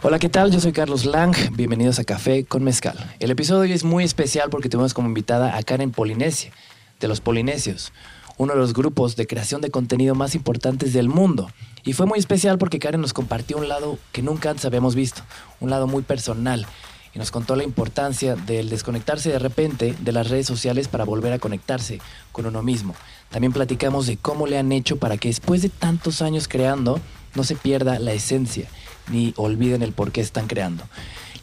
Hola, 0.00 0.20
¿qué 0.20 0.28
tal? 0.28 0.52
Yo 0.52 0.60
soy 0.60 0.70
Carlos 0.70 1.04
Lang. 1.04 1.34
Bienvenidos 1.56 1.98
a 1.98 2.04
Café 2.04 2.44
con 2.44 2.62
Mezcal. 2.62 2.96
El 3.18 3.32
episodio 3.32 3.62
hoy 3.62 3.72
es 3.72 3.82
muy 3.82 4.04
especial 4.04 4.48
porque 4.48 4.68
tenemos 4.68 4.94
como 4.94 5.08
invitada 5.08 5.56
a 5.56 5.62
Karen 5.64 5.90
Polinesia, 5.90 6.52
de 7.00 7.08
los 7.08 7.20
Polinesios, 7.20 7.92
uno 8.36 8.52
de 8.52 8.60
los 8.60 8.74
grupos 8.74 9.16
de 9.16 9.26
creación 9.26 9.60
de 9.60 9.72
contenido 9.72 10.14
más 10.14 10.36
importantes 10.36 10.92
del 10.92 11.08
mundo. 11.08 11.50
Y 11.82 11.94
fue 11.94 12.06
muy 12.06 12.20
especial 12.20 12.58
porque 12.58 12.78
Karen 12.78 13.00
nos 13.00 13.12
compartió 13.12 13.56
un 13.56 13.66
lado 13.66 13.98
que 14.12 14.22
nunca 14.22 14.50
antes 14.50 14.64
habíamos 14.66 14.94
visto, 14.94 15.22
un 15.58 15.70
lado 15.70 15.88
muy 15.88 16.04
personal. 16.04 16.64
Y 17.12 17.18
nos 17.18 17.32
contó 17.32 17.56
la 17.56 17.64
importancia 17.64 18.36
del 18.36 18.68
desconectarse 18.68 19.30
de 19.30 19.40
repente 19.40 19.96
de 19.98 20.12
las 20.12 20.30
redes 20.30 20.46
sociales 20.46 20.86
para 20.86 21.02
volver 21.02 21.32
a 21.32 21.40
conectarse 21.40 22.00
con 22.30 22.46
uno 22.46 22.62
mismo. 22.62 22.94
También 23.30 23.52
platicamos 23.52 24.06
de 24.06 24.16
cómo 24.16 24.46
le 24.46 24.58
han 24.58 24.70
hecho 24.70 24.96
para 24.96 25.16
que 25.16 25.26
después 25.26 25.60
de 25.60 25.70
tantos 25.70 26.22
años 26.22 26.46
creando 26.46 27.00
no 27.34 27.42
se 27.42 27.56
pierda 27.56 27.98
la 27.98 28.12
esencia 28.12 28.68
ni 29.10 29.34
olviden 29.36 29.82
el 29.82 29.92
por 29.92 30.12
qué 30.12 30.20
están 30.20 30.46
creando. 30.46 30.84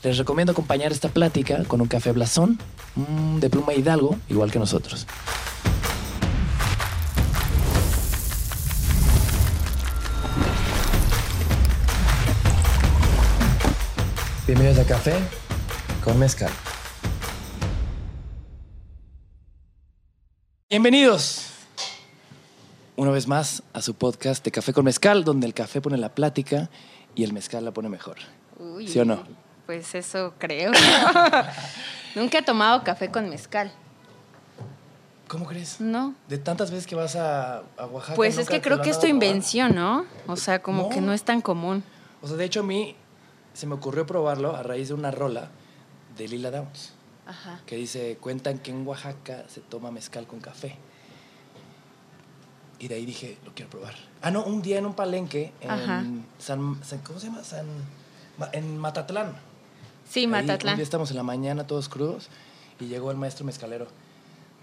Les 0.04 0.18
recomiendo 0.18 0.52
acompañar 0.52 0.92
esta 0.92 1.10
plática 1.10 1.64
con 1.66 1.82
un 1.82 1.88
café 1.88 2.12
blasón 2.12 2.60
mm, 2.96 3.40
de 3.40 3.50
pluma 3.50 3.74
hidalgo, 3.74 4.18
igual 4.30 4.52
que 4.52 4.60
nosotros. 4.60 5.08
Bienvenidos 14.46 14.78
a 14.78 14.88
Café 14.88 15.16
con 16.04 16.20
Mezcal. 16.20 16.52
Bienvenidos 20.70 21.48
una 22.96 23.12
vez 23.12 23.28
más 23.28 23.64
a 23.74 23.82
su 23.82 23.96
podcast 23.96 24.44
de 24.46 24.52
Café 24.52 24.72
con 24.72 24.86
Mezcal, 24.86 25.24
donde 25.24 25.48
el 25.48 25.54
café 25.54 25.82
pone 25.82 25.98
la 25.98 26.14
plática 26.14 26.70
y 27.16 27.24
el 27.24 27.34
mezcal 27.34 27.64
la 27.66 27.72
pone 27.72 27.90
mejor. 27.90 28.18
Uy, 28.60 28.88
¿Sí 28.88 29.00
o 29.00 29.06
no? 29.06 29.24
Pues 29.66 29.96
eso 29.96 30.34
creo. 30.38 30.72
Nunca 32.16 32.38
he 32.40 32.42
tomado 32.44 32.84
café 32.84 33.10
con 33.10 33.30
mezcal. 33.30 33.72
¿Cómo 35.28 35.46
crees? 35.48 35.82
No. 35.82 36.14
De 36.30 36.38
tantas 36.38 36.70
veces 36.70 36.86
que 36.86 36.96
vas 36.96 37.16
a, 37.16 37.64
a 37.78 37.86
Oaxaca. 37.88 38.16
Pues 38.16 38.34
es 38.34 38.46
¿nunca 38.46 38.54
que 38.54 38.62
creo 38.62 38.82
que 38.82 38.92
es 38.92 39.00
tu 39.00 39.08
invención, 39.08 39.74
¿no? 39.74 40.06
O 40.28 40.36
sea, 40.36 40.62
como 40.62 40.84
No. 40.84 40.90
que 40.90 41.02
no 41.02 41.14
es 41.14 41.24
tan 41.24 41.42
común. 41.42 41.84
O 42.22 42.28
sea, 42.28 42.38
de 42.38 42.46
hecho 42.46 42.60
a 42.60 42.64
mí 42.64 42.96
se 43.54 43.66
me 43.66 43.74
ocurrió 43.74 44.06
probarlo 44.06 44.56
a 44.56 44.62
raíz 44.64 44.90
de 44.90 44.94
una 44.94 45.10
rola 45.12 45.50
de 46.16 46.28
Lila 46.28 46.52
Downs 46.52 46.94
Ajá. 47.26 47.60
que 47.66 47.76
dice, 47.76 48.18
cuentan 48.22 48.60
que 48.60 48.70
en 48.72 48.86
Oaxaca 48.88 49.46
se 49.48 49.62
toma 49.62 49.90
mezcal 49.92 50.28
con 50.28 50.40
café. 50.40 50.78
Y 52.78 52.88
de 52.88 52.96
ahí 52.96 53.06
dije, 53.06 53.38
lo 53.46 53.54
quiero 53.56 53.72
probar. 53.72 53.96
Ah, 54.26 54.32
no, 54.32 54.44
un 54.44 54.64
día 54.64 54.80
en 54.80 54.88
un 54.88 54.96
palenque 54.96 55.52
Ajá. 55.68 56.00
en 56.00 56.26
San, 56.40 56.84
San- 56.84 56.98
¿cómo 57.00 57.20
se 57.20 57.28
llama? 57.28 57.44
San, 57.44 57.68
en 58.54 58.76
Matatlán. 58.80 59.34
Sí, 60.10 60.22
Ahí, 60.22 60.26
un 60.26 60.32
Matatlán. 60.32 60.76
día 60.78 60.84
estamos 60.84 61.12
en 61.12 61.18
la 61.18 61.22
mañana 61.22 61.68
todos 61.68 61.90
crudos 61.90 62.30
y 62.80 62.86
llegó 62.88 63.12
el 63.12 63.18
maestro 63.18 63.46
mezcalero 63.46 63.86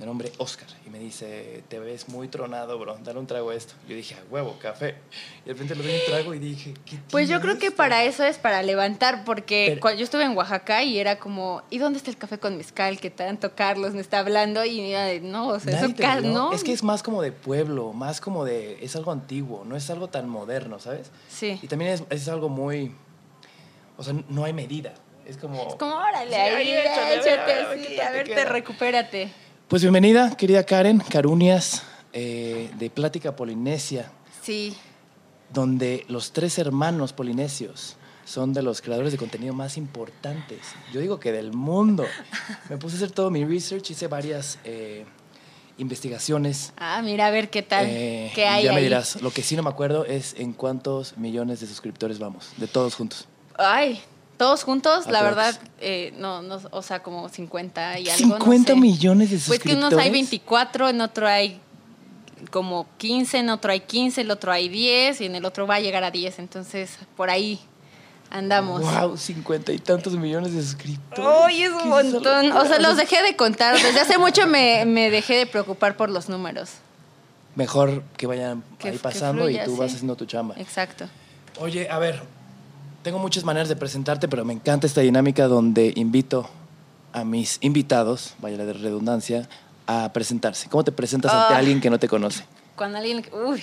de 0.02 0.06
nombre 0.06 0.32
Oscar 0.38 0.66
y 0.84 0.90
me 0.90 0.98
dice, 0.98 1.62
te 1.68 1.78
ves 1.78 2.08
muy 2.08 2.26
tronado, 2.26 2.76
bro, 2.76 2.98
dale 3.04 3.20
un 3.20 3.26
trago 3.28 3.50
a 3.50 3.54
esto. 3.54 3.74
Yo 3.88 3.94
dije, 3.94 4.16
a 4.16 4.18
huevo, 4.32 4.56
café. 4.60 4.96
Y 5.44 5.46
de 5.46 5.52
repente 5.52 5.76
le 5.76 5.84
doy 5.84 5.92
un 5.94 6.00
trago 6.12 6.34
y 6.34 6.40
dije, 6.40 6.74
¿qué 6.84 6.98
Pues 7.08 7.28
yo 7.28 7.40
creo 7.40 7.56
que 7.60 7.66
esto?". 7.66 7.76
para 7.76 8.02
eso 8.02 8.24
es 8.24 8.36
para 8.36 8.64
levantar, 8.64 9.22
porque 9.24 9.66
Pero- 9.68 9.80
cuando 9.80 10.00
yo 10.00 10.04
estuve 10.04 10.24
en 10.24 10.36
Oaxaca 10.36 10.82
y 10.82 10.98
era 10.98 11.20
como, 11.20 11.62
¿y 11.70 11.78
dónde 11.78 11.98
está 11.98 12.10
el 12.10 12.16
café 12.18 12.38
con 12.40 12.56
mezcal 12.56 12.98
que 12.98 13.10
tanto 13.10 13.54
Carlos 13.54 13.94
me 13.94 14.00
está 14.00 14.18
hablando? 14.18 14.64
Y 14.64 14.80
era 14.90 15.04
de, 15.04 15.20
no, 15.20 15.46
o 15.46 15.60
sea, 15.60 15.78
eso 15.78 15.94
ca- 15.96 16.20
no. 16.20 16.52
Es 16.52 16.64
que 16.64 16.72
es 16.72 16.82
más 16.82 17.04
como 17.04 17.22
de 17.22 17.30
pueblo, 17.30 17.92
más 17.92 18.20
como 18.20 18.44
de. 18.44 18.84
Es 18.84 18.96
algo 18.96 19.12
antiguo, 19.12 19.64
no 19.64 19.76
es 19.76 19.88
algo 19.88 20.08
tan 20.08 20.28
moderno, 20.28 20.80
¿sabes? 20.80 21.12
Sí. 21.28 21.60
Y 21.62 21.68
también 21.68 21.92
es, 21.92 22.02
es 22.10 22.26
algo 22.28 22.48
muy. 22.48 22.92
O 23.96 24.02
sea, 24.02 24.14
no 24.28 24.44
hay 24.44 24.52
medida. 24.52 24.94
Es 25.24 25.36
como. 25.36 25.62
Es 25.68 25.76
como, 25.76 25.94
órale, 25.94 26.30
Sí, 26.34 26.34
ahí, 26.34 26.70
échate, 26.72 27.00
a 27.00 27.06
ver, 27.46 28.00
a 28.00 28.10
ver 28.10 28.26
sí, 28.26 28.34
te 28.34 28.44
recupérate. 28.46 29.30
Pues 29.72 29.80
bienvenida, 29.80 30.36
querida 30.36 30.64
Karen, 30.64 30.98
Carunias, 30.98 31.82
eh, 32.12 32.70
de 32.78 32.90
Plática 32.90 33.34
Polinesia, 33.34 34.12
Sí. 34.42 34.76
donde 35.50 36.04
los 36.08 36.34
tres 36.34 36.58
hermanos 36.58 37.14
polinesios 37.14 37.96
son 38.26 38.52
de 38.52 38.60
los 38.60 38.82
creadores 38.82 39.12
de 39.12 39.16
contenido 39.16 39.54
más 39.54 39.78
importantes. 39.78 40.58
Yo 40.92 41.00
digo 41.00 41.18
que 41.18 41.32
del 41.32 41.54
mundo. 41.54 42.04
Me 42.68 42.76
puse 42.76 42.96
a 42.96 42.98
hacer 42.98 43.12
todo 43.12 43.30
mi 43.30 43.46
research, 43.46 43.92
hice 43.92 44.08
varias 44.08 44.58
eh, 44.64 45.06
investigaciones. 45.78 46.74
Ah, 46.76 47.00
mira, 47.02 47.28
a 47.28 47.30
ver 47.30 47.48
qué 47.48 47.62
tal, 47.62 47.86
Eh, 47.88 48.30
qué 48.34 48.46
hay 48.46 48.64
ya 48.64 48.74
me 48.74 48.82
dirás, 48.82 49.22
lo 49.22 49.30
que 49.30 49.40
sí 49.42 49.56
no 49.56 49.62
me 49.62 49.70
acuerdo 49.70 50.04
es 50.04 50.34
en 50.36 50.52
cuántos 50.52 51.16
millones 51.16 51.60
de 51.60 51.66
suscriptores 51.66 52.18
vamos, 52.18 52.50
de 52.58 52.66
todos 52.66 52.94
juntos. 52.94 53.26
Ay, 53.56 54.02
todos 54.42 54.64
juntos, 54.64 55.06
la 55.06 55.20
Aprox. 55.20 55.36
verdad, 55.36 55.60
eh, 55.80 56.12
no, 56.18 56.42
no, 56.42 56.60
o 56.72 56.82
sea, 56.82 57.02
como 57.02 57.28
50 57.28 57.98
y 58.00 58.08
algo. 58.10 58.18
50 58.38 58.72
no 58.74 58.76
sé. 58.76 58.80
millones 58.80 59.30
de 59.30 59.36
Pues 59.36 59.44
suscriptores. 59.44 59.78
que 59.88 59.94
unos 59.94 60.00
hay 60.04 60.10
24, 60.10 60.88
en 60.88 61.00
otro 61.00 61.28
hay 61.28 61.60
como 62.50 62.86
15, 62.98 63.38
en 63.38 63.50
otro 63.50 63.70
hay 63.70 63.80
15, 63.80 64.20
el 64.22 64.30
otro 64.32 64.50
hay 64.52 64.68
10 64.68 65.20
y 65.20 65.26
en 65.26 65.36
el 65.36 65.44
otro 65.44 65.66
va 65.66 65.76
a 65.76 65.80
llegar 65.80 66.02
a 66.04 66.10
10. 66.10 66.40
Entonces, 66.40 66.98
por 67.16 67.30
ahí 67.30 67.60
andamos. 68.30 68.82
Wow, 68.82 69.16
50 69.16 69.72
y 69.72 69.78
tantos 69.78 70.14
millones 70.14 70.52
de 70.54 70.62
suscriptores. 70.62 71.46
¡Uy, 71.46 71.62
es 71.62 71.70
¿Qué 71.70 71.76
un 71.84 71.88
montón! 71.88 72.52
O 72.52 72.64
sea, 72.66 72.78
los 72.80 72.96
dejé 72.96 73.22
de 73.22 73.36
contar. 73.36 73.80
Desde 73.80 74.00
hace 74.00 74.18
mucho 74.18 74.46
me, 74.46 74.84
me 74.86 75.10
dejé 75.10 75.36
de 75.36 75.46
preocupar 75.46 75.96
por 75.96 76.10
los 76.10 76.28
números. 76.28 76.70
Mejor 77.54 78.02
que 78.16 78.26
vayan 78.26 78.64
Que- 78.78 78.88
ahí 78.88 78.94
que 78.96 79.00
pasando 79.02 79.42
fluya, 79.42 79.62
y 79.62 79.64
tú 79.66 79.74
sí. 79.74 79.78
vas 79.78 79.92
haciendo 79.92 80.16
tu 80.16 80.24
chamba. 80.26 80.54
Exacto. 80.58 81.06
Oye, 81.60 81.88
a 81.90 81.98
ver, 81.98 82.22
tengo 83.02 83.18
muchas 83.18 83.44
maneras 83.44 83.68
de 83.68 83.76
presentarte, 83.76 84.28
pero 84.28 84.44
me 84.44 84.52
encanta 84.52 84.86
esta 84.86 85.00
dinámica 85.00 85.46
donde 85.48 85.92
invito 85.96 86.48
a 87.12 87.24
mis 87.24 87.58
invitados, 87.60 88.34
vaya 88.40 88.56
la 88.56 88.64
de 88.64 88.72
redundancia, 88.72 89.48
a 89.86 90.12
presentarse. 90.12 90.68
¿Cómo 90.68 90.84
te 90.84 90.92
presentas 90.92 91.32
ante 91.32 91.54
Ah. 91.54 91.58
alguien 91.58 91.80
que 91.80 91.90
no 91.90 91.98
te 91.98 92.08
conoce? 92.08 92.44
Cuando 92.76 92.98
alguien... 92.98 93.24
Uy, 93.32 93.62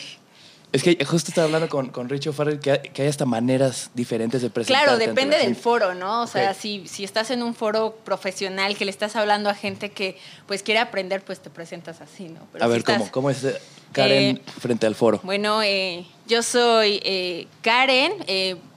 Es 0.72 0.84
que 0.84 1.04
justo 1.04 1.32
estaba 1.32 1.46
hablando 1.46 1.68
con, 1.68 1.88
con 1.90 2.10
Richo 2.10 2.32
Farrell 2.32 2.60
que, 2.60 2.72
hay- 2.72 2.80
que 2.94 3.02
hay 3.02 3.08
hasta 3.08 3.26
maneras 3.26 3.90
diferentes 3.96 4.44
de 4.44 4.52
presentarte. 4.52 4.86
Claro, 4.86 5.00
depende 5.00 5.36
del 5.40 5.56
foro, 5.56 5.96
¿no? 5.96 6.22
O 6.22 6.28
sea, 6.28 6.54
si, 6.54 6.88
si 6.88 7.04
estás 7.04 7.32
en 7.32 7.42
un 7.42 7.56
foro 7.56 7.96
profesional 8.06 8.78
que 8.78 8.86
le 8.86 8.92
estás 8.92 9.16
hablando 9.16 9.50
a 9.50 9.56
gente 9.56 9.90
que 9.92 10.16
pues 10.46 10.62
quiere 10.62 10.80
aprender, 10.80 11.24
pues 11.24 11.40
te 11.40 11.50
presentas 11.50 12.02
así, 12.02 12.26
¿no? 12.26 12.42
Pero 12.54 12.66
A 12.66 12.68
si 12.68 12.72
ver, 12.72 12.80
estás- 12.82 12.98
¿cómo, 13.00 13.12
¿cómo 13.12 13.30
es 13.32 13.44
eh, 13.46 13.56
Karen 13.94 14.38
Eh, 14.38 14.42
frente 14.60 14.86
al 14.86 14.94
foro? 14.94 15.20
Bueno, 15.24 15.64
eh, 15.64 16.06
yo 16.28 16.44
soy 16.44 17.00
eh, 17.04 17.48
Karen. 17.64 18.14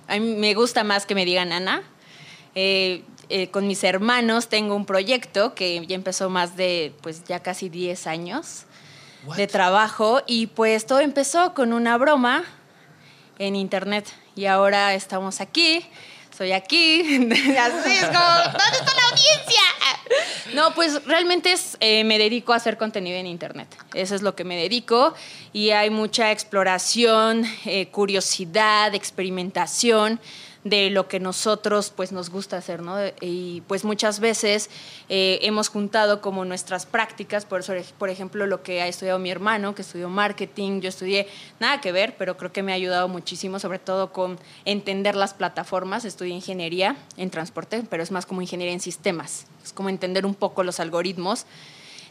A 0.08 0.18
mí 0.18 0.34
me 0.36 0.54
gusta 0.54 0.84
más 0.84 1.06
que 1.06 1.14
me 1.14 1.24
digan 1.24 1.52
Ana. 1.52 1.82
Eh, 2.54 3.02
eh, 3.28 3.48
con 3.48 3.66
mis 3.66 3.82
hermanos 3.82 4.48
tengo 4.48 4.74
un 4.74 4.84
proyecto 4.84 5.54
que 5.54 5.86
ya 5.86 5.94
empezó 5.94 6.28
más 6.28 6.56
de, 6.56 6.94
pues 7.00 7.24
ya 7.24 7.40
casi 7.40 7.70
10 7.70 8.06
años 8.06 8.64
What? 9.24 9.36
de 9.36 9.46
trabajo 9.46 10.22
y 10.26 10.48
pues 10.48 10.84
todo 10.84 11.00
empezó 11.00 11.54
con 11.54 11.72
una 11.72 11.96
broma 11.96 12.44
en 13.38 13.56
internet 13.56 14.06
y 14.34 14.46
ahora 14.46 14.92
estamos 14.92 15.40
aquí, 15.40 15.86
soy 16.36 16.52
aquí, 16.52 17.00
así 17.58 17.92
es 17.92 18.04
como, 18.04 18.18
¿dónde 18.18 18.78
está 18.78 18.94
la 18.94 19.08
audiencia? 19.10 19.62
No, 20.54 20.74
pues 20.74 21.04
realmente 21.06 21.54
eh, 21.80 22.04
me 22.04 22.18
dedico 22.18 22.52
a 22.52 22.56
hacer 22.56 22.76
contenido 22.76 23.16
en 23.16 23.26
internet, 23.26 23.68
eso 23.94 24.14
es 24.14 24.22
lo 24.22 24.34
que 24.34 24.44
me 24.44 24.56
dedico. 24.56 25.14
Y 25.52 25.70
hay 25.70 25.90
mucha 25.90 26.30
exploración, 26.30 27.44
eh, 27.64 27.86
curiosidad, 27.88 28.94
experimentación 28.94 30.20
de 30.64 30.90
lo 30.90 31.08
que 31.08 31.18
nosotros 31.18 31.92
pues 31.94 32.12
nos 32.12 32.30
gusta 32.30 32.56
hacer, 32.56 32.82
¿no? 32.82 32.96
Y 33.20 33.62
pues 33.66 33.84
muchas 33.84 34.20
veces 34.20 34.70
eh, 35.08 35.40
hemos 35.42 35.68
juntado 35.68 36.20
como 36.20 36.44
nuestras 36.44 36.86
prácticas, 36.86 37.44
por, 37.44 37.60
eso, 37.60 37.72
por 37.98 38.10
ejemplo 38.10 38.46
lo 38.46 38.62
que 38.62 38.80
ha 38.80 38.86
estudiado 38.86 39.18
mi 39.18 39.30
hermano, 39.30 39.74
que 39.74 39.82
estudió 39.82 40.08
marketing, 40.08 40.80
yo 40.80 40.88
estudié 40.88 41.26
nada 41.58 41.80
que 41.80 41.90
ver, 41.90 42.14
pero 42.16 42.36
creo 42.36 42.52
que 42.52 42.62
me 42.62 42.72
ha 42.72 42.76
ayudado 42.76 43.08
muchísimo, 43.08 43.58
sobre 43.58 43.80
todo 43.80 44.12
con 44.12 44.38
entender 44.64 45.16
las 45.16 45.34
plataformas, 45.34 46.04
estudié 46.04 46.34
ingeniería 46.34 46.96
en 47.16 47.30
transporte, 47.30 47.82
pero 47.90 48.02
es 48.02 48.12
más 48.12 48.24
como 48.24 48.40
ingeniería 48.40 48.74
en 48.74 48.80
sistemas, 48.80 49.46
es 49.64 49.72
como 49.72 49.88
entender 49.88 50.24
un 50.24 50.34
poco 50.34 50.62
los 50.62 50.78
algoritmos. 50.78 51.44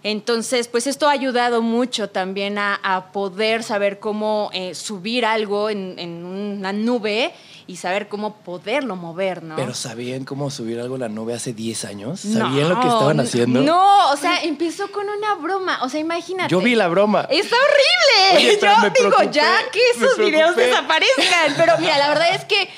Entonces, 0.04 0.68
pues 0.68 0.88
esto 0.88 1.08
ha 1.08 1.12
ayudado 1.12 1.62
mucho 1.62 2.10
también 2.10 2.58
a, 2.58 3.12
poder 3.14 3.62
saber 3.62 4.00
cómo 4.00 4.50
eh, 4.52 4.74
subir 4.74 5.28
algo 5.28 5.70
en, 5.70 6.00
en 6.00 6.26
una 6.26 6.74
nube 6.74 7.34
y 7.72 7.78
saber 7.78 8.10
cómo 8.10 8.36
poderlo 8.36 8.98
mover, 8.98 9.44
¿no? 9.44 9.56
¿Pero 9.56 9.74
sabían 9.74 10.26
cómo 10.26 10.52
subir 10.52 10.78
algo 10.82 10.96
a 10.96 10.98
la 10.98 11.08
nube 11.08 11.34
hace 11.34 11.54
10 11.54 11.86
años? 11.86 12.26
No, 12.26 12.40
¿Sabían 12.40 12.68
lo 12.68 12.82
que 12.82 12.88
estaban 12.88 13.20
haciendo? 13.22 13.62
No, 13.62 14.12
o 14.12 14.18
sea, 14.18 14.42
empezó 14.44 14.92
con 14.92 15.08
una 15.08 15.36
broma. 15.36 15.80
O 15.84 15.88
sea, 15.88 16.02
imagínate. 16.02 16.52
Yo 16.52 16.60
vi 16.60 16.76
la 16.76 16.90
broma. 16.90 17.22
Está 17.30 17.56
horrible. 17.56 18.38
Oye, 18.38 18.60
Yo 18.62 18.68
digo, 18.68 18.94
preocupé, 18.94 19.30
ya 19.32 19.56
que 19.72 19.80
esos 19.96 20.18
videos 20.18 20.54
desaparezcan. 20.58 21.54
Pero 21.56 21.78
mira, 21.80 21.98
la 21.98 22.10
verdad 22.10 22.36
es 22.36 22.44
que 22.44 22.70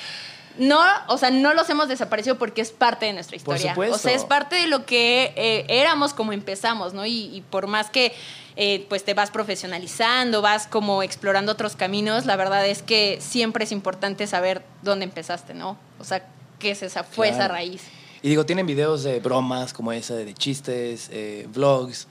no, 0.58 0.80
o 1.08 1.18
sea, 1.18 1.32
no 1.32 1.54
los 1.54 1.70
hemos 1.70 1.88
desaparecido 1.88 2.38
porque 2.38 2.62
es 2.62 2.72
parte 2.72 3.06
de 3.06 3.14
nuestra 3.14 3.38
Por 3.40 3.56
historia. 3.56 3.74
supuesto. 3.74 3.96
O 3.96 4.00
sea, 4.00 4.14
es 4.14 4.26
parte 4.26 4.56
de 4.56 4.68
lo 4.68 4.86
que 4.86 5.34
eh, 5.36 5.66
éramos 5.68 6.14
como 6.14 6.32
empezamos, 6.34 6.94
¿no? 6.94 7.06
Y, 7.06 7.36
y 7.36 7.42
por 7.42 7.68
más 7.68 7.90
que 7.90 8.14
eh, 8.56 8.86
pues 8.88 9.04
te 9.04 9.16
vas 9.16 9.32
profesionalizando, 9.32 10.44
vas 10.44 10.68
como 10.68 11.02
explorando 11.02 11.52
otros 11.52 11.76
caminos, 11.76 12.28
la 12.28 12.36
verdad 12.36 12.68
es 12.68 12.84
que 12.84 13.18
siempre 13.20 13.64
es 13.64 13.72
importante 13.72 14.28
saber 14.28 14.64
dónde 14.84 15.06
empezaste, 15.06 15.56
¿no? 15.56 15.76
O 16.00 16.04
sea, 16.04 16.24
que 16.60 16.72
es 16.72 16.84
esa, 16.84 17.04
fue 17.04 17.30
esa 17.30 17.48
raíz. 17.48 17.82
Y 18.22 18.30
digo, 18.30 18.46
tienen 18.46 18.68
videos 18.68 19.04
de 19.04 19.20
bromas 19.20 19.74
como 19.74 19.92
esa, 19.92 20.14
de 20.14 20.34
chistes, 20.36 21.10
eh, 21.12 21.48
vlogs. 21.52 22.08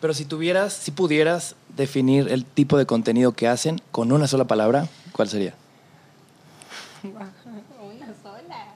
Pero 0.00 0.12
si 0.12 0.26
tuvieras, 0.26 0.74
si 0.74 0.90
pudieras 0.90 1.56
definir 1.74 2.28
el 2.28 2.44
tipo 2.44 2.76
de 2.76 2.84
contenido 2.84 3.32
que 3.32 3.48
hacen 3.48 3.80
con 3.90 4.12
una 4.12 4.26
sola 4.26 4.44
palabra, 4.44 4.88
¿cuál 5.12 5.28
sería? 5.28 5.54
Una 7.02 7.32
sola. 8.22 8.66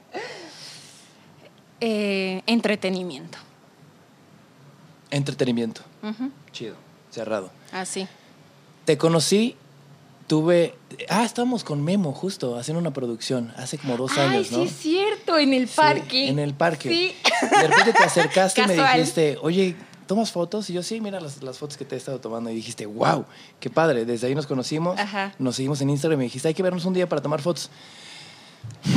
Eh, 1.81 2.41
entretenimiento. 2.45 3.37
Entretenimiento. 5.09 5.81
Ujú, 6.03 6.31
Chido. 6.51 6.75
Cerrado. 7.09 7.51
Así. 7.71 8.07
Te 8.85 8.97
conocí, 8.97 9.55
tuve... 10.27 10.75
Ah, 11.09 11.25
estábamos 11.25 11.63
con 11.63 11.83
Memo 11.83 12.13
justo, 12.13 12.57
haciendo 12.57 12.79
una 12.79 12.91
producción, 12.93 13.53
hace 13.57 13.77
como 13.77 13.97
dos 13.97 14.11
Ay, 14.17 14.27
años, 14.29 14.51
¿no? 14.51 14.59
sí 14.59 14.63
es 14.63 14.71
cierto, 14.77 15.37
en 15.37 15.53
el 15.53 15.67
Sí, 15.67 15.75
parque. 15.75 16.29
en 16.29 16.39
el 16.39 16.53
parque. 16.53 16.89
Sí. 16.89 17.15
De 17.49 17.67
repente 17.67 17.93
te 17.93 18.03
acercaste 18.03 18.61
y 18.61 18.67
me 18.67 18.75
dijiste, 18.75 19.37
oye, 19.41 19.75
¿tomas 20.07 20.31
fotos? 20.31 20.69
Y 20.69 20.73
yo, 20.73 20.83
sí, 20.83 21.01
mira 21.01 21.19
las, 21.19 21.43
las 21.43 21.57
fotos 21.57 21.75
que 21.77 21.83
te 21.85 21.95
he 21.95 21.97
estado 21.97 22.19
tomando. 22.19 22.49
Y 22.49 22.55
dijiste, 22.55 22.85
wow, 22.85 23.25
qué 23.59 23.69
padre. 23.69 24.05
Desde 24.05 24.27
ahí 24.27 24.35
nos 24.35 24.47
conocimos, 24.47 24.97
Ajá. 24.99 25.33
nos 25.39 25.55
seguimos 25.57 25.81
en 25.81 25.89
Instagram 25.89 26.17
y 26.17 26.19
me 26.19 26.23
dijiste, 26.25 26.47
hay 26.47 26.53
que 26.53 26.63
vernos 26.63 26.85
un 26.85 26.93
día 26.93 27.07
para 27.09 27.21
tomar 27.21 27.41
fotos. 27.41 27.69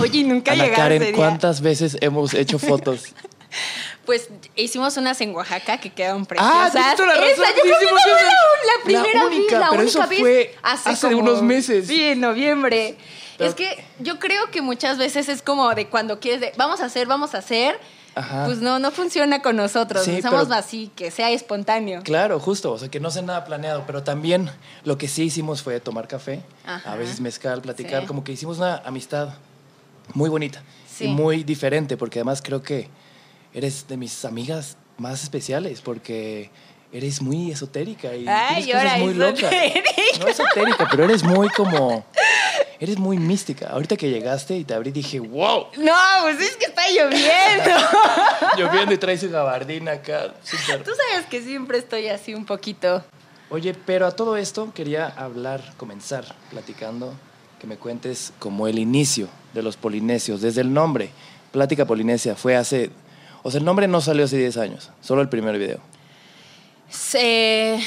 Oye, 0.00 0.24
nunca 0.24 0.52
Ana 0.52 0.70
Karen, 0.72 1.02
día. 1.02 1.12
¿cuántas 1.14 1.60
veces 1.60 1.96
hemos 2.00 2.34
hecho 2.34 2.58
fotos? 2.58 3.04
Pues 4.04 4.28
hicimos 4.56 4.96
unas 4.98 5.18
en 5.22 5.34
Oaxaca 5.34 5.78
que 5.78 5.90
quedaron 5.90 6.22
Ah, 6.22 6.68
preciosas. 6.68 6.96
toda 6.96 7.08
la 7.08 7.14
razón, 7.14 7.30
Esa, 7.30 7.44
yo 7.56 7.62
creo 7.62 7.78
que 7.78 7.84
no, 7.86 7.96
la 7.96 8.78
La 8.78 8.84
primera 8.84 9.26
única, 9.26 9.40
vez, 9.40 9.60
la 9.60 9.70
pero 9.70 9.82
única 9.82 9.98
eso 10.00 10.08
vez 10.08 10.18
fue 10.20 10.54
hace, 10.62 10.90
hace 10.90 11.06
como- 11.06 11.18
unos 11.20 11.40
meses. 11.42 11.86
Sí, 11.86 12.02
en 12.02 12.20
noviembre. 12.20 12.96
Pero- 13.38 13.48
es 13.50 13.56
que 13.56 13.82
yo 14.00 14.18
creo 14.18 14.50
que 14.50 14.60
muchas 14.60 14.98
veces 14.98 15.28
es 15.30 15.40
como 15.40 15.72
de 15.74 15.86
cuando 15.86 16.20
quieres 16.20 16.40
de, 16.42 16.52
vamos 16.58 16.80
a 16.80 16.86
hacer, 16.86 17.06
vamos 17.06 17.34
a 17.34 17.38
hacer, 17.38 17.80
Ajá. 18.14 18.44
pues 18.44 18.58
no, 18.58 18.78
no 18.78 18.90
funciona 18.90 19.40
con 19.40 19.56
nosotros. 19.56 20.04
Sí, 20.04 20.20
Somos 20.20 20.48
pero- 20.48 20.54
así, 20.56 20.90
que 20.96 21.10
sea 21.10 21.30
espontáneo. 21.30 22.02
Claro, 22.02 22.38
justo, 22.40 22.72
o 22.72 22.78
sea, 22.78 22.90
que 22.90 23.00
no 23.00 23.10
sea 23.10 23.22
nada 23.22 23.44
planeado, 23.46 23.84
pero 23.86 24.02
también 24.02 24.50
lo 24.84 24.98
que 24.98 25.08
sí 25.08 25.22
hicimos 25.22 25.62
fue 25.62 25.80
tomar 25.80 26.08
café, 26.08 26.42
Ajá. 26.66 26.92
a 26.92 26.96
veces 26.96 27.20
mezcal, 27.22 27.62
platicar, 27.62 28.02
Sí. 28.02 28.06
como 28.06 28.22
que 28.22 28.32
hicimos 28.32 28.58
una 28.58 28.82
amistad 28.84 29.30
muy 30.12 30.28
bonita 30.30 30.62
Sí. 30.86 31.04
y 31.06 31.08
muy 31.08 31.42
diferente, 31.44 31.96
porque 31.96 32.20
además 32.20 32.40
creo 32.42 32.62
que 32.62 32.88
eres 33.52 33.88
de 33.88 33.96
mis 33.96 34.24
amigas 34.24 34.76
más 34.98 35.22
especiales, 35.24 35.80
porque 35.80 36.50
eres 36.92 37.20
muy 37.20 37.50
esotérica 37.50 38.14
y 38.14 38.26
Ay, 38.28 38.64
tienes 38.64 38.82
cosas 38.84 38.98
muy 39.00 39.14
locas. 39.14 39.52
No 40.20 40.28
esotérica, 40.28 40.86
pero 40.90 41.04
eres 41.04 41.24
muy 41.24 41.48
como... 41.48 42.04
Eres 42.78 42.98
muy 42.98 43.18
mística. 43.18 43.68
Ahorita 43.68 43.96
que 43.96 44.10
llegaste 44.10 44.56
y 44.56 44.64
te 44.64 44.74
abrí, 44.74 44.90
dije, 44.92 45.18
wow, 45.18 45.66
No, 45.78 45.92
pues 46.22 46.40
es 46.40 46.56
que 46.56 46.66
está 46.66 46.82
lloviendo. 46.88 47.70
lloviendo 48.56 48.92
y 48.94 48.98
traes 48.98 49.20
su 49.20 49.30
gabardina 49.30 49.92
acá. 49.92 50.34
súper. 50.42 50.82
Tú 50.84 50.90
sabes 51.10 51.26
que 51.26 51.40
siempre 51.42 51.78
estoy 51.78 52.08
así 52.08 52.34
un 52.34 52.44
poquito. 52.44 53.02
Oye, 53.50 53.74
pero 53.74 54.06
a 54.06 54.12
todo 54.12 54.36
esto 54.36 54.72
quería 54.74 55.06
hablar, 55.06 55.74
comenzar 55.76 56.24
platicando, 56.50 57.14
que 57.64 57.68
me 57.70 57.76
cuentes 57.78 58.34
como 58.38 58.68
el 58.68 58.78
inicio 58.78 59.26
de 59.54 59.62
los 59.62 59.78
polinesios, 59.78 60.42
desde 60.42 60.60
el 60.60 60.74
nombre. 60.74 61.08
Plática 61.50 61.86
Polinesia 61.86 62.34
fue 62.36 62.56
hace... 62.56 62.90
O 63.42 63.50
sea, 63.50 63.58
el 63.58 63.64
nombre 63.64 63.88
no 63.88 64.02
salió 64.02 64.26
hace 64.26 64.36
10 64.36 64.56
años, 64.58 64.90
solo 65.00 65.22
el 65.22 65.30
primer 65.30 65.58
video. 65.58 65.78
Se- 66.90 67.80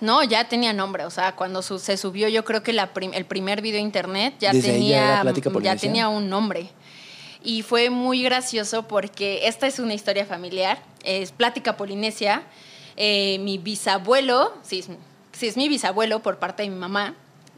no, 0.00 0.22
ya 0.22 0.48
tenía 0.48 0.72
nombre. 0.72 1.04
O 1.04 1.10
sea, 1.10 1.34
cuando 1.34 1.62
su- 1.62 1.78
se 1.80 1.96
subió, 1.96 2.28
yo 2.28 2.44
creo 2.44 2.62
que 2.62 2.72
la 2.72 2.92
prim- 2.94 3.12
el 3.14 3.24
primer 3.24 3.60
video 3.60 3.78
de 3.78 3.82
internet 3.82 4.34
ya 4.38 4.52
Desde 4.52 4.70
ahí 4.72 4.88
ya 4.90 5.22
tenía, 5.24 5.62
ya 5.62 5.76
tenía 5.76 6.08
un 6.08 6.28
nombre. 6.28 6.68
Y 7.42 7.62
fue 7.62 7.90
muy 7.90 8.22
gracioso 8.22 8.86
porque 8.86 9.48
esta 9.48 9.66
es 9.66 9.78
una 9.80 9.94
historia 9.94 10.26
familiar. 10.26 10.80
Es 11.04 11.32
Plática 11.32 11.76
Polinesia. 11.76 12.42
Eh, 12.96 13.38
mi 13.40 13.58
bisabuelo, 13.58 14.54
sí, 14.62 14.82
sí, 15.32 15.46
es 15.48 15.56
mi 15.56 15.68
bisabuelo 15.68 16.20
por 16.22 16.38
parte 16.38 16.62
de 16.62 16.70
mi 16.70 16.76
mamá. 16.76 17.14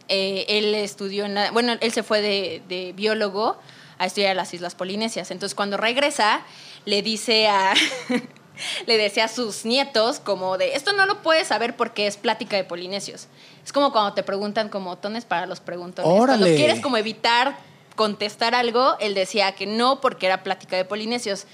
Eh, 0.08 0.44
él 0.48 0.74
estudió 0.74 1.24
en 1.24 1.34
la- 1.34 1.50
bueno, 1.50 1.74
él 1.80 1.92
se 1.92 2.02
fue 2.02 2.20
de, 2.22 2.62
de 2.68 2.92
biólogo 2.92 3.56
a 3.98 4.06
estudiar 4.06 4.32
a 4.32 4.34
las 4.34 4.52
Islas 4.54 4.74
Polinesias. 4.74 5.30
Entonces, 5.30 5.54
cuando 5.54 5.76
regresa, 5.76 6.42
le 6.84 7.02
dice 7.02 7.48
a. 7.48 7.74
le 8.86 8.96
decía 8.96 9.24
a 9.24 9.28
sus 9.28 9.64
nietos 9.64 10.18
como 10.20 10.56
de, 10.56 10.74
esto 10.74 10.92
no 10.94 11.04
lo 11.06 11.22
puedes 11.22 11.48
saber 11.48 11.76
porque 11.76 12.06
es 12.06 12.16
plática 12.16 12.56
de 12.56 12.64
polinesios. 12.64 13.28
Es 13.64 13.72
como 13.72 13.92
cuando 13.92 14.14
te 14.14 14.22
preguntan 14.22 14.68
como 14.70 14.96
tones 14.96 15.24
para 15.24 15.46
los 15.46 15.60
preguntones. 15.60 16.10
Cuando 16.10 16.22
¡Órale! 16.46 16.56
quieres 16.56 16.80
como 16.80 16.96
evitar 16.96 17.58
contestar 17.96 18.54
algo, 18.54 18.96
él 19.00 19.14
decía 19.14 19.52
que 19.52 19.66
no 19.66 20.00
porque 20.00 20.26
era 20.26 20.42
plática 20.42 20.76
de 20.76 20.84
polinesios. 20.84 21.44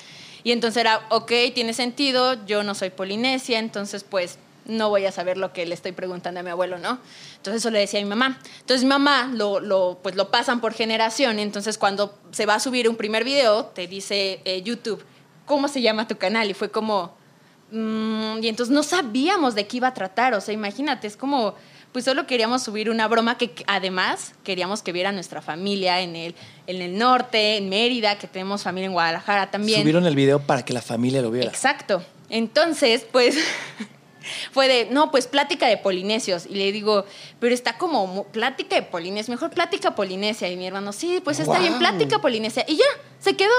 Y 0.44 0.52
entonces 0.52 0.80
era, 0.80 1.06
ok, 1.10 1.30
tiene 1.54 1.72
sentido, 1.72 2.44
yo 2.46 2.62
no 2.64 2.74
soy 2.74 2.90
polinesia, 2.90 3.58
entonces 3.60 4.04
pues 4.04 4.38
no 4.64 4.88
voy 4.88 5.06
a 5.06 5.12
saber 5.12 5.36
lo 5.36 5.52
que 5.52 5.66
le 5.66 5.74
estoy 5.74 5.92
preguntando 5.92 6.40
a 6.40 6.42
mi 6.42 6.50
abuelo, 6.50 6.78
¿no? 6.78 6.98
Entonces 7.36 7.62
eso 7.62 7.70
le 7.70 7.80
decía 7.80 8.00
a 8.00 8.02
mi 8.02 8.08
mamá. 8.08 8.38
Entonces 8.60 8.84
mi 8.84 8.88
mamá 8.88 9.30
lo, 9.32 9.60
lo, 9.60 9.98
pues, 10.02 10.14
lo 10.14 10.30
pasan 10.30 10.60
por 10.60 10.72
generación, 10.72 11.38
entonces 11.38 11.78
cuando 11.78 12.18
se 12.30 12.46
va 12.46 12.54
a 12.56 12.60
subir 12.60 12.88
un 12.88 12.96
primer 12.96 13.24
video, 13.24 13.66
te 13.66 13.86
dice 13.86 14.40
eh, 14.44 14.62
YouTube, 14.62 15.04
¿cómo 15.46 15.68
se 15.68 15.82
llama 15.82 16.06
tu 16.08 16.16
canal? 16.16 16.50
Y 16.50 16.54
fue 16.54 16.70
como, 16.70 17.14
mm, 17.70 18.38
y 18.42 18.48
entonces 18.48 18.74
no 18.74 18.82
sabíamos 18.82 19.54
de 19.54 19.66
qué 19.66 19.78
iba 19.78 19.88
a 19.88 19.94
tratar, 19.94 20.34
o 20.34 20.40
sea, 20.40 20.54
imagínate, 20.54 21.06
es 21.06 21.16
como, 21.16 21.54
pues 21.92 22.04
solo 22.04 22.26
queríamos 22.26 22.62
subir 22.62 22.88
una 22.88 23.06
broma 23.06 23.36
que 23.36 23.50
que 23.50 23.64
además 23.66 24.32
queríamos 24.44 24.82
que 24.82 24.92
viera 24.92 25.12
nuestra 25.12 25.42
familia 25.42 26.00
en 26.00 26.16
el, 26.16 26.34
en 26.66 26.80
el 26.80 26.96
norte, 26.96 27.58
en 27.58 27.68
Mérida, 27.68 28.16
que 28.16 28.26
tenemos 28.26 28.62
familia 28.62 28.86
en 28.86 28.92
Guadalajara 28.92 29.50
también. 29.50 29.80
Subieron 29.80 30.06
el 30.06 30.14
video 30.14 30.40
para 30.40 30.64
que 30.64 30.72
la 30.72 30.80
familia 30.80 31.20
lo 31.20 31.30
viera. 31.30 31.50
Exacto. 31.50 32.02
Entonces, 32.30 33.04
pues, 33.12 33.36
fue 34.50 34.68
de, 34.68 34.88
no, 34.90 35.10
pues 35.10 35.26
plática 35.26 35.66
de 35.66 35.76
polinesios. 35.76 36.46
Y 36.46 36.54
le 36.54 36.72
digo, 36.72 37.04
pero 37.40 37.54
está 37.54 37.78
como 37.78 38.24
plática 38.24 38.76
de 38.76 38.82
polinesios, 38.82 39.28
mejor 39.28 39.50
plática 39.50 39.94
polinesia. 39.94 40.48
Y 40.48 40.56
mi 40.56 40.66
hermano, 40.66 40.92
sí, 40.92 41.20
pues 41.22 41.40
está 41.40 41.58
bien, 41.58 41.78
plática 41.78 42.20
polinesia. 42.20 42.64
Y 42.68 42.76
ya, 42.76 42.84
se 43.18 43.36
quedó. 43.36 43.52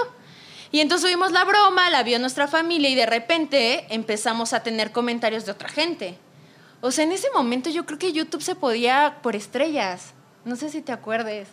Y 0.71 0.79
entonces 0.79 1.07
subimos 1.07 1.31
la 1.31 1.45
broma, 1.45 1.89
la 1.91 2.01
vio 2.01 2.17
nuestra 2.17 2.47
familia 2.47 2.89
y 2.89 2.95
de 2.95 3.05
repente 3.05 3.85
empezamos 3.89 4.53
a 4.53 4.63
tener 4.63 4.91
comentarios 4.91 5.45
de 5.45 5.51
otra 5.51 5.69
gente. 5.69 6.17
O 6.81 6.91
sea, 6.91 7.03
en 7.03 7.11
ese 7.11 7.29
momento 7.31 7.69
yo 7.69 7.85
creo 7.85 7.99
que 7.99 8.11
YouTube 8.11 8.41
se 8.41 8.55
podía 8.55 9.19
por 9.21 9.35
estrellas. 9.35 10.13
No 10.45 10.55
sé 10.55 10.69
si 10.69 10.81
te 10.81 10.91
acuerdes. 10.91 11.47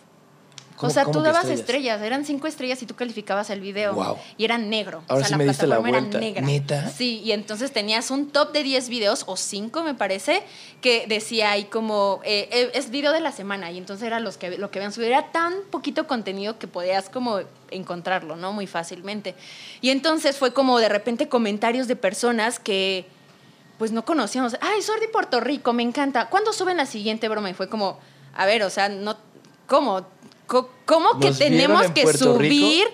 O 0.81 0.89
¿Cómo- 0.89 0.93
sea, 0.93 1.05
tú 1.05 1.21
dabas 1.21 1.45
estrellas? 1.45 1.61
estrellas? 1.61 2.01
eran 2.03 2.25
cinco 2.25 2.47
estrellas 2.47 2.83
y 2.83 2.87
tú 2.87 2.95
calificabas 2.95 3.51
el 3.51 3.61
video. 3.61 3.93
Guau. 3.95 4.17
Y 4.39 4.45
era 4.47 4.57
negro. 4.57 5.03
Ahora 5.09 5.25
o 5.25 5.29
sea, 5.29 5.37
sí 5.37 5.37
me 5.37 5.45
diste 5.45 5.67
la 5.67 5.77
plataforma 5.77 5.99
vuelta. 6.09 6.19
Era 6.19 6.27
negra. 6.27 6.43
¿Neta? 6.43 6.89
Sí, 6.91 7.21
y 7.23 7.33
entonces 7.33 7.71
tenías 7.73 8.11
un 8.11 8.31
top 8.31 8.53
de 8.53 8.63
10 8.63 8.89
videos, 8.89 9.25
o 9.27 9.37
5 9.37 9.83
me 9.83 9.95
parece, 9.95 10.43
que 10.81 11.05
decía 11.07 11.51
ahí 11.51 11.65
como, 11.65 12.21
eh, 12.25 12.49
eh, 12.51 12.71
es 12.73 12.91
video 12.91 13.13
de 13.13 13.21
la 13.21 13.31
semana, 13.33 13.71
y 13.71 13.77
entonces 13.79 14.07
era 14.07 14.21
los 14.21 14.39
que, 14.39 14.57
lo 14.57 14.71
que 14.71 14.79
habían 14.79 14.93
subido. 14.93 15.11
Era 15.11 15.31
tan 15.33 15.53
poquito 15.71 16.07
contenido 16.07 16.59
que 16.59 16.67
podías 16.67 17.11
como 17.11 17.41
encontrarlo, 17.71 18.37
¿no? 18.37 18.53
Muy 18.53 18.67
fácilmente. 18.67 19.35
Y 19.83 19.91
entonces 19.91 20.39
fue 20.39 20.53
como 20.55 20.79
de 20.79 20.89
repente 20.89 21.29
comentarios 21.29 21.89
de 21.89 21.97
personas 21.97 22.59
que 22.59 23.07
pues 23.79 23.93
no 23.93 24.05
conocíamos. 24.05 24.57
Ay, 24.61 24.83
Sordi 24.83 25.07
Puerto 25.07 25.41
Rico, 25.41 25.73
me 25.73 25.83
encanta. 25.83 26.29
¿Cuándo 26.29 26.53
suben 26.53 26.77
la 26.77 26.85
siguiente 26.85 27.29
broma? 27.31 27.49
Y 27.49 27.55
fue 27.55 27.69
como, 27.71 27.99
a 28.35 28.45
ver, 28.45 28.63
o 28.63 28.69
sea, 28.71 28.89
no, 28.91 29.17
¿cómo? 29.67 30.07
¿Cómo 30.85 31.19
que 31.21 31.29
¿Nos 31.29 31.39
vieron 31.39 31.57
tenemos 31.57 31.87
en 31.87 31.95
que 31.95 32.05
Rico? 32.07 32.19
subir 32.19 32.87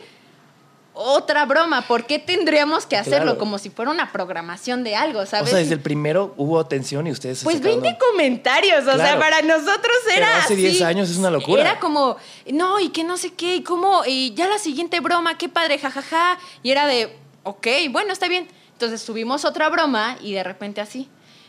otra 0.98 1.44
broma? 1.44 1.82
¿Por 1.86 2.06
qué 2.06 2.18
tendríamos 2.18 2.86
que 2.86 2.96
hacerlo? 2.96 3.25
Claro. 3.32 3.38
Como 3.38 3.58
si 3.58 3.70
fuera 3.70 3.90
una 3.90 4.12
programación 4.12 4.82
de 4.84 4.96
algo, 4.96 5.25
¿sabes? 5.26 5.48
O 5.48 5.50
sea, 5.50 5.58
desde 5.58 5.75
el 5.75 5.80
primero 5.80 6.32
hubo 6.36 6.58
atención 6.58 7.06
y 7.06 7.10
ustedes 7.12 7.42
Pues 7.44 7.56
sacaron- 7.58 7.82
20 7.82 7.98
comentarios, 7.98 8.86
o 8.86 8.96
sea, 8.96 9.18
para 9.18 9.42
nosotros 9.42 9.92
Pero 10.06 10.16
era 10.18 10.38
hace 10.38 10.54
así. 10.54 10.62
10 10.62 10.82
años 10.82 11.10
es 11.10 11.16
una 11.18 11.30
locura. 11.30 11.60
Era 11.62 11.78
como, 11.80 12.16
no, 12.52 12.80
y 12.80 12.88
que 12.90 13.04
no 13.04 13.16
sé 13.18 13.32
qué, 13.34 13.56
y 13.56 13.62
cómo, 13.62 14.02
y 14.06 14.32
ya 14.34 14.48
la 14.48 14.58
siguiente 14.58 15.00
broma, 15.00 15.36
qué 15.38 15.48
padre, 15.48 15.78
jajaja. 15.78 16.38
Y 16.62 16.70
era 16.70 16.86
de, 16.86 17.14
ok, 17.42 17.66
bueno, 17.90 18.12
está 18.12 18.28
bien. 18.28 18.48
Entonces 18.72 19.00
subimos 19.02 19.44
otra 19.44 19.68
broma 19.68 20.16
y 20.22 20.32
de 20.32 20.42
repente 20.44 20.80
así. 20.80 21.08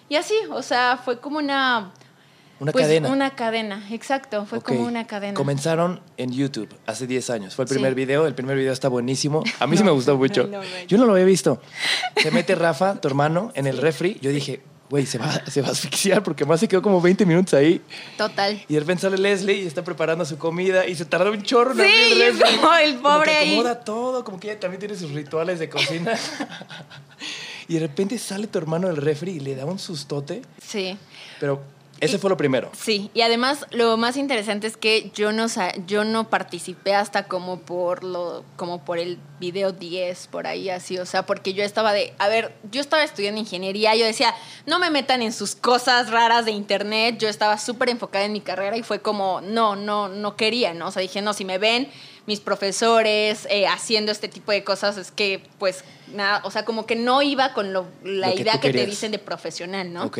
Y 0.09 0.15
así, 0.15 0.35
o 0.51 0.61
sea, 0.61 0.99
fue 1.03 1.19
como 1.19 1.37
una... 1.39 1.91
Una 2.59 2.71
pues, 2.71 2.85
cadena. 2.85 3.09
Una 3.09 3.35
cadena, 3.35 3.87
exacto, 3.91 4.45
fue 4.45 4.61
como 4.61 4.81
una 4.81 5.05
cadena. 5.05 5.33
Comenzaron 5.35 6.01
en 6.17 6.31
YouTube 6.31 6.69
hace 6.87 7.05
10 7.05 7.29
años. 7.29 7.55
Fue 7.55 7.65
el 7.65 7.69
primer 7.69 7.91
Sí. 7.91 7.95
video. 7.95 8.25
El 8.25 8.33
primer 8.35 8.57
video 8.57 8.73
está 8.73 8.87
buenísimo. 8.89 9.43
A 9.59 9.67
mí 9.67 9.77
sí 9.77 9.83
me 9.83 9.91
gustó 9.91 10.17
mucho. 10.17 10.45
no, 10.47 10.57
no. 10.61 10.63
Yo 10.87 10.97
no 10.97 11.05
lo 11.05 11.13
había 11.13 11.25
visto. 11.25 11.61
Se 12.21 12.31
mete 12.31 12.55
Rafa, 12.55 12.95
tu 12.99 13.07
hermano, 13.07 13.51
en 13.53 13.67
el 13.67 13.77
refri. 13.77 14.17
Yo 14.21 14.31
dije, 14.31 14.61
güey, 14.89 15.05
se 15.05 15.19
va, 15.19 15.31
se 15.45 15.61
va 15.61 15.67
a 15.67 15.71
asfixiar 15.71 16.23
porque 16.23 16.45
más 16.45 16.59
se 16.59 16.67
quedó 16.67 16.81
como 16.81 16.99
20 16.99 17.25
minutos 17.27 17.53
ahí. 17.53 17.79
Total. 18.17 18.63
Y 18.67 18.73
de 18.73 18.79
repente 18.79 19.01
sale 19.01 19.17
Leslie 19.19 19.57
y 19.63 19.67
está 19.67 19.83
preparando 19.83 20.25
su 20.25 20.37
comida 20.39 20.87
y 20.87 20.95
se 20.95 21.05
tardó 21.05 21.29
un 21.31 21.43
chorro 21.43 21.71
en 21.73 21.77
Sí, 21.77 21.83
abrir 21.83 22.21
el 22.23 22.39
refri. 22.39 22.55
como 22.61 22.73
el 22.75 22.95
Como 22.95 23.09
pobre 23.15 23.31
que 23.31 23.37
ahí. 23.37 23.53
acomoda 23.53 23.79
todo, 23.81 24.23
como 24.23 24.39
que 24.39 24.49
ella 24.49 24.59
también 24.59 24.79
tiene 24.79 24.95
sus 24.95 25.11
rituales 25.11 25.59
de 25.59 25.69
cocina. 25.69 26.13
y 27.67 27.73
de 27.75 27.79
repente 27.81 28.17
sale 28.17 28.47
tu 28.47 28.57
hermano 28.57 28.87
del 28.87 28.97
refri 28.97 29.31
y 29.33 29.39
le 29.41 29.55
da 29.55 29.65
un 29.65 29.77
sustote. 29.77 30.41
Sí. 30.65 30.97
Pero 31.39 31.61
Ese 31.99 32.19
fue 32.19 32.29
lo 32.29 32.37
primero. 32.37 32.71
Sí, 32.77 33.09
y 33.13 33.21
además 33.21 33.65
lo 33.71 33.97
más 33.97 34.17
interesante 34.17 34.67
es 34.67 34.77
que 34.77 35.11
yo 35.13 35.31
no 35.31 35.47
yo 35.85 36.03
no 36.03 36.29
participé 36.29 36.93
hasta 36.93 37.23
como 37.23 37.59
por 37.59 38.03
lo 38.03 38.43
como 38.55 38.83
por 38.83 38.99
el 38.99 39.17
video 39.39 39.71
10 39.71 40.27
por 40.27 40.47
ahí 40.47 40.69
así, 40.69 40.97
o 40.97 41.05
sea, 41.05 41.25
porque 41.25 41.53
yo 41.53 41.63
estaba 41.63 41.93
de, 41.93 42.13
a 42.17 42.27
ver, 42.27 42.55
yo 42.71 42.81
estaba 42.81 43.03
estudiando 43.03 43.39
ingeniería, 43.39 43.95
yo 43.95 44.05
decía, 44.05 44.33
no 44.65 44.79
me 44.79 44.89
metan 44.89 45.21
en 45.21 45.33
sus 45.33 45.55
cosas 45.55 46.09
raras 46.09 46.45
de 46.45 46.51
internet, 46.51 47.17
yo 47.19 47.29
estaba 47.29 47.57
súper 47.57 47.89
enfocada 47.89 48.25
en 48.25 48.33
mi 48.33 48.41
carrera 48.41 48.77
y 48.77 48.83
fue 48.83 48.99
como, 48.99 49.41
no, 49.41 49.75
no, 49.75 50.09
no 50.09 50.35
quería, 50.35 50.73
¿no? 50.73 50.87
O 50.87 50.91
sea, 50.91 51.01
dije, 51.01 51.21
no, 51.21 51.33
si 51.33 51.45
me 51.45 51.57
ven 51.57 51.89
mis 52.25 52.39
profesores 52.41 53.47
eh, 53.49 53.67
haciendo 53.67 54.11
este 54.11 54.27
tipo 54.27 54.51
de 54.51 54.63
cosas, 54.63 54.97
es 54.97 55.11
que 55.11 55.41
pues 55.59 55.83
nada, 56.13 56.41
o 56.43 56.51
sea, 56.51 56.65
como 56.65 56.85
que 56.85 56.95
no 56.95 57.21
iba 57.21 57.53
con 57.53 57.73
lo, 57.73 57.87
la 58.03 58.29
Lo 58.29 58.35
que 58.35 58.41
idea 58.41 58.53
tú 58.53 58.61
que 58.61 58.73
te 58.73 58.85
dicen 58.85 59.11
de 59.11 59.19
profesional, 59.19 59.91
¿no? 59.93 60.03
Ok. 60.05 60.19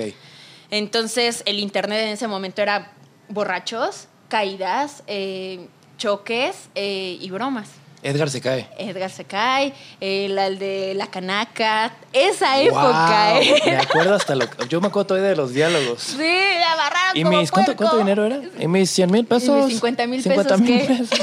Entonces, 0.71 1.43
el 1.45 1.59
internet 1.59 2.01
en 2.03 2.09
ese 2.09 2.27
momento 2.27 2.61
era 2.61 2.91
borrachos, 3.29 4.07
caídas, 4.29 5.03
eh, 5.07 5.67
choques 5.97 6.69
eh, 6.75 7.17
y 7.19 7.29
bromas. 7.29 7.69
Edgar 8.03 8.29
se 8.29 8.41
cae. 8.41 8.69
Edgar 8.77 9.09
se 9.09 9.25
cae, 9.25 9.73
el 9.99 10.59
de 10.59 10.93
la 10.95 11.07
canaca, 11.07 11.93
esa 12.13 12.61
época, 12.61 13.41
¿eh? 13.41 13.61
Me 13.65 13.77
acuerdo 13.77 14.13
hasta 14.13 14.35
lo 14.35 14.45
Yo 14.69 14.79
me 14.79 14.87
acuerdo 14.87 15.07
todavía 15.07 15.29
de 15.29 15.35
los 15.35 15.51
diálogos. 15.51 16.03
Sí, 16.03 16.17
la 16.59 16.73
agarraron 16.73 17.17
¿Y 17.17 17.23
como 17.23 17.39
mis, 17.39 17.51
¿cuánto, 17.51 17.97
dinero 17.97 18.25
era? 18.25 18.39
¿Y 18.59 18.67
mis 18.67 18.91
100 18.91 19.11
mil 19.11 19.25
pesos? 19.25 19.49
¿Y 19.49 19.63
mis 19.63 19.73
50 19.73 20.07
mil 20.07 20.21
50 20.21 20.43
pesos 20.43 20.61
mil 20.61 20.79
qué? 20.79 20.85
pesos. 20.85 21.09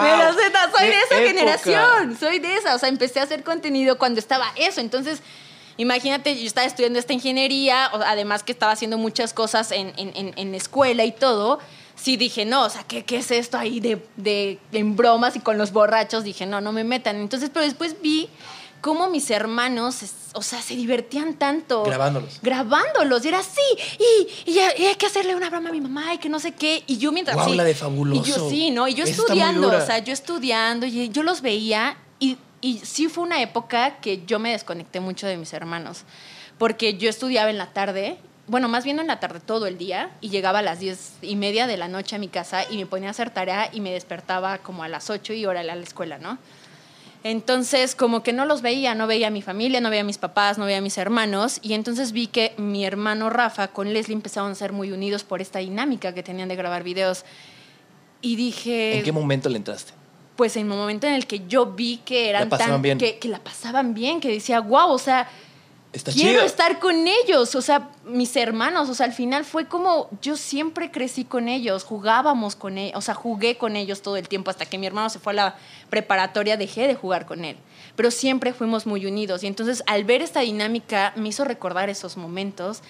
Pero 0.00 0.32
neta, 0.32 0.70
soy 0.76 0.86
¡Qué 0.86 0.86
de 0.86 1.00
esa 1.00 1.14
época! 1.14 1.28
generación, 1.28 2.16
soy 2.18 2.38
de 2.38 2.54
esa, 2.56 2.74
o 2.74 2.78
sea, 2.78 2.88
empecé 2.88 3.20
a 3.20 3.24
hacer 3.24 3.44
contenido 3.44 3.98
cuando 3.98 4.20
estaba 4.20 4.46
eso, 4.56 4.80
entonces... 4.80 5.20
Imagínate, 5.78 6.38
yo 6.38 6.46
estaba 6.46 6.66
estudiando 6.66 6.98
esta 6.98 7.12
ingeniería, 7.14 7.86
además 7.86 8.42
que 8.42 8.52
estaba 8.52 8.72
haciendo 8.72 8.98
muchas 8.98 9.32
cosas 9.32 9.72
en, 9.72 9.92
en, 9.96 10.12
en, 10.14 10.34
en 10.36 10.54
escuela 10.54 11.04
y 11.04 11.12
todo. 11.12 11.58
Sí 11.94 12.16
dije, 12.16 12.44
no, 12.44 12.64
o 12.64 12.70
sea, 12.70 12.82
¿qué, 12.82 13.04
qué 13.04 13.16
es 13.16 13.30
esto 13.30 13.56
ahí 13.56 13.80
de, 13.80 14.04
de 14.16 14.58
en 14.72 14.96
bromas 14.96 15.34
y 15.36 15.40
con 15.40 15.56
los 15.56 15.72
borrachos? 15.72 16.22
Dije, 16.24 16.46
no, 16.46 16.60
no 16.60 16.72
me 16.72 16.84
metan. 16.84 17.16
Entonces, 17.16 17.50
pero 17.52 17.64
después 17.64 18.00
vi 18.02 18.28
cómo 18.80 19.08
mis 19.08 19.30
hermanos, 19.30 19.96
o 20.34 20.42
sea, 20.42 20.62
se 20.62 20.76
divertían 20.76 21.34
tanto. 21.34 21.82
Grabándolos. 21.82 22.38
Grabándolos. 22.42 23.24
Y 23.24 23.28
era 23.28 23.40
así. 23.40 23.60
Y, 23.98 24.50
y, 24.52 24.58
y 24.58 24.86
hay 24.86 24.94
que 24.96 25.06
hacerle 25.06 25.34
una 25.34 25.50
broma 25.50 25.70
a 25.70 25.72
mi 25.72 25.80
mamá 25.80 26.14
y 26.14 26.18
que 26.18 26.28
no 26.28 26.38
sé 26.38 26.52
qué. 26.52 26.84
Y 26.86 26.98
yo 26.98 27.10
mientras... 27.10 27.36
Guau, 27.36 27.50
sí, 27.50 27.56
la 27.56 27.64
de 27.64 27.72
Y 27.72 27.74
fabuloso. 27.74 28.24
yo 28.24 28.48
sí, 28.48 28.70
¿no? 28.70 28.86
Y 28.86 28.94
yo 28.94 29.02
estudiando, 29.04 29.68
o 29.68 29.80
sea, 29.84 29.98
yo 29.98 30.12
estudiando 30.12 30.86
y 30.86 31.08
yo 31.08 31.22
los 31.24 31.40
veía 31.40 31.96
y, 32.20 32.36
y 32.60 32.78
sí 32.78 33.08
fue 33.08 33.24
una 33.24 33.40
época 33.42 33.96
que 34.00 34.24
yo 34.26 34.38
me 34.38 34.52
desconecté 34.52 35.00
mucho 35.00 35.26
de 35.26 35.36
mis 35.36 35.52
hermanos, 35.52 36.04
porque 36.58 36.96
yo 36.96 37.08
estudiaba 37.08 37.50
en 37.50 37.58
la 37.58 37.72
tarde, 37.72 38.18
bueno, 38.46 38.68
más 38.68 38.84
bien 38.84 38.98
en 38.98 39.06
la 39.06 39.20
tarde 39.20 39.40
todo 39.40 39.66
el 39.66 39.78
día 39.78 40.10
y 40.20 40.30
llegaba 40.30 40.60
a 40.60 40.62
las 40.62 40.80
diez 40.80 41.12
y 41.22 41.36
media 41.36 41.66
de 41.66 41.76
la 41.76 41.88
noche 41.88 42.16
a 42.16 42.18
mi 42.18 42.28
casa 42.28 42.64
y 42.70 42.76
me 42.76 42.86
ponía 42.86 43.08
a 43.08 43.10
hacer 43.12 43.30
tarea 43.30 43.70
y 43.72 43.80
me 43.80 43.92
despertaba 43.92 44.58
como 44.58 44.82
a 44.82 44.88
las 44.88 45.10
ocho 45.10 45.32
y 45.32 45.46
órale 45.46 45.70
a 45.70 45.76
la 45.76 45.82
escuela, 45.82 46.18
¿no? 46.18 46.38
Entonces, 47.24 47.94
como 47.96 48.22
que 48.22 48.32
no 48.32 48.44
los 48.44 48.62
veía, 48.62 48.94
no 48.94 49.06
veía 49.06 49.26
a 49.26 49.30
mi 49.30 49.42
familia, 49.42 49.80
no 49.80 49.90
veía 49.90 50.02
a 50.02 50.04
mis 50.04 50.18
papás, 50.18 50.56
no 50.56 50.64
veía 50.64 50.78
a 50.78 50.80
mis 50.80 50.98
hermanos. 50.98 51.58
Y 51.62 51.74
entonces 51.74 52.12
vi 52.12 52.28
que 52.28 52.54
mi 52.58 52.84
hermano 52.84 53.28
Rafa 53.28 53.68
con 53.68 53.92
Leslie 53.92 54.14
empezaron 54.14 54.52
a 54.52 54.54
ser 54.54 54.72
muy 54.72 54.92
unidos 54.92 55.24
por 55.24 55.40
esta 55.40 55.58
dinámica 55.58 56.14
que 56.14 56.22
tenían 56.22 56.48
de 56.48 56.56
grabar 56.56 56.84
videos. 56.84 57.24
Y 58.22 58.36
dije, 58.36 58.98
¿En 58.98 59.04
qué 59.04 59.12
momento 59.12 59.48
le 59.48 59.56
entraste? 59.56 59.97
Pues 60.38 60.56
en 60.56 60.70
un 60.70 60.78
momento 60.78 61.08
en 61.08 61.14
el 61.14 61.26
que 61.26 61.48
yo 61.48 61.66
vi 61.66 61.96
que 62.04 62.28
eran 62.30 62.44
La 62.44 62.48
pasaban 62.48 62.74
tan 62.74 62.82
bien. 62.82 62.96
Que, 62.96 63.18
que 63.18 63.26
la 63.26 63.40
pasaban 63.40 63.92
bien, 63.92 64.20
que 64.20 64.28
decía, 64.28 64.60
wow, 64.60 64.92
o 64.92 64.98
sea, 64.98 65.28
Está 65.92 66.12
quiero 66.12 66.30
chido. 66.30 66.42
estar 66.44 66.78
con 66.78 67.08
ellos, 67.08 67.56
o 67.56 67.60
sea, 67.60 67.88
mis 68.04 68.36
hermanos, 68.36 68.88
o 68.88 68.94
sea, 68.94 69.06
al 69.06 69.12
final 69.12 69.44
fue 69.44 69.66
como 69.66 70.08
yo 70.22 70.36
siempre 70.36 70.92
crecí 70.92 71.24
con 71.24 71.48
ellos, 71.48 71.82
jugábamos 71.82 72.54
con 72.54 72.78
ellos, 72.78 72.96
o 72.96 73.00
sea, 73.00 73.14
jugué 73.14 73.56
con 73.56 73.74
ellos 73.74 74.00
todo 74.00 74.16
el 74.16 74.28
tiempo 74.28 74.50
hasta 74.50 74.64
que 74.64 74.78
mi 74.78 74.86
hermano 74.86 75.10
se 75.10 75.18
fue 75.18 75.32
a 75.32 75.36
la 75.36 75.56
preparatoria, 75.90 76.56
dejé 76.56 76.86
de 76.86 76.94
jugar 76.94 77.26
con 77.26 77.44
él, 77.44 77.56
pero 77.96 78.12
siempre 78.12 78.52
fuimos 78.52 78.86
muy 78.86 79.06
unidos 79.06 79.42
y 79.42 79.48
entonces 79.48 79.82
al 79.88 80.04
ver 80.04 80.22
esta 80.22 80.40
dinámica 80.40 81.14
me 81.16 81.30
hizo 81.30 81.44
recordar 81.44 81.90
esos 81.90 82.16
momentos 82.16 82.82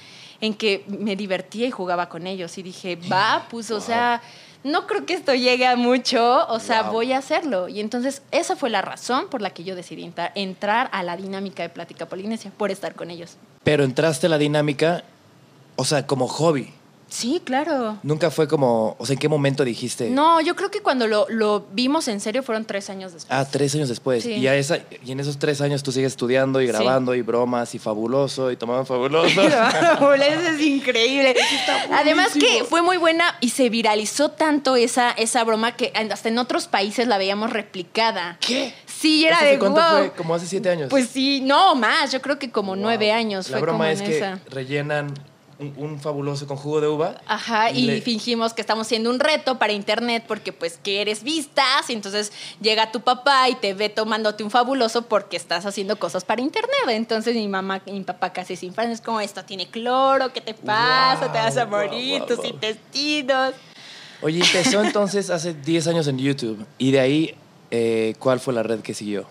en 0.42 0.52
que 0.52 0.84
me 0.86 1.16
divertía 1.16 1.66
y 1.66 1.70
jugaba 1.70 2.10
con 2.10 2.26
ellos 2.26 2.58
y 2.58 2.62
dije, 2.62 2.98
va, 3.10 3.46
pues, 3.50 3.70
o 3.70 3.80
sea, 3.80 4.20
no 4.64 4.86
creo 4.86 5.06
que 5.06 5.14
esto 5.14 5.34
llegue 5.34 5.66
a 5.66 5.76
mucho, 5.76 6.46
o 6.48 6.58
sea, 6.60 6.82
Wow. 6.84 6.92
voy 6.92 7.12
a 7.12 7.18
hacerlo. 7.18 7.68
Y 7.68 7.80
entonces 7.80 8.22
esa 8.30 8.56
fue 8.56 8.70
la 8.70 8.82
razón 8.82 9.28
por 9.28 9.40
la 9.40 9.50
que 9.50 9.64
yo 9.64 9.74
decidí 9.76 10.04
entra- 10.04 10.32
entrar 10.34 10.88
a 10.92 11.02
la 11.02 11.16
dinámica 11.16 11.62
de 11.62 11.68
Plática 11.68 12.06
Polinesia, 12.06 12.50
por 12.56 12.70
estar 12.70 12.94
con 12.94 13.10
ellos. 13.10 13.36
Pero 13.64 13.84
entraste 13.84 14.26
a 14.26 14.30
la 14.30 14.38
dinámica, 14.38 15.04
o 15.76 15.84
sea, 15.84 16.06
como 16.06 16.26
hobby. 16.28 16.72
Sí, 17.08 17.40
claro. 17.44 17.98
Nunca 18.02 18.30
fue 18.30 18.46
como, 18.46 18.94
o 18.98 19.06
sea, 19.06 19.14
¿en 19.14 19.18
qué 19.18 19.28
momento 19.28 19.64
dijiste? 19.64 20.10
No, 20.10 20.40
yo 20.40 20.54
creo 20.54 20.70
que 20.70 20.80
cuando 20.82 21.06
lo, 21.06 21.26
lo 21.28 21.66
vimos 21.72 22.06
en 22.08 22.20
serio 22.20 22.42
fueron 22.42 22.64
tres 22.66 22.90
años 22.90 23.12
después. 23.14 23.32
Ah, 23.38 23.46
tres 23.50 23.74
años 23.74 23.88
después. 23.88 24.22
Sí. 24.24 24.32
Y, 24.34 24.46
a 24.46 24.54
esa, 24.54 24.78
y 25.04 25.12
en 25.12 25.20
esos 25.20 25.38
tres 25.38 25.60
años 25.60 25.82
tú 25.82 25.90
sigues 25.92 26.12
estudiando 26.12 26.60
y 26.60 26.66
Sí. 26.66 26.72
grabando 26.72 27.14
y 27.14 27.22
bromas 27.22 27.74
y 27.74 27.78
fabuloso 27.78 28.50
y 28.52 28.56
tomando 28.56 28.84
fabuloso. 28.84 29.40
Eso 29.42 30.48
es 30.50 30.60
increíble. 30.60 31.34
Además 31.92 32.32
que 32.34 32.64
fue 32.64 32.82
muy 32.82 32.96
buena 32.98 33.36
y 33.40 33.50
se 33.50 33.68
viralizó 33.70 34.30
tanto 34.30 34.76
esa, 34.76 35.10
esa 35.12 35.44
broma 35.44 35.76
que 35.76 35.92
hasta 36.10 36.28
en 36.28 36.38
otros 36.38 36.66
países 36.68 37.06
la 37.08 37.18
veíamos 37.18 37.50
replicada. 37.50 38.36
¿Qué? 38.40 38.74
Sí, 38.86 39.24
era 39.24 39.36
¿Eso 39.38 39.46
de 39.46 39.58
cuánto 39.58 39.80
wow. 39.80 39.98
fue? 39.98 40.10
Como 40.12 40.34
hace 40.34 40.46
siete 40.46 40.68
años. 40.70 40.88
Pues 40.90 41.08
sí, 41.08 41.40
no 41.40 41.74
más, 41.74 42.12
yo 42.12 42.20
creo 42.20 42.38
que 42.38 42.50
como 42.50 42.72
Wow. 42.74 42.82
nueve 42.82 43.12
años 43.12 43.48
La 43.48 43.58
fue 43.58 43.62
broma 43.62 43.78
como 43.78 43.90
es 43.90 44.00
en 44.00 44.06
que 44.06 44.16
esa. 44.18 44.38
rellenan 44.50 45.14
un, 45.58 45.74
un 45.76 46.00
fabuloso 46.00 46.46
con 46.46 46.56
jugo 46.56 46.80
de 46.80 46.86
uva. 46.88 47.20
Ajá, 47.26 47.70
y 47.70 47.82
le- 47.82 48.00
fingimos 48.00 48.54
que 48.54 48.60
estamos 48.60 48.86
haciendo 48.86 49.10
un 49.10 49.18
reto 49.18 49.58
para 49.58 49.72
internet 49.72 50.24
porque 50.28 50.52
pues 50.52 50.78
que 50.82 51.00
eres 51.00 51.22
vistas 51.24 51.88
y 51.90 51.92
entonces 51.94 52.32
llega 52.60 52.92
tu 52.92 53.00
papá 53.00 53.48
y 53.48 53.54
te 53.56 53.74
ve 53.74 53.88
tomándote 53.88 54.44
un 54.44 54.50
fabuloso 54.50 55.02
porque 55.02 55.36
estás 55.36 55.66
haciendo 55.66 55.98
cosas 55.98 56.24
para 56.24 56.40
internet. 56.42 56.70
Entonces 56.88 57.34
mi 57.34 57.48
mamá 57.48 57.82
y 57.86 57.92
mi 57.92 58.02
papá 58.02 58.32
casi 58.32 58.54
sin 58.56 58.72
fans 58.72 58.90
es 58.92 59.00
como 59.00 59.20
esto 59.20 59.44
tiene 59.44 59.66
cloro, 59.68 60.32
¿qué 60.32 60.40
te 60.40 60.54
pasa? 60.54 61.32
te 61.32 61.38
vas 61.38 61.56
a 61.56 61.66
morir, 61.66 62.22
guau, 62.22 62.36
tus 62.36 62.44
intestinos. 62.44 63.54
Oye, 64.22 64.40
empezó 64.40 64.82
entonces 64.84 65.30
hace 65.30 65.54
10 65.54 65.86
años 65.88 66.06
en 66.08 66.18
YouTube. 66.18 66.64
Y 66.78 66.90
de 66.92 67.00
ahí, 67.00 67.34
eh, 67.70 68.14
¿cuál 68.18 68.40
fue 68.40 68.54
la 68.54 68.62
red 68.62 68.80
que 68.80 68.94
siguió? 68.94 69.26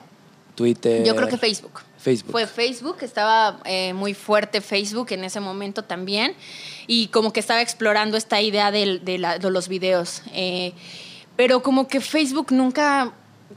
Twitter. 0.55 1.05
Yo 1.05 1.15
creo 1.15 1.27
que 1.27 1.37
Facebook. 1.37 1.81
Facebook. 2.07 2.31
Fue 2.31 2.47
Facebook, 2.47 2.97
estaba 3.01 3.59
eh, 3.65 3.91
muy 3.93 4.13
fuerte 4.13 4.61
Facebook 4.61 5.07
en 5.11 5.25
ese 5.25 5.41
momento 5.41 5.83
también 5.83 6.35
y 6.87 7.07
como 7.07 7.33
que 7.33 7.41
estaba 7.41 7.61
explorando 7.61 8.15
esta 8.15 8.39
idea 8.41 8.71
de, 8.71 9.17
la- 9.19 9.39
de 9.39 9.49
los 9.51 9.67
videos. 9.67 10.21
eh, 10.33 10.73
pero 11.35 11.61
como 11.61 11.87
que 11.87 11.99
Facebook 11.99 12.47
nunca, 12.51 13.11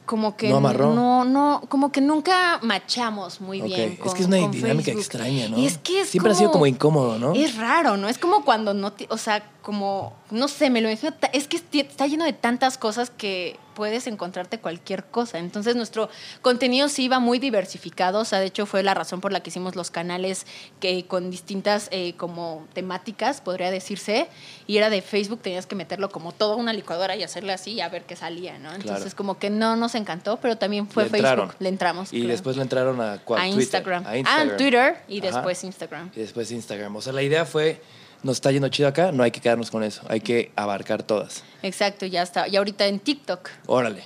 como 0.04 0.36
que 0.36 0.48
No 0.50 0.56
amarró. 0.56 0.92
no, 0.94 1.24
no, 1.24 1.62
como 1.68 1.90
que 1.92 2.00
nunca 2.00 2.58
machamos 2.62 3.40
muy 3.40 3.60
bien. 3.62 3.92
es 3.92 3.98
con- 4.00 4.12
que 4.14 4.20
es 4.22 4.26
una 4.26 4.36
dinámica 4.48 4.84
Facebook. 4.86 5.00
extraña, 5.00 5.48
¿no? 5.48 5.58
Y 5.58 5.66
es 5.66 5.78
que 5.78 6.00
es 6.00 6.08
Siempre 6.10 6.32
ha 6.32 6.34
sido 6.34 6.50
como 6.50 6.66
incómodo, 6.66 7.18
¿no? 7.20 7.32
Es 7.34 7.56
raro, 7.56 7.96
¿no? 7.96 8.08
Es 8.08 8.18
como 8.18 8.44
cuando 8.44 8.74
no, 8.74 8.92
te- 8.92 9.06
o 9.10 9.16
sea, 9.16 9.48
como, 9.62 10.16
no 10.30 10.48
sé, 10.48 10.70
me 10.70 10.80
lo 10.80 10.88
imagino, 10.90 11.14
es 11.32 11.48
que 11.48 11.62
está 11.80 12.06
lleno 12.06 12.24
de 12.24 12.32
tantas 12.32 12.78
cosas 12.78 13.10
que 13.10 13.58
puedes 13.74 14.06
encontrarte 14.06 14.58
cualquier 14.58 15.04
cosa. 15.04 15.38
Entonces 15.38 15.74
nuestro 15.76 16.10
contenido 16.42 16.88
sí 16.88 17.04
iba 17.04 17.18
muy 17.18 17.38
diversificado, 17.38 18.20
o 18.20 18.24
sea, 18.24 18.38
de 18.40 18.46
hecho 18.46 18.66
fue 18.66 18.82
la 18.82 18.92
razón 18.94 19.20
por 19.20 19.32
la 19.32 19.40
que 19.40 19.50
hicimos 19.50 19.76
los 19.76 19.90
canales 19.90 20.44
que 20.80 21.06
con 21.06 21.30
distintas 21.30 21.88
eh, 21.90 22.14
como 22.16 22.66
temáticas, 22.74 23.40
podría 23.40 23.70
decirse, 23.70 24.28
y 24.66 24.76
era 24.76 24.90
de 24.90 25.00
Facebook, 25.02 25.40
tenías 25.40 25.66
que 25.66 25.76
meterlo 25.76 26.10
como 26.10 26.32
toda 26.32 26.56
una 26.56 26.72
licuadora 26.72 27.16
y 27.16 27.22
hacerle 27.22 27.52
así 27.52 27.72
y 27.72 27.80
a 27.80 27.88
ver 27.88 28.04
qué 28.04 28.16
salía, 28.16 28.58
¿no? 28.58 28.72
Entonces 28.72 29.00
Claro. 29.00 29.16
como 29.16 29.38
que 29.38 29.50
no 29.50 29.76
nos 29.76 29.94
encantó, 29.94 30.38
pero 30.38 30.58
también 30.58 30.88
fue 30.88 31.04
Le 31.04 31.10
Facebook, 31.10 31.54
le 31.58 31.68
entramos. 31.68 32.12
Y 32.12 32.16
claro. 32.18 32.32
después 32.32 32.56
le 32.56 32.62
entraron 32.62 33.00
a 33.00 33.18
cuál? 33.24 33.40
a 33.40 33.44
Twitter. 33.44 33.60
Instagram. 33.62 34.06
A 34.06 34.16
Instagram. 34.18 34.50
Ah, 34.52 34.56
Twitter 34.56 34.96
y 35.08 35.18
Ajá. 35.20 35.30
después 35.32 35.64
Instagram. 35.64 36.10
Y 36.14 36.20
después 36.20 36.50
Instagram. 36.50 36.96
O 36.96 37.00
sea, 37.02 37.12
la 37.12 37.22
idea 37.22 37.44
fue, 37.46 37.80
nos 38.22 38.36
está 38.36 38.50
yendo 38.52 38.68
chido 38.68 38.88
acá, 38.88 39.12
no 39.12 39.22
hay 39.22 39.30
que 39.30 39.40
quedarnos 39.40 39.70
con 39.70 39.82
eso, 39.82 40.02
hay 40.08 40.20
que 40.20 40.52
abarcar 40.56 41.02
todas. 41.02 41.42
Exacto, 41.62 42.06
ya 42.06 42.22
está. 42.22 42.48
Y 42.48 42.56
ahorita 42.56 42.86
en 42.86 42.98
TikTok. 43.00 43.48
Órale. 43.66 44.02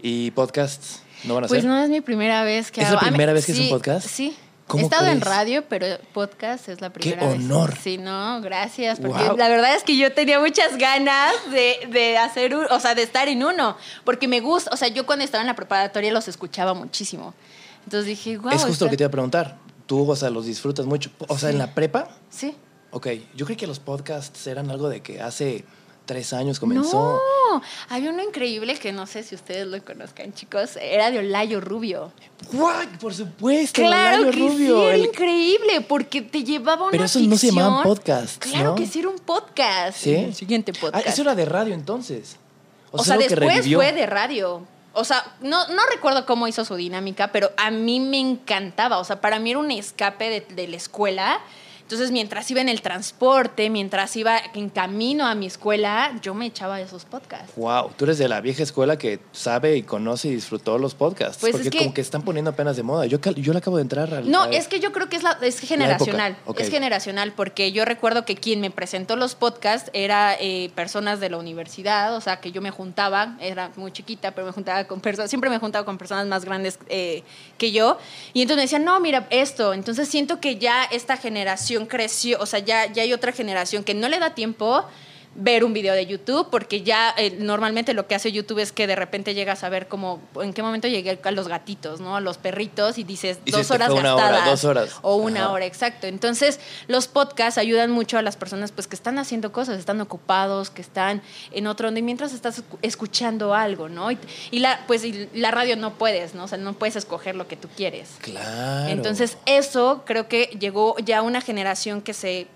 ¿Y 0.00 0.30
podcasts 0.32 1.00
no 1.24 1.34
van 1.34 1.44
a 1.44 1.46
Pues 1.48 1.60
hacer? 1.60 1.70
no 1.70 1.78
es 1.82 1.88
mi 1.90 2.00
primera 2.00 2.44
vez 2.44 2.70
que 2.72 2.80
¿Es 2.80 2.86
la 2.88 2.92
hago. 2.92 2.98
Ah, 3.00 3.04
me- 3.06 3.10
primera 3.12 3.32
vez 3.32 3.46
que 3.46 3.52
es 3.52 3.58
un 3.58 3.68
podcast? 3.70 4.06
Sí. 4.08 4.36
¿Cómo 4.68 4.82
He 4.82 4.84
estado 4.84 5.06
en 5.08 5.20
radio, 5.20 5.64
pero 5.68 5.86
podcast 6.14 6.68
es 6.68 6.80
la 6.80 6.90
primera 6.90 7.26
vez. 7.26 7.34
honor! 7.36 7.76
Sí, 7.82 7.98
no, 7.98 8.40
gracias. 8.40 9.00
Porque 9.00 9.24
la 9.36 9.48
verdad 9.48 9.74
es 9.74 9.82
que 9.82 9.96
yo 9.98 10.12
tenía 10.14 10.40
muchas 10.40 10.78
ganas 10.78 11.32
de, 11.50 11.88
de 11.90 12.16
hacer, 12.16 12.54
un- 12.54 12.66
o 12.70 12.80
sea, 12.80 12.94
de 12.94 13.02
estar 13.02 13.28
en 13.28 13.44
uno. 13.44 13.76
Porque 14.04 14.28
me 14.28 14.40
gusta, 14.40 14.70
o 14.72 14.76
sea, 14.76 14.88
yo 14.88 15.04
cuando 15.04 15.24
estaba 15.24 15.42
en 15.42 15.48
la 15.48 15.56
preparatoria 15.56 16.10
los 16.12 16.26
escuchaba 16.28 16.72
muchísimo. 16.74 17.34
Entonces 17.84 18.06
dije, 18.06 18.38
wow. 18.38 18.52
es 18.52 18.64
justo 18.64 18.84
lo 18.86 18.90
que 18.90 18.96
te 18.96 19.02
iba 19.02 19.08
a 19.08 19.10
preguntar. 19.10 19.58
Tú, 19.86 20.08
o 20.10 20.16
sea, 20.16 20.30
los 20.30 20.46
disfrutas 20.46 20.86
mucho. 20.86 21.10
O 21.28 21.36
sea, 21.36 21.50
Sí. 21.50 21.54
en 21.54 21.58
la 21.58 21.74
prepa, 21.74 22.08
Sí. 22.30 22.54
Ok, 22.92 23.08
yo 23.34 23.44
creí 23.46 23.56
que 23.56 23.66
los 23.66 23.80
podcasts 23.80 24.46
eran 24.46 24.70
algo 24.70 24.88
de 24.88 25.00
que 25.02 25.20
hace 25.20 25.64
tres 26.06 26.32
años 26.32 26.58
comenzó. 26.60 27.20
No, 27.52 27.62
había 27.88 28.10
uno 28.10 28.22
increíble 28.22 28.74
que 28.76 28.92
no 28.92 29.06
sé 29.06 29.22
si 29.22 29.34
ustedes 29.34 29.66
lo 29.66 29.82
conozcan, 29.84 30.32
chicos. 30.34 30.76
Era 30.80 31.10
de 31.10 31.20
Olayo 31.20 31.60
Rubio. 31.60 32.12
¡Guau! 32.52 32.86
Por 33.00 33.14
supuesto, 33.14 33.80
Claro 33.82 34.22
Olayo 34.22 34.32
que 34.32 34.38
Rubio. 34.38 34.78
sí, 34.80 34.84
era 34.86 34.94
el- 34.96 35.04
increíble, 35.04 35.80
porque 35.82 36.22
te 36.22 36.42
llevaba 36.44 36.82
una 36.82 36.90
Pero 36.90 37.04
esos 37.04 37.22
no 37.22 37.36
se 37.36 37.48
llamaban 37.48 37.74
ficción. 37.82 37.94
podcasts, 37.96 38.38
Claro 38.38 38.70
¿no? 38.70 38.74
que 38.74 38.86
sí 38.86 38.98
era 38.98 39.08
un 39.10 39.18
podcast. 39.20 39.98
¿Sí? 39.98 40.14
El 40.14 40.34
siguiente 40.34 40.72
Ah, 40.76 40.78
podcast. 40.80 41.06
eso 41.06 41.22
era 41.22 41.34
de 41.34 41.44
radio 41.44 41.74
entonces. 41.74 42.36
O, 42.90 43.02
sea, 43.04 43.16
después 43.16 43.66
fue 43.72 43.92
de 43.92 44.04
radio. 44.06 44.66
O 44.92 45.04
sea, 45.04 45.24
no, 45.40 45.66
no 45.68 45.82
recuerdo 45.90 46.26
cómo 46.26 46.46
hizo 46.48 46.64
su 46.66 46.74
dinámica, 46.74 47.32
pero 47.32 47.52
a 47.56 47.70
mí 47.70 48.00
me 48.00 48.18
encantaba. 48.20 48.98
O 48.98 49.04
sea, 49.04 49.20
para 49.22 49.38
mí 49.38 49.50
era 49.50 49.60
un 49.60 49.70
escape 49.70 50.28
de, 50.28 50.40
de 50.54 50.68
la 50.68 50.76
escuela. 50.76 51.40
Entonces, 51.82 52.10
mientras 52.10 52.50
iba 52.50 52.60
en 52.60 52.68
el 52.68 52.80
transporte, 52.82 53.68
mientras 53.70 54.16
iba 54.16 54.38
en 54.54 54.70
camino 54.70 55.26
a 55.26 55.34
mi 55.34 55.46
escuela, 55.46 56.12
yo 56.22 56.34
me 56.34 56.46
echaba 56.46 56.80
esos 56.80 57.04
podcasts. 57.04 57.52
Wow, 57.56 57.90
tú 57.96 58.04
eres 58.04 58.18
de 58.18 58.28
la 58.28 58.40
vieja 58.40 58.62
escuela 58.62 58.96
que 58.96 59.20
sabe 59.32 59.76
y 59.76 59.82
conoce 59.82 60.28
y 60.28 60.34
disfrutó 60.34 60.78
los 60.78 60.94
podcasts. 60.94 61.38
Pues 61.40 61.52
porque 61.52 61.68
es 61.68 61.72
que- 61.72 61.78
como 61.78 61.92
que 61.94 62.00
están 62.00 62.22
poniendo 62.22 62.50
apenas 62.50 62.76
de 62.76 62.82
moda. 62.82 63.06
Yo, 63.06 63.18
yo 63.20 63.52
le 63.52 63.58
acabo 63.58 63.76
de 63.76 63.82
entrar 63.82 64.12
al. 64.14 64.30
No, 64.30 64.44
es 64.46 64.68
que 64.68 64.80
yo 64.80 64.92
creo 64.92 65.08
que 65.08 65.16
es, 65.16 65.22
la, 65.22 65.38
es 65.42 65.58
generacional. 65.60 66.36
Es 66.56 66.70
generacional, 66.70 67.32
porque 67.32 67.72
yo 67.72 67.84
recuerdo 67.84 68.24
que 68.24 68.36
quien 68.36 68.60
me 68.60 68.70
presentó 68.70 69.16
los 69.16 69.34
podcasts 69.34 69.90
era 69.92 70.34
eh, 70.40 70.70
personas 70.74 71.20
de 71.20 71.30
la 71.30 71.36
universidad, 71.38 72.16
o 72.16 72.20
sea, 72.20 72.40
que 72.40 72.52
yo 72.52 72.62
me 72.62 72.70
juntaba, 72.70 73.36
era 73.40 73.70
muy 73.76 73.92
chiquita, 73.92 74.30
pero 74.32 74.46
me 74.46 74.52
juntaba 74.52 74.84
con 74.84 75.00
personas, 75.00 75.30
siempre 75.30 75.50
me 75.50 75.58
juntaba 75.58 75.84
con 75.84 75.98
personas 75.98 76.26
más 76.26 76.44
grandes 76.44 76.78
eh, 76.88 77.22
que 77.58 77.72
yo, 77.72 77.98
y 78.32 78.42
entonces 78.42 78.56
me 78.56 78.62
decían, 78.62 78.84
no, 78.84 78.98
mira, 79.00 79.26
esto. 79.30 79.74
Entonces 79.74 80.08
siento 80.08 80.40
que 80.40 80.56
ya 80.56 80.84
esta 80.84 81.16
generación 81.16 81.81
creció, 81.86 82.38
o 82.40 82.46
sea, 82.46 82.60
ya, 82.60 82.86
ya 82.92 83.02
hay 83.02 83.12
otra 83.12 83.32
generación 83.32 83.84
que 83.84 83.94
no 83.94 84.08
le 84.08 84.18
da 84.18 84.34
tiempo 84.34 84.84
ver 85.34 85.64
un 85.64 85.72
video 85.72 85.94
de 85.94 86.04
YouTube, 86.06 86.48
porque 86.50 86.82
ya 86.82 87.14
eh, 87.16 87.36
normalmente 87.38 87.94
lo 87.94 88.06
que 88.06 88.14
hace 88.14 88.32
YouTube 88.32 88.58
es 88.58 88.72
que 88.72 88.86
de 88.86 88.94
repente 88.96 89.34
llegas 89.34 89.64
a 89.64 89.68
ver 89.68 89.88
como 89.88 90.20
en 90.42 90.52
qué 90.52 90.62
momento 90.62 90.88
llegué 90.88 91.18
a 91.22 91.30
los 91.30 91.48
gatitos, 91.48 92.00
¿no? 92.00 92.16
A 92.16 92.20
los 92.20 92.36
perritos 92.38 92.98
y 92.98 93.04
dices 93.04 93.38
Y 93.44 93.50
dos 93.50 93.70
horas 93.70 93.90
hora, 93.90 94.02
gastadas. 94.14 94.44
dos 94.50 94.64
horas. 94.64 94.90
O 95.02 95.16
una 95.16 95.44
Ajá. 95.44 95.52
hora, 95.52 95.64
exacto. 95.66 96.06
Entonces, 96.06 96.60
los 96.86 97.08
podcasts 97.08 97.56
ayudan 97.58 97.90
mucho 97.90 98.18
a 98.18 98.22
las 98.22 98.36
personas 98.36 98.72
pues 98.72 98.86
que 98.86 98.94
están 98.96 99.18
haciendo 99.18 99.52
cosas, 99.52 99.78
están 99.78 100.00
ocupados, 100.00 100.68
que 100.70 100.82
están 100.82 101.22
en 101.52 101.66
otro 101.66 101.86
donde 101.88 102.02
mientras 102.02 102.32
estás 102.34 102.58
escu- 102.58 102.78
escuchando 102.82 103.54
algo, 103.54 103.88
¿no? 103.88 104.10
Y, 104.12 104.18
y 104.50 104.58
la 104.58 104.84
pues 104.86 105.04
y 105.04 105.28
la 105.34 105.50
radio 105.50 105.76
no 105.76 105.94
puedes, 105.94 106.34
¿no? 106.34 106.44
O 106.44 106.48
sea, 106.48 106.58
no 106.58 106.74
puedes 106.74 106.96
escoger 106.96 107.36
lo 107.36 107.48
que 107.48 107.56
tú 107.56 107.68
quieres. 107.76 108.10
Claro. 108.20 108.88
Entonces, 108.90 109.38
eso 109.46 110.02
creo 110.04 110.28
que 110.28 110.50
llegó 110.60 110.96
ya 110.98 111.22
una 111.22 111.40
generación 111.40 112.02
que 112.02 112.12
se 112.12 112.46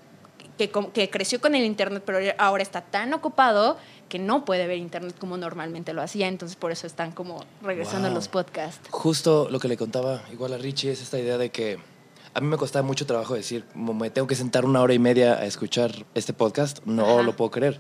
que, 0.59 0.71
que 0.93 1.11
creció 1.11 1.41
con 1.41 1.55
el 1.55 1.65
internet, 1.65 2.03
pero 2.07 2.19
ahora 2.39 2.63
está 2.63 2.81
tan 2.81 3.13
ocupado 3.15 3.77
que 4.09 4.19
no 4.19 4.45
puede 4.45 4.67
ver 4.67 4.79
internet 4.79 5.17
como 5.19 5.37
normalmente 5.37 5.93
lo 5.93 6.03
hacía, 6.03 6.29
entonces 6.29 6.57
por 6.57 6.71
eso 6.73 6.87
están 6.87 7.13
como 7.13 7.45
regresando 7.63 8.09
Wow. 8.09 8.15
los 8.17 8.29
podcasts. 8.29 8.89
Justo 8.91 9.49
lo 9.51 9.59
que 9.59 9.69
le 9.69 9.77
contaba 9.77 10.23
igual 10.33 10.53
a 10.55 10.59
Richie 10.59 10.91
es 10.93 11.03
esta 11.03 11.19
idea 11.19 11.39
de 11.39 11.51
que 11.51 11.79
a 12.35 12.41
mí 12.41 12.47
me 12.47 12.57
costaba 12.57 12.87
mucho 12.87 13.07
trabajo 13.07 13.35
decir, 13.35 13.65
como 13.73 13.95
me 13.95 14.11
tengo 14.11 14.27
que 14.29 14.35
sentar 14.35 14.65
una 14.65 14.81
hora 14.83 14.93
y 14.95 14.99
media 14.99 15.35
a 15.35 15.47
escuchar 15.47 16.05
este 16.15 16.33
podcast, 16.33 16.81
no 16.85 17.05
Ajá. 17.15 17.23
lo 17.23 17.35
puedo 17.35 17.51
creer. 17.51 17.79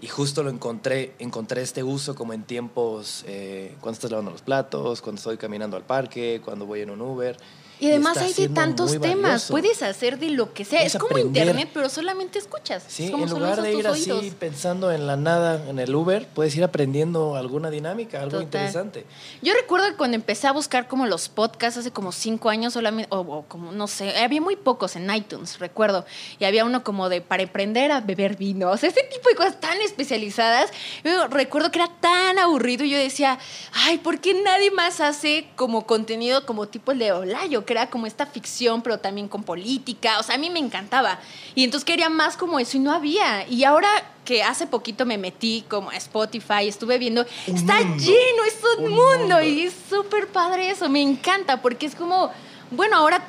Y 0.00 0.06
justo 0.08 0.42
lo 0.42 0.50
encontré, 0.50 1.14
encontré 1.18 1.62
este 1.62 1.82
uso 1.82 2.14
como 2.14 2.32
en 2.32 2.42
tiempos, 2.42 3.24
eh, 3.26 3.74
cuando 3.80 3.94
estás 3.96 4.10
lavando 4.10 4.32
los 4.32 4.42
platos, 4.42 5.00
cuando 5.00 5.18
estoy 5.18 5.36
caminando 5.36 5.76
al 5.76 5.84
parque, 5.84 6.40
cuando 6.44 6.66
voy 6.66 6.80
en 6.80 6.90
un 6.90 7.00
Uber. 7.00 7.36
Y 7.84 7.90
además 7.90 8.16
hay 8.18 8.32
de 8.32 8.48
tantos 8.48 9.00
temas, 9.00 9.48
puedes 9.50 9.82
hacer 9.82 10.18
de 10.18 10.30
lo 10.30 10.52
que 10.52 10.64
sea. 10.64 10.78
Puedes 10.78 10.94
es 10.94 11.00
como 11.00 11.16
aprender. 11.16 11.46
internet, 11.46 11.70
pero 11.74 11.88
solamente 11.88 12.38
escuchas. 12.38 12.84
Sí, 12.88 13.04
es 13.04 13.10
como 13.10 13.24
en 13.24 13.30
lugar 13.30 13.60
de 13.60 13.74
ir 13.74 13.86
así 13.86 14.10
oídos. 14.10 14.34
pensando 14.36 14.90
en 14.90 15.06
la 15.06 15.16
nada 15.16 15.68
en 15.68 15.78
el 15.78 15.94
Uber, 15.94 16.26
puedes 16.34 16.56
ir 16.56 16.64
aprendiendo 16.64 17.36
alguna 17.36 17.70
dinámica, 17.70 18.18
algo 18.18 18.30
Total. 18.30 18.44
interesante. 18.44 19.04
Yo 19.42 19.52
recuerdo 19.54 19.86
que 19.88 19.96
cuando 19.96 20.14
empecé 20.14 20.46
a 20.46 20.52
buscar 20.52 20.88
como 20.88 21.06
los 21.06 21.28
podcasts 21.28 21.78
hace 21.78 21.90
como 21.90 22.12
cinco 22.12 22.48
años 22.48 22.72
solamente, 22.72 23.08
o, 23.14 23.18
o 23.20 23.42
como 23.48 23.72
no 23.72 23.86
sé, 23.86 24.16
había 24.16 24.40
muy 24.40 24.56
pocos 24.56 24.96
en 24.96 25.12
iTunes, 25.14 25.58
recuerdo. 25.58 26.06
Y 26.38 26.44
había 26.44 26.64
uno 26.64 26.82
como 26.84 27.08
de 27.08 27.20
para 27.20 27.42
aprender 27.44 27.92
a 27.92 28.00
beber 28.00 28.36
vino. 28.36 28.70
O 28.74 28.76
sea, 28.76 28.88
este 28.88 29.04
tipo 29.04 29.28
de 29.28 29.36
cosas 29.36 29.60
tan 29.60 29.80
especializadas. 29.82 30.70
Yo 31.04 31.28
recuerdo 31.28 31.70
que 31.70 31.78
era 31.78 31.90
tan 32.00 32.38
aburrido 32.38 32.84
y 32.84 32.90
yo 32.90 32.98
decía, 32.98 33.38
ay, 33.72 33.98
¿por 33.98 34.20
qué 34.20 34.34
nadie 34.34 34.70
más 34.70 35.00
hace 35.00 35.46
como 35.54 35.86
contenido 35.86 36.44
como 36.46 36.66
tipo 36.66 36.92
el 36.92 36.98
de 36.98 37.12
Olayo? 37.12 37.64
Que 37.64 37.73
era 37.74 37.90
como 37.90 38.06
esta 38.06 38.26
ficción, 38.26 38.82
pero 38.82 38.98
también 38.98 39.28
con 39.28 39.42
política. 39.42 40.18
O 40.18 40.22
sea, 40.22 40.36
a 40.36 40.38
mí 40.38 40.50
me 40.50 40.58
encantaba. 40.58 41.18
Y 41.54 41.64
entonces 41.64 41.84
quería 41.84 42.08
más 42.08 42.36
como 42.36 42.58
eso 42.58 42.76
y 42.76 42.80
no 42.80 42.92
había. 42.92 43.46
Y 43.48 43.64
ahora 43.64 43.88
que 44.24 44.42
hace 44.42 44.66
poquito 44.66 45.04
me 45.04 45.18
metí 45.18 45.64
como 45.68 45.90
a 45.90 45.96
Spotify, 45.96 46.66
estuve 46.66 46.98
viendo, 46.98 47.26
Un 47.46 47.56
está 47.56 47.80
mundo. 47.80 48.02
lleno, 48.02 48.44
es 48.46 48.56
un, 48.78 48.84
Un 48.86 48.90
mundo, 48.92 49.18
mundo. 49.18 49.42
y 49.42 49.62
es 49.62 49.74
súper 49.90 50.28
padre 50.28 50.70
eso, 50.70 50.88
me 50.88 51.02
encanta 51.02 51.60
porque 51.60 51.84
es 51.86 51.94
como, 51.94 52.30
bueno, 52.70 52.96
ahora 52.96 53.22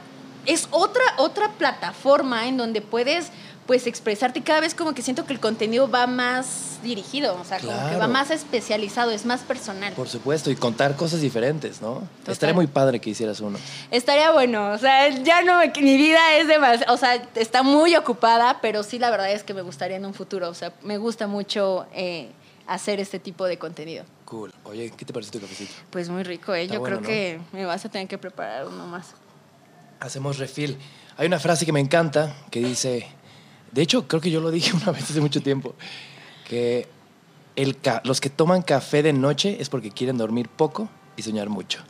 es 0.46 0.68
otra, 0.72 1.04
otra 1.18 1.50
plataforma 1.54 2.48
en 2.48 2.56
donde 2.58 2.80
puedes 2.82 3.30
pues 3.66 3.88
expresarte 3.88 4.42
cada 4.44 4.60
vez 4.60 4.76
como 4.76 4.94
que 4.94 5.02
siento 5.02 5.26
que 5.26 5.34
el 5.34 5.40
contenido 5.40 5.90
va 5.90 6.06
más 6.06 6.78
dirigido, 6.84 7.36
o 7.40 7.44
sea, 7.44 7.60
como 7.60 7.90
que 7.90 7.96
va 7.98 8.08
más 8.08 8.30
especializado, 8.30 9.10
es 9.10 9.26
más 9.26 9.42
personal. 9.42 9.92
Por 9.94 10.08
supuesto, 10.08 10.52
y 10.52 10.56
contar 10.56 10.96
cosas 10.96 11.22
diferentes, 11.22 11.82
¿no? 11.82 11.96
Total. 12.20 12.34
Estaría 12.34 12.54
muy 12.54 12.68
padre 12.68 13.00
que 13.02 13.10
hicieras 13.10 13.40
uno. 13.40 13.58
Estaría 13.90 14.32
bueno, 14.32 14.72
o 14.72 14.78
sea, 14.78 15.10
ya 15.10 15.42
no, 15.42 15.58
me- 15.60 15.74
mi 15.82 15.98
vida 15.98 16.20
es 16.38 16.48
demasiado, 16.48 16.94
o 16.94 16.98
sea, 16.98 17.16
está 17.36 17.64
muy 17.64 17.96
ocupada, 17.96 18.60
pero 18.62 18.84
sí 18.84 19.00
la 19.00 19.10
verdad 19.10 19.32
es 19.32 19.44
que 19.44 19.56
me 19.56 19.64
gustaría 19.64 19.98
en 19.98 20.06
un 20.06 20.14
futuro, 20.14 20.48
o 20.50 20.54
sea, 20.54 20.72
me 20.84 21.00
gusta 21.00 21.26
mucho 21.26 21.88
eh, 21.92 22.30
hacer 22.68 23.00
este 23.00 23.18
tipo 23.18 23.46
de 23.46 23.58
contenido. 23.58 24.06
Cool. 24.26 24.54
Oye, 24.64 24.92
¿qué 24.96 25.06
te 25.06 25.14
parece 25.14 25.32
tu 25.32 25.40
cafecito? 25.40 25.74
Pues 25.90 26.10
muy 26.10 26.22
rico, 26.22 26.54
¿eh? 26.54 26.64
Está 26.64 26.76
Yo 26.76 26.80
bueno, 26.82 26.98
creo 26.98 27.10
que 27.10 27.40
me 27.52 27.66
vas 27.66 27.84
a 27.86 27.90
tener 27.90 28.08
que 28.08 28.18
preparar 28.20 28.68
uno 28.68 28.86
más. 28.86 29.08
Hacemos 30.00 30.38
refill. 30.38 30.78
Hay 31.18 31.28
una 31.28 31.40
frase 31.40 31.66
que 31.66 31.72
me 31.72 31.80
encanta 31.80 32.36
que 32.52 32.60
dice, 32.60 33.08
de 33.76 33.82
hecho 33.82 34.08
creo 34.08 34.22
que 34.22 34.32
yo 34.32 34.40
lo 34.42 34.50
dije 34.52 34.76
una 34.82 34.92
vez 34.92 35.04
hace 35.04 35.22
mucho 35.22 35.42
tiempo, 35.42 35.76
que 36.48 36.88
el 37.56 37.78
los 38.04 38.22
que 38.22 38.30
toman 38.30 38.62
café 38.62 39.04
de 39.04 39.14
noche 39.14 39.58
es 39.60 39.70
porque 39.70 39.92
quieren 39.92 40.18
dormir 40.18 40.50
poco 40.50 40.90
y 41.18 41.22
soñar 41.22 41.50
mucho. 41.50 41.84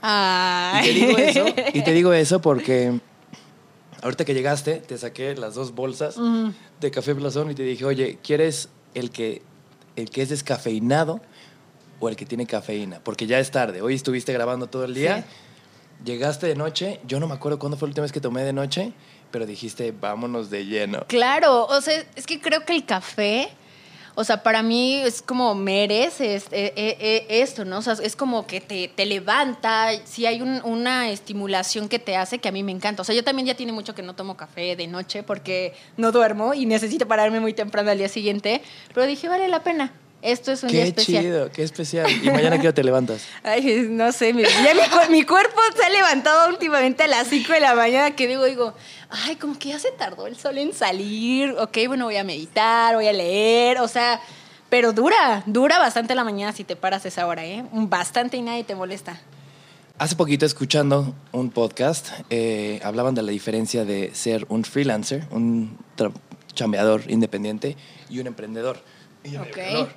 Y 0.84 0.84
te 0.84 0.93
digo 0.93 1.17
eso, 1.17 1.45
y 1.74 1.84
te 1.84 1.93
digo 1.93 2.13
eso 2.13 2.41
porque 2.41 3.00
ahorita 4.02 4.26
que 4.26 4.34
llegaste 4.34 4.78
te 4.78 4.98
saqué 4.98 5.36
las 5.36 5.56
dos 5.56 5.74
bolsas 5.74 6.17
de 6.82 6.91
café 6.91 7.13
blasón 7.13 7.52
y 7.52 7.56
te 7.56 7.63
dije, 7.63 7.86
oye, 7.86 8.17
¿quieres 8.21 8.69
el 8.93 9.12
que, 9.12 9.43
el 9.95 10.10
que 10.10 10.24
es 10.24 10.30
descafeinado 10.30 11.21
o 12.00 12.10
el 12.10 12.15
que 12.15 12.26
tiene 12.26 12.48
cafeína? 12.48 13.00
Porque 13.04 13.28
ya 13.28 13.39
es 13.39 13.52
tarde. 13.52 13.82
Hoy 13.82 13.93
estuviste 13.93 14.34
grabando 14.34 14.67
todo 14.67 14.86
el 14.86 14.93
día. 14.93 15.19
Sí. 15.21 16.04
Llegaste 16.06 16.48
de 16.48 16.56
noche. 16.56 17.00
Yo 17.08 17.19
no 17.19 17.28
me 17.28 17.34
acuerdo 17.34 17.58
cuándo 17.58 17.78
fue 17.78 17.88
la 17.88 17.91
última 17.91 18.04
vez 18.04 18.12
que 18.12 18.21
tomé 18.21 18.43
de 18.43 18.54
noche, 18.54 18.93
pero 19.32 19.46
dijiste, 19.46 19.92
vámonos 19.92 20.50
de 20.50 20.66
lleno. 20.66 21.06
Claro, 21.08 21.66
o 21.66 21.82
sea, 21.82 22.04
es 22.16 22.26
que 22.26 22.40
creo 22.40 22.66
que 22.66 22.74
el 22.74 22.86
café, 22.86 23.50
o 24.18 24.24
sea, 24.24 24.44
para 24.44 24.64
mí 24.64 24.96
es 25.02 25.22
como 25.22 25.54
mereces 25.56 26.46
eh, 26.52 26.72
eh, 26.78 26.98
eh, 27.02 27.26
esto, 27.42 27.66
¿no? 27.66 27.80
O 27.80 27.82
sea, 27.82 27.96
es 28.02 28.16
como 28.16 28.48
que 28.48 28.62
te, 28.62 28.88
te 28.88 29.06
levanta, 29.06 29.90
si 30.06 30.26
hay 30.26 30.42
un- 30.42 30.62
una 30.64 31.10
estimulación 31.10 31.90
que 31.90 32.00
te 32.00 32.16
hace 32.16 32.40
que 32.40 32.48
a 32.48 32.52
mí 32.54 32.64
me 32.64 32.72
encanta. 32.72 33.02
O 33.02 33.06
sea, 33.06 33.14
yo 33.14 33.24
también 33.26 33.46
ya 33.48 33.56
tiene 33.56 33.74
mucho 33.74 33.94
que 33.94 34.02
no 34.04 34.16
tomo 34.16 34.38
café 34.38 34.76
de 34.78 34.88
noche 34.88 35.22
porque 35.24 35.74
no 35.98 36.14
duermo 36.14 36.54
y 36.54 36.66
necesito 36.66 37.08
pararme 37.08 37.42
muy 37.42 37.54
temprano 37.54 37.92
al 37.92 37.98
día 37.98 38.08
siguiente, 38.10 38.62
pero 38.94 39.06
dije, 39.06 39.28
vale 39.28 39.50
la 39.50 39.64
pena. 39.64 39.92
Esto 40.26 40.52
es 40.52 40.64
un 40.64 40.70
día 40.70 40.82
Qué 40.84 40.88
especial. 40.90 41.24
chido, 41.24 41.52
qué 41.52 41.62
especial. 41.64 42.10
Y 42.24 42.30
mañana 42.32 42.60
que 42.60 42.74
te 42.74 42.84
levantas. 42.84 43.26
Ay, 43.44 43.86
no 43.90 44.12
sé, 44.12 44.34
mi, 44.34 44.42
ya 44.42 44.74
mi, 44.74 44.82
cu- 44.90 45.12
mi 45.12 45.24
cuerpo 45.24 45.62
se 45.78 45.84
ha 45.86 45.90
levantado 45.90 46.50
últimamente 46.50 47.04
a 47.04 47.08
las 47.08 47.28
5 47.28 47.54
de 47.54 47.60
la 47.60 47.76
mañana 47.76 48.16
que 48.16 48.28
digo, 48.28 48.44
digo, 48.46 48.74
ay, 49.10 49.36
como 49.36 49.58
que 49.60 49.70
ya 49.70 49.80
se 49.80 49.92
tardó 49.92 50.26
el 50.26 50.36
sol 50.36 50.58
en 50.58 50.74
salir, 50.74 51.52
ok, 51.60 51.78
bueno, 51.88 52.06
voy 52.06 52.18
a 52.18 52.24
meditar, 52.24 52.96
voy 52.96 53.08
a 53.08 53.14
leer, 53.14 53.78
o 53.80 53.88
sea, 53.88 54.20
pero 54.70 54.94
dura, 54.94 55.44
dura 55.46 55.78
bastante 55.78 56.16
la 56.16 56.24
mañana 56.24 56.52
si 56.54 56.64
te 56.64 56.76
paras 56.76 57.06
esa 57.06 57.28
hora, 57.28 57.46
¿eh? 57.46 57.64
Bastante 57.72 58.36
y 58.38 58.42
nadie 58.42 58.64
te 58.64 58.74
molesta. 58.74 59.20
Hace 60.00 60.16
poquito 60.16 60.46
escuchando 60.46 61.14
un 61.32 61.52
podcast, 61.52 62.10
eh, 62.32 62.82
hablaban 62.84 63.14
de 63.16 63.22
la 63.22 63.32
diferencia 63.32 63.86
de 63.86 64.10
ser 64.16 64.46
un 64.50 64.64
freelancer, 64.66 65.26
un 65.30 65.78
chambeador 66.54 67.04
independiente 67.10 67.78
y 68.10 68.20
un 68.20 68.28
emprendedor. 68.28 68.80
Y, 69.24 69.36
un 69.38 69.44
emprendedor. 69.46 69.90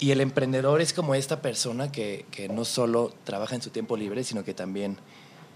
Y 0.00 0.12
el 0.12 0.20
emprendedor 0.20 0.80
es 0.80 0.92
como 0.92 1.14
esta 1.14 1.42
persona 1.42 1.90
que, 1.90 2.24
que 2.30 2.48
no 2.48 2.64
solo 2.64 3.12
trabaja 3.24 3.54
en 3.56 3.62
su 3.62 3.70
tiempo 3.70 3.96
libre, 3.96 4.22
sino 4.24 4.44
que 4.44 4.54
también 4.54 4.96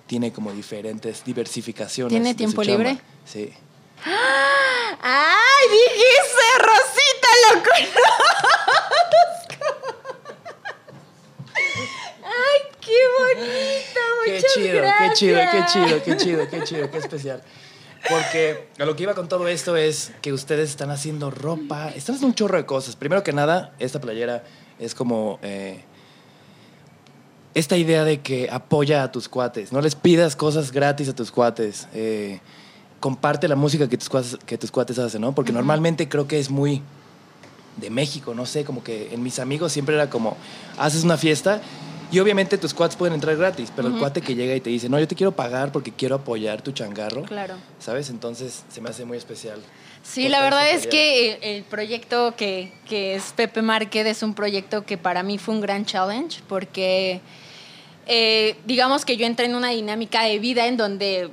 tiene 0.07 0.33
como 0.33 0.53
diferentes 0.53 1.25
diversificaciones. 1.25 2.11
¿Tiene 2.11 2.35
tiempo 2.35 2.65
chamba. 2.65 2.79
libre? 2.85 2.99
Sí. 3.25 3.53
¡Ay, 4.05 5.69
dijiste, 5.71 6.59
Rosita, 6.59 7.29
lo 7.45 7.63
conozco! 9.53 9.67
¡Ay, 12.25 12.61
qué 12.81 12.99
bonito! 13.19 14.01
Qué 14.25 14.33
Muchas 14.35 14.55
chido, 14.55 14.77
gracias. 14.77 15.09
qué 15.09 15.15
chido, 15.17 15.39
qué 15.51 15.67
chido, 15.67 16.03
qué 16.03 16.17
chido, 16.17 16.49
qué 16.51 16.63
chido, 16.65 16.91
qué 16.91 16.99
especial. 16.99 17.43
Porque 18.09 18.69
a 18.79 18.85
lo 18.85 18.97
que 18.97 19.05
iba 19.05 19.15
con 19.15 19.29
todo 19.29 19.47
esto 19.49 19.77
es 19.77 20.13
que 20.23 20.33
ustedes 20.33 20.71
están 20.71 20.91
haciendo 20.91 21.31
ropa, 21.31 21.89
están 21.91 22.17
haciendo 22.17 22.27
un 22.27 22.35
chorro 22.35 22.57
de 22.57 22.67
cosas. 22.67 22.97
Primero 22.97 23.23
que 23.23 23.33
nada, 23.33 23.75
esta 23.79 24.01
playera 24.01 24.43
es 24.79 24.95
como 24.95 25.39
eh, 25.43 25.85
esta 27.55 27.77
idea 27.77 28.05
de 28.05 28.21
que 28.21 28.49
apoya 28.51 29.05
a 29.05 29.13
tus 29.13 29.29
cuates, 29.29 29.73
no 29.73 29.81
les 29.81 29.95
pidas 29.95 30.35
cosas 30.35 30.73
gratis 30.73 31.09
a 31.09 31.15
tus 31.15 31.31
cuates. 31.31 31.89
eh, 31.95 32.41
comparte 33.03 33.49
la 33.49 33.57
música 33.57 33.89
que 33.89 33.99
tus 33.99 34.09
cuates, 34.09 34.39
que 34.47 34.57
tus 34.57 34.71
cuates 34.71 34.97
hacen, 34.99 35.21
¿no? 35.21 35.35
Porque 35.35 35.53
normalmente 35.53 36.09
creo 36.09 36.29
que 36.29 36.39
es 36.39 36.51
muy 36.51 36.83
de 37.77 37.91
México, 37.91 38.33
no 38.33 38.47
sé, 38.47 38.65
como 38.65 38.85
que 38.85 39.13
en 39.13 39.23
mis 39.23 39.41
amigos 39.41 39.73
siempre 39.73 39.97
era 39.97 40.09
como, 40.09 40.37
haces 40.79 41.03
una 41.03 41.17
fiesta 41.17 41.61
y 42.13 42.21
obviamente 42.21 42.59
tus 42.59 42.75
cuates 42.75 42.97
pueden 42.97 43.15
entrar 43.15 43.37
gratis, 43.37 43.73
pero 43.75 43.89
el 43.89 43.95
cuate 43.95 44.21
que 44.21 44.35
llega 44.35 44.55
y 44.55 44.61
te 44.61 44.71
dice, 44.71 44.89
no, 44.89 45.01
yo 45.01 45.09
te 45.09 45.15
quiero 45.15 45.33
pagar 45.33 45.73
porque 45.73 45.91
quiero 45.91 46.17
apoyar 46.17 46.61
tu 46.63 46.71
changarro, 46.73 47.23
Claro. 47.23 47.55
¿sabes? 47.81 48.11
Entonces 48.11 48.65
se 48.69 48.81
me 48.81 48.91
hace 48.91 49.05
muy 49.05 49.17
especial. 49.17 49.59
Sí, 50.03 50.29
la 50.29 50.43
verdad 50.43 50.71
es 50.71 50.87
que 50.87 51.39
el, 51.57 51.63
proyecto 51.65 52.35
que, 52.37 52.73
que 52.89 53.15
es 53.15 53.33
Pepe 53.35 53.63
Market 53.63 54.07
es 54.07 54.23
un 54.23 54.35
proyecto 54.35 54.85
que 54.85 54.99
para 54.99 55.23
mí 55.23 55.39
fue 55.39 55.55
un 55.55 55.61
gran 55.61 55.87
challenge 55.87 56.41
porque 56.49 57.21
eh, 58.07 58.57
digamos 58.67 59.05
que 59.05 59.17
yo 59.17 59.27
entré 59.27 59.47
en 59.47 59.55
una 59.55 59.71
dinámica 59.71 60.25
de 60.25 60.39
vida 60.39 60.67
en 60.67 60.77
donde, 60.77 61.31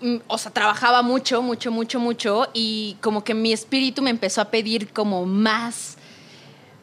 mm, 0.00 0.16
o 0.26 0.38
sea, 0.38 0.52
trabajaba 0.52 1.02
mucho, 1.02 1.40
mucho, 1.42 1.70
mucho, 1.70 1.98
mucho 1.98 2.48
y 2.52 2.96
como 3.00 3.24
que 3.24 3.34
mi 3.34 3.52
espíritu 3.52 4.02
me 4.02 4.10
empezó 4.10 4.42
a 4.42 4.44
pedir 4.46 4.92
como 4.92 5.24
más, 5.24 5.96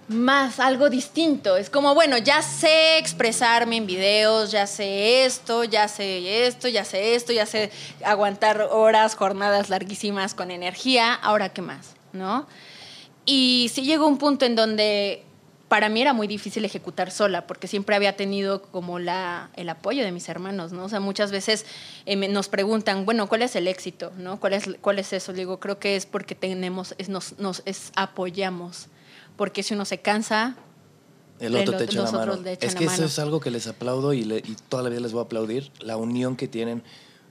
más 0.07 0.59
algo 0.59 0.89
distinto. 0.89 1.57
Es 1.57 1.69
como, 1.69 1.93
bueno, 1.93 2.17
ya 2.17 2.41
sé 2.41 2.97
expresarme 2.97 3.77
en 3.77 3.87
videos, 3.87 4.51
ya 4.51 4.67
sé 4.67 5.25
esto, 5.25 5.63
ya 5.63 5.87
sé 5.87 6.47
esto, 6.47 6.67
ya 6.67 6.85
sé 6.85 7.15
esto, 7.15 7.33
ya 7.33 7.45
sé 7.45 7.71
aguantar 8.03 8.61
horas, 8.71 9.15
jornadas 9.15 9.69
larguísimas 9.69 10.33
con 10.33 10.51
energía, 10.51 11.13
ahora 11.13 11.49
qué 11.49 11.61
más, 11.61 11.95
¿no? 12.13 12.47
Y 13.25 13.69
sí 13.73 13.83
llegó 13.83 14.07
un 14.07 14.17
punto 14.17 14.45
en 14.45 14.55
donde 14.55 15.25
para 15.67 15.89
mí 15.89 16.01
era 16.01 16.13
muy 16.13 16.27
difícil 16.27 16.63
ejecutar 16.63 17.11
sola, 17.11 17.45
porque 17.45 17.67
siempre 17.67 17.95
había 17.95 18.15
tenido 18.15 18.61
como 18.61 18.99
la, 18.99 19.49
el 19.55 19.67
apoyo 19.67 20.03
de 20.03 20.13
mis 20.13 20.29
hermanos, 20.29 20.71
¿no? 20.71 20.85
O 20.85 20.89
sea, 20.89 21.01
muchas 21.01 21.31
veces 21.31 21.65
eh, 22.05 22.15
nos 22.15 22.47
preguntan, 22.47 23.05
bueno, 23.05 23.27
¿cuál 23.27 23.41
es 23.41 23.55
el 23.57 23.67
éxito? 23.67 24.13
¿no? 24.17 24.39
¿Cuál, 24.39 24.53
es, 24.53 24.69
¿Cuál 24.79 24.99
es 24.99 25.11
eso? 25.11 25.33
Le 25.33 25.39
digo, 25.39 25.59
creo 25.59 25.77
que 25.77 25.97
es 25.97 26.05
porque 26.05 26.35
tenemos, 26.35 26.95
nos, 27.09 27.37
nos 27.37 27.63
es, 27.65 27.91
apoyamos, 27.95 28.87
porque 29.37 29.63
si 29.63 29.73
uno 29.73 29.85
se 29.85 29.99
cansa, 29.99 30.55
El 31.39 31.55
otro 31.55 31.73
El 31.73 31.77
te 31.77 31.83
echa 31.85 32.01
la 32.03 32.11
mano. 32.11 32.33
Es 32.59 32.73
que 32.75 32.85
eso 32.85 32.93
mano. 32.93 33.05
es 33.05 33.19
algo 33.19 33.39
que 33.39 33.51
les 33.51 33.67
aplaudo 33.67 34.11
y, 34.13 34.23
le- 34.25 34.37
y 34.39 34.55
toda 34.69 34.81
la 34.83 34.89
vida 34.89 35.01
les 35.01 35.11
voy 35.13 35.21
a 35.21 35.25
aplaudir. 35.25 35.71
La 35.79 35.95
unión 35.95 36.35
que 36.35 36.47
tienen 36.47 36.83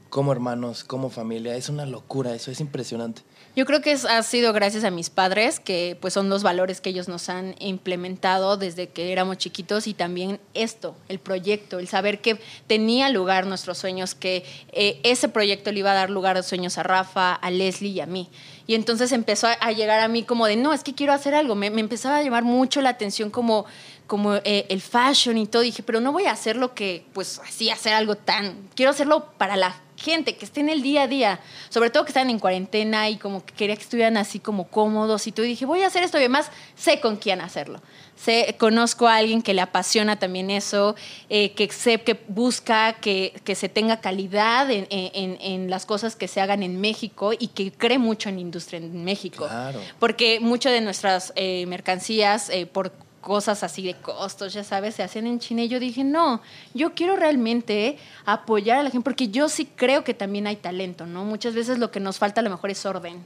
como 0.09 0.31
hermanos, 0.31 0.85
como 0.85 1.11
familia, 1.11 1.57
es 1.57 1.69
una 1.69 1.85
locura, 1.85 2.33
eso 2.33 2.53
es 2.53 2.61
impresionante. 2.61 3.23
Yo 3.57 3.65
creo 3.67 3.81
que 3.81 3.91
es- 3.91 4.05
ha 4.05 4.23
sido 4.23 4.53
gracias 4.53 4.85
a 4.85 4.91
mis 4.93 5.11
padres, 5.11 5.59
que 5.59 5.99
pues 6.01 6.15
son 6.15 6.29
los 6.29 6.45
valores 6.45 6.81
que 6.81 6.91
ellos 6.91 7.09
nos 7.09 7.29
han 7.29 7.57
implementado 7.59 8.57
desde 8.57 8.89
que 8.89 9.11
éramos 9.11 9.39
chiquitos 9.39 9.89
y 9.89 9.95
también 9.95 10.39
esto, 10.55 10.95
el 11.09 11.19
proyecto, 11.19 11.81
el 11.81 11.89
saber 11.89 12.21
que 12.21 12.39
tenía 12.69 13.11
lugar 13.11 13.47
nuestros 13.47 13.79
sueños, 13.79 14.15
que 14.15 14.45
eh, 14.73 15.01
ese 15.03 15.29
proyecto 15.29 15.73
le 15.73 15.81
iba 15.81 15.91
a 15.91 15.95
dar 15.95 16.11
lugar 16.11 16.37
a 16.37 16.43
sueños 16.45 16.79
a 16.79 16.85
Rafa, 16.85 17.33
a 17.35 17.51
Leslie 17.51 17.91
y 17.91 18.01
a 18.01 18.07
mí. 18.07 18.31
Y 18.67 18.75
entonces 18.75 19.13
empezó 19.13 19.47
a, 19.61 19.73
llegar 19.73 20.01
a 20.01 20.09
mí 20.09 20.25
como 20.25 20.47
de, 20.47 20.57
no, 20.57 20.73
es 20.73 20.83
que 20.83 20.95
quiero 20.95 21.13
hacer 21.13 21.35
algo. 21.35 21.55
Me, 21.55 21.71
me 21.71 21.81
empezaba 21.81 22.17
a 22.17 22.23
llamar 22.23 22.43
mucho 22.43 22.81
la 22.81 22.91
atención 22.91 23.31
como, 23.31 23.65
como 24.07 24.35
eh, 24.37 24.67
el 24.69 24.81
fashion 24.81 25.39
y 25.39 25.47
todo. 25.47 25.63
dije, 25.63 25.83
pero 25.83 26.01
no 26.01 26.13
voy 26.13 26.27
a 26.27 26.33
hacer 26.33 26.57
lo 26.57 26.75
que, 26.75 27.07
pues 27.13 27.41
así, 27.47 27.71
hacer 27.71 27.93
algo 27.93 28.17
tan... 28.17 28.69
Quiero 28.75 28.91
hacerlo 28.91 29.33
para 29.39 29.57
la 29.57 29.77
gente 29.97 30.37
que 30.37 30.45
esté 30.45 30.61
en 30.61 30.69
el 30.69 30.83
día 30.83 31.03
a 31.03 31.07
día, 31.09 31.41
sobre 31.71 31.91
todo 31.91 32.05
que 32.05 32.11
están 32.11 32.31
en 32.31 32.39
cuarentena 32.39 33.09
y 33.09 33.17
como 33.17 33.45
que 33.45 33.55
quería 33.55 33.77
que 33.77 33.83
estuvieran 33.83 34.17
así 34.17 34.39
como 34.39 34.69
cómodos 34.69 35.27
y 35.27 35.33
todo. 35.33 35.47
Y 35.47 35.51
dije, 35.51 35.67
voy 35.67 35.83
a 35.83 35.87
hacer 35.87 36.03
esto 36.03 36.19
y 36.19 36.21
además 36.21 36.51
sé 36.75 37.01
con 37.01 37.17
quién 37.17 37.41
hacerlo. 37.41 37.81
Sé, 38.15 38.57
conozco 38.59 39.07
a 39.09 39.17
alguien 39.17 39.43
que 39.43 39.53
le 39.53 39.61
apasiona 39.61 40.19
también 40.19 40.51
eso, 40.51 40.97
eh, 41.29 41.53
que 41.53 41.71
sé 41.71 42.01
que 42.01 42.15
busca 42.29 42.95
que, 42.95 43.35
que 43.45 43.55
se 43.55 43.69
tenga 43.69 44.01
calidad 44.01 44.71
en, 44.71 44.87
en- 44.91 45.37
en 45.41 45.69
las 45.71 45.85
cosas 45.85 46.17
que 46.17 46.27
se 46.27 46.41
hagan 46.41 46.63
en 46.63 46.81
México 46.81 47.33
y 47.39 47.49
que 47.49 47.71
cree 47.73 47.99
mucho 47.99 48.31
en 48.31 48.37
la 48.37 48.41
industria 48.41 48.79
en 48.79 49.05
México. 49.05 49.47
Claro. 49.47 49.81
Porque 49.99 50.41
muchas 50.41 50.73
de 50.73 50.81
nuestras 50.81 51.33
eh, 51.37 51.67
mercancías, 51.67 52.49
eh, 52.49 52.65
por 52.65 52.93
cosas 53.27 53.65
así 53.65 53.83
de 53.83 53.95
costos, 53.95 54.53
ya 54.53 54.63
sabes, 54.63 54.95
se 54.95 55.03
hacen 55.03 55.27
en 55.27 55.41
China. 55.41 55.65
Y 55.65 55.69
yo 55.69 55.81
dije, 55.81 56.05
no, 56.05 56.41
yo 56.75 56.95
quiero 56.95 57.17
realmente 57.17 57.99
apoyar 58.25 58.79
a 58.79 58.85
la 58.85 58.91
gente, 58.91 59.03
porque 59.03 59.27
yo 59.31 59.49
sí 59.49 59.67
creo 59.75 60.05
que 60.05 60.15
también 60.15 60.47
hay 60.47 60.55
talento, 60.55 61.07
¿no? 61.07 61.25
Muchas 61.25 61.53
veces 61.53 61.79
lo 61.81 61.91
que 61.91 61.99
nos 61.99 62.19
falta 62.19 62.41
a 62.41 62.45
lo 62.45 62.51
mejor 62.51 62.71
es 62.71 62.87
orden. 62.87 63.21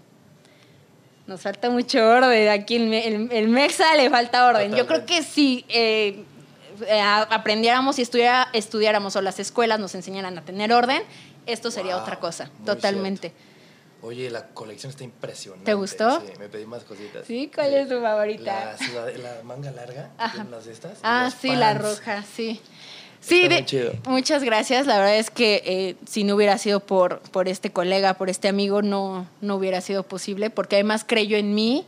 Nos 1.27 1.43
falta 1.43 1.69
mucho 1.69 1.99
orden. 2.03 2.49
Aquí 2.49 2.77
el, 2.77 2.95
el- 2.95 3.29
el 3.31 3.49
Mexa 3.49 3.95
le 3.95 4.09
falta 4.09 4.47
orden. 4.47 4.75
Yo 4.75 4.87
creo 4.87 5.05
que 5.05 5.23
si 5.23 5.67
eh, 5.69 6.25
eh, 6.89 7.01
aprendiéramos 7.03 7.99
y 7.99 8.03
estudiara- 8.03 8.49
estudiáramos 8.55 9.17
o 9.17 9.21
las 9.21 9.39
escuelas 9.39 9.79
nos 9.79 9.95
enseñaran 9.95 10.39
a 10.39 10.43
tener 10.47 10.73
orden, 10.73 11.03
esto 11.45 11.71
sería 11.71 11.95
Wow, 11.97 12.03
otra 12.05 12.19
cosa, 12.21 12.49
totalmente. 12.65 13.33
Oye, 14.03 14.31
la 14.31 14.49
colección 14.49 14.91
está 14.91 15.05
impresionante. 15.05 15.67
¿Te 15.67 15.75
gustó? 15.75 16.21
Sí, 16.21 16.27
me 16.39 16.49
pedí 16.49 16.65
más 16.67 16.85
cositas. 16.85 17.27
Sí, 17.27 17.51
¿cuál 17.55 17.75
es 17.75 17.89
tu 17.89 18.01
favorita? 18.01 18.77
La, 18.95 19.11
la 19.11 19.43
manga 19.45 19.71
larga, 19.73 20.11
las 20.51 20.65
de 20.65 20.73
estas. 20.73 20.93
y 20.99 21.01
Ah, 21.03 21.31
sí, 21.39 21.49
la 21.55 21.75
pants. 21.75 21.83
roja, 21.83 22.23
sí. 22.25 22.61
Sí, 23.21 23.49
de- 23.49 23.65
chido. 23.67 23.93
muchas 24.07 24.43
gracias. 24.43 24.87
La 24.87 24.97
verdad 24.97 25.17
es 25.19 25.31
que 25.31 25.63
eh, 25.67 25.97
si 26.09 26.25
no 26.25 26.37
hubiera 26.37 26.57
sido 26.57 26.81
por, 26.81 27.21
por 27.21 27.49
este 27.49 27.71
colega, 27.71 28.15
por 28.15 28.31
este 28.31 28.49
amigo, 28.49 28.81
no, 28.81 29.27
no 29.43 29.57
hubiera 29.57 29.83
sido 29.83 30.05
posible, 30.05 30.49
porque 30.49 30.77
además 30.77 31.05
creyó 31.07 31.37
en 31.37 31.55
mí 31.55 31.85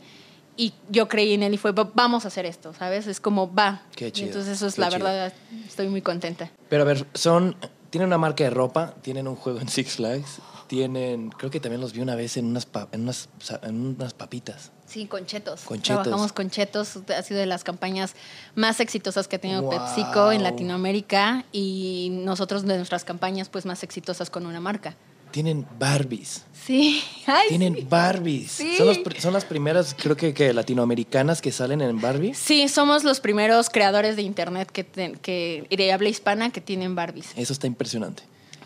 y 0.55 0.73
yo 0.89 1.07
creí 1.07 1.33
en 1.33 1.41
él 1.41 1.55
y 1.55 1.57
fue, 1.57 1.71
"Va- 1.71 1.89
vamos 1.95 2.25
a 2.25 2.27
hacer 2.27 2.45
esto, 2.45 2.75
¿sabes? 2.75 3.07
Es 3.07 3.19
como, 3.19 3.51
va. 3.51 3.81
Qué 3.95 4.09
Y 4.09 4.11
chido, 4.11 4.27
entonces 4.27 4.57
eso 4.57 4.67
es 4.67 4.77
la 4.77 4.89
chido. 4.89 4.99
verdad, 5.05 5.33
estoy 5.67 5.87
muy 5.87 6.03
contenta. 6.03 6.51
Pero 6.69 6.83
a 6.83 6.85
ver, 6.85 7.07
son. 7.15 7.55
Tienen 7.89 8.07
una 8.07 8.17
marca 8.19 8.43
de 8.43 8.49
ropa, 8.51 8.93
tienen 9.01 9.27
un 9.27 9.35
juego 9.35 9.59
en 9.59 9.69
Six 9.69 9.95
Flags, 9.97 10.39
tienen. 10.77 11.29
Creo 11.29 11.51
que 11.51 11.59
también 11.59 11.81
los 11.81 11.93
vi 11.93 12.01
una 12.01 12.15
vez 12.15 12.35
en 12.37 12.45
unas, 12.45 12.67
en 12.91 13.01
unas, 13.01 13.29
en 13.61 13.85
unas 13.95 14.13
papitas. 14.15 14.71
Sí, 14.87 15.05
con 15.05 15.25
chetos. 15.27 15.61
Con 15.61 15.81
chetos. 15.81 16.01
Trabajamos 16.03 16.33
con 16.33 16.49
chetos. 16.49 16.97
Ha 17.15 17.21
sido 17.21 17.39
de 17.39 17.45
las 17.45 17.63
campañas 17.63 18.15
más 18.55 18.79
exitosas 18.79 19.27
que 19.27 19.35
ha 19.35 19.39
tenido 19.39 19.61
Wow. 19.61 19.69
PepsiCo 19.71 20.31
en 20.31 20.41
Latinoamérica 20.41 21.45
y 21.51 22.09
nosotros 22.11 22.65
de 22.65 22.75
nuestras 22.77 23.03
campañas 23.03 23.49
pues 23.49 23.65
más 23.67 23.83
exitosas 23.83 24.29
con 24.31 24.47
una 24.47 24.59
marca. 24.59 24.95
Tienen 25.29 25.65
Barbies. 25.79 26.43
Sí. 26.53 27.03
Ay, 27.27 27.49
Tienen 27.49 27.75
sí. 27.75 27.87
Barbies. 27.89 28.51
Sí. 28.51 28.75
Son, 28.77 28.87
los 28.87 28.97
pr- 28.99 29.19
son 29.19 29.33
las 29.33 29.45
primeras, 29.45 29.95
creo 29.97 30.15
que, 30.17 30.33
que 30.33 30.53
latinoamericanas 30.53 31.41
que 31.41 31.51
salen 31.51 31.81
en 31.81 32.01
Barbie. 32.01 32.33
Sí, 32.33 32.67
somos 32.67 33.03
los 33.03 33.19
primeros 33.19 33.69
creadores 33.69 34.15
de 34.15 34.23
internet 34.23 34.69
que, 34.71 34.83
ten- 34.83 35.15
que 35.17 35.67
de 35.69 35.91
habla 35.93 36.09
hispana 36.09 36.49
que 36.51 36.61
tienen 36.61 36.93
Barbies. 36.95 37.31
Eso 37.35 37.53
está 37.53 37.67
impresionante. 37.67 38.23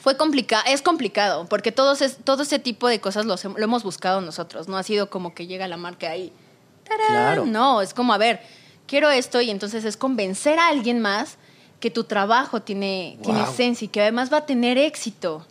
Fue 0.07 0.15
complicado, 0.15 0.63
es 0.69 0.81
complicado, 0.81 1.47
porque 1.49 1.73
todos 1.73 2.01
es, 2.01 2.15
todo 2.23 2.43
ese 2.43 2.59
tipo 2.59 2.87
de 2.87 3.01
cosas 3.01 3.25
los 3.25 3.43
lo 3.43 3.61
hemos 3.61 3.83
buscado 3.83 4.21
nosotros. 4.21 4.69
No 4.69 4.77
ha 4.77 4.83
sido 4.83 5.09
como 5.09 5.35
que 5.35 5.47
llega 5.47 5.67
la 5.67 5.75
marca 5.75 6.09
ahí. 6.09 6.31
¡tarán! 6.85 7.07
Claro. 7.09 7.45
No, 7.45 7.81
es 7.81 7.93
como, 7.93 8.13
a 8.13 8.17
ver, 8.17 8.39
quiero 8.87 9.09
esto 9.09 9.41
y 9.41 9.49
entonces 9.49 9.83
es 9.83 9.97
convencer 9.97 10.59
a 10.59 10.69
alguien 10.69 11.01
más 11.01 11.35
que 11.81 11.91
tu 11.91 12.05
trabajo 12.05 12.61
tiene, 12.61 13.19
tiene 13.21 13.43
esencia 13.43 13.83
y 13.83 13.89
que 13.89 13.99
además 13.99 14.31
va 14.31 14.37
a 14.37 14.45
tener 14.45 14.77
éxito. 14.77 15.45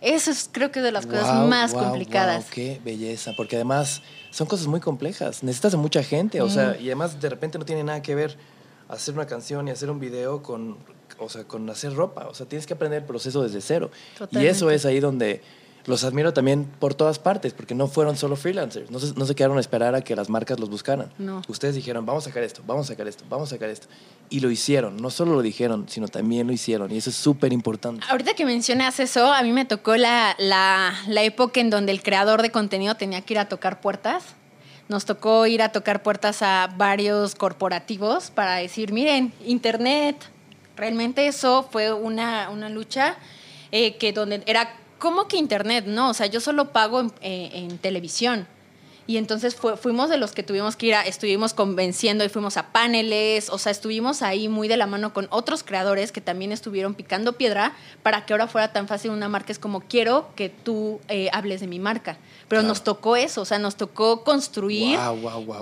Eso 0.00 0.32
es 0.32 0.50
creo 0.50 0.72
que 0.72 0.80
de 0.80 0.90
las 0.90 1.06
cosas 1.06 1.32
Wow, 1.32 1.46
más 1.46 1.72
wow, 1.72 1.84
complicadas. 1.84 2.46
qué 2.50 2.80
belleza, 2.84 3.34
porque 3.36 3.54
además 3.54 4.02
son 4.32 4.48
cosas 4.48 4.66
muy 4.66 4.80
complejas. 4.80 5.44
Necesitas 5.44 5.70
de 5.70 5.78
mucha 5.78 6.02
gente, 6.02 6.42
o 6.42 6.50
sea, 6.50 6.76
y 6.80 6.86
además 6.86 7.20
de 7.20 7.28
repente 7.28 7.60
no 7.60 7.64
tiene 7.64 7.84
nada 7.84 8.02
que 8.02 8.16
ver 8.16 8.36
hacer 8.88 9.14
una 9.14 9.28
canción 9.28 9.68
y 9.68 9.70
hacer 9.70 9.88
un 9.88 10.00
video 10.00 10.42
con, 10.42 10.78
o 11.20 11.28
sea, 11.28 11.44
con 11.44 11.68
hacer 11.70 11.94
ropa. 11.94 12.26
O 12.28 12.34
sea, 12.34 12.46
tienes 12.46 12.66
que 12.66 12.74
aprender 12.74 13.02
el 13.02 13.06
proceso 13.06 13.42
desde 13.42 13.60
cero. 13.60 13.90
Y 14.14 14.18
Totalmente. 14.18 14.50
eso 14.50 14.70
es 14.70 14.84
ahí 14.84 15.00
donde 15.00 15.42
los 15.86 16.04
admiro 16.04 16.32
también 16.32 16.66
por 16.78 16.94
todas 16.94 17.18
partes, 17.18 17.52
porque 17.52 17.74
no 17.74 17.88
fueron 17.88 18.16
solo 18.16 18.36
freelancers, 18.36 18.90
no 18.90 18.98
se, 18.98 19.14
no 19.14 19.24
se 19.24 19.34
quedaron 19.34 19.56
a 19.56 19.60
esperar 19.60 19.94
a 19.94 20.02
que 20.02 20.14
las 20.14 20.28
marcas 20.28 20.60
los 20.60 20.68
buscaran. 20.68 21.10
No. 21.18 21.42
Ustedes 21.48 21.74
dijeron, 21.74 22.04
vamos 22.04 22.26
a 22.26 22.28
sacar 22.30 22.42
esto, 22.42 22.62
vamos 22.66 22.86
a 22.86 22.88
sacar 22.92 23.08
esto, 23.08 23.24
vamos 23.28 23.50
a 23.50 23.56
sacar 23.56 23.70
esto. 23.70 23.86
Y 24.28 24.40
lo 24.40 24.50
hicieron, 24.50 24.98
no 24.98 25.10
solo 25.10 25.32
lo 25.32 25.42
dijeron, 25.42 25.86
sino 25.88 26.08
también 26.08 26.46
lo 26.46 26.52
hicieron. 26.52 26.92
Y 26.92 26.98
eso 26.98 27.10
es 27.10 27.16
súper 27.16 27.52
importante. 27.52 28.04
Ahorita 28.08 28.34
que 28.34 28.44
mencionas 28.44 29.00
eso, 29.00 29.32
a 29.32 29.42
mí 29.42 29.52
me 29.52 29.64
tocó 29.64 29.96
la, 29.96 30.36
la, 30.38 30.94
la 31.08 31.22
época 31.22 31.60
en 31.60 31.70
donde 31.70 31.92
el 31.92 32.02
creador 32.02 32.42
de 32.42 32.50
contenido 32.50 32.94
tenía 32.96 33.22
que 33.22 33.34
ir 33.34 33.38
a 33.38 33.48
tocar 33.48 33.80
puertas. 33.80 34.24
Nos 34.88 35.04
tocó 35.04 35.46
ir 35.46 35.62
a 35.62 35.70
tocar 35.70 36.02
puertas 36.02 36.42
a 36.42 36.68
varios 36.76 37.36
corporativos 37.36 38.30
para 38.30 38.56
decir, 38.56 38.92
miren, 38.92 39.32
Internet. 39.46 40.16
Realmente 40.80 41.26
eso 41.26 41.68
fue 41.70 41.92
una, 41.92 42.48
una 42.48 42.70
lucha 42.70 43.16
eh, 43.70 43.98
que 43.98 44.14
donde 44.14 44.42
era, 44.46 44.74
¿cómo 44.98 45.28
que 45.28 45.36
Internet? 45.36 45.84
No, 45.86 46.08
o 46.08 46.14
sea, 46.14 46.24
yo 46.24 46.40
solo 46.40 46.72
pago 46.72 47.00
en, 47.00 47.12
eh, 47.20 47.50
en 47.52 47.76
televisión. 47.76 48.48
Y 49.06 49.16
entonces 49.16 49.56
fuimos 49.56 50.08
de 50.08 50.16
los 50.16 50.32
que 50.32 50.42
tuvimos 50.42 50.76
que 50.76 50.86
ir 50.86 50.94
a, 50.94 51.02
estuvimos 51.02 51.54
convenciendo 51.54 52.24
y 52.24 52.28
fuimos 52.28 52.56
a 52.56 52.72
paneles, 52.72 53.50
o 53.50 53.58
sea, 53.58 53.72
estuvimos 53.72 54.22
ahí 54.22 54.48
muy 54.48 54.68
de 54.68 54.76
la 54.76 54.86
mano 54.86 55.12
con 55.12 55.26
otros 55.30 55.62
creadores 55.64 56.12
que 56.12 56.20
también 56.20 56.52
estuvieron 56.52 56.94
picando 56.94 57.32
piedra 57.32 57.72
para 58.02 58.24
que 58.24 58.32
ahora 58.32 58.46
fuera 58.46 58.72
tan 58.72 58.86
fácil 58.88 59.10
una 59.10 59.28
marca. 59.28 59.52
Es 59.52 59.58
como, 59.58 59.80
quiero 59.80 60.28
que 60.36 60.48
tú 60.48 61.00
eh, 61.08 61.28
hables 61.32 61.60
de 61.60 61.66
mi 61.66 61.78
marca. 61.78 62.18
Pero 62.48 62.62
nos 62.62 62.82
tocó 62.82 63.14
eso, 63.14 63.42
o 63.42 63.44
sea, 63.44 63.60
nos 63.60 63.76
tocó 63.76 64.24
construir 64.24 64.98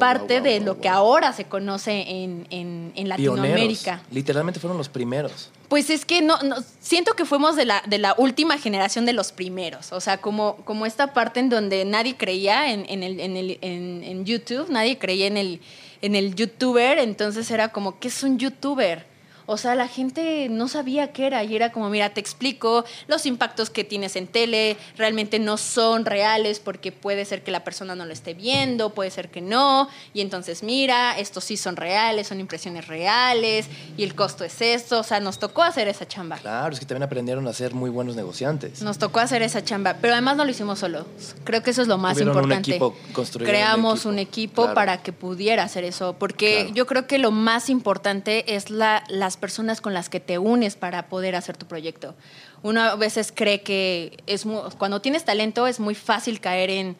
parte 0.00 0.40
de 0.40 0.60
lo 0.60 0.80
que 0.80 0.88
ahora 0.88 1.34
se 1.34 1.44
conoce 1.44 2.04
en, 2.08 2.46
en, 2.50 3.08
Latinoamérica. 3.08 4.02
Literalmente 4.10 4.58
fueron 4.58 4.78
los 4.78 4.88
primeros. 4.88 5.50
Pues 5.68 5.90
es 5.90 6.06
que 6.06 6.22
no, 6.22 6.38
no, 6.42 6.56
siento 6.80 7.14
que 7.14 7.26
fuimos 7.26 7.54
de 7.54 7.66
la, 7.66 7.82
de 7.86 7.98
la 7.98 8.14
última 8.16 8.56
generación 8.56 9.04
de 9.04 9.12
los 9.12 9.32
primeros. 9.32 9.92
O 9.92 10.00
sea, 10.00 10.18
como, 10.18 10.56
como 10.64 10.86
esta 10.86 11.12
parte 11.12 11.40
en 11.40 11.50
donde 11.50 11.84
nadie 11.84 12.16
creía 12.16 12.72
en, 12.72 12.86
en, 12.88 13.02
el, 13.02 13.20
en, 13.20 13.36
el, 13.36 13.58
en, 13.60 14.24
YouTube, 14.24 14.70
nadie 14.70 14.98
creía 14.98 15.26
en 15.26 15.36
el, 15.36 15.60
en 16.00 16.14
el 16.14 16.34
youtuber. 16.34 16.98
Entonces 16.98 17.50
era 17.50 17.68
como, 17.68 17.98
¿qué 17.98 18.08
es 18.08 18.22
un 18.22 18.38
youtuber? 18.38 19.04
O 19.50 19.56
sea, 19.56 19.74
la 19.74 19.88
gente 19.88 20.48
no 20.50 20.68
sabía 20.68 21.10
qué 21.14 21.26
era 21.26 21.42
y 21.42 21.56
era 21.56 21.72
como, 21.72 21.88
mira, 21.88 22.10
te 22.10 22.20
explico, 22.20 22.84
los 23.06 23.24
impactos 23.24 23.70
que 23.70 23.82
tienes 23.82 24.14
en 24.14 24.26
tele 24.26 24.76
realmente 24.98 25.38
no 25.38 25.56
son 25.56 26.04
reales 26.04 26.60
porque 26.60 26.92
puede 26.92 27.24
ser 27.24 27.42
que 27.42 27.50
la 27.50 27.64
persona 27.64 27.94
no 27.94 28.04
lo 28.04 28.12
esté 28.12 28.34
viendo, 28.34 28.90
puede 28.90 29.10
ser 29.10 29.30
que 29.30 29.40
no, 29.40 29.88
y 30.12 30.20
entonces 30.20 30.62
mira, 30.62 31.18
estos 31.18 31.44
sí 31.44 31.56
son 31.56 31.76
reales, 31.76 32.26
son 32.26 32.40
impresiones 32.40 32.88
reales 32.88 33.68
y 33.96 34.02
el 34.02 34.14
costo 34.14 34.44
es 34.44 34.60
esto, 34.60 35.00
o 35.00 35.02
sea, 35.02 35.18
nos 35.18 35.38
tocó 35.38 35.62
hacer 35.62 35.88
esa 35.88 36.06
chamba. 36.06 36.36
Claro, 36.36 36.74
es 36.74 36.78
que 36.78 36.84
también 36.84 37.04
aprendieron 37.04 37.48
a 37.48 37.54
ser 37.54 37.72
muy 37.72 37.88
buenos 37.88 38.16
negociantes. 38.16 38.82
Nos 38.82 38.98
tocó 38.98 39.20
hacer 39.20 39.40
esa 39.40 39.64
chamba, 39.64 39.96
pero 39.98 40.12
además 40.12 40.36
no 40.36 40.44
lo 40.44 40.50
hicimos 40.50 40.78
solos. 40.80 41.06
Creo 41.44 41.62
que 41.62 41.70
eso 41.70 41.80
es 41.80 41.88
lo 41.88 41.96
más 41.96 42.20
importante. 42.20 42.54
Un 42.76 42.84
equipo, 42.84 42.94
Creamos 43.38 44.04
un 44.04 44.18
equipo, 44.18 44.74
para 44.74 45.02
que 45.02 45.14
pudiera 45.14 45.62
hacer 45.62 45.84
eso, 45.84 46.16
porque 46.18 46.70
yo 46.74 46.86
creo 46.86 47.06
que 47.06 47.16
lo 47.16 47.30
más 47.30 47.70
importante 47.70 48.54
es 48.54 48.68
la, 48.68 49.04
las 49.08 49.37
personas 49.38 49.80
con 49.80 49.94
las 49.94 50.08
que 50.08 50.20
te 50.20 50.38
unes 50.38 50.76
para 50.76 51.08
poder 51.08 51.34
hacer 51.36 51.56
tu 51.56 51.66
proyecto. 51.66 52.14
Uno 52.62 52.82
a 52.82 52.96
veces 52.96 53.32
cree 53.34 53.62
que 53.62 54.22
es 54.26 54.44
cuando 54.76 55.00
tienes 55.00 55.24
talento 55.24 55.66
es 55.66 55.80
muy 55.80 55.94
fácil 55.94 56.40
caer 56.40 56.70
en, 56.70 56.96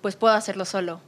pues 0.00 0.16
puedo 0.16 0.34
hacerlo 0.34 0.64
solo 0.64 1.00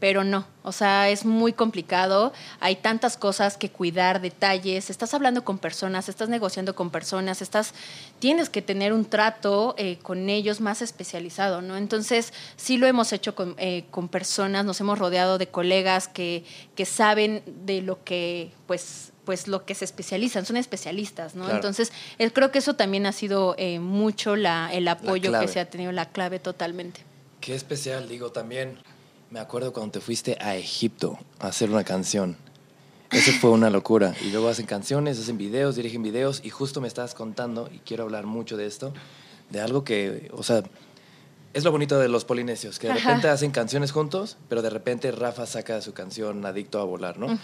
pero 0.00 0.24
no, 0.24 0.46
o 0.62 0.72
sea, 0.72 1.10
es 1.10 1.26
muy 1.26 1.52
complicado, 1.52 2.32
hay 2.58 2.76
tantas 2.76 3.18
cosas 3.18 3.58
que 3.58 3.70
cuidar, 3.70 4.22
detalles, 4.22 4.88
estás 4.88 5.12
hablando 5.12 5.44
con 5.44 5.58
personas, 5.58 6.08
estás 6.08 6.30
negociando 6.30 6.74
con 6.74 6.90
personas, 6.90 7.42
estás, 7.42 7.74
tienes 8.18 8.48
que 8.48 8.62
tener 8.62 8.94
un 8.94 9.04
trato 9.04 9.74
eh, 9.76 9.98
con 10.02 10.30
ellos 10.30 10.62
más 10.62 10.80
especializado, 10.80 11.60
¿no? 11.60 11.76
Entonces, 11.76 12.32
sí 12.56 12.78
lo 12.78 12.86
hemos 12.86 13.12
hecho 13.12 13.34
con, 13.34 13.54
eh, 13.58 13.84
con 13.90 14.08
personas, 14.08 14.64
nos 14.64 14.80
hemos 14.80 14.98
rodeado 14.98 15.36
de 15.36 15.48
colegas 15.48 16.08
que, 16.08 16.44
que 16.74 16.86
saben 16.86 17.42
de 17.66 17.82
lo 17.82 18.02
que, 18.02 18.52
pues, 18.66 19.09
pues 19.30 19.46
lo 19.46 19.64
que 19.64 19.76
se 19.76 19.84
especializan, 19.84 20.44
son 20.44 20.56
especialistas, 20.56 21.36
¿no? 21.36 21.48
Entonces, 21.48 21.92
eh, 22.18 22.32
creo 22.32 22.50
que 22.50 22.58
eso 22.58 22.74
también 22.74 23.06
ha 23.06 23.12
sido 23.12 23.54
mucho 23.80 24.34
la, 24.34 24.74
el 24.74 24.88
apoyo 24.88 25.30
que 25.38 25.46
se 25.46 25.60
ha 25.60 25.70
tenido, 25.70 25.92
la 25.92 26.06
clave 26.06 26.40
totalmente. 26.40 27.02
Qué 27.40 27.54
especial, 27.54 28.08
digo, 28.08 28.32
también 28.32 28.76
me 29.30 29.38
acuerdo 29.38 29.72
cuando 29.72 29.92
te 29.92 30.00
fuiste 30.00 30.36
a 30.40 30.56
Egipto 30.56 31.16
a 31.38 31.46
hacer 31.46 31.70
una 31.70 31.84
canción. 31.84 32.38
Eso 33.12 33.30
fue 33.40 33.50
una 33.50 33.70
locura. 33.70 34.16
Y 34.20 34.30
luego 34.32 34.48
hacen 34.48 34.66
canciones, 34.66 35.20
hacen 35.20 35.38
videos, 35.38 35.76
dirigen 35.76 36.02
videos. 36.02 36.40
Y 36.42 36.50
justo 36.50 36.80
me 36.80 36.88
estabas 36.88 37.14
contando, 37.14 37.70
y 37.72 37.78
quiero 37.78 38.02
hablar 38.02 38.26
mucho 38.26 38.56
de 38.56 38.66
esto, 38.66 38.92
de 39.50 39.60
algo 39.60 39.84
que, 39.84 40.28
o 40.32 40.42
sea, 40.42 40.64
es 41.52 41.64
lo 41.64 41.72
bonito 41.72 41.98
de 41.98 42.08
los 42.08 42.24
polinesios, 42.24 42.78
que 42.78 42.88
de 42.88 42.94
repente 42.94 43.28
hacen 43.28 43.50
canciones 43.50 43.90
juntos, 43.90 44.36
pero 44.48 44.62
de 44.62 44.70
repente 44.70 45.10
Rafa 45.10 45.46
saca 45.46 45.80
su 45.82 45.92
canción 45.92 46.44
Adicto 46.46 46.80
a 46.80 46.84
Volar, 46.84 47.18
¿no? 47.18 47.38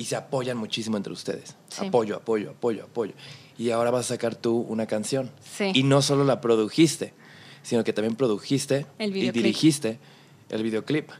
Y 0.00 0.06
se 0.06 0.16
apoyan 0.16 0.56
muchísimo 0.56 0.96
entre 0.96 1.12
ustedes. 1.12 1.56
Apoyo, 1.76 2.16
apoyo, 2.16 2.52
apoyo, 2.52 2.84
apoyo. 2.84 3.12
Y 3.58 3.68
ahora 3.68 3.90
vas 3.90 4.06
a 4.06 4.14
sacar 4.14 4.34
tú 4.34 4.64
una 4.66 4.86
canción. 4.86 5.30
Sí. 5.44 5.72
Y 5.74 5.82
no 5.82 6.00
solo 6.00 6.24
la 6.24 6.40
produjiste, 6.40 7.12
sino 7.62 7.84
que 7.84 7.92
también 7.92 8.16
produjiste 8.16 8.86
y 8.98 9.10
dirigiste 9.30 9.98
el 10.48 10.62
videoclip. 10.62 11.10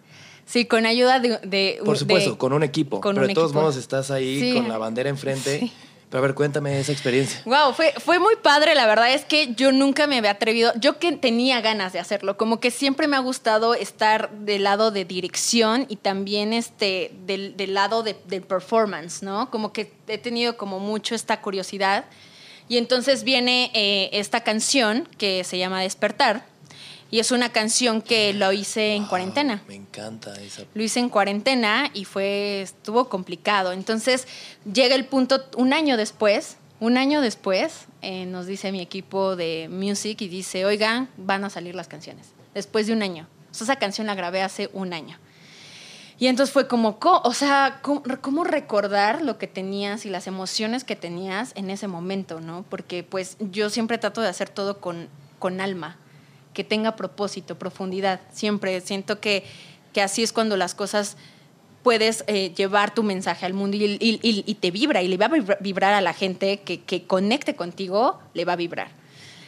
Sí, 0.46 0.64
con 0.64 0.86
ayuda 0.86 1.20
de... 1.20 1.78
Por 1.84 1.98
supuesto, 1.98 2.38
con 2.38 2.54
un 2.54 2.62
equipo. 2.62 3.02
pero 3.02 3.26
de 3.26 3.34
todos 3.34 3.52
modos 3.52 3.76
estás 3.76 4.10
ahí 4.10 4.54
con 4.54 4.66
la 4.66 4.78
bandera 4.78 5.10
enfrente. 5.10 5.70
Pero 6.10 6.24
a 6.24 6.26
ver, 6.26 6.34
cuéntame 6.34 6.80
esa 6.80 6.90
experiencia. 6.90 7.40
Wow, 7.44 7.72
fue, 7.72 7.94
fue 7.98 8.18
muy 8.18 8.34
padre. 8.34 8.74
La 8.74 8.86
verdad 8.86 9.14
es 9.14 9.24
que 9.24 9.54
yo 9.54 9.70
nunca 9.70 10.08
me 10.08 10.18
había 10.18 10.32
atrevido. 10.32 10.72
Yo 10.74 10.98
que 10.98 11.12
tenía 11.12 11.60
ganas 11.60 11.92
de 11.92 12.00
hacerlo. 12.00 12.36
Como 12.36 12.58
que 12.58 12.72
siempre 12.72 13.06
me 13.06 13.14
ha 13.16 13.20
gustado 13.20 13.74
estar 13.74 14.28
del 14.30 14.64
lado 14.64 14.90
de 14.90 15.04
dirección 15.04 15.86
y 15.88 15.96
también 15.96 16.52
este, 16.52 17.12
del, 17.26 17.56
del 17.56 17.74
lado 17.74 18.02
de, 18.02 18.16
del 18.26 18.42
performance, 18.42 19.22
¿no? 19.22 19.50
Como 19.50 19.72
que 19.72 19.92
he 20.08 20.18
tenido 20.18 20.56
como 20.56 20.80
mucho 20.80 21.14
esta 21.14 21.40
curiosidad. 21.40 22.06
Y 22.68 22.76
entonces 22.76 23.22
viene 23.22 23.70
eh, 23.72 24.10
esta 24.12 24.40
canción 24.40 25.08
que 25.16 25.44
se 25.44 25.58
llama 25.58 25.80
Despertar 25.80 26.49
y 27.10 27.18
es 27.18 27.32
una 27.32 27.50
canción 27.50 28.02
que 28.02 28.32
lo 28.32 28.52
hice 28.52 28.94
en 28.94 29.06
cuarentena. 29.06 29.62
Me 29.66 29.74
encanta 29.74 30.32
esa. 30.40 30.62
Lo 30.74 30.82
hice 30.82 31.00
en 31.00 31.08
cuarentena 31.08 31.90
y 31.92 32.04
fue, 32.04 32.62
estuvo 32.62 33.08
complicado. 33.08 33.72
Entonces 33.72 34.28
llega 34.72 34.94
el 34.94 35.04
punto, 35.04 35.44
un 35.56 35.72
año 35.72 35.96
después, 35.96 36.56
un 36.78 36.96
año 36.96 37.20
después, 37.20 37.86
eh, 38.02 38.26
nos 38.26 38.46
dice 38.46 38.70
mi 38.70 38.80
equipo 38.80 39.34
de 39.34 39.68
music 39.70 40.20
y 40.22 40.28
dice, 40.28 40.64
oigan, 40.64 41.08
van 41.16 41.44
a 41.44 41.50
salir 41.50 41.74
las 41.74 41.88
canciones. 41.88 42.28
Después 42.54 42.86
de 42.86 42.92
un 42.92 43.02
año. 43.02 43.26
esa 43.52 43.76
canción 43.76 44.06
la 44.06 44.14
grabé 44.14 44.42
hace 44.42 44.70
un 44.72 44.92
año. 44.92 45.18
Y 46.18 46.26
entonces 46.26 46.52
fue 46.52 46.68
como, 46.68 46.98
o 47.00 47.32
sea, 47.32 47.80
¿cómo, 47.82 48.44
recordar 48.44 49.22
lo 49.22 49.38
que 49.38 49.46
tenías 49.46 50.04
y 50.04 50.10
las 50.10 50.26
emociones 50.26 50.84
que 50.84 50.94
tenías 50.94 51.52
en 51.54 51.70
ese 51.70 51.88
momento, 51.88 52.40
¿no? 52.40 52.62
Porque 52.68 53.02
pues 53.02 53.36
yo 53.40 53.70
siempre 53.70 53.96
trato 53.96 54.20
de 54.20 54.28
hacer 54.28 54.50
todo 54.50 54.80
con, 54.80 55.08
con 55.38 55.62
alma 55.62 55.96
que 56.54 56.64
tenga 56.64 56.96
propósito, 56.96 57.58
profundidad. 57.58 58.20
Siempre 58.32 58.80
siento 58.80 59.20
que, 59.20 59.44
que 59.92 60.02
así 60.02 60.22
es 60.22 60.32
cuando 60.32 60.56
las 60.56 60.74
cosas 60.74 61.16
puedes 61.82 62.24
eh, 62.26 62.52
llevar 62.54 62.94
tu 62.94 63.02
mensaje 63.02 63.46
al 63.46 63.54
mundo 63.54 63.76
y, 63.80 64.56
te 64.60 64.70
vibra 64.70 65.02
y 65.02 65.08
le 65.08 65.16
va 65.16 65.26
a 65.26 65.56
vibrar 65.60 65.94
a 65.94 66.00
la 66.00 66.12
gente 66.12 66.60
que, 66.60 66.80
que 66.80 67.04
conecte 67.04 67.54
contigo, 67.54 68.20
le 68.34 68.44
va 68.44 68.54
a 68.54 68.56
vibrar. 68.56 68.88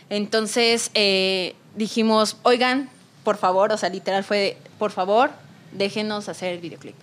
Entonces 0.08 0.90
eh, 0.94 1.54
dijimos, 1.76 2.36
oigan, 2.42 2.88
por 3.24 3.36
favor, 3.36 3.72
o 3.72 3.76
sea, 3.76 3.88
literal 3.88 4.24
fue, 4.24 4.56
por 4.78 4.90
favor, 4.90 5.30
déjenos 5.72 6.28
hacer 6.28 6.52
el 6.52 6.60
videoclip. 6.60 6.94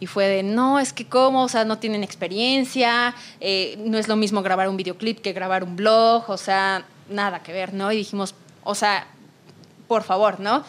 Y 0.00 0.06
fue 0.06 0.26
de, 0.26 0.42
no, 0.42 0.80
es 0.80 0.92
que 0.92 1.06
cómo, 1.06 1.44
o 1.44 1.48
sea, 1.48 1.64
no 1.64 1.78
tienen 1.78 2.02
experiencia, 2.02 3.14
eh, 3.40 3.76
no 3.78 3.98
es 3.98 4.08
lo 4.08 4.16
mismo 4.16 4.42
grabar 4.42 4.68
un 4.68 4.76
videoclip 4.76 5.20
que 5.20 5.32
grabar 5.32 5.62
un 5.62 5.76
blog, 5.76 6.28
o 6.28 6.36
sea, 6.36 6.84
nada 7.08 7.44
que 7.44 7.52
ver, 7.52 7.72
¿no? 7.72 7.92
Y 7.92 7.98
dijimos, 7.98 8.34
o 8.64 8.74
sea, 8.74 9.06
por 9.92 10.04
favor, 10.04 10.40
¿no? 10.40 10.64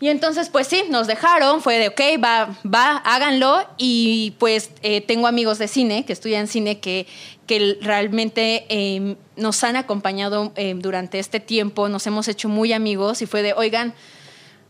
Y 0.00 0.08
entonces, 0.08 0.48
pues 0.48 0.66
sí, 0.66 0.82
nos 0.90 1.06
dejaron, 1.06 1.62
fue 1.62 1.78
de, 1.78 1.86
ok, 1.86 2.00
va, 2.20 2.58
va, 2.66 2.96
háganlo. 2.96 3.64
Y 3.78 4.34
pues 4.40 4.70
eh, 4.82 5.02
tengo 5.02 5.28
amigos 5.28 5.58
de 5.58 5.68
cine, 5.68 6.04
que 6.04 6.12
estudian 6.12 6.48
cine, 6.48 6.80
que, 6.80 7.06
que 7.46 7.78
realmente 7.80 8.66
em, 8.68 9.14
nos 9.36 9.62
han 9.62 9.76
acompañado 9.76 10.50
em, 10.56 10.80
durante 10.80 11.20
este 11.20 11.38
tiempo, 11.38 11.88
nos 11.88 12.08
hemos 12.08 12.26
hecho 12.26 12.48
muy 12.48 12.72
amigos 12.72 13.22
y 13.22 13.26
fue 13.26 13.42
de, 13.42 13.52
oigan, 13.52 13.94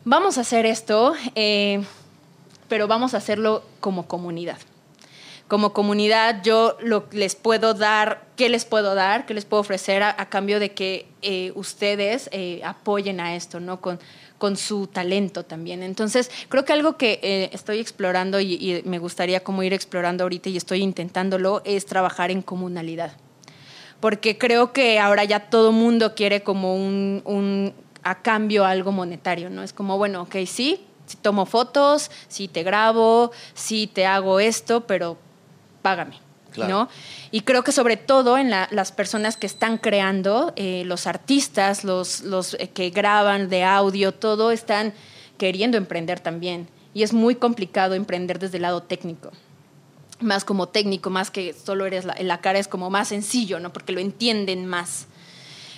vamos 0.05 0.37
a 0.37 0.43
hacer 0.43 0.67
esto, 0.67 1.15
eh, 1.35 1.83
pero 2.69 2.89
vamos 2.89 3.15
a 3.15 3.17
hacerlo 3.17 3.63
como 3.81 4.07
comunidad. 4.07 4.59
Como 5.49 5.73
comunidad 5.73 6.43
yo 6.43 6.77
lo, 6.81 7.07
les 7.13 7.37
puedo 7.37 7.75
dar, 7.75 8.27
¿qué 8.37 8.49
les 8.49 8.65
puedo 8.65 8.95
dar? 8.95 9.27
¿Qué 9.27 9.35
les 9.35 9.45
puedo 9.45 9.61
ofrecer 9.61 10.03
a 10.03 10.29
cambio 10.29 10.59
de 10.59 10.73
que 10.73 11.07
eh, 11.23 11.53
ustedes 11.55 12.29
eh, 12.33 12.61
apoyen 12.65 13.21
a 13.21 13.37
esto, 13.37 13.61
¿no? 13.61 13.81
Con, 13.81 13.99
con 14.39 14.57
su 14.57 14.87
talento 14.87 15.45
también. 15.45 15.83
Entonces, 15.83 16.31
creo 16.49 16.65
que 16.65 16.73
algo 16.73 16.97
que 16.97 17.19
eh, 17.23 17.51
estoy 17.53 17.81
explorando 17.81 18.41
y, 18.41 18.83
me 18.85 18.99
gustaría 18.99 19.43
como 19.43 19.63
ir 19.63 19.73
explorando 19.73 20.25
ahorita 20.25 20.49
y 20.51 20.57
estoy 20.57 20.83
intentándolo 20.83 21.63
es 21.65 21.87
trabajar 21.87 22.31
en 22.31 22.43
comunalidad. 22.43 23.13
Porque 24.01 24.39
creo 24.39 24.73
que 24.73 24.99
ahora 24.99 25.25
ya 25.25 25.51
todo 25.51 25.73
mundo 25.73 26.15
quiere 26.15 26.43
como 26.43 26.77
un, 26.77 27.23
un 27.25 27.75
a 28.03 28.23
cambio 28.23 28.65
algo 28.65 28.93
monetario, 28.93 29.51
¿no? 29.51 29.63
Es 29.63 29.73
como, 29.73 29.97
bueno, 29.97 30.23
ok, 30.23 30.37
sí, 30.47 30.85
si 31.07 31.17
tomo 31.17 31.47
fotos, 31.47 32.11
si 32.29 32.47
te 32.47 32.63
grabo, 32.63 33.33
si 33.55 33.87
te 33.87 34.07
hago 34.07 34.39
esto, 34.39 34.87
pero 34.87 35.19
págame. 35.87 36.19
¿no? 36.57 36.89
Y 37.31 37.43
creo 37.43 37.63
que 37.63 37.73
sobre 37.73 37.97
todo 37.97 38.39
en 38.39 38.51
las 38.51 38.93
personas 38.93 39.37
que 39.37 39.47
están 39.47 39.79
creando, 39.79 40.53
eh, 40.57 40.85
los 40.87 41.07
artistas, 41.07 41.85
los, 41.85 42.23
los 42.23 42.55
eh, 42.55 42.71
que 42.71 42.91
graban 42.91 43.49
de 43.49 43.63
audio, 43.63 44.13
todo 44.13 44.51
están 44.51 44.95
queriendo 45.39 45.77
emprender 45.77 46.19
también. 46.19 46.69
Y 46.95 47.03
es 47.03 47.13
muy 47.13 47.35
complicado 47.35 47.95
emprender 47.95 48.39
desde 48.39 48.57
el 48.57 48.63
lado 48.63 48.83
técnico. 48.83 49.31
Más 50.21 50.45
como 50.45 50.69
técnico, 50.69 51.11
más 51.11 51.31
que 51.31 51.53
solo 51.53 51.85
eres 51.85 52.07
la, 52.07 52.17
la 52.21 52.41
cara, 52.41 52.59
es 52.59 52.69
como 52.69 52.89
más 52.89 53.09
sencillo, 53.09 53.61
¿no? 53.61 53.71
Porque 53.73 53.93
lo 53.93 54.01
entienden 54.01 54.67
más. 54.67 55.07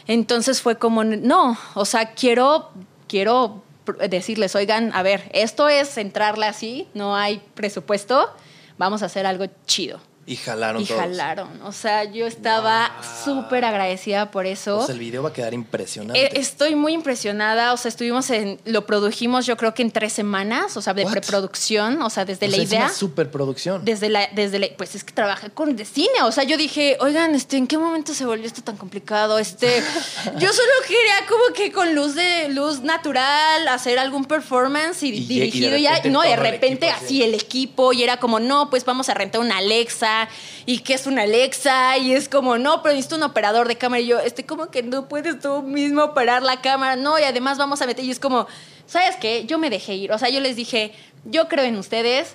Entonces 0.07 0.62
fue 0.62 0.79
como, 0.79 1.03
no, 1.03 1.59
o 1.75 1.85
sea, 1.85 2.14
quiero, 2.14 2.71
quiero 3.09 3.62
decirles, 4.09 4.55
oigan, 4.55 4.92
a 4.94 5.03
ver, 5.03 5.29
esto 5.33 5.68
es 5.68 5.99
entrarle 5.99 6.47
así, 6.47 6.87
no 6.94 7.16
hay 7.16 7.42
presupuesto, 7.55 8.31
vamos 8.78 9.02
a 9.02 9.06
hacer 9.06 9.26
algo 9.26 9.46
chido. 9.66 10.00
Y 10.28 10.36
jalaron 10.36 10.82
Y 10.82 10.84
todos. 10.84 11.00
jalaron. 11.00 11.48
O 11.62 11.72
sea, 11.72 12.04
yo 12.04 12.26
estaba 12.26 12.90
súper 13.24 13.64
agradecida 13.64 14.30
por 14.30 14.44
eso. 14.44 14.84
Sea, 14.84 14.92
el 14.92 14.98
video 15.00 15.22
va 15.22 15.30
a 15.30 15.32
quedar 15.32 15.54
impresionante. 15.54 16.22
Eh, 16.22 16.30
estoy 16.38 16.74
muy 16.74 16.92
impresionada, 16.92 17.72
o 17.72 17.78
sea, 17.78 17.88
estuvimos 17.88 18.28
en, 18.28 18.60
lo 18.66 18.84
produjimos 18.84 19.46
yo 19.46 19.56
creo 19.56 19.72
que 19.72 19.80
en 19.82 19.90
tres 19.90 20.12
semanas, 20.12 20.76
o 20.76 20.82
sea, 20.82 20.92
de 20.92 21.04
What? 21.04 21.12
preproducción, 21.12 22.02
o 22.02 22.10
sea, 22.10 22.26
desde 22.26 22.46
O 22.46 22.50
la 22.50 22.54
sea, 22.56 22.64
es 22.64 22.70
idea. 22.70 22.80
una 22.84 22.92
superproducción. 22.92 23.84
Desde 23.84 24.10
la, 24.10 24.28
desde 24.34 24.58
la, 24.58 24.66
pues 24.76 24.94
es 24.94 25.02
que 25.04 25.12
trabajé 25.14 25.48
con 25.50 25.74
de 25.76 25.84
cine, 25.86 26.22
o 26.24 26.30
sea, 26.32 26.44
yo 26.44 26.56
dije, 26.58 26.98
oigan, 27.00 27.34
este, 27.34 27.56
¿en 27.56 27.66
qué 27.66 27.78
momento 27.78 28.12
se 28.12 28.26
volvió 28.26 28.46
esto 28.46 28.62
tan 28.62 28.76
complicado? 28.76 29.38
Este, 29.38 29.82
yo 30.38 30.52
solo 30.52 30.72
quería 30.86 31.26
como 31.28 31.54
que 31.54 31.72
con 31.72 31.94
luz 31.94 32.14
de 32.14 32.50
luz 32.50 32.80
natural 32.80 33.66
hacer 33.68 33.98
algún 33.98 34.24
performance 34.26 35.02
y, 35.02 35.08
Y- 35.08 35.18
y 35.22 35.26
dirigido 35.26 35.76
ya, 35.78 35.92
repente 35.92 36.10
no, 36.10 36.20
de 36.20 36.32
el 36.34 36.40
repente 36.40 36.86
equipo, 36.86 37.04
así 37.04 37.08
sí. 37.16 37.22
el 37.22 37.34
equipo 37.34 37.92
y 37.92 38.02
era 38.02 38.18
como, 38.18 38.40
no, 38.40 38.68
pues 38.70 38.84
vamos 38.84 39.08
a 39.08 39.14
rentar 39.14 39.40
una 39.40 39.58
Alexa 39.58 40.17
y 40.66 40.78
qué 40.81 40.94
es 40.94 41.07
una 41.07 41.22
Alexa 41.22 41.96
y 41.98 42.12
es 42.12 42.28
como, 42.28 42.57
no, 42.59 42.83
pero 42.83 42.94
necesito 42.94 43.16
un 43.16 43.22
operador 43.24 43.68
de 43.68 43.76
cámara 43.76 44.00
y 44.00 44.07
yo, 44.07 44.18
este, 44.18 44.44
como 44.46 44.70
que 44.70 44.83
no 44.83 45.09
puedes 45.09 45.38
tú 45.40 45.62
mismo 45.62 46.02
operar 46.02 46.42
la 46.42 46.61
cámara, 46.61 46.96
no, 46.96 47.18
y 47.18 47.22
además 47.22 47.59
vamos 47.59 47.81
a 47.83 47.87
meter 47.87 48.04
y 48.04 48.11
es 48.11 48.18
como, 48.18 48.46
¿sabes 48.87 49.16
qué? 49.20 49.44
Yo 49.46 49.59
me 49.59 49.70
dejé 49.70 49.94
ir, 49.94 50.12
o 50.12 50.18
sea, 50.18 50.28
yo 50.31 50.40
les 50.40 50.57
dije, 50.57 50.92
yo 51.24 51.46
creo 51.48 51.64
en 51.64 51.76
ustedes, 51.76 52.35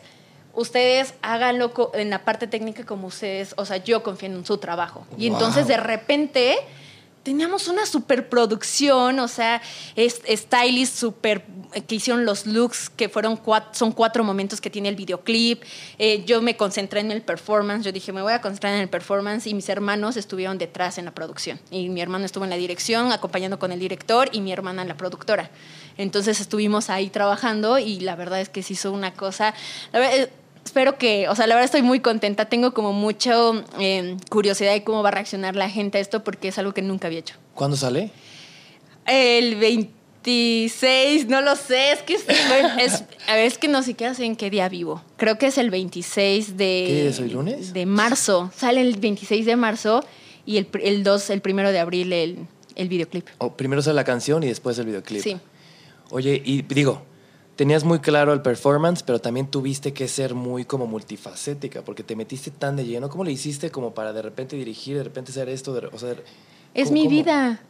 ustedes 0.53 1.15
háganlo 1.21 1.73
en 1.95 2.09
la 2.11 2.19
parte 2.25 2.47
técnica 2.47 2.85
como 2.85 3.07
ustedes, 3.07 3.53
o 3.57 3.65
sea, 3.65 3.77
yo 3.77 4.03
confío 4.03 4.29
en 4.29 4.45
su 4.45 4.57
trabajo. 4.59 5.05
Y 5.17 5.29
Wow. 5.29 5.37
entonces 5.39 5.67
de 5.67 5.77
repente 5.77 6.57
teníamos 7.23 7.67
una 7.67 7.85
superproducción, 7.85 9.19
o 9.19 9.27
sea, 9.27 9.61
stylist 9.97 10.97
super 10.97 11.45
que 11.87 11.95
hicieron 11.95 12.25
los 12.25 12.45
looks 12.45 12.89
que 12.89 13.09
fueron 13.09 13.41
cuat- 13.41 13.73
son 13.73 13.91
cuatro 13.93 14.23
momentos 14.23 14.61
que 14.61 14.69
tiene 14.69 14.89
el 14.89 14.95
videoclip. 14.95 15.63
Eh, 15.97 16.23
yo 16.25 16.41
me 16.41 16.55
concentré 16.55 16.99
en 16.99 17.11
el 17.11 17.21
performance, 17.21 17.83
yo 17.83 17.91
dije, 17.91 18.11
me 18.11 18.21
voy 18.21 18.33
a 18.33 18.41
concentrar 18.41 18.75
en 18.75 18.81
el 18.81 18.89
performance 18.89 19.47
y 19.47 19.53
mis 19.53 19.67
hermanos 19.69 20.15
estuvieron 20.17 20.57
detrás 20.57 20.97
en 20.97 21.05
la 21.05 21.11
producción. 21.11 21.59
Y 21.71 21.89
mi 21.89 22.01
hermano 22.01 22.25
estuvo 22.25 22.43
en 22.43 22.49
la 22.51 22.57
dirección, 22.57 23.11
acompañando 23.11 23.57
con 23.57 23.71
el 23.71 23.79
director 23.79 24.29
y 24.31 24.41
mi 24.41 24.51
hermana 24.51 24.83
en 24.83 24.87
la 24.87 24.97
productora. 24.97 25.49
Entonces 25.97 26.39
estuvimos 26.39 26.89
ahí 26.89 27.09
trabajando 27.09 27.79
y 27.79 27.99
la 28.01 28.15
verdad 28.15 28.41
es 28.41 28.49
que 28.49 28.61
se 28.61 28.73
hizo 28.73 28.91
una 28.91 29.13
cosa, 29.13 29.53
eh, 29.93 30.29
espero 30.65 30.97
que, 30.97 31.27
o 31.29 31.35
sea, 31.35 31.47
la 31.47 31.55
verdad 31.55 31.65
estoy 31.65 31.81
muy 31.81 31.99
contenta, 31.99 32.45
tengo 32.45 32.73
como 32.73 32.93
mucha 32.93 33.35
curiosidad 34.29 34.71
de 34.73 34.83
cómo 34.83 35.03
va 35.03 35.09
a 35.09 35.11
reaccionar 35.13 35.55
la 35.55 35.69
gente 35.69 35.97
a 35.97 36.01
esto 36.01 36.23
porque 36.23 36.47
es 36.49 36.57
algo 36.57 36.73
que 36.73 36.81
nunca 36.81 37.07
había 37.07 37.19
hecho. 37.19 37.35
¿Cuándo 37.53 37.75
sale? 37.77 38.11
El 39.05 39.55
26, 40.23 41.27
no 41.27 41.41
lo 41.41 41.55
sé, 41.55 41.91
es 41.91 42.01
que 42.03 42.15
es, 42.15 42.25
es- 42.79 43.03
a 43.27 43.35
ver, 43.35 43.45
es 43.45 43.57
que 43.57 43.67
no 43.67 43.83
siquiera 43.83 44.13
sé 44.13 44.25
en 44.25 44.35
qué 44.35 44.49
día 44.49 44.69
vivo. 44.69 45.01
Creo 45.17 45.37
que 45.37 45.47
es 45.47 45.57
el 45.57 45.69
26 45.69 46.57
de... 46.57 46.83
¿Qué 46.87 46.93
día 47.01 47.09
es 47.09 47.19
hoy, 47.19 47.29
lunes? 47.29 47.73
De 47.73 47.85
marzo. 47.85 48.51
Sale 48.55 48.81
el 48.81 48.97
26 48.97 49.45
de 49.45 49.55
marzo 49.55 50.03
y 50.45 50.57
el, 50.57 50.67
el 50.81 51.03
2, 51.03 51.29
el 51.31 51.41
primero 51.41 51.71
de 51.71 51.79
abril, 51.79 52.13
el, 52.13 52.37
el 52.75 52.87
videoclip. 52.89 53.27
O 53.39 53.53
primero 53.53 53.81
sale 53.81 53.95
la 53.95 54.03
canción 54.03 54.43
y 54.43 54.47
después 54.47 54.77
el 54.79 54.85
videoclip. 54.87 55.21
Sí. 55.21 55.37
Oye, 56.11 56.41
y 56.43 56.61
digo, 56.63 57.01
tenías 57.55 57.83
muy 57.83 57.99
claro 57.99 58.33
el 58.33 58.41
performance, 58.41 59.03
pero 59.03 59.19
también 59.19 59.47
tuviste 59.47 59.93
que 59.93 60.07
ser 60.07 60.33
muy 60.33 60.65
como 60.65 60.87
multifacética, 60.87 61.81
porque 61.83 62.03
te 62.03 62.15
metiste 62.15 62.51
tan 62.51 62.75
de 62.75 62.85
lleno. 62.85 63.09
¿Cómo 63.09 63.23
le 63.23 63.31
hiciste 63.31 63.69
como 63.71 63.93
para 63.93 64.13
de 64.13 64.21
repente 64.21 64.55
dirigir, 64.55 64.97
de 64.97 65.03
repente 65.03 65.31
hacer 65.31 65.49
esto? 65.49 65.73
de- 65.73 65.87
o 65.87 65.97
sea, 65.99 66.15
Es 66.73 66.85
¿cómo- 66.89 66.93
mi 66.93 67.03
cómo? 67.03 67.09
vida. 67.09 67.61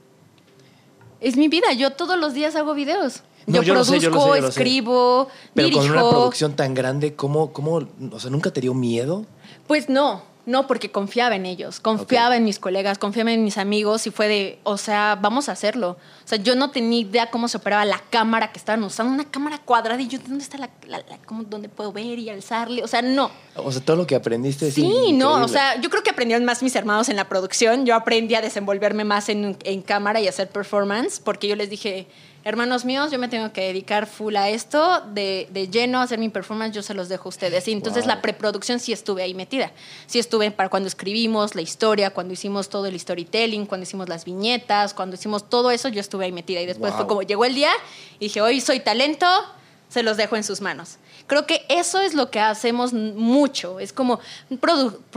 Es 1.19 1.37
mi 1.37 1.47
vida. 1.47 1.71
Yo 1.73 1.91
todos 1.91 2.17
los 2.19 2.33
días 2.33 2.55
hago 2.55 2.73
videos. 2.73 3.23
No, 3.45 3.57
yo, 3.57 3.63
yo 3.63 3.73
lo 3.73 3.83
sé, 3.83 3.99
produzco, 3.99 4.09
yo 4.09 4.09
lo 4.09 4.21
sé, 4.33 4.35
yo 4.37 4.41
lo 4.41 4.47
escribo, 4.49 5.27
Pero 5.53 5.67
dirijo. 5.67 5.83
con 5.83 5.91
una 5.91 6.09
producción 6.09 6.55
tan 6.55 6.73
grande, 6.73 7.13
¿cómo, 7.15 7.51
cómo, 7.51 7.81
o 8.11 8.19
sea, 8.19 8.29
nunca 8.29 8.51
te 8.51 8.61
dio 8.61 8.73
miedo? 8.73 9.25
Pues 9.67 9.89
no, 9.89 10.21
no, 10.45 10.67
porque 10.67 10.91
confiaba 10.91 11.35
en 11.37 11.45
ellos, 11.45 11.79
confiaba 11.79 12.35
en 12.35 12.43
mis 12.43 12.59
colegas, 12.59 12.97
confiaba 12.97 13.31
en 13.31 13.45
mis 13.45 13.57
amigos 13.57 14.05
y 14.07 14.11
fue 14.11 14.27
de, 14.27 14.59
o 14.63 14.77
sea, 14.77 15.17
vamos 15.21 15.47
a 15.47 15.53
hacerlo. 15.53 15.91
O 15.91 16.27
sea, 16.27 16.37
yo 16.37 16.55
no 16.55 16.69
tenía 16.69 16.99
idea 16.99 17.31
cómo 17.31 17.47
se 17.47 17.55
operaba 17.57 17.85
la 17.85 17.99
cámara 18.09 18.51
que 18.51 18.59
estaban 18.59 18.83
usando, 18.83 19.13
una 19.13 19.23
cámara 19.29 19.59
cuadrada 19.59 20.01
y 20.01 20.07
yo, 20.07 20.19
¿dónde 20.19 20.43
está 20.43 20.57
la, 20.57 20.69
la- 20.87 20.97
la- 20.97 21.17
cómo, 21.25 21.43
dónde 21.43 21.69
puedo 21.69 21.93
ver 21.93 22.19
y 22.19 22.29
alzarle? 22.29 22.83
O 22.83 22.87
sea, 22.87 23.01
no. 23.01 23.31
O 23.55 23.71
sea, 23.71 23.81
todo 23.85 23.95
lo 23.95 24.05
que 24.05 24.15
aprendiste 24.15 24.67
es 24.67 24.73
Sí, 24.73 25.13
no, 25.13 25.43
o 25.43 25.47
sea, 25.47 25.79
yo 25.79 25.89
creo 25.89 26.03
que 26.03 26.09
aprendieron 26.09 26.43
más 26.45 26.61
mis 26.61 26.75
hermanos 26.75 27.07
en 27.07 27.15
la 27.15 27.29
producción, 27.29 27.85
yo 27.85 27.95
aprendí 27.95 28.35
a 28.35 28.41
desenvolverme 28.41 29.05
más 29.05 29.29
en, 29.29 29.57
en 29.63 29.81
cámara 29.81 30.19
y 30.19 30.27
hacer 30.27 30.49
performance, 30.49 31.19
porque 31.19 31.47
yo 31.47 31.55
les 31.55 31.69
dije, 31.69 32.07
hermanos 32.43 32.83
míos, 32.85 33.11
yo 33.11 33.19
me 33.19 33.27
tengo 33.29 33.53
que 33.53 33.61
dedicar 33.61 34.05
full 34.07 34.35
a 34.35 34.49
esto, 34.49 35.01
de, 35.13 35.47
de 35.51 35.69
lleno 35.69 35.99
a 35.99 36.03
hacer 36.03 36.19
mi 36.19 36.29
performance, 36.29 36.75
yo 36.75 36.81
se 36.83 36.93
los 36.93 37.07
dejo 37.09 37.27
a 37.27 37.29
ustedes. 37.29 37.67
Y 37.67 37.71
entonces 37.71 38.03
Wow. 38.05 38.15
la 38.15 38.21
preproducción 38.21 38.79
sí 38.79 38.91
estuve 38.91 39.23
ahí 39.23 39.33
metida, 39.33 39.71
sí 40.07 40.19
estuve 40.19 40.51
para 40.51 40.69
cuando 40.69 40.87
escribimos 40.87 41.55
la 41.55 41.61
historia, 41.61 42.09
cuando 42.11 42.33
hicimos 42.33 42.69
todo 42.69 42.85
el 42.87 42.99
storytelling, 42.99 43.65
cuando 43.65 43.83
hicimos 43.83 44.09
las 44.09 44.25
viñetas, 44.25 44.93
cuando 44.93 45.15
hicimos 45.15 45.49
todo 45.49 45.71
eso, 45.71 45.87
yo 45.89 46.01
estuve 46.01 46.25
ahí 46.25 46.31
metida. 46.31 46.61
Y 46.61 46.65
después 46.65 46.91
Wow. 46.91 46.97
fue 46.99 47.07
como 47.07 47.21
llegó 47.23 47.45
el 47.45 47.55
día 47.55 47.71
y 48.19 48.25
dije, 48.25 48.41
hoy 48.41 48.59
soy 48.61 48.79
talento, 48.81 49.25
se 49.89 50.03
los 50.03 50.17
dejo 50.17 50.35
en 50.35 50.43
sus 50.43 50.59
manos. 50.59 50.97
Creo 51.27 51.45
que 51.45 51.65
eso 51.69 52.01
es 52.01 52.13
lo 52.15 52.29
que 52.31 52.39
hacemos 52.41 52.91
mucho. 52.93 53.79
Es 53.79 53.93
como 53.93 54.19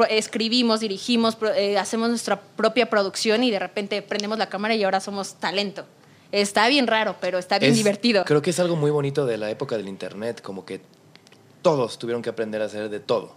escribimos, 0.09 0.81
dirigimos, 0.81 1.37
eh, 1.57 1.79
hacemos 1.79 2.09
nuestra 2.11 2.41
propia 2.41 2.89
producción 2.89 3.43
y 3.43 3.51
de 3.51 3.59
repente 3.59 4.03
prendemos 4.03 4.39
la 4.39 4.49
cámara 4.49 4.75
y 4.75 4.85
ahora 4.85 5.01
somos 5.01 5.35
talento. 5.35 5.85
Está 6.33 6.69
bien 6.69 6.87
raro, 6.87 7.17
pero 7.21 7.39
está 7.39 7.59
bien 7.59 7.73
Es- 7.73 7.79
divertido. 7.79 8.25
Creo 8.25 8.43
que 8.43 8.51
es 8.51 8.59
algo 8.61 8.77
muy 8.77 8.91
bonito 8.91 9.27
de 9.27 9.39
la 9.39 9.51
época 9.51 9.77
del 9.77 9.89
internet, 9.89 10.41
como 10.43 10.65
que 10.65 10.81
todos 11.63 11.99
tuvieron 11.99 12.23
que 12.23 12.31
aprender 12.31 12.63
a 12.63 12.67
hacer 12.67 12.89
de 12.89 13.01
todo. 13.01 13.35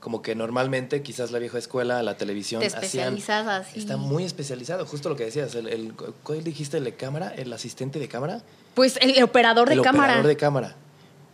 Como 0.00 0.22
que 0.22 0.34
normalmente, 0.34 1.02
quizás 1.02 1.30
la 1.30 1.38
vieja 1.38 1.58
escuela, 1.58 2.02
la 2.02 2.16
televisión, 2.16 2.60
Te 2.62 2.68
hacían- 2.68 3.18
así. 3.58 3.78
Está 3.78 3.98
muy 3.98 4.24
especializado, 4.24 4.86
justo 4.86 5.10
lo 5.10 5.16
que 5.16 5.24
decías. 5.26 5.54
El, 5.54 5.66
el- 5.68 5.92
¿Cuál 6.22 6.42
dijiste 6.42 6.78
el 6.78 6.84
de 6.84 6.94
cámara? 6.94 7.34
¿El 7.36 7.52
asistente 7.52 7.98
de 7.98 8.08
cámara? 8.08 8.40
Pues 8.74 8.96
el 9.02 9.22
operador 9.22 9.68
de 9.68 9.74
el 9.74 9.82
cámara. 9.82 10.04
operador 10.04 10.26
de 10.26 10.36
cámara. 10.38 10.76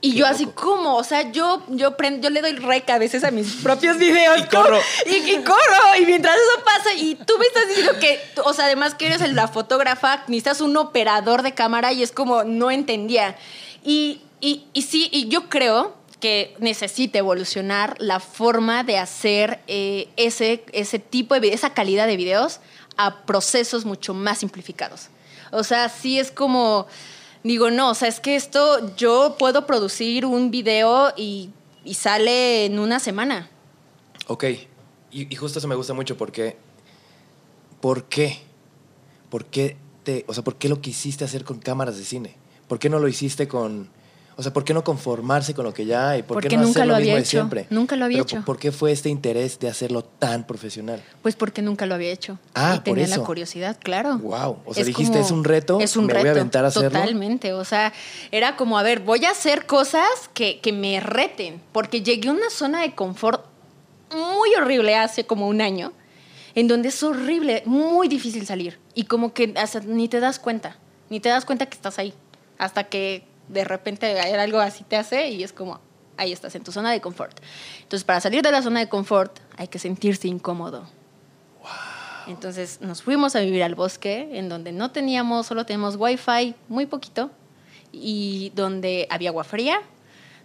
Y 0.00 0.12
Qué 0.12 0.18
yo 0.18 0.26
así, 0.26 0.44
loco. 0.44 0.62
¿cómo? 0.62 0.96
O 0.96 1.04
sea, 1.04 1.32
yo, 1.32 1.62
yo, 1.68 1.96
prendo, 1.96 2.22
yo 2.22 2.30
le 2.30 2.42
doy 2.42 2.52
rec 2.52 2.88
a 2.90 2.98
veces 2.98 3.24
a 3.24 3.30
mis 3.30 3.54
propios 3.62 3.98
videos. 3.98 4.38
Y 4.38 4.44
corro. 4.44 4.78
Y, 5.06 5.14
y 5.32 5.42
corro. 5.42 5.96
Y 6.00 6.06
mientras 6.06 6.36
eso 6.36 6.64
pasa, 6.64 6.94
y 6.94 7.14
tú 7.14 7.34
me 7.38 7.46
estás 7.46 7.66
diciendo 7.68 7.92
que, 7.98 8.20
o 8.44 8.52
sea, 8.52 8.66
además 8.66 8.94
que 8.94 9.06
eres 9.06 9.20
la 9.32 9.48
fotógrafa, 9.48 10.24
necesitas 10.28 10.60
un 10.60 10.76
operador 10.76 11.42
de 11.42 11.54
cámara 11.54 11.92
y 11.92 12.02
es 12.02 12.12
como, 12.12 12.44
no 12.44 12.70
entendía. 12.70 13.36
Y, 13.82 14.20
y, 14.40 14.66
y 14.72 14.82
sí, 14.82 15.08
y 15.12 15.28
yo 15.28 15.48
creo 15.48 15.96
que 16.20 16.54
necesita 16.58 17.18
evolucionar 17.18 17.94
la 17.98 18.20
forma 18.20 18.84
de 18.84 18.98
hacer 18.98 19.60
eh, 19.66 20.08
ese, 20.16 20.64
ese 20.72 20.98
tipo 20.98 21.38
de, 21.38 21.52
esa 21.52 21.74
calidad 21.74 22.06
de 22.06 22.16
videos 22.16 22.60
a 22.96 23.24
procesos 23.24 23.84
mucho 23.84 24.14
más 24.14 24.38
simplificados. 24.38 25.08
O 25.52 25.62
sea, 25.62 25.88
sí 25.88 26.18
es 26.18 26.30
como, 26.30 26.86
digo, 27.46 27.70
no, 27.70 27.90
o 27.90 27.94
sea, 27.94 28.08
es 28.08 28.20
que 28.20 28.36
esto 28.36 28.94
yo 28.96 29.36
puedo 29.38 29.66
producir 29.66 30.26
un 30.26 30.50
video 30.50 31.12
y, 31.16 31.50
y 31.84 31.94
sale 31.94 32.66
en 32.66 32.78
una 32.78 33.00
semana. 33.00 33.50
Ok, 34.26 34.44
y, 35.10 35.32
y 35.32 35.36
justo 35.36 35.58
eso 35.58 35.68
me 35.68 35.74
gusta 35.74 35.94
mucho 35.94 36.16
porque... 36.16 36.56
¿Por 37.80 38.04
qué? 38.04 38.38
¿Por 39.28 39.44
qué 39.44 39.76
te, 40.02 40.24
o 40.28 40.34
sea, 40.34 40.42
por 40.42 40.56
qué 40.56 40.68
lo 40.68 40.80
quisiste 40.80 41.24
hacer 41.24 41.44
con 41.44 41.58
cámaras 41.58 41.98
de 41.98 42.04
cine? 42.04 42.34
¿Por 42.68 42.78
qué 42.78 42.88
no 42.88 42.98
lo 42.98 43.06
hiciste 43.06 43.46
con, 43.46 43.90
o 44.38 44.42
sea, 44.42 44.52
por 44.52 44.64
qué 44.64 44.74
no 44.74 44.84
conformarse 44.84 45.54
con 45.54 45.64
lo 45.64 45.72
que 45.72 45.86
ya 45.86 46.10
hay? 46.10 46.22
¿Por 46.22 46.34
Porque 46.34 46.48
qué 46.48 46.56
no 46.58 46.64
nunca 46.64 46.80
hacer 46.80 46.86
lo 46.88 46.94
lo 46.94 47.00
mismo 47.00 47.16
de 47.16 47.24
siempre? 47.24 47.66
Nunca 47.70 47.96
lo 47.96 48.04
había 48.04 48.22
Pero, 48.22 48.38
hecho. 48.38 48.44
¿Por 48.44 48.58
qué 48.58 48.70
fue 48.70 48.92
este 48.92 49.08
interés 49.08 49.58
de 49.58 49.68
hacerlo 49.70 50.04
tan 50.04 50.46
profesional? 50.46 51.02
Pues 51.22 51.36
porque 51.36 51.62
nunca 51.62 51.86
lo 51.86 51.94
había 51.94 52.10
hecho. 52.10 52.38
Ah, 52.54 52.74
y 52.74 52.76
por 52.80 52.84
tenía 52.84 53.04
eso. 53.06 53.20
la 53.20 53.26
curiosidad, 53.26 53.78
claro. 53.82 54.18
Wow, 54.18 54.58
o 54.66 54.74
sea, 54.74 54.84
dijiste, 54.84 55.18
"Es 55.20 55.30
un 55.30 55.42
reto, 55.42 55.80
es 55.80 55.96
un 55.96 56.04
me 56.04 56.12
voy 56.18 56.28
a 56.28 56.32
aventar 56.32 56.66
a 56.66 56.68
hacerlo". 56.68 56.90
Totalmente, 56.90 57.54
o 57.54 57.64
sea, 57.64 57.94
era 58.30 58.56
como, 58.56 58.78
a 58.78 58.82
ver, 58.82 59.00
voy 59.00 59.24
a 59.24 59.30
hacer 59.30 59.64
cosas 59.64 60.06
que, 60.34 60.60
que 60.60 60.72
me 60.72 61.00
reten, 61.00 61.62
porque 61.72 62.02
llegué 62.02 62.28
a 62.28 62.32
una 62.32 62.50
zona 62.50 62.82
de 62.82 62.94
confort 62.94 63.42
muy 64.14 64.54
horrible 64.54 64.96
hace 64.96 65.24
como 65.24 65.48
un 65.48 65.62
año, 65.62 65.92
en 66.54 66.68
donde 66.68 66.88
es 66.90 67.02
horrible, 67.02 67.62
muy 67.64 68.06
difícil 68.08 68.44
salir, 68.46 68.78
y 68.94 69.04
como 69.04 69.32
que 69.32 69.54
hasta 69.56 69.80
ni 69.80 70.08
te 70.08 70.20
das 70.20 70.38
cuenta, 70.38 70.76
ni 71.08 71.20
te 71.20 71.30
das 71.30 71.46
cuenta 71.46 71.64
que 71.64 71.74
estás 71.74 71.98
ahí, 71.98 72.12
hasta 72.58 72.84
que 72.84 73.24
de 73.48 73.64
repente 73.64 74.18
algo 74.20 74.58
así 74.58 74.84
te 74.84 74.96
hace 74.96 75.30
y 75.30 75.42
es 75.42 75.52
como, 75.52 75.80
ahí 76.16 76.32
estás 76.32 76.54
en 76.54 76.64
tu 76.64 76.72
zona 76.72 76.92
de 76.92 77.00
confort. 77.00 77.38
Entonces, 77.82 78.04
para 78.04 78.20
salir 78.20 78.42
de 78.42 78.50
la 78.50 78.62
zona 78.62 78.80
de 78.80 78.88
confort 78.88 79.38
hay 79.56 79.68
que 79.68 79.78
sentirse 79.78 80.28
incómodo. 80.28 80.86
Entonces 82.26 82.80
nos 82.80 83.02
fuimos 83.02 83.36
a 83.36 83.40
vivir 83.40 83.62
al 83.62 83.74
bosque, 83.74 84.28
en 84.32 84.48
donde 84.48 84.72
no 84.72 84.90
teníamos, 84.90 85.46
solo 85.46 85.64
teníamos 85.64 85.96
wifi, 85.96 86.54
muy 86.68 86.86
poquito, 86.86 87.30
y 87.92 88.50
donde 88.56 89.06
había 89.10 89.30
agua 89.30 89.44
fría, 89.44 89.80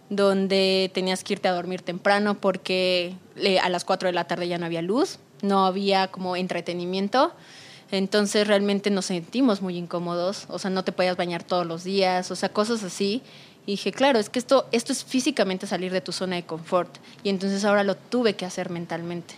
donde 0.08 0.90
tenías 0.94 1.24
que 1.24 1.34
irte 1.34 1.48
a 1.48 1.52
dormir 1.52 1.82
temprano 1.82 2.40
porque 2.40 3.16
eh, 3.36 3.58
a 3.58 3.68
las 3.68 3.84
4 3.84 4.08
de 4.08 4.12
la 4.12 4.24
tarde 4.24 4.46
ya 4.46 4.58
no 4.58 4.66
había 4.66 4.82
luz, 4.82 5.18
no 5.42 5.66
había 5.66 6.08
como 6.08 6.36
entretenimiento. 6.36 7.32
Entonces 7.92 8.48
realmente 8.48 8.90
nos 8.90 9.04
sentimos 9.04 9.60
muy 9.60 9.76
incómodos, 9.76 10.46
o 10.48 10.58
sea, 10.58 10.70
no 10.70 10.82
te 10.82 10.92
podías 10.92 11.16
bañar 11.18 11.44
todos 11.44 11.66
los 11.66 11.84
días, 11.84 12.30
o 12.30 12.36
sea, 12.36 12.48
cosas 12.48 12.82
así. 12.82 13.20
Y 13.66 13.72
dije, 13.72 13.92
claro, 13.92 14.18
es 14.18 14.30
que 14.30 14.38
esto, 14.38 14.66
esto 14.72 14.92
es 14.92 15.04
físicamente 15.04 15.66
salir 15.66 15.92
de 15.92 16.00
tu 16.00 16.10
zona 16.10 16.36
de 16.36 16.44
confort. 16.44 16.90
Y 17.22 17.28
entonces 17.28 17.66
ahora 17.66 17.84
lo 17.84 17.94
tuve 17.94 18.34
que 18.34 18.46
hacer 18.46 18.70
mentalmente, 18.70 19.34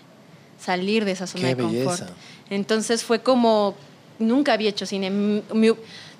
salir 0.58 1.04
de 1.04 1.10
esa 1.10 1.26
zona 1.26 1.48
Qué 1.48 1.54
de 1.56 1.62
confort. 1.62 2.00
belleza. 2.00 2.14
Entonces 2.48 3.02
fue 3.02 3.22
como, 3.22 3.74
nunca 4.20 4.52
había 4.52 4.70
hecho 4.70 4.86
cine, 4.86 5.10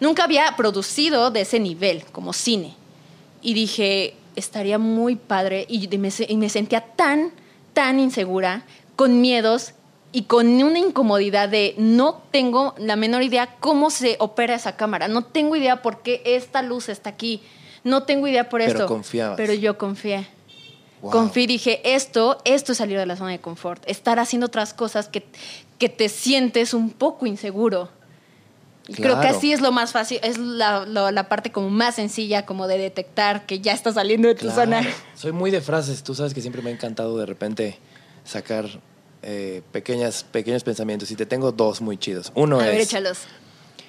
nunca 0.00 0.24
había 0.24 0.56
producido 0.56 1.30
de 1.30 1.42
ese 1.42 1.60
nivel, 1.60 2.04
como 2.10 2.32
cine. 2.32 2.74
Y 3.42 3.54
dije, 3.54 4.16
estaría 4.34 4.78
muy 4.78 5.14
padre. 5.14 5.66
Y 5.68 5.86
me, 5.98 6.10
y 6.28 6.36
me 6.36 6.48
sentía 6.48 6.80
tan, 6.80 7.30
tan 7.74 8.00
insegura, 8.00 8.64
con 8.96 9.20
miedos 9.20 9.74
y 10.14 10.22
con 10.22 10.46
una 10.62 10.78
incomodidad 10.78 11.48
de 11.48 11.74
no 11.76 12.22
tengo 12.30 12.74
la 12.78 12.94
menor 12.96 13.22
idea 13.24 13.56
cómo 13.58 13.90
se 13.90 14.16
opera 14.20 14.54
esa 14.54 14.76
cámara. 14.76 15.08
No 15.08 15.22
tengo 15.24 15.56
idea 15.56 15.82
por 15.82 16.02
qué 16.02 16.22
esta 16.24 16.62
luz 16.62 16.88
está 16.88 17.10
aquí. 17.10 17.42
No 17.82 18.04
tengo 18.04 18.26
idea 18.28 18.48
por 18.48 18.60
Pero 18.60 18.72
esto. 18.72 18.86
confiabas. 18.86 19.36
Pero 19.36 19.52
yo 19.54 19.76
confié. 19.76 20.26
Wow. 21.02 21.10
Confié 21.10 21.42
y 21.42 21.46
dije, 21.48 21.80
esto, 21.96 22.38
esto 22.44 22.72
es 22.72 22.78
salir 22.78 22.96
de 22.96 23.06
la 23.06 23.16
zona 23.16 23.32
de 23.32 23.40
confort. 23.40 23.82
Estar 23.86 24.18
haciendo 24.20 24.46
otras 24.46 24.72
cosas 24.72 25.08
que, 25.08 25.26
que 25.78 25.88
te 25.88 26.08
sientes 26.08 26.72
un 26.74 26.90
poco 26.90 27.26
inseguro. 27.26 27.90
Y 28.86 28.94
creo 28.94 29.20
que 29.20 29.26
así 29.26 29.52
es 29.52 29.60
lo 29.62 29.72
más 29.72 29.92
fácil, 29.92 30.20
es 30.22 30.38
la, 30.38 30.84
la 30.86 31.28
parte 31.28 31.50
como 31.50 31.70
más 31.70 31.94
sencilla 31.96 32.44
como 32.46 32.66
de 32.68 32.78
detectar 32.78 33.46
que 33.46 33.60
ya 33.60 33.72
está 33.72 33.92
saliendo 33.92 34.28
de 34.28 34.34
tu 34.34 34.42
Claro. 34.46 34.54
zona. 34.60 34.82
Soy 35.16 35.32
muy 35.32 35.50
de 35.50 35.60
frases. 35.60 36.02
Tú 36.04 36.14
sabes 36.14 36.34
que 36.34 36.40
siempre 36.40 36.62
me 36.62 36.70
ha 36.70 36.72
encantado 36.72 37.16
de 37.18 37.26
repente 37.26 37.78
sacar 38.24 38.66
eh, 39.24 39.62
pequeñas, 39.72 40.22
pequeños 40.24 40.62
pensamientos. 40.62 41.10
Y 41.10 41.16
te 41.16 41.26
tengo 41.26 41.50
dos 41.50 41.80
muy 41.80 41.96
chidos. 41.98 42.30
Uno 42.34 42.60
A 42.60 42.66
es. 42.66 42.72
ver, 42.72 42.80
échalos. 42.82 43.18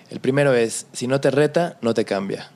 El 0.09 0.19
primero 0.19 0.53
es: 0.53 0.87
si 0.93 1.07
no 1.07 1.21
te 1.21 1.29
reta, 1.31 1.77
no 1.81 1.93
te 1.93 2.05
cambia. 2.05 2.49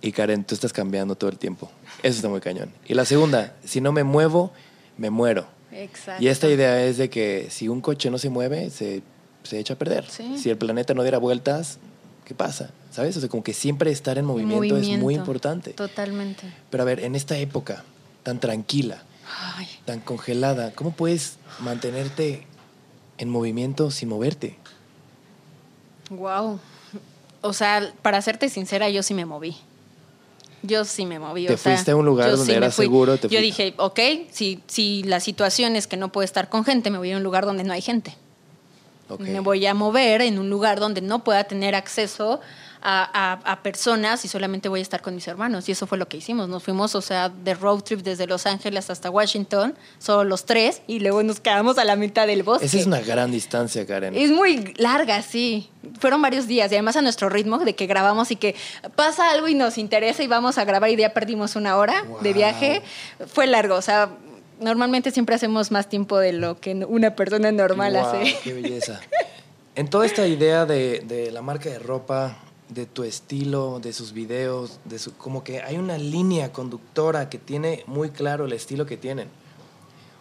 Y 0.00 0.12
Karen, 0.12 0.44
tú 0.44 0.54
estás 0.54 0.72
cambiando 0.72 1.14
todo 1.14 1.30
el 1.30 1.38
tiempo. 1.38 1.70
Eso 2.02 2.16
está 2.16 2.28
muy 2.28 2.40
cañón. 2.40 2.70
Y 2.86 2.94
la 2.94 3.04
segunda: 3.04 3.54
si 3.64 3.80
no 3.80 3.92
me 3.92 4.02
muevo, 4.04 4.52
me 4.98 5.10
muero. 5.10 5.46
Exacto. 5.70 6.22
Y 6.22 6.28
esta 6.28 6.48
idea 6.50 6.84
es 6.84 6.98
de 6.98 7.08
que 7.08 7.46
si 7.50 7.68
un 7.68 7.80
coche 7.80 8.10
no 8.10 8.18
se 8.18 8.28
mueve, 8.28 8.68
se, 8.70 9.02
se 9.42 9.58
echa 9.58 9.74
a 9.74 9.78
perder. 9.78 10.04
Sí. 10.10 10.36
Si 10.38 10.50
el 10.50 10.58
planeta 10.58 10.92
no 10.92 11.02
diera 11.02 11.18
vueltas, 11.18 11.78
¿qué 12.26 12.34
pasa? 12.34 12.70
¿Sabes? 12.90 13.16
O 13.16 13.20
sea, 13.20 13.28
como 13.30 13.42
que 13.42 13.54
siempre 13.54 13.90
estar 13.90 14.18
en 14.18 14.26
movimiento, 14.26 14.64
es 14.76 14.86
muy 14.86 14.96
Movimiento. 14.98 15.20
importante. 15.22 15.70
Totalmente. 15.72 16.42
Pero 16.68 16.82
a 16.82 16.86
ver, 16.86 17.00
en 17.00 17.14
esta 17.14 17.38
época 17.38 17.84
tan 18.22 18.38
tranquila, 18.38 19.02
Ay, 19.40 19.68
tan 19.84 20.00
congelada, 20.00 20.72
¿cómo 20.74 20.92
puedes 20.92 21.38
mantenerte 21.60 22.46
en 23.18 23.30
movimiento 23.30 23.90
sin 23.90 24.08
moverte? 24.08 24.58
wow. 26.10 26.60
O 27.40 27.52
sea, 27.52 27.92
para 28.02 28.22
serte 28.22 28.48
sincera, 28.48 28.88
yo 28.88 29.02
sí 29.02 29.14
me 29.14 29.24
moví. 29.24 29.56
Yo 30.62 30.84
sí 30.84 31.06
me 31.06 31.18
moví. 31.18 31.46
Te 31.46 31.54
o 31.54 31.56
sea, 31.56 31.72
fuiste 31.72 31.90
a 31.90 31.96
un 31.96 32.06
lugar 32.06 32.30
donde 32.30 32.54
sí 32.54 32.60
fui. 32.70 32.84
seguro, 32.84 33.18
te 33.18 33.28
yo 33.28 33.40
dije, 33.40 33.74
ok, 33.78 33.98
si, 34.30 34.62
si 34.68 35.02
la 35.02 35.18
situación 35.18 35.74
es 35.74 35.88
que 35.88 35.96
no 35.96 36.12
puedo 36.12 36.24
estar 36.24 36.48
con 36.48 36.64
gente, 36.64 36.90
me 36.90 36.98
voy 36.98 37.10
a 37.10 37.16
un 37.16 37.24
lugar 37.24 37.44
donde 37.44 37.64
no 37.64 37.72
hay 37.72 37.82
gente. 37.82 38.16
Me 39.18 39.40
voy 39.40 39.66
a 39.66 39.74
mover 39.74 40.22
en 40.22 40.38
un 40.38 40.48
lugar 40.48 40.80
donde 40.80 41.02
no 41.02 41.22
pueda 41.22 41.44
tener 41.44 41.74
acceso 41.74 42.40
a, 42.82 43.32
a- 43.44 43.52
a 43.52 43.62
personas 43.62 44.24
y 44.24 44.28
solamente 44.28 44.68
voy 44.68 44.80
a 44.80 44.82
estar 44.82 45.00
con 45.02 45.14
mis 45.14 45.26
hermanos. 45.28 45.68
Y 45.68 45.72
eso 45.72 45.86
fue 45.86 45.98
lo 45.98 46.08
que 46.08 46.16
hicimos. 46.16 46.48
Nos 46.48 46.62
fuimos, 46.62 46.94
o 46.94 47.00
sea, 47.00 47.28
de 47.28 47.54
road 47.54 47.80
trip 47.82 48.00
desde 48.00 48.26
Los 48.26 48.46
Ángeles 48.46 48.90
hasta 48.90 49.08
Washington, 49.10 49.74
solo 49.98 50.24
los 50.24 50.44
tres, 50.44 50.82
y 50.86 51.00
luego 51.00 51.22
nos 51.22 51.40
quedamos 51.40 51.78
a 51.78 51.84
la 51.84 51.96
mitad 51.96 52.26
del 52.26 52.42
bosque. 52.42 52.66
Esa 52.66 52.78
es 52.78 52.86
una 52.86 53.00
gran 53.00 53.30
distancia, 53.30 53.86
Karen. 53.86 54.14
Es 54.16 54.30
muy 54.30 54.74
larga, 54.76 55.22
sí. 55.22 55.70
Fueron 56.00 56.20
varios 56.22 56.46
días 56.46 56.70
y 56.72 56.74
además 56.74 56.96
a 56.96 57.02
nuestro 57.02 57.28
ritmo 57.28 57.58
de 57.58 57.74
que 57.74 57.86
grabamos 57.86 58.30
y 58.30 58.36
que 58.36 58.54
pasa 58.96 59.30
algo 59.30 59.48
y 59.48 59.54
nos 59.54 59.78
interesa 59.78 60.22
y 60.22 60.26
vamos 60.26 60.58
a 60.58 60.64
grabar 60.64 60.90
y 60.90 60.96
ya 60.96 61.12
perdimos 61.12 61.56
una 61.56 61.76
hora 61.76 62.04
de 62.20 62.32
viaje. 62.32 62.82
Fue 63.26 63.46
largo, 63.46 63.74
o 63.76 63.82
sea, 63.82 64.10
normalmente 64.60 65.10
siempre 65.10 65.34
hacemos 65.34 65.70
más 65.72 65.88
tiempo 65.88 66.18
de 66.18 66.32
lo 66.32 66.60
que 66.60 66.72
una 66.86 67.16
persona 67.16 67.50
normal 67.50 67.96
hace. 67.96 68.36
¡Qué 68.44 68.52
belleza! 68.52 69.00
En 69.74 69.88
toda 69.88 70.06
esta 70.06 70.26
idea 70.26 70.66
de, 70.66 71.00
de 71.00 71.30
la 71.32 71.42
marca 71.42 71.68
de 71.70 71.78
ropa, 71.78 72.36
de 72.74 72.86
tu 72.86 73.04
estilo, 73.04 73.80
de 73.80 73.92
sus 73.92 74.12
videos, 74.12 74.78
de 74.84 74.98
su, 74.98 75.14
como 75.16 75.44
que 75.44 75.60
hay 75.62 75.76
una 75.76 75.98
línea 75.98 76.52
conductora 76.52 77.28
que 77.28 77.38
tiene 77.38 77.84
muy 77.86 78.10
claro 78.10 78.46
el 78.46 78.52
estilo 78.52 78.86
que 78.86 78.96
tienen. 78.96 79.28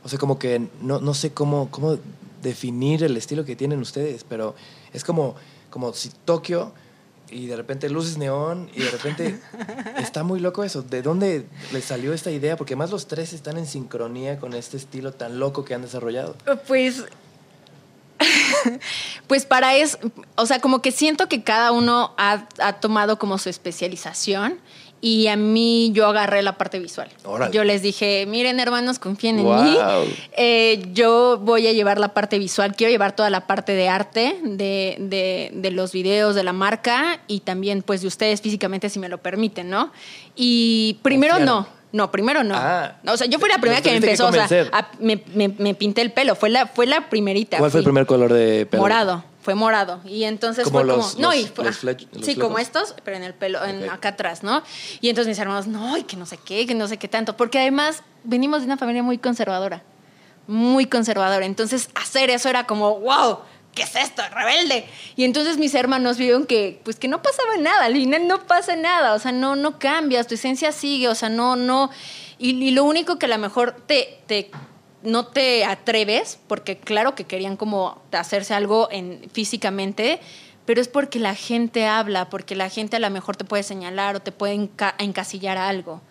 O 0.04 0.10
sea, 0.10 0.18
como 0.18 0.40
que 0.40 0.68
no, 0.82 1.00
no 1.00 1.14
sé 1.14 1.32
cómo, 1.32 1.70
cómo 1.70 1.98
definir 2.42 3.04
el 3.04 3.18
estilo 3.18 3.46
que 3.46 3.56
tienen 3.56 3.80
ustedes, 3.80 4.24
pero 4.24 4.56
es 4.94 5.04
como, 5.04 5.36
como 5.70 5.94
si 5.94 6.10
Tokio 6.26 6.74
y 7.30 7.46
de 7.48 7.56
repente 7.56 7.90
luces 7.90 8.18
neón 8.18 8.70
y 8.76 8.82
de 8.82 8.92
repente 8.92 9.40
está 9.98 10.24
muy 10.24 10.40
loco 10.40 10.64
eso. 10.64 10.82
¿De 10.82 11.02
dónde 11.02 11.46
les 11.72 11.86
salió 11.86 12.14
esta 12.14 12.32
idea? 12.32 12.58
Porque 12.58 12.74
además 12.74 12.92
los 12.92 13.08
tres 13.08 13.34
están 13.34 13.58
en 13.58 13.66
sincronía 13.66 14.40
con 14.40 14.54
este 14.54 14.78
estilo 14.78 15.14
tan 15.14 15.40
loco 15.40 15.64
que 15.64 15.74
han 15.74 15.82
desarrollado. 15.82 16.36
Pues. 16.68 17.06
Pues 19.28 19.46
para 19.46 19.76
eso, 19.76 19.98
o 20.36 20.46
sea, 20.46 20.60
como 20.60 20.82
que 20.82 20.92
siento 20.92 21.28
que 21.28 21.44
cada 21.44 21.72
uno 21.72 22.14
ha, 22.18 22.48
ha 22.60 22.74
tomado 22.74 23.18
como 23.18 23.38
su 23.38 23.50
especialización 23.50 24.60
y 25.04 25.28
a 25.28 25.36
mí 25.36 25.90
yo 25.94 26.06
agarré 26.08 26.44
la 26.44 26.58
parte 26.60 26.78
visual. 26.78 27.10
Órale. 27.24 27.52
Yo 27.52 27.64
les 27.64 27.82
dije, 27.82 28.26
miren 28.28 28.60
hermanos, 28.60 29.00
confíen 29.00 29.40
en 29.40 29.46
mí. 29.64 29.78
Eh, 30.38 30.84
yo 30.94 31.40
voy 31.42 31.66
a 31.66 31.72
llevar 31.72 31.98
la 32.00 32.14
parte 32.14 32.38
visual, 32.38 32.76
quiero 32.76 32.92
llevar 32.92 33.16
toda 33.16 33.30
la 33.32 33.48
parte 33.48 33.72
de 33.74 33.90
arte, 33.90 34.38
de, 34.44 34.98
de- 35.00 35.52
de 35.56 35.72
los 35.72 35.92
videos, 35.92 36.36
de 36.36 36.44
la 36.44 36.54
marca 36.54 37.20
y 37.28 37.40
también 37.40 37.82
pues 37.82 38.02
de 38.02 38.08
ustedes 38.08 38.42
físicamente 38.42 38.90
si 38.90 39.00
me 39.00 39.10
lo 39.10 39.18
permiten, 39.18 39.70
¿no? 39.72 39.92
Y 40.36 41.00
primero 41.02 41.36
Confiaron. 41.36 41.64
no. 41.64 41.81
No, 41.92 42.10
primero 42.12 42.44
no. 42.44 42.56
Ah. 42.56 42.96
No, 43.04 43.14
o 43.14 43.18
sea, 43.18 43.28
yo 43.28 43.38
fui 43.40 43.50
la 43.50 43.58
primera 43.58 43.82
que 43.82 43.90
que 43.90 43.96
empezó, 43.98 44.28
o 44.28 44.32
sea, 44.32 44.48
a- 44.72 44.92
me, 45.00 45.24
me- 45.34 45.50
me 45.50 45.74
pinté 45.76 46.02
el 46.02 46.12
pelo, 46.12 46.36
fue 46.36 46.50
la, 46.50 46.68
fue 46.68 46.86
la 46.86 47.10
primerita. 47.10 47.58
¿Cuál 47.58 47.70
fue 47.72 47.80
el 47.82 47.84
primer 47.84 48.06
color 48.06 48.32
de 48.32 48.66
pelo? 48.66 48.82
Morado, 48.84 49.26
fue 49.42 49.56
morado. 49.56 50.00
Y 50.06 50.24
entonces 50.24 50.64
Como 50.64 50.80
fue 50.80 50.86
los- 50.88 51.12
como. 51.16 51.22
no, 51.22 51.34
y 51.34 51.46
fue- 51.48 51.66
los 51.66 51.76
ah, 51.76 51.80
flech- 51.82 52.08
los 52.14 52.26
Sí, 52.26 52.36
como 52.36 52.60
estos, 52.60 52.96
pero 53.04 53.18
en 53.18 53.24
el 53.24 53.34
pelo, 53.34 53.64
en 53.66 53.90
acá 53.90 54.10
atrás, 54.10 54.42
¿no? 54.42 54.64
Y 55.02 55.10
entonces 55.10 55.28
mis 55.28 55.40
hermanos, 55.40 55.68
no, 55.68 55.98
y 55.98 56.04
que 56.04 56.16
no 56.16 56.26
sé 56.26 56.38
qué, 56.38 56.66
que 56.66 56.76
no 56.76 56.88
sé 56.88 56.98
qué 56.98 57.08
tanto. 57.10 57.36
Porque 57.36 57.60
además 57.60 58.04
venimos 58.24 58.62
de 58.62 58.68
una 58.68 58.78
familia 58.78 59.04
muy 59.04 59.18
conservadora. 59.18 59.84
Muy 60.48 60.86
conservadora. 60.86 61.46
Entonces 61.46 61.90
hacer 61.96 62.30
eso 62.30 62.50
era 62.50 62.66
como, 62.66 63.00
wow. 63.00 63.40
¿Qué 63.74 63.84
es 63.84 63.96
esto? 63.96 64.22
Rebelde. 64.34 64.86
Y 65.16 65.24
entonces 65.24 65.58
mis 65.58 65.74
hermanos 65.76 66.18
vieron 66.18 66.46
que, 66.46 66.82
pues 66.84 66.98
que 66.98 67.08
no 67.08 67.22
pasaba 67.22 67.56
nada, 67.58 67.86
al 67.86 68.28
no 68.28 68.46
pasa 68.46 68.76
nada, 68.76 69.14
o 69.14 69.20
sea, 69.20 69.32
no, 69.32 69.56
no 69.56 69.80
cambias, 69.80 70.28
tu 70.28 70.36
esencia 70.36 70.72
sigue, 70.72 71.08
o 71.08 71.16
sea, 71.16 71.30
no, 71.30 71.56
no. 71.56 71.90
Y, 72.38 72.62
y 72.62 72.72
lo 72.72 72.84
único 72.84 73.18
que 73.18 73.28
a 73.28 73.30
lo 73.30 73.38
mejor 73.38 73.76
te, 73.88 74.20
te 74.28 74.52
no 75.04 75.26
te 75.28 75.66
atreves, 75.66 76.38
porque 76.48 76.78
claro 76.78 77.16
que 77.16 77.24
querían 77.24 77.58
como 77.58 78.02
hacerse 78.12 78.54
algo 78.54 78.88
en, 78.92 79.30
físicamente, 79.34 80.20
pero 80.66 80.80
es 80.82 80.88
porque 80.88 81.20
la 81.20 81.34
gente 81.34 81.88
habla, 81.88 82.30
porque 82.30 82.56
la 82.56 82.70
gente 82.70 82.98
a 82.98 83.00
lo 83.00 83.10
mejor 83.10 83.36
te 83.36 83.46
puede 83.46 83.64
señalar 83.64 84.16
o 84.16 84.20
te 84.20 84.32
puede 84.32 84.56
enca- 84.56 84.96
encasillar 85.00 85.58
algo. 85.58 86.02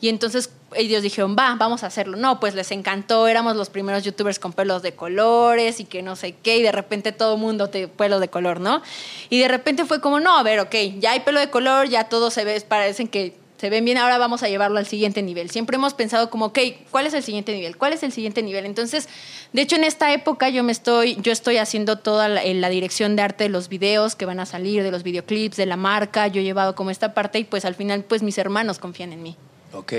Y 0.00 0.08
entonces 0.08 0.50
ellos 0.74 1.02
dijeron, 1.02 1.36
va, 1.38 1.54
vamos 1.56 1.82
a 1.82 1.86
hacerlo. 1.86 2.16
No, 2.16 2.38
pues 2.38 2.54
les 2.54 2.70
encantó, 2.70 3.28
éramos 3.28 3.56
los 3.56 3.70
primeros 3.70 4.04
youtubers 4.04 4.38
con 4.38 4.52
pelos 4.52 4.82
de 4.82 4.92
colores 4.92 5.80
y 5.80 5.84
que 5.84 6.02
no 6.02 6.16
sé 6.16 6.34
qué, 6.42 6.58
y 6.58 6.62
de 6.62 6.72
repente 6.72 7.12
todo 7.12 7.34
el 7.34 7.40
mundo 7.40 7.70
te 7.70 7.88
pelo 7.88 8.20
de 8.20 8.28
color, 8.28 8.60
¿no? 8.60 8.82
Y 9.30 9.40
de 9.40 9.48
repente 9.48 9.84
fue 9.84 10.00
como, 10.00 10.20
no, 10.20 10.36
a 10.36 10.42
ver, 10.42 10.60
ok, 10.60 10.74
ya 10.98 11.12
hay 11.12 11.20
pelo 11.20 11.40
de 11.40 11.50
color, 11.50 11.88
ya 11.88 12.04
todo 12.04 12.30
se 12.30 12.44
ve, 12.44 12.60
parecen 12.60 13.08
que 13.08 13.34
se 13.58 13.70
ven 13.70 13.86
bien, 13.86 13.96
ahora 13.96 14.18
vamos 14.18 14.42
a 14.42 14.48
llevarlo 14.48 14.78
al 14.78 14.86
siguiente 14.86 15.22
nivel. 15.22 15.48
Siempre 15.50 15.76
hemos 15.76 15.94
pensado 15.94 16.28
como, 16.28 16.46
ok, 16.46 16.58
¿cuál 16.90 17.06
es 17.06 17.14
el 17.14 17.22
siguiente 17.22 17.54
nivel? 17.54 17.78
¿Cuál 17.78 17.94
es 17.94 18.02
el 18.02 18.12
siguiente 18.12 18.42
nivel? 18.42 18.66
Entonces, 18.66 19.08
de 19.54 19.62
hecho, 19.62 19.76
en 19.76 19.84
esta 19.84 20.12
época 20.12 20.50
yo 20.50 20.62
me 20.62 20.72
estoy, 20.72 21.16
yo 21.22 21.32
estoy 21.32 21.56
haciendo 21.56 21.96
toda 21.96 22.28
la, 22.28 22.44
la 22.44 22.68
dirección 22.68 23.16
de 23.16 23.22
arte 23.22 23.44
de 23.44 23.50
los 23.50 23.70
videos 23.70 24.14
que 24.14 24.26
van 24.26 24.40
a 24.40 24.46
salir, 24.46 24.82
de 24.82 24.90
los 24.90 25.02
videoclips, 25.02 25.56
de 25.56 25.64
la 25.64 25.76
marca, 25.76 26.26
yo 26.26 26.42
he 26.42 26.44
llevado 26.44 26.74
como 26.74 26.90
esta 26.90 27.14
parte 27.14 27.38
y 27.38 27.44
pues 27.44 27.64
al 27.64 27.74
final 27.74 28.04
pues 28.04 28.22
mis 28.22 28.36
hermanos 28.36 28.78
confían 28.78 29.12
en 29.14 29.22
mí. 29.22 29.36
Ok, 29.76 29.92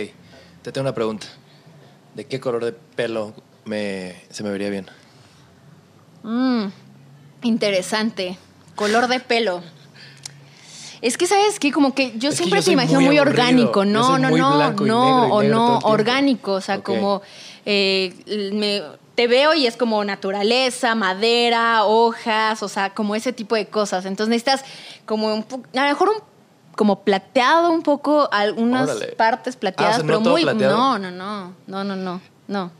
te 0.63 0.71
tengo 0.71 0.82
una 0.82 0.95
pregunta. 0.95 1.28
¿De 2.15 2.25
qué 2.25 2.39
color 2.39 2.65
de 2.65 2.71
pelo 2.71 3.34
me, 3.65 4.15
se 4.30 4.43
me 4.43 4.49
vería 4.49 4.69
bien? 4.69 4.88
Mm, 6.23 6.65
interesante. 7.43 8.38
Color 8.75 9.07
de 9.07 9.19
pelo. 9.19 9.61
Es 11.01 11.15
que, 11.15 11.28
¿sabes 11.28 11.59
qué? 11.59 11.71
Como 11.71 11.93
que 11.93 12.17
yo 12.17 12.30
Es 12.30 12.36
que 12.36 12.45
siempre 12.45 12.61
yo 12.61 12.65
te 12.65 12.71
imagino 12.71 13.01
muy 13.01 13.19
orgánico. 13.19 13.86
No, 13.86 14.17
no, 14.17 14.32
no, 14.32 14.71
no, 14.71 15.43
y 15.43 15.47
o 15.47 15.49
no, 15.49 15.78
orgánico. 15.84 16.53
O 16.53 16.61
sea, 16.61 16.82
como 16.82 17.21
eh, 17.65 18.13
me, 18.53 18.82
te 19.13 19.28
veo 19.28 19.53
y 19.53 19.67
es 19.67 19.78
como 19.78 20.03
naturaleza, 20.03 20.95
madera, 20.95 21.86
hojas, 21.86 22.63
o 22.63 22.67
sea, 22.67 22.95
como 22.95 23.15
ese 23.15 23.32
tipo 23.32 23.55
de 23.55 23.67
cosas. 23.67 24.05
Entonces 24.05 24.30
necesitas 24.30 24.65
como 25.05 25.34
un 25.34 25.45
a 25.75 25.84
lo 25.84 25.88
mejor 25.89 26.09
un 26.09 26.36
como 26.78 27.03
plateado 27.03 27.69
un 27.71 27.82
poco, 27.84 28.30
algunas 28.32 28.89
Órale. 28.89 29.07
partes 29.07 29.57
plateadas, 29.57 29.95
Ah, 29.95 29.97
o 29.97 29.99
sea, 30.05 30.11
¿no 30.13 30.19
pero 30.23 30.32
muy 30.32 30.43
plateado? 30.43 30.78
no, 30.78 30.97
no, 30.99 31.11
no, 31.11 31.53
no, 31.67 31.84
no, 31.84 31.95
no, 31.97 32.21
no. 32.47 32.71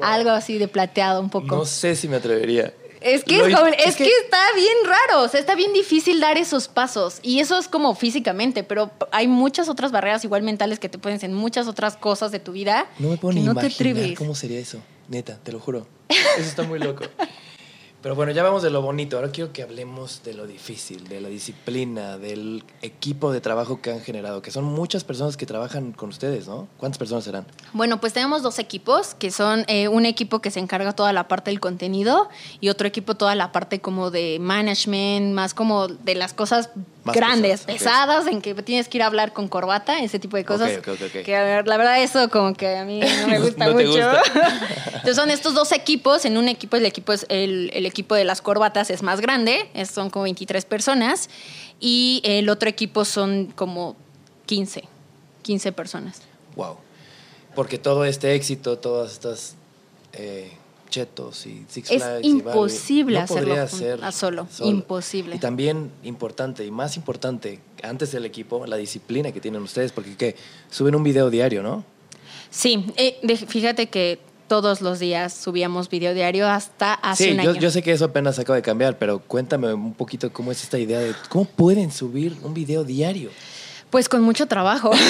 Algo 0.00 0.30
así 0.30 0.56
de 0.56 0.68
plateado 0.68 1.20
un 1.20 1.28
poco. 1.28 1.56
No 1.56 1.64
sé 1.66 1.94
si 1.96 2.08
me 2.08 2.16
atrevería. 2.16 2.72
Es 3.02 3.24
que, 3.24 3.38
Lo- 3.38 3.46
es, 3.46 3.54
joven- 3.54 3.74
es 3.78 3.86
es 3.88 3.96
que... 3.96 4.04
que- 4.04 4.10
está 4.24 4.38
bien 4.54 4.76
raro, 4.84 5.22
o 5.24 5.28
sea, 5.28 5.40
está 5.40 5.54
bien 5.54 5.72
difícil 5.72 6.20
dar 6.20 6.36
esos 6.38 6.68
pasos. 6.68 7.18
Y 7.22 7.40
eso 7.40 7.58
es 7.58 7.66
como 7.66 7.94
físicamente, 7.94 8.62
pero 8.62 8.90
hay 9.10 9.26
muchas 9.26 9.68
otras 9.70 9.90
barreras 9.90 10.22
igual 10.24 10.42
mentales 10.42 10.78
que 10.78 10.88
te 10.90 10.98
pueden 10.98 11.18
en 11.22 11.34
muchas 11.34 11.66
otras 11.66 11.96
cosas 11.96 12.30
de 12.30 12.40
tu 12.40 12.52
vida. 12.52 12.86
No 12.98 13.08
me 13.08 13.16
puedo 13.16 13.34
que 13.34 13.40
ni 13.40 13.46
no 13.46 13.54
te 13.54 13.60
imaginar 13.66 13.92
atreves. 13.94 14.18
cómo 14.18 14.34
sería 14.34 14.58
eso. 14.58 14.78
Neta, 15.08 15.38
te 15.42 15.50
lo 15.50 15.60
juro. 15.60 15.86
Eso 16.10 16.48
está 16.48 16.62
muy 16.62 16.78
loco. 16.78 17.04
Pero 18.02 18.14
bueno, 18.14 18.32
ya 18.32 18.42
vamos 18.42 18.62
de 18.62 18.70
lo 18.70 18.80
bonito. 18.80 19.16
Ahora 19.16 19.30
quiero 19.30 19.52
que 19.52 19.62
hablemos 19.62 20.22
de 20.24 20.32
lo 20.32 20.46
difícil, 20.46 21.06
de 21.08 21.20
la 21.20 21.28
disciplina, 21.28 22.16
del 22.16 22.64
equipo 22.80 23.30
de 23.30 23.42
trabajo 23.42 23.82
que 23.82 23.90
han 23.90 24.00
generado, 24.00 24.40
que 24.40 24.50
son 24.50 24.64
muchas 24.64 25.04
personas 25.04 25.36
que 25.36 25.44
trabajan 25.44 25.92
con 25.92 26.08
ustedes, 26.08 26.48
¿no? 26.48 26.66
¿Cuántas 26.78 26.98
personas 26.98 27.24
serán? 27.24 27.46
Bueno, 27.74 28.00
pues 28.00 28.14
tenemos 28.14 28.42
dos 28.42 28.58
equipos, 28.58 29.14
que 29.14 29.30
son 29.30 29.64
eh, 29.68 29.88
un 29.88 30.06
equipo 30.06 30.40
que 30.40 30.50
se 30.50 30.60
encarga 30.60 30.94
toda 30.94 31.12
la 31.12 31.28
parte 31.28 31.50
del 31.50 31.60
contenido 31.60 32.30
y 32.60 32.70
otro 32.70 32.88
equipo 32.88 33.16
toda 33.16 33.34
la 33.34 33.52
parte 33.52 33.80
como 33.80 34.10
de 34.10 34.38
management, 34.40 35.34
más 35.34 35.52
como 35.52 35.88
de 35.88 36.14
las 36.14 36.32
cosas 36.32 36.70
Más 37.04 37.16
grandes, 37.16 37.62
pesadas, 37.62 38.26
en 38.26 38.42
que 38.42 38.54
tienes 38.62 38.88
que 38.88 38.98
ir 38.98 39.02
a 39.02 39.06
hablar 39.06 39.32
con 39.32 39.48
corbata, 39.48 40.00
ese 40.00 40.18
tipo 40.18 40.36
de 40.36 40.44
cosas. 40.44 40.70
Ok, 40.78 40.88
ok, 40.88 40.94
ok, 41.00 41.02
ok. 41.16 41.22
Que 41.24 41.34
a 41.36 41.42
ver, 41.42 41.66
la 41.66 41.76
verdad 41.78 42.02
eso 42.02 42.28
como 42.28 42.52
que 42.52 42.76
a 42.76 42.84
mí 42.84 43.00
no 43.00 43.28
me 43.28 43.38
gusta 43.40 43.66
No 43.66 43.72
mucho. 43.72 43.86
gusta. 43.88 44.22
Entonces 44.86 45.16
son 45.16 45.30
estos 45.30 45.54
dos 45.54 45.72
equipos, 45.72 46.24
en 46.26 46.36
un 46.36 46.48
equipo 46.48 46.76
el 46.76 46.84
equipo 46.84 47.12
es 47.14 47.24
el, 47.30 47.70
el 47.72 47.86
equipo 47.86 48.14
de 48.14 48.24
las 48.24 48.42
corbatas 48.42 48.90
es 48.90 49.02
más 49.02 49.20
grande, 49.22 49.70
son 49.90 50.10
como 50.10 50.24
23 50.24 50.64
personas 50.66 51.30
y 51.80 52.20
el 52.24 52.48
otro 52.50 52.68
equipo 52.68 53.06
son 53.06 53.46
como 53.46 53.96
15, 54.46 54.84
15 55.42 55.72
personas. 55.72 56.20
Wow. 56.56 56.76
Porque 57.54 57.78
todo 57.78 58.04
este 58.04 58.34
éxito, 58.34 58.78
todas 58.78 59.12
estas 59.12 59.54
eh, 60.12 60.52
chetos 60.90 61.46
y 61.46 61.64
Six 61.68 61.90
Es 61.90 61.96
Flags 62.02 62.24
y 62.26 62.32
Barbie, 62.32 62.48
imposible 62.50 63.18
no 63.18 63.24
hacerlo 63.24 64.04
a 64.04 64.12
solo, 64.12 64.48
imposible. 64.64 65.36
Y 65.36 65.38
también 65.38 65.90
importante 66.02 66.64
y 66.66 66.70
más 66.70 66.96
importante, 66.96 67.60
antes 67.82 68.12
del 68.12 68.24
equipo, 68.26 68.66
la 68.66 68.76
disciplina 68.76 69.32
que 69.32 69.40
tienen 69.40 69.62
ustedes, 69.62 69.92
porque 69.92 70.16
¿qué? 70.16 70.36
suben 70.70 70.94
un 70.94 71.02
video 71.02 71.30
diario, 71.30 71.62
¿no? 71.62 71.84
Sí, 72.50 72.84
eh, 72.96 73.18
de- 73.22 73.36
fíjate 73.36 73.88
que 73.88 74.18
todos 74.48 74.80
los 74.80 74.98
días 74.98 75.32
subíamos 75.32 75.88
video 75.88 76.12
diario 76.12 76.48
hasta 76.48 76.94
hace 76.94 77.24
sí, 77.26 77.30
un 77.30 77.36
yo, 77.44 77.50
año. 77.52 77.60
yo 77.60 77.70
sé 77.70 77.82
que 77.82 77.92
eso 77.92 78.06
apenas 78.06 78.36
acaba 78.40 78.56
de 78.56 78.62
cambiar, 78.62 78.98
pero 78.98 79.20
cuéntame 79.20 79.72
un 79.72 79.94
poquito 79.94 80.32
cómo 80.32 80.50
es 80.50 80.62
esta 80.64 80.76
idea 80.76 80.98
de 80.98 81.14
cómo 81.28 81.44
pueden 81.44 81.92
subir 81.92 82.36
un 82.42 82.52
video 82.52 82.82
diario. 82.82 83.30
Pues 83.90 84.08
con 84.08 84.22
mucho 84.22 84.46
trabajo. 84.46 84.90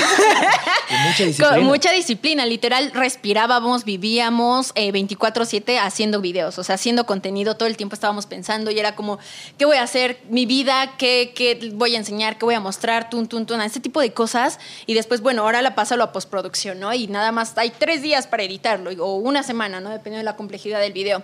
Con 0.91 0.99
mucha 1.05 1.25
disciplina. 1.25 1.55
Con 1.55 1.65
mucha 1.67 1.93
disciplina, 1.93 2.47
literal, 2.47 2.91
respirábamos, 2.93 3.85
vivíamos 3.85 4.73
eh, 4.75 4.91
24/7 4.91 5.79
haciendo 5.79 6.21
videos, 6.21 6.59
o 6.59 6.65
sea, 6.65 6.75
haciendo 6.75 7.07
contenido, 7.07 7.57
todo 7.57 7.69
el 7.69 7.77
tiempo 7.77 7.95
estábamos 7.95 8.27
pensando 8.27 8.73
y 8.73 8.79
era 8.81 8.97
como, 8.97 9.21
¿qué 9.57 9.67
voy 9.67 9.77
a 9.77 9.85
hacer? 9.85 10.19
Mi 10.29 10.47
vida, 10.47 10.95
¿qué, 10.99 11.33
qué 11.33 11.71
voy 11.75 11.95
a 11.95 11.99
enseñar? 11.99 12.39
¿Qué 12.39 12.45
voy 12.45 12.57
a 12.57 12.61
mostrar? 12.61 13.09
Tun, 13.09 13.29
tun, 13.29 13.47
tun, 13.47 13.61
ese 13.61 13.79
tipo 13.79 14.01
de 14.01 14.13
cosas. 14.13 14.59
Y 14.87 14.95
después, 14.95 15.21
bueno, 15.21 15.43
ahora 15.43 15.63
la 15.63 15.77
paso 15.77 15.95
a 15.95 15.97
la 15.97 16.11
postproducción, 16.11 16.81
¿no? 16.81 16.93
Y 16.93 17.07
nada 17.07 17.31
más 17.31 17.57
hay 17.57 17.71
tres 17.71 18.03
días 18.03 18.27
para 18.27 18.43
editarlo 18.43 18.91
o 19.05 19.15
una 19.15 19.45
semana, 19.45 19.79
¿no? 19.81 19.91
Dependiendo 19.91 20.19
de 20.19 20.25
la 20.25 20.37
complejidad 20.37 20.81
del 20.81 20.93
video. 20.93 21.23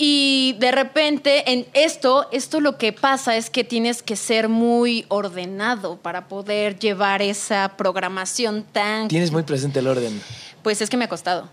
Y 0.00 0.54
de 0.60 0.70
repente 0.70 1.50
en 1.52 1.66
esto, 1.72 2.28
esto 2.30 2.60
lo 2.60 2.78
que 2.78 2.92
pasa 2.92 3.36
es 3.36 3.50
que 3.50 3.64
tienes 3.64 4.00
que 4.00 4.14
ser 4.14 4.48
muy 4.48 5.04
ordenado 5.08 5.96
para 5.96 6.28
poder 6.28 6.78
llevar 6.78 7.20
esa 7.20 7.74
programación 7.76 8.62
tan... 8.62 9.08
Tienes 9.08 9.32
muy 9.32 9.42
presente 9.42 9.80
el 9.80 9.88
orden. 9.88 10.22
Pues 10.62 10.80
es 10.80 10.88
que 10.88 10.96
me 10.96 11.06
ha 11.06 11.08
costado. 11.08 11.48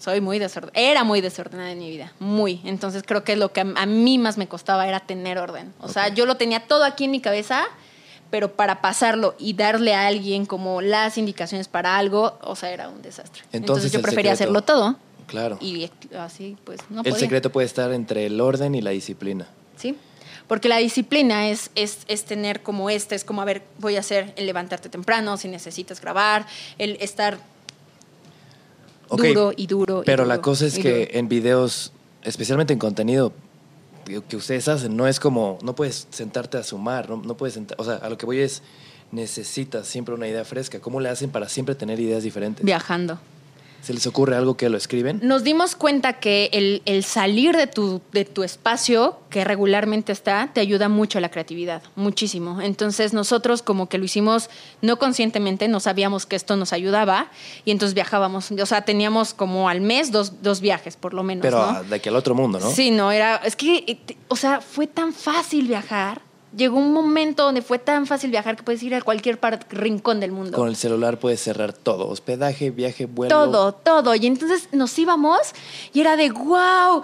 Soy 0.00 0.20
muy 0.20 0.40
desordenada. 0.40 0.80
Era 0.80 1.04
muy 1.04 1.20
desordenada 1.20 1.70
en 1.70 1.78
mi 1.78 1.88
vida. 1.88 2.12
Muy. 2.18 2.60
Entonces 2.64 3.04
creo 3.06 3.22
que 3.22 3.36
lo 3.36 3.52
que 3.52 3.60
a, 3.60 3.86
mí 3.86 4.18
más 4.18 4.38
me 4.38 4.48
costaba 4.48 4.88
era 4.88 4.98
tener 4.98 5.38
orden. 5.38 5.72
O 5.80 5.86
sea, 5.88 6.08
yo 6.08 6.26
lo 6.26 6.36
tenía 6.36 6.66
todo 6.66 6.82
aquí 6.82 7.04
en 7.04 7.12
mi 7.12 7.20
cabeza, 7.20 7.62
pero 8.28 8.54
para 8.56 8.80
pasarlo 8.80 9.36
y 9.38 9.52
darle 9.52 9.94
a 9.94 10.08
alguien 10.08 10.46
como 10.46 10.80
las 10.82 11.16
indicaciones 11.16 11.68
para 11.68 11.96
algo, 11.96 12.36
o 12.42 12.56
sea, 12.56 12.70
era 12.70 12.88
un 12.88 13.02
desastre. 13.02 13.42
Entonces, 13.52 13.84
Entonces, 13.84 13.92
yo 13.92 14.02
prefería 14.02 14.32
secreto- 14.32 14.58
hacerlo 14.58 14.62
todo. 14.62 14.96
Claro. 15.32 15.56
Y 15.62 15.90
así, 16.18 16.58
pues, 16.62 16.80
no 16.90 16.98
el 17.00 17.04
podía. 17.04 17.18
secreto 17.18 17.50
puede 17.50 17.64
estar 17.66 17.90
entre 17.94 18.26
el 18.26 18.38
orden 18.38 18.74
y 18.74 18.82
la 18.82 18.90
disciplina. 18.90 19.48
¿sí? 19.78 19.96
Porque 20.46 20.68
la 20.68 20.76
disciplina 20.76 21.48
es, 21.48 21.70
es, 21.74 22.00
es 22.06 22.26
tener 22.26 22.62
como 22.62 22.90
este, 22.90 23.14
es 23.14 23.24
como, 23.24 23.40
a 23.40 23.46
ver, 23.46 23.62
voy 23.78 23.96
a 23.96 24.00
hacer 24.00 24.34
el 24.36 24.44
levantarte 24.44 24.90
temprano, 24.90 25.38
si 25.38 25.48
necesitas 25.48 26.02
grabar, 26.02 26.46
el 26.76 26.98
estar 27.00 27.38
duro 29.10 29.54
y 29.56 29.66
duro. 29.66 30.02
y 30.02 30.04
Pero 30.04 30.26
la 30.26 30.42
cosa 30.42 30.66
es 30.66 30.78
que 30.78 31.06
duro. 31.06 31.18
en 31.18 31.28
videos, 31.30 31.94
especialmente 32.24 32.74
en 32.74 32.78
contenido 32.78 33.32
que 34.04 34.20
que 34.20 34.36
ustedes 34.36 34.68
hacen, 34.68 34.94
no 34.94 35.08
es 35.08 35.18
como, 35.18 35.56
no 35.62 35.74
puedes 35.74 36.08
sentarte 36.10 36.58
a 36.58 36.62
sumar, 36.62 37.08
no, 37.08 37.16
no 37.16 37.34
puedes 37.38 37.54
sentar, 37.54 37.80
o 37.80 37.84
sea, 37.84 37.94
a 37.94 38.10
lo 38.10 38.18
que 38.18 38.26
voy 38.26 38.40
es, 38.40 38.62
necesitas 39.12 39.86
siempre 39.86 40.12
una 40.14 40.28
idea 40.28 40.44
fresca. 40.44 40.80
¿Cómo 40.80 41.00
le 41.00 41.08
hacen 41.08 41.30
para 41.30 41.48
siempre 41.48 41.74
tener 41.74 41.98
ideas 42.00 42.22
diferentes? 42.22 42.62
Viajando. 42.62 43.18
¿Se 43.82 43.92
les 43.92 44.06
ocurre 44.06 44.36
algo 44.36 44.56
que 44.56 44.68
lo 44.68 44.76
escriben? 44.76 45.18
Nos 45.24 45.42
dimos 45.42 45.74
cuenta 45.74 46.14
que 46.14 46.50
el, 46.52 46.82
el 46.84 47.02
salir 47.02 47.56
de 47.56 47.66
tu, 47.66 48.00
de 48.12 48.24
tu 48.24 48.44
espacio, 48.44 49.18
que 49.28 49.42
regularmente 49.44 50.12
está, 50.12 50.50
te 50.52 50.60
ayuda 50.60 50.88
mucho 50.88 51.18
a 51.18 51.20
la 51.20 51.30
creatividad, 51.30 51.82
muchísimo. 51.96 52.60
Entonces 52.60 53.12
nosotros 53.12 53.60
como 53.62 53.88
que 53.88 53.98
lo 53.98 54.04
hicimos 54.04 54.50
no 54.82 55.00
conscientemente, 55.00 55.66
no 55.66 55.80
sabíamos 55.80 56.26
que 56.26 56.36
esto 56.36 56.54
nos 56.56 56.72
ayudaba 56.72 57.32
y 57.64 57.72
entonces 57.72 57.94
viajábamos. 57.94 58.52
O 58.52 58.66
sea, 58.66 58.82
teníamos 58.82 59.34
como 59.34 59.68
al 59.68 59.80
mes 59.80 60.12
dos, 60.12 60.42
dos 60.42 60.60
viajes 60.60 60.96
por 60.96 61.12
lo 61.12 61.24
menos. 61.24 61.42
Pero 61.42 61.72
¿no? 61.72 61.82
de 61.82 61.96
aquí 61.96 62.08
al 62.08 62.16
otro 62.16 62.36
mundo, 62.36 62.60
¿no? 62.60 62.70
Sí, 62.70 62.92
no, 62.92 63.10
era, 63.10 63.36
es 63.36 63.56
que, 63.56 63.84
eh, 63.88 64.16
o 64.28 64.36
sea, 64.36 64.60
fue 64.60 64.86
tan 64.86 65.12
fácil 65.12 65.66
viajar. 65.66 66.20
Llegó 66.56 66.76
un 66.78 66.92
momento 66.92 67.44
donde 67.44 67.62
fue 67.62 67.78
tan 67.78 68.06
fácil 68.06 68.30
viajar 68.30 68.56
que 68.56 68.62
puedes 68.62 68.82
ir 68.82 68.94
a 68.94 69.00
cualquier 69.00 69.38
par- 69.40 69.66
rincón 69.70 70.20
del 70.20 70.32
mundo. 70.32 70.56
Con 70.58 70.68
el 70.68 70.76
celular 70.76 71.18
puedes 71.18 71.40
cerrar 71.40 71.72
todo, 71.72 72.08
hospedaje, 72.08 72.70
viaje, 72.70 73.06
vuelo. 73.06 73.34
Todo, 73.34 73.72
todo. 73.72 74.14
Y 74.14 74.26
entonces 74.26 74.68
nos 74.72 74.98
íbamos 74.98 75.38
y 75.94 76.00
era 76.00 76.16
de 76.16 76.30
wow. 76.30 77.02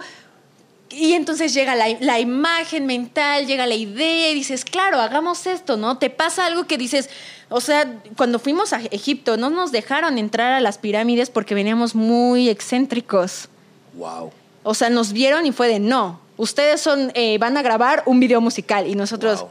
Y 0.91 1.13
entonces 1.13 1.53
llega 1.53 1.75
la, 1.75 1.87
la 1.99 2.19
imagen 2.19 2.85
mental, 2.85 3.45
llega 3.47 3.65
la 3.67 3.75
idea 3.75 4.31
y 4.31 4.35
dices, 4.35 4.65
claro, 4.65 4.99
hagamos 4.99 5.45
esto, 5.47 5.77
¿no? 5.77 5.97
Te 5.97 6.09
pasa 6.09 6.45
algo 6.47 6.65
que 6.65 6.77
dices, 6.79 7.09
o 7.49 7.61
sea, 7.61 8.01
cuando 8.17 8.39
fuimos 8.39 8.73
a 8.73 8.81
Egipto 8.91 9.37
no 9.37 9.49
nos 9.51 9.71
dejaron 9.71 10.17
entrar 10.17 10.51
a 10.53 10.61
las 10.61 10.77
pirámides 10.79 11.29
porque 11.29 11.53
veníamos 11.55 11.93
muy 11.95 12.49
excéntricos. 12.49 13.49
Wow. 13.93 14.31
O 14.63 14.73
sea, 14.73 14.89
nos 14.89 15.11
vieron 15.13 15.45
y 15.45 15.51
fue 15.51 15.67
de 15.67 15.79
no. 15.79 16.19
Ustedes 16.39 16.79
son, 16.81 17.11
eh, 17.15 17.37
van 17.37 17.57
a 17.57 17.61
grabar 17.61 18.01
un 18.05 18.19
video 18.19 18.39
musical 18.39 18.87
y 18.87 18.95
nosotros, 18.95 19.41
Wow. 19.41 19.49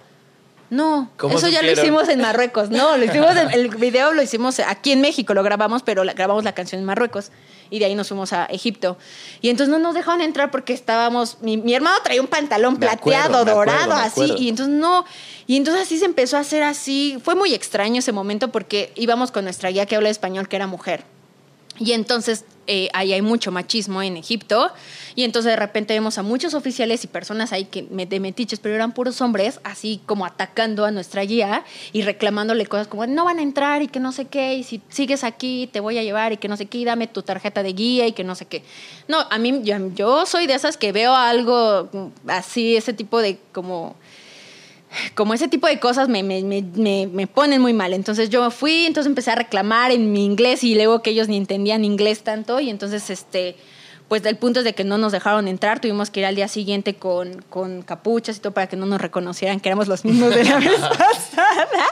no, 0.70 1.10
¿Cómo 1.18 1.36
eso 1.36 1.48
ya 1.48 1.62
lo 1.62 1.70
hicimos 1.70 2.08
en 2.08 2.20
Marruecos. 2.20 2.70
No, 2.70 2.96
lo 2.96 3.04
hicimos 3.04 3.36
en- 3.36 3.50
el 3.50 3.68
video 3.76 4.12
lo 4.14 4.22
hicimos 4.22 4.58
aquí 4.60 4.92
en 4.92 5.02
México, 5.02 5.34
lo 5.34 5.42
grabamos, 5.42 5.82
pero 5.82 6.02
la- 6.04 6.14
grabamos 6.14 6.44
la 6.44 6.52
canción 6.52 6.78
en 6.80 6.86
Marruecos 6.86 7.30
y 7.70 7.78
de 7.78 7.84
ahí 7.84 7.94
nos 7.94 8.08
fuimos 8.08 8.32
a 8.32 8.46
Egipto. 8.46 8.96
Y 9.42 9.50
entonces 9.50 9.70
no 9.70 9.78
nos 9.78 9.94
dejaron 9.94 10.22
entrar 10.22 10.50
porque 10.50 10.72
estábamos, 10.72 11.36
mi, 11.42 11.58
mi 11.58 11.74
hermano 11.74 11.96
traía 12.02 12.22
un 12.22 12.26
pantalón 12.26 12.78
Me 12.78 12.86
acuerdo, 12.86 13.02
plateado, 13.02 13.38
acuerdo, 13.42 13.54
dorado, 13.54 13.94
me 13.96 14.00
así, 14.00 14.10
acuerdo. 14.22 14.36
y 14.42 14.48
entonces 14.48 14.74
no, 14.74 15.04
y 15.46 15.56
entonces 15.58 15.82
así 15.82 15.98
se 15.98 16.06
empezó 16.06 16.38
a 16.38 16.40
hacer 16.40 16.62
así. 16.62 17.18
Fue 17.22 17.34
muy 17.34 17.52
extraño 17.52 17.98
ese 17.98 18.12
momento 18.12 18.48
porque 18.48 18.92
íbamos 18.96 19.30
con 19.30 19.44
nuestra 19.44 19.68
guía 19.70 19.84
que 19.84 19.94
habla 19.96 20.08
español, 20.08 20.48
que 20.48 20.56
era 20.56 20.66
mujer. 20.66 21.04
Y 21.78 21.92
entonces 21.92 22.44
eh, 22.70 22.90
ahí 22.92 23.14
hay 23.14 23.22
mucho 23.22 23.50
machismo 23.50 24.02
en 24.02 24.18
Egipto. 24.18 24.70
Y 25.14 25.24
entonces 25.24 25.52
de 25.52 25.56
repente 25.56 25.94
vemos 25.94 26.18
a 26.18 26.22
muchos 26.22 26.52
oficiales 26.52 27.02
y 27.02 27.06
personas 27.06 27.52
ahí 27.52 27.64
que 27.64 27.82
de 27.82 28.20
metiches, 28.20 28.60
pero 28.60 28.74
eran 28.74 28.92
puros 28.92 29.20
hombres, 29.22 29.58
así 29.64 30.00
como 30.04 30.26
atacando 30.26 30.84
a 30.84 30.90
nuestra 30.90 31.22
guía 31.22 31.64
y 31.92 32.02
reclamándole 32.02 32.66
cosas 32.66 32.86
como 32.86 33.06
no 33.06 33.24
van 33.24 33.38
a 33.38 33.42
entrar 33.42 33.82
y 33.82 33.88
que 33.88 34.00
no 34.00 34.12
sé 34.12 34.26
qué, 34.26 34.54
y 34.54 34.64
si 34.64 34.82
sigues 34.90 35.24
aquí 35.24 35.68
te 35.72 35.80
voy 35.80 35.98
a 35.98 36.02
llevar 36.02 36.32
y 36.32 36.36
que 36.36 36.46
no 36.46 36.56
sé 36.56 36.66
qué, 36.66 36.78
y 36.78 36.84
dame 36.84 37.06
tu 37.06 37.22
tarjeta 37.22 37.62
de 37.62 37.72
guía 37.72 38.06
y 38.06 38.12
que 38.12 38.22
no 38.22 38.34
sé 38.34 38.44
qué. 38.44 38.62
No, 39.08 39.26
a 39.30 39.38
mí 39.38 39.60
yo, 39.64 39.76
yo 39.94 40.26
soy 40.26 40.46
de 40.46 40.54
esas 40.54 40.76
que 40.76 40.92
veo 40.92 41.14
algo 41.14 41.88
mm, 41.92 42.30
así, 42.30 42.76
ese 42.76 42.92
tipo 42.92 43.20
de 43.20 43.38
como 43.52 43.96
como 45.14 45.34
ese 45.34 45.48
tipo 45.48 45.66
de 45.66 45.78
cosas 45.78 46.08
me, 46.08 46.22
me, 46.22 46.42
me, 46.42 47.06
me, 47.06 47.26
ponen 47.26 47.60
muy 47.60 47.72
mal. 47.72 47.92
Entonces 47.92 48.30
yo 48.30 48.50
fui, 48.50 48.86
entonces 48.86 49.08
empecé 49.08 49.30
a 49.30 49.34
reclamar 49.34 49.90
en 49.90 50.12
mi 50.12 50.24
inglés 50.24 50.64
y 50.64 50.74
luego 50.74 51.02
que 51.02 51.10
ellos 51.10 51.28
ni 51.28 51.36
entendían 51.36 51.84
inglés 51.84 52.22
tanto 52.22 52.60
y 52.60 52.70
entonces 52.70 53.10
este 53.10 53.56
pues 54.08 54.24
el 54.24 54.38
punto 54.38 54.60
es 54.60 54.64
de 54.64 54.74
que 54.74 54.84
no 54.84 54.96
nos 54.96 55.12
dejaron 55.12 55.48
entrar, 55.48 55.80
tuvimos 55.80 56.08
que 56.08 56.20
ir 56.20 56.26
al 56.26 56.34
día 56.34 56.48
siguiente 56.48 56.94
con, 56.94 57.42
con 57.42 57.82
capuchas 57.82 58.38
y 58.38 58.40
todo 58.40 58.54
para 58.54 58.66
que 58.66 58.74
no 58.74 58.86
nos 58.86 59.02
reconocieran 59.02 59.60
que 59.60 59.68
éramos 59.68 59.86
los 59.86 60.06
mismos 60.06 60.34
de 60.34 60.44
la 60.44 60.56
vez 60.60 60.80
pasada 60.80 61.84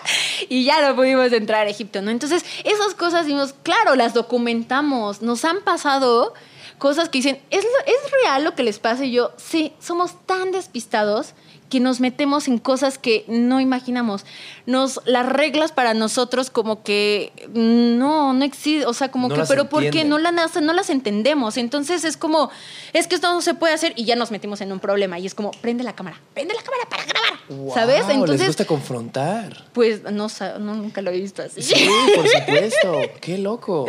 y 0.48 0.64
ya 0.64 0.80
no 0.80 0.96
pudimos 0.96 1.30
entrar 1.32 1.66
a 1.66 1.70
Egipto, 1.70 2.00
¿no? 2.00 2.10
Entonces 2.10 2.42
esas 2.64 2.94
cosas 2.94 3.26
dimos, 3.26 3.54
claro, 3.62 3.94
las 3.96 4.14
documentamos, 4.14 5.20
nos 5.20 5.44
han 5.44 5.60
pasado 5.62 6.32
cosas 6.78 7.10
que 7.10 7.18
dicen, 7.18 7.38
¿es, 7.50 7.64
¿es 7.64 8.10
real 8.22 8.44
lo 8.44 8.54
que 8.54 8.62
les 8.62 8.78
pasa? 8.78 9.04
Y 9.04 9.12
yo, 9.12 9.32
sí, 9.36 9.74
somos 9.78 10.14
tan 10.24 10.52
despistados 10.52 11.34
que 11.68 11.80
nos 11.80 12.00
metemos 12.00 12.48
en 12.48 12.58
cosas 12.58 12.98
que 12.98 13.24
no 13.28 13.60
imaginamos. 13.60 14.24
Nos, 14.66 15.00
las 15.04 15.26
reglas 15.26 15.72
para 15.72 15.94
nosotros 15.94 16.50
como 16.50 16.82
que 16.82 17.32
no, 17.54 18.32
no 18.32 18.44
existen, 18.44 18.88
o 18.88 18.94
sea, 18.94 19.10
como 19.10 19.28
No 19.28 19.34
que, 19.34 19.40
las 19.40 19.48
pero 19.48 19.68
¿por 19.68 19.80
qué 19.82 19.86
entienden. 19.88 20.10
no, 20.10 20.18
la, 20.18 20.32
no 20.32 20.72
las 20.72 20.90
entendemos? 20.90 21.56
Entonces 21.56 22.04
es 22.04 22.16
como, 22.16 22.50
es 22.92 23.06
que 23.06 23.14
esto 23.16 23.32
no 23.32 23.42
se 23.42 23.54
puede 23.54 23.74
hacer 23.74 23.92
y 23.96 24.04
ya 24.04 24.16
nos 24.16 24.30
metimos 24.30 24.60
en 24.60 24.72
un 24.72 24.80
problema. 24.80 25.18
Y 25.18 25.26
es 25.26 25.34
como, 25.34 25.50
prende 25.50 25.82
la 25.84 25.94
cámara, 25.94 26.20
prende 26.34 26.54
la 26.54 26.62
cámara 26.62 26.84
para 26.88 27.04
grabar. 27.04 27.74
¿Sabes? 27.74 28.00
Wow, 28.00 28.08
les 28.08 28.16
Entonces, 28.16 28.46
gusta 28.48 28.64
confrontar. 28.64 29.66
pues 29.72 30.02
no, 30.02 30.28
no, 30.58 30.74
nunca 30.74 31.02
lo 31.02 31.10
he 31.10 31.20
visto 31.20 31.42
así. 31.42 31.62
Sí, 31.62 31.88
por 32.14 32.26
supuesto. 32.28 33.00
Qué 33.20 33.38
loco. 33.38 33.86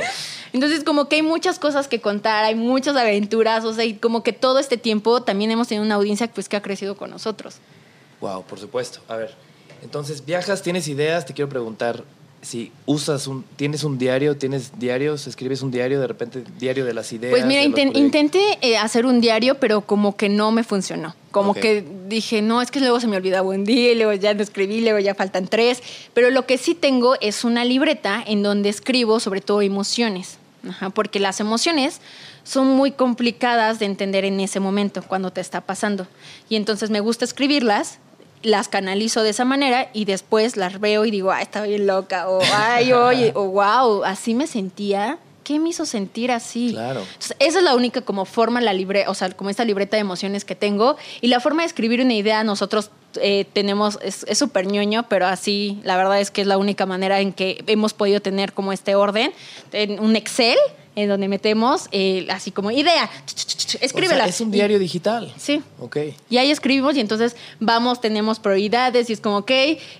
Entonces, 0.57 0.83
como 0.83 1.07
que 1.07 1.17
hay 1.17 1.21
muchas 1.21 1.59
cosas 1.59 1.87
que 1.87 2.01
contar, 2.01 2.43
hay 2.43 2.55
muchas 2.55 2.95
aventuras, 2.95 3.63
o 3.63 3.73
sea, 3.73 3.85
y 3.85 3.93
como 3.93 4.23
que 4.23 4.33
todo 4.33 4.57
este 4.57 4.75
tiempo 4.77 5.21
también 5.21 5.51
hemos 5.51 5.67
tenido 5.67 5.85
una 5.85 5.93
audiencia 5.95 6.27
pues, 6.33 6.49
que 6.49 6.55
ha 6.57 6.61
crecido 6.63 6.97
con 6.97 7.11
nosotros. 7.11 7.57
Wow, 8.21 8.43
por 8.43 8.59
supuesto. 8.59 8.99
A 9.07 9.17
ver, 9.17 9.35
entonces 9.83 10.25
viajas, 10.25 10.63
tienes 10.63 10.87
ideas, 10.87 11.27
te 11.27 11.33
quiero 11.35 11.47
preguntar 11.47 12.03
si 12.41 12.71
usas 12.85 13.27
un, 13.27 13.43
tienes 13.55 13.83
un 13.83 13.97
diario, 13.97 14.37
tienes 14.37 14.79
diarios, 14.79 15.27
escribes 15.27 15.61
un 15.61 15.69
diario, 15.71 15.99
de 15.99 16.07
repente 16.07 16.43
diario 16.59 16.85
de 16.85 16.93
las 16.93 17.11
ideas. 17.13 17.31
Pues 17.31 17.45
mira, 17.45 17.61
inten- 17.63 17.95
intenté 17.95 18.57
eh, 18.61 18.77
hacer 18.77 19.05
un 19.05 19.21
diario, 19.21 19.59
pero 19.59 19.81
como 19.81 20.15
que 20.15 20.29
no 20.29 20.51
me 20.51 20.63
funcionó. 20.63 21.15
Como 21.31 21.53
que 21.53 21.83
dije, 22.07 22.41
no, 22.41 22.61
es 22.63 22.71
que 22.71 22.79
luego 22.79 22.99
se 22.99 23.05
me 23.07 23.17
olvidaba 23.17 23.47
un 23.47 23.63
día, 23.65 23.91
y 23.91 23.95
luego 23.95 24.13
ya 24.13 24.33
no 24.33 24.41
escribí, 24.41 24.81
luego 24.81 24.97
ya 24.99 25.13
faltan 25.13 25.47
tres. 25.47 25.83
Pero 26.15 26.29
lo 26.31 26.45
que 26.47 26.57
sí 26.57 26.73
tengo 26.73 27.15
es 27.21 27.43
una 27.43 27.63
libreta 27.65 28.23
en 28.25 28.41
donde 28.41 28.69
escribo 28.69 29.19
sobre 29.19 29.41
todo 29.41 29.61
emociones. 29.61 30.37
Ajá, 30.67 30.89
porque 30.89 31.19
las 31.19 31.39
emociones 31.39 32.01
son 32.43 32.67
muy 32.67 32.91
complicadas 32.91 33.79
de 33.79 33.85
entender 33.85 34.25
en 34.25 34.39
ese 34.39 34.59
momento, 34.59 35.03
cuando 35.03 35.31
te 35.31 35.41
está 35.41 35.61
pasando. 35.61 36.07
Y 36.49 36.55
entonces 36.55 36.89
me 36.89 36.99
gusta 36.99 37.25
escribirlas, 37.25 37.99
las 38.43 38.67
canalizo 38.67 39.23
de 39.23 39.31
esa 39.31 39.45
manera 39.45 39.89
y 39.93 40.05
después 40.05 40.57
las 40.57 40.79
veo 40.79 41.05
y 41.05 41.11
digo, 41.11 41.31
ay, 41.31 41.43
está 41.43 41.63
bien 41.63 41.87
loca, 41.87 42.29
o 42.29 42.39
ay, 42.53 42.91
oye, 42.93 43.31
o 43.35 43.45
wow, 43.45 44.03
así 44.03 44.33
me 44.33 44.47
sentía. 44.47 45.19
¿Qué 45.43 45.59
me 45.59 45.69
hizo 45.69 45.85
sentir 45.85 46.31
así? 46.33 46.71
Claro. 46.73 46.99
Entonces, 46.99 47.37
esa 47.39 47.59
es 47.59 47.63
la 47.63 47.73
única 47.73 48.01
como 48.01 48.25
forma, 48.25 48.59
la 48.59 48.73
libre, 48.73 49.05
o 49.07 49.13
sea, 49.13 49.31
como 49.31 49.49
esta 49.49 49.63
libreta 49.63 49.95
de 49.95 50.01
emociones 50.01 50.43
que 50.43 50.55
tengo. 50.55 50.97
Y 51.21 51.27
la 51.27 51.39
forma 51.39 51.61
de 51.61 51.67
escribir 51.67 52.01
una 52.01 52.13
idea, 52.13 52.43
nosotros 52.43 52.91
eh, 53.21 53.45
tenemos, 53.53 53.99
es 54.01 54.25
súper 54.37 54.65
ñoño, 54.67 55.07
pero 55.09 55.25
así, 55.27 55.79
la 55.83 55.97
verdad 55.97 56.19
es 56.19 56.31
que 56.31 56.41
es 56.41 56.47
la 56.47 56.57
única 56.57 56.85
manera 56.85 57.19
en 57.21 57.33
que 57.33 57.63
hemos 57.67 57.93
podido 57.93 58.21
tener 58.21 58.53
como 58.53 58.71
este 58.73 58.95
orden, 58.95 59.31
en 59.71 59.99
un 59.99 60.15
Excel, 60.15 60.57
en 60.95 61.09
donde 61.09 61.27
metemos 61.27 61.87
eh, 61.91 62.25
así 62.31 62.49
como 62.49 62.71
idea, 62.71 63.07
escríbela. 63.81 64.15
O 64.15 64.17
sea, 64.17 64.25
es 64.27 64.41
un 64.41 64.49
Y- 64.49 64.53
diario 64.53 64.79
digital. 64.79 65.31
Sí. 65.37 65.61
Ok. 65.79 65.97
y 66.29 66.37
ahí 66.37 66.49
escribimos 66.49 66.95
y 66.95 66.99
entonces 67.01 67.35
vamos, 67.59 68.01
tenemos 68.01 68.39
prioridades 68.39 69.09
y 69.09 69.13
es 69.13 69.21
como, 69.21 69.37
ok, 69.37 69.51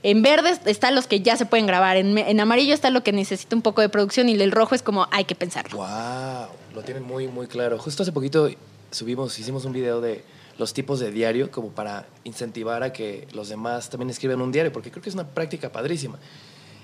en 0.03 0.22
verde 0.24 0.57
están 0.65 0.95
los 0.95 1.05
que 1.05 1.20
ya 1.22 1.38
se 1.38 1.45
pueden 1.45 1.68
grabar, 1.68 1.97
en, 1.97 2.18
en 2.18 2.39
amarillo 2.39 2.74
está 2.74 2.89
lo 2.89 3.03
que 3.03 3.11
necesita 3.11 3.55
un 3.55 3.61
poco 3.61 3.82
de 3.82 3.89
producción 3.89 4.28
y 4.30 4.34
el 4.34 4.51
rojo 4.51 4.74
es 4.74 4.82
como 4.82 5.07
hay 5.11 5.26
que 5.26 5.36
pensarlo. 5.36 5.78
Wow, 5.78 6.47
lo 6.74 6.82
tienen 6.82 7.03
muy, 7.03 7.28
muy 7.28 7.45
claro. 7.47 7.78
Justo 7.78 8.01
hace 8.03 8.11
poquito 8.11 8.49
subimos, 8.89 9.38
hicimos 9.38 9.65
un 9.65 9.74
video 9.74 10.01
de 10.01 10.24
los 10.58 10.74
tipos 10.74 10.99
de 10.99 11.12
diario 11.12 11.51
como 11.51 11.70
para 11.70 12.08
incentivar 12.24 12.84
a 12.84 12.91
que 12.93 13.28
los 13.34 13.49
demás 13.49 13.89
también 13.89 14.10
escriban 14.10 14.41
un 14.41 14.51
diario, 14.51 14.72
porque 14.72 14.89
creo 14.91 15.01
que 15.03 15.10
es 15.10 15.16
una 15.16 15.28
práctica 15.28 15.72
padrísima. 15.72 16.18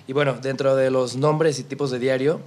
Y 0.07 0.13
bueno, 0.13 0.33
dentro 0.41 0.75
de 0.75 0.91
los 0.91 1.15
nombres 1.15 1.57
y 1.59 1.63
tipos 1.63 1.89
de 1.91 1.97
diario, 1.99 2.41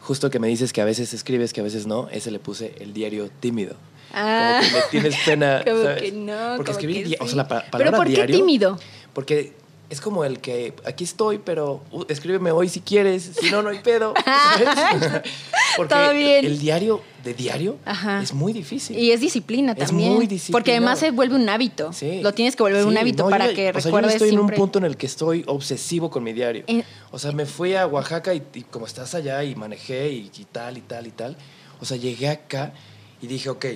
justo 0.00 0.30
que 0.30 0.38
me 0.38 0.48
dices 0.48 0.72
que 0.72 0.80
a 0.80 0.84
veces 0.84 1.12
escribes, 1.12 1.52
que 1.52 1.60
a 1.60 1.64
veces 1.64 1.86
no, 1.86 2.08
ese 2.10 2.30
le 2.30 2.38
puse 2.38 2.74
el 2.78 2.92
diario 2.94 3.28
tímido. 3.40 3.74
Ah. 4.12 4.60
Como 4.62 4.70
que 4.70 4.76
le 4.78 4.82
tienes 4.90 5.16
pena. 5.26 5.62
Como 5.66 5.82
¿sabes? 5.82 6.02
que 6.02 6.12
no, 6.12 6.54
Porque 6.56 6.70
escribir, 6.70 7.02
que 7.02 7.08
di- 7.10 7.16
o 7.20 7.24
sí. 7.24 7.28
sea, 7.30 7.36
la 7.38 7.48
pa- 7.48 7.60
Pero 7.62 7.70
palabra 7.70 7.96
¿por 7.98 8.06
qué 8.06 8.12
diario. 8.14 8.36
tímido? 8.36 8.78
Porque 9.12 9.52
es 9.94 10.00
como 10.00 10.24
el 10.24 10.40
que 10.40 10.74
aquí 10.84 11.04
estoy, 11.04 11.38
pero 11.38 11.82
uh, 11.92 12.04
escríbeme 12.08 12.50
hoy 12.50 12.68
si 12.68 12.80
quieres, 12.80 13.30
si 13.40 13.50
no, 13.50 13.62
no 13.62 13.70
hay 13.70 13.78
pedo. 13.78 14.12
Porque 15.76 15.94
Todo 15.94 16.12
bien. 16.12 16.44
el 16.44 16.58
diario 16.58 17.00
de 17.24 17.34
diario 17.34 17.78
Ajá. 17.84 18.22
es 18.22 18.32
muy 18.32 18.52
difícil. 18.52 18.98
Y 18.98 19.10
es 19.10 19.20
disciplina 19.20 19.72
Es 19.72 19.88
también. 19.88 20.12
muy 20.12 20.26
disciplinado. 20.26 20.52
Porque 20.60 20.70
además 20.72 20.98
se 20.98 21.10
vuelve 21.10 21.34
un 21.34 21.48
hábito. 21.48 21.92
Sí. 21.92 22.20
Lo 22.22 22.32
tienes 22.32 22.54
que 22.54 22.62
volver 22.62 22.84
un 22.84 22.96
hábito 22.96 23.24
no, 23.24 23.30
para 23.30 23.48
yo 23.48 23.54
que 23.54 23.70
o 23.70 23.72
sea, 23.72 23.80
yo 23.80 23.84
recuerdes 23.86 24.12
estoy 24.12 24.28
siempre. 24.30 24.54
en 24.56 24.60
un 24.60 24.64
punto 24.66 24.78
en 24.78 24.84
el 24.84 24.96
que 24.96 25.06
estoy 25.06 25.42
obsesivo 25.46 26.10
con 26.10 26.22
mi 26.22 26.32
diario. 26.32 26.64
En- 26.66 26.84
O 27.10 27.18
sea, 27.18 27.32
me 27.32 27.46
fui 27.46 27.74
a 27.74 27.86
Oaxaca 27.86 28.34
y, 28.34 28.42
y 28.54 28.62
como 28.62 28.86
estás 28.86 29.14
allá 29.14 29.42
y 29.42 29.54
manejé 29.54 30.10
y, 30.10 30.30
y 30.36 30.44
tal 30.44 30.78
y 30.78 30.80
tal 30.82 31.06
y 31.06 31.10
tal. 31.10 31.36
O 31.80 31.84
sea, 31.84 31.96
llegué 31.96 32.28
acá 32.28 32.72
y 33.22 33.26
dije, 33.26 33.48
ok, 33.50 33.66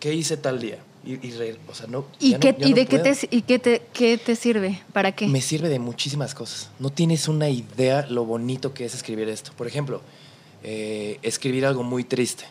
¿qué 0.00 0.14
hice 0.14 0.36
tal 0.36 0.58
día? 0.60 0.78
Y, 1.06 1.24
y 1.26 1.30
re- 1.32 1.56
o 1.68 1.74
sea, 1.74 1.86
no. 1.86 2.04
¿Y, 2.18 2.32
no- 2.32 2.40
qué, 2.40 2.56
y 2.58 2.70
no 2.70 2.74
de 2.76 2.86
qué 2.86 2.98
te, 2.98 3.28
y 3.30 3.42
qué 3.42 3.58
te, 3.60 3.82
qué 3.92 4.18
te 4.18 4.34
sirve? 4.36 4.82
¿Para 4.92 5.12
qué? 5.12 5.28
Me 5.28 5.40
sirve 5.40 5.68
de 5.68 5.78
muchísimas 5.78 6.34
cosas. 6.34 6.68
No 6.80 6.90
tienes 6.90 7.28
una 7.28 7.48
idea 7.48 8.04
lo 8.10 8.24
bonito 8.24 8.74
que 8.74 8.84
es 8.84 8.94
escribir 8.94 9.28
esto. 9.28 9.52
Por 9.56 9.66
ejemplo, 9.68 10.02
eh, 10.64 11.18
escribir 11.22 11.64
algo 11.64 11.82
muy 11.84 12.02
triste. 12.04 12.44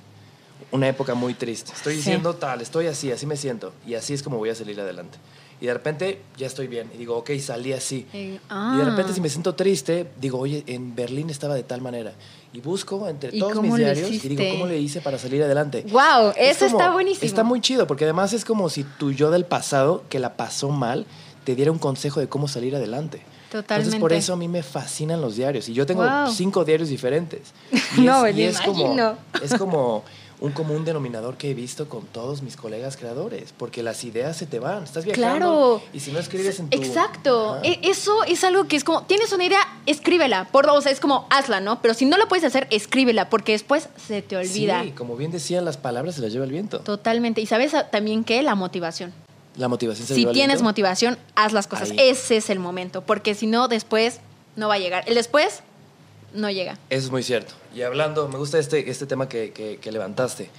Una 0.71 0.87
época 0.87 1.13
muy 1.15 1.33
triste. 1.33 1.71
Estoy 1.73 1.93
Sí. 1.93 1.97
diciendo 1.97 2.33
tal, 2.35 2.61
estoy 2.61 2.87
así, 2.87 3.11
así 3.11 3.25
me 3.25 3.35
siento. 3.35 3.73
Y 3.85 3.93
así 3.95 4.13
es 4.13 4.23
como 4.23 4.37
voy 4.37 4.49
a 4.49 4.55
salir 4.55 4.79
adelante. 4.79 5.17
Y 5.65 5.67
de 5.67 5.73
repente 5.73 6.21
ya 6.37 6.45
estoy 6.45 6.67
bien. 6.67 6.91
Y 6.93 6.97
digo, 6.99 7.17
ok, 7.17 7.31
salí 7.41 7.73
así. 7.73 8.05
Eh, 8.13 8.39
Y 8.73 8.77
de 8.77 8.85
repente 8.85 9.11
ah. 9.11 9.15
si 9.15 9.19
me 9.19 9.29
siento 9.29 9.55
triste, 9.55 10.05
digo, 10.21 10.37
oye, 10.37 10.63
en 10.67 10.93
Berlín 10.93 11.31
estaba 11.31 11.55
de 11.55 11.63
tal 11.63 11.81
manera. 11.81 12.13
Y 12.53 12.61
busco 12.61 13.07
entre 13.09 13.35
¿Y 13.35 13.39
todos 13.39 13.59
mis 13.63 13.73
diarios 13.75 14.11
y 14.11 14.19
digo? 14.19 14.43
¿cómo 14.51 14.67
le 14.67 14.77
hice 14.77 15.01
para 15.01 15.17
salir 15.17 15.41
adelante? 15.41 15.83
Guau, 15.89 16.33
Es 16.37 16.57
eso 16.57 16.67
como- 16.67 16.77
está 16.79 16.91
buenísimo. 16.91 17.25
Está 17.25 17.43
muy 17.43 17.61
chido, 17.61 17.87
porque 17.87 18.03
además 18.03 18.31
es 18.33 18.45
como 18.45 18.69
si 18.69 18.83
tu 18.83 19.11
yo 19.11 19.31
del 19.31 19.45
pasado, 19.45 20.03
que 20.07 20.19
la 20.19 20.37
pasó 20.37 20.69
mal, 20.69 21.07
te 21.45 21.55
diera 21.55 21.71
un 21.71 21.79
consejo 21.79 22.19
de 22.19 22.27
cómo 22.29 22.47
salir 22.47 22.75
adelante. 22.75 23.23
Entonces, 23.45 23.63
Totalmente. 23.67 23.99
por 23.99 24.13
eso 24.13 24.33
a 24.33 24.35
mí 24.35 24.47
me 24.47 24.61
fascinan 24.61 25.19
los 25.19 25.35
diarios. 25.35 25.67
Y 25.67 25.73
yo 25.73 25.87
tengo 25.87 26.03
Wow. 26.03 26.31
cinco 26.31 26.63
diarios 26.63 26.89
diferentes. 26.89 27.53
Y 27.97 28.01
No, 28.01 28.23
es, 28.27 28.37
y 28.37 28.43
es 28.43 28.61
como, 28.61 28.95
es 29.41 29.53
como 29.57 30.03
un 30.41 30.51
común 30.51 30.83
denominador 30.83 31.37
que 31.37 31.49
he 31.51 31.53
visto 31.53 31.87
con 31.87 32.05
todos 32.05 32.41
mis 32.41 32.57
colegas 32.57 32.97
creadores, 32.97 33.53
porque 33.57 33.81
las 33.83 34.03
ideas 34.03 34.35
se 34.35 34.45
te 34.45 34.59
van. 34.59 34.83
Estás 34.83 35.05
viajando 35.05 35.37
Claro. 35.37 35.81
y 35.93 35.99
si 36.01 36.11
no 36.11 36.19
escribes 36.19 36.59
en 36.59 36.69
tu... 36.69 36.77
Exacto. 36.77 37.59
E- 37.63 37.79
Eso 37.83 38.23
es 38.25 38.43
algo 38.43 38.65
que 38.67 38.75
es 38.75 38.83
como, 38.83 39.03
tienes 39.03 39.31
una 39.31 39.45
idea, 39.45 39.59
escríbela. 39.85 40.45
Por, 40.51 40.69
o 40.69 40.81
sea, 40.81 40.91
es 40.91 40.99
como, 40.99 41.25
hazla, 41.29 41.61
¿no? 41.61 41.81
Pero 41.81 41.93
si 41.93 42.05
no 42.05 42.17
la 42.17 42.27
puedes 42.27 42.43
hacer, 42.43 42.67
escríbela, 42.69 43.29
porque 43.29 43.53
después 43.53 43.87
se 43.95 44.21
te 44.21 44.35
olvida. 44.35 44.83
Sí, 44.83 44.91
como 44.91 45.15
bien 45.15 45.31
decían, 45.31 45.63
las 45.63 45.77
palabras 45.77 46.15
se 46.15 46.21
las 46.21 46.33
lleva 46.33 46.43
el 46.45 46.51
viento. 46.51 46.79
Totalmente. 46.81 47.39
Y 47.41 47.45
sabes 47.45 47.73
también 47.91 48.23
que 48.23 48.41
la 48.43 48.55
motivación. 48.55 49.13
La 49.55 49.69
motivación 49.69 50.05
se 50.05 50.15
Si 50.15 50.23
tienes 50.25 50.35
viento. 50.57 50.63
motivación, 50.65 51.17
haz 51.35 51.53
las 51.53 51.67
cosas. 51.67 51.91
Ahí. 51.91 51.97
Ese 52.09 52.35
es 52.37 52.49
el 52.49 52.59
momento, 52.59 53.01
porque 53.01 53.35
si 53.35 53.47
no, 53.47 53.69
después 53.69 54.19
no 54.57 54.67
va 54.67 54.73
a 54.73 54.79
llegar. 54.79 55.05
El 55.07 55.15
después 55.15 55.61
no 56.33 56.49
llega. 56.51 56.73
Eso 56.89 57.05
es 57.05 57.11
muy 57.11 57.23
cierto. 57.23 57.53
Y 57.75 57.81
hablando, 57.81 58.27
me 58.29 58.37
gusta 58.37 58.57
este, 58.57 58.89
este 58.89 59.05
tema 59.05 59.27
que, 59.29 59.51
que- 59.51 59.77
que 59.77 59.91
levantaste. 59.91 60.49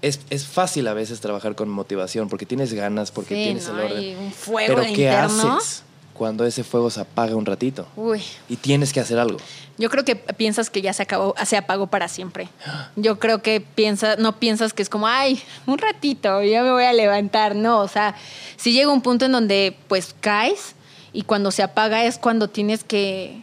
Es, 0.00 0.20
es 0.30 0.46
fácil 0.46 0.88
a 0.88 0.94
veces 0.94 1.20
trabajar 1.20 1.54
con 1.54 1.68
motivación 1.68 2.28
porque 2.28 2.46
tienes 2.46 2.72
ganas, 2.72 3.12
porque 3.12 3.34
Sí, 3.36 3.44
tienes 3.44 3.68
¿no? 3.68 3.78
el 3.78 3.84
orden. 3.84 3.98
Hay 3.98 4.14
un 4.16 4.32
fuego 4.32 4.74
Pero 4.76 4.82
¿qué 4.82 5.02
interno. 5.04 5.56
haces 5.58 5.82
cuando 6.14 6.44
ese 6.44 6.64
fuego 6.64 6.90
se 6.90 7.00
apaga 7.00 7.36
un 7.36 7.46
ratito? 7.46 7.86
Uy, 7.94 8.20
Y 8.48 8.56
tienes 8.56 8.92
que 8.92 9.00
hacer 9.00 9.18
algo. 9.18 9.38
yo 9.78 9.90
creo 9.90 10.04
que 10.04 10.16
piensas 10.16 10.70
que 10.70 10.82
ya 10.82 10.92
se 10.92 11.02
acabó, 11.04 11.34
se 11.44 11.56
apagó 11.56 11.86
para 11.86 12.08
siempre. 12.08 12.48
Yo 12.96 13.18
creo 13.20 13.42
que 13.42 13.60
piensa, 13.60 14.16
no 14.16 14.38
piensas 14.40 14.72
que 14.72 14.82
es 14.82 14.88
como, 14.88 15.06
ay, 15.06 15.40
un 15.66 15.78
ratito, 15.78 16.42
ya 16.42 16.62
me 16.62 16.72
voy 16.72 16.84
a 16.84 16.92
levantar. 16.92 17.54
No, 17.54 17.80
o 17.80 17.88
sea, 17.88 18.16
si 18.56 18.72
llega 18.72 18.90
un 18.90 19.02
punto 19.02 19.26
en 19.26 19.32
donde 19.32 19.76
pues 19.88 20.14
caes 20.20 20.74
y 21.12 21.22
cuando 21.22 21.50
se 21.52 21.62
apaga 21.62 22.04
es 22.06 22.18
cuando 22.18 22.48
tienes 22.48 22.82
que... 22.82 23.42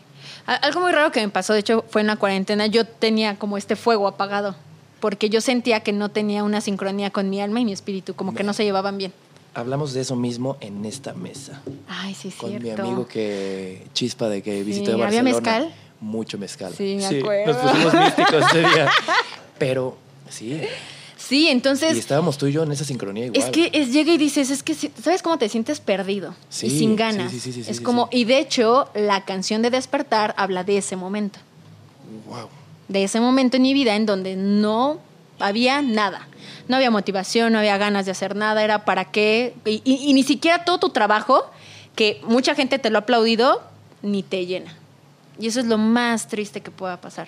Algo 0.56 0.80
muy 0.82 0.92
raro 0.92 1.12
que 1.12 1.22
me 1.22 1.30
pasó, 1.30 1.54
de 1.54 1.60
hecho, 1.60 1.86
fue 1.90 2.02
en 2.02 2.08
la 2.08 2.16
cuarentena, 2.16 2.66
yo 2.68 2.86
tenía 2.86 3.36
como 3.38 3.58
este 3.58 3.76
fuego 3.76 4.08
apagado, 4.08 4.56
porque 5.00 5.30
yo 5.30 5.42
sentía 5.42 5.82
que 5.82 5.94
no 5.94 6.10
tenía 6.10 6.44
una 6.44 6.60
sincronía 6.62 7.12
con 7.12 7.30
mi 7.30 7.40
alma 7.42 7.60
y 7.60 7.66
mi 7.66 7.72
espíritu, 7.74 8.16
como 8.16 8.34
que 8.34 8.44
no 8.44 8.54
se 8.54 8.64
llevaban 8.64 8.98
bien. 8.98 9.14
Hablamos 9.54 9.94
de 9.94 10.02
eso 10.02 10.16
mismo 10.16 10.58
en 10.62 10.86
esta 10.86 11.14
mesa. 11.14 11.62
Ay, 11.88 12.14
sí, 12.16 12.32
Con 12.32 12.50
cierto. 12.52 12.66
mi 12.84 12.90
amigo 12.90 13.08
que 13.08 13.86
chispa 13.94 14.30
de 14.30 14.42
que 14.42 14.64
visitó 14.64 14.92
Sí, 14.92 14.98
de 14.98 15.04
¿había 15.04 15.22
Barcelona. 15.24 15.36
mezcal? 15.60 15.76
Mucho 16.02 16.38
mezcal. 16.38 16.74
Sí, 16.76 16.98
me 17.00 17.20
acuerdo. 17.20 17.54
Nos 17.54 17.58
pusimos 17.72 17.94
místicos 17.94 18.46
ese 18.48 18.60
día. 18.60 18.90
Pero 19.58 19.98
sí. 20.30 20.62
Sí, 21.30 21.48
entonces... 21.48 21.96
y 21.96 22.00
estábamos 22.00 22.40
tú 22.40 22.48
y 22.48 22.52
yo 22.52 22.64
en 22.64 22.72
esa 22.72 22.84
sincronía 22.84 23.28
igual. 23.28 23.40
Es 23.40 23.50
que 23.52 23.70
es, 23.72 23.94
llega 23.94 24.12
y 24.12 24.18
dices, 24.18 24.50
es 24.50 24.64
que, 24.64 24.74
¿sabes 24.74 25.22
cómo 25.22 25.38
te 25.38 25.48
sientes 25.48 25.80
perdido? 25.80 26.34
Sí, 26.50 26.66
y 26.66 26.70
sin 26.72 26.96
ganas. 26.96 27.32
sí, 27.32 27.40
sí, 27.40 27.54
sí, 27.54 27.64
sí, 27.64 27.70
es 27.72 27.80
como, 27.82 28.10
y 28.12 28.26
de 28.26 28.40
hecho, 28.40 28.90
la 28.96 29.24
canción 29.26 29.62
de 29.62 29.70
Despertar 29.70 30.34
habla 30.38 30.64
de 30.64 30.80
ese 30.80 30.96
momento. 30.96 31.38
Wow. 32.28 32.48
De 32.88 33.04
ese 33.04 33.20
momento 33.20 33.58
en 33.58 33.62
mi 33.64 33.76
vida 33.76 33.96
en 33.96 34.08
donde 34.08 34.36
no 34.36 35.00
había 35.40 35.84
nada. 35.84 36.28
No 36.68 36.76
había 36.78 36.90
motivación, 36.90 37.54
no 37.54 37.60
había 37.60 37.78
ganas 37.78 38.06
de 38.06 38.12
hacer 38.12 38.36
nada, 38.36 38.64
era 38.64 38.84
para 38.84 39.06
qué. 39.06 39.54
Y, 39.66 39.82
y- 39.86 40.10
y 40.10 40.14
ni 40.14 40.24
siquiera 40.24 40.66
todo 40.66 40.80
tu 40.80 40.90
trabajo, 40.90 41.46
que 41.96 42.20
mucha 42.24 42.56
gente 42.56 42.80
te 42.80 42.90
lo 42.90 42.98
ha 42.98 43.02
aplaudido, 43.02 43.62
ni 44.02 44.24
te 44.24 44.46
llena. 44.48 44.74
Y 45.40 45.46
eso 45.48 45.60
es 45.60 45.68
lo 45.68 45.78
más 45.78 46.28
triste 46.28 46.62
que 46.62 46.72
pueda 46.72 47.00
pasar. 47.00 47.28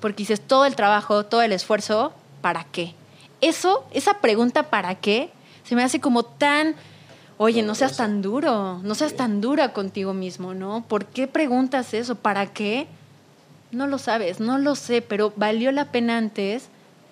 Porque 0.00 0.18
dices, 0.22 0.40
todo 0.40 0.66
el 0.66 0.76
trabajo, 0.76 1.24
todo 1.24 1.40
el 1.42 1.52
esfuerzo, 1.52 2.12
¿para 2.42 2.64
qué? 2.64 2.94
Eso, 3.40 3.84
esa 3.92 4.20
pregunta 4.20 4.70
¿para 4.70 4.94
qué? 4.96 5.30
Se 5.64 5.74
me 5.76 5.82
hace 5.84 6.00
como 6.00 6.22
tan 6.24 6.74
Oye, 7.40 7.62
no 7.62 7.76
seas 7.76 7.96
tan 7.96 8.20
duro, 8.20 8.80
no 8.82 8.94
seas 8.96 9.14
tan 9.14 9.40
dura 9.40 9.72
contigo 9.72 10.12
mismo, 10.12 10.54
¿no? 10.54 10.84
¿Por 10.88 11.06
qué 11.06 11.28
preguntas 11.28 11.94
eso? 11.94 12.16
¿Para 12.16 12.52
qué? 12.52 12.88
No 13.70 13.86
lo 13.86 13.98
sabes, 13.98 14.40
no 14.40 14.58
lo 14.58 14.74
sé, 14.74 15.02
pero 15.02 15.32
valió 15.36 15.70
la 15.70 15.92
pena 15.92 16.18
antes, 16.18 16.64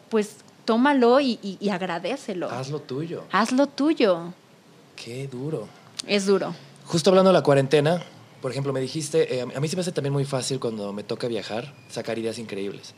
pues 0.08 0.38
tómalo 0.64 1.20
y, 1.20 1.38
y- 1.42 1.58
y 1.60 1.68
agradecelo. 1.68 2.50
Haz 2.50 2.70
lo 2.70 2.80
tuyo. 2.80 3.22
Haz 3.30 3.52
lo 3.52 3.68
tuyo. 3.68 4.32
Qué 4.96 5.28
duro. 5.28 5.68
Es 6.08 6.26
duro. 6.26 6.56
Justo 6.86 7.10
hablando 7.10 7.30
de 7.30 7.34
la 7.34 7.42
cuarentena, 7.44 8.02
por 8.42 8.50
ejemplo, 8.50 8.72
me 8.72 8.80
dijiste, 8.80 9.38
eh, 9.38 9.42
a 9.54 9.60
mí 9.60 9.68
se 9.68 9.76
me 9.76 9.82
hace 9.82 9.92
también 9.92 10.12
muy 10.12 10.24
fácil 10.24 10.58
cuando 10.58 10.92
me 10.92 11.04
toca 11.04 11.28
viajar, 11.28 11.72
sacar 11.88 12.18
ideas 12.18 12.40
increíbles. 12.40 12.94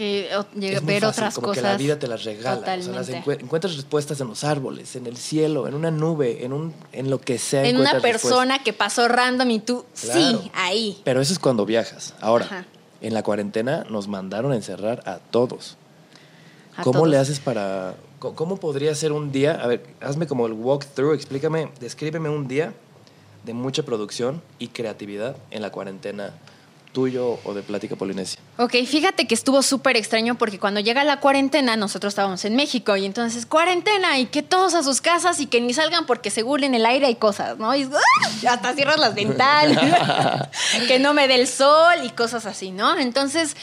Es 0.00 0.46
que 0.80 0.80
ver 0.80 1.02
fácil, 1.02 1.04
otras 1.04 1.34
como 1.34 1.48
cosas. 1.48 1.62
que 1.62 1.68
la 1.68 1.76
vida 1.76 1.98
te 1.98 2.06
las 2.08 2.24
regala. 2.24 2.60
O 2.60 2.82
sea, 2.82 2.92
las 2.94 3.08
encuentras 3.08 3.76
respuestas 3.76 4.20
en 4.20 4.28
los 4.28 4.44
árboles, 4.44 4.96
en 4.96 5.06
el 5.06 5.16
cielo, 5.16 5.68
en 5.68 5.74
una 5.74 5.90
nube, 5.90 6.44
en, 6.44 6.52
un, 6.52 6.74
en 6.92 7.10
lo 7.10 7.20
que 7.20 7.38
sea. 7.38 7.64
en 7.66 7.76
una 7.76 7.92
respuestas. 7.92 8.22
persona 8.22 8.62
que 8.62 8.72
pasó 8.72 9.08
random 9.08 9.50
y 9.50 9.60
tú, 9.60 9.84
Claro. 10.00 10.20
sí, 10.20 10.50
ahí. 10.54 11.00
Pero 11.04 11.20
eso 11.20 11.32
es 11.32 11.38
cuando 11.38 11.66
viajas. 11.66 12.14
Ahora, 12.20 12.46
Ajá. 12.46 12.64
en 13.00 13.12
la 13.14 13.22
cuarentena 13.22 13.84
nos 13.90 14.08
mandaron 14.08 14.52
a 14.52 14.56
encerrar 14.56 15.02
a 15.06 15.18
todos. 15.18 15.76
A 16.76 16.82
¿Cómo 16.82 17.00
todos. 17.00 17.08
le 17.10 17.18
haces 17.18 17.40
para.? 17.40 17.94
¿Cómo 18.20 18.56
podría 18.58 18.94
ser 18.94 19.12
un 19.12 19.32
día? 19.32 19.52
A 19.62 19.66
ver, 19.66 19.82
hazme 20.00 20.26
como 20.26 20.46
el 20.46 20.52
walkthrough, 20.52 21.14
explícame, 21.14 21.70
descríbeme 21.80 22.28
un 22.28 22.48
día 22.48 22.74
de 23.44 23.54
mucha 23.54 23.82
producción 23.82 24.42
y 24.58 24.68
creatividad 24.68 25.36
en 25.50 25.62
la 25.62 25.70
cuarentena 25.72 26.34
tuyo 26.92 27.38
o 27.44 27.54
de 27.54 27.62
Plática 27.62 27.94
Polinesia. 27.96 28.40
Ok, 28.58 28.72
fíjate 28.86 29.26
que 29.26 29.34
estuvo 29.34 29.62
súper 29.62 29.96
extraño 29.96 30.36
porque 30.36 30.58
cuando 30.58 30.80
llega 30.80 31.04
la 31.04 31.20
cuarentena, 31.20 31.76
nosotros 31.76 32.10
estábamos 32.12 32.44
en 32.44 32.56
México 32.56 32.96
y 32.96 33.04
entonces 33.06 33.46
cuarentena 33.46 34.18
y 34.18 34.26
que 34.26 34.42
todos 34.42 34.74
a 34.74 34.82
sus 34.82 35.00
casas 35.00 35.40
y 35.40 35.46
que 35.46 35.60
ni 35.60 35.72
salgan 35.72 36.06
porque 36.06 36.30
según 36.30 36.64
en 36.64 36.74
el 36.74 36.84
aire 36.86 37.06
hay 37.06 37.14
cosas, 37.14 37.58
¿no? 37.58 37.74
Y 37.76 37.84
¡ah! 37.84 38.50
hasta 38.52 38.74
cierras 38.74 38.98
las 38.98 39.14
ventanas, 39.14 40.48
que 40.88 40.98
no 40.98 41.14
me 41.14 41.28
dé 41.28 41.36
el 41.36 41.46
sol 41.46 41.94
y 42.04 42.10
cosas 42.10 42.46
así, 42.46 42.70
¿no? 42.70 42.98
Entonces 42.98 43.56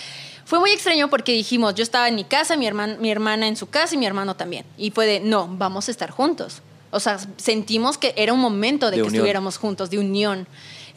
fue 0.45 0.59
muy 0.59 0.71
extraño 0.71 1.09
porque 1.09 1.33
dijimos, 1.33 1.75
yo 1.75 1.83
estaba 1.83 2.07
en 2.07 2.15
mi 2.15 2.23
casa, 2.23 2.55
mi, 2.55 2.65
herman- 2.65 2.97
mi 2.99 3.11
hermana 3.11 3.47
en 3.47 3.57
su 3.57 3.67
casa 3.67 3.95
y 3.95 3.97
mi 3.97 4.05
hermano 4.05 4.35
también. 4.37 4.65
Y 4.77 4.91
fue 4.91 5.05
de, 5.05 5.19
no, 5.19 5.47
vamos 5.51 5.89
a 5.89 5.91
estar 5.91 6.09
juntos. 6.11 6.61
O 6.89 7.01
sea, 7.01 7.19
sentimos 7.35 7.97
que 7.97 8.13
era 8.15 8.31
un 8.31 8.39
momento 8.39 8.85
de, 8.85 8.91
De 8.91 8.97
que 8.97 9.01
unión. 9.09 9.15
estuviéramos 9.15 9.57
juntos, 9.57 9.89
de 9.89 9.99
unión. 9.99 10.47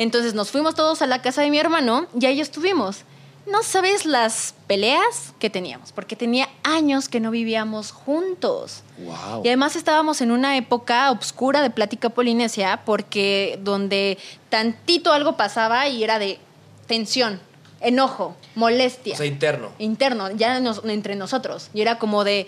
Entonces 0.01 0.33
nos 0.33 0.51
fuimos 0.51 0.75
todos 0.75 1.03
a 1.03 1.07
la 1.07 1.21
casa 1.21 1.43
de 1.43 1.51
mi 1.51 1.59
hermano 1.59 2.07
y 2.19 2.25
ahí 2.25 2.41
estuvimos. 2.41 3.03
No 3.47 3.63
sabes 3.63 4.07
las 4.07 4.55
peleas 4.67 5.35
que 5.39 5.51
teníamos, 5.51 5.93
porque 5.93 6.17
tenía 6.17 6.49
años 6.63 7.09
que 7.11 7.21
no 7.21 7.31
vivíamos 7.31 7.91
juntos. 7.93 8.83
¡Wow! 8.99 9.43
Y 9.45 9.49
además 9.49 9.77
estábamos 9.77 10.23
en 10.23 10.31
una 10.31 10.57
época 10.57 11.11
oscura 11.11 11.61
de 11.61 11.69
plática 11.69 12.09
polinesia, 12.09 12.81
porque 12.87 13.59
donde 13.63 14.17
tantito 14.49 15.13
algo 15.13 15.37
pasaba 15.37 15.87
y 15.89 16.03
era 16.03 16.19
de 16.19 16.39
tensión, 16.87 17.41
enojo, 17.81 18.37
molestia 18.55 19.15
O 19.15 19.17
sea, 19.19 19.27
interno. 19.27 19.71
interno, 19.79 20.31
ya 20.31 20.61
nos- 20.61 20.83
entre 20.85 21.15
nosotros. 21.15 21.69
Y 21.75 21.83
era 21.83 21.99
como 21.99 22.25
de, 22.25 22.47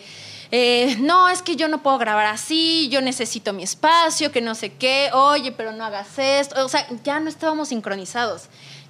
eh, 0.54 0.98
no, 1.00 1.30
es 1.30 1.40
que 1.40 1.56
yo 1.56 1.66
no 1.66 1.82
puedo 1.82 1.96
grabar 1.96 2.26
así, 2.26 2.90
yo 2.90 3.00
necesito 3.00 3.54
mi 3.54 3.62
espacio, 3.62 4.30
que 4.30 4.42
no 4.42 4.54
sé 4.54 4.74
qué, 4.74 5.08
oye, 5.14 5.50
pero 5.50 5.72
no 5.72 5.82
hagas 5.82 6.18
esto. 6.18 6.62
O 6.62 6.68
sea, 6.68 6.86
ya 7.02 7.20
no 7.20 7.30
estábamos 7.30 7.68
sincronizados. 7.68 8.44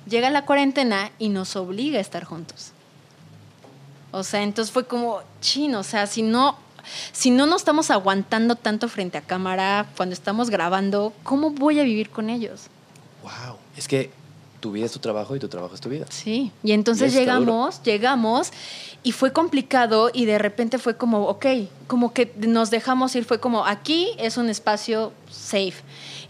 Llega 0.08 0.28
la 0.30 0.44
cuarentena 0.44 1.12
y 1.20 1.28
nos 1.28 1.54
obliga 1.54 1.98
a 1.98 2.00
estar 2.00 2.24
juntos. 2.24 2.72
O 4.10 4.24
sea, 4.24 4.42
entonces 4.42 4.72
fue 4.72 4.86
como, 4.86 5.22
chino, 5.40 5.78
o 5.78 5.84
sea, 5.84 6.08
si 6.08 6.22
no, 6.22 6.58
si 7.12 7.30
no 7.30 7.46
nos 7.46 7.60
estamos 7.60 7.92
aguantando 7.92 8.56
tanto 8.56 8.88
frente 8.88 9.16
a 9.16 9.22
cámara 9.22 9.86
cuando 9.96 10.14
estamos 10.14 10.50
grabando, 10.50 11.12
¿cómo 11.22 11.50
voy 11.50 11.78
a 11.78 11.84
vivir 11.84 12.10
con 12.10 12.28
ellos? 12.28 12.66
¡Wow! 13.22 13.56
Es 13.76 13.86
que 13.86 14.10
tu 14.62 14.70
vida 14.70 14.86
es 14.86 14.92
tu 14.92 15.00
trabajo 15.00 15.34
y 15.34 15.40
tu 15.40 15.48
trabajo 15.48 15.74
es 15.74 15.80
tu 15.80 15.88
vida. 15.88 16.06
Sí, 16.08 16.52
y 16.62 16.70
entonces 16.70 17.12
Y 17.12 17.18
llegamos, 17.18 17.82
llegamos 17.82 18.52
y 19.02 19.10
fue 19.10 19.32
complicado 19.32 20.08
y 20.14 20.24
de 20.24 20.38
repente 20.38 20.78
fue 20.78 20.96
como, 20.96 21.26
ok, 21.26 21.46
como 21.88 22.14
que 22.14 22.32
nos 22.38 22.70
dejamos 22.70 23.14
ir, 23.16 23.24
fue 23.24 23.40
como, 23.40 23.66
aquí 23.66 24.10
es 24.18 24.36
un 24.36 24.48
espacio 24.48 25.12
safe. 25.28 25.74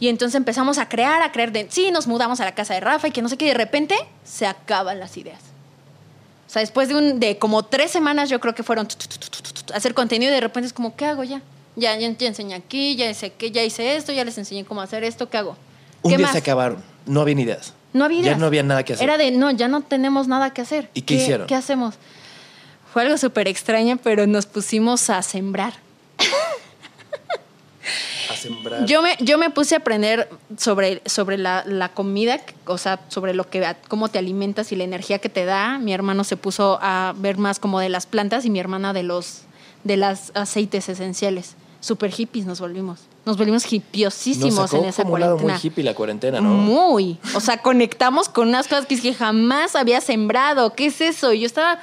Y 0.00 0.08
entonces 0.08 0.34
empezamos 0.34 0.78
a 0.78 0.88
crear, 0.88 1.20
a 1.20 1.30
creer 1.30 1.52
de, 1.52 1.66
sí, 1.70 1.90
nos 1.90 2.06
mudamos 2.06 2.40
a 2.40 2.46
la 2.46 2.54
casa 2.54 2.72
de 2.72 2.80
Rafa 2.80 3.08
y 3.08 3.10
que 3.10 3.20
no 3.20 3.28
sé 3.28 3.36
qué, 3.36 3.44
y 3.44 3.48
de 3.48 3.54
repente 3.54 3.94
se 4.24 4.46
acaban 4.46 4.98
las 4.98 5.18
ideas. 5.18 5.42
O 6.48 6.50
sea, 6.50 6.60
después 6.60 6.88
de, 6.88 6.94
un, 6.96 7.20
de 7.20 7.36
como 7.36 7.64
tres 7.64 7.90
semanas 7.90 8.30
yo 8.30 8.40
creo 8.40 8.54
que 8.54 8.62
fueron 8.62 8.88
hacer 9.74 9.92
contenido 9.92 10.32
y 10.32 10.34
de 10.34 10.40
repente 10.40 10.68
es 10.68 10.72
como, 10.72 10.96
¿qué 10.96 11.04
hago 11.04 11.22
ya? 11.22 11.42
Ya, 11.76 11.94
ya, 11.98 12.10
ya 12.16 12.28
enseñé 12.28 12.54
aquí, 12.54 12.96
ya 12.96 13.10
hice, 13.10 13.30
ya 13.52 13.62
hice 13.62 13.94
esto, 13.94 14.10
ya 14.10 14.24
les 14.24 14.38
enseñé 14.38 14.64
cómo 14.64 14.80
hacer 14.80 15.04
esto, 15.04 15.28
¿qué 15.28 15.36
hago? 15.36 15.54
Un 16.00 16.10
¿Qué 16.10 16.16
día 16.16 16.26
más? 16.26 16.32
se 16.32 16.38
acabaron. 16.38 16.82
No 17.04 17.20
había 17.20 17.38
ideas. 17.38 17.74
No 17.92 18.04
había 18.04 18.22
Ya 18.22 18.36
no 18.36 18.46
había 18.46 18.62
nada 18.62 18.84
que 18.84 18.94
hacer. 18.94 19.04
Era 19.04 19.18
de, 19.18 19.30
no, 19.30 19.50
ya 19.50 19.68
no 19.68 19.82
tenemos 19.82 20.28
nada 20.28 20.52
que 20.52 20.62
hacer. 20.62 20.90
¿Y 20.94 21.02
qué 21.02 21.14
hicieron? 21.14 21.46
¿Qué 21.46 21.54
hacemos? 21.54 21.96
Fue 22.92 23.02
algo 23.02 23.16
súper 23.18 23.48
extraño, 23.48 23.98
pero 24.02 24.26
nos 24.26 24.46
pusimos 24.46 25.08
a 25.10 25.22
sembrar. 25.22 25.74
A 28.30 28.36
sembrar. 28.36 28.86
Yo 28.86 29.02
me, 29.02 29.16
yo 29.20 29.38
me 29.38 29.50
puse 29.50 29.74
a 29.74 29.78
aprender 29.78 30.28
sobre, 30.56 31.02
sobre 31.06 31.38
la, 31.38 31.64
la 31.66 31.90
comida, 31.90 32.40
o 32.66 32.78
sea, 32.78 33.00
sobre 33.08 33.34
lo 33.34 33.48
que, 33.48 33.76
cómo 33.88 34.08
te 34.08 34.18
alimentas 34.18 34.72
y 34.72 34.76
la 34.76 34.84
energía 34.84 35.18
que 35.18 35.28
te 35.28 35.44
da. 35.44 35.78
Mi 35.78 35.92
hermano 35.92 36.24
se 36.24 36.36
puso 36.36 36.78
a 36.82 37.14
ver 37.16 37.38
más 37.38 37.58
como 37.58 37.80
de 37.80 37.88
las 37.88 38.06
plantas 38.06 38.44
y 38.44 38.50
mi 38.50 38.60
hermana 38.60 38.92
de 38.92 39.02
los 39.02 39.42
de 39.84 39.96
las 39.96 40.30
aceites 40.34 40.88
esenciales. 40.88 41.56
Super 41.80 42.10
hippies 42.10 42.46
nos 42.46 42.60
volvimos. 42.60 43.00
Nos 43.24 43.36
volvimos 43.36 43.62
Nos 44.46 44.70
sacó 44.70 44.82
en 44.82 44.88
esa 44.88 45.02
como 45.04 45.14
un 45.14 45.20
lado 45.20 45.32
cuarentena. 45.36 45.58
muy 45.60 45.66
hippie 45.68 45.84
la 45.84 45.94
cuarentena, 45.94 46.40
¿no? 46.40 46.50
Muy. 46.50 47.18
O 47.34 47.40
sea, 47.40 47.58
conectamos 47.58 48.28
con 48.28 48.48
unas 48.48 48.66
cosas 48.66 48.86
que, 48.86 48.94
es 48.94 49.00
que 49.00 49.14
jamás 49.14 49.76
había 49.76 50.00
sembrado. 50.00 50.74
¿Qué 50.74 50.86
es 50.86 51.00
eso? 51.00 51.32
Yo 51.32 51.46
estaba. 51.46 51.74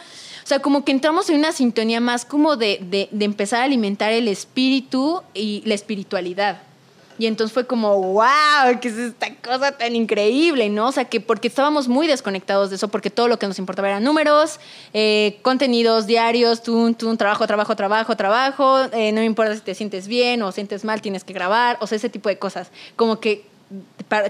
O 0.44 0.48
sea, 0.50 0.60
como 0.60 0.84
que 0.84 0.92
entramos 0.92 1.30
en 1.30 1.38
una 1.38 1.52
sintonía 1.52 2.02
más 2.02 2.26
como 2.26 2.56
de, 2.58 2.80
de- 2.82 3.08
de 3.12 3.26
empezar 3.26 3.62
a 3.62 3.64
alimentar 3.66 4.12
el 4.12 4.28
espíritu 4.28 5.22
y 5.34 5.62
la 5.66 5.76
espiritualidad. 5.76 6.64
Y 7.20 7.28
entonces 7.28 7.54
fue 7.54 7.68
como, 7.68 8.02
wow, 8.14 8.80
¿qué 8.82 8.88
es 8.88 8.98
esta 8.98 9.28
cosa 9.36 9.74
tan 9.74 9.94
increíble? 9.96 10.70
¿No? 10.70 10.88
O 10.88 10.92
sea, 10.94 11.06
que 11.06 11.20
porque 11.20 11.50
estábamos 11.50 11.88
muy 11.90 12.08
desconectados 12.08 12.70
de 12.70 12.78
eso, 12.78 12.88
porque 12.88 13.10
todo 13.10 13.28
lo 13.28 13.38
que 13.38 13.46
nos 13.46 13.60
importaba 13.60 13.90
eran 13.90 14.04
números, 14.06 14.60
eh, 14.94 15.38
contenidos 15.42 16.08
diarios, 16.08 16.64
tú, 16.64 16.94
tú, 16.94 17.16
trabajo, 17.18 17.46
trabajo, 17.46 17.76
trabajo, 17.76 18.16
trabajo, 18.16 18.80
eh, 18.94 19.12
no 19.12 19.20
me 19.20 19.26
importa 19.26 19.54
si 19.54 19.62
te 19.62 19.76
sientes 19.76 20.08
bien 20.08 20.42
o 20.42 20.52
sientes 20.54 20.86
mal, 20.86 21.02
tienes 21.02 21.24
que 21.26 21.34
grabar, 21.34 21.78
o 21.82 21.88
sea, 21.88 21.98
ese 21.98 22.10
tipo 22.10 22.30
de 22.30 22.40
cosas. 22.40 22.72
Como 22.96 23.20
que 23.20 23.44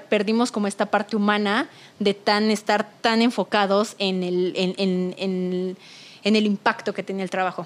perdimos 0.09 0.51
como 0.51 0.67
esta 0.67 0.87
parte 0.87 1.15
humana 1.15 1.69
de 1.99 2.13
tan 2.13 2.49
estar 2.51 2.89
tan 3.01 3.21
enfocados 3.21 3.95
en 3.99 4.23
el, 4.23 4.53
en, 4.55 4.73
en- 4.77 5.15
en- 5.17 5.77
en 6.23 6.35
el 6.35 6.45
impacto 6.45 6.93
que 6.93 7.03
tenía 7.03 7.23
el 7.23 7.29
trabajo. 7.29 7.65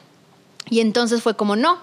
Y 0.69 0.81
entonces 0.81 1.23
fue 1.23 1.35
como, 1.35 1.55
no, 1.55 1.79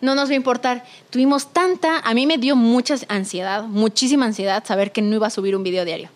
no 0.00 0.14
nos 0.14 0.28
va 0.28 0.32
a 0.32 0.36
importar. 0.36 0.84
Tuvimos 1.10 1.52
tanta, 1.52 1.98
a 2.00 2.14
mí 2.14 2.26
me 2.26 2.38
dio 2.38 2.56
mucha 2.56 2.94
ansiedad, 3.08 3.64
muchísima 3.64 4.26
ansiedad 4.26 4.64
saber 4.66 4.92
que 4.92 5.02
no 5.02 5.16
iba 5.16 5.26
a 5.26 5.30
subir 5.30 5.56
un 5.56 5.62
video 5.62 5.84
diario. 5.84 6.08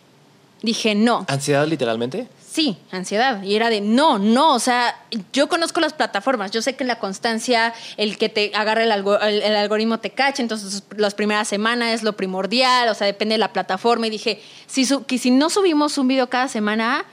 Dije, 0.62 0.95
no, 0.95 1.24
¿Ansiedad 1.28 1.66
literalmente? 1.66 2.28
sí, 2.49 2.76
ansiedad. 2.93 3.43
Y 3.43 3.57
era 3.57 3.70
de, 3.70 3.80
no, 3.80 4.18
no, 4.18 4.53
o 4.55 4.59
sea, 4.59 4.95
yo 5.33 5.49
conozco 5.49 5.80
las 5.80 5.95
plataformas, 5.95 6.51
yo 6.51 6.61
sé 6.62 6.76
que 6.76 6.85
en 6.85 6.89
la 6.89 6.99
constancia, 6.99 7.72
el 7.97 8.18
que 8.18 8.28
te 8.28 8.53
agarre 8.55 8.85
el, 8.85 8.93
el- 8.93 9.43
el 9.43 9.57
algoritmo 9.57 9.99
te 10.01 10.11
cache, 10.11 10.43
entonces 10.43 10.85
las 10.97 11.14
primeras 11.14 11.49
semanas 11.49 11.95
es 11.95 12.03
lo 12.03 12.12
primordial, 12.12 12.89
o 12.91 12.95
sea, 12.95 13.07
depende 13.07 13.33
de 13.35 13.39
la 13.39 13.53
plataforma. 13.55 14.07
Y 14.07 14.11
dije, 14.11 14.41
si, 14.66 14.87
que 15.07 15.16
si 15.18 15.30
no 15.30 15.49
subimos 15.51 15.97
un 15.99 16.07
video 16.09 16.28
cada 16.28 16.47
semana, 16.47 17.07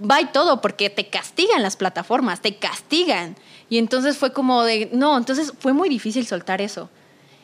va 0.00 0.20
y 0.20 0.26
todo, 0.26 0.60
porque 0.60 0.88
te 0.90 1.08
castigan 1.08 1.62
las 1.62 1.76
plataformas, 1.76 2.40
te 2.40 2.56
castigan. 2.56 3.36
Y 3.70 3.78
entonces 3.78 4.16
fue 4.16 4.32
como 4.32 4.62
de, 4.64 4.88
no, 4.92 5.16
entonces 5.16 5.52
fue 5.58 5.72
muy 5.72 5.88
difícil 5.88 6.26
soltar 6.26 6.60
eso. 6.60 6.88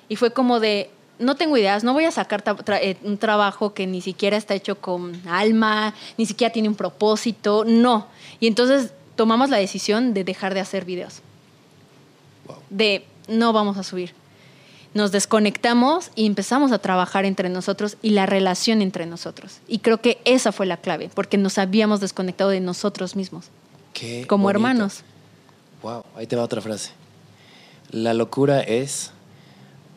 Y 0.09 0.17
fue 0.17 0.33
como 0.33 0.59
de, 0.61 0.91
no 1.19 1.37
tengo 1.37 1.57
ideas, 1.57 1.85
no 1.85 1.93
voy 1.93 2.05
a 2.05 2.11
sacar 2.11 2.43
tra- 2.43 2.57
tra- 2.65 2.79
eh, 2.83 2.97
un 3.03 3.19
trabajo 3.19 3.75
que 3.75 3.87
ni 3.87 4.01
siquiera 4.01 4.37
está 4.37 4.55
hecho 4.55 4.81
con 4.81 5.21
alma, 5.29 5.95
ni 6.17 6.27
siquiera 6.27 6.53
tiene 6.53 6.69
un 6.69 6.75
propósito, 6.75 7.65
no. 7.67 8.07
Y 8.41 8.47
entonces 8.47 8.93
tomamos 9.17 9.51
la 9.51 9.59
decisión 9.59 10.15
de 10.15 10.25
dejar 10.25 10.55
de 10.55 10.61
hacer 10.61 10.85
videos, 10.85 11.21
Wow. 12.47 12.57
de 12.71 13.05
no 13.29 13.53
vamos 13.53 13.77
a 13.79 13.83
subir. 13.83 14.13
Nos 14.93 15.11
desconectamos 15.13 16.11
y 16.15 16.27
empezamos 16.27 16.71
a 16.73 16.79
trabajar 16.79 17.25
entre 17.25 17.49
nosotros 17.49 17.97
y 18.03 18.11
la 18.11 18.27
relación 18.27 18.81
entre 18.83 19.07
nosotros. 19.07 19.59
Y 19.67 19.79
creo 19.81 20.01
que 20.01 20.19
esa 20.25 20.53
fue 20.53 20.67
la 20.67 20.77
clave, 20.77 21.11
porque 21.13 21.37
nos 21.37 21.59
habíamos 21.59 22.01
desconectado 22.01 22.51
de 22.51 22.61
nosotros 22.61 23.17
mismos, 23.17 23.47
Qué 23.93 24.27
como 24.29 24.45
bonito. 24.45 24.59
hermanos. 24.59 25.03
Wow, 25.85 26.03
ahí 26.17 26.27
te 26.27 26.35
va 26.35 26.43
otra 26.43 26.61
frase. 26.61 26.91
La 27.91 28.15
locura 28.15 28.61
es 28.61 29.13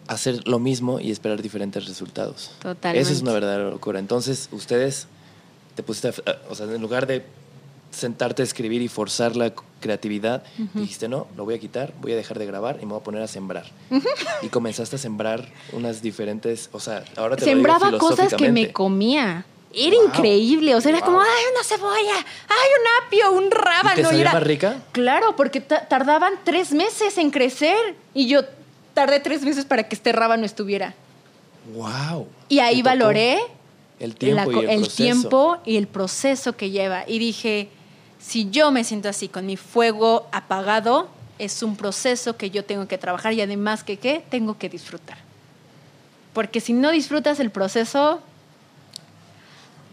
hacer 0.07 0.47
lo 0.47 0.59
mismo 0.59 0.99
y 0.99 1.11
esperar 1.11 1.41
diferentes 1.41 1.87
resultados. 1.87 2.51
Totalmente. 2.61 3.01
Esa 3.01 3.13
es 3.13 3.21
una 3.21 3.31
verdadera 3.31 3.69
locura. 3.69 3.97
Entonces, 3.99 4.49
ustedes 4.51 5.07
te 5.75 5.83
pusiste, 5.83 6.09
a- 6.09 6.37
o 6.49 6.55
sea, 6.55 6.65
en 6.65 6.81
lugar 6.81 7.07
de 7.07 7.23
sentarte 7.89 8.41
a 8.41 8.45
escribir 8.45 8.81
y 8.81 8.89
forzar 8.89 9.35
la 9.37 9.53
creatividad, 9.79 10.43
dijiste, 10.73 11.07
no, 11.07 11.27
lo 11.37 11.45
voy 11.45 11.55
a 11.55 11.59
quitar, 11.59 11.93
voy 12.01 12.11
a 12.11 12.15
dejar 12.17 12.37
de 12.37 12.45
grabar 12.45 12.79
y 12.81 12.85
me 12.85 12.91
voy 12.91 12.99
a 12.99 13.03
poner 13.03 13.21
a 13.21 13.27
sembrar. 13.27 13.65
Y 14.41 14.49
comenzaste 14.49 14.97
a 14.97 14.99
sembrar 14.99 15.47
unas 15.71 16.01
diferentes, 16.01 16.69
o 16.73 16.79
sea, 16.81 17.03
ahora 17.15 17.37
te 17.37 17.45
Sembraba 17.45 17.85
lo 17.91 17.97
digo 17.97 18.09
cosas 18.09 18.33
que 18.33 18.51
me 18.51 18.73
comía. 18.73 19.45
Era 19.73 19.95
Wow. 19.97 20.05
increíble, 20.07 20.75
o 20.75 20.81
sea, 20.81 20.91
era 20.91 21.01
como, 21.01 21.19
ay, 21.21 21.43
una 21.53 21.63
cebolla, 21.63 22.15
ay, 22.47 22.69
un 22.79 23.05
apio, 23.05 23.31
un 23.31 23.51
rábano. 23.51 23.99
¿Y 24.09 24.15
te 24.15 24.21
era- 24.21 24.33
más 24.33 24.43
rica? 24.43 24.77
Claro, 24.93 25.35
porque 25.35 25.59
ta- 25.61 25.87
tardaban 25.87 26.33
tres 26.43 26.71
meses 26.71 27.17
en 27.17 27.29
crecer 27.31 27.77
y 28.13 28.27
yo 28.27 28.41
tardé 28.93 29.19
tres 29.19 29.43
meses 29.43 29.65
para 29.65 29.83
que 29.87 29.95
este 29.95 30.11
rábano 30.13 30.45
estuviera. 30.45 30.93
¡Wow! 31.73 32.27
Y 32.49 32.59
ahí 32.59 32.81
valoré 32.81 33.39
el 33.99 34.15
tiempo 34.15 34.51
la 34.51 34.61
y 34.61 34.63
el, 34.65 34.69
el 34.83 34.89
tiempo 34.89 35.57
y 35.65 35.75
el 35.77 35.87
proceso 35.87 36.55
que 36.55 36.69
lleva. 36.69 37.03
Y 37.05 37.19
dije, 37.19 37.69
si 38.19 38.49
yo 38.49 38.71
me 38.71 38.83
siento 38.83 39.09
así, 39.09 39.27
con 39.27 39.45
mi 39.45 39.57
fuego 39.57 40.27
apagado, 40.31 41.09
es 41.39 41.61
un 41.61 41.75
proceso 41.75 42.37
que 42.37 42.49
yo 42.49 42.63
tengo 42.63 42.87
que 42.87 42.97
trabajar 42.97 43.33
y 43.33 43.41
además 43.41 43.83
que 43.83 43.97
qué, 43.97 44.23
tengo 44.29 44.57
que 44.57 44.69
disfrutar. 44.69 45.17
Porque 46.33 46.61
si 46.61 46.73
no 46.73 46.89
disfrutas 46.91 47.39
el 47.39 47.51
proceso, 47.51 48.21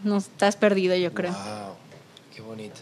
no 0.05 0.17
estás 0.17 0.55
perdido, 0.55 0.95
yo 0.95 1.13
creo. 1.13 1.31
¡Wow! 1.33 1.75
¡Qué 2.35 2.41
bonito! 2.41 2.75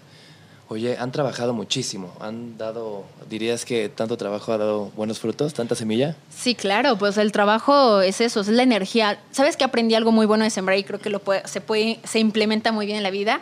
Oye, 0.70 0.98
han 0.98 1.12
trabajado 1.12 1.54
muchísimo. 1.54 2.12
Han 2.20 2.58
dado, 2.58 3.04
dirías 3.30 3.64
que 3.66 3.90
tanto 3.90 4.18
trabajo 4.18 4.54
ha 4.54 4.58
dado 4.58 4.92
buenos 4.96 5.20
frutos, 5.20 5.54
tanta 5.54 5.76
semilla. 5.76 6.16
Sí, 6.36 6.56
claro, 6.56 6.98
pues 6.98 7.18
el 7.18 7.32
trabajo 7.32 8.02
es 8.02 8.22
eso, 8.22 8.42
es 8.42 8.48
la 8.48 8.64
energía. 8.64 9.20
¿Sabes 9.32 9.56
que 9.58 9.64
aprendí 9.66 9.94
algo 9.94 10.12
muy 10.12 10.26
bueno 10.26 10.46
de 10.46 10.50
sembrar 10.50 10.78
y 10.78 10.84
creo 10.84 11.00
que 11.00 11.10
lo 11.10 11.20
puede- 11.20 11.48
se 11.48 11.62
puede 11.62 12.00
se 12.06 12.20
implementa 12.20 12.72
muy 12.72 12.86
bien 12.86 12.98
en 12.98 13.04
la 13.04 13.12
vida? 13.12 13.42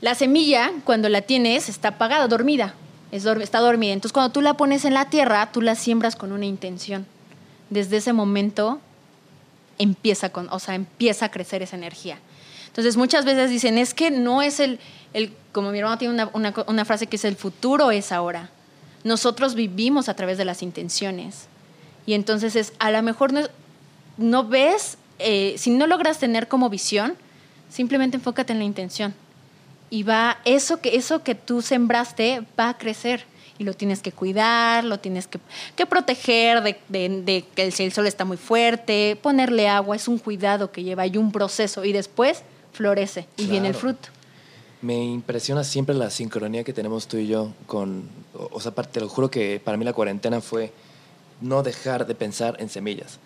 La 0.00 0.14
semilla, 0.14 0.72
cuando 0.84 1.08
la 1.08 1.22
tienes, 1.22 1.68
está 1.68 1.88
apagada, 1.88 2.26
dormida. 2.28 2.74
Es 3.12 3.24
está 3.24 3.60
dormida. 3.60 3.92
Entonces, 3.92 4.12
cuando 4.12 4.32
tú 4.32 4.40
la 4.40 4.54
pones 4.54 4.84
en 4.84 4.94
la 4.94 5.08
tierra, 5.10 5.50
tú 5.52 5.60
la 5.62 5.74
siembras 5.74 6.16
con 6.16 6.32
una 6.32 6.44
intención. 6.46 7.06
Desde 7.70 7.98
ese 7.98 8.12
momento 8.12 8.80
empieza 9.78 10.30
con, 10.30 10.48
o 10.50 10.58
sea, 10.58 10.74
empieza 10.74 11.26
a 11.26 11.30
crecer 11.30 11.62
esa 11.62 11.76
energía. 11.76 12.18
Entonces, 12.72 12.96
muchas 12.96 13.26
veces 13.26 13.50
dicen, 13.50 13.76
es 13.76 13.92
que 13.92 14.10
no 14.10 14.40
es 14.40 14.58
el, 14.58 14.80
el 15.12 15.32
como 15.52 15.70
mi 15.70 15.78
hermano 15.78 15.98
tiene 15.98 16.26
una, 16.32 16.54
una 16.66 16.84
frase 16.86 17.06
que 17.06 17.16
es 17.16 17.24
el 17.26 17.36
futuro 17.36 17.90
es 17.90 18.12
ahora. 18.12 18.48
Nosotros 19.04 19.54
vivimos 19.54 20.08
a 20.08 20.14
través 20.14 20.38
de 20.38 20.46
las 20.46 20.62
intenciones. 20.62 21.48
Y 22.06 22.14
entonces 22.14 22.56
es, 22.56 22.72
a 22.78 22.90
lo 22.90 23.02
mejor 23.02 23.32
no, 23.32 23.42
no 24.16 24.44
ves, 24.48 24.96
eh, 25.18 25.54
si 25.58 25.70
no 25.70 25.86
logras 25.86 26.18
tener 26.18 26.48
como 26.48 26.70
visión, 26.70 27.14
simplemente 27.68 28.16
enfócate 28.16 28.52
en 28.54 28.58
la 28.60 28.64
intención. 28.64 29.14
Y 29.90 30.04
va, 30.04 30.38
eso 30.46 30.80
que, 30.80 30.96
eso 30.96 31.22
que 31.22 31.34
tú 31.34 31.60
sembraste 31.60 32.42
va 32.58 32.70
a 32.70 32.78
crecer. 32.78 33.26
Y 33.58 33.64
lo 33.64 33.74
tienes 33.74 34.00
que 34.00 34.12
cuidar, 34.12 34.82
lo 34.84 34.98
tienes 34.98 35.26
que, 35.26 35.38
que 35.76 35.84
proteger 35.84 36.62
de, 36.62 36.78
de- 36.88 37.44
que 37.54 37.64
el, 37.64 37.74
el 37.78 37.92
sol 37.92 38.06
está 38.06 38.24
muy 38.24 38.38
fuerte, 38.38 39.18
ponerle 39.20 39.68
agua, 39.68 39.94
es 39.94 40.08
un 40.08 40.16
cuidado 40.18 40.72
que 40.72 40.82
lleva 40.82 41.06
y 41.06 41.18
un 41.18 41.30
proceso. 41.30 41.84
Y 41.84 41.92
después 41.92 42.42
florece 42.72 43.26
y 43.36 43.46
viene 43.46 43.68
el 43.68 43.74
Claro. 43.74 43.78
fruto. 43.96 44.08
Me 44.80 45.02
impresiona 45.04 45.62
siempre 45.62 45.94
la 45.94 46.10
sincronía 46.10 46.64
que 46.64 46.72
tenemos 46.72 47.06
tú 47.06 47.16
y 47.16 47.28
yo 47.28 47.52
con, 47.66 48.02
o 48.34 48.48
o 48.52 48.60
sea, 48.60 48.72
te 48.72 49.00
lo 49.00 49.08
juro 49.08 49.30
que 49.30 49.60
para 49.64 49.76
mí 49.76 49.84
la 49.84 49.92
cuarentena 49.92 50.40
fue 50.40 50.72
no 51.40 51.62
dejar 51.62 52.06
de 52.06 52.14
pensar 52.14 52.56
en 52.58 52.68
semillas. 52.68 53.18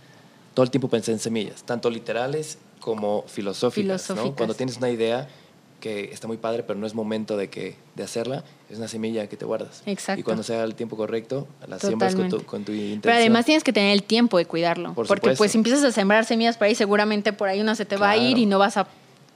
Todo 0.55 0.65
el 0.65 0.71
tiempo 0.71 0.89
pensé 0.89 1.13
en 1.13 1.19
semillas, 1.19 1.63
tanto 1.63 1.89
literales 1.91 2.59
como 2.81 3.25
filosóficas. 3.27 4.09
¿no? 4.11 4.15
Filosóficas. 4.17 4.37
Cuando 4.37 4.55
tienes 4.55 4.77
una 4.77 4.91
idea 4.91 5.29
que 5.81 6.05
está 6.13 6.27
muy 6.27 6.37
padre, 6.39 6.63
pero 6.63 6.79
no 6.79 6.87
es 6.87 6.95
momento 6.95 7.37
de, 7.37 7.49
que, 7.49 7.77
de 7.95 8.03
hacerla, 8.03 8.45
es 8.71 8.79
una 8.79 8.89
semilla 8.89 9.27
que 9.27 9.37
te 9.37 9.45
guardas. 9.45 9.83
Exacto. 9.87 10.21
Y 10.21 10.23
cuando 10.25 10.43
sea 10.43 10.63
el 10.65 10.75
tiempo 10.75 10.97
correcto, 10.97 11.47
la 11.69 11.79
siembras 11.79 12.15
con 12.15 12.29
tu, 12.31 12.43
con 12.45 12.65
tu 12.65 12.73
intención. 12.73 13.01
Pero 13.03 13.15
además 13.17 13.45
tienes 13.45 13.63
que 13.65 13.73
tener 13.73 13.93
el 13.93 14.03
tiempo 14.03 14.39
de 14.39 14.47
cuidarlo. 14.47 14.95
Por 14.95 15.07
porque 15.07 15.21
supuesto. 15.21 15.39
pues 15.39 15.53
si 15.53 15.59
empiezas 15.59 15.85
a 15.85 15.93
sembrar 15.93 16.25
semillas 16.25 16.57
por 16.57 16.67
ahí, 16.67 16.75
seguramente 16.75 17.33
por 17.35 17.49
ahí 17.49 17.61
una 17.61 17.75
se 17.75 17.85
te 17.85 17.97
va 17.97 18.11
a 18.11 18.15
Claro. 18.15 18.29
ir 18.31 18.39
y 18.39 18.47
no 18.47 18.59
vas 18.59 18.77
a 18.79 18.87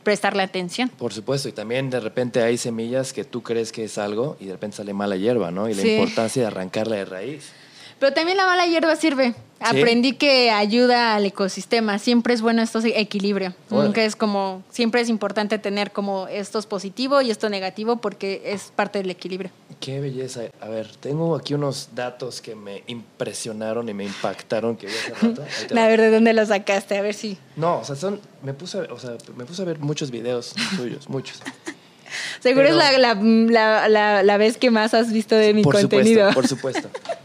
prestarle 0.02 0.42
atención. 0.42 0.88
Por 0.88 1.12
supuesto, 1.12 1.48
y 1.48 1.52
también 1.52 1.90
de 1.90 2.00
repente 2.00 2.42
hay 2.42 2.56
semillas 2.58 3.12
que 3.12 3.24
tú 3.24 3.42
crees 3.42 3.72
que 3.72 3.84
es 3.84 3.98
algo 3.98 4.36
y 4.40 4.46
de 4.46 4.52
repente 4.52 4.78
sale 4.78 4.92
mala 4.94 5.16
hierba, 5.16 5.50
¿no? 5.50 5.68
Y 5.68 5.74
la 5.74 5.82
Sí. 5.82 5.92
importancia 5.92 6.42
de 6.42 6.46
arrancarla 6.48 6.96
de 6.96 7.04
raíz. 7.04 7.52
Pero 8.00 8.12
también 8.14 8.36
la 8.38 8.46
mala 8.46 8.66
hierba 8.66 8.96
sirve. 8.96 9.34
Aprendí 9.62 10.14
que 10.14 10.50
ayuda 10.50 11.14
al 11.14 11.26
ecosistema. 11.26 11.98
Siempre 11.98 12.32
es 12.32 12.40
bueno 12.40 12.62
esto 12.62 12.80
equilibrio. 12.82 13.54
Nunca 13.68 14.02
es 14.02 14.16
como, 14.16 14.62
siempre 14.70 15.02
es 15.02 15.10
importante 15.10 15.58
tener 15.58 15.90
como 15.92 16.26
esto 16.28 16.58
es 16.58 16.64
positivo 16.64 17.20
y 17.20 17.30
esto 17.30 17.50
negativo 17.50 17.96
porque 17.96 18.40
es 18.46 18.72
parte 18.74 18.98
del 19.00 19.10
equilibrio. 19.10 19.50
Qué 19.78 20.00
belleza. 20.00 20.44
A 20.62 20.68
ver, 20.68 20.88
tengo 20.96 21.36
aquí 21.36 21.52
unos 21.52 21.90
datos 21.94 22.40
que 22.40 22.54
me 22.54 22.82
impresionaron 22.86 23.86
y 23.90 23.92
me 23.94 24.04
impactaron 24.04 24.76
que 24.76 24.86
vi 24.86 24.92
hace 24.94 25.10
rato. 25.26 25.42
Ahí 25.42 25.66
te 25.68 25.74
A 25.74 25.76
va. 25.82 25.88
ver, 25.88 26.00
¿de 26.00 26.10
dónde 26.10 26.32
lo 26.32 26.46
sacaste? 26.46 26.96
A 26.96 27.02
ver 27.02 27.14
si. 27.14 27.36
No, 27.56 27.80
o 27.80 27.84
sea, 27.84 27.96
son, 27.96 28.18
me 28.42 28.54
puse 28.54 28.78
a, 28.78 28.80
ver- 28.80 28.92
o 28.92 28.98
sea, 28.98 29.10
me 29.36 29.44
puse 29.44 29.60
a 29.60 29.66
ver 29.66 29.78
muchos 29.78 30.10
videos 30.10 30.54
suyos, 30.76 31.06
muchos. 31.10 31.42
Seguro 32.40 32.64
Pero- 32.68 32.80
es 32.80 32.98
la, 32.98 32.98
la, 32.98 33.14
la, 33.14 33.88
la- 33.88 34.22
la 34.22 34.36
vez 34.38 34.56
que 34.56 34.70
más 34.70 34.94
has 34.94 35.12
visto 35.12 35.34
de 35.36 35.52
mi 35.52 35.62
por 35.62 35.74
contenido. 35.78 36.28
supuesto, 36.32 36.56
por 36.56 36.80
supuesto. 36.88 37.19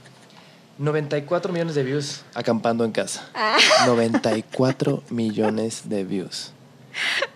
94 0.77 1.53
millones 1.53 1.75
de 1.75 1.83
views 1.83 2.23
acampando 2.33 2.83
en 2.83 2.91
casa. 2.91 3.29
Ah. 3.33 3.57
94 3.85 5.03
millones 5.09 5.87
de 5.87 6.03
views. 6.03 6.51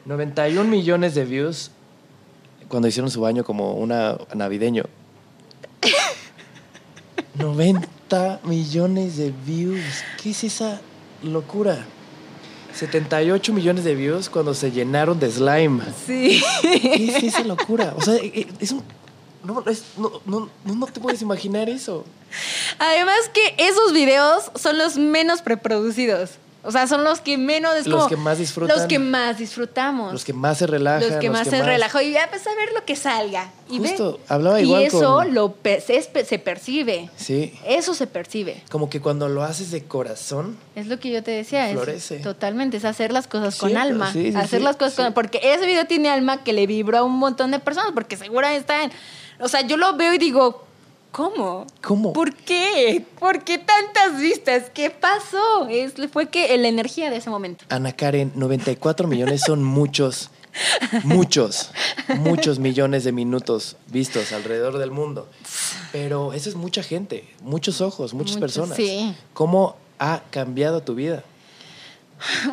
91 0.05 0.69
millones 0.69 1.15
de 1.15 1.25
views 1.25 1.71
cuando 2.67 2.87
hicieron 2.87 3.09
su 3.09 3.21
baño 3.21 3.43
como 3.43 3.73
una 3.73 4.17
navideño. 4.33 4.83
90 7.35 8.41
millones 8.43 9.17
de 9.17 9.31
views. 9.45 10.03
¿Qué 10.21 10.31
es 10.31 10.43
esa 10.43 10.81
locura? 11.23 11.85
78 12.73 13.53
millones 13.53 13.83
de 13.83 13.95
views 13.95 14.29
cuando 14.29 14.53
se 14.53 14.71
llenaron 14.71 15.19
de 15.19 15.31
slime. 15.31 15.81
Sí. 16.05 16.41
¿Qué 16.61 17.15
es 17.15 17.23
esa 17.23 17.43
locura? 17.43 17.93
O 17.97 18.01
sea, 18.01 18.15
eh, 18.15 18.47
es 18.59 18.71
un... 18.71 18.83
No, 19.43 19.63
es- 19.67 19.83
no, 19.97 20.11
no, 20.25 20.49
no, 20.65 20.75
no 20.75 20.85
te 20.87 20.99
puedes 20.99 21.21
imaginar 21.21 21.69
eso. 21.69 22.05
Además 22.77 23.17
que 23.33 23.55
esos 23.57 23.93
videos 23.93 24.51
son 24.55 24.77
los 24.77 24.97
menos 24.97 25.41
preproducidos. 25.41 26.31
O 26.61 26.73
sea, 26.73 26.87
son 26.87 27.05
los 27.05 27.21
que 27.21 27.37
menos 27.37 27.73
es 27.77 27.87
Los 27.87 27.95
como 27.99 28.09
que 28.09 28.17
más 28.17 28.37
disfrutan. 28.37 28.77
Los 28.77 28.85
que 28.85 28.99
más 28.99 29.37
disfrutamos. 29.37 30.11
Los 30.11 30.25
que 30.25 30.33
más 30.33 30.57
se 30.57 30.67
relajan. 30.67 31.09
Los 31.09 31.17
que 31.19 31.29
más 31.29 31.47
se 31.47 31.63
relajó 31.63 32.01
y 32.01 32.11
ya 32.11 32.27
pues 32.29 32.45
a 32.47 32.53
ver 32.53 32.73
lo 32.73 32.83
que 32.83 32.97
salga. 32.97 33.49
Y 33.69 33.79
ve. 33.79 33.87
Justo, 33.87 34.19
hablaba 34.27 34.59
y 34.59 34.65
igual 34.65 34.83
eso 34.83 34.99
con- 34.99 35.33
lo 35.33 35.53
pe- 35.53 35.79
se, 35.79 36.37
percibe. 36.39 37.09
Sí. 37.15 37.57
Eso 37.65 37.93
se 37.93 38.07
percibe. 38.07 38.61
Como 38.69 38.89
que 38.89 38.99
cuando 38.99 39.29
lo 39.29 39.43
haces 39.43 39.71
de 39.71 39.85
corazón, 39.85 40.57
Es 40.75 40.87
lo 40.87 40.99
que 40.99 41.11
yo 41.11 41.23
te 41.23 41.31
decía. 41.31 41.69
Florece. 41.71 42.17
Es 42.17 42.23
totalmente, 42.23 42.75
es 42.75 42.83
hacer 42.83 43.13
las 43.13 43.27
cosas 43.27 43.55
con 43.55 43.77
alma. 43.77 44.11
sí, 44.11 44.33
sí, 44.33 44.37
hacer 44.37 44.61
las 44.61 44.75
cosas 44.75 44.95
con 44.95 45.13
Porque 45.13 45.39
ese 45.41 45.65
video 45.65 45.87
tiene 45.87 46.09
alma 46.09 46.43
que 46.43 46.51
le 46.51 46.67
vibró 46.67 46.97
a 46.97 47.03
un 47.03 47.17
montón 47.19 47.51
de 47.51 47.59
personas. 47.59 47.93
Porque 47.93 48.17
seguramente 48.17 48.59
están. 48.59 48.91
O 49.39 49.47
sea, 49.47 49.61
yo 49.61 49.77
lo 49.77 49.95
veo 49.95 50.13
y 50.13 50.17
digo, 50.17 50.63
¿cómo? 51.11 51.65
¿Cómo? 51.81 52.13
¿Por 52.13 52.33
qué? 52.33 53.05
¿Por 53.19 53.43
qué 53.43 53.57
tantas 53.57 54.19
vistas? 54.19 54.69
¿Qué 54.73 54.89
pasó? 54.89 55.67
Es, 55.69 55.93
fue 56.11 56.29
que 56.29 56.57
la 56.57 56.67
energía 56.67 57.09
de 57.09 57.17
ese 57.17 57.29
momento. 57.29 57.65
Ana 57.69 57.93
Karen, 57.93 58.31
94 58.35 59.07
millones 59.07 59.41
son 59.45 59.63
muchos, 59.63 60.29
muchos, 61.03 61.71
muchos 62.17 62.59
millones 62.59 63.03
de 63.03 63.11
minutos 63.11 63.77
vistos 63.87 64.31
alrededor 64.33 64.77
del 64.77 64.91
mundo. 64.91 65.27
Pero 65.91 66.33
eso 66.33 66.49
es 66.49 66.55
mucha 66.55 66.83
gente, 66.83 67.27
muchos 67.41 67.81
ojos, 67.81 68.13
muchas 68.13 68.37
personas. 68.37 68.75
sí. 68.75 69.15
¿Cómo 69.33 69.75
ha 69.99 70.21
cambiado 70.31 70.81
tu 70.81 70.95
vida? 70.95 71.23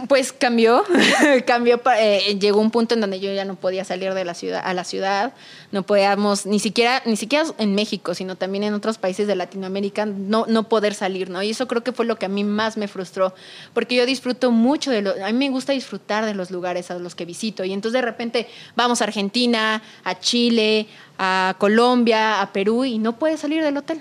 Pues 0.08 0.32
cambió, 0.32 0.84
cambió, 1.46 1.80
eh, 1.98 2.38
llegó 2.40 2.60
un 2.60 2.70
punto 2.70 2.94
en 2.94 3.00
donde 3.00 3.18
yo 3.18 3.32
ya 3.32 3.44
no 3.44 3.56
podía 3.56 3.84
salir 3.84 4.14
de 4.14 4.24
la 4.24 4.34
ciudad 4.34 4.62
a 4.64 4.74
la 4.74 4.84
ciudad, 4.84 5.34
no 5.72 5.82
podíamos 5.82 6.46
ni 6.46 6.60
siquiera 6.60 7.02
ni 7.04 7.16
siquiera 7.16 7.46
en 7.58 7.74
México, 7.74 8.14
sino 8.14 8.36
también 8.36 8.62
en 8.62 8.74
otros 8.74 8.98
países 8.98 9.26
de 9.26 9.34
Latinoamérica 9.34 10.06
no 10.06 10.46
no 10.46 10.68
poder 10.68 10.94
salir, 10.94 11.30
¿no? 11.30 11.42
Y 11.42 11.50
eso 11.50 11.66
creo 11.66 11.82
que 11.82 11.92
fue 11.92 12.06
lo 12.06 12.16
que 12.16 12.26
a 12.26 12.28
mí 12.28 12.44
más 12.44 12.76
me 12.76 12.86
frustró, 12.86 13.34
porque 13.74 13.96
yo 13.96 14.06
disfruto 14.06 14.52
mucho 14.52 14.90
de 14.92 15.02
lo 15.02 15.12
a 15.12 15.32
mí 15.32 15.32
me 15.32 15.50
gusta 15.50 15.72
disfrutar 15.72 16.24
de 16.24 16.34
los 16.34 16.50
lugares 16.50 16.90
a 16.90 16.98
los 16.98 17.14
que 17.16 17.24
visito 17.24 17.64
y 17.64 17.72
entonces 17.72 18.00
de 18.00 18.02
repente 18.02 18.48
vamos 18.76 19.00
a 19.00 19.04
Argentina, 19.04 19.82
a 20.04 20.18
Chile, 20.20 20.86
a 21.18 21.56
Colombia, 21.58 22.40
a 22.40 22.52
Perú 22.52 22.84
y 22.84 22.98
no 22.98 23.18
puedes 23.18 23.40
salir 23.40 23.64
del 23.64 23.76
hotel. 23.76 24.00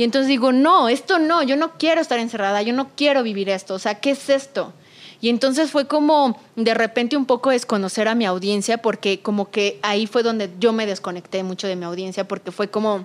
Y 0.00 0.02
entonces 0.02 0.28
digo, 0.28 0.50
no, 0.50 0.88
esto 0.88 1.18
no, 1.18 1.42
yo 1.42 1.56
no 1.56 1.72
quiero 1.76 2.00
estar 2.00 2.18
encerrada, 2.18 2.62
yo 2.62 2.72
no 2.72 2.88
quiero 2.96 3.22
vivir 3.22 3.50
esto, 3.50 3.74
o 3.74 3.78
sea, 3.78 3.96
¿qué 3.96 4.12
es 4.12 4.30
esto? 4.30 4.72
Y 5.20 5.28
entonces 5.28 5.70
fue 5.70 5.86
como 5.86 6.40
de 6.56 6.72
repente 6.72 7.18
un 7.18 7.26
poco 7.26 7.50
desconocer 7.50 8.08
a 8.08 8.14
mi 8.14 8.24
audiencia, 8.24 8.78
porque 8.78 9.20
como 9.20 9.50
que 9.50 9.78
ahí 9.82 10.06
fue 10.06 10.22
donde 10.22 10.48
yo 10.58 10.72
me 10.72 10.86
desconecté 10.86 11.42
mucho 11.42 11.66
de 11.66 11.76
mi 11.76 11.84
audiencia, 11.84 12.26
porque 12.26 12.50
fue 12.50 12.70
como, 12.70 13.04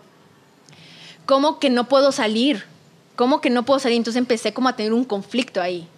como 1.25 1.59
que 1.59 1.69
no 1.69 1.89
puedo 1.89 2.13
salir, 2.13 2.63
como 3.17 3.41
que 3.41 3.49
no 3.49 3.65
puedo 3.65 3.81
salir, 3.81 3.97
entonces 3.97 4.17
empecé 4.17 4.53
como 4.53 4.69
a 4.69 4.77
tener 4.77 4.93
un 4.93 5.03
conflicto 5.03 5.61
ahí. 5.61 5.89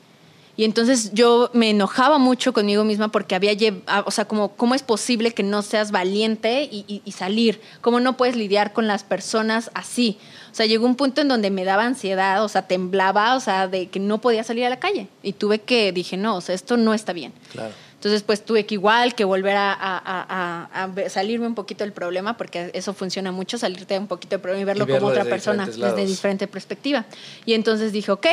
Y 0.58 0.64
entonces 0.64 1.12
yo 1.14 1.51
me 1.53 1.70
enojaba 1.70 2.18
mucho 2.18 2.51
conmigo 2.51 2.84
misma 2.84 3.10
porque 3.10 3.36
había, 3.36 3.53
llevado, 3.53 4.03
o 4.08 4.12
sea, 4.12 4.26
como, 4.26 4.49
¿cómo 4.55 4.74
es 4.74 4.82
posible 4.82 5.32
que 5.32 5.43
no 5.43 5.62
seas 5.62 5.91
valiente 5.91 6.64
y, 6.64 7.03
y, 7.05 7.12
salir? 7.12 7.62
¿Cómo 7.82 7.99
no 7.99 8.18
puedes 8.18 8.36
lidiar 8.36 8.74
con 8.74 8.88
las 8.88 9.03
personas 9.03 9.70
así? 9.76 10.18
O 10.51 10.55
sea, 10.55 10.66
llegó 10.66 10.88
un 10.88 10.95
punto 10.95 11.22
en 11.22 11.28
donde 11.28 11.51
me 11.51 11.64
daba 11.64 11.86
ansiedad, 11.86 12.43
o 12.43 12.49
sea, 12.49 12.64
temblaba, 12.64 13.36
o 13.36 13.39
sea, 13.39 13.68
de 13.68 13.89
que 13.89 13.99
no 13.99 14.20
podía 14.20 14.43
salir 14.43 14.66
a 14.66 14.70
la 14.70 14.80
calle. 14.80 15.08
Y 15.22 15.34
tuve 15.34 15.60
que, 15.60 15.91
dije, 15.91 16.18
no, 16.18 16.38
o 16.38 16.41
sea, 16.41 16.55
esto 16.55 16.76
no 16.76 16.95
está 16.95 17.14
bien. 17.14 17.34
Claro. 17.51 17.72
Entonces, 17.97 18.22
pues 18.24 18.45
tuve 18.45 18.66
que 18.66 18.76
igual 18.76 19.16
que 19.16 19.26
volver 19.26 19.55
a, 19.58 19.74
a, 19.74 20.70
a, 20.84 21.10
salirme 21.10 21.47
un 21.47 21.55
poquito 21.55 21.84
del 21.84 21.93
problema, 21.93 22.38
porque 22.38 22.72
eso 22.74 22.93
funciona 22.93 23.32
mucho, 23.32 23.58
salirte 23.58 23.97
un 23.97 24.08
poquito 24.08 24.32
del 24.32 24.41
problema 24.41 24.62
y 24.62 24.66
verlo, 24.66 24.88
como 24.88 25.08
otra 25.08 25.26
persona, 25.26 25.66
desde 25.66 26.05
diferente 26.05 26.47
perspectiva. 26.47 27.05
Y 27.45 27.53
entonces 27.53 27.91
dije, 27.91 28.12
ok, 28.12 28.28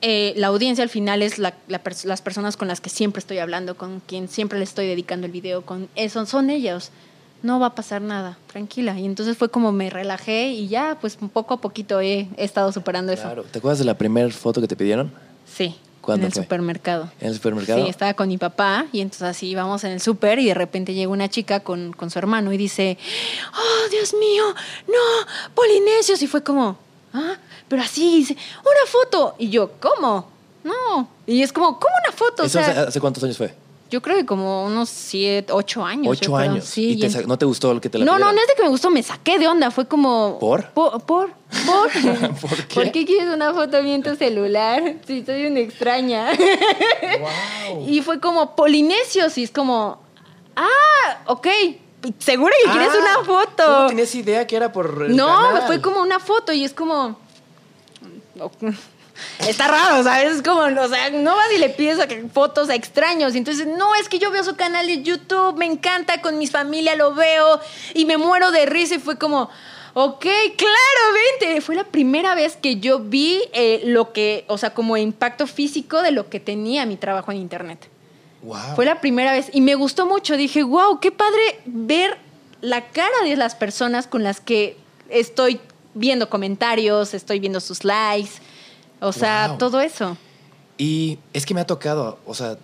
eh, 0.00 0.34
la 0.36 0.48
audiencia 0.48 0.82
al 0.82 0.90
final 0.90 1.22
es 1.22 1.38
las 1.38 2.22
personas 2.22 2.56
con 2.56 2.68
las 2.68 2.80
que 2.80 2.90
siempre 2.90 3.20
estoy 3.20 3.38
hablando, 3.38 3.76
con 3.76 4.00
quien 4.00 4.28
siempre 4.28 4.58
le 4.58 4.64
estoy 4.64 4.86
dedicando 4.86 5.26
el 5.26 5.32
video, 5.32 5.62
con 5.62 5.88
eso 5.94 6.24
son 6.26 6.50
ellos. 6.50 6.90
No 7.42 7.60
va 7.60 7.66
a 7.66 7.74
pasar 7.74 8.00
nada, 8.00 8.38
tranquila. 8.50 8.98
Y 8.98 9.04
entonces 9.04 9.36
fue 9.36 9.50
como 9.50 9.70
me 9.70 9.90
relajé 9.90 10.48
y 10.48 10.68
ya, 10.68 10.96
pues 11.00 11.18
poco 11.32 11.54
a 11.54 11.60
poquito 11.60 12.00
he, 12.00 12.28
estado 12.38 12.72
superando 12.72 13.14
claro. 13.14 13.42
eso. 13.42 13.50
¿Te 13.50 13.58
acuerdas 13.58 13.78
de 13.78 13.84
la 13.84 13.98
primera 13.98 14.30
foto 14.30 14.62
que 14.62 14.68
te 14.68 14.76
pidieron? 14.76 15.12
Sí. 15.46 15.76
¿Cuándo 16.00 16.26
en 16.26 16.32
el 16.32 16.34
supermercado. 16.34 17.10
¿En 17.18 17.28
el 17.28 17.34
supermercado? 17.34 17.82
Sí, 17.82 17.88
estaba 17.88 18.12
con 18.12 18.28
mi 18.28 18.36
papá 18.36 18.86
y 18.92 19.00
entonces 19.00 19.22
así 19.22 19.48
íbamos 19.48 19.84
en 19.84 19.92
el 19.92 20.00
súper 20.02 20.38
y 20.38 20.46
de 20.46 20.54
repente 20.54 20.92
llega 20.92 21.10
una 21.10 21.30
chica 21.30 21.60
con, 21.60 21.94
con, 21.94 22.10
su 22.10 22.18
hermano 22.18 22.52
y 22.52 22.58
dice, 22.58 22.98
oh, 23.54 23.90
Dios 23.90 24.12
mío, 24.12 24.44
no, 24.86 25.52
polinesios. 25.54 26.20
Y 26.20 26.26
fue 26.26 26.42
como, 26.42 26.76
ah, 27.14 27.36
pero 27.68 27.82
así, 27.82 28.18
dice, 28.18 28.36
una 28.60 28.86
foto. 28.86 29.34
Y 29.38 29.48
yo, 29.48 29.70
¿cómo? 29.80 30.28
No. 30.62 31.08
Y 31.26 31.42
es 31.42 31.52
como, 31.52 31.78
¿cómo 31.78 31.94
una 32.06 32.16
foto? 32.16 32.42
¿Hace 32.42 33.00
cuántos 33.00 33.24
años 33.24 33.38
fue? 33.38 33.54
Yo 33.90 34.02
creo 34.02 34.16
que 34.16 34.26
como 34.26 34.64
unos 34.64 34.88
siete, 34.88 35.52
ocho 35.52 35.84
años. 35.84 36.08
Ocho 36.08 36.36
años. 36.36 36.64
Sí. 36.64 36.98
¿Y 37.00 37.26
no 37.26 37.38
te 37.38 37.44
gustó 37.44 37.70
el 37.70 37.80
que 37.80 37.88
te 37.88 37.98
la 37.98 38.04
No, 38.04 38.18
no, 38.18 38.32
no 38.32 38.40
es 38.40 38.48
de 38.48 38.54
que 38.56 38.62
me 38.62 38.68
gustó, 38.68 38.90
me 38.90 39.02
saqué 39.02 39.38
de 39.38 39.46
onda. 39.46 39.70
Fue 39.70 39.86
como. 39.86 40.38
¿Por? 40.40 40.68
Por. 40.70 41.00
¿Por, 41.00 41.32
por? 41.66 41.90
qué? 41.92 42.74
¿Por 42.74 42.90
qué 42.90 43.04
quieres 43.04 43.32
una 43.32 43.52
foto 43.52 43.76
en 43.76 44.02
tu 44.02 44.16
celular? 44.16 44.96
Sí, 45.06 45.22
soy 45.24 45.46
una 45.46 45.60
extraña. 45.60 46.32
Wow. 46.32 47.84
y 47.88 48.02
fue 48.02 48.18
como 48.18 48.56
polinesios 48.56 49.38
y 49.38 49.44
es 49.44 49.50
como. 49.50 50.00
Ah, 50.56 51.18
ok. 51.26 51.46
¿Seguro 52.18 52.52
que 52.64 52.70
quieres 52.70 52.90
ah, 52.92 52.98
una 52.98 53.24
foto? 53.24 53.82
¿No 53.82 53.86
tenías 53.88 54.14
idea 54.14 54.46
que 54.46 54.56
era 54.56 54.72
por.? 54.72 55.06
El 55.06 55.16
no, 55.16 55.62
fue 55.66 55.80
como 55.80 56.00
una 56.00 56.20
foto 56.20 56.52
y 56.52 56.64
es 56.64 56.72
como 56.72 57.18
está 59.48 59.68
raro, 59.68 60.02
¿sabes? 60.02 60.36
Es 60.36 60.42
como, 60.42 60.60
o 60.60 60.88
sea, 60.88 61.10
no 61.10 61.36
vas 61.36 61.52
y 61.54 61.58
le 61.58 61.70
pides 61.70 61.98
fotos 62.32 62.68
a 62.68 62.74
extraños. 62.74 63.34
Y 63.34 63.38
entonces, 63.38 63.66
no, 63.66 63.94
es 63.94 64.08
que 64.08 64.18
yo 64.18 64.30
veo 64.30 64.42
su 64.44 64.56
canal 64.56 64.86
de 64.86 65.02
YouTube, 65.02 65.56
me 65.56 65.66
encanta, 65.66 66.20
con 66.20 66.38
mi 66.38 66.46
familia 66.46 66.96
lo 66.96 67.14
veo 67.14 67.60
y 67.94 68.04
me 68.04 68.16
muero 68.16 68.50
de 68.50 68.66
risa. 68.66 68.96
Y 68.96 68.98
fue 68.98 69.18
como, 69.18 69.50
ok, 69.94 70.24
claro, 70.56 71.14
vente. 71.40 71.60
Fue 71.60 71.74
la 71.74 71.84
primera 71.84 72.34
vez 72.34 72.56
que 72.56 72.76
yo 72.80 73.00
vi 73.00 73.42
eh, 73.52 73.82
lo 73.84 74.12
que, 74.12 74.44
o 74.48 74.58
sea, 74.58 74.74
como 74.74 74.96
impacto 74.96 75.46
físico 75.46 76.02
de 76.02 76.10
lo 76.10 76.28
que 76.28 76.40
tenía 76.40 76.86
mi 76.86 76.96
trabajo 76.96 77.32
en 77.32 77.38
Internet. 77.38 77.88
Wow. 78.44 78.76
Fue 78.76 78.84
la 78.84 79.00
primera 79.00 79.32
vez 79.32 79.50
y 79.52 79.60
me 79.60 79.74
gustó 79.74 80.06
mucho. 80.06 80.36
Dije, 80.36 80.62
wow, 80.62 81.00
qué 81.00 81.10
padre 81.10 81.60
ver 81.64 82.18
la 82.60 82.88
cara 82.88 83.24
de 83.24 83.36
las 83.36 83.54
personas 83.54 84.06
con 84.06 84.22
las 84.22 84.40
que 84.40 84.76
estoy 85.08 85.60
viendo 85.94 86.28
comentarios, 86.28 87.14
estoy 87.14 87.40
viendo 87.40 87.60
sus 87.60 87.84
likes 87.84 88.40
o 89.04 89.12
sea, 89.12 89.56
todo 89.58 89.80
eso. 89.80 90.16
Y 90.76 91.18
es 91.32 91.46
que 91.46 91.54
me 91.54 91.60
ha 91.60 91.66
tocado, 91.66 92.18
o 92.26 92.34
sea, 92.34 92.58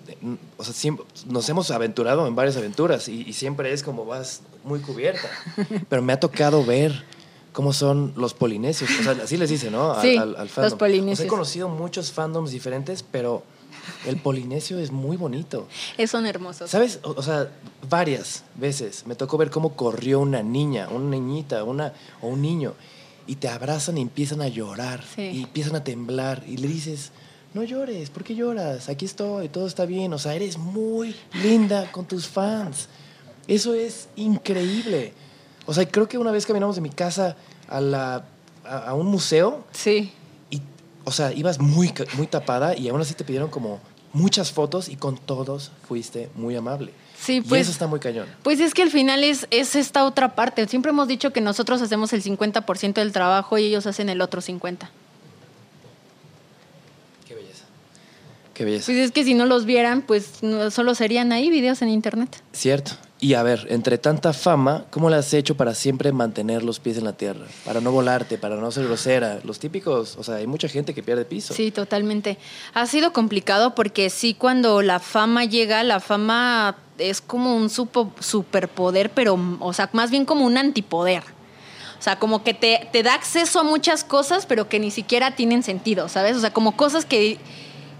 o 0.56 0.64
sea 0.64 0.74
siempre, 0.74 1.04
nos 1.26 1.48
hemos 1.48 1.70
aventurado 1.70 2.26
en 2.26 2.34
varias 2.34 2.56
aventuras 2.56 3.08
y, 3.08 3.32
siempre 3.32 3.72
es 3.72 3.82
como 3.82 4.04
vas 4.04 4.42
muy 4.64 4.80
cubierta. 4.80 5.28
Pero 5.88 6.02
me 6.02 6.12
ha 6.12 6.18
tocado 6.18 6.64
ver 6.64 7.04
cómo 7.52 7.72
son 7.72 8.12
los 8.16 8.34
polinesios. 8.34 8.90
O 8.98 9.02
sea, 9.02 9.12
así 9.22 9.36
les 9.36 9.50
dice, 9.50 9.70
¿no? 9.70 10.00
Sí, 10.00 10.16
al, 10.16 10.34
fandom. 10.48 10.64
los 10.64 10.74
polinesios. 10.74 11.26
he 11.26 11.28
conocido 11.28 11.68
muchos 11.68 12.10
fandoms 12.10 12.50
diferentes, 12.50 13.02
pero 13.02 13.42
el 14.06 14.16
polinesio 14.16 14.78
es 14.78 14.90
muy 14.90 15.16
bonito. 15.16 15.68
Son 16.06 16.26
hermosos. 16.26 16.70
¿Sabes? 16.70 17.00
O, 17.02 17.22
sea, 17.22 17.50
varias 17.88 18.44
veces 18.56 19.06
me 19.06 19.14
tocó 19.14 19.38
ver 19.38 19.50
cómo 19.50 19.76
corrió 19.76 20.20
una 20.20 20.42
niña, 20.42 20.88
una 20.90 21.10
niñita, 21.10 21.64
una, 21.64 21.92
o 22.20 22.28
un 22.28 22.42
niño 22.42 22.74
y 23.26 23.36
te 23.36 23.48
abrazan 23.48 23.98
y 23.98 24.00
empiezan 24.00 24.42
a 24.42 24.48
llorar 24.48 25.04
y 25.16 25.42
empiezan 25.42 25.76
a 25.76 25.84
temblar 25.84 26.42
y 26.48 26.56
le 26.56 26.66
dices, 26.66 27.12
no 27.54 27.62
llores, 27.62 28.10
¿por 28.10 28.24
qué 28.24 28.34
lloras? 28.34 28.88
Aquí 28.88 29.04
estoy, 29.04 29.48
todo 29.48 29.66
está 29.66 29.84
bien, 29.84 30.12
o 30.12 30.18
sea, 30.18 30.34
eres 30.34 30.58
muy 30.58 31.14
linda 31.42 31.90
con 31.92 32.06
tus 32.06 32.26
fans. 32.26 32.88
Eso 33.46 33.74
es 33.74 34.08
increíble. 34.16 35.12
O 35.66 35.74
sea, 35.74 35.86
creo 35.88 36.08
que 36.08 36.18
una 36.18 36.30
vez 36.30 36.46
caminamos 36.46 36.76
de 36.76 36.82
mi 36.82 36.90
casa 36.90 37.36
a, 37.68 37.80
la, 37.80 38.24
a, 38.64 38.94
un 38.94 39.06
museo. 39.06 39.64
Sí. 39.72 40.12
O 41.04 41.12
sea, 41.12 41.32
ibas 41.32 41.58
muy, 41.58 41.92
muy 42.16 42.26
tapada 42.26 42.76
y 42.76 42.88
aún 42.88 43.00
así 43.00 43.14
te 43.14 43.24
pidieron 43.24 43.50
como 43.50 43.80
muchas 44.12 44.52
fotos 44.52 44.88
y 44.88 44.96
con 44.96 45.16
todos 45.16 45.72
fuiste 45.86 46.30
muy 46.34 46.56
amable. 46.56 46.92
Sí, 47.18 47.40
pues. 47.40 47.60
Y 47.60 47.62
eso 47.62 47.70
está 47.70 47.86
muy 47.86 48.00
cañón. 48.00 48.26
Pues 48.42 48.60
es 48.60 48.74
que 48.74 48.82
al 48.82 48.90
final 48.90 49.24
es, 49.24 49.46
es 49.50 49.76
esta 49.76 50.04
otra 50.04 50.34
parte. 50.34 50.66
Siempre 50.68 50.90
hemos 50.90 51.06
dicho 51.06 51.32
que 51.32 51.40
nosotros 51.40 51.82
hacemos 51.82 52.12
el 52.12 52.22
50% 52.22 52.94
del 52.94 53.12
trabajo 53.12 53.58
y 53.58 53.64
ellos 53.64 53.86
hacen 53.86 54.08
el 54.08 54.20
otro 54.20 54.40
50%. 54.40 54.88
Qué 57.26 57.34
belleza. 57.34 57.64
Qué 58.54 58.64
belleza. 58.64 58.86
Pues 58.86 58.98
es 58.98 59.12
que 59.12 59.24
si 59.24 59.34
no 59.34 59.44
los 59.46 59.66
vieran, 59.66 60.02
pues 60.02 60.40
solo 60.70 60.94
serían 60.94 61.32
ahí 61.32 61.50
videos 61.50 61.82
en 61.82 61.90
internet. 61.90 62.42
Cierto. 62.52 62.92
Y 63.22 63.34
a 63.34 63.42
ver, 63.42 63.66
entre 63.68 63.98
tanta 63.98 64.32
fama, 64.32 64.86
¿cómo 64.90 65.10
le 65.10 65.16
has 65.16 65.34
hecho 65.34 65.54
para 65.54 65.74
siempre 65.74 66.10
mantener 66.10 66.62
los 66.62 66.80
pies 66.80 66.96
en 66.96 67.04
la 67.04 67.12
tierra? 67.12 67.46
Para 67.66 67.82
no 67.82 67.92
volarte, 67.92 68.38
para 68.38 68.56
no 68.56 68.70
ser 68.70 68.84
grosera. 68.84 69.40
Los 69.44 69.58
típicos, 69.58 70.16
o 70.16 70.24
sea, 70.24 70.36
hay 70.36 70.46
mucha 70.46 70.68
gente 70.68 70.94
que 70.94 71.02
pierde 71.02 71.26
piso. 71.26 71.52
Sí, 71.52 71.70
totalmente. 71.70 72.38
Ha 72.72 72.86
sido 72.86 73.12
complicado 73.12 73.74
porque 73.74 74.08
sí, 74.08 74.32
cuando 74.32 74.80
la 74.80 75.00
fama 75.00 75.44
llega, 75.44 75.82
la 75.84 76.00
fama 76.00 76.78
es 76.96 77.20
como 77.20 77.54
un 77.54 77.68
superpoder, 77.68 79.10
pero, 79.10 79.38
o 79.60 79.72
sea, 79.74 79.90
más 79.92 80.10
bien 80.10 80.24
como 80.24 80.46
un 80.46 80.56
antipoder. 80.56 81.22
O 81.98 82.02
sea, 82.02 82.18
como 82.18 82.42
que 82.42 82.54
te, 82.54 82.88
te 82.90 83.02
da 83.02 83.12
acceso 83.12 83.60
a 83.60 83.64
muchas 83.64 84.02
cosas, 84.02 84.46
pero 84.46 84.70
que 84.70 84.78
ni 84.78 84.90
siquiera 84.90 85.36
tienen 85.36 85.62
sentido, 85.62 86.08
¿sabes? 86.08 86.38
O 86.38 86.40
sea, 86.40 86.54
como 86.54 86.74
cosas 86.74 87.04
que, 87.04 87.36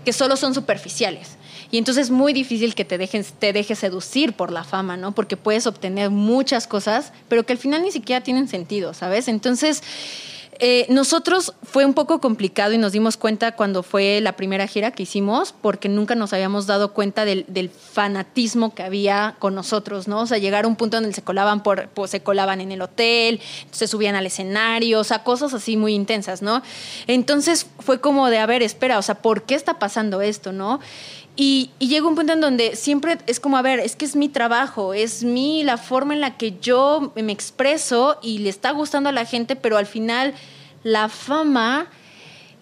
que 0.07 0.15
solo 0.15 0.37
son 0.37 0.55
superficiales. 0.55 1.37
Y 1.71 1.79
entonces 1.79 2.07
es 2.07 2.11
muy 2.11 2.33
difícil 2.33 2.75
que 2.75 2.85
te, 2.85 2.99
dejes, 2.99 3.33
te 3.39 3.53
dejes 3.53 3.79
seducir 3.79 4.33
por 4.33 4.51
la 4.51 4.65
fama, 4.65 4.97
¿no? 4.97 5.13
Porque 5.13 5.37
puedes 5.37 5.67
obtener 5.67 6.11
muchas 6.11 6.67
cosas, 6.67 7.13
pero 7.29 7.45
que 7.45 7.53
al 7.53 7.59
final 7.59 7.83
ni 7.83 7.93
siquiera 7.93 8.23
tienen 8.23 8.49
sentido, 8.49 8.93
¿sabes? 8.93 9.29
Entonces, 9.29 9.83
eh, 10.63 10.85
nosotros 10.91 11.55
fue 11.63 11.87
un 11.87 11.95
poco 11.95 12.21
complicado 12.21 12.75
y 12.75 12.79
nos 12.79 12.93
dimos 12.93 13.17
cuenta 13.17 13.53
cuando 13.53 13.83
fue 13.83 14.21
la 14.21 14.33
primera 14.33 14.67
gira 14.67 14.91
que 14.91 15.05
hicimos, 15.05 15.55
porque 15.63 15.89
nunca 15.89 16.15
nos 16.15 16.35
habíamos 16.35 16.67
dado 16.67 16.93
cuenta 16.93 17.25
del, 17.25 17.71
fanatismo 17.71 18.75
que 18.75 18.83
había 18.83 19.37
con 19.39 19.55
nosotros, 19.55 20.07
¿no? 20.07 20.21
O 20.21 20.27
sea, 20.27 20.37
llegar 20.37 20.67
a 20.67 20.69
un 20.69 20.77
punto 20.77 20.99
donde 20.99 21.15
se 21.15 21.23
colaban 21.23 21.63
por, 21.63 21.89
pues, 21.89 22.11
se 22.11 22.23
colaban 22.23 22.61
en 22.61 22.73
el 22.73 22.83
hotel, 22.83 23.41
se 23.71 23.87
subían 23.87 24.17
al 24.17 24.27
escenario, 24.27 25.01
o 25.01 25.05
sea, 25.05 25.25
cosas 25.25 25.55
así 25.55 25.79
muy 25.79 25.95
intensas, 25.95 26.43
¿no? 26.43 26.63
Entonces 27.07 27.67
fue 27.79 28.03
como 28.03 28.29
de, 28.29 28.37
a 28.37 28.45
ver, 28.45 28.63
espera, 28.63 28.99
o 28.99 29.03
sea, 29.03 29.15
¿por 29.15 29.45
qué 29.45 29.55
está 29.55 29.79
pasando 29.79 30.21
esto, 30.21 30.53
no? 30.53 30.81
Y, 31.37 31.71
llega 31.79 32.07
un 32.07 32.17
punto 32.17 32.33
en 32.33 32.41
donde 32.41 32.77
siempre 32.77 33.19
es 33.27 33.41
como, 33.41 33.57
a 33.57 33.63
ver, 33.63 33.81
es 33.81 33.97
que 33.97 34.05
es 34.05 34.17
mi 34.17 34.29
trabajo, 34.29 34.95
es 34.95 35.25
mi, 35.25 35.63
la 35.63 35.79
forma 35.79 36.15
en 36.15 36.21
la 36.21 36.37
que 36.37 36.59
yo 36.61 37.13
me 37.15 37.33
expreso 37.33 38.19
y 38.23 38.39
le 38.39 38.51
está 38.51 38.73
gustando 38.73 39.09
a 39.09 39.13
la 39.13 39.25
gente, 39.25 39.57
pero 39.57 39.79
al 39.79 39.87
final 39.87 40.35
la 40.83 41.09
fama 41.09 41.87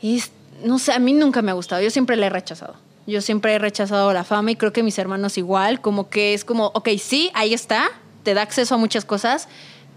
es, 0.03 0.31
no 0.65 0.79
sé, 0.79 0.93
a 0.93 0.99
mí 0.99 1.13
nunca 1.13 1.43
me 1.43 1.51
ha 1.51 1.55
gustado, 1.55 1.83
yo 1.83 1.91
siempre 1.91 2.17
la 2.17 2.27
he 2.27 2.31
rechazado. 2.31 2.77
Yo 3.07 3.23
siempre 3.23 3.55
he 3.55 3.59
rechazado 3.59 4.13
la 4.13 4.23
fama 4.23 4.51
y 4.51 4.57
creo 4.57 4.75
que 4.75 4.83
mis 4.83 4.99
hermanos 4.99 5.39
igual, 5.39 5.81
como 5.81 6.11
que 6.11 6.35
es 6.35 6.45
como, 6.45 6.67
ok, 6.75 6.91
sí, 6.99 7.31
ahí 7.33 7.55
está, 7.55 7.89
te 8.23 8.35
da 8.35 8.43
acceso 8.43 8.75
a 8.75 8.79
muchas 8.79 9.07
cosas, 9.07 9.49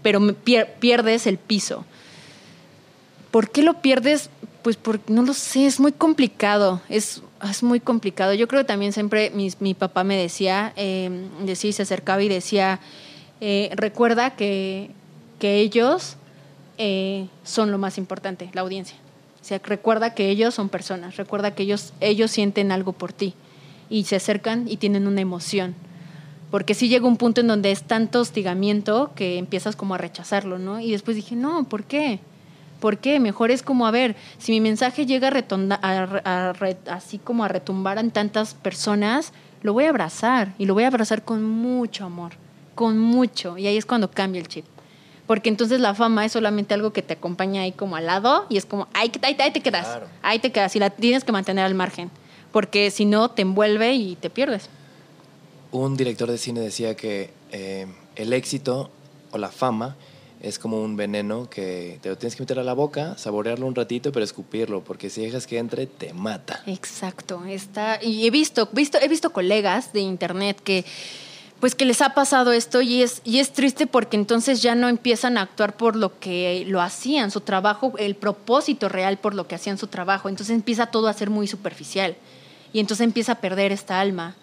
pero 0.02 0.34
pierdes 0.34 1.26
el 1.26 1.36
piso. 1.36 1.84
¿Por 3.30 3.50
qué 3.50 3.62
lo 3.62 3.82
pierdes? 3.82 4.30
Pues 4.62 4.76
porque 4.76 5.12
no 5.12 5.22
lo 5.22 5.34
sé, 5.34 5.66
es 5.66 5.78
muy 5.78 5.92
complicado, 5.92 6.80
es, 6.88 7.22
es 7.50 7.62
muy 7.62 7.80
complicado. 7.80 8.34
Yo 8.34 8.48
creo 8.48 8.62
que 8.62 8.68
también 8.68 8.92
siempre 8.92 9.30
mi, 9.30 9.74
papá 9.74 10.04
me 10.04 10.16
decía, 10.16 10.72
eh, 10.76 11.10
decía, 11.44 11.72
se 11.72 11.82
acercaba 11.82 12.22
y 12.22 12.28
decía, 12.28 12.80
eh, 13.40 13.70
recuerda 13.74 14.36
que, 14.36 14.90
que 15.38 15.58
ellos 15.58 16.16
eh, 16.78 17.26
son 17.44 17.70
lo 17.70 17.78
más 17.78 17.98
importante, 17.98 18.50
la 18.52 18.60
audiencia. 18.60 18.96
O 19.40 19.44
sea, 19.44 19.60
recuerda 19.64 20.14
que 20.14 20.28
ellos 20.30 20.54
son 20.54 20.68
personas, 20.68 21.16
recuerda 21.16 21.54
que 21.54 21.64
ellos, 21.64 21.92
ellos 22.00 22.30
sienten 22.30 22.70
algo 22.70 22.92
por 22.92 23.12
ti 23.12 23.34
y 23.90 24.04
se 24.04 24.16
acercan 24.16 24.68
y 24.68 24.76
tienen 24.76 25.06
una 25.06 25.20
emoción. 25.20 25.74
Porque 26.50 26.74
sí 26.74 26.88
llega 26.88 27.06
un 27.06 27.16
punto 27.16 27.40
en 27.40 27.48
donde 27.48 27.72
es 27.72 27.82
tanto 27.82 28.20
hostigamiento 28.20 29.12
que 29.16 29.38
empiezas 29.38 29.74
como 29.74 29.94
a 29.94 29.98
rechazarlo, 29.98 30.58
¿no? 30.58 30.80
Y 30.80 30.92
después 30.92 31.16
dije, 31.16 31.34
no, 31.34 31.64
¿por 31.64 31.84
qué? 31.84 32.20
¿Por 32.82 32.98
qué? 32.98 33.20
Mejor 33.20 33.52
es 33.52 33.62
como, 33.62 33.86
a 33.86 33.92
ver, 33.92 34.16
si 34.38 34.50
mi 34.50 34.60
mensaje 34.60 35.06
llega 35.06 35.28
a, 35.28 35.30
retonda- 35.30 35.78
a 35.82 36.04
re- 36.04 36.22
a 36.24 36.52
re- 36.52 36.76
así 36.90 37.16
como 37.18 37.44
a 37.44 37.48
retumbar 37.48 37.96
en 37.98 38.10
tantas 38.10 38.54
personas, 38.54 39.32
lo 39.62 39.72
voy 39.72 39.84
a 39.84 39.90
abrazar 39.90 40.52
y 40.58 40.66
lo 40.66 40.74
voy 40.74 40.82
a 40.82 40.88
abrazar 40.88 41.22
con 41.24 41.44
mucho 41.44 42.04
amor, 42.04 42.32
con 42.74 42.98
mucho. 42.98 43.56
Y 43.56 43.68
ahí 43.68 43.76
es 43.76 43.86
cuando 43.86 44.10
cambia 44.10 44.40
el 44.40 44.48
chip. 44.48 44.64
Porque 45.28 45.48
entonces 45.48 45.78
la 45.80 45.94
fama 45.94 46.24
es 46.24 46.32
solamente 46.32 46.74
algo 46.74 46.92
que 46.92 47.02
te 47.02 47.12
acompaña 47.14 47.62
ahí 47.62 47.70
como 47.70 47.94
al 47.94 48.06
lado 48.06 48.46
y 48.48 48.56
es 48.56 48.66
como, 48.66 48.88
ahí, 48.94 49.12
ahí, 49.22 49.36
ahí 49.38 49.52
te 49.52 49.60
quedas, 49.60 49.86
Claro. 49.86 50.06
ahí 50.20 50.40
te 50.40 50.50
quedas 50.50 50.74
y 50.74 50.80
la 50.80 50.90
tienes 50.90 51.22
que 51.22 51.30
mantener 51.30 51.64
al 51.64 51.74
margen. 51.76 52.10
Porque 52.50 52.90
si 52.90 53.04
no, 53.04 53.28
te 53.30 53.42
envuelve 53.42 53.94
y 53.94 54.16
te 54.16 54.28
pierdes. 54.28 54.68
Un 55.70 55.96
director 55.96 56.28
de 56.28 56.36
cine 56.36 56.58
decía 56.60 56.96
que 56.96 57.30
eh, 57.52 57.86
el 58.16 58.32
éxito 58.32 58.90
o 59.30 59.38
la 59.38 59.50
fama 59.50 59.94
es 60.42 60.58
como 60.58 60.82
un 60.82 60.96
veneno 60.96 61.48
que 61.48 62.00
te 62.02 62.08
lo 62.08 62.18
tienes 62.18 62.34
que 62.34 62.42
meter 62.42 62.58
a 62.58 62.64
la 62.64 62.72
boca, 62.72 63.16
saborearlo 63.16 63.64
un 63.64 63.76
ratito, 63.76 64.10
pero 64.10 64.24
escupirlo, 64.24 64.82
porque 64.82 65.08
si 65.08 65.22
dejas 65.22 65.46
que 65.46 65.58
entre, 65.58 65.86
te 65.86 66.12
mata. 66.12 66.62
Exacto, 66.66 67.44
está 67.46 68.02
y 68.02 68.26
he 68.26 68.30
visto, 68.30 68.68
visto 68.72 68.98
he 69.00 69.06
visto 69.06 69.32
colegas 69.32 69.92
de 69.92 70.00
internet 70.00 70.60
que 70.62 70.84
pues 71.60 71.76
que 71.76 71.84
les 71.84 72.02
ha 72.02 72.12
pasado 72.14 72.50
esto 72.50 72.82
y 72.82 73.02
es 73.02 73.22
y 73.22 73.38
es 73.38 73.52
triste 73.52 73.86
porque 73.86 74.16
entonces 74.16 74.62
ya 74.62 74.74
no 74.74 74.88
empiezan 74.88 75.38
a 75.38 75.42
actuar 75.42 75.76
por 75.76 75.94
lo 75.94 76.18
que 76.18 76.64
lo 76.66 76.80
hacían, 76.80 77.30
su 77.30 77.42
trabajo, 77.42 77.92
el 77.98 78.16
propósito 78.16 78.88
real 78.88 79.18
por 79.18 79.34
lo 79.34 79.46
que 79.46 79.54
hacían 79.54 79.78
su 79.78 79.86
trabajo, 79.86 80.28
entonces 80.28 80.56
empieza 80.56 80.86
todo 80.86 81.06
a 81.06 81.12
ser 81.12 81.30
muy 81.30 81.46
superficial 81.46 82.16
y 82.72 82.80
entonces 82.80 83.04
empieza 83.04 83.32
a 83.32 83.40
perder 83.40 83.70
esta 83.70 84.00
alma. 84.00 84.34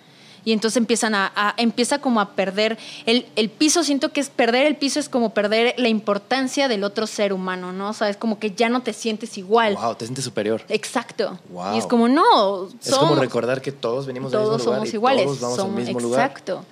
Y 0.46 0.54
entonces 0.54 0.78
empiezan 0.78 1.16
a, 1.16 1.32
a- 1.36 1.54
empieza 1.58 2.00
como 2.00 2.22
a 2.22 2.32
perder 2.32 2.78
el, 3.06 3.26
el 3.36 3.50
piso, 3.50 3.84
siento 3.84 4.12
que 4.14 4.22
es 4.22 4.30
perder 4.30 4.66
el 4.68 4.76
piso 4.76 5.00
es 5.00 5.10
como 5.10 5.32
perder 5.34 5.74
la 5.78 5.90
importancia 5.90 6.68
del 6.68 6.84
otro 6.84 7.08
ser 7.08 7.34
humano, 7.34 7.72
¿no? 7.74 7.90
O 7.90 7.94
sea, 7.94 8.10
es 8.10 8.18
como 8.18 8.40
que 8.40 8.52
ya 8.52 8.70
no 8.70 8.82
te 8.82 8.94
sientes 8.94 9.38
igual. 9.38 9.76
Wow, 9.76 9.96
te 9.96 10.06
sientes 10.06 10.24
superior. 10.26 10.62
Exacto. 10.70 11.38
Wow. 11.50 11.76
Y 11.76 11.80
es 11.80 11.86
como, 11.86 12.08
no, 12.08 12.68
Es 12.84 12.90
como 12.96 13.08
somos- 13.10 13.20
recordar 13.20 13.62
que 13.62 13.72
todos 13.72 14.06
venimos 14.06 14.32
del 14.32 14.40
todos 14.42 14.58
mismo 14.58 14.66
lugar 14.66 14.78
somos 14.80 14.94
y 14.94 14.96
iguales. 14.96 15.26
todos 15.26 15.40
vamos 15.42 15.56
somos, 15.58 15.76
al 15.78 15.84
mismo 15.86 16.00
lugar. 16.00 16.22
exacto. 16.26 16.66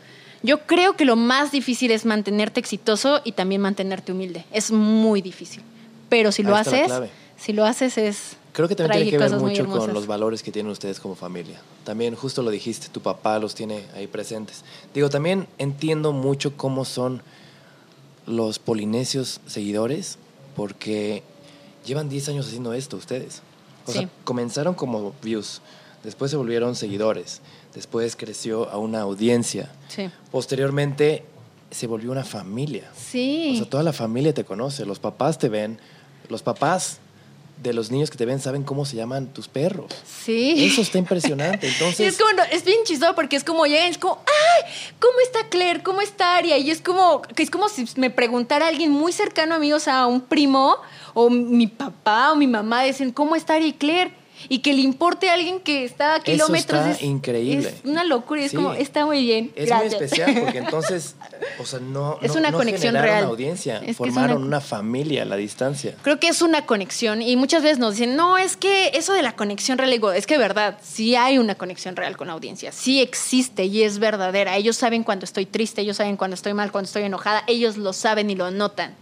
Yo 0.44 0.60
creo 0.68 0.94
que 0.96 1.04
lo 1.04 1.16
más 1.16 1.52
difícil 1.52 1.90
es 1.92 2.06
mantenerte 2.06 2.60
exitoso 2.60 3.22
y 3.24 3.32
también 3.32 3.60
mantenerte 3.60 4.12
humilde. 4.12 4.46
Es 4.52 4.72
muy 4.72 5.22
difícil. 5.22 5.64
Pero 6.10 6.32
si 6.32 6.44
lo 6.44 6.56
Ahí 6.56 6.62
haces, 6.62 6.92
si 7.38 7.54
lo 7.54 7.66
haces 7.66 7.98
es 7.98 8.38
Creo 8.58 8.68
que 8.68 8.76
también 8.76 9.04
tiene 9.04 9.12
que 9.12 9.18
ver 9.20 9.40
mucho 9.40 9.68
con 9.68 9.94
los 9.94 10.08
valores 10.08 10.42
que 10.42 10.52
tienen 10.52 10.72
ustedes 10.72 11.00
como 11.00 11.14
familia. 11.14 11.62
También, 11.84 12.16
justo 12.16 12.42
lo 12.42 12.50
dijiste, 12.50 12.88
tu 12.90 13.02
papá 13.02 13.38
los 13.38 13.54
tiene 13.54 13.84
ahí 13.96 14.08
presentes. 14.08 14.64
Digo, 14.96 15.12
también 15.12 15.48
entiendo 15.60 16.12
mucho 16.12 16.58
cómo 16.58 16.84
son 16.84 17.22
los 18.26 18.58
polinesios 18.58 19.42
seguidores, 19.46 20.18
porque 20.56 21.22
llevan 21.86 22.10
10 22.10 22.30
años 22.30 22.48
haciendo 22.48 22.74
esto 22.74 22.98
ustedes. 22.98 23.44
O 23.86 23.92
Sí. 23.92 24.00
sea, 24.00 24.10
comenzaron 24.24 24.74
como 24.74 25.14
views, 25.22 25.62
después 26.04 26.32
se 26.32 26.38
volvieron 26.38 26.76
seguidores, 26.76 27.42
después 27.76 28.16
creció 28.16 28.70
a 28.72 28.80
una 28.80 29.02
audiencia, 29.02 29.72
Sí. 29.88 30.10
posteriormente 30.32 31.24
se 31.70 31.86
volvió 31.86 32.12
una 32.12 32.24
familia. 32.24 32.90
Sí. 32.98 33.52
O 33.54 33.58
sea, 33.58 33.70
toda 33.70 33.84
la 33.84 33.94
familia 33.94 34.34
te 34.34 34.44
conoce, 34.46 34.84
los 34.84 34.98
papás 34.98 35.38
te 35.38 35.48
ven, 35.48 35.80
los 36.28 36.42
papás 36.42 36.98
de 37.62 37.74
los 37.74 37.92
niños 37.92 38.10
que 38.10 38.18
te 38.18 38.26
ven 38.26 38.40
saben 38.40 38.64
cómo 38.64 38.86
se 38.86 38.96
llaman 38.96 39.28
tus 39.28 39.48
perros. 39.48 39.92
sí. 40.06 40.66
Eso 40.66 40.82
está 40.82 40.98
impresionante. 40.98 41.68
Y 41.68 41.72
Entonces, 41.72 42.14
es 42.14 42.18
como, 42.18 42.34
no, 42.34 42.44
es 42.44 42.64
bien 42.64 42.80
chistoso 42.84 43.16
porque 43.16 43.36
es 43.36 43.44
como 43.44 43.66
llegan, 43.66 43.90
es 43.90 43.98
como, 43.98 44.20
¡ay! 44.26 44.72
¿Cómo 45.00 45.20
está 45.24 45.48
Claire? 45.50 45.82
¿Cómo 45.84 46.02
está 46.02 46.38
Aria? 46.38 46.58
Y 46.58 46.70
es 46.72 46.82
como, 46.82 47.22
que 47.22 47.44
es 47.44 47.50
como 47.50 47.70
si 47.70 47.86
me 47.96 48.10
preguntara 48.10 48.68
alguien 48.68 48.92
muy 48.92 49.12
cercano 49.12 49.56
a 49.56 49.60
mí, 49.60 49.74
o 49.74 49.80
sea, 49.80 50.06
un 50.08 50.22
primo, 50.22 50.78
o 51.14 51.30
mi 51.30 51.68
papá, 51.68 52.32
o 52.32 52.36
mi 52.36 52.48
mamá, 52.48 52.84
dicen, 52.84 53.12
¿cómo 53.12 53.36
está 53.36 53.56
Aria 53.56 53.68
y 53.68 53.74
Claire? 53.74 54.12
Y 54.50 54.60
que 54.60 54.74
le 54.74 54.82
importe 54.82 55.30
a 55.30 55.34
alguien 55.34 55.60
que 55.60 55.84
está 55.84 56.16
a 56.16 56.20
kilómetros. 56.22 56.80
está 56.80 56.92
es, 56.92 57.02
increíble. 57.02 57.70
Es 57.70 57.86
una 57.86 58.04
locura, 58.04 58.42
y 58.42 58.46
es 58.46 58.52
Sí. 58.52 58.58
como, 58.58 58.74
está 58.74 59.06
muy 59.06 59.24
bien. 59.26 59.52
es 59.56 59.68
gracias. 59.68 59.94
muy 59.96 60.04
especial 60.06 60.36
porque 60.42 60.58
entonces, 60.66 61.16
o 61.60 61.66
sea, 61.66 61.80
no, 61.80 62.18
Es 62.22 62.34
no- 62.34 62.40
una 62.40 62.52
no 62.52 62.58
conexión 62.58 62.96
real. 62.96 63.26
audiencia, 63.26 63.80
que 63.82 63.92
es 63.92 63.98
formaron 63.98 64.38
una- 64.38 64.46
una... 64.48 64.62
familia 64.62 65.24
a 65.24 65.26
la 65.26 65.36
distancia. 65.36 65.96
Creo 66.02 66.20
que 66.20 66.28
es 66.30 66.42
una 66.42 66.66
conexión 66.66 67.22
y 67.22 67.36
muchas 67.36 67.62
veces 67.64 67.80
nos 67.80 67.96
dicen, 67.96 68.16
no, 68.16 68.38
es 68.38 68.56
que 68.58 68.92
eso 68.94 69.14
de 69.14 69.22
la 69.22 69.36
conexión 69.36 69.78
real, 69.78 69.92
digo, 69.92 70.12
es 70.12 70.28
que 70.28 70.38
verdad, 70.38 70.78
sí 70.82 71.16
hay 71.16 71.38
una 71.38 71.56
conexión 71.56 71.96
real 71.96 72.16
con 72.18 72.28
la 72.28 72.34
audiencia, 72.34 72.72
sí 72.72 73.02
existe 73.02 73.66
y 73.66 73.84
es 73.84 74.00
verdadera. 74.00 74.56
Ellos 74.56 74.78
saben 74.78 75.04
cuando 75.04 75.26
estoy 75.26 75.46
triste, 75.46 75.82
ellos 75.82 75.98
saben 75.98 76.16
cuando 76.18 76.36
estoy 76.36 76.54
mal, 76.54 76.72
cuando 76.72 76.86
estoy 76.88 77.04
enojada, 77.04 77.44
ellos 77.48 77.78
lo 77.78 77.92
saben 77.94 78.30
y 78.30 78.36
lo 78.36 78.50
notan. 78.52 78.96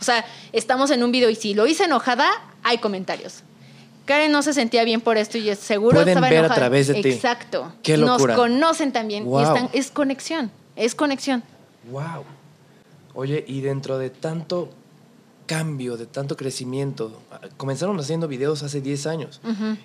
O 0.00 0.04
sea, 0.04 0.24
estamos 0.52 0.90
en 0.90 1.02
un 1.02 1.12
video 1.12 1.30
y 1.30 1.34
si 1.36 1.54
lo 1.54 1.66
hice 1.66 1.84
enojada, 1.84 2.28
hay 2.62 2.78
comentarios. 2.78 3.42
Karen 4.04 4.32
no 4.32 4.42
se 4.42 4.52
sentía 4.52 4.84
bien 4.84 5.00
por 5.00 5.16
esto 5.16 5.38
y 5.38 5.48
es 5.48 5.58
seguro 5.58 5.94
Pueden 5.96 6.08
estaba 6.08 6.28
ver 6.28 6.44
a 6.44 6.54
través 6.54 6.88
de 6.88 6.94
ti. 7.02 7.10
Exacto. 7.10 7.72
Qué 7.82 7.96
Nos 7.96 8.08
locura. 8.10 8.34
conocen 8.36 8.92
también 8.92 9.24
Wow. 9.24 9.40
y 9.40 9.44
están, 9.44 9.68
es 9.72 9.90
conexión, 9.90 10.50
es 10.76 10.94
conexión. 10.94 11.42
Wow. 11.90 12.24
Oye, 13.14 13.44
y 13.46 13.60
dentro 13.60 13.98
de 13.98 14.10
tanto 14.10 14.70
cambio, 15.46 15.96
de 15.96 16.06
tanto 16.06 16.36
crecimiento, 16.36 17.20
comenzaron 17.56 17.98
haciendo 18.00 18.26
videos 18.28 18.62
hace 18.62 18.80
10 18.80 19.06
años 19.06 19.40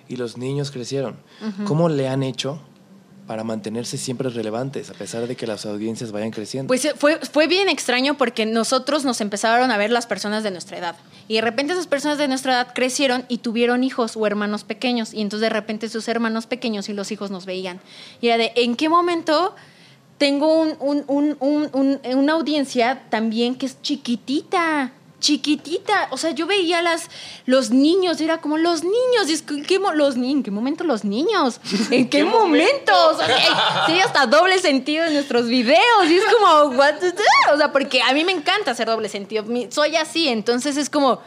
y 0.08 0.16
los 0.16 0.36
niños 0.38 0.70
crecieron. 0.70 1.16
¿Cómo 1.66 1.88
le 1.88 2.08
han 2.08 2.22
hecho 2.22 2.60
para 3.26 3.44
mantenerse 3.44 3.98
siempre 3.98 4.30
relevantes 4.30 4.88
a 4.88 4.94
pesar 4.94 5.26
de 5.26 5.36
que 5.36 5.46
las 5.46 5.66
audiencias 5.66 6.10
vayan 6.12 6.30
creciendo? 6.30 6.68
Pues 6.68 6.84
eh, 6.86 6.92
fue, 6.96 7.18
fue 7.18 7.46
bien 7.46 7.68
extraño 7.68 8.16
porque 8.16 8.46
nosotros 8.46 9.04
nos 9.04 9.20
empezaron 9.20 9.70
a 9.70 9.76
ver 9.76 9.90
las 9.90 10.06
personas 10.06 10.42
de 10.42 10.50
nuestra 10.50 10.78
edad. 10.78 10.96
Y 11.28 11.34
de 11.34 11.40
repente 11.42 11.74
esas 11.74 11.86
personas 11.86 12.16
de 12.18 12.26
nuestra 12.26 12.54
edad 12.54 12.72
crecieron 12.74 13.24
y 13.28 13.38
tuvieron 13.38 13.84
hijos 13.84 14.16
o 14.16 14.26
hermanos 14.26 14.64
pequeños. 14.64 15.12
Y 15.12 15.20
entonces 15.20 15.42
de 15.42 15.50
repente 15.54 15.88
sus 15.90 16.08
hermanos 16.08 16.46
pequeños 16.46 16.88
y 16.88 16.94
los 16.94 17.12
hijos 17.12 17.30
nos 17.30 17.44
veían. 17.46 17.80
Y 18.22 18.28
era 18.28 18.38
de, 18.38 18.52
¿en 18.56 18.74
qué 18.76 18.88
momento 18.88 19.54
tengo 20.16 20.52
un- 20.60 20.74
un- 20.80 21.04
un- 21.06 21.36
un- 21.40 21.70
un- 21.74 22.00
una 22.16 22.32
audiencia 22.32 23.02
también 23.10 23.54
que 23.56 23.66
es 23.66 23.80
chiquitita? 23.82 24.92
Chiquitita, 25.20 26.08
o 26.12 26.16
sea, 26.16 26.30
yo 26.30 26.46
veía 26.46 26.80
las, 26.80 27.08
los 27.44 27.70
niños, 27.70 28.20
era 28.20 28.38
como 28.40 28.56
los 28.56 28.84
niños, 28.84 29.28
y 29.28 29.32
es 29.32 29.42
que, 29.42 29.54
¿en 29.54 29.64
qué, 29.64 29.78
los, 29.94 30.14
¿en 30.16 30.42
qué 30.44 30.50
momento 30.52 30.84
los 30.84 31.04
niños? 31.04 31.60
¿En 31.90 32.08
qué, 32.08 32.22
momento? 32.24 32.92
O 33.10 33.16
sea, 33.16 33.26
hay- 33.26 33.94
sí, 33.94 34.00
hasta 34.00 34.26
doble 34.26 34.58
sentido 34.60 35.04
en 35.06 35.14
nuestros 35.14 35.48
videos, 35.48 36.06
y 36.08 36.16
es 36.18 36.24
como, 36.32 36.76
what 36.78 36.94
the- 37.00 37.12
o 37.52 37.56
sea, 37.56 37.72
porque 37.72 38.00
a 38.00 38.12
mí 38.12 38.24
me 38.24 38.32
encanta 38.32 38.70
hacer 38.70 38.86
doble 38.86 39.08
sentido, 39.08 39.44
soy 39.70 39.96
así, 39.96 40.28
entonces 40.28 40.76
es 40.76 40.88
como, 40.88 41.20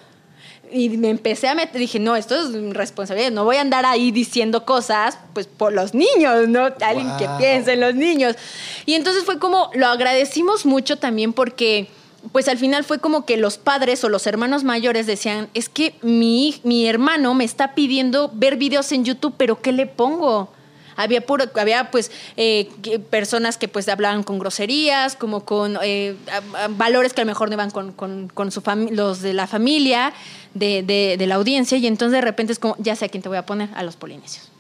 y 0.72 0.88
me 0.90 1.10
empecé 1.10 1.50
a 1.50 1.54
meter, 1.56 1.78
dije, 1.78 2.00
no, 2.00 2.16
esto 2.16 2.34
es 2.36 2.54
responsabilidad, 2.74 3.32
no 3.32 3.44
voy 3.44 3.58
a 3.58 3.62
andar 3.62 3.86
ahí 3.86 4.12
diciendo 4.12 4.64
cosas, 4.66 5.18
pues 5.34 5.46
por 5.48 5.74
los 5.74 5.94
niños, 5.94 6.48
¿no? 6.48 6.70
Alguien 6.80 7.12
que 7.18 7.28
Wow. 7.28 7.38
piense 7.40 7.74
en 7.74 7.82
los 7.82 7.94
niños. 7.94 8.38
Y 8.86 8.94
entonces 8.94 9.26
fue 9.26 9.38
como, 9.38 9.70
lo 9.74 9.88
agradecimos 9.88 10.66
mucho 10.66 10.98
también 10.98 11.34
porque, 11.34 11.90
pues 12.32 12.48
al 12.48 12.58
final 12.58 12.84
fue 12.84 13.00
como 13.00 13.26
que 13.26 13.38
los 13.38 13.58
padres 13.58 14.04
o 14.04 14.10
los 14.10 14.28
hermanos 14.28 14.64
mayores 14.64 15.08
decían, 15.08 15.50
es 15.54 15.70
que 15.70 15.96
mi, 16.02 16.62
mi 16.64 16.86
hermano 16.88 17.34
me 17.34 17.44
está 17.44 17.74
pidiendo 17.74 18.30
ver 18.34 18.58
videos 18.58 18.92
en 18.92 19.04
YouTube, 19.06 19.34
pero 19.38 19.62
¿qué 19.62 19.72
le 19.72 19.88
pongo? 19.88 20.52
Había, 20.98 21.26
puro, 21.26 21.46
había 21.56 21.90
pues 21.90 22.12
eh, 22.38 22.70
personas 23.10 23.58
que 23.58 23.68
pues 23.68 23.88
hablaban 23.90 24.22
con 24.24 24.38
groserías, 24.40 25.16
como 25.16 25.46
con 25.46 25.80
eh, 25.82 26.16
valores 26.78 27.14
que 27.14 27.22
a 27.22 27.24
lo 27.24 27.30
mejor 27.32 27.48
no 27.50 27.54
iban 27.56 27.72
con, 27.72 27.92
con- 27.94 28.28
con 28.28 28.52
su 28.52 28.62
los 28.92 29.22
de 29.22 29.34
la 29.34 29.48
familia, 29.48 30.14
de, 30.54 30.84
de- 30.84 31.16
de 31.18 31.28
la 31.28 31.36
audiencia, 31.36 31.78
y 31.78 31.88
entonces 31.88 32.12
de 32.14 32.22
repente 32.22 32.54
es 32.54 32.60
como, 32.60 32.76
ya 32.78 32.96
sé 32.96 33.06
a 33.06 33.10
quién 33.10 33.24
te 33.24 33.30
voy 33.30 33.38
a 33.40 33.46
poner, 33.46 33.70
a 33.74 33.82
los 33.84 33.96
polinesios. 33.96 34.51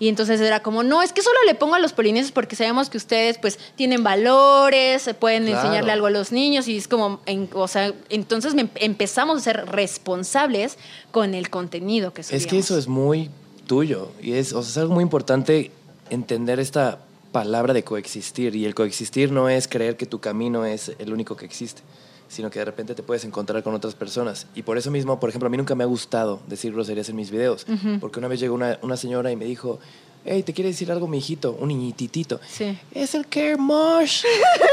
Y 0.00 0.08
entonces 0.08 0.40
era 0.40 0.62
como, 0.62 0.82
no, 0.82 1.02
es 1.02 1.12
que 1.12 1.20
solo 1.22 1.36
le 1.46 1.54
pongo 1.54 1.74
a 1.74 1.78
los 1.78 1.92
polinesios 1.92 2.32
porque 2.32 2.56
sabemos 2.56 2.88
que 2.90 2.96
ustedes 2.96 3.36
pues 3.38 3.58
tienen 3.76 4.02
valores, 4.02 5.02
se 5.02 5.12
pueden 5.14 5.44
Claro. 5.44 5.60
enseñarle 5.60 5.92
algo 5.92 6.06
a 6.06 6.10
los 6.10 6.32
niños 6.32 6.66
y 6.68 6.76
es 6.78 6.88
como, 6.88 7.20
en- 7.26 7.50
o 7.52 7.68
sea, 7.68 7.92
entonces 8.08 8.54
me- 8.54 8.70
empezamos 8.76 9.36
a 9.36 9.40
ser 9.42 9.66
responsables 9.66 10.78
con 11.12 11.34
el 11.34 11.50
contenido 11.50 12.12
que. 12.14 12.22
Es 12.22 12.46
que 12.46 12.58
eso 12.58 12.78
es 12.78 12.88
muy 12.88 13.30
tuyo 13.66 14.10
y 14.22 14.32
es, 14.32 14.52
o 14.54 14.62
sea, 14.62 14.70
es 14.70 14.78
algo 14.78 14.94
muy 14.94 15.02
importante 15.02 15.70
entender 16.08 16.58
esta 16.60 17.00
palabra 17.30 17.72
de 17.74 17.84
coexistir 17.84 18.56
y 18.56 18.64
el 18.64 18.74
coexistir 18.74 19.30
no 19.30 19.48
es 19.48 19.68
creer 19.68 19.96
que 19.96 20.06
tu 20.06 20.18
camino 20.18 20.64
es 20.64 20.92
el 20.98 21.12
único 21.12 21.36
que 21.36 21.44
existe, 21.44 21.82
sino 22.30 22.48
que 22.48 22.60
de 22.60 22.64
repente 22.64 22.94
te 22.94 23.02
puedes 23.02 23.24
encontrar 23.24 23.62
con 23.62 23.74
otras 23.74 23.94
personas 23.94 24.46
y 24.54 24.62
por 24.62 24.78
eso 24.78 24.90
mismo, 24.90 25.18
por 25.20 25.28
ejemplo, 25.28 25.48
a 25.48 25.50
mí 25.50 25.56
nunca 25.58 25.74
me 25.74 25.82
ha 25.84 25.86
gustado 25.86 26.40
decir 26.46 26.72
groserías 26.72 27.08
en 27.10 27.16
mis 27.16 27.30
videos, 27.30 27.66
porque 28.00 28.20
una 28.20 28.28
vez 28.28 28.38
llegó 28.40 28.54
una, 28.54 28.78
una 28.82 28.96
señora 28.96 29.32
y 29.32 29.36
me 29.36 29.44
dijo, 29.44 29.80
hey, 30.24 30.42
te 30.44 30.52
quiere 30.52 30.70
decir 30.70 30.92
algo 30.92 31.08
mi 31.08 31.18
hijito, 31.18 31.56
un 31.58 31.68
niñititito. 31.68 32.40
Sí. 32.46 32.78
Es 32.92 33.14
el 33.14 33.26
Kermosh. 33.26 34.22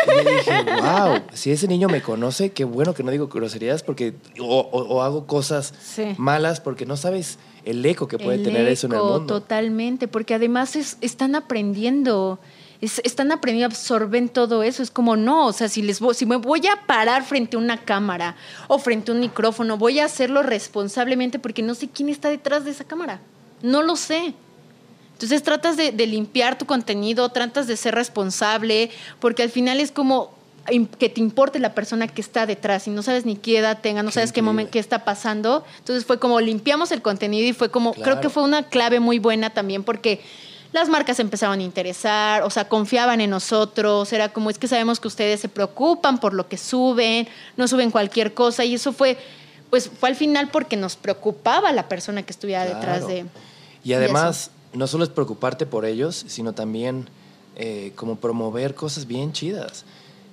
y 0.05 0.23
yo 0.23 0.29
dije, 0.37 0.51
wow, 0.81 1.21
si 1.33 1.51
ese 1.51 1.67
niño 1.67 1.87
me 1.89 2.01
conoce, 2.01 2.51
qué 2.51 2.63
bueno 2.63 2.93
que 2.93 3.01
no 3.01 3.11
digo 3.11 3.27
groserías 3.27 3.81
porque 3.81 4.13
o, 4.39 4.59
o- 4.59 4.87
o 4.95 5.01
hago 5.01 5.25
cosas 5.25 5.73
Sí. 5.81 6.13
malas 6.17 6.59
porque 6.61 6.85
no 6.85 6.95
sabes 6.95 7.39
el 7.65 7.83
eco 7.85 8.07
que 8.07 8.17
puede 8.19 8.37
El 8.37 8.43
tener 8.43 8.67
eso 8.67 8.87
en 8.87 8.93
el 8.93 8.99
mundo. 8.99 9.25
Totalmente, 9.25 10.07
porque 10.07 10.33
además 10.35 10.75
es- 10.75 10.97
están 11.01 11.33
aprendiendo. 11.35 12.39
Es- 12.81 13.01
están 13.03 13.31
aprendiendo, 13.31 13.73
absorben 13.73 14.29
todo 14.29 14.63
eso. 14.63 14.83
Es 14.83 14.91
como, 14.91 15.15
no, 15.15 15.47
o 15.47 15.53
sea, 15.53 15.67
si, 15.69 15.81
les 15.81 15.99
si 16.15 16.25
me 16.25 16.35
voy 16.35 16.61
a 16.67 16.85
parar 16.85 17.23
frente 17.23 17.55
a 17.55 17.59
una 17.59 17.77
cámara 17.83 18.35
o 18.67 18.77
frente 18.79 19.11
a 19.11 19.15
un 19.15 19.19
micrófono, 19.21 19.77
voy 19.77 19.99
a 19.99 20.05
hacerlo 20.05 20.43
responsablemente 20.43 21.39
porque 21.39 21.61
no 21.63 21.75
sé 21.75 21.89
quién 21.89 22.09
está 22.09 22.29
detrás 22.29 22.65
de 22.65 22.71
esa 22.71 22.83
cámara. 22.83 23.19
No 23.61 23.81
lo 23.81 23.95
sé. 23.95 24.33
Entonces 25.13 25.41
tratas 25.41 25.77
de, 25.77 25.91
de 25.91 26.05
limpiar 26.05 26.57
tu 26.59 26.65
contenido, 26.67 27.29
tratas 27.29 27.65
de 27.65 27.75
ser 27.75 27.95
responsable, 27.95 28.91
porque 29.19 29.41
al 29.43 29.49
final 29.49 29.79
es 29.79 29.91
como 29.91 30.35
que 30.99 31.07
te 31.09 31.21
importe 31.21 31.59
la 31.59 31.73
persona 31.73 32.07
que 32.09 32.19
está 32.19 32.45
detrás 32.45 32.87
y 32.87 32.91
no 32.91 33.01
sabes 33.01 33.25
ni 33.25 33.37
qué 33.37 33.57
edad 33.57 33.79
tenga, 33.81 34.03
no 34.03 34.09
Qué 34.09 34.15
sabes 34.15 34.33
qué 34.33 34.41
momento, 34.41 34.71
qué 34.73 34.79
está 34.79 35.05
pasando. 35.05 35.63
Entonces 35.79 36.05
fue 36.05 36.19
como 36.19 36.41
limpiamos 36.41 36.91
el 36.91 37.01
contenido 37.01 37.47
y 37.47 37.53
fue 37.53 37.71
como, 37.71 37.93
creo 37.93 38.19
que 38.19 38.29
fue 38.29 38.43
una 38.43 38.63
clave 38.63 38.99
muy 38.99 39.17
buena 39.17 39.49
también 39.49 39.83
porque 39.83 40.21
las 40.73 40.89
marcas 40.89 41.19
empezaban 41.19 41.59
a 41.59 41.63
interesar, 41.63 42.43
o 42.43 42.49
sea, 42.49 42.67
confiaban 42.67 43.21
en 43.21 43.29
nosotros, 43.29 44.11
era 44.13 44.31
como, 44.33 44.49
es 44.49 44.57
que 44.57 44.67
sabemos 44.67 44.99
que 44.99 45.07
ustedes 45.07 45.39
se 45.39 45.49
preocupan 45.49 46.19
por 46.19 46.33
lo 46.33 46.47
que 46.47 46.57
suben, 46.57 47.27
no 47.55 47.67
suben 47.67 47.91
cualquier 47.91 48.33
cosa 48.33 48.65
y 48.65 48.75
eso 48.75 48.91
fue, 48.91 49.17
pues 49.69 49.89
fue 49.89 50.09
al 50.09 50.15
final 50.15 50.49
porque 50.49 50.75
nos 50.75 50.95
preocupaba 50.95 51.71
la 51.71 51.87
persona 51.87 52.23
que 52.23 52.31
estuviera 52.31 52.65
detrás 52.65 53.07
de... 53.07 53.25
Y 53.83 53.93
además, 53.93 54.51
no 54.73 54.87
solo 54.87 55.03
es 55.03 55.09
preocuparte 55.09 55.65
por 55.65 55.85
ellos, 55.85 56.25
sino 56.27 56.53
también 56.53 57.07
eh, 57.55 57.93
como 57.95 58.17
promover 58.17 58.75
cosas 58.75 59.07
bien 59.07 59.31
chidas, 59.33 59.85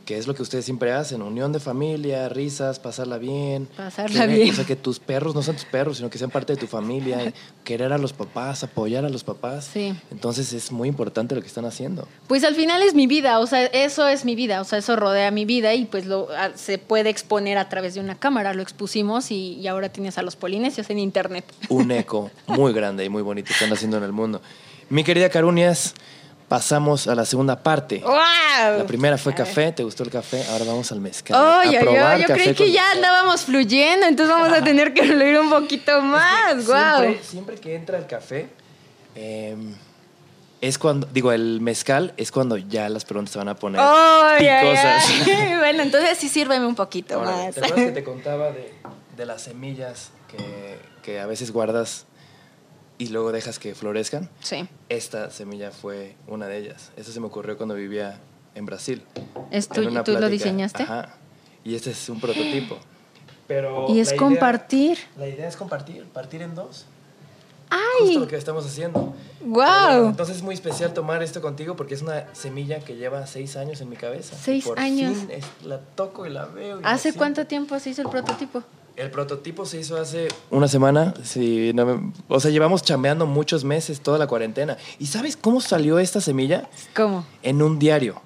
que 0.04 0.18
es 0.18 0.26
lo 0.26 0.34
que 0.34 0.42
ustedes 0.42 0.64
siempre 0.66 0.92
hacen, 0.92 1.22
unión 1.22 1.52
de 1.52 1.60
familia, 1.60 2.28
risas, 2.28 2.78
pasarla 2.78 3.16
bien. 3.16 3.68
Pasarla 3.76 4.20
Tener- 4.22 4.36
bien. 4.36 4.50
O 4.50 4.54
sea, 4.54 4.64
que 4.66 4.76
tus 4.76 4.98
perros 5.00 5.34
no 5.34 5.42
sean 5.42 5.56
tus 5.56 5.64
perros, 5.64 5.96
sino 5.96 6.10
que 6.10 6.18
sean 6.18 6.30
parte 6.30 6.52
de 6.54 6.60
tu 6.60 6.66
familia, 6.66 7.32
querer 7.64 7.92
a 7.92 7.96
los 7.98 8.12
papás, 8.12 8.62
apoyar 8.62 9.04
a 9.04 9.08
los 9.08 9.24
papás. 9.24 9.70
Sí. 9.72 9.94
Entonces 10.10 10.52
es 10.52 10.70
muy 10.70 10.88
importante 10.88 11.34
lo 11.34 11.40
que 11.40 11.46
están 11.46 11.64
haciendo. 11.64 12.06
Pues 12.26 12.44
al 12.44 12.54
final 12.54 12.82
es 12.82 12.94
mi 12.94 13.06
vida, 13.06 13.38
o 13.40 13.46
sea, 13.46 13.64
eso 13.64 14.06
es 14.06 14.24
mi 14.26 14.34
vida, 14.34 14.60
o 14.60 14.64
sea, 14.64 14.78
eso 14.78 14.94
rodea 14.96 15.30
mi 15.30 15.46
vida 15.46 15.72
y 15.72 15.86
pues 15.86 16.04
lo 16.04 16.28
a- 16.36 16.54
se 16.56 16.76
puede 16.76 17.08
exponer 17.08 17.56
a 17.56 17.68
través 17.70 17.94
de 17.94 18.00
una 18.00 18.14
cámara, 18.18 18.52
lo 18.52 18.60
expusimos 18.62 19.30
y, 19.30 19.54
y 19.54 19.68
ahora 19.68 19.88
tienes 19.88 20.18
a 20.18 20.22
los 20.22 20.36
polinesios 20.36 20.90
en 20.90 20.98
internet. 20.98 21.46
Un 21.70 21.90
eco 21.90 22.30
muy 22.46 22.74
grande 22.74 23.04
y 23.04 23.08
muy 23.08 23.22
bonito 23.22 23.46
que 23.48 23.54
están 23.54 23.72
haciendo 23.72 23.96
en 23.96 24.04
el 24.04 24.12
mundo. 24.12 24.42
Mi 24.90 25.02
querida 25.02 25.30
Carunias, 25.30 25.94
pasamos 26.54 27.08
a 27.08 27.16
la 27.16 27.24
segunda 27.24 27.60
parte. 27.60 27.98
¡Wow! 27.98 28.78
La 28.78 28.84
primera 28.86 29.18
fue 29.18 29.34
café, 29.34 29.72
¿te 29.72 29.82
gustó 29.82 30.04
el 30.04 30.10
café? 30.10 30.44
Ahora 30.50 30.64
vamos 30.66 30.92
al 30.92 31.00
mezcal. 31.00 31.34
A 31.34 31.64
yo, 31.64 31.80
probar 31.80 32.20
yo 32.20 32.28
café 32.28 32.42
creí 32.42 32.54
que 32.54 32.70
ya 32.70 32.92
andábamos 32.92 33.40
fluyendo, 33.40 34.06
entonces 34.06 34.32
vamos 34.32 34.56
a 34.56 34.62
tener 34.62 34.94
que 34.94 35.02
fluir 35.02 35.36
un 35.40 35.50
poquito 35.50 36.00
más. 36.00 36.64
¡Wow! 36.64 37.00
Siempre, 37.00 37.24
siempre 37.24 37.56
que 37.56 37.74
entra 37.74 37.98
el 37.98 38.06
café, 38.06 38.46
eh, 39.16 39.56
es 40.60 40.78
cuando, 40.78 41.08
digo, 41.12 41.32
el 41.32 41.60
mezcal 41.60 42.14
es 42.16 42.30
cuando 42.30 42.56
ya 42.56 42.88
las 42.88 43.04
preguntas 43.04 43.32
se 43.32 43.38
van 43.38 43.48
a 43.48 43.56
poner 43.56 43.80
ay. 43.82 44.46
Bueno, 45.58 45.82
entonces 45.82 46.16
sí 46.16 46.28
sírveme 46.28 46.66
un 46.66 46.76
poquito 46.76 47.16
Ahora, 47.16 47.32
más. 47.32 47.54
¿Te 47.56 47.64
acuerdas 47.64 47.86
que 47.86 47.90
te 47.90 48.04
contaba 48.04 48.52
de, 48.52 48.72
de 49.16 49.26
las 49.26 49.42
semillas 49.42 50.12
que, 50.28 50.78
que 51.02 51.18
a 51.18 51.26
veces 51.26 51.50
guardas 51.50 52.06
y 52.98 53.08
luego 53.08 53.32
dejas 53.32 53.58
que 53.58 53.74
florezcan? 53.74 54.28
Sí. 54.40 54.68
Esta 54.88 55.30
semilla 55.30 55.70
fue 55.70 56.16
una 56.26 56.46
de 56.46 56.58
ellas. 56.58 56.92
Eso 56.96 57.12
se 57.12 57.20
me 57.20 57.26
ocurrió 57.26 57.56
cuando 57.56 57.74
vivía 57.74 58.18
en 58.54 58.66
Brasil. 58.66 59.02
¿Es 59.50 59.66
En 59.68 59.72
tú, 59.84 59.88
una 59.88 60.04
tú 60.04 60.12
lo 60.12 60.28
diseñaste? 60.28 60.84
Ajá. 60.84 61.14
Y 61.64 61.74
este 61.74 61.90
es 61.90 62.08
un 62.08 62.20
prototipo. 62.20 62.78
Pero 63.46 63.86
Y 63.90 64.00
es 64.00 64.08
la 64.08 64.14
idea- 64.14 64.18
compartir. 64.26 64.98
la 65.18 65.28
idea 65.28 65.48
es 65.48 65.56
compartir, 65.56 66.04
partir 66.06 66.40
en 66.42 66.54
dos. 66.54 66.86
¡Ay! 67.70 67.80
Justo 68.06 68.20
lo 68.20 68.28
que 68.28 68.36
estamos 68.36 68.64
haciendo. 68.66 69.14
Bueno, 69.40 70.06
entonces 70.08 70.36
es 70.36 70.42
muy 70.42 70.54
especial 70.54 70.92
tomar 70.94 71.22
esto 71.22 71.40
contigo 71.40 71.74
porque 71.76 71.94
es 71.94 72.02
una 72.02 72.32
semilla 72.34 72.80
que 72.80 72.94
lleva 72.96 73.26
seis 73.26 73.56
años 73.56 73.80
en 73.80 73.88
mi 73.88 73.96
cabeza. 73.96 74.36
Seis 74.40 74.64
Por 74.64 74.78
años. 74.78 75.16
fin 75.16 75.30
es- 75.30 75.44
la 75.64 75.80
toco 75.80 76.26
y 76.26 76.30
la 76.30 76.44
veo. 76.46 76.80
y 76.80 76.82
¿Hace 76.84 77.12
cuánto 77.14 77.46
tiempo 77.46 77.78
se 77.80 77.90
hizo 77.90 78.02
el 78.02 78.08
prototipo? 78.08 78.62
El 78.96 79.10
prototipo 79.10 79.66
se 79.66 79.80
hizo 79.80 79.96
hace 79.96 80.28
una 80.50 80.68
semana. 80.68 81.14
Sí, 81.24 81.72
no 81.74 81.84
me- 81.84 82.12
o 82.28 82.38
sea, 82.38 82.50
llevamos 82.52 82.82
chambeando 82.84 83.26
muchos 83.26 83.64
meses, 83.64 84.00
toda 84.00 84.18
la 84.18 84.26
cuarentena. 84.28 84.76
¿Y 85.00 85.06
sabes 85.06 85.36
cómo 85.36 85.60
salió 85.60 85.98
esta 85.98 86.20
semilla? 86.20 86.68
¿Cómo? 86.94 87.26
En 87.42 87.60
un 87.60 87.78
diario. 87.80 88.22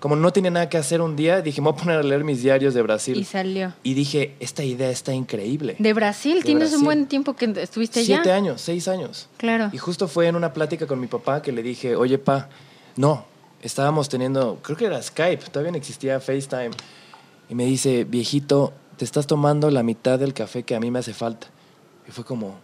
Como 0.00 0.16
no 0.16 0.32
tenía 0.32 0.50
nada 0.50 0.68
que 0.70 0.78
hacer 0.78 1.00
un 1.02 1.16
día, 1.16 1.42
dije, 1.42 1.60
me 1.60 1.70
voy 1.70 1.78
a 1.78 1.82
poner 1.82 1.98
a 1.98 2.02
leer 2.02 2.24
mis 2.24 2.42
diarios 2.42 2.72
de 2.74 2.80
Brasil. 2.82 3.16
Y 3.18 3.24
salió. 3.24 3.74
Y 3.82 3.92
dije, 3.94 4.36
esta 4.40 4.62
idea 4.62 4.88
está 4.90 5.12
increíble. 5.12 5.76
De 5.78 5.92
Brasil, 5.92 6.36
De 6.38 6.42
tienes 6.44 6.60
Brasil. 6.70 6.78
un 6.78 6.84
buen 6.84 7.06
tiempo 7.06 7.34
que 7.34 7.52
estuviste 7.60 8.00
allá. 8.00 8.16
Siete 8.16 8.32
años, 8.32 8.60
seis 8.62 8.88
años. 8.88 9.28
Claro. 9.36 9.68
Y 9.72 9.78
justo 9.78 10.08
fue 10.08 10.28
en 10.28 10.36
una 10.36 10.52
plática 10.52 10.86
con 10.86 10.98
mi 11.00 11.08
papá 11.08 11.42
que 11.42 11.52
le 11.52 11.62
dije, 11.62 11.96
oye, 11.96 12.18
pa, 12.18 12.48
no, 12.96 13.24
estábamos 13.62 14.08
teniendo, 14.08 14.58
creo 14.62 14.76
que 14.78 14.84
era 14.86 15.02
Skype, 15.02 15.44
todavía 15.50 15.72
no 15.72 15.78
existía 15.78 16.20
FaceTime. 16.20 16.70
Y 17.48 17.54
me 17.54 17.64
dice, 17.64 18.04
viejito, 18.04 18.72
te 18.96 19.04
estás 19.04 19.26
tomando 19.26 19.70
la 19.70 19.82
mitad 19.82 20.18
del 20.18 20.32
café 20.34 20.62
que 20.62 20.74
a 20.74 20.80
mí 20.80 20.90
me 20.90 20.98
hace 20.98 21.12
falta. 21.14 21.48
Y 22.08 22.12
fue 22.12 22.24
como, 22.24 22.56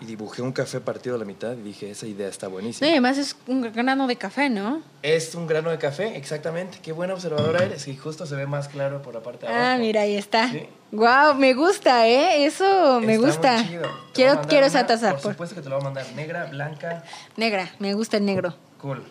y 0.00 0.06
dibujé 0.06 0.42
un 0.42 0.52
café 0.52 0.80
partido 0.80 1.14
a 1.16 1.18
la 1.18 1.24
mitad 1.24 1.52
y 1.52 1.62
dije, 1.62 1.90
esa 1.90 2.06
idea 2.06 2.28
está 2.28 2.46
No, 2.46 2.52
buenísima. 2.52 2.86
y 2.86 2.90
además 2.90 3.18
es 3.18 3.36
un 3.46 3.60
grano 3.72 4.06
de 4.06 4.16
café, 4.16 4.48
¿no? 4.48 4.80
Es 5.02 5.34
un 5.34 5.46
grano 5.46 5.70
de 5.70 5.78
café, 5.78 6.16
exactamente. 6.16 6.78
Qué 6.82 6.92
buena 6.92 7.14
observadora 7.14 7.64
eres. 7.64 7.86
Y 7.88 7.96
justo 7.96 8.24
se 8.26 8.34
ve 8.34 8.46
más 8.46 8.68
claro 8.68 9.02
por 9.02 9.14
la 9.14 9.20
parte 9.20 9.46
de 9.46 9.52
abajo. 9.52 9.64
Ah, 9.66 9.76
mira, 9.78 10.02
ahí 10.02 10.16
está. 10.16 10.48
Sí. 10.50 10.62
Wow, 10.90 11.34
me 11.36 11.52
gusta, 11.54 12.08
¿eh? 12.08 12.44
Eso 12.46 13.00
me 13.00 13.14
Está 13.14 13.26
muy 13.26 13.30
gusta. 13.30 13.64
chido. 13.68 13.82
Quiero, 14.14 14.40
quiero 14.48 14.66
esa 14.66 14.86
taza. 14.86 15.10
Por 15.12 15.20
por- 15.20 15.32
supuesto 15.32 15.54
que 15.54 15.62
te 15.62 15.68
lo 15.68 15.76
voy 15.76 15.82
a 15.82 15.84
mandar. 15.84 16.06
Negra, 16.14 16.46
blanca, 16.46 17.04
Negra, 17.36 17.70
me 17.78 17.92
gusta 17.94 18.16
el 18.16 18.24
negro. 18.24 18.54
Cool. 18.80 19.02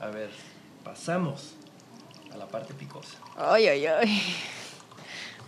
A 0.00 0.06
ver, 0.06 0.30
pasamos 0.84 1.54
a 2.32 2.36
la 2.36 2.46
parte 2.46 2.74
picosa. 2.74 3.16
Ay, 3.36 3.66
ay, 3.66 3.86
ay. 3.86 4.22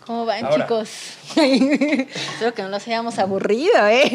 ¿Cómo 0.07 0.25
van, 0.25 0.45
Ahora. 0.45 0.65
chicos? 0.65 0.89
Espero 1.37 2.55
que 2.55 2.63
no 2.63 2.69
los 2.69 2.87
hayamos 2.87 3.19
aburrido, 3.19 3.87
¿eh? 3.89 4.09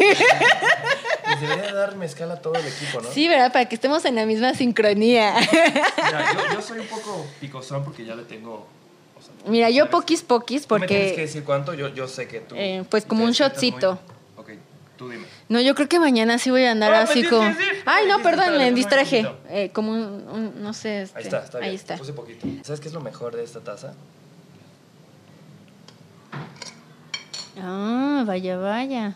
Les 1.29 1.41
debería 1.41 1.73
dar 1.73 1.95
mezcal 1.97 2.31
a 2.31 2.37
todo 2.41 2.55
el 2.55 2.65
equipo, 2.65 3.01
¿no? 3.01 3.11
Sí, 3.11 3.27
¿verdad? 3.27 3.51
Para 3.51 3.65
que 3.67 3.75
estemos 3.75 4.05
en 4.05 4.15
la 4.15 4.25
misma 4.25 4.53
sincronía. 4.53 5.33
Mira, 5.37 6.33
yo, 6.33 6.53
yo 6.55 6.61
soy 6.61 6.79
un 6.79 6.87
poco 6.87 7.25
picosón 7.41 7.83
porque 7.83 8.05
ya 8.05 8.15
le 8.15 8.23
tengo. 8.23 8.53
o 9.17 9.21
sea, 9.21 9.51
Mira, 9.51 9.69
yo 9.69 9.79
¿sabes? 9.83 9.91
poquis 9.91 10.21
poquis 10.21 10.65
Tú 10.65 10.75
me 10.79 10.87
tienes 10.87 11.07
que 11.07 11.11
porque... 11.11 11.21
decir 11.23 11.43
cuánto, 11.43 11.73
yo, 11.73 11.89
yo 11.89 12.07
sé 12.07 12.27
que 12.27 12.39
tú. 12.39 12.55
Eh, 12.57 12.85
pues 12.89 13.05
como 13.05 13.25
un 13.25 13.31
shotcito. 13.33 13.99
muy- 14.37 14.43
Ok, 14.55 14.59
tú 14.97 15.09
dime. 15.09 15.25
No, 15.49 15.59
yo 15.59 15.75
creo 15.75 15.89
que 15.89 15.99
mañana 15.99 16.37
sí 16.39 16.51
voy 16.51 16.63
a 16.63 16.71
andar 16.71 16.93
Ah, 16.93 17.01
así 17.01 17.23
como... 17.25 17.53
Ay, 17.85 18.05
no, 18.07 18.21
perdón, 18.21 18.57
me 18.57 18.71
distraje. 18.71 19.25
Eh, 19.49 19.71
como 19.73 19.91
un, 19.91 19.99
un- 20.29 20.63
no 20.63 20.71
sé, 20.73 21.01
este, 21.01 21.17
Ahí 21.19 21.23
está, 21.25 21.43
está 21.43 21.57
bien. 21.59 21.69
Ahí 21.71 21.75
está. 21.75 21.97
Puse 21.97 22.13
poquito. 22.13 22.47
¿Sabes 22.63 22.79
qué 22.79 22.87
es 22.87 22.93
lo 22.93 23.01
mejor 23.01 23.35
de 23.35 23.43
esta 23.43 23.59
taza? 23.59 23.93
Ah, 27.59 28.23
vaya, 28.25 28.57
vaya. 28.57 29.15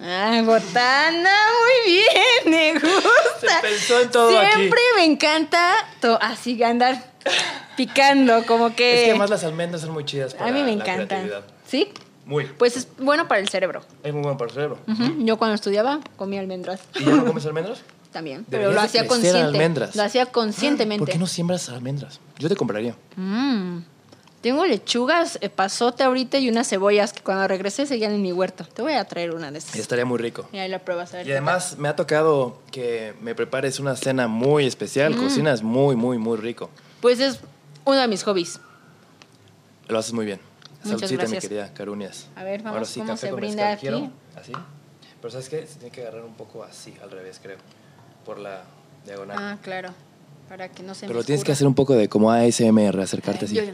Ay, 0.00 0.42
botana, 0.42 1.30
muy 1.58 1.92
bien, 1.92 2.52
me 2.52 2.72
gusta. 2.74 3.60
Se 3.60 3.68
pensó 3.68 4.00
en 4.00 4.10
todo 4.10 4.38
aquí. 4.38 4.50
Siempre 4.54 4.80
me 4.96 5.04
encanta 5.04 5.74
así 6.20 6.62
andar 6.62 7.12
picando, 7.76 8.46
como 8.46 8.76
que... 8.76 8.94
Es 8.94 9.00
que 9.00 9.10
además 9.10 9.30
las 9.30 9.42
almendras 9.42 9.82
son 9.82 9.90
muy 9.90 10.04
chidas 10.04 10.34
para 10.34 10.50
a 10.50 10.52
mí 10.52 10.60
me 10.62 10.76
la 10.76 10.84
encantan. 10.84 11.30
¿Sí? 11.66 11.92
Muy. 12.24 12.44
Pues 12.44 12.76
es 12.76 12.88
bueno 12.98 13.26
para 13.26 13.40
el 13.40 13.48
cerebro. 13.48 13.82
Es 14.04 14.12
muy 14.12 14.22
bueno 14.22 14.38
para 14.38 14.50
el 14.50 14.54
cerebro. 14.54 14.78
Yo 15.18 15.36
cuando 15.36 15.54
estudiaba 15.54 15.98
comía 16.16 16.40
almendras. 16.40 16.80
¿Y 16.94 17.04
ya 17.04 17.12
no 17.12 17.24
comes 17.24 17.44
almendras? 17.46 17.80
También, 18.12 18.46
pero 18.48 18.72
lo 18.72 18.80
hacía 18.80 19.06
consciente. 19.06 19.40
almendras. 19.40 19.96
Lo 19.96 20.02
hacía 20.02 20.26
conscientemente. 20.26 21.00
¿Por 21.04 21.12
qué 21.12 21.18
no 21.18 21.26
siembras 21.26 21.68
almendras? 21.68 22.20
Yo 22.38 22.48
te 22.48 22.56
compraría. 22.56 22.94
Mm. 23.16 23.78
Tengo 24.40 24.64
lechugas, 24.66 25.36
eh, 25.40 25.48
pasote 25.48 26.04
ahorita 26.04 26.38
y 26.38 26.48
unas 26.48 26.68
cebollas 26.68 27.12
que 27.12 27.22
cuando 27.22 27.48
regresé 27.48 27.86
seguían 27.86 28.12
en 28.12 28.22
mi 28.22 28.32
huerto. 28.32 28.64
Te 28.72 28.82
voy 28.82 28.92
a 28.92 29.04
traer 29.04 29.34
una 29.34 29.50
de 29.50 29.58
esas. 29.58 29.74
Estaría 29.74 30.04
muy 30.04 30.18
rico. 30.18 30.48
Y 30.52 30.58
ahí 30.58 30.68
la 30.68 30.78
pruebas 30.78 31.12
a 31.14 31.18
ver. 31.18 31.26
Y 31.26 31.32
además 31.32 31.76
me 31.78 31.88
ha 31.88 31.96
tocado 31.96 32.60
que 32.70 33.14
me 33.20 33.34
prepares 33.34 33.80
una 33.80 33.96
cena 33.96 34.28
muy 34.28 34.64
especial. 34.66 35.16
Mm. 35.16 35.18
Cocinas 35.24 35.62
muy, 35.62 35.96
muy, 35.96 36.18
muy 36.18 36.36
rico. 36.36 36.66
tal. 36.72 36.84
Pues 37.00 37.18
es 37.20 37.40
uno 37.84 37.96
de 38.00 38.06
mis 38.06 38.22
hobbies. 38.22 38.60
Lo 39.88 39.98
haces 39.98 40.12
muy 40.12 40.24
bien. 40.24 40.38
Muchas 40.84 41.00
Saludcita, 41.00 41.10
mi 41.10 41.16
gracias. 41.30 41.42
querida 41.42 41.74
Carunias. 41.74 42.26
A 42.36 42.44
ver, 42.44 42.62
vamos, 42.62 42.74
Ahora 42.76 42.84
sí, 42.86 43.00
¿cómo 43.00 43.12
café 43.12 43.26
se 43.26 43.30
con 43.30 43.40
brinda 43.40 43.70
mezcal. 43.70 43.74
aquí? 43.74 43.80
Quiero 43.80 44.12
así. 44.40 44.52
Pero 45.20 45.30
¿sabes 45.32 45.48
qué? 45.48 45.66
Se 45.66 45.74
tiene 45.80 45.90
que 45.90 46.02
agarrar 46.02 46.22
un 46.24 46.34
poco 46.34 46.62
así, 46.62 46.94
al 47.02 47.10
revés, 47.10 47.40
creo. 47.42 47.56
Por 48.24 48.38
la 48.38 48.62
diagonal. 49.04 49.36
Ah, 49.40 49.58
claro. 49.60 49.90
Para 50.48 50.68
que 50.68 50.84
no 50.84 50.94
se 50.94 51.06
me 51.06 51.12
Pero 51.12 51.24
tienes 51.24 51.42
que 51.42 51.50
hacer 51.50 51.66
un 51.66 51.74
poco 51.74 51.94
de 51.94 52.08
como 52.08 52.30
ASMR, 52.30 53.00
acercarte 53.02 53.46
Yo- 53.48 53.62
así. 53.62 53.72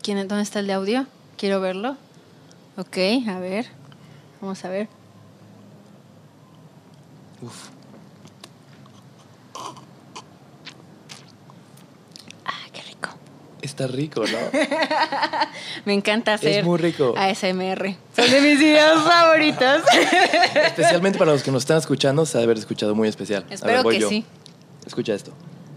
¿Quién, 0.00 0.26
¿Dónde 0.28 0.42
está 0.42 0.60
el 0.60 0.66
de 0.66 0.72
audio? 0.74 1.06
Quiero 1.36 1.60
verlo. 1.60 1.96
Ok, 2.76 2.96
a 3.28 3.38
ver. 3.38 3.66
Vamos 4.40 4.64
a 4.64 4.68
ver. 4.68 4.88
Uf. 7.42 7.68
Ah, 12.44 12.52
qué 12.72 12.82
rico. 12.82 13.08
Está 13.60 13.86
rico, 13.86 14.22
¿no? 14.22 14.38
Me 15.84 15.94
encanta 15.94 16.34
hacer 16.34 16.64
muy 16.64 16.78
rico. 16.78 17.14
ASMR. 17.16 17.96
Son 18.16 18.30
de 18.30 18.40
mis 18.40 18.58
videos 18.58 19.02
favoritos. 19.02 19.82
Especialmente 20.66 21.18
para 21.18 21.32
los 21.32 21.42
que 21.42 21.50
nos 21.50 21.62
están 21.62 21.78
escuchando, 21.78 22.24
se 22.26 22.38
ha 22.38 22.40
de 22.40 22.44
haber 22.44 22.58
escuchado 22.58 22.94
muy 22.94 23.08
especial. 23.08 23.42
A 23.42 23.46
ver, 23.46 23.54
Espero 23.54 23.82
voy 23.82 23.94
que 23.96 24.00
yo. 24.00 24.08
sí. 24.08 24.24
Escucha 24.86 25.14
esto. 25.14 25.32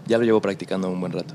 Ya 0.06 0.18
lo 0.18 0.24
llevo 0.24 0.40
practicando 0.40 0.88
un 0.88 1.00
buen 1.00 1.12
rato. 1.12 1.34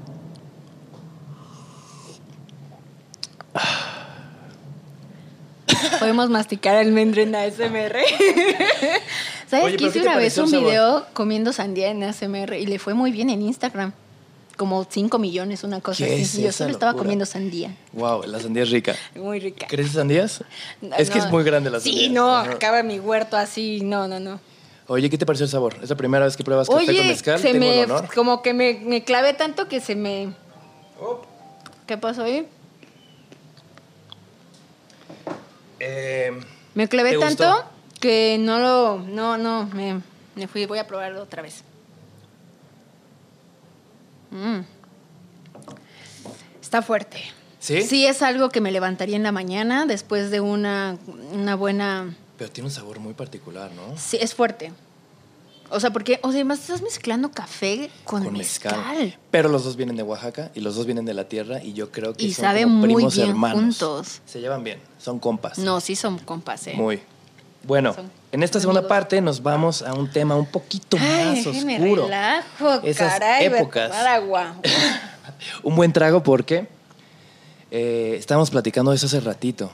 Podemos 6.01 6.29
masticar 6.31 6.75
almendra 6.77 7.21
en 7.21 7.35
ASMR. 7.35 7.95
¿Sabes 9.47 9.65
Oye, 9.65 9.77
que 9.77 9.83
¿pero 9.83 9.91
qué 9.93 9.99
hice 9.99 10.01
una 10.01 10.17
vez 10.17 10.37
un 10.39 10.49
sabor? 10.49 10.65
video 10.67 11.05
comiendo 11.13 11.53
sandía 11.53 11.89
en 11.91 12.03
ASMR 12.03 12.53
y 12.57 12.65
le 12.65 12.79
fue 12.79 12.93
muy 12.95 13.11
bien 13.11 13.29
en 13.29 13.41
Instagram? 13.43 13.93
Como 14.57 14.83
5 14.89 15.19
millones, 15.19 15.63
una 15.63 15.79
cosa 15.79 16.03
¿Qué 16.05 16.13
así. 16.13 16.21
es 16.23 16.33
Yo 16.37 16.49
esa 16.49 16.57
solo 16.59 16.71
estaba 16.71 16.91
locura? 16.93 17.03
comiendo 17.03 17.25
sandía. 17.25 17.75
Wow, 17.93 18.23
la 18.23 18.39
sandía 18.39 18.63
es 18.63 18.71
rica. 18.71 18.95
Muy 19.15 19.39
rica. 19.39 19.67
¿Crees 19.69 19.91
sandías? 19.91 20.43
No, 20.81 20.95
es 20.95 21.09
que 21.11 21.19
no. 21.19 21.25
es 21.25 21.31
muy 21.31 21.43
grande 21.43 21.69
la 21.69 21.79
sandía. 21.79 21.99
Sí, 22.01 22.09
no, 22.09 22.35
Ajá. 22.35 22.51
acaba 22.51 22.81
mi 22.83 22.99
huerto 22.99 23.37
así. 23.37 23.81
No, 23.81 24.07
no, 24.07 24.19
no. 24.19 24.39
Oye, 24.87 25.07
¿qué 25.09 25.17
te 25.19 25.25
pareció 25.27 25.45
el 25.45 25.51
sabor? 25.51 25.75
¿Es 25.83 25.89
la 25.89 25.95
primera 25.95 26.25
vez 26.25 26.35
que 26.35 26.43
pruebas 26.43 26.67
café 26.67 26.83
con 26.85 26.89
Oye, 26.95 27.03
mezcal? 27.07 27.39
se 27.39 27.51
Tengo 27.53 27.59
me, 27.59 27.81
el 27.83 27.91
honor. 27.91 28.09
como 28.13 28.41
que 28.41 28.53
me, 28.53 28.79
me 28.83 29.03
clavé 29.03 29.33
tanto 29.33 29.67
que 29.67 29.79
se 29.79 29.95
me... 29.95 30.33
¿Qué 31.85 31.97
pasó 31.97 32.23
ahí? 32.23 32.47
Eh, 35.83 36.31
Me 36.75 36.87
clavé 36.87 37.17
tanto 37.17 37.65
que 37.99 38.37
no 38.39 38.59
lo... 38.59 38.99
No, 38.99 39.37
no, 39.37 39.65
me, 39.73 39.99
me 40.35 40.47
fui. 40.47 40.65
Voy 40.67 40.77
a 40.77 40.85
probarlo 40.85 41.23
otra 41.23 41.41
vez. 41.41 41.63
Mm. 44.29 44.59
Está 46.61 46.81
fuerte. 46.81 47.21
¿Sí? 47.59 47.81
Sí, 47.81 48.05
es 48.05 48.21
algo 48.21 48.49
que 48.49 48.61
me 48.61 48.71
levantaría 48.71 49.15
en 49.15 49.23
la 49.23 49.31
mañana 49.31 49.85
después 49.85 50.31
de 50.31 50.39
una, 50.39 50.97
una 51.33 51.55
buena... 51.55 52.15
pero 52.37 52.49
tiene 52.51 52.67
un 52.67 52.73
sabor 52.73 52.99
muy 52.99 53.13
particular, 53.13 53.71
¿no? 53.71 53.97
Sí, 53.97 54.17
es 54.21 54.33
fuerte. 54.33 54.71
O 55.73 55.79
sea, 55.79 55.91
porque, 55.91 56.19
o 56.21 56.27
sea, 56.31 56.39
además 56.41 56.59
estás 56.59 56.81
mezclando 56.81 57.31
café 57.31 57.89
con, 58.03 58.31
mezcal. 58.33 59.17
Pero 59.31 59.47
los 59.49 59.63
dos 59.63 59.77
vienen 59.77 59.95
de 59.95 60.03
Oaxaca 60.03 60.51
y 60.53 60.59
los 60.59 60.75
dos 60.75 60.85
vienen 60.85 61.05
de 61.05 61.13
la 61.13 61.25
tierra 61.29 61.63
y 61.63 61.73
yo 61.73 61.91
creo 61.91 62.13
que 62.13 62.25
Y 62.25 62.33
son 62.33 62.45
como 62.53 62.67
muy 62.67 62.93
primos 62.95 63.15
bien 63.15 63.29
hermanos. 63.29 63.59
juntos. 63.59 64.21
Se 64.25 64.41
llevan 64.41 64.63
bien, 64.63 64.79
son 64.99 65.17
compas. 65.19 65.57
No, 65.57 65.79
sí 65.79 65.95
son 65.95 66.19
compas, 66.19 66.67
¿eh? 66.67 66.73
Muy. 66.75 67.01
Bueno, 67.63 67.93
Son 67.93 68.09
en 68.31 68.41
esta 68.43 68.59
segunda 68.59 68.79
amigos. 68.79 68.89
parte 68.89 69.21
nos 69.21 69.43
vamos 69.43 69.81
a 69.83 69.93
un 69.93 70.09
tema 70.09 70.35
un 70.35 70.47
poquito 70.47 70.97
Ay, 70.99 71.43
más 71.45 71.47
oscuro. 71.47 72.03
relajo, 72.05 72.81
Esas 72.83 73.13
caray, 73.13 73.45
épocas. 73.45 73.91
Un 75.63 75.75
buen 75.75 75.93
trago 75.93 76.23
porque 76.23 76.67
eh, 77.71 78.15
estábamos 78.17 78.49
platicando 78.51 78.91
de 78.91 78.97
eso 78.97 79.05
hace 79.05 79.19
ratito 79.19 79.71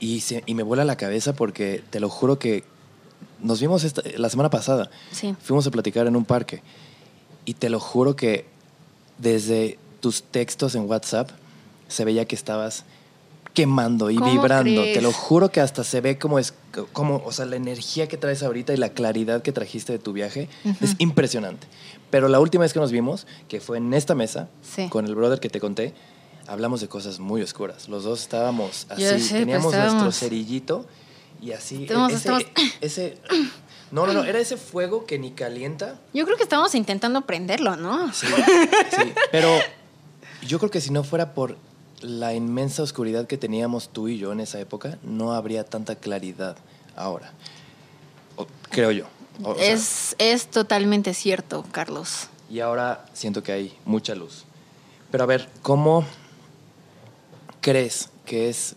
y, 0.00 0.20
se- 0.20 0.42
y 0.46 0.54
me 0.54 0.62
vuela 0.62 0.84
la 0.84 0.96
cabeza 0.96 1.34
porque 1.34 1.82
te 1.90 2.00
lo 2.00 2.08
juro 2.08 2.38
que 2.38 2.64
nos 3.42 3.60
vimos 3.60 3.84
esta- 3.84 4.02
la 4.16 4.28
semana 4.30 4.50
pasada. 4.50 4.90
Sí. 5.12 5.34
Fuimos 5.42 5.66
a 5.66 5.70
platicar 5.70 6.06
en 6.06 6.16
un 6.16 6.24
parque 6.24 6.62
y 7.44 7.54
te 7.54 7.70
lo 7.70 7.80
juro 7.80 8.16
que 8.16 8.46
desde 9.18 9.78
tus 10.00 10.22
textos 10.22 10.74
en 10.74 10.88
WhatsApp 10.88 11.30
se 11.88 12.04
veía 12.04 12.24
que 12.26 12.34
estabas 12.36 12.84
quemando 13.54 14.10
y 14.10 14.16
¿Cómo 14.16 14.30
vibrando. 14.30 14.82
crees? 14.82 14.94
Te 14.94 15.02
lo 15.02 15.12
juro 15.12 15.50
que 15.50 15.60
hasta 15.60 15.82
se 15.82 16.00
ve 16.00 16.18
como 16.18 16.38
es 16.38 16.54
como, 16.92 17.22
o 17.24 17.32
sea, 17.32 17.44
la 17.46 17.56
energía 17.56 18.06
que 18.06 18.16
traes 18.16 18.42
ahorita 18.44 18.72
y 18.72 18.76
la 18.76 18.90
claridad 18.90 19.42
que 19.42 19.50
trajiste 19.50 19.92
de 19.92 19.98
tu 19.98 20.12
viaje 20.12 20.48
es 20.80 20.94
impresionante. 20.98 21.66
Pero 22.10 22.28
la 22.28 22.38
última 22.38 22.62
vez 22.62 22.72
que 22.72 22.78
nos 22.78 22.92
vimos, 22.92 23.26
que 23.48 23.60
fue 23.60 23.78
en 23.78 23.92
esta 23.94 24.14
mesa 24.14 24.48
Sí. 24.62 24.88
con 24.88 25.06
el 25.06 25.14
brother 25.16 25.40
que 25.40 25.48
te 25.48 25.58
conté, 25.58 25.92
hablamos 26.46 26.80
de 26.80 26.88
cosas 26.88 27.18
muy 27.18 27.42
oscuras. 27.42 27.88
Los 27.88 28.04
dos 28.04 28.20
estábamos 28.20 28.86
así, 28.90 29.02
sé, 29.02 29.10
pues, 29.14 29.28
teníamos 29.30 29.64
nuestro 29.72 29.80
estábamos- 29.86 30.16
cerillito 30.18 30.86
y 31.40 31.52
así 31.52 31.82
Estábamos- 31.84 32.12
ese, 32.12 32.18
estábamos- 32.18 32.46
ese 32.80 33.18
no, 33.90 34.06
no, 34.06 34.12
no, 34.12 34.24
era 34.24 34.38
ese 34.38 34.56
fuego 34.56 35.06
que 35.06 35.18
ni 35.18 35.32
calienta. 35.32 35.98
Yo 36.14 36.24
creo 36.24 36.36
que 36.36 36.42
estamos 36.42 36.74
intentando 36.74 37.22
prenderlo, 37.22 37.76
¿no? 37.76 38.12
Sí, 38.12 38.26
sí, 38.90 39.12
pero 39.32 39.48
yo 40.46 40.58
creo 40.58 40.70
que 40.70 40.80
si 40.80 40.90
no 40.90 41.04
fuera 41.04 41.34
por 41.34 41.56
la 42.00 42.32
inmensa 42.34 42.82
oscuridad 42.82 43.26
que 43.26 43.36
teníamos 43.38 43.88
tú 43.88 44.08
y 44.08 44.18
yo 44.18 44.32
en 44.32 44.40
esa 44.40 44.60
época, 44.60 44.98
no 45.02 45.32
habría 45.32 45.64
tanta 45.64 45.96
claridad 45.96 46.56
ahora. 46.96 47.32
O- 48.36 48.46
creo 48.70 48.90
yo. 48.92 49.06
O- 49.42 49.50
o 49.50 49.54
sea, 49.56 49.72
es, 49.72 50.14
es 50.18 50.48
totalmente 50.48 51.14
cierto, 51.14 51.64
Carlos. 51.72 52.28
y 52.50 52.60
ahora 52.60 53.04
siento 53.14 53.42
que 53.42 53.52
hay 53.52 53.76
mucha 53.84 54.14
luz. 54.14 54.44
Pero 55.10 55.24
a 55.24 55.26
ver, 55.26 55.48
¿cómo 55.62 56.04
crees 57.60 58.10
que 58.24 58.48
es 58.48 58.76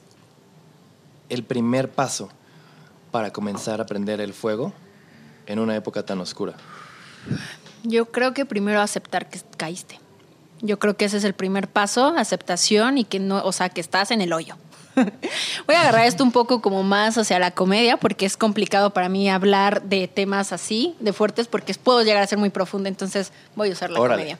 el 1.30 1.44
primer 1.44 1.92
paso 1.92 2.30
para 3.12 3.32
comenzar 3.32 3.82
a 3.82 3.86
prender 3.86 4.22
el 4.22 4.34
fuego 4.34 4.74
en 5.46 5.60
una 5.60 5.76
época 5.76 6.04
tan 6.04 6.20
oscura? 6.20 6.54
Yo 7.84 8.12
creo 8.12 8.34
que 8.34 8.46
primero 8.46 8.82
aceptar 8.82 9.30
que 9.30 9.40
caíste. 9.58 10.00
Yo 10.62 10.80
creo 10.80 10.96
que 10.96 11.06
ese 11.06 11.18
es 11.18 11.24
el 11.24 11.34
primer 11.34 11.68
paso, 11.68 12.14
aceptación 12.16 12.98
y 12.98 13.04
que 13.04 13.20
no, 13.20 13.44
o 13.44 13.52
sea, 13.52 13.70
que 13.70 13.82
estás 13.82 14.12
en 14.12 14.22
el 14.22 14.32
hoyo. 14.32 14.56
Voy 14.96 15.76
a 15.76 15.82
agarrar 15.82 16.06
esto 16.06 16.24
un 16.24 16.32
poco 16.32 16.62
como 16.62 16.84
más 16.84 17.18
hacia 17.18 17.40
la 17.40 17.52
comedia 17.52 17.98
porque 17.98 18.26
es 18.26 18.38
complicado 18.38 18.94
para 18.94 19.10
mí 19.10 19.30
hablar 19.30 19.84
de 19.84 20.08
temas 20.08 20.52
así, 20.54 20.96
de 21.00 21.14
fuertes, 21.14 21.48
porque 21.48 21.74
puedo 21.74 22.04
llegar 22.04 22.22
a 22.22 22.28
ser 22.28 22.38
muy 22.38 22.50
profunda, 22.50 22.90
entonces 22.90 23.32
voy 23.56 23.70
a 23.70 23.72
usar 23.72 23.90
la 23.90 24.00
Órale. 24.00 24.22
comedia. 24.22 24.40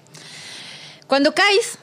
Cuando 1.08 1.34
caes, 1.34 1.80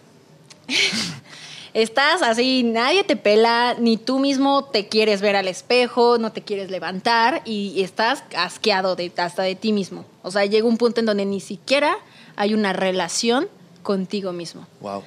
estás 1.82 2.22
así, 2.22 2.64
nadie 2.64 3.04
te 3.04 3.16
pela, 3.16 3.76
ni 3.78 3.96
tú 3.96 4.18
mismo 4.18 4.64
te 4.64 4.88
quieres 4.88 5.20
ver 5.20 5.36
al 5.36 5.46
espejo, 5.46 6.18
no 6.18 6.32
te 6.32 6.42
quieres 6.42 6.70
levantar 6.70 7.42
y 7.44 7.82
estás 7.82 8.24
asqueado 8.36 8.96
de, 8.96 9.12
hasta 9.16 9.42
de 9.42 9.54
ti 9.54 9.72
mismo. 9.72 10.04
O 10.22 10.30
sea, 10.30 10.44
llega 10.44 10.66
un 10.66 10.76
punto 10.76 11.00
en 11.00 11.06
donde 11.06 11.24
ni 11.24 11.40
siquiera 11.40 11.96
hay 12.36 12.54
una 12.54 12.72
relación 12.72 13.48
contigo 13.82 14.32
mismo. 14.32 14.66
Wow. 14.80 15.04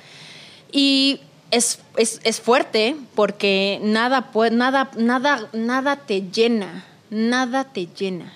Y 0.72 1.20
es, 1.52 1.80
es, 1.98 2.22
es 2.24 2.40
fuerte 2.40 2.96
porque 3.16 3.80
nada, 3.84 4.32
nada, 4.52 4.92
nada, 4.96 5.50
nada 5.52 5.96
te 5.98 6.22
llena, 6.32 6.86
nada 7.10 7.66
te 7.66 7.88
llena. 7.88 8.34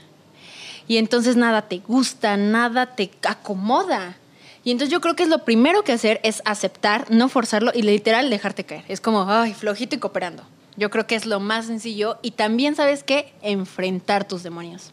Y 0.88 0.98
entonces 0.98 1.36
nada 1.36 1.64
te 1.64 1.78
gusta, 1.78 2.38
nada 2.38 2.96
te 2.96 3.10
acomoda. 3.24 4.18
Y 4.66 4.72
entonces 4.72 4.92
yo 4.92 5.00
creo 5.00 5.16
que 5.16 5.22
es 5.22 5.30
lo 5.30 5.46
primero 5.46 5.84
que 5.84 5.94
hacer 5.94 6.20
es 6.24 6.42
aceptar, 6.44 7.06
no 7.12 7.30
forzarlo 7.30 7.72
y 7.74 7.84
literal 7.84 8.32
dejarte 8.32 8.64
caer. 8.64 8.84
Es 8.88 9.00
como, 9.00 9.30
ay, 9.30 9.54
flojito 9.54 9.96
y 9.96 10.00
cooperando. 10.00 10.44
Yo 10.76 10.90
creo 10.90 11.06
que 11.06 11.14
es 11.14 11.28
lo 11.28 11.40
más 11.40 11.68
sencillo 11.68 12.18
y 12.24 12.32
también, 12.32 12.76
¿sabes 12.76 13.04
qué? 13.04 13.32
Enfrentar 13.44 14.28
tus 14.28 14.42
demonios. 14.42 14.92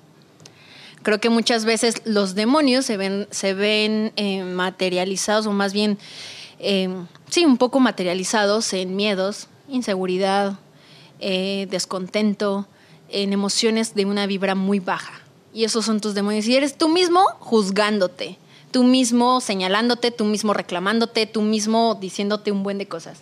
Creo 1.03 1.21
que 1.21 1.31
muchas 1.31 1.65
veces 1.65 2.03
los 2.05 2.35
demonios 2.35 2.85
se 2.85 2.99
ven, 2.99 3.27
se 3.31 3.55
ven 3.55 4.13
eh, 4.17 4.45
materializados 4.45 5.47
o 5.47 5.53
más 5.53 5.73
bien, 5.73 5.99
eh, 6.59 6.91
sí, 7.31 7.47
un 7.47 7.57
poco 7.57 7.81
materializados 7.81 8.75
en 8.75 8.95
miedos, 8.95 9.49
inseguridad, 9.69 10.59
eh, 11.19 11.67
descontento, 11.71 12.69
en 13.09 13.33
emociones 13.33 13.95
de 13.95 14.05
una 14.05 14.27
vibra 14.27 14.55
muy 14.55 14.81
baja. 14.81 15.15
Y 15.55 15.65
esos 15.65 15.87
son 15.87 16.01
tus 16.01 16.15
demonios. 16.15 16.47
Y 16.47 16.57
eres 16.57 16.77
tú 16.77 16.91
mismo 16.91 17.25
juzgándote, 17.41 18.39
tú 18.73 18.83
mismo 18.83 19.41
señalándote, 19.41 20.11
tú 20.11 20.25
mismo 20.25 20.55
reclamándote, 20.55 21.27
tú 21.27 21.43
mismo 21.43 21.95
diciéndote 21.95 22.51
un 22.51 22.65
buen 22.65 22.79
de 22.79 22.89
cosas. 22.89 23.21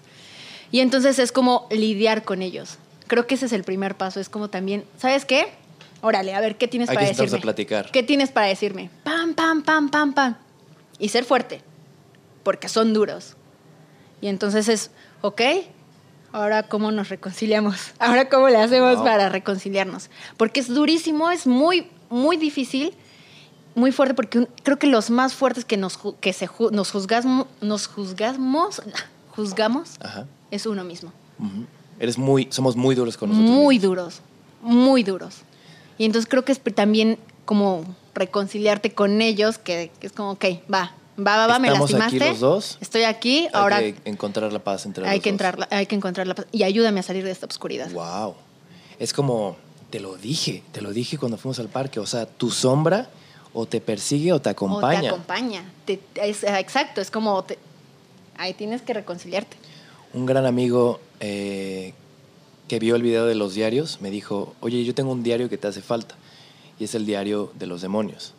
Y 0.73 0.81
entonces 0.81 1.19
es 1.19 1.33
como 1.33 1.67
lidiar 1.71 2.23
con 2.23 2.41
ellos. 2.41 2.79
Creo 3.09 3.27
que 3.27 3.35
ese 3.35 3.47
es 3.47 3.53
el 3.53 3.65
primer 3.65 3.97
paso. 3.97 4.21
Es 4.21 4.29
como 4.29 4.49
también, 4.49 4.85
¿sabes 4.97 5.25
qué? 5.25 5.49
Órale, 6.01 6.35
a 6.35 6.41
ver, 6.41 6.57
¿qué 6.57 6.69
tienes 6.69 6.89
Hay 6.89 6.95
para 6.95 7.07
que 7.07 7.13
decirme? 7.13 7.39
a 7.39 7.41
platicar. 7.41 7.91
¿Qué 7.91 8.03
tienes 8.03 8.31
para 8.31 8.47
decirme? 8.47 8.89
Pam, 9.05 9.35
pam, 9.35 9.63
pam, 9.63 9.91
pam, 9.91 10.15
pam. 10.15 10.37
Y 10.99 11.09
ser 11.09 11.25
fuerte, 11.25 11.61
porque 12.43 12.69
son 12.69 12.95
duros. 12.95 13.37
Y 14.21 14.29
entonces 14.29 14.69
es, 14.69 14.91
ok, 15.21 15.43
ahora 16.33 16.63
cómo 16.63 16.93
nos 16.93 17.09
reconciliamos, 17.09 17.93
ahora 17.99 18.29
cómo 18.29 18.49
le 18.49 18.59
hacemos 18.59 19.03
para 19.03 19.29
reconciliarnos. 19.29 20.09
Porque 20.37 20.61
es 20.61 20.69
durísimo, 20.69 21.31
es 21.31 21.47
muy, 21.47 21.91
muy 22.09 22.37
difícil, 22.37 22.95
muy 23.75 23.93
fuerte, 23.93 24.15
porque 24.15 24.47
creo 24.63 24.79
que 24.79 24.87
los 24.87 25.11
más 25.11 25.35
fuertes 25.35 25.65
que 25.65 25.77
nos, 25.77 25.99
que 26.21 26.33
se, 26.33 26.49
nos, 26.73 26.91
juzgamos, 26.91 27.47
nos 27.61 27.87
juzgamos, 27.87 28.83
juzgamos 29.31 29.97
Ajá. 30.01 30.27
es 30.51 30.67
uno 30.67 30.85
mismo. 30.85 31.13
Eres 31.99 32.19
muy, 32.19 32.49
somos 32.51 32.77
muy 32.77 32.95
duros 32.95 33.17
con 33.17 33.31
nosotros. 33.31 33.51
Muy 33.51 33.77
mismos. 33.77 33.91
duros, 33.91 34.21
muy 34.63 35.03
duros. 35.03 35.37
Y 35.99 36.05
entonces 36.05 36.29
creo 36.29 36.45
que 36.45 36.53
es 36.53 36.61
también 36.75 37.19
como 37.45 37.85
reconciliarte 38.15 38.93
con 38.93 39.21
ellos, 39.21 39.59
que, 39.59 39.91
que 40.01 40.07
es 40.07 40.13
como, 40.13 40.33
ok, 40.33 40.45
va, 40.73 40.93
va, 41.19 41.37
va, 41.37 41.47
va, 41.47 41.59
me 41.59 41.69
Estamos 41.69 41.93
aquí 41.93 41.99
lastimaste. 42.01 42.31
los 42.31 42.41
dos. 42.41 42.79
Estoy 42.81 43.03
aquí, 43.05 43.41
Hay 43.41 43.51
ahora 43.53 43.81
que 43.81 43.97
encontrar 44.05 44.53
la 44.53 44.59
paz 44.59 44.87
entre 44.87 45.07
hay 45.07 45.17
los 45.19 45.23
que, 45.25 45.31
dos. 45.31 45.41
entrar, 45.41 45.69
hay 45.71 45.87
que 45.87 45.95
encontrar 45.95 46.27
la 46.27 46.35
paz. 46.35 46.47
Y 46.53 46.63
ayúdame 46.63 47.01
a 47.01 47.03
salir 47.03 47.25
de 47.25 47.31
esta 47.31 47.47
oscuridad. 47.47 47.91
Wow. 47.91 48.35
Es 48.99 49.13
como, 49.13 49.57
te 49.91 50.01
lo 50.01 50.17
dije, 50.17 50.63
te 50.73 50.81
lo 50.81 50.93
dije 50.93 51.19
cuando 51.19 51.39
fuimos 51.39 51.59
al 51.59 51.69
parque. 51.69 52.01
O 52.01 52.07
sea, 52.07 52.27
tu 52.27 52.51
sombra 52.51 53.11
o 53.53 53.67
te 53.67 53.81
persigue 53.81 54.33
o 54.33 54.37
te 54.37 54.41
O 54.41 54.43
te 54.43 54.51
acompaña. 54.51 55.11
acompaña. 55.11 55.65
Te- 55.85 56.01
es- 56.17 56.45
exacto, 56.45 57.01
es 57.01 57.11
como, 57.11 57.43
te- 57.45 57.59
ahí 58.37 58.55
tienes 58.55 58.83
que 58.83 58.95
reconciliarte. 58.95 59.57
Un 60.15 60.27
gran 60.27 60.47
amigo 60.47 61.01
eh, 61.21 61.93
que 62.69 62.79
vio 62.79 62.97
el 62.97 63.03
video 63.03 63.27
de 63.27 63.35
los 63.35 63.55
diarios 63.55 63.99
me 64.01 64.11
dijo, 64.11 64.55
oye, 64.61 64.85
yo 64.85 64.95
tengo 64.95 65.13
un 65.13 65.23
diario 65.23 65.49
que 65.49 65.59
te 65.59 65.67
hace 65.69 65.83
falta. 65.83 66.15
Y 66.79 66.85
es 66.85 66.95
el 66.95 67.05
diario 67.07 67.53
de 67.59 67.67
los 67.67 67.83
demonios. 67.83 68.33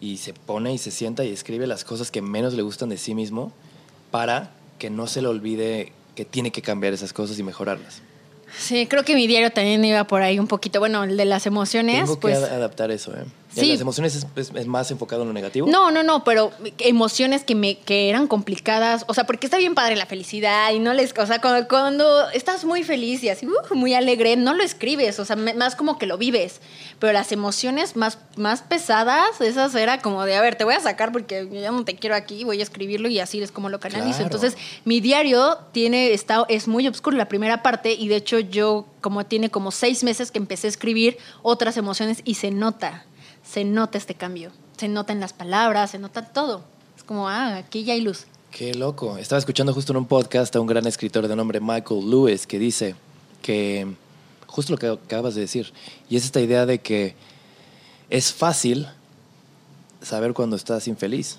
Y 0.00 0.16
se 0.18 0.32
pone 0.32 0.72
y 0.72 0.78
se 0.78 0.90
sienta 0.90 1.24
y 1.24 1.30
escribe 1.30 1.66
las 1.66 1.84
cosas 1.84 2.10
que 2.10 2.22
menos 2.22 2.54
le 2.54 2.62
gustan 2.62 2.88
de 2.88 2.98
sí 2.98 3.14
mismo 3.14 3.52
para 4.10 4.50
que 4.78 4.90
no 4.90 5.06
se 5.06 5.22
le 5.22 5.28
olvide 5.28 5.92
que 6.14 6.24
tiene 6.24 6.50
que 6.50 6.62
cambiar 6.62 6.92
esas 6.92 7.12
cosas 7.12 7.38
y 7.38 7.42
mejorarlas. 7.42 8.00
Sí, 8.58 8.86
creo 8.86 9.04
que 9.04 9.14
mi 9.14 9.26
diario 9.26 9.50
también 9.52 9.84
iba 9.84 10.04
por 10.04 10.22
ahí 10.22 10.38
un 10.38 10.46
poquito. 10.46 10.80
Bueno, 10.80 11.04
el 11.04 11.16
de 11.16 11.24
las 11.26 11.46
emociones, 11.46 12.00
Tengo 12.04 12.18
pues. 12.18 12.38
que 12.38 12.44
ad- 12.44 12.52
adaptar 12.52 12.90
eso, 12.90 13.14
¿eh? 13.14 13.24
¿Y 13.58 13.66
Sí. 13.66 13.72
¿Las 13.72 13.80
emociones 13.80 14.14
es, 14.16 14.26
es- 14.36 14.52
es 14.54 14.66
más 14.66 14.90
enfocado 14.90 15.22
en 15.22 15.28
lo 15.28 15.34
negativo? 15.34 15.68
No, 15.68 15.90
no, 15.90 16.02
no, 16.02 16.24
pero 16.24 16.52
emociones 16.78 17.44
que 17.44 17.54
me 17.54 17.78
que 17.78 18.08
eran 18.08 18.26
complicadas, 18.26 19.04
o 19.08 19.14
sea, 19.14 19.24
porque 19.24 19.46
está 19.46 19.58
bien 19.58 19.74
padre 19.74 19.96
la 19.96 20.06
felicidad 20.06 20.72
y 20.72 20.78
no 20.78 20.94
les, 20.94 21.12
o 21.18 21.26
sea, 21.26 21.40
cuando, 21.40 21.68
cuando 21.68 22.30
estás 22.30 22.64
muy 22.64 22.82
feliz 22.82 23.22
y 23.24 23.28
así, 23.28 23.46
uh, 23.46 23.74
muy 23.74 23.94
alegre, 23.94 24.36
no 24.36 24.54
lo 24.54 24.62
escribes, 24.62 25.18
o 25.18 25.24
sea, 25.24 25.36
más 25.36 25.76
como 25.76 25.98
que 25.98 26.06
lo 26.06 26.18
vives, 26.18 26.60
pero 26.98 27.12
las 27.12 27.32
emociones 27.32 27.96
más 27.96 28.18
más 28.36 28.62
pesadas, 28.62 29.40
esas 29.40 29.74
era 29.74 30.00
como 30.00 30.24
de, 30.24 30.36
a 30.36 30.40
ver, 30.40 30.54
te 30.54 30.64
voy 30.64 30.74
a 30.74 30.80
sacar 30.80 31.10
porque 31.12 31.48
yo 31.52 31.60
ya 31.60 31.70
no 31.72 31.84
te 31.84 31.96
quiero 31.96 32.14
aquí, 32.14 32.44
voy 32.44 32.60
a 32.60 32.62
escribirlo 32.62 33.08
y 33.08 33.18
así 33.18 33.42
es 33.42 33.50
como 33.52 33.68
lo 33.68 33.80
canalizo. 33.80 34.18
Claro. 34.18 34.24
Entonces, 34.34 34.56
mi 34.84 35.00
diario 35.00 35.58
tiene 35.72 36.12
está 36.12 36.44
es 36.48 36.68
muy 36.68 36.86
oscuro 36.86 37.16
la 37.16 37.28
primera 37.28 37.62
parte 37.62 37.92
y 37.92 38.08
de 38.08 38.16
hecho 38.16 38.38
yo 38.38 38.86
como 39.00 39.26
tiene 39.26 39.50
como 39.50 39.70
seis 39.70 40.04
meses 40.04 40.30
que 40.30 40.38
empecé 40.38 40.66
a 40.68 40.70
escribir 40.70 41.18
otras 41.42 41.76
emociones 41.76 42.20
y 42.24 42.34
se 42.34 42.50
nota, 42.50 43.04
se 43.50 43.64
nota 43.64 43.98
este 43.98 44.14
cambio, 44.14 44.50
se 44.76 44.88
nota 44.88 45.12
en 45.12 45.20
las 45.20 45.32
palabras, 45.32 45.92
se 45.92 45.98
nota 45.98 46.22
todo. 46.22 46.62
Es 46.96 47.02
como, 47.02 47.28
ah, 47.28 47.56
aquí 47.56 47.84
ya 47.84 47.94
hay 47.94 48.00
luz. 48.00 48.26
Qué 48.50 48.74
loco. 48.74 49.16
Estaba 49.18 49.38
escuchando 49.38 49.72
justo 49.72 49.92
en 49.92 49.98
un 49.98 50.06
podcast 50.06 50.54
a 50.56 50.60
un 50.60 50.66
gran 50.66 50.86
escritor 50.86 51.28
de 51.28 51.36
nombre 51.36 51.60
Michael 51.60 52.10
Lewis 52.10 52.46
que 52.46 52.58
dice 52.58 52.94
que 53.42 53.94
justo 54.46 54.72
lo 54.72 54.78
que 54.78 54.88
acabas 54.88 55.34
de 55.34 55.42
decir, 55.42 55.72
y 56.08 56.16
es 56.16 56.24
esta 56.24 56.40
idea 56.40 56.66
de 56.66 56.80
que 56.80 57.14
es 58.10 58.32
fácil 58.32 58.88
saber 60.02 60.32
cuando 60.32 60.56
estás 60.56 60.88
infeliz, 60.88 61.38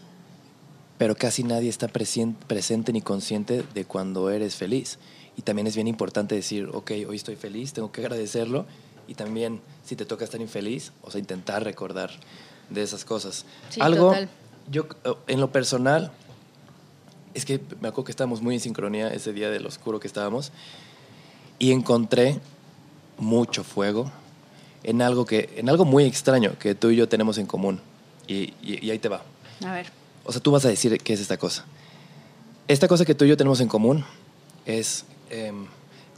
pero 0.97 1.15
casi 1.15 1.43
nadie 1.43 1.69
está 1.69 1.87
presente 1.87 2.93
ni 2.93 3.01
consciente 3.01 3.63
de 3.73 3.85
cuando 3.85 4.29
eres 4.29 4.55
feliz. 4.55 4.99
Y 5.37 5.41
también 5.41 5.67
es 5.67 5.75
bien 5.75 5.87
importante 5.87 6.35
decir, 6.35 6.69
ok, 6.73 6.91
hoy 7.07 7.15
estoy 7.15 7.35
feliz, 7.35 7.71
tengo 7.71 7.91
que 7.91 8.01
agradecerlo, 8.01 8.65
y 9.09 9.15
también 9.15 9.59
si 9.85 9.95
te 9.95 10.05
toca 10.05 10.23
estar 10.23 10.39
infeliz, 10.39 10.91
o 11.01 11.09
sea, 11.11 11.19
intentar 11.19 11.63
recordar 11.63 12.11
de 12.69 12.83
esas 12.83 13.03
cosas. 13.03 13.45
Sí, 13.69 13.81
Algo, 13.81 14.07
total. 14.09 14.29
yo 14.71 14.85
en 15.27 15.39
lo 15.41 15.51
personal, 15.51 16.11
es 17.33 17.45
que 17.45 17.59
me 17.81 17.87
acuerdo 17.87 18.05
que 18.05 18.11
estábamos 18.11 18.41
muy 18.41 18.55
en 18.55 18.61
sincronía 18.61 19.09
ese 19.09 19.33
día 19.33 19.49
del 19.49 19.65
oscuro 19.65 19.99
que 19.99 20.07
estábamos 20.07 20.51
y 21.57 21.71
encontré 21.71 22.39
mucho 23.17 23.63
fuego 23.63 24.11
en 24.83 25.01
algo 25.01 25.25
que 25.25 25.49
en 25.57 25.69
algo 25.69 25.83
muy 25.85 26.05
extraño 26.05 26.57
que 26.57 26.73
tú 26.75 26.89
y 26.89 26.95
yo 26.95 27.09
tenemos 27.09 27.37
en 27.37 27.45
común 27.47 27.81
y, 28.27 28.53
y- 28.61 28.85
y 28.85 28.91
ahí 28.91 28.99
te 28.99 29.09
va. 29.09 29.21
A 29.65 29.73
ver. 29.73 29.87
O 30.23 30.31
sea, 30.31 30.41
tú 30.41 30.51
vas 30.51 30.63
a 30.65 30.69
decir 30.69 30.97
qué 30.99 31.13
es 31.13 31.19
esta 31.19 31.37
cosa. 31.37 31.65
Esta 32.67 32.87
cosa 32.87 33.03
que 33.03 33.15
tú 33.15 33.25
y 33.25 33.29
yo 33.29 33.35
tenemos 33.37 33.59
en 33.61 33.67
común 33.67 34.05
es 34.65 35.05
em, 35.31 35.65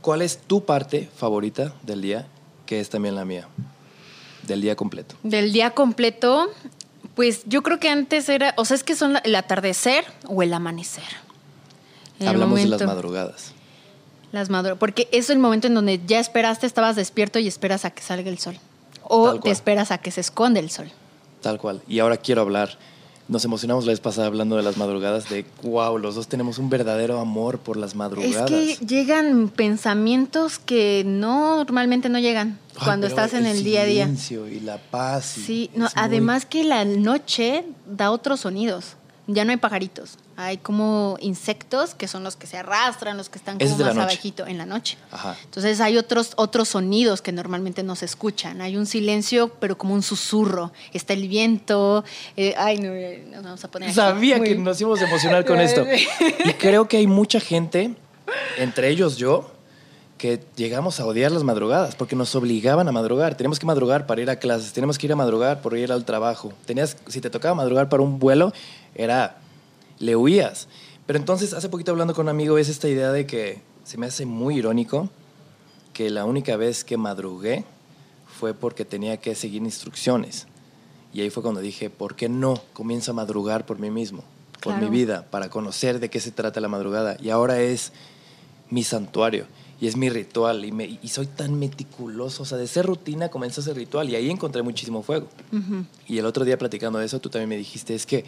¿cuál 0.02 0.22
es 0.22 0.38
tu 0.40 0.66
parte 0.66 1.10
favorita 1.16 1.74
del 1.84 2.02
día 2.02 2.28
que 2.72 2.80
es 2.80 2.89
también 2.89 3.15
la 3.15 3.26
mía 3.26 3.49
del 4.43 4.61
día 4.61 4.77
completo? 4.77 5.15
Del 5.23 5.52
día 5.52 5.72
completo, 5.72 6.49
pues 7.15 7.41
yo 7.45 7.64
creo 7.64 7.81
que 7.81 7.89
antes 7.89 8.30
era, 8.30 8.53
o 8.56 8.64
sea, 8.64 8.76
es 8.76 8.85
que 8.85 8.95
son 8.95 9.18
el 9.26 9.35
atardecer 9.35 10.06
o 10.26 10.41
el 10.41 10.53
amanecer. 10.53 11.03
El 12.18 12.30
Hablamos 12.30 12.61
de 12.61 12.68
las 12.68 12.81
madrugadas. 12.84 13.52
Las 14.31 14.49
madrugadas. 14.49 14.80
Porque 14.80 15.10
es 15.11 15.30
el 15.30 15.38
momento 15.38 15.68
en 15.68 15.73
donde 15.73 15.99
ya 16.07 16.22
esperaste, 16.22 16.65
estabas 16.65 16.95
despierto 16.95 17.39
y 17.39 17.48
esperas 17.49 17.84
a 17.84 17.89
que 17.91 18.03
salga 18.03 18.30
el 18.30 18.39
sol. 18.39 18.57
O 19.03 19.38
te 19.38 19.52
esperas 19.52 19.91
a 19.91 19.98
que 19.98 20.11
se 20.11 20.22
esconde 20.22 20.61
el 20.61 20.69
sol. 20.69 20.89
Tal 21.41 21.57
cual. 21.57 21.81
Y 21.89 21.99
ahora 21.99 22.15
quiero 22.15 22.39
hablar. 22.39 22.77
Nos 23.32 23.45
emocionamos 23.45 23.86
la 23.86 23.94
vez 23.94 24.02
pasada 24.02 24.28
hablando 24.28 24.58
de 24.58 24.62
las 24.64 24.76
madrugadas, 24.76 25.30
de 25.30 25.45
wow, 25.64 25.98
los 25.98 26.16
dos 26.16 26.28
tenemos 26.28 26.58
un 26.58 26.70
verdadero 26.70 27.18
amor 27.18 27.60
por 27.60 27.78
las 27.78 27.95
madrugadas. 27.95 28.52
Es 28.52 28.80
que 28.80 28.86
llegan 28.86 29.48
pensamientos 29.48 30.60
que 30.60 31.03
no, 31.06 31.56
normalmente 31.56 32.10
no 32.10 32.20
llegan 32.20 32.60
Ay, 32.76 32.82
cuando 32.84 33.08
estás 33.08 33.34
en 33.34 33.45
el, 33.45 33.64
día 33.64 33.84
a 33.84 33.86
día. 33.86 34.03
silencio 34.03 34.49
y 34.49 34.60
la 34.60 34.80
paz. 34.80 35.38
y 35.38 35.41
Sí, 35.44 35.70
no, 35.76 35.88
es 35.88 35.95
muy- 35.95 36.03
además 36.03 36.45
que 36.45 36.66
la 36.66 36.84
noche 36.84 37.64
da 37.90 38.12
otros 38.12 38.41
sonidos. 38.41 38.98
Ya 39.28 39.45
no 39.45 39.52
hay 39.52 39.58
pajaritos. 39.58 40.18
Hay 40.38 40.58
como 40.58 41.18
insectos 41.20 41.94
que 41.94 42.08
son 42.08 42.24
los 42.24 42.36
que 42.36 42.48
se 42.48 42.58
arrastran, 42.58 43.18
los 43.18 43.30
que 43.30 43.38
están 43.38 43.60
como 43.60 43.70
es 43.70 43.78
más 43.78 43.98
abajito 43.98 44.48
en 44.48 44.58
la 44.58 44.66
noche. 44.66 44.98
Ajá. 45.12 45.36
Entonces 45.44 45.80
hay 45.82 45.98
otros, 45.98 46.32
otros 46.38 46.70
sonidos 46.70 47.22
que 47.22 47.32
normalmente 47.32 47.84
no 47.84 47.95
se 47.95 48.06
escuchan. 48.06 48.62
Hay 48.62 48.78
un 48.78 48.86
silencio, 48.86 49.49
pero 49.60 49.78
como 49.78 49.94
un 49.94 50.02
susurro. 50.03 50.72
Está 50.94 51.14
el 51.14 51.28
viento. 51.28 52.03
eh, 52.38 52.56
ay, 52.58 52.78
no, 52.80 52.91
eh, 52.91 53.26
nos 53.32 53.44
vamos 53.44 53.64
a 53.64 53.70
poner. 53.70 53.90
aquí 53.90 53.95
Sabía 53.95 54.38
muy- 54.38 54.48
que 54.48 54.56
nos 54.56 54.80
íbamos 54.82 55.02
a 55.02 55.06
emocionar 55.08 55.45
con 55.45 55.60
esto. 55.62 55.86
Y 56.45 56.53
creo 56.53 56.88
que 56.88 56.98
hay 56.98 57.08
mucha 57.08 57.40
gente, 57.40 57.94
entre 58.58 58.90
ellos 58.90 59.18
yo, 59.18 59.52
que 60.18 60.40
llegamos 60.56 60.99
a 60.99 61.06
odiar 61.06 61.32
las 61.32 61.44
madrugadas 61.44 61.95
porque 61.95 62.16
nos 62.16 62.34
obligaban 62.36 62.88
a 62.88 62.91
madrugar. 62.91 63.36
Teníamos 63.36 63.60
que 63.60 63.66
madrugar 63.66 64.06
para 64.06 64.22
ir 64.22 64.30
a 64.30 64.36
clases, 64.38 64.72
teníamos 64.72 64.98
que 64.98 65.08
ir 65.08 65.14
a 65.14 65.16
madrugar 65.16 65.62
por 65.62 65.76
ir 65.78 65.91
al 65.91 66.06
trabajo. 66.06 66.53
Tenías, 66.66 66.95
si 67.08 67.22
te 67.22 67.30
tocaba 67.32 67.56
madrugar 67.56 67.90
para 67.90 68.03
un 68.03 68.20
vuelo, 68.20 68.53
era 68.95 69.38
le 70.02 70.15
huías. 70.18 70.68
Pero 71.07 71.18
entonces, 71.18 71.53
hace 71.53 71.69
poquito 71.69 71.91
hablando 71.91 72.14
con 72.14 72.26
un 72.26 72.30
amigo, 72.30 72.57
es 72.57 72.68
esta 72.69 72.88
idea 72.90 73.11
de 73.11 73.26
que 73.26 73.61
se 73.86 73.98
me 73.98 74.06
hace 74.06 74.26
muy 74.26 74.57
irónico 74.57 75.10
que 75.94 76.10
la 76.10 76.26
única 76.26 76.56
vez 76.57 76.84
que 76.84 76.98
madrugué 76.98 77.64
fue 78.40 78.53
porque 78.53 78.86
tenía 78.86 79.18
que 79.18 79.36
seguir 79.36 79.61
instrucciones. 79.61 80.48
Y 81.14 81.22
ahí 81.22 81.30
fue 81.30 81.44
cuando 81.44 81.60
dije, 81.61 81.90
¿por 81.90 82.15
qué 82.15 82.30
no 82.30 82.61
comienzo 82.73 83.11
a 83.11 83.14
madrugar 83.14 83.65
por 83.65 83.80
mí 83.80 83.90
mismo, 83.91 84.23
por 84.61 84.73
Claro. 84.73 84.80
mi 84.90 84.90
vida, 84.90 85.26
para 85.30 85.49
conocer 85.49 85.99
de 85.99 86.10
qué 86.10 86.19
se 86.19 86.32
trata 86.32 86.61
la 86.61 86.69
madrugada? 86.69 87.18
Y 87.22 87.30
ahora 87.30 87.60
es 87.60 87.91
mi 88.69 88.84
santuario 88.84 89.45
y 89.82 89.88
es 89.88 89.98
mi 89.98 90.10
ritual 90.10 90.64
y, 90.64 90.72
me- 90.72 90.99
y 91.02 91.07
soy 91.10 91.26
tan 91.28 91.60
meticuloso, 91.60 92.44
o 92.44 92.45
sea, 92.45 92.57
de 92.57 92.68
ser 92.68 92.86
rutina 92.86 93.28
comenzó 93.30 93.60
a 93.60 93.64
ser 93.65 93.76
ritual 93.76 94.10
y 94.10 94.15
ahí 94.15 94.30
encontré 94.30 94.61
muchísimo 94.61 95.03
fuego. 95.03 95.28
Y 96.07 96.19
el 96.19 96.26
otro 96.26 96.45
día 96.45 96.57
platicando 96.57 96.99
de 96.99 97.06
eso, 97.07 97.19
tú 97.19 97.30
también 97.30 97.49
me 97.49 97.57
dijiste, 97.57 97.94
es 97.94 98.06
que 98.06 98.23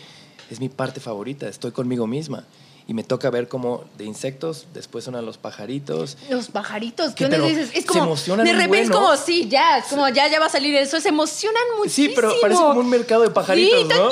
es 0.50 0.60
mi 0.60 0.70
parte 0.70 1.00
favorita, 1.00 1.48
estoy 1.48 1.72
conmigo 1.72 2.08
misma. 2.08 2.46
Y 2.86 2.94
me 2.94 3.04
toca 3.06 3.30
ver 3.30 3.48
como 3.48 3.86
de 3.98 4.04
insectos, 4.04 4.68
después 4.74 5.06
sonan 5.06 5.26
los 5.26 5.38
pajaritos. 5.38 6.18
Los 6.30 6.50
pajaritos, 6.50 7.12
¿Qué, 7.12 7.30
¿qué 7.30 7.36
onda 7.36 7.48
dices? 7.48 7.70
Es 7.74 7.84
se 7.84 7.86
como, 7.86 8.04
emocionan 8.04 8.46
de 8.46 8.52
repente 8.52 8.82
es 8.82 8.90
buen, 8.90 9.02
¿no? 9.02 9.08
como, 9.08 9.16
sí, 9.16 9.48
ya, 9.48 9.78
es 9.78 9.86
como, 9.86 10.10
ya, 10.10 10.28
ya 10.28 10.38
va 10.42 10.48
a 10.48 10.50
salir 10.50 10.76
eso, 10.76 11.00
se 11.00 11.08
emocionan 11.08 11.64
muchísimo. 11.78 12.10
Sí, 12.10 12.14
pero 12.14 12.34
parece 12.42 12.62
como 12.62 12.82
un 12.82 12.90
mercado 12.90 13.22
de 13.22 13.30
pajaritos, 13.30 13.84
Sí, 13.84 13.88
¿no? 13.88 14.12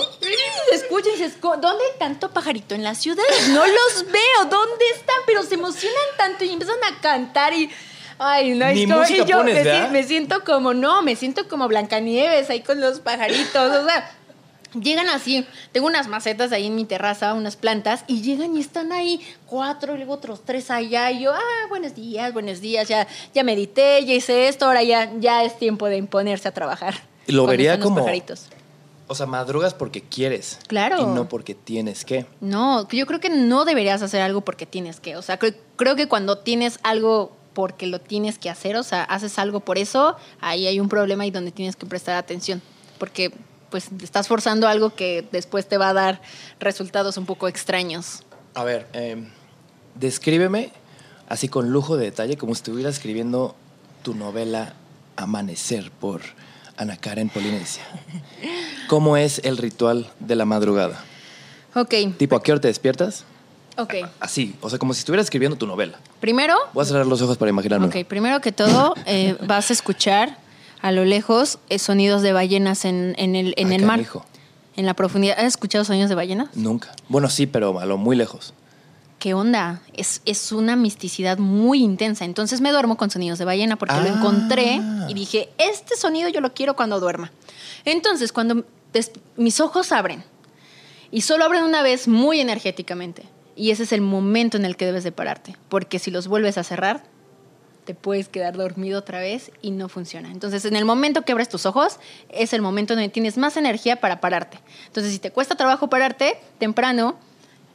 Se 0.69 0.75
escucha 0.75 1.09
y 1.09 1.11
dices, 1.11 1.33
¿dónde 1.41 1.67
hay 1.67 1.99
tanto 1.99 2.31
pajarito? 2.31 2.73
En 2.73 2.83
la 2.83 2.95
ciudad 2.95 3.23
no 3.49 3.65
los 3.67 4.05
veo, 4.05 4.49
¿dónde 4.49 4.85
están? 4.95 5.17
Pero 5.25 5.43
se 5.43 5.55
emocionan 5.55 6.05
tanto 6.17 6.45
y 6.45 6.51
empiezan 6.51 6.77
a 6.89 7.01
cantar 7.01 7.53
y... 7.53 7.69
Ay, 8.23 8.51
no, 8.51 8.67
Ni 8.67 8.85
música 8.85 9.23
y 9.23 9.25
yo 9.25 9.37
pones, 9.37 9.65
me, 9.65 9.89
me 9.89 10.03
siento 10.03 10.43
como, 10.45 10.73
no, 10.73 11.01
me 11.01 11.15
siento 11.15 11.49
como 11.49 11.67
Blancanieves 11.67 12.49
ahí 12.51 12.61
con 12.61 12.79
los 12.79 13.01
pajaritos, 13.01 13.75
o 13.75 13.85
sea... 13.85 14.17
Llegan 14.73 15.09
así, 15.09 15.45
tengo 15.73 15.87
unas 15.87 16.07
macetas 16.07 16.51
ahí 16.53 16.67
en 16.67 16.75
mi 16.75 16.85
terraza, 16.85 17.33
unas 17.33 17.57
plantas, 17.57 18.05
y 18.07 18.21
llegan 18.21 18.55
y 18.55 18.61
están 18.61 18.91
ahí 18.93 19.19
cuatro, 19.45 19.95
y 19.95 19.97
luego 19.97 20.13
otros 20.13 20.43
tres 20.45 20.71
allá, 20.71 21.11
y 21.11 21.23
yo, 21.23 21.33
ah, 21.33 21.67
buenos 21.69 21.93
días, 21.93 22.31
buenos 22.31 22.61
días, 22.61 22.87
ya, 22.87 23.05
ya 23.33 23.43
medité, 23.43 24.05
ya 24.05 24.13
hice 24.13 24.47
esto, 24.47 24.65
ahora 24.65 24.81
ya, 24.83 25.11
ya 25.19 25.43
es 25.43 25.57
tiempo 25.59 25.87
de 25.87 25.97
imponerse 25.97 26.47
a 26.47 26.53
trabajar. 26.53 26.93
Lo 27.27 27.45
vería 27.45 27.79
como- 27.79 27.97
pajaritos. 27.97 28.45
O 29.07 29.15
sea, 29.15 29.25
madrugas 29.25 29.73
porque 29.73 30.01
quieres. 30.01 30.57
Claro. 30.67 31.01
Y 31.01 31.05
no 31.05 31.27
porque 31.27 31.53
tienes 31.53 32.05
que. 32.05 32.25
No, 32.39 32.87
yo 32.87 33.05
creo 33.05 33.19
que 33.19 33.29
no 33.29 33.65
deberías 33.65 34.01
hacer 34.01 34.21
algo 34.21 34.39
porque 34.39 34.65
tienes 34.65 35.01
que. 35.01 35.17
O 35.17 35.21
sea, 35.21 35.37
cre- 35.37 35.57
creo 35.75 35.97
que 35.97 36.07
cuando 36.07 36.37
tienes 36.37 36.79
algo 36.81 37.35
porque 37.51 37.87
lo 37.87 37.99
tienes 37.99 38.37
que 38.39 38.49
hacer, 38.49 38.77
o 38.77 38.83
sea, 38.83 39.03
haces 39.03 39.37
algo 39.37 39.59
por 39.59 39.77
eso, 39.77 40.15
ahí 40.39 40.65
hay 40.65 40.79
un 40.79 40.87
problema 40.87 41.25
y 41.25 41.31
donde 41.31 41.51
tienes 41.51 41.75
que 41.75 41.85
prestar 41.85 42.15
atención. 42.15 42.61
Porque 42.99 43.33
pues 43.71 43.87
estás 44.03 44.27
forzando 44.27 44.67
algo 44.67 44.93
que 44.93 45.27
después 45.31 45.67
te 45.67 45.77
va 45.77 45.89
a 45.89 45.93
dar 45.93 46.21
resultados 46.59 47.17
un 47.17 47.25
poco 47.25 47.47
extraños. 47.47 48.21
A 48.53 48.63
ver, 48.63 48.87
eh, 48.93 49.25
descríbeme 49.95 50.71
así 51.29 51.47
con 51.47 51.71
lujo 51.71 51.97
de 51.97 52.05
detalle, 52.05 52.37
como 52.37 52.53
si 52.53 52.59
estuvieras 52.59 52.95
escribiendo 52.95 53.55
tu 54.03 54.13
novela 54.13 54.73
Amanecer 55.15 55.89
por 55.91 56.21
Ana 56.77 56.97
Karen 56.97 57.29
Polinesia. 57.29 57.83
¿Cómo 58.87 59.17
es 59.17 59.39
el 59.43 59.57
ritual 59.57 60.09
de 60.19 60.35
la 60.35 60.45
madrugada? 60.45 61.03
Ok, 61.75 61.93
Tipo, 62.17 62.35
¿a 62.35 62.43
qué 62.43 62.51
hora 62.51 62.61
te 62.61 62.67
despiertas? 62.67 63.23
ok. 63.77 63.93
Así, 64.19 64.55
o 64.61 64.69
sea, 64.69 64.77
como 64.79 64.93
si 64.93 64.99
estuvieras 64.99 65.25
escribiendo 65.27 65.57
tu 65.57 65.65
novela. 65.65 65.97
Primero, 66.19 66.55
Voy 66.73 66.83
a 66.83 66.85
cerrar 66.85 67.05
los 67.07 67.21
ojos 67.21 67.37
para 67.37 67.49
imaginarme. 67.49 67.87
ok, 67.87 68.05
primero 68.07 68.41
que 68.41 68.51
todo, 68.51 68.93
eh, 69.05 69.37
vas 69.47 69.69
a 69.69 69.73
escuchar 69.73 70.37
a 70.81 70.91
lo 70.91 71.05
lejos 71.05 71.59
eh, 71.69 71.79
sonidos 71.79 72.21
de 72.21 72.33
ballenas 72.33 72.85
en, 72.85 73.15
en 73.17 73.35
el, 73.35 73.53
en 73.57 73.71
Ah, 73.71 73.75
el 73.75 73.85
mar. 73.85 74.05
En 74.75 74.85
la 74.85 74.93
profundidad. 74.93 75.37
¿Has 75.37 75.45
escuchado 75.45 75.83
sonidos 75.83 76.09
de 76.09 76.15
ballenas? 76.15 76.49
Nunca. 76.55 76.91
Bueno, 77.09 77.29
sí, 77.29 77.45
pero 77.45 77.79
a 77.79 77.85
lo 77.85 77.97
muy 77.97 78.15
lejos. 78.15 78.53
¿qué 79.19 79.35
onda? 79.35 79.83
Es, 79.93 80.23
es 80.25 80.51
una 80.51 80.75
misticidad 80.75 81.37
muy 81.37 81.83
intensa. 81.83 82.25
Entonces 82.25 82.59
me 82.59 82.71
duermo 82.71 82.97
con 82.97 83.11
sonidos 83.11 83.37
de 83.37 83.45
ballena 83.45 83.75
porque 83.75 83.93
lo 83.93 84.01
Ah. 84.01 84.07
encontré 84.17 84.81
y 85.07 85.13
dije, 85.13 85.49
este 85.59 85.95
sonido 85.95 86.27
yo 86.29 86.41
lo 86.41 86.53
quiero 86.55 86.75
cuando 86.75 86.99
duerma. 86.99 87.31
Entonces, 87.85 88.31
cuando 88.31 88.65
mis 89.37 89.59
ojos 89.59 89.91
abren 89.91 90.23
y 91.11 91.21
solo 91.21 91.45
abren 91.45 91.63
una 91.63 91.83
vez 91.83 92.07
muy 92.07 92.39
energéticamente, 92.39 93.23
y 93.55 93.69
ese 93.69 93.83
es 93.83 93.91
el 93.91 94.01
momento 94.01 94.57
en 94.57 94.65
el 94.65 94.75
que 94.75 94.85
debes 94.87 95.03
de 95.03 95.11
pararte, 95.11 95.55
porque 95.69 95.99
si 95.99 96.09
los 96.09 96.27
vuelves 96.27 96.57
a 96.57 96.63
cerrar, 96.63 97.03
te 97.85 97.95
puedes 97.95 98.29
quedar 98.29 98.55
dormido 98.55 98.99
otra 98.99 99.19
vez 99.19 99.51
y 99.61 99.71
no 99.71 99.89
funciona. 99.89 100.29
Entonces, 100.31 100.65
en 100.65 100.75
el 100.75 100.85
momento 100.85 101.23
que 101.23 101.31
abres 101.31 101.49
tus 101.49 101.65
ojos, 101.65 101.97
es 102.29 102.53
el 102.53 102.61
momento 102.61 102.93
donde 102.93 103.09
tienes 103.09 103.37
más 103.37 103.57
energía 103.57 103.99
para 103.99 104.21
pararte. 104.21 104.59
Entonces, 104.87 105.11
si 105.13 105.19
te 105.19 105.31
cuesta 105.31 105.55
trabajo 105.55 105.89
pararte, 105.89 106.37
temprano, 106.59 107.17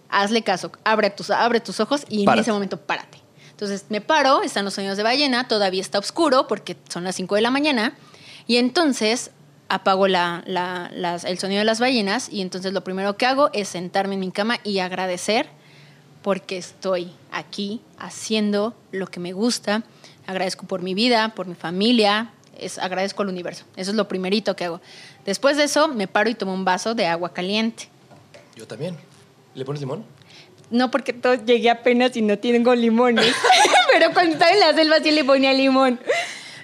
hazle 0.09 0.43
caso, 0.43 0.71
abre 0.85 1.11
tus, 1.11 1.31
abre 1.31 1.61
tus 1.61 1.81
ojos 1.81 2.05
y 2.09 2.23
en 2.23 2.27
ese 2.43 2.53
momento 2.53 2.79
párate. 2.81 3.19
Entonces, 3.51 3.87
me 3.89 4.01
paro, 4.01 4.43
están 4.43 4.65
los 4.65 4.75
sonidos 4.75 4.97
de 4.97 5.03
ballena, 5.03 5.49
todavía 5.49 5.81
está 5.81 5.99
oscuro 5.99 6.47
porque 6.47 6.77
son 6.89 7.05
las 7.05 7.17
5 7.17 7.35
de 7.35 7.41
la 7.41 7.51
mañana, 7.51 7.95
y 8.47 8.59
entonces 8.59 9.31
apago 9.69 10.07
la- 10.07 10.45
la- 10.47 10.89
las- 10.95 11.25
el 11.25 11.39
sonido 11.39 11.59
de 11.59 11.65
las 11.65 11.81
ballenas 11.81 12.29
y 12.31 12.41
entonces 12.43 12.73
lo 12.73 12.85
primero 12.85 13.17
que 13.17 13.27
hago 13.27 13.51
es 13.53 13.67
sentarme 13.69 14.15
en 14.15 14.21
mi 14.21 14.31
cama 14.31 14.59
y 14.63 14.79
agradecer 14.79 15.49
porque 16.23 16.57
estoy 16.59 17.13
aquí 17.33 17.81
haciendo 17.99 18.75
lo 18.93 19.07
que 19.09 19.19
me 19.21 19.33
gusta. 19.33 19.83
Agradezco 20.27 20.67
por 20.67 20.83
mi 20.83 20.95
vida, 20.95 21.35
por 21.35 21.47
mi 21.47 21.55
familia, 21.55 22.31
es, 22.59 22.79
agradezco 22.79 23.23
al 23.23 23.29
universo. 23.29 23.65
Eso 23.77 23.91
es 23.91 23.97
lo 23.97 24.09
primerito 24.09 24.57
que 24.57 24.65
hago. 24.65 24.81
Después 25.25 25.57
de 25.57 25.65
eso, 25.65 25.89
me 25.89 26.09
paro 26.09 26.31
y 26.31 26.35
tomo 26.35 26.55
un 26.55 26.65
vaso 26.65 26.95
de 26.95 27.07
agua 27.07 27.33
caliente. 27.33 27.89
Yo 28.57 28.67
también. 28.67 28.97
¿Le 29.55 29.65
pones 29.65 29.81
limón? 29.81 30.05
No, 30.71 30.91
porque 30.91 31.13
todo, 31.13 31.35
llegué 31.35 31.71
apenas 31.71 32.17
y 32.17 32.23
no 32.23 32.39
tengo 32.39 32.75
limones. 32.75 33.35
Pero 33.93 34.13
cuando 34.13 34.33
estaba 34.33 34.51
en 34.53 34.61
la 34.61 34.75
selva 34.75 34.97
sí 35.03 35.11
le 35.11 35.25
ponía 35.25 35.53
limón. 35.53 36.01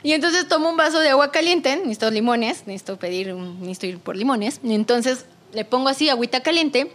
Y 0.02 0.12
entonces 0.14 0.48
tomo 0.48 0.68
un 0.68 0.76
vaso 0.76 0.98
de 0.98 1.10
agua 1.10 1.30
caliente, 1.30 1.76
necesito 1.76 2.10
limones, 2.10 2.66
necesito 2.66 2.96
pedir, 2.96 3.32
un- 3.32 3.60
necesito 3.60 3.86
ir 3.86 3.98
por 4.00 4.16
limones. 4.16 4.60
Y 4.64 4.74
entonces 4.74 5.26
le 5.52 5.64
pongo 5.64 5.88
así 5.88 6.08
agüita 6.08 6.40
caliente. 6.42 6.90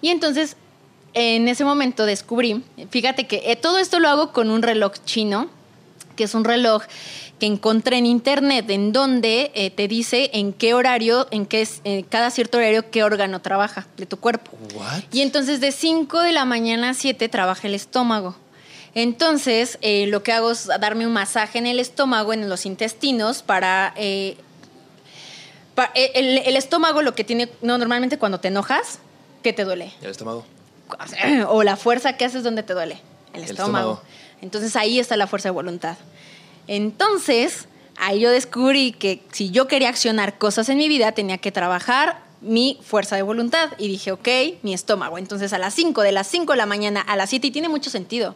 Y 0.00 0.10
entonces 0.10 0.56
en 1.14 1.48
ese 1.48 1.64
momento 1.64 2.06
descubrí, 2.06 2.62
fíjate 2.90 3.26
que 3.26 3.42
eh, 3.50 3.56
todo 3.56 3.78
esto 3.78 3.98
lo 3.98 4.08
hago 4.08 4.32
con 4.32 4.50
un 4.50 4.62
reloj 4.62 4.92
chino, 5.04 5.50
que 6.14 6.24
es 6.24 6.34
un 6.34 6.44
reloj 6.44 6.82
que 7.38 7.46
encontré 7.46 7.98
en 7.98 8.06
internet, 8.06 8.70
en 8.70 8.92
donde 8.92 9.50
eh, 9.54 9.70
te 9.70 9.88
dice 9.88 10.30
en 10.34 10.52
qué 10.52 10.74
horario, 10.74 11.26
en 11.30 11.46
qué 11.46 11.62
es, 11.62 11.80
eh, 11.84 12.04
cada 12.08 12.30
cierto 12.30 12.58
horario, 12.58 12.90
qué 12.90 13.02
órgano 13.02 13.40
trabaja 13.40 13.86
de 13.96 14.06
tu 14.06 14.18
cuerpo. 14.18 14.52
What? 14.74 15.02
Y 15.12 15.22
entonces 15.22 15.60
de 15.60 15.72
5 15.72 16.20
de 16.20 16.32
la 16.32 16.44
mañana 16.44 16.90
a 16.90 16.94
7 16.94 17.28
trabaja 17.28 17.66
el 17.66 17.74
estómago. 17.74 18.36
Entonces, 18.94 19.78
eh, 19.80 20.06
lo 20.06 20.22
que 20.22 20.32
hago 20.32 20.50
es 20.50 20.66
darme 20.66 21.06
un 21.06 21.12
masaje 21.14 21.58
en 21.58 21.66
el 21.66 21.80
estómago, 21.80 22.32
en 22.32 22.48
los 22.48 22.66
intestinos, 22.66 23.42
para... 23.42 23.94
eh, 23.96 24.36
el, 25.94 26.38
el 26.38 26.56
estómago 26.56 27.02
lo 27.02 27.14
que 27.14 27.24
tiene, 27.24 27.48
no, 27.62 27.78
normalmente 27.78 28.18
cuando 28.18 28.38
te 28.38 28.48
enojas, 28.48 28.98
¿qué 29.42 29.52
te 29.52 29.64
duele? 29.64 29.92
El 30.02 30.10
estómago. 30.10 30.44
O 31.48 31.62
la 31.64 31.76
fuerza 31.76 32.16
que 32.16 32.24
haces, 32.24 32.42
¿dónde 32.42 32.62
te 32.62 32.74
duele? 32.74 33.00
El 33.32 33.44
El 33.44 33.50
estómago. 33.50 34.02
Entonces 34.42 34.76
ahí 34.76 34.98
está 34.98 35.16
la 35.16 35.26
fuerza 35.26 35.48
de 35.48 35.52
voluntad. 35.52 35.96
Entonces, 36.66 37.66
ahí 37.96 38.20
yo 38.20 38.30
descubrí 38.30 38.92
que 38.92 39.22
si 39.32 39.50
yo 39.50 39.66
quería 39.68 39.88
accionar 39.88 40.36
cosas 40.36 40.68
en 40.68 40.78
mi 40.78 40.88
vida, 40.88 41.12
tenía 41.12 41.38
que 41.38 41.50
trabajar 41.52 42.20
mi 42.40 42.78
fuerza 42.82 43.16
de 43.16 43.22
voluntad. 43.22 43.70
Y 43.78 43.88
dije, 43.88 44.12
ok, 44.12 44.28
mi 44.62 44.74
estómago. 44.74 45.16
Entonces 45.16 45.52
a 45.52 45.58
las 45.58 45.74
5, 45.74 46.02
de 46.02 46.12
las 46.12 46.26
5 46.26 46.52
de 46.52 46.56
la 46.58 46.66
mañana 46.66 47.00
a 47.00 47.16
las 47.16 47.30
7, 47.30 47.46
y 47.46 47.50
tiene 47.50 47.68
mucho 47.68 47.88
sentido. 47.88 48.34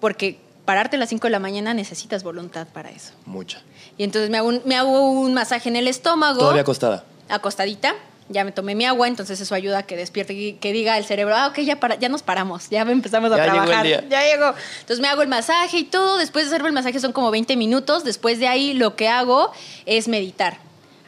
Porque 0.00 0.38
pararte 0.64 0.96
a 0.96 0.98
las 0.98 1.08
5 1.08 1.28
de 1.28 1.30
la 1.30 1.38
mañana 1.38 1.72
necesitas 1.72 2.22
voluntad 2.22 2.66
para 2.66 2.90
eso. 2.90 3.12
Mucha. 3.24 3.62
Y 3.96 4.04
entonces 4.04 4.28
me 4.28 4.38
hago 4.38 4.48
un, 4.48 4.62
me 4.64 4.76
hago 4.76 5.10
un 5.10 5.32
masaje 5.32 5.68
en 5.68 5.76
el 5.76 5.88
estómago 5.88 6.40
Todavía 6.40 6.62
acostada. 6.62 7.04
acostadita. 7.28 7.94
Ya 8.28 8.42
me 8.44 8.50
tomé 8.50 8.74
mi 8.74 8.84
agua, 8.84 9.06
entonces 9.06 9.40
eso 9.40 9.54
ayuda 9.54 9.78
a 9.78 9.82
que 9.84 9.96
despierte 9.96 10.32
y 10.32 10.52
que 10.54 10.72
diga 10.72 10.98
el 10.98 11.04
cerebro, 11.04 11.36
ah, 11.36 11.46
ok, 11.46 11.60
ya, 11.60 11.78
para, 11.78 11.94
ya 11.94 12.08
nos 12.08 12.22
paramos, 12.22 12.68
ya 12.70 12.80
empezamos 12.88 13.30
a 13.30 13.36
Ya 13.36 13.44
llegó 13.44 13.56
el 13.56 13.62
trabajar. 13.68 13.86
día. 13.86 14.04
Ya 14.08 14.22
llegó. 14.26 14.54
Entonces 14.80 15.00
me 15.00 15.08
hago 15.08 15.22
el 15.22 15.28
masaje 15.28 15.78
y 15.78 15.84
todo. 15.84 16.18
Después 16.18 16.46
de 16.46 16.50
hacerme 16.50 16.68
el 16.68 16.74
masaje 16.74 16.98
son 16.98 17.12
como 17.12 17.30
20 17.30 17.56
minutos. 17.56 18.02
Después 18.02 18.38
de 18.40 18.48
ahí 18.48 18.74
lo 18.74 18.96
que 18.96 19.08
hago 19.08 19.52
es 19.84 20.08
meditar. 20.08 20.58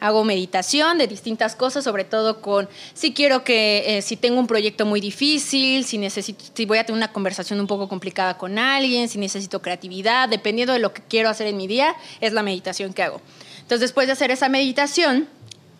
Hago 0.01 0.23
meditación 0.23 0.97
de 0.97 1.07
distintas 1.07 1.57
cosas, 1.57 1.83
sobre 1.83 2.05
todo 2.05 2.39
con 2.39 2.69
si 2.93 3.11
quiero 3.13 3.43
que, 3.43 3.97
eh, 3.97 4.01
si 4.01 4.15
tengo 4.15 4.39
un 4.39 4.47
proyecto 4.47 4.85
muy 4.85 5.01
difícil, 5.01 5.83
si 5.83 5.97
necesito, 5.97 6.45
si 6.53 6.65
voy 6.65 6.77
a 6.77 6.85
tener 6.85 6.95
una 6.97 7.11
conversación 7.11 7.59
un 7.59 7.67
poco 7.67 7.89
complicada 7.89 8.37
con 8.37 8.57
alguien, 8.57 9.09
si 9.09 9.17
necesito 9.17 9.61
creatividad, 9.61 10.29
dependiendo 10.29 10.71
de 10.71 10.79
lo 10.79 10.93
que 10.93 11.01
quiero 11.09 11.27
hacer 11.27 11.47
en 11.47 11.57
mi 11.57 11.67
día, 11.67 11.95
es 12.21 12.31
la 12.31 12.43
meditación 12.43 12.93
que 12.93 13.03
hago. 13.03 13.19
Entonces, 13.57 13.81
después 13.81 14.07
de 14.07 14.13
hacer 14.13 14.31
esa 14.31 14.47
meditación, 14.47 15.27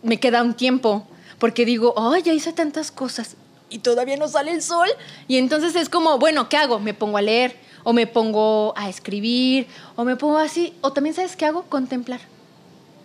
me 0.04 0.20
queda 0.20 0.44
un 0.44 0.54
tiempo, 0.54 1.08
porque 1.40 1.66
digo, 1.66 1.94
ay, 1.98 2.22
ya 2.22 2.34
hice 2.34 2.54
tantas 2.54 2.92
cosas 2.92 3.36
y 3.70 3.80
todavía 3.80 4.18
no 4.18 4.28
sale 4.28 4.52
el 4.52 4.62
sol. 4.62 4.90
Y 5.28 5.38
entonces 5.38 5.76
es 5.76 5.90
como, 5.90 6.18
bueno, 6.18 6.50
¿qué 6.50 6.58
hago? 6.58 6.80
Me 6.80 6.94
pongo 6.94 7.18
a 7.18 7.22
leer, 7.22 7.56
o 7.84 7.94
me 7.94 8.08
pongo 8.08 8.74
a 8.78 8.90
escribir, 8.90 9.68
o 9.96 10.04
me 10.04 10.16
pongo 10.16 10.38
así, 10.38 10.74
o 10.82 10.92
también, 10.92 11.16
¿sabes 11.16 11.36
qué 11.36 11.46
hago? 11.46 11.64
Contemplar. 11.64 12.20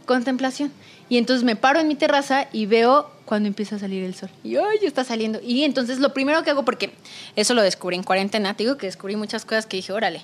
Contemplación. 0.07 0.73
Y 1.09 1.19
entonces 1.19 1.45
me 1.45 1.57
paro 1.57 1.81
en 1.81 1.89
mi 1.89 1.95
terraza 1.95 2.49
y 2.53 2.67
veo 2.67 3.11
cuando 3.25 3.47
empieza 3.47 3.77
a 3.77 3.79
salir 3.79 4.05
el 4.05 4.15
sol. 4.15 4.31
Y 4.43 4.57
ay, 4.57 4.79
ya 4.81 4.89
está 4.89 5.05
saliendo. 5.05 5.41
Y 5.43 5.65
entonces 5.65 5.99
lo 5.99 6.13
primero 6.13 6.43
que 6.43 6.51
hago, 6.51 6.65
porque 6.65 6.93
eso 7.37 7.55
lo 7.55 7.63
descubrí 7.63 7.97
en 7.97 8.03
cuarentena, 8.03 8.55
te 8.55 8.65
digo 8.65 8.77
que 8.77 8.87
descubrí 8.87 9.17
muchas 9.17 9.45
cosas 9.45 9.67
que 9.67 9.77
dije, 9.77 9.93
órale. 9.93 10.23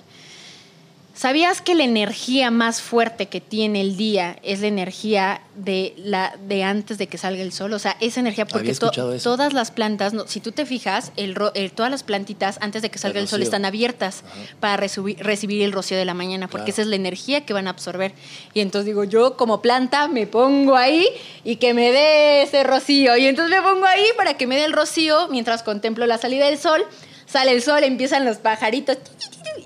¿Sabías 1.13 1.61
que 1.61 1.75
la 1.75 1.83
energía 1.83 2.51
más 2.51 2.81
fuerte 2.81 3.27
que 3.27 3.41
tiene 3.41 3.81
el 3.81 3.97
día 3.97 4.37
es 4.43 4.61
la 4.61 4.67
energía 4.67 5.41
de, 5.55 5.93
la, 5.97 6.35
de 6.47 6.63
antes 6.63 6.97
de 6.97 7.07
que 7.07 7.17
salga 7.17 7.41
el 7.43 7.51
sol? 7.51 7.73
O 7.73 7.79
sea, 7.79 7.97
esa 7.99 8.21
energía, 8.21 8.45
porque 8.45 8.73
to- 8.73 8.91
todas 9.21 9.51
las 9.53 9.71
plantas, 9.71 10.13
no, 10.13 10.25
si 10.27 10.39
tú 10.39 10.51
te 10.53 10.65
fijas, 10.65 11.11
el 11.17 11.35
el- 11.53 11.73
todas 11.73 11.91
las 11.91 12.03
plantitas 12.03 12.57
antes 12.61 12.81
de 12.81 12.89
que 12.89 12.97
salga 12.97 13.19
el, 13.19 13.27
sol 13.27 13.41
están 13.43 13.65
abiertas 13.65 14.23
para 14.61 14.77
recibir 14.77 15.61
el 15.63 15.73
rocío 15.73 15.97
de 15.97 16.05
la 16.05 16.13
mañana, 16.13 16.47
porque 16.47 16.65
Claro. 16.65 16.71
esa 16.73 16.81
es 16.83 16.87
la 16.87 16.95
energía 16.95 17.45
que 17.45 17.53
van 17.53 17.67
a 17.67 17.71
absorber. 17.71 18.13
Y 18.53 18.61
entonces 18.61 18.85
digo, 18.85 19.03
yo 19.03 19.35
como 19.35 19.61
planta 19.61 20.07
me 20.07 20.27
pongo 20.27 20.77
ahí 20.77 21.05
y 21.43 21.57
que 21.57 21.73
me 21.73 21.91
dé 21.91 22.43
ese 22.43 22.63
rocío. 22.63 23.17
Y 23.17 23.27
entonces 23.27 23.55
me 23.55 23.61
pongo 23.61 23.85
ahí 23.85 24.05
para 24.15 24.35
que 24.35 24.47
me 24.47 24.55
dé 24.55 24.63
el 24.65 24.71
rocío 24.73 25.27
mientras 25.27 25.61
contemplo 25.61 26.05
la 26.07 26.17
salida 26.17 26.45
del 26.47 26.57
sol. 26.57 26.81
Sale 27.25 27.51
el 27.51 27.61
sol, 27.61 27.83
empiezan 27.83 28.23
los 28.25 28.37
pajaritos 28.37 28.97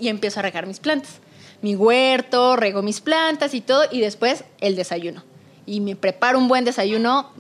y 0.02 0.08
empiezo 0.10 0.40
a 0.40 0.44
regar 0.44 0.66
mis 0.68 0.80
plantas. 0.80 1.20
Mi 1.62 1.76
huerto, 1.76 2.56
rego 2.56 2.82
mis 2.82 3.02
plantas 3.02 3.54
y 3.54 3.62
todo, 3.62 3.84
y 3.92 4.02
después 4.02 4.44
el 4.62 4.76
desayuno. 4.76 5.24
Y 5.66 5.82
me 5.82 5.96
preparo 5.96 6.38
un 6.38 6.48
buen 6.48 6.66
desayuno, 6.66 7.32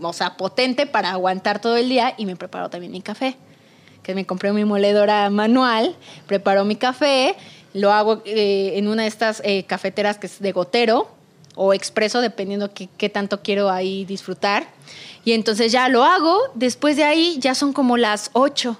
o 0.00 0.12
sea, 0.12 0.36
potente 0.36 0.86
para 0.86 1.10
aguantar 1.10 1.60
todo 1.60 1.76
el 1.76 1.88
día, 1.88 2.14
y 2.16 2.26
me 2.26 2.36
preparo 2.36 2.68
también 2.68 2.92
mi 2.92 3.00
café 3.00 3.36
que 4.02 4.14
me 4.14 4.26
compré 4.26 4.52
mi 4.52 4.64
moledora 4.64 5.30
manual, 5.30 5.96
preparo 6.26 6.64
mi 6.64 6.76
café, 6.76 7.36
lo 7.72 7.92
hago 7.92 8.22
eh, 8.24 8.72
en 8.74 8.88
una 8.88 9.02
de 9.02 9.08
estas 9.08 9.40
eh, 9.44 9.64
cafeteras 9.64 10.18
que 10.18 10.26
es 10.26 10.40
de 10.40 10.52
gotero 10.52 11.08
o 11.54 11.72
expreso, 11.72 12.20
dependiendo 12.20 12.72
qué, 12.72 12.88
qué 12.96 13.08
tanto 13.08 13.42
quiero 13.42 13.70
ahí 13.70 14.04
disfrutar. 14.04 14.66
Y 15.24 15.32
entonces 15.32 15.70
ya 15.70 15.88
lo 15.88 16.04
hago, 16.04 16.38
después 16.54 16.96
de 16.96 17.04
ahí 17.04 17.36
ya 17.38 17.54
son 17.54 17.72
como 17.72 17.96
las 17.96 18.30
8. 18.32 18.76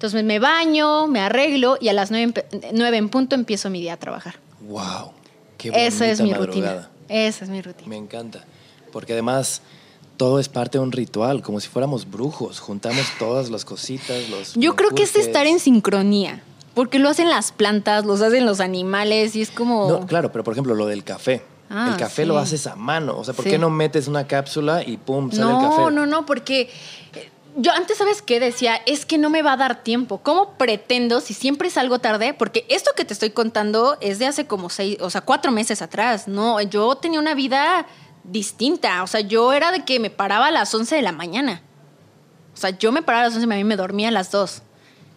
Entonces 0.00 0.24
me 0.24 0.38
baño, 0.38 1.06
me 1.08 1.20
arreglo 1.20 1.76
y 1.78 1.90
a 1.90 1.92
las 1.92 2.10
9, 2.10 2.22
en 2.24 2.32
pe- 2.32 2.46
9 2.72 2.96
en 2.96 3.10
punto 3.10 3.34
empiezo 3.34 3.68
mi 3.68 3.82
día 3.82 3.92
a 3.92 3.96
trabajar. 3.98 4.36
Wow. 4.62 5.12
Qué 5.58 5.70
Esa 5.74 6.06
es 6.10 6.22
mi 6.22 6.30
bonita 6.30 6.46
rutina. 6.46 6.66
madrugada. 6.68 6.90
Esa 7.10 7.44
es 7.44 7.50
mi 7.50 7.60
rutina. 7.60 7.86
Me 7.86 7.98
encanta. 7.98 8.42
Porque 8.92 9.12
además 9.12 9.60
todo 10.16 10.38
es 10.40 10.48
parte 10.48 10.78
de 10.78 10.84
un 10.84 10.92
ritual, 10.92 11.42
como 11.42 11.60
si 11.60 11.68
fuéramos 11.68 12.10
brujos. 12.10 12.60
Juntamos 12.60 13.04
todas 13.18 13.50
las 13.50 13.66
cositas, 13.66 14.30
los. 14.30 14.54
Yo 14.54 14.74
creo 14.74 14.88
que 14.94 15.02
es 15.02 15.14
estar 15.16 15.46
en 15.46 15.60
sincronía, 15.60 16.42
porque 16.72 16.98
lo 16.98 17.10
hacen 17.10 17.28
las 17.28 17.52
plantas, 17.52 18.06
los 18.06 18.22
hacen 18.22 18.46
los 18.46 18.60
animales 18.60 19.36
y 19.36 19.42
es 19.42 19.50
como... 19.50 19.86
No, 19.86 20.06
claro, 20.06 20.32
pero 20.32 20.44
por 20.44 20.52
ejemplo, 20.54 20.74
lo 20.74 20.86
del 20.86 21.04
café. 21.04 21.42
Ah, 21.68 21.90
el 21.92 21.98
café 21.98 22.22
sí. 22.22 22.26
lo 22.28 22.38
haces 22.38 22.66
a 22.66 22.74
mano. 22.74 23.18
O 23.18 23.22
sea, 23.24 23.34
¿por 23.34 23.44
Sí. 23.44 23.50
qué 23.50 23.58
no 23.58 23.68
metes 23.68 24.08
una 24.08 24.26
cápsula 24.26 24.82
y 24.82 24.96
pum, 24.96 25.30
sale 25.30 25.52
el 25.52 25.58
café? 25.58 25.76
No, 25.82 25.90
no, 25.90 26.06
no, 26.06 26.24
porque 26.24 26.70
yo 27.62 27.72
antes, 27.72 27.98
¿sabes 27.98 28.22
qué? 28.22 28.40
Decía, 28.40 28.76
es 28.86 29.04
que 29.04 29.18
no 29.18 29.28
me 29.30 29.42
va 29.42 29.52
a 29.52 29.56
dar 29.56 29.82
tiempo. 29.82 30.18
¿Cómo 30.22 30.54
pretendo 30.56 31.20
si 31.20 31.34
siempre 31.34 31.68
salgo 31.70 31.98
tarde? 31.98 32.32
Porque 32.34 32.64
esto 32.68 32.92
que 32.96 33.04
te 33.04 33.12
estoy 33.12 33.30
contando 33.30 33.96
es 34.00 34.18
de 34.18 34.26
hace 34.26 34.46
como 34.46 34.70
seis, 34.70 34.96
o 35.00 35.10
sea, 35.10 35.20
cuatro 35.20 35.52
meses 35.52 35.82
atrás. 35.82 36.28
No, 36.28 36.60
yo 36.60 36.94
tenía 36.96 37.18
una 37.20 37.34
vida 37.34 37.86
distinta. 38.24 39.02
O 39.02 39.06
sea, 39.06 39.20
yo 39.20 39.52
era 39.52 39.72
de 39.72 39.84
que 39.84 39.98
me 40.00 40.10
paraba 40.10 40.46
a 40.46 40.50
las 40.50 40.74
11 40.74 40.94
de 40.96 41.02
la 41.02 41.12
mañana. 41.12 41.62
O 42.54 42.56
sea, 42.56 42.70
yo 42.70 42.92
me 42.92 43.02
paraba 43.02 43.24
a 43.24 43.28
las 43.28 43.34
11 43.36 43.46
y 43.48 43.52
a 43.52 43.56
mí 43.56 43.64
me 43.64 43.76
dormía 43.76 44.08
a 44.08 44.12
las 44.12 44.30
2. 44.30 44.62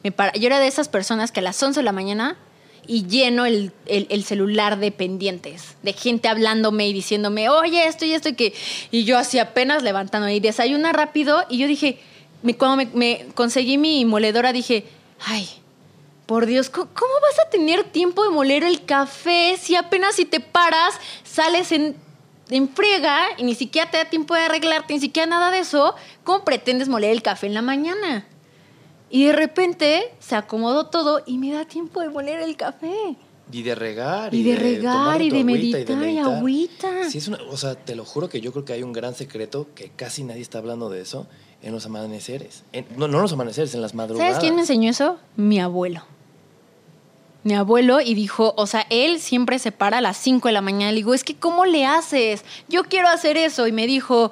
Me 0.03 0.11
para- 0.11 0.33
yo 0.33 0.47
era 0.47 0.59
de 0.59 0.67
esas 0.67 0.89
personas 0.89 1.31
que 1.31 1.39
a 1.39 1.43
las 1.43 1.61
11 1.61 1.79
de 1.79 1.83
la 1.83 1.91
mañana 1.91 2.37
y 2.85 3.05
lleno 3.07 3.45
el, 3.45 3.71
el- 3.85 4.07
el 4.09 4.23
celular 4.25 4.77
de 4.79 4.91
pendientes, 4.91 5.75
de 5.83 5.93
gente 5.93 6.27
hablándome 6.27 6.87
y 6.87 6.93
diciéndome, 6.93 7.47
oye, 7.49 7.87
esto 7.87 8.03
y 8.05 8.13
esto 8.13 8.29
y 8.29 8.33
que... 8.35 8.53
Y 8.91 9.05
yo 9.05 9.17
así 9.17 9.39
apenas 9.39 9.83
levantándome 9.83 10.35
y 10.35 10.39
desayuna 10.41 10.91
rápido 10.91 11.45
y 11.49 11.59
yo 11.59 11.67
dije, 11.67 11.99
me- 12.43 12.55
cuando 12.55 12.77
me, 12.77 12.85
me 12.93 13.27
conseguí 13.33 13.77
mi 13.77 14.05
moledora 14.05 14.53
dije, 14.53 14.85
ay, 15.25 15.47
por 16.25 16.45
Dios, 16.45 16.69
¿cómo 16.69 16.85
vas 16.93 17.45
a 17.45 17.49
tener 17.49 17.83
tiempo 17.85 18.23
de 18.23 18.29
moler 18.29 18.63
el 18.63 18.85
café 18.85 19.57
si 19.59 19.75
apenas 19.75 20.15
si 20.15 20.25
te 20.25 20.39
paras, 20.39 20.93
sales 21.23 21.71
en, 21.71 21.95
en 22.49 22.69
friega 22.69 23.19
y 23.37 23.43
ni 23.43 23.55
siquiera 23.55 23.89
te 23.91 23.97
da 23.97 24.05
tiempo 24.09 24.33
de 24.35 24.41
arreglarte, 24.41 24.93
ni 24.93 24.99
siquiera 24.99 25.27
nada 25.27 25.51
de 25.51 25.59
eso? 25.59 25.95
¿Cómo 26.23 26.45
pretendes 26.45 26.87
moler 26.87 27.11
el 27.11 27.21
café 27.21 27.47
en 27.47 27.53
la 27.53 27.61
mañana? 27.61 28.25
Y 29.09 29.25
de 29.25 29.33
repente 29.33 30.13
se 30.19 30.35
acomodó 30.35 30.87
todo 30.87 31.21
y 31.25 31.37
me 31.37 31.51
da 31.51 31.65
tiempo 31.65 31.99
de 32.01 32.09
moler 32.09 32.39
el 32.41 32.55
café. 32.55 33.15
Y 33.51 33.61
de 33.61 33.75
regar. 33.75 34.33
Y 34.33 34.41
de 34.41 34.55
regar, 34.55 34.93
tomar 35.03 35.21
y 35.21 35.29
de 35.29 35.39
agüita, 35.41 35.93
meditar, 35.95 36.09
y 36.09 36.17
agüita. 36.17 37.09
Sí, 37.09 37.17
es 37.19 37.27
una, 37.27 37.37
o 37.49 37.57
sea, 37.57 37.75
te 37.75 37.95
lo 37.95 38.05
juro 38.05 38.29
que 38.29 38.39
yo 38.41 38.51
creo 38.53 38.63
que 38.65 38.73
hay 38.73 38.81
un 38.81 38.93
gran 38.93 39.13
secreto 39.13 39.67
que 39.75 39.89
casi 39.95 40.23
nadie 40.23 40.41
está 40.41 40.57
hablando 40.59 40.89
de 40.89 41.01
eso 41.01 41.27
en 41.63 41.71
los 41.73 41.85
amaneceres. 41.85 42.63
En- 42.73 42.85
no, 42.97 43.07
no 43.07 43.17
en 43.17 43.21
los 43.23 43.33
amaneceres, 43.33 43.73
en 43.73 43.81
las 43.81 43.93
madrugadas. 43.93 44.33
¿Sabes 44.33 44.41
quién 44.43 44.55
me 44.55 44.61
enseñó 44.61 44.89
eso? 44.89 45.17
Mi 45.35 45.59
abuelo. 45.59 46.03
Mi 47.43 47.55
abuelo 47.55 47.99
y 47.99 48.13
dijo, 48.13 48.53
o 48.55 48.67
sea, 48.67 48.85
él 48.89 49.19
siempre 49.19 49.59
se 49.59 49.71
para 49.73 49.97
a 49.97 50.01
las 50.01 50.15
5 50.17 50.47
de 50.47 50.53
la 50.53 50.61
mañana. 50.61 50.91
Le 50.91 50.97
digo, 50.97 51.13
es 51.13 51.23
que 51.25 51.35
¿cómo 51.35 51.65
le 51.65 51.85
haces? 51.85 52.43
Yo 52.69 52.83
quiero 52.85 53.09
hacer 53.09 53.35
eso. 53.35 53.67
Y 53.67 53.73
me 53.73 53.85
dijo, 53.85 54.31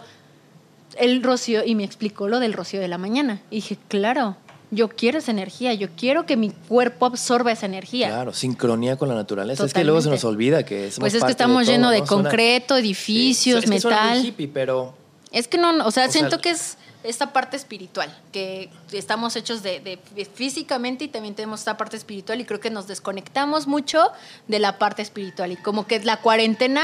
el 0.98 1.22
rocío, 1.22 1.66
y 1.66 1.76
me 1.76 1.84
explicó 1.84 2.28
lo 2.30 2.40
del 2.40 2.54
rocío 2.54 2.80
de 2.80 2.88
la 2.88 2.98
mañana. 2.98 3.42
Y 3.50 3.56
dije, 3.56 3.78
claro, 3.90 4.38
yo 4.72 4.88
quiero 4.88 5.18
esa 5.18 5.32
energía, 5.32 5.74
yo 5.74 5.90
quiero 5.98 6.26
que 6.26 6.38
mi 6.38 6.52
cuerpo 6.52 7.06
absorba 7.06 7.52
esa 7.52 7.66
energía. 7.66 8.08
Claro, 8.08 8.34
sincronía 8.34 8.96
con 8.96 9.10
la 9.10 9.16
naturaleza. 9.16 9.66
Es 9.66 9.74
que 9.74 9.84
luego 9.84 10.00
se 10.02 10.10
nos 10.10 10.24
olvida 10.24 10.64
que 10.64 10.90
somos 10.92 11.00
Pues 11.00 11.14
es 11.16 11.24
que 11.26 11.32
estamos 11.32 11.68
llenos 11.68 11.92
de 11.92 12.04
concreto, 12.04 12.76
Sí, 12.76 12.82
edificios, 12.82 13.64
es 13.66 13.70
muy 13.70 13.76
metal. 13.78 14.26
hippie, 14.26 14.48
pero 14.48 14.94
Es 15.34 15.50
que 15.50 15.58
no, 15.58 15.70
o 15.72 15.74
sea, 15.74 15.86
O 15.86 15.92
sea, 15.92 16.10
siento 16.10 16.40
que 16.40 16.52
es 16.52 16.78
esta 17.04 17.34
parte 17.34 17.58
espiritual, 17.58 18.16
que 18.32 18.70
estamos 18.92 19.36
hechos 19.36 19.64
de, 19.64 19.80
de- 19.80 20.00
de 20.16 20.26
físicamente 20.26 21.06
y 21.06 21.08
también 21.08 21.34
tenemos 21.36 21.62
esta 21.62 21.78
parte 21.78 21.98
espiritual 21.98 22.40
y 22.42 22.46
creo 22.46 22.60
que 22.60 22.70
nos 22.70 22.88
desconectamos 22.88 23.66
mucho 23.68 24.10
de 24.48 24.60
la 24.60 24.78
parte 24.78 25.02
espiritual 25.02 25.52
y 25.52 25.56
como 25.56 25.88
que 25.88 26.00
la 26.02 26.18
cuarentena 26.18 26.84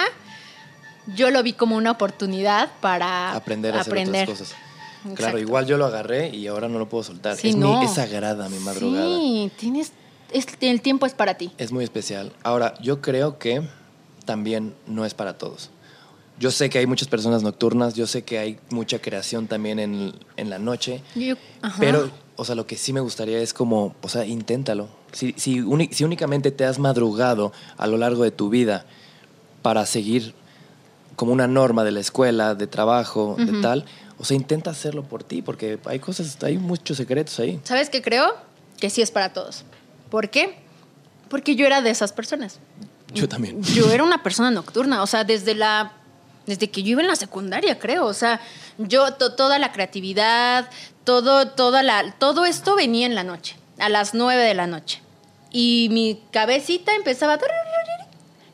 yo 1.16 1.30
lo 1.32 1.42
vi 1.44 1.54
como 1.54 1.76
una 1.78 1.92
oportunidad 1.92 2.70
para 2.82 3.34
aprender 3.34 3.76
a 3.76 3.82
hacer 3.82 3.94
aprender. 3.94 4.24
otras 4.30 4.40
cosas. 4.50 4.58
Claro, 5.16 5.38
igual 5.38 5.66
yo 5.66 5.78
lo 5.78 5.86
agarré 5.86 6.30
y 6.30 6.48
ahora 6.48 6.68
no 6.68 6.80
lo 6.80 6.90
puedo 6.90 7.04
soltar. 7.04 7.38
Sí, 7.38 7.50
es, 7.50 7.56
no. 7.56 7.80
mi, 7.80 7.86
es 7.86 7.94
sagrada 7.94 8.50
mi 8.50 8.60
madrugada. 8.60 9.06
Sí, 9.06 9.52
tienes, 9.58 9.94
es- 10.32 10.48
el 10.60 10.82
tiempo 10.82 11.06
es 11.06 11.14
para 11.14 11.36
ti. 11.36 11.52
Es 11.58 11.72
muy 11.72 11.84
especial. 11.86 12.34
Ahora, 12.44 12.74
yo 12.82 13.00
creo 13.02 13.38
que 13.40 13.62
también 14.26 14.74
no 14.86 15.06
es 15.06 15.14
para 15.14 15.38
todos. 15.38 15.70
Yo 16.40 16.52
sé 16.52 16.70
que 16.70 16.78
hay 16.80 16.86
muchas 16.86 17.08
personas 17.08 17.42
nocturnas, 17.44 17.96
yo 17.96 18.06
sé 18.06 18.24
que 18.24 18.38
hay 18.38 18.60
mucha 18.70 19.00
creación 19.00 19.48
también 19.48 19.80
en, 19.80 20.14
en 20.36 20.50
la 20.50 20.60
noche, 20.60 21.02
Yo- 21.16 21.36
pero, 21.80 22.12
o 22.36 22.46
sea, 22.46 22.54
lo 22.56 22.68
que 22.68 22.76
sí 22.78 22.94
me 22.94 23.00
gustaría 23.00 23.40
es 23.40 23.54
como, 23.54 23.96
o 24.02 24.10
sea, 24.10 24.26
inténtalo. 24.26 24.88
Si, 25.12 25.34
si, 25.38 25.62
uni- 25.62 25.90
si 25.92 26.04
únicamente 26.04 26.52
te 26.52 26.66
has 26.66 26.78
madrugado 26.78 27.52
a 27.78 27.88
lo 27.88 27.98
largo 27.98 28.24
de 28.24 28.30
tu 28.32 28.50
vida 28.50 28.86
para 29.64 29.86
seguir 29.88 30.36
como 31.16 31.32
una 31.34 31.48
norma 31.48 31.84
de 31.84 31.92
la 31.92 32.00
escuela, 32.02 32.54
de 32.54 32.68
trabajo, 32.68 33.36
de 33.40 33.60
tal, 33.62 33.86
o 34.20 34.26
sea, 34.26 34.38
intenta 34.38 34.70
hacerlo 34.70 35.04
por 35.04 35.24
ti, 35.24 35.42
porque 35.42 35.80
hay 35.86 35.98
cosas, 36.00 36.38
hay 36.44 36.60
muchos 36.60 36.98
secretos 36.98 37.40
ahí. 37.40 37.60
¿Sabes 37.64 37.90
qué 37.90 38.04
creo? 38.04 38.36
Que 38.80 38.92
sí 38.92 39.02
es 39.02 39.10
para 39.10 39.34
todos. 39.34 39.64
¿Por 40.12 40.30
qué? 40.30 40.60
Porque 41.30 41.56
yo 41.56 41.66
era 41.66 41.82
de 41.82 41.90
esas 41.90 42.14
personas. 42.14 42.60
Yo 43.16 43.28
también. 43.28 43.64
Yo 43.64 43.92
era 43.92 44.04
una 44.04 44.22
persona 44.22 44.52
nocturna, 44.52 45.02
o 45.02 45.08
sea, 45.08 45.24
desde 45.24 45.56
la 45.56 45.94
desde 46.48 46.72
que 46.72 46.82
yo 46.82 46.92
iba 46.92 47.02
en 47.02 47.08
la 47.08 47.16
secundaria, 47.16 47.78
creo, 47.78 48.06
o 48.06 48.14
sea, 48.14 48.42
yo 48.80 49.14
to- 49.14 49.36
toda 49.36 49.60
la 49.60 49.72
creatividad, 49.72 50.70
todo 51.04 51.50
toda 51.50 51.84
la 51.84 52.16
todo 52.18 52.46
esto 52.46 52.76
venía 52.76 53.06
en 53.06 53.14
la 53.16 53.24
noche, 53.24 53.56
a 53.78 53.90
las 53.90 54.14
nueve 54.16 54.42
de 54.44 54.54
la 54.56 54.66
noche. 54.66 55.02
Y 55.52 55.88
mi 55.92 56.20
cabecita 56.32 56.96
empezaba 56.96 57.38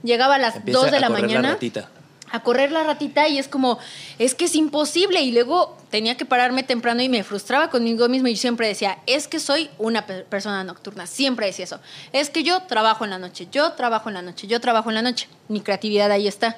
llegaba 0.04 0.36
a 0.36 0.38
las 0.40 0.56
Empieza 0.58 0.80
dos 0.82 0.92
de 0.92 0.98
a 0.98 1.00
la 1.00 1.08
correr 1.08 1.22
mañana 1.24 1.48
la 1.50 1.54
ratita. 1.54 1.90
a 2.32 2.40
correr 2.44 2.72
la 2.72 2.84
ratita 2.84 3.28
y 3.28 3.38
es 3.38 3.48
como, 3.48 3.80
es 4.20 4.36
que 4.36 4.46
es 4.46 4.56
imposible. 4.56 5.22
Y 5.22 5.32
luego 5.32 5.78
tenía 5.90 6.18
que 6.18 6.26
pararme 6.26 6.64
temprano 6.64 7.02
y 7.02 7.10
me 7.10 7.24
frustraba 7.24 7.70
conmigo 7.70 8.10
mismo 8.10 8.28
y 8.28 8.36
siempre 8.36 8.68
decía, 8.68 8.98
es 9.06 9.28
que 9.28 9.40
soy 9.40 9.70
una 9.78 10.06
pe- 10.06 10.24
persona 10.24 10.64
nocturna. 10.64 11.08
Siempre 11.08 11.46
decía 11.48 11.66
eso. 11.66 11.80
Es 12.12 12.30
que 12.30 12.44
yo 12.44 12.64
trabajo 12.64 13.04
en 13.04 13.12
la 13.12 13.18
noche, 13.20 13.48
yo 13.52 13.74
trabajo 13.74 14.10
en 14.10 14.16
la 14.16 14.22
noche, 14.22 14.48
yo 14.48 14.60
trabajo 14.60 14.90
en 14.90 14.96
la 14.96 15.02
noche. 15.02 15.28
Mi 15.48 15.62
creatividad 15.62 16.12
ahí 16.12 16.28
está. 16.28 16.58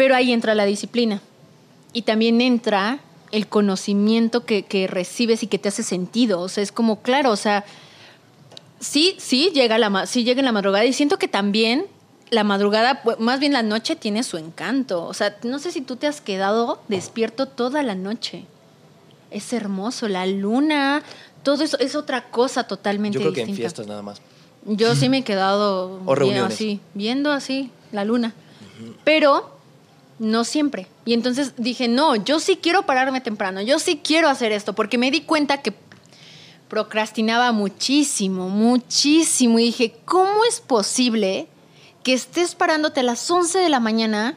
Pero 0.00 0.14
ahí 0.14 0.32
entra 0.32 0.54
la 0.54 0.64
disciplina. 0.64 1.20
Y 1.92 2.02
también 2.02 2.40
entra 2.40 3.00
el 3.32 3.48
conocimiento 3.48 4.46
que, 4.46 4.62
que 4.62 4.86
recibes 4.86 5.42
y 5.42 5.46
que 5.46 5.58
te 5.58 5.68
hace 5.68 5.82
sentido. 5.82 6.40
O 6.40 6.48
sea, 6.48 6.62
es 6.62 6.72
como, 6.72 7.02
claro, 7.02 7.30
o 7.30 7.36
sea, 7.36 7.66
sí, 8.78 9.14
sí 9.18 9.50
llega 9.52 9.76
la, 9.76 10.06
sí 10.06 10.24
llega 10.24 10.40
en 10.40 10.46
la 10.46 10.52
madrugada 10.52 10.86
y 10.86 10.94
siento 10.94 11.18
que 11.18 11.28
también 11.28 11.84
la 12.30 12.44
madrugada, 12.44 13.02
más 13.18 13.40
bien 13.40 13.52
la 13.52 13.62
noche 13.62 13.94
tiene 13.94 14.22
su 14.22 14.38
encanto. 14.38 15.04
O 15.04 15.12
sea, 15.12 15.36
no 15.42 15.58
sé 15.58 15.70
si 15.70 15.82
tú 15.82 15.96
te 15.96 16.06
has 16.06 16.22
quedado 16.22 16.80
despierto 16.88 17.44
toda 17.44 17.82
la 17.82 17.94
noche. 17.94 18.46
Es 19.30 19.52
hermoso, 19.52 20.08
la 20.08 20.24
luna, 20.24 21.02
todo 21.42 21.62
eso 21.62 21.78
es 21.78 21.94
otra 21.94 22.30
cosa 22.30 22.64
totalmente 22.64 23.18
Yo 23.18 23.20
creo 23.20 23.34
que 23.34 23.42
en 23.42 23.48
distinta. 23.48 23.68
fiestas 23.68 23.86
nada 23.86 24.00
más. 24.00 24.22
Yo 24.64 24.94
sí 24.94 25.10
me 25.10 25.18
he 25.18 25.24
quedado 25.24 26.00
O 26.06 26.16
bien 26.16 26.38
así, 26.38 26.80
viendo 26.94 27.30
así 27.32 27.70
la 27.92 28.06
luna. 28.06 28.32
Pero 29.04 29.59
no 30.20 30.44
siempre. 30.44 30.86
Y 31.04 31.14
entonces 31.14 31.54
dije, 31.56 31.88
no, 31.88 32.14
yo 32.14 32.38
sí 32.38 32.58
quiero 32.62 32.86
pararme 32.86 33.20
temprano, 33.20 33.60
yo 33.62 33.80
sí 33.80 34.00
quiero 34.04 34.28
hacer 34.28 34.52
esto, 34.52 34.74
porque 34.74 34.98
me 34.98 35.10
di 35.10 35.22
cuenta 35.22 35.62
que 35.62 35.74
procrastinaba 36.68 37.50
muchísimo, 37.50 38.48
muchísimo. 38.48 39.58
Y 39.58 39.64
dije, 39.64 39.96
¿cómo 40.04 40.44
es 40.48 40.60
posible 40.60 41.48
que 42.04 42.12
estés 42.12 42.54
parándote 42.54 43.00
a 43.00 43.02
las 43.02 43.28
11 43.28 43.58
de 43.58 43.68
la 43.70 43.80
mañana 43.80 44.36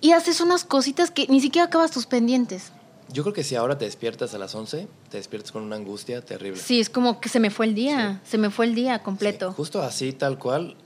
y 0.00 0.12
haces 0.12 0.40
unas 0.40 0.64
cositas 0.64 1.10
que 1.10 1.26
ni 1.28 1.40
siquiera 1.40 1.66
acabas 1.66 1.90
tus 1.90 2.06
pendientes? 2.06 2.72
Yo 3.12 3.22
creo 3.22 3.34
que 3.34 3.44
si 3.44 3.54
ahora 3.54 3.76
te 3.76 3.84
despiertas 3.84 4.34
a 4.34 4.38
las 4.38 4.54
11, 4.54 4.88
te 5.10 5.16
despiertas 5.16 5.52
con 5.52 5.62
una 5.62 5.76
angustia 5.76 6.24
terrible. 6.24 6.60
Sí, 6.60 6.80
es 6.80 6.88
como 6.88 7.20
que 7.20 7.28
se 7.28 7.38
me 7.38 7.50
fue 7.50 7.66
el 7.66 7.74
día, 7.74 8.22
se 8.24 8.38
me 8.38 8.50
fue 8.50 8.66
el 8.66 8.74
día 8.74 9.00
completo. 9.02 9.50
Sí, 9.50 9.56
justo 9.56 9.82
así, 9.82 10.12
tal 10.12 10.38
cual, 10.38 10.76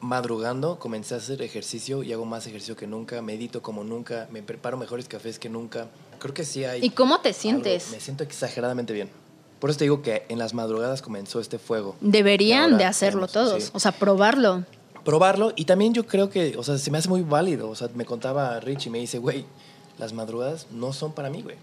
madrugando, 0.00 0.78
comencé 0.78 1.14
a 1.14 1.18
hacer 1.18 1.42
ejercicio 1.42 2.02
y 2.02 2.12
hago 2.12 2.24
más 2.24 2.46
ejercicio 2.46 2.76
que 2.76 2.86
nunca, 2.86 3.20
medito 3.22 3.62
como 3.62 3.84
nunca, 3.84 4.28
me 4.30 4.42
preparo 4.42 4.76
mejores 4.76 5.08
cafés 5.08 5.38
que 5.38 5.48
nunca. 5.48 5.88
Creo 6.18 6.34
que 6.34 6.44
sí 6.44 6.64
hay... 6.64 6.84
¿Y 6.84 6.90
cómo 6.90 7.20
te 7.20 7.30
algo- 7.30 7.40
sientes? 7.40 7.90
me 7.90 8.00
siento 8.00 8.24
exageradamente 8.24 8.92
bien. 8.92 9.10
Por 9.58 9.68
eso 9.68 9.78
te 9.78 9.84
digo 9.84 10.00
que 10.00 10.24
en 10.30 10.38
las 10.38 10.54
madrugadas 10.54 11.02
comenzó 11.02 11.38
este 11.38 11.58
fuego. 11.58 11.94
Deberían 12.00 12.78
de 12.78 12.84
hacerlo 12.84 13.26
tenemos, 13.26 13.50
todos, 13.50 13.62
sí. 13.64 13.70
o 13.74 13.80
sea, 13.80 13.92
probarlo. 13.92 14.64
Probarlo 15.04 15.52
y 15.54 15.66
también 15.66 15.92
yo 15.92 16.06
creo 16.06 16.30
que, 16.30 16.56
o 16.56 16.62
sea, 16.62 16.78
se 16.78 16.90
me 16.90 16.96
hace 16.98 17.08
muy 17.10 17.20
válido. 17.22 17.68
O 17.68 17.74
sea, 17.74 17.88
me 17.94 18.06
contaba 18.06 18.58
Rich 18.60 18.86
y 18.86 18.90
me 18.90 18.98
dice, 18.98 19.18
güey, 19.18 19.44
las 19.98 20.14
madrugadas 20.14 20.66
no 20.70 20.94
son 20.94 21.12
para 21.12 21.28
mí, 21.28 21.42
güey. 21.42 21.56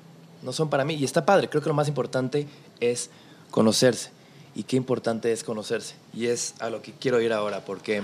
No 0.44 0.54
son 0.54 0.70
para 0.70 0.86
mí. 0.86 0.94
Y 0.94 1.04
está 1.06 1.26
padre. 1.26 1.50
Creo 1.50 1.62
que 1.64 1.70
lo 1.70 1.76
más 1.76 1.88
importante 1.88 2.48
es 2.80 3.10
conocerse. 3.50 4.12
Y 4.54 4.64
qué 4.64 4.76
importante 4.76 5.32
es 5.32 5.44
conocerse. 5.44 5.96
Y 6.14 6.28
es 6.28 6.54
a 6.60 6.70
lo 6.70 6.84
que 6.84 6.92
quiero 6.94 7.20
ir 7.22 7.34
ahora, 7.34 7.66
porque 7.66 8.04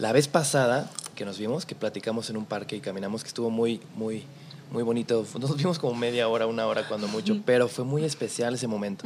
la 0.00 0.12
vez 0.12 0.26
pasada 0.28 0.90
que 1.14 1.24
nos 1.24 1.38
vimos, 1.38 1.66
que 1.66 1.74
platicamos 1.74 2.30
en 2.30 2.36
un 2.36 2.46
parque 2.46 2.76
y 2.76 2.80
caminamos, 2.80 3.22
que 3.22 3.28
estuvo 3.28 3.50
muy, 3.50 3.80
muy, 3.96 4.24
muy 4.72 4.82
bonito. 4.82 5.26
Nos 5.38 5.56
vimos 5.56 5.78
como 5.78 5.94
media 5.94 6.26
hora, 6.28 6.46
una 6.46 6.66
hora 6.66 6.88
cuando 6.88 7.06
mucho, 7.08 7.34
pero 7.44 7.68
fue 7.68 7.84
muy 7.84 8.04
especial 8.04 8.54
ese 8.54 8.66
momento. 8.66 9.04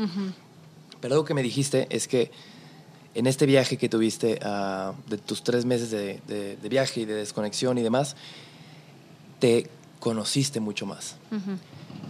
Pero 1.00 1.14
algo 1.14 1.24
que 1.24 1.34
me 1.34 1.42
dijiste 1.42 1.86
es 1.90 2.06
que 2.06 2.30
en 3.14 3.26
este 3.26 3.46
viaje 3.46 3.76
que 3.76 3.88
tuviste, 3.88 4.38
ah, 4.42 4.92
de 5.08 5.18
tus 5.18 5.42
tres 5.42 5.64
meses 5.64 5.90
de, 5.90 6.20
de- 6.28 6.56
de 6.56 6.68
viaje 6.68 7.00
y 7.00 7.04
de 7.04 7.14
desconexión 7.14 7.76
y 7.78 7.82
demás, 7.82 8.14
te 9.40 9.68
conociste 10.00 10.60
mucho 10.60 10.86
más. 10.86 11.16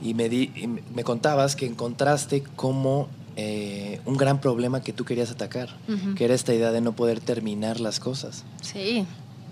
Y 0.02 0.12
me, 0.14 0.28
di, 0.28 0.50
y 0.54 0.66
me 0.66 1.04
contabas 1.04 1.56
que 1.56 1.66
encontraste 1.66 2.42
como 2.56 3.08
eh, 3.36 4.00
un 4.04 4.16
gran 4.16 4.40
problema 4.40 4.82
que 4.82 4.92
tú 4.92 5.04
querías 5.04 5.30
atacar, 5.30 5.68
que 6.16 6.24
era 6.24 6.34
esta 6.34 6.54
idea 6.54 6.70
de 6.70 6.80
no 6.80 6.92
poder 6.92 7.20
terminar 7.20 7.80
las 7.80 8.00
cosas. 8.00 8.44
Sí. 8.62 9.06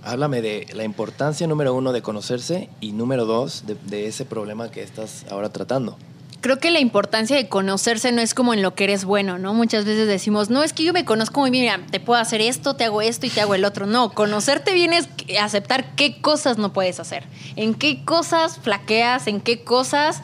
Háblame 0.04 0.42
de 0.42 0.66
la 0.74 0.84
importancia, 0.84 1.46
número 1.46 1.74
uno, 1.74 1.92
de 1.92 2.02
conocerse 2.02 2.68
y 2.80 2.92
número 2.92 3.24
dos, 3.24 3.64
de, 3.66 3.76
de 3.86 4.06
ese 4.06 4.24
problema 4.24 4.70
que 4.70 4.82
estás 4.82 5.26
ahora 5.30 5.50
tratando. 5.50 5.96
Creo 6.42 6.59
que 6.59 6.72
la 6.72 6.80
importancia 6.80 7.36
de 7.36 7.48
conocerse 7.48 8.10
no 8.10 8.20
es 8.20 8.34
como 8.34 8.52
en 8.52 8.62
lo 8.62 8.74
que 8.74 8.82
eres 8.82 9.04
bueno, 9.04 9.38
¿no? 9.38 9.54
Muchas 9.54 9.84
veces 9.84 10.09
decimos, 10.09 10.50
no, 10.50 10.64
es 10.64 10.72
que 10.72 10.82
yo 10.82 10.92
me 10.92 11.04
conozco 11.04 11.38
muy 11.38 11.50
bien, 11.50 11.62
mira, 11.62 11.86
te 11.88 12.00
puedo 12.00 12.20
hacer 12.20 12.40
esto, 12.40 12.74
te 12.74 12.82
hago 12.82 13.00
esto 13.00 13.26
y 13.26 13.30
te 13.30 13.40
hago 13.40 13.54
el 13.54 13.64
otro. 13.64 13.86
No, 13.86 14.10
conocerte 14.10 14.74
bien 14.74 14.92
es 14.92 15.09
aceptar 15.40 15.94
qué 15.94 16.20
cosas 16.20 16.59
no 16.59 16.72
puedes 16.72 16.98
hacer, 16.98 17.22
en 17.54 17.74
qué 17.74 18.04
cosas 18.04 18.59
flaqueas, 18.59 19.28
en 19.28 19.40
qué 19.40 19.62
cosas 19.62 20.20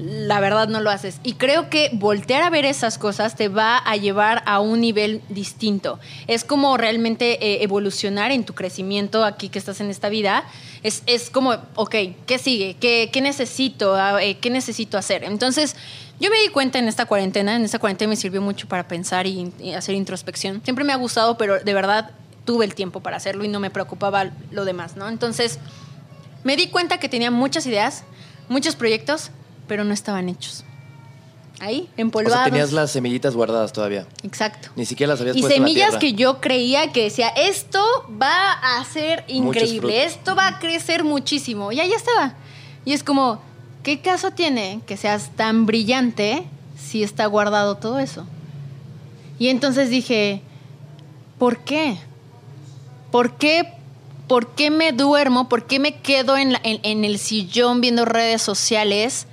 la 0.00 0.40
verdad 0.40 0.68
no 0.68 0.80
lo 0.80 0.90
haces. 0.90 1.20
Y 1.22 1.34
creo 1.34 1.68
que 1.68 1.90
voltear 1.92 2.42
a 2.42 2.50
ver 2.50 2.64
esas 2.64 2.96
cosas 2.96 3.36
te 3.36 3.48
va 3.48 3.76
a 3.76 3.96
llevar 3.96 4.42
a 4.46 4.60
un 4.60 4.80
nivel 4.80 5.20
distinto. 5.28 5.98
Es 6.26 6.44
como 6.44 6.76
realmente 6.76 7.44
eh, 7.44 7.62
evolucionar 7.62 8.30
en 8.30 8.44
tu 8.44 8.54
crecimiento 8.54 9.24
aquí 9.24 9.50
que 9.50 9.58
estás 9.58 9.80
en 9.80 9.90
esta 9.90 10.08
vida. 10.08 10.44
Es, 10.82 11.02
es 11.06 11.28
como, 11.28 11.56
ok, 11.74 11.94
¿qué 12.26 12.38
sigue? 12.38 12.76
¿Qué, 12.80 13.10
qué 13.12 13.20
necesito? 13.20 13.94
Ah, 13.94 14.22
eh, 14.22 14.38
¿Qué 14.38 14.48
necesito 14.48 14.96
hacer? 14.96 15.22
Entonces, 15.24 15.76
Yo 16.20 16.28
me 16.30 16.38
di 16.42 16.48
cuenta 16.48 16.78
en 16.78 16.86
esta 16.86 17.06
cuarentena, 17.06 17.56
en 17.56 17.64
esta 17.64 17.78
cuarentena 17.78 18.10
me 18.10 18.16
sirvió 18.16 18.42
mucho 18.42 18.68
para 18.68 18.86
pensar 18.86 19.26
y, 19.26 19.52
y 19.58 19.72
hacer 19.72 19.94
introspección. 19.94 20.60
Siempre 20.62 20.84
me 20.84 20.92
ha 20.92 20.96
gustado, 20.96 21.38
pero 21.38 21.60
de 21.60 21.72
verdad 21.72 22.10
tuve 22.44 22.66
el 22.66 22.74
tiempo 22.74 23.00
para 23.00 23.16
hacerlo 23.16 23.42
y 23.42 23.48
no 23.48 23.58
me 23.58 23.70
preocupaba 23.70 24.30
lo 24.50 24.66
demás, 24.66 24.96
¿no? 24.96 25.08
Entonces, 25.08 25.58
me 26.44 26.56
di 26.56 26.68
cuenta 26.68 26.98
que 26.98 27.08
tenía 27.08 27.30
muchas 27.30 27.64
ideas, 27.64 28.04
muchos 28.50 28.76
proyectos, 28.76 29.30
pero 29.70 29.84
no 29.84 29.94
estaban 29.94 30.28
hechos. 30.28 30.64
Ahí, 31.60 31.88
O 31.96 32.00
empolvados. 32.00 32.38
sea, 32.38 32.44
tenías 32.50 32.72
las 32.72 32.90
semillitas 32.90 33.36
guardadas 33.36 33.72
todavía. 33.72 34.04
Exacto. 34.24 34.70
Ni 34.74 34.84
siquiera 34.84 35.12
las 35.12 35.20
habías 35.20 35.36
Y 35.36 35.42
puesto 35.42 35.54
en 35.56 35.62
la 35.62 35.68
semillas 35.68 35.96
que 35.96 36.14
yo 36.14 36.40
creía 36.40 36.90
que 36.90 37.04
decía, 37.04 37.28
esto 37.28 37.80
va 38.20 38.52
a 38.52 38.84
ser 38.84 39.24
increíble, 39.28 40.02
esto 40.04 40.34
va 40.34 40.48
a 40.48 40.58
crecer 40.58 41.04
muchísimo. 41.04 41.70
Y 41.70 41.78
ahí 41.78 41.92
estaba. 41.92 42.34
Y 42.84 42.94
es 42.94 43.04
como, 43.04 43.40
¿qué 43.84 44.00
caso 44.00 44.32
tiene 44.32 44.80
que 44.86 44.96
seas 44.96 45.30
tan 45.36 45.66
brillante 45.66 46.42
si 46.76 47.04
está 47.04 47.26
guardado 47.26 47.76
todo 47.76 48.00
eso? 48.00 48.26
Y 49.38 49.48
entonces 49.50 49.88
dije, 49.90 50.42
¿por 51.38 51.58
qué? 51.58 51.96
¿Por 53.12 53.34
qué? 53.36 53.74
¿Por 54.26 54.48
qué 54.54 54.70
me 54.70 54.92
duermo? 54.92 55.48
¿Por 55.48 55.66
qué 55.66 55.78
me 55.78 55.96
quedo 56.00 56.36
en, 56.36 56.54
la- 56.54 56.60
en- 56.64 56.80
en 56.84 57.04
el 57.04 57.18
sillón 57.18 57.80
viendo 57.80 58.04
redes 58.04 58.40
sociales 58.42 59.26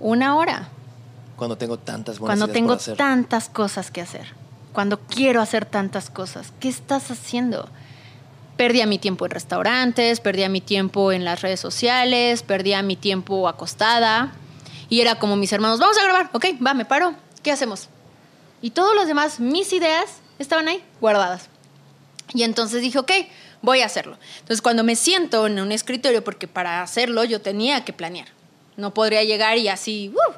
una 0.00 0.36
hora? 0.36 0.68
Cuando 1.36 1.56
tengo 1.56 1.78
tantas 1.78 2.18
buenas 2.18 2.38
Cuando 2.38 2.52
tengo 2.52 2.68
por 2.68 2.76
hacer. 2.78 2.96
tantas 2.96 3.48
cosas 3.48 3.90
que 3.90 4.00
hacer. 4.00 4.26
Cuando 4.72 5.00
quiero 5.00 5.40
hacer 5.40 5.64
tantas 5.64 6.10
cosas. 6.10 6.52
¿Qué 6.60 6.68
estás 6.68 7.10
haciendo? 7.10 7.68
Perdía 8.56 8.86
mi 8.86 8.98
tiempo 8.98 9.24
en 9.24 9.30
restaurantes, 9.30 10.20
perdía 10.20 10.48
mi 10.48 10.60
tiempo 10.60 11.12
en 11.12 11.24
las 11.24 11.42
redes 11.42 11.60
sociales, 11.60 12.42
perdía 12.42 12.82
mi 12.82 12.96
tiempo 12.96 13.48
acostada. 13.48 14.32
Y 14.88 15.00
era 15.00 15.18
como 15.18 15.36
mis 15.36 15.52
hermanos, 15.52 15.78
vamos 15.78 15.96
a 15.98 16.04
grabar, 16.04 16.30
ok, 16.32 16.46
va, 16.64 16.74
me 16.74 16.84
paro, 16.84 17.14
¿qué 17.42 17.52
hacemos? 17.52 17.88
Y 18.60 18.70
todos 18.70 18.94
los 18.94 19.06
demás, 19.06 19.38
mis 19.38 19.72
ideas, 19.72 20.20
estaban 20.38 20.66
ahí, 20.66 20.82
guardadas. 21.00 21.48
Y 22.34 22.42
entonces 22.42 22.82
dije, 22.82 22.98
ok, 22.98 23.12
voy 23.62 23.80
a 23.80 23.86
hacerlo. 23.86 24.18
Entonces 24.40 24.62
cuando 24.62 24.82
me 24.82 24.96
siento 24.96 25.46
en 25.46 25.60
un 25.60 25.72
escritorio, 25.72 26.24
porque 26.24 26.48
para 26.48 26.82
hacerlo 26.82 27.24
yo 27.24 27.40
tenía 27.40 27.84
que 27.84 27.92
planear. 27.92 28.28
No 28.78 28.94
podría 28.94 29.22
llegar 29.24 29.58
y 29.58 29.68
así, 29.68 30.10
¡uh! 30.14 30.34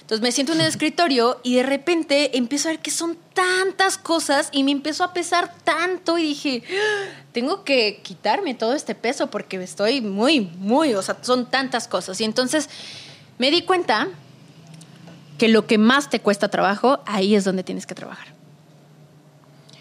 Entonces 0.00 0.22
me 0.22 0.32
siento 0.32 0.54
en 0.54 0.60
el 0.62 0.66
escritorio 0.66 1.38
y 1.44 1.56
de 1.56 1.62
repente 1.62 2.36
empiezo 2.36 2.68
a 2.68 2.72
ver 2.72 2.80
que 2.80 2.90
son 2.90 3.16
tantas 3.32 3.96
cosas 3.96 4.48
y 4.50 4.64
me 4.64 4.72
empezó 4.72 5.04
a 5.04 5.12
pesar 5.12 5.54
tanto 5.62 6.18
y 6.18 6.22
dije, 6.22 6.62
"Ah, 6.68 7.22
tengo 7.32 7.62
que 7.62 8.00
quitarme 8.02 8.54
todo 8.54 8.74
este 8.74 8.96
peso 8.96 9.30
porque 9.30 9.62
estoy 9.62 10.00
muy, 10.00 10.40
muy, 10.40 10.94
o 10.94 11.02
sea, 11.02 11.18
son 11.22 11.48
tantas 11.48 11.86
cosas. 11.86 12.20
Y 12.20 12.24
entonces 12.24 12.68
me 13.38 13.52
di 13.52 13.62
cuenta 13.62 14.08
que 15.38 15.48
lo 15.48 15.66
que 15.66 15.78
más 15.78 16.10
te 16.10 16.20
cuesta 16.20 16.48
trabajo, 16.48 17.00
ahí 17.06 17.34
es 17.36 17.44
donde 17.44 17.62
tienes 17.62 17.86
que 17.86 17.94
trabajar. 17.94 18.39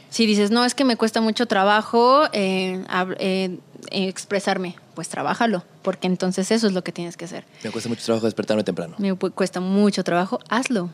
Si 0.09 0.25
dices, 0.25 0.51
no, 0.51 0.65
es 0.65 0.73
que 0.73 0.83
me 0.85 0.97
cuesta 0.97 1.21
mucho 1.21 1.45
trabajo 1.45 2.23
eh, 2.33 2.83
eh, 3.19 3.59
expresarme, 3.91 4.75
pues 4.95 5.07
trabájalo, 5.09 5.63
porque 5.83 6.07
entonces 6.07 6.51
eso 6.51 6.67
es 6.67 6.73
lo 6.73 6.83
que 6.83 6.91
tienes 6.91 7.15
que 7.15 7.25
hacer. 7.25 7.45
Me 7.63 7.69
cuesta 7.69 7.89
mucho 7.89 8.03
trabajo 8.03 8.25
despertarme 8.25 8.63
temprano. 8.63 8.95
Me 8.97 9.15
cuesta 9.15 9.59
mucho 9.59 10.03
trabajo, 10.03 10.39
hazlo, 10.49 10.89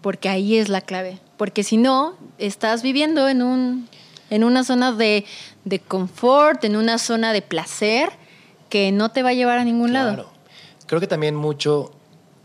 porque 0.00 0.28
ahí 0.28 0.56
es 0.56 0.68
la 0.68 0.80
clave. 0.80 1.18
Porque 1.36 1.64
si 1.64 1.76
no, 1.76 2.14
estás 2.38 2.82
viviendo 2.82 3.28
en, 3.28 3.42
un, 3.42 3.88
en 4.30 4.44
una 4.44 4.62
zona 4.62 4.92
de, 4.92 5.24
de 5.64 5.80
confort, 5.80 6.64
en 6.64 6.76
una 6.76 6.98
zona 6.98 7.32
de 7.32 7.42
placer 7.42 8.10
que 8.68 8.92
no 8.92 9.10
te 9.10 9.22
va 9.22 9.30
a 9.30 9.34
llevar 9.34 9.58
a 9.58 9.64
ningún 9.64 9.92
lado. 9.92 10.14
Claro. 10.14 10.30
Creo 10.86 11.00
que 11.00 11.08
también 11.08 11.34
mucho, 11.34 11.92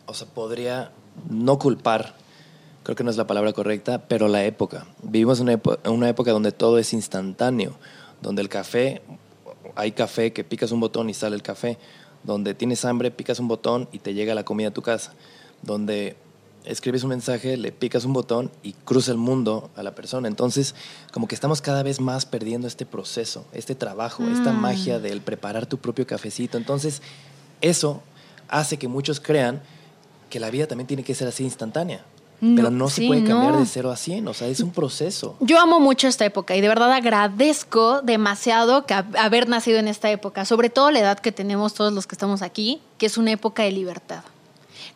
o 0.07 0.13
sea, 0.13 0.27
podría 0.27 0.91
no 1.29 1.59
culpar, 1.59 2.15
creo 2.83 2.95
que 2.95 3.03
no 3.03 3.09
es 3.11 3.17
la 3.17 3.27
palabra 3.27 3.53
correcta, 3.53 4.07
pero 4.07 4.27
la 4.27 4.43
época. 4.45 4.85
Vivimos 5.03 5.39
en 5.39 5.49
una, 5.49 5.61
una 5.89 6.09
época 6.09 6.31
donde 6.31 6.51
todo 6.51 6.77
es 6.77 6.93
instantáneo, 6.93 7.75
donde 8.21 8.41
el 8.41 8.49
café, 8.49 9.01
hay 9.75 9.91
café 9.91 10.33
que 10.33 10.43
picas 10.43 10.71
un 10.71 10.79
botón 10.79 11.09
y 11.09 11.13
sale 11.13 11.35
el 11.35 11.43
café, 11.43 11.77
donde 12.23 12.53
tienes 12.53 12.85
hambre, 12.85 13.11
picas 13.11 13.39
un 13.39 13.47
botón 13.47 13.87
y 13.91 13.99
te 13.99 14.13
llega 14.13 14.35
la 14.35 14.43
comida 14.43 14.69
a 14.69 14.73
tu 14.73 14.81
casa, 14.81 15.13
donde 15.61 16.15
escribes 16.65 17.01
un 17.03 17.09
mensaje, 17.09 17.57
le 17.57 17.71
picas 17.71 18.05
un 18.05 18.13
botón 18.13 18.51
y 18.61 18.73
cruza 18.73 19.11
el 19.11 19.17
mundo 19.17 19.71
a 19.75 19.81
la 19.81 19.95
persona. 19.95 20.27
Entonces, 20.27 20.75
como 21.11 21.27
que 21.27 21.33
estamos 21.33 21.61
cada 21.61 21.81
vez 21.81 21.99
más 21.99 22.27
perdiendo 22.27 22.67
este 22.67 22.85
proceso, 22.85 23.45
este 23.51 23.73
trabajo, 23.73 24.23
esta 24.27 24.53
Mm. 24.53 24.61
magia 24.61 24.99
del 24.99 25.21
preparar 25.21 25.65
tu 25.65 25.79
propio 25.79 26.05
cafecito. 26.05 26.57
Entonces, 26.57 27.01
eso 27.61 28.03
hace 28.47 28.77
que 28.77 28.87
muchos 28.87 29.19
crean 29.19 29.63
que 30.29 30.39
la 30.39 30.51
vida 30.51 30.67
también 30.67 30.85
tiene 30.87 31.03
que 31.03 31.15
ser 31.15 31.27
así 31.27 31.43
instantánea. 31.43 32.05
No, 32.41 32.55
pero 32.55 32.71
no 32.71 32.89
sí, 32.89 33.01
se 33.03 33.07
puede 33.07 33.23
cambiar 33.23 33.53
no. 33.53 33.59
de 33.59 33.65
cero 33.67 33.91
a 33.91 33.95
100, 33.95 34.27
o 34.27 34.33
sea, 34.33 34.47
es 34.47 34.59
un 34.61 34.71
proceso. 34.71 35.37
Yo 35.41 35.59
amo 35.59 35.79
mucho 35.79 36.07
esta 36.07 36.25
época 36.25 36.55
y 36.55 36.61
de 36.61 36.67
verdad 36.67 36.91
agradezco 36.91 38.01
demasiado 38.01 38.85
que 38.87 38.95
hab- 38.95 39.15
haber 39.17 39.47
nacido 39.47 39.77
en 39.79 39.87
esta 39.87 40.09
época, 40.09 40.43
sobre 40.45 40.69
todo 40.69 40.89
la 40.91 40.99
edad 40.99 41.19
que 41.19 41.31
tenemos 41.31 41.73
todos 41.75 41.93
los 41.93 42.07
que 42.07 42.15
estamos 42.15 42.41
aquí, 42.41 42.81
que 42.97 43.05
es 43.05 43.17
una 43.17 43.31
época 43.31 43.63
de 43.63 43.71
libertad. 43.71 44.23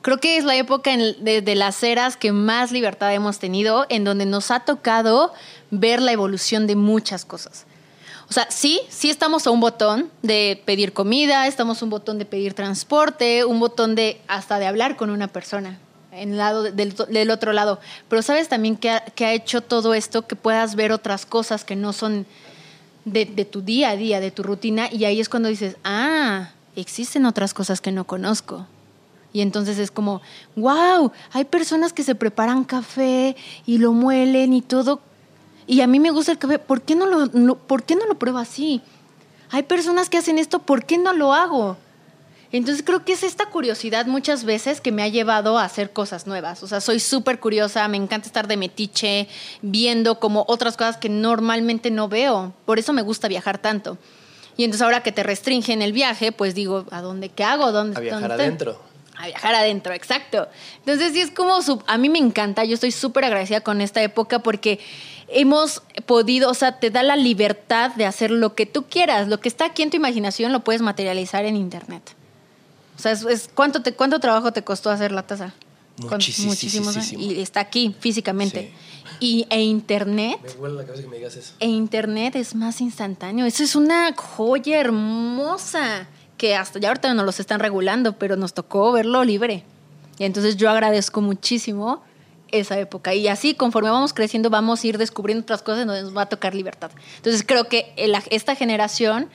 Creo 0.01 0.17
que 0.19 0.37
es 0.37 0.43
la 0.43 0.55
época 0.55 0.91
en- 0.93 1.23
de, 1.23 1.41
de 1.41 1.55
las 1.55 1.81
eras 1.83 2.17
que 2.17 2.31
más 2.31 2.71
libertad 2.71 3.13
hemos 3.13 3.37
tenido, 3.39 3.85
en 3.89 4.03
donde 4.03 4.25
nos 4.25 4.49
ha 4.51 4.61
tocado 4.61 5.31
ver 5.71 6.01
la 6.01 6.11
evolución 6.11 6.65
de 6.67 6.75
muchas 6.75 7.25
cosas. 7.25 7.65
O 8.27 8.33
sea, 8.33 8.47
sí, 8.49 8.81
sí 8.89 9.11
estamos 9.11 9.45
a 9.45 9.51
un 9.51 9.59
botón 9.59 10.09
de 10.23 10.59
pedir 10.65 10.93
comida, 10.93 11.45
estamos 11.45 11.79
a 11.81 11.85
un 11.85 11.91
botón 11.91 12.17
de 12.17 12.25
pedir 12.25 12.55
transporte, 12.55 13.45
un 13.45 13.59
botón 13.59 13.93
de 13.93 14.19
hasta 14.27 14.57
de 14.57 14.65
hablar 14.65 14.95
con 14.95 15.11
una 15.11 15.27
persona 15.27 15.79
en 16.15 16.37
lado 16.37 16.63
del, 16.63 16.95
del 17.09 17.31
otro 17.31 17.53
lado. 17.53 17.79
Pero 18.09 18.21
sabes 18.21 18.47
también 18.47 18.77
que 18.77 18.89
ha, 18.89 19.01
que 19.01 19.25
ha 19.25 19.33
hecho 19.33 19.61
todo 19.61 19.93
esto 19.93 20.27
que 20.27 20.35
puedas 20.35 20.75
ver 20.75 20.91
otras 20.91 21.25
cosas 21.25 21.63
que 21.63 21.75
no 21.75 21.93
son 21.93 22.25
de, 23.05 23.25
de 23.25 23.45
tu 23.45 23.61
día 23.61 23.89
a 23.89 23.95
día, 23.95 24.19
de 24.19 24.31
tu 24.31 24.43
rutina, 24.43 24.89
y 24.91 25.05
ahí 25.05 25.19
es 25.19 25.29
cuando 25.29 25.49
dices, 25.49 25.77
ah, 25.83 26.51
existen 26.75 27.25
otras 27.25 27.53
cosas 27.53 27.81
que 27.81 27.91
no 27.91 28.05
conozco. 28.05 28.65
Y 29.31 29.41
entonces 29.41 29.77
es 29.79 29.91
como, 29.91 30.21
wow, 30.55 31.11
hay 31.33 31.43
personas 31.43 31.91
que 31.91 32.03
se 32.03 32.15
preparan 32.15 32.63
café 32.63 33.35
y 33.65 33.79
lo 33.79 33.91
muelen 33.91 34.53
y 34.53 34.61
todo. 34.61 35.01
Y 35.67 35.81
a 35.81 35.87
mí 35.87 35.99
me 35.99 36.11
gusta 36.11 36.31
el 36.31 36.37
café, 36.37 36.57
¿por 36.57 36.81
qué 36.81 36.95
no 36.95 37.05
lo, 37.05 37.57
¿por 37.57 37.83
qué 37.83 37.95
no 37.95 38.05
lo 38.05 38.15
pruebo 38.17 38.37
así? 38.37 38.81
Hay 39.51 39.63
personas 39.63 40.09
que 40.09 40.17
hacen 40.17 40.37
esto, 40.37 40.59
¿por 40.59 40.85
qué 40.85 40.97
no 40.97 41.13
lo 41.13 41.33
hago? 41.33 41.77
Entonces 42.57 42.83
creo 42.85 43.03
que 43.03 43.13
es 43.13 43.23
esta 43.23 43.47
curiosidad 43.47 44.05
muchas 44.05 44.43
veces 44.43 44.79
que 44.81 44.91
me 44.91 45.03
ha 45.03 45.07
llevado 45.07 45.57
a 45.57 45.63
hacer 45.65 45.91
cosas 45.91 46.25
nuevas. 46.27 46.63
O 46.63 46.67
sea, 46.67 46.79
soy 46.81 46.99
súper 46.99 47.39
curiosa, 47.39 47.87
me 47.87 47.97
encanta 47.97 48.27
estar 48.27 48.47
de 48.47 48.55
metiche, 48.57 49.27
viendo 49.61 50.19
como 50.19 50.45
otras 50.47 50.77
cosas 50.77 50.97
que 50.97 51.09
normalmente 51.09 51.91
no 51.91 52.07
veo. 52.07 52.53
Por 52.65 52.79
eso 52.79 52.93
me 52.93 53.01
gusta 53.01 53.27
viajar 53.27 53.57
tanto. 53.57 53.97
Y 54.57 54.63
entonces 54.63 54.83
ahora 54.83 55.01
que 55.03 55.11
te 55.11 55.23
restringen 55.23 55.81
el 55.81 55.91
viaje, 55.91 56.31
pues 56.31 56.55
digo, 56.55 56.85
¿a 56.91 57.01
dónde 57.01 57.29
qué 57.29 57.43
hago? 57.43 57.71
¿Dónde 57.71 57.97
A 57.97 57.99
viajar 58.01 58.21
dónde 58.29 58.43
adentro. 58.43 58.81
A 59.17 59.27
viajar 59.27 59.55
adentro, 59.55 59.93
exacto. 59.93 60.47
Entonces 60.79 61.13
sí 61.13 61.21
es 61.21 61.31
como, 61.31 61.61
su- 61.61 61.81
a 61.87 61.97
mí 61.97 62.09
me 62.09 62.19
encanta, 62.19 62.63
yo 62.63 62.73
estoy 62.73 62.91
súper 62.91 63.25
agradecida 63.25 63.61
con 63.61 63.81
esta 63.81 64.01
época 64.01 64.39
porque 64.39 64.79
hemos 65.27 65.81
podido, 66.05 66.49
o 66.49 66.53
sea, 66.53 66.79
te 66.79 66.89
da 66.89 67.01
la 67.03 67.15
libertad 67.15 67.91
de 67.95 68.05
hacer 68.05 68.31
lo 68.31 68.55
que 68.55 68.65
tú 68.65 68.85
quieras, 68.89 69.27
lo 69.27 69.39
que 69.39 69.49
está 69.49 69.65
aquí 69.65 69.83
en 69.83 69.89
tu 69.89 69.97
imaginación 69.97 70.51
lo 70.53 70.61
puedes 70.61 70.81
materializar 70.81 71.45
en 71.45 71.55
internet. 71.55 72.15
O 72.97 72.99
sea, 73.01 73.11
es, 73.11 73.23
es- 73.25 73.49
¿cuánto, 73.53 73.81
te, 73.81 73.93
¿cuánto 73.93 74.19
trabajo 74.19 74.51
te 74.53 74.63
costó 74.63 74.89
hacer 74.89 75.11
la 75.11 75.23
taza? 75.23 75.53
Con- 76.01 76.09
Muchísimo. 76.09 76.91
Y 77.17 77.41
está 77.41 77.61
aquí 77.61 77.95
físicamente. 77.99 78.73
Y, 79.21 79.47
e 79.49 79.61
internet 79.61 80.39
Me 80.43 80.51
huele 80.61 80.75
la 80.75 80.83
cabeza 80.85 81.03
que 81.03 81.07
me 81.09 81.15
digas 81.17 81.35
eso. 81.37 81.53
e 81.59 81.67
internet 81.67 82.35
es 82.35 82.53
más 82.55 82.81
instantáneo. 82.81 83.45
Eso 83.45 83.63
es 83.63 83.75
una 83.75 84.13
joya 84.13 84.79
hermosa 84.79 86.07
que 86.37 86.55
hasta 86.55 86.79
ya 86.79 86.89
ahorita 86.89 87.13
nos 87.13 87.25
los 87.25 87.39
están 87.39 87.59
regulando, 87.59 88.17
pero 88.17 88.35
nos 88.35 88.53
tocó 88.53 88.91
verlo 88.91 89.23
libre. 89.23 89.63
Y 90.17 90.25
entonces 90.25 90.57
yo 90.57 90.69
agradezco 90.69 91.21
muchísimo 91.21 92.03
esa 92.51 92.77
época. 92.79 93.13
Y 93.13 93.27
así, 93.27 93.53
conforme 93.53 93.89
vamos 93.89 94.13
creciendo, 94.13 94.49
vamos 94.49 94.83
a 94.83 94.87
ir 94.87 94.97
descubriendo 94.97 95.43
otras 95.43 95.61
cosas 95.61 95.85
donde 95.85 96.01
nos 96.01 96.15
va 96.15 96.23
a 96.23 96.29
tocar 96.29 96.53
libertad. 96.55 96.91
Entonces 97.17 97.43
creo 97.45 97.69
que 97.69 97.93
el- 97.95 98.15
esta 98.31 98.55
generación 98.55 99.29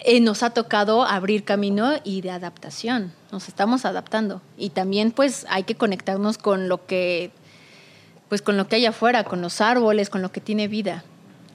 eh, 0.00 0.20
nos 0.20 0.42
ha 0.42 0.50
tocado 0.50 1.04
abrir 1.04 1.44
camino 1.44 1.94
y 2.04 2.20
de 2.20 2.30
adaptación. 2.30 3.12
Nos 3.32 3.48
estamos 3.48 3.84
adaptando. 3.84 4.40
Y 4.56 4.70
también 4.70 5.10
pues 5.10 5.46
hay 5.48 5.64
que 5.64 5.74
conectarnos 5.74 6.38
con 6.38 6.68
lo 6.68 6.86
que 6.86 7.30
pues 8.28 8.42
con 8.42 8.56
lo 8.58 8.68
que 8.68 8.76
hay 8.76 8.86
afuera, 8.86 9.24
con 9.24 9.40
los 9.40 9.60
árboles, 9.62 10.10
con 10.10 10.20
lo 10.20 10.30
que 10.30 10.40
tiene 10.40 10.68
vida. 10.68 11.02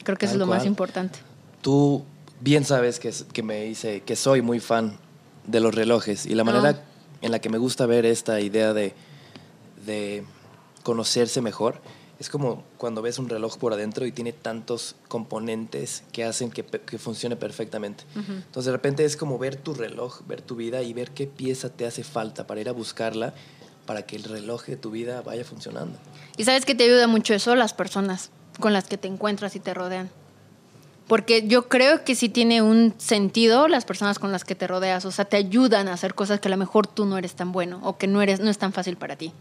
Creo 0.03 0.17
que 0.17 0.25
eso 0.25 0.35
es 0.35 0.39
lo 0.39 0.47
más 0.47 0.65
importante. 0.65 1.19
Tú 1.61 2.03
bien 2.41 2.65
sabes 2.65 2.99
que, 2.99 3.13
que 3.31 3.43
me 3.43 3.63
dice 3.63 4.01
que 4.01 4.15
soy 4.15 4.41
muy 4.41 4.59
fan 4.59 4.97
de 5.45 5.59
los 5.59 5.73
relojes 5.75 6.25
y 6.25 6.33
la 6.35 6.43
manera 6.43 6.69
Ah. 6.69 6.83
en 7.21 7.31
la 7.31 7.39
que 7.39 7.49
me 7.49 7.57
gusta 7.57 7.85
ver 7.85 8.05
esta 8.05 8.41
idea 8.41 8.73
de, 8.73 8.93
de 9.85 10.23
conocerse 10.83 11.41
mejor 11.41 11.79
es 12.19 12.29
como 12.29 12.63
cuando 12.77 13.01
ves 13.01 13.19
un 13.19 13.27
reloj 13.27 13.57
por 13.57 13.73
adentro 13.73 14.05
y 14.05 14.11
tiene 14.11 14.33
tantos 14.33 14.95
componentes 15.07 16.03
que 16.11 16.23
hacen 16.23 16.51
que, 16.51 16.63
funcione 16.97 17.35
perfectamente. 17.35 18.03
Entonces 18.15 18.65
de 18.65 18.71
repente 18.71 19.03
es 19.05 19.17
como 19.17 19.37
ver 19.37 19.55
tu 19.55 19.73
reloj, 19.73 20.21
ver 20.27 20.41
tu 20.41 20.55
vida 20.55 20.81
y 20.83 20.93
ver 20.93 21.11
qué 21.11 21.27
pieza 21.27 21.69
te 21.69 21.85
hace 21.85 22.03
falta 22.03 22.47
para 22.47 22.61
ir 22.61 22.69
a 22.69 22.71
buscarla 22.71 23.33
para 23.85 24.03
que 24.03 24.15
el 24.15 24.23
reloj 24.23 24.65
de 24.65 24.77
tu 24.77 24.91
vida 24.91 25.21
vaya 25.21 25.43
funcionando. 25.43 25.97
Y 26.37 26.45
sabes 26.45 26.65
que 26.65 26.75
te 26.75 26.85
ayuda 26.85 27.07
mucho 27.07 27.33
eso 27.33 27.55
las 27.55 27.73
personas 27.73 28.31
con 28.59 28.73
las 28.73 28.85
que 28.85 28.97
te 28.97 29.07
encuentras 29.07 29.55
y 29.55 29.59
te 29.59 29.73
rodean. 29.73 30.09
Porque 31.07 31.45
yo 31.47 31.67
creo 31.67 32.05
que 32.05 32.15
sí 32.15 32.29
tiene 32.29 32.61
un 32.61 32.93
sentido 32.97 33.67
las 33.67 33.83
personas 33.83 34.19
con 34.19 34.31
las 34.31 34.45
que 34.45 34.55
te 34.55 34.67
rodeas, 34.67 35.03
o 35.03 35.11
sea, 35.11 35.25
te 35.25 35.35
ayudan 35.35 35.89
a 35.89 35.93
hacer 35.93 36.15
cosas 36.15 36.39
que 36.39 36.47
a 36.47 36.51
lo 36.51 36.57
mejor 36.57 36.87
tú 36.87 37.05
no 37.05 37.17
eres 37.17 37.35
tan 37.35 37.51
bueno 37.51 37.81
o 37.83 37.97
que 37.97 38.07
no 38.07 38.21
eres 38.21 38.39
no 38.39 38.49
es 38.49 38.57
tan 38.57 38.71
fácil 38.71 38.95
para 38.95 39.17
ti. 39.17 39.33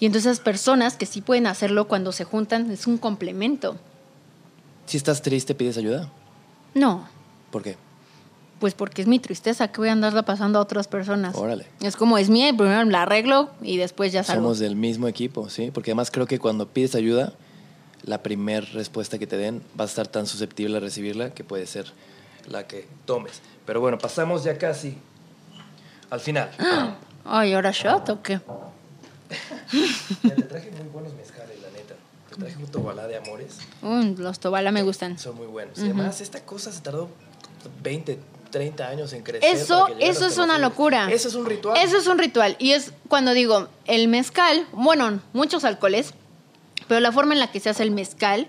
Y 0.00 0.06
entonces 0.06 0.32
esas 0.32 0.44
personas 0.44 0.96
que 0.96 1.06
sí 1.06 1.20
pueden 1.20 1.46
hacerlo 1.46 1.86
cuando 1.88 2.12
se 2.12 2.24
juntan 2.24 2.70
es 2.70 2.86
un 2.86 2.98
complemento. 2.98 3.76
Si 4.86 4.96
estás 4.96 5.22
triste, 5.22 5.54
pides 5.54 5.78
ayuda. 5.78 6.10
No, 6.74 7.06
¿Por 7.50 7.62
qué? 7.62 7.76
pues 8.58 8.74
porque 8.74 9.02
es 9.02 9.08
mi 9.08 9.18
tristeza 9.18 9.68
que 9.68 9.78
voy 9.78 9.90
a 9.90 9.92
andarla 9.92 10.22
pasando 10.22 10.58
a 10.58 10.62
otras 10.62 10.88
personas. 10.88 11.36
Órale. 11.36 11.66
Es 11.82 11.96
como 11.96 12.16
es 12.16 12.30
mía 12.30 12.48
y 12.48 12.52
primero 12.54 12.82
la 12.84 13.02
arreglo 13.02 13.50
y 13.60 13.76
después 13.76 14.10
ya 14.10 14.24
salgo. 14.24 14.42
Somos 14.42 14.58
del 14.58 14.74
mismo 14.74 15.06
equipo, 15.06 15.50
¿sí? 15.50 15.70
Porque 15.70 15.90
además 15.90 16.10
creo 16.10 16.26
que 16.26 16.38
cuando 16.38 16.66
pides 16.66 16.94
ayuda, 16.94 17.34
la 18.04 18.22
primera 18.22 18.66
respuesta 18.72 19.18
que 19.18 19.26
te 19.26 19.36
den 19.36 19.62
va 19.78 19.84
a 19.84 19.86
estar 19.86 20.08
tan 20.08 20.26
susceptible 20.26 20.78
a 20.78 20.80
recibirla 20.80 21.30
que 21.30 21.44
puede 21.44 21.66
ser 21.66 21.92
la 22.48 22.66
que 22.66 22.88
tomes. 23.04 23.42
Pero 23.66 23.80
bueno, 23.80 23.98
pasamos 23.98 24.44
ya 24.44 24.56
casi 24.56 24.96
al 26.08 26.20
final. 26.20 26.50
Ay, 27.24 27.52
¿ahora 27.52 27.70
shot 27.70 28.08
o 28.08 28.22
qué? 28.22 28.40
Te 30.22 30.42
traje 30.42 30.70
muy 30.70 30.88
buenos 30.92 31.14
mezcales, 31.14 31.60
la 31.62 31.70
neta. 31.70 31.94
Te 32.30 32.36
traje 32.36 32.56
un 32.56 32.66
tobalá 32.66 33.06
de 33.06 33.16
amores. 33.16 33.58
Mm, 33.82 34.20
los 34.20 34.38
tobala 34.40 34.72
me 34.72 34.82
gustan. 34.82 35.18
Son 35.18 35.36
muy 35.36 35.46
buenos. 35.46 35.78
Y 35.78 35.82
además, 35.82 36.20
esta 36.20 36.44
cosa 36.44 36.72
se 36.72 36.80
tardó 36.80 37.08
20, 37.82 38.18
30 38.50 38.88
años 38.88 39.12
en 39.12 39.22
crecer. 39.22 39.54
Eso, 39.54 39.88
eso 39.98 40.26
es 40.26 40.38
una 40.38 40.58
locura. 40.58 41.10
Eso 41.10 41.28
es 41.28 41.34
un 41.34 41.46
ritual. 41.46 41.76
Eso 41.76 41.96
es 41.96 42.06
un 42.06 42.18
ritual. 42.18 42.56
Y 42.58 42.70
es 42.70 42.92
cuando 43.08 43.32
digo, 43.32 43.68
el 43.86 44.08
mezcal, 44.08 44.66
bueno, 44.72 45.20
muchos 45.32 45.64
alcoholes, 45.64 46.14
pero 46.88 47.00
la 47.00 47.12
forma 47.12 47.34
en 47.34 47.40
la 47.40 47.50
que 47.50 47.60
se 47.60 47.70
hace 47.70 47.82
el 47.82 47.90
mezcal, 47.90 48.46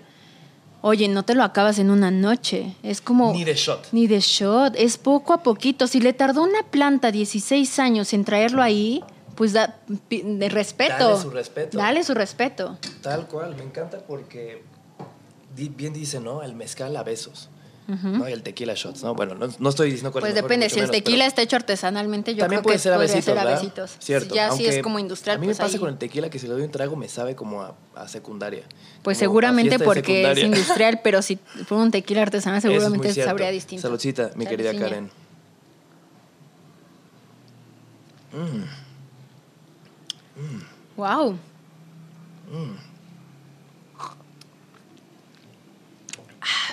oye, 0.80 1.08
no 1.08 1.24
te 1.24 1.34
lo 1.34 1.42
acabas 1.42 1.78
en 1.78 1.90
una 1.90 2.10
noche. 2.10 2.76
Es 2.82 3.00
como... 3.00 3.32
Ni 3.32 3.44
de 3.44 3.54
shot. 3.54 3.88
Ni 3.92 4.06
de 4.06 4.20
shot, 4.20 4.74
es 4.76 4.96
poco 4.96 5.32
a 5.32 5.42
poquito. 5.42 5.86
Si 5.86 6.00
le 6.00 6.12
tardó 6.12 6.42
una 6.44 6.62
planta 6.62 7.10
16 7.10 7.78
años 7.80 8.12
en 8.12 8.24
traerlo 8.24 8.62
ahí, 8.62 9.02
pues 9.36 9.52
da 9.52 9.76
de 10.10 10.48
respeto. 10.48 10.94
Dale 11.08 11.22
su 11.22 11.30
respeto. 11.30 11.78
Dale 11.78 12.04
su 12.04 12.14
respeto. 12.14 12.78
Tal 13.02 13.26
cual, 13.28 13.54
me 13.56 13.62
encanta 13.62 13.98
porque 13.98 14.62
bien 15.54 15.92
dice, 15.92 16.20
¿no? 16.20 16.42
El 16.42 16.54
mezcal 16.54 16.96
a 16.96 17.02
besos. 17.02 17.48
¿no? 17.88 18.28
Y 18.28 18.32
el 18.32 18.42
tequila 18.42 18.74
shots, 18.74 19.04
¿no? 19.04 19.14
Bueno, 19.14 19.36
no, 19.36 19.46
no 19.60 19.68
estoy 19.68 19.90
diciendo 19.90 20.10
cuál 20.10 20.22
Pues 20.22 20.30
es 20.30 20.34
mejor, 20.34 20.50
depende, 20.50 20.68
si 20.70 20.80
el 20.80 20.90
tequila 20.90 21.18
pero 21.18 21.28
está 21.28 21.42
hecho 21.42 21.54
artesanalmente, 21.54 22.34
yo 22.34 22.40
también 22.40 22.58
creo 22.58 22.64
puede 22.64 22.76
que 22.78 22.82
ser 22.82 22.92
a 22.92 22.96
besitos, 22.96 23.24
ser 23.24 23.38
a. 23.38 23.96
Cierto. 24.00 24.34
Ya 24.34 24.50
si 24.50 24.66
es 24.66 24.82
como 24.82 24.98
industrial, 24.98 25.36
A 25.36 25.40
mí 25.40 25.46
pues 25.46 25.56
me 25.58 25.62
pasa 25.64 25.76
ahí- 25.76 25.80
con 25.80 25.90
el 25.90 25.96
tequila 25.96 26.28
que 26.28 26.40
si 26.40 26.48
le 26.48 26.54
doy 26.54 26.62
un 26.62 26.72
trago 26.72 26.96
me 26.96 27.08
sabe 27.08 27.36
como 27.36 27.62
a, 27.62 27.76
a 27.94 28.08
secundaria. 28.08 28.64
Pues 29.02 29.18
Como 29.18 29.28
seguramente 29.28 29.78
porque 29.78 30.32
es 30.32 30.38
industrial, 30.38 30.98
pero 31.04 31.22
si 31.22 31.36
por 31.36 31.78
un 31.78 31.92
tequila 31.92 32.22
artesanal 32.22 32.56
es 32.58 32.62
seguramente 32.62 33.14
sabría 33.14 33.50
distinto. 33.52 33.82
Saludcita, 33.82 34.32
mi 34.34 34.46
querida 34.46 34.72
Saludciña. 34.72 35.10
Wow. 40.96 41.36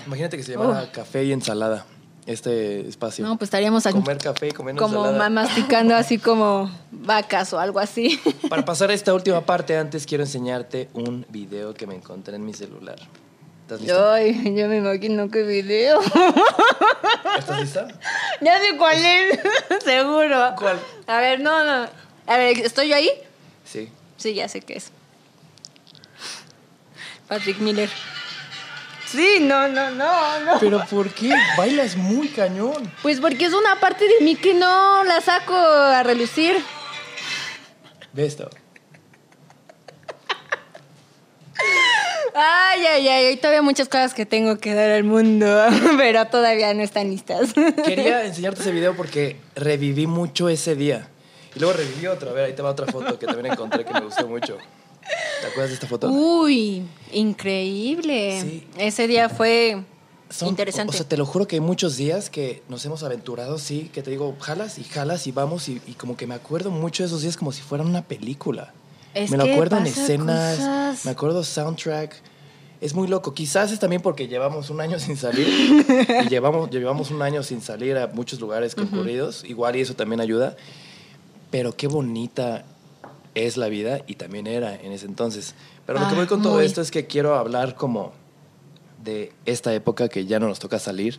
Imagínate 0.05 0.37
que 0.37 0.43
se 0.43 0.53
llamara 0.53 0.83
Oh. 0.83 0.91
café 0.91 1.23
y 1.23 1.31
ensalada 1.31 1.85
este 2.25 2.87
espacio. 2.87 3.25
No, 3.25 3.37
pues 3.37 3.47
estaríamos 3.47 3.85
aquí 3.85 3.95
Comer 3.95 4.17
café 4.17 4.47
y 4.49 4.51
comer 4.51 4.75
como 4.75 4.97
ensalada. 5.05 5.29
ma- 5.29 5.41
masticando 5.43 5.95
así 5.95 6.17
como 6.19 6.69
vacas 6.91 7.53
o 7.53 7.59
algo 7.59 7.79
así. 7.79 8.19
Para 8.49 8.63
pasar 8.65 8.89
a 8.91 8.93
esta 8.93 9.13
última 9.13 9.41
parte, 9.41 9.77
antes 9.77 10.05
quiero 10.05 10.23
enseñarte 10.23 10.89
un 10.93 11.25
video 11.29 11.73
que 11.73 11.87
me 11.87 11.95
encontré 11.95 12.35
en 12.35 12.45
mi 12.45 12.53
celular. 12.53 12.97
¿Estás 13.61 13.79
lista? 13.81 14.13
Ay, 14.13 14.53
yo 14.55 14.67
me 14.67 14.77
imagino 14.77 15.29
qué 15.31 15.43
video. 15.43 16.01
¿Estás 17.39 17.59
lista? 17.61 17.87
ya 18.41 18.59
sé 18.59 18.77
cuál 18.77 18.97
es, 19.03 19.39
seguro. 19.83 20.53
¿Cuál? 20.57 20.79
A 21.07 21.19
ver, 21.19 21.39
no, 21.39 21.63
no. 21.63 21.87
A 22.27 22.37
ver, 22.37 22.57
¿estoy 22.59 22.89
yo 22.89 22.95
ahí? 22.95 23.09
Sí. 23.73 23.89
Sí, 24.17 24.35
ya 24.35 24.47
sé 24.47 24.61
qué 24.61 24.75
es. 24.75 24.91
Patrick 27.27 27.57
Miller. 27.57 27.89
Sí, 29.07 29.39
no, 29.41 29.67
no, 29.67 29.89
no, 29.89 30.39
no. 30.41 30.59
¿Pero 30.59 30.85
por 30.91 31.09
qué? 31.09 31.33
Bailas 31.57 31.97
muy 31.97 32.27
cañón. 32.27 32.91
Pues 33.01 33.19
porque 33.19 33.45
es 33.45 33.53
una 33.53 33.79
parte 33.79 34.07
de 34.07 34.23
mí 34.23 34.35
que 34.35 34.53
no 34.53 35.03
la 35.05 35.21
saco 35.21 35.55
a 35.55 36.03
relucir. 36.03 36.55
Ve 38.13 38.27
esto. 38.27 38.47
Ay, 42.35 42.85
ay, 42.85 43.07
ay, 43.07 43.25
hay 43.25 43.37
todavía 43.37 43.63
muchas 43.63 43.89
cosas 43.89 44.13
que 44.13 44.27
tengo 44.27 44.59
que 44.59 44.75
dar 44.75 44.91
al 44.91 45.03
mundo, 45.03 45.65
pero 45.97 46.25
todavía 46.25 46.75
no 46.75 46.83
están 46.83 47.09
listas. 47.09 47.53
Quería 47.85 48.23
enseñarte 48.23 48.61
ese 48.61 48.71
video 48.71 48.95
porque 48.95 49.37
reviví 49.55 50.05
mucho 50.05 50.47
ese 50.47 50.75
día. 50.75 51.07
Y 51.55 51.59
luego 51.59 51.73
reviví 51.77 52.07
otro. 52.07 52.29
A 52.29 52.33
ver, 52.33 52.45
ahí 52.45 52.53
te 52.53 52.61
va 52.61 52.71
otra 52.71 52.85
foto 52.87 53.17
que 53.19 53.25
también 53.25 53.51
encontré 53.53 53.85
que 53.85 53.93
me 53.93 54.01
gustó 54.01 54.27
mucho. 54.27 54.57
¿Te 55.41 55.47
acuerdas 55.47 55.69
de 55.69 55.73
esta 55.75 55.87
foto? 55.87 56.09
Uy, 56.09 56.83
increíble. 57.11 58.41
Sí. 58.41 58.67
Ese 58.77 59.07
día 59.07 59.29
fue 59.29 59.83
Son- 60.29 60.47
interesante. 60.47 60.91
O 60.91 60.93
sea, 60.97 61.07
te 61.07 61.17
lo 61.17 61.25
juro 61.25 61.47
que 61.47 61.57
hay 61.57 61.59
muchos 61.61 61.97
días 61.97 62.29
que 62.29 62.63
nos 62.69 62.85
hemos 62.85 63.03
aventurado, 63.03 63.59
sí, 63.59 63.89
que 63.93 64.01
te 64.01 64.11
digo, 64.11 64.35
jalas 64.39 64.79
y 64.79 64.83
jalas 64.83 65.27
y 65.27 65.31
vamos 65.31 65.67
y, 65.69 65.81
y 65.87 65.93
como 65.93 66.15
que 66.17 66.25
me 66.27 66.35
acuerdo 66.35 66.71
mucho 66.71 67.03
de 67.03 67.07
esos 67.07 67.21
días 67.21 67.37
como 67.37 67.51
si 67.51 67.61
fueran 67.61 67.87
una 67.87 68.03
película. 68.03 68.73
Es 69.13 69.29
me 69.29 69.37
lo 69.37 69.43
acuerdo 69.43 69.77
en 69.77 69.85
escenas, 69.85 70.57
cosas. 70.57 71.05
me 71.05 71.11
acuerdo 71.11 71.43
soundtrack. 71.43 72.15
Es 72.81 72.93
muy 72.95 73.07
loco. 73.07 73.33
Quizás 73.33 73.71
es 73.71 73.79
también 73.79 74.01
porque 74.01 74.27
llevamos 74.27 74.69
un 74.69 74.81
año 74.81 74.97
sin 74.99 75.17
salir 75.17 75.47
y 76.25 76.29
llevamos, 76.29 76.69
llevamos 76.71 77.11
un 77.11 77.21
año 77.21 77.43
sin 77.43 77.61
salir 77.61 77.97
a 77.97 78.07
muchos 78.07 78.39
lugares 78.39 78.73
concurridos. 78.75 79.43
Igual 79.45 79.75
y 79.75 79.81
eso 79.81 79.93
también 79.95 80.19
ayuda. 80.21 80.55
Pero 81.53 81.77
qué 81.77 81.85
bonita 81.85 82.65
es 83.35 83.57
la 83.57 83.67
vida 83.67 84.01
y 84.07 84.15
también 84.15 84.47
era 84.47 84.73
en 84.73 84.91
ese 84.91 85.05
entonces. 85.05 85.53
Pero 85.85 85.99
lo 85.99 86.07
que 86.07 86.13
Ah, 86.15 86.17
voy 86.17 86.25
con 86.25 86.41
todo 86.41 86.59
esto 86.61 86.81
es 86.81 86.89
que 86.89 87.05
quiero 87.05 87.35
hablar 87.35 87.75
como 87.75 88.11
de 89.03 89.31
esta 89.45 89.71
época 89.71 90.09
que 90.09 90.25
ya 90.25 90.39
no 90.39 90.47
nos 90.47 90.57
toca 90.57 90.79
salir, 90.79 91.17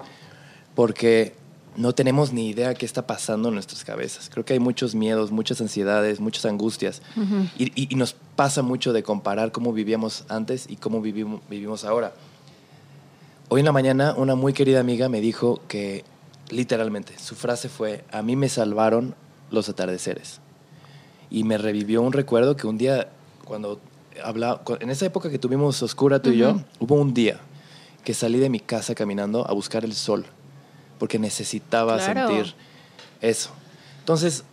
porque 0.74 1.34
no 1.76 1.92
tenemos 1.94 2.32
ni 2.32 2.48
idea 2.48 2.74
qué 2.74 2.84
está 2.84 3.06
pasando 3.06 3.48
en 3.48 3.54
nuestras 3.54 3.84
cabezas. 3.84 4.28
Creo 4.28 4.44
que 4.44 4.54
hay 4.54 4.58
muchos 4.58 4.96
miedos, 4.96 5.30
muchas 5.30 5.60
ansiedades, 5.60 6.18
muchas 6.18 6.46
angustias, 6.46 7.00
y, 7.56 7.66
y- 7.80 7.86
y 7.92 7.94
nos 7.94 8.14
pasa 8.34 8.62
mucho 8.62 8.92
de 8.92 9.04
comparar 9.04 9.52
cómo 9.52 9.72
vivíamos 9.72 10.24
antes 10.28 10.66
y 10.68 10.74
cómo 10.76 11.00
vivimos, 11.00 11.42
vivimos 11.48 11.84
ahora. 11.84 12.12
Hoy 13.50 13.60
en 13.60 13.66
la 13.66 13.72
mañana 13.72 14.14
una 14.16 14.34
muy 14.34 14.52
querida 14.52 14.80
amiga 14.80 15.08
me 15.08 15.20
dijo 15.20 15.60
que 15.68 16.02
literalmente 16.50 17.18
su 17.20 17.36
frase 17.36 17.68
fue, 17.68 18.04
a 18.10 18.22
mí 18.22 18.34
me 18.34 18.48
salvaron 18.48 19.14
los 19.54 19.68
atardeceres. 19.68 20.40
Y 21.30 21.44
me 21.44 21.58
revivió 21.58 22.02
un 22.02 22.12
recuerdo 22.12 22.56
que 22.56 22.66
un 22.66 22.76
día, 22.78 23.08
cuando 23.44 23.80
hablaba, 24.22 24.62
en 24.80 24.90
esa 24.90 25.06
época 25.06 25.30
que 25.30 25.38
tuvimos 25.38 25.82
oscura 25.82 26.20
tú 26.20 26.30
y 26.30 26.36
yo, 26.38 26.60
hubo 26.78 26.94
un 26.96 27.14
día 27.14 27.40
que 28.04 28.14
salí 28.14 28.38
de 28.38 28.50
mi 28.50 28.60
casa 28.60 28.94
caminando 28.94 29.48
a 29.48 29.52
buscar 29.52 29.84
el 29.84 29.94
sol, 29.94 30.24
porque 30.98 31.18
necesitaba 31.18 31.96
Claro. 31.98 32.28
sentir 32.28 32.54
eso. 33.20 33.50
Entonces, 34.00 34.44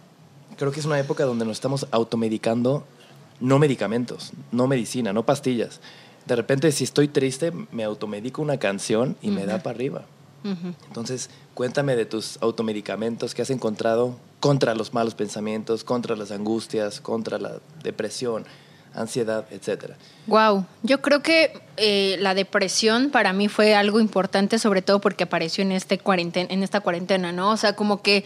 creo 0.58 0.72
que 0.72 0.80
es 0.80 0.86
una 0.86 0.98
época 1.00 1.26
donde 1.26 1.44
nos 1.46 1.58
estamos 1.58 1.86
automedicando, 1.92 2.86
no 3.42 3.60
medicamentos, 3.60 4.32
no 4.52 4.68
medicina, 4.68 5.12
no 5.14 5.26
pastillas. 5.26 5.82
De 6.26 6.36
repente, 6.36 6.72
si 6.72 6.84
estoy 6.84 7.08
triste, 7.08 7.52
me 7.72 7.84
automedico 7.84 8.42
una 8.42 8.58
canción 8.58 9.18
y 9.22 9.30
me 9.32 9.46
da 9.46 9.62
para 9.62 9.76
arriba. 9.76 10.06
Entonces, 10.88 11.30
cuéntame 11.54 11.96
de 11.96 12.06
tus 12.06 12.38
automedicamentos 12.42 13.36
que 13.36 13.42
has 13.44 13.50
encontrado 13.52 14.16
contra 14.42 14.76
los 14.76 14.94
malos 14.94 15.16
pensamientos, 15.16 15.86
contra 15.86 16.18
las 16.18 16.32
angustias, 16.32 17.00
contra 17.00 17.38
la 17.38 17.60
depresión, 17.84 18.44
ansiedad, 18.94 19.46
etcétera. 19.52 19.96
Wow, 20.28 20.66
yo 20.84 21.02
creo 21.02 21.22
que 21.22 21.62
eh, 21.78 22.18
la 22.20 22.34
depresión 22.34 23.12
para 23.12 23.34
mí 23.34 23.48
fue 23.48 23.76
algo 23.76 24.00
importante, 24.00 24.60
sobre 24.60 24.82
todo 24.82 25.00
porque 25.00 25.24
apareció 25.24 25.62
en 25.62 25.72
este 25.72 26.00
cuarenten 26.00 26.48
en 26.50 26.64
esta 26.64 26.82
cuarentena, 26.82 27.32
¿no? 27.32 27.52
O 27.52 27.58
sea, 27.58 27.76
como 27.76 28.02
que 28.02 28.26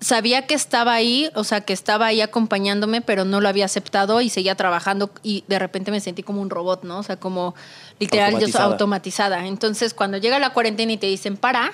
sabía 0.00 0.46
que 0.46 0.54
estaba 0.54 0.92
ahí, 0.92 1.30
o 1.34 1.44
sea, 1.44 1.62
que 1.62 1.72
estaba 1.72 2.06
ahí 2.06 2.20
acompañándome, 2.20 3.00
pero 3.00 3.24
no 3.24 3.40
lo 3.40 3.48
había 3.48 3.64
aceptado 3.64 4.20
y 4.20 4.30
seguía 4.30 4.56
trabajando 4.56 5.10
y 5.22 5.44
de 5.46 5.58
repente 5.60 5.90
me 5.90 6.00
sentí 6.00 6.24
como 6.24 6.42
un 6.42 6.50
robot, 6.50 6.82
¿no? 6.82 6.98
O 6.98 7.02
sea, 7.04 7.16
como 7.16 7.54
literal 8.00 8.38
yo 8.40 8.48
soy 8.48 8.60
automatizada. 8.60 9.46
Entonces, 9.46 9.94
cuando 9.94 10.18
llega 10.18 10.38
la 10.40 10.52
cuarentena 10.52 10.92
y 10.92 10.96
te 10.96 11.06
dicen 11.06 11.36
para, 11.36 11.72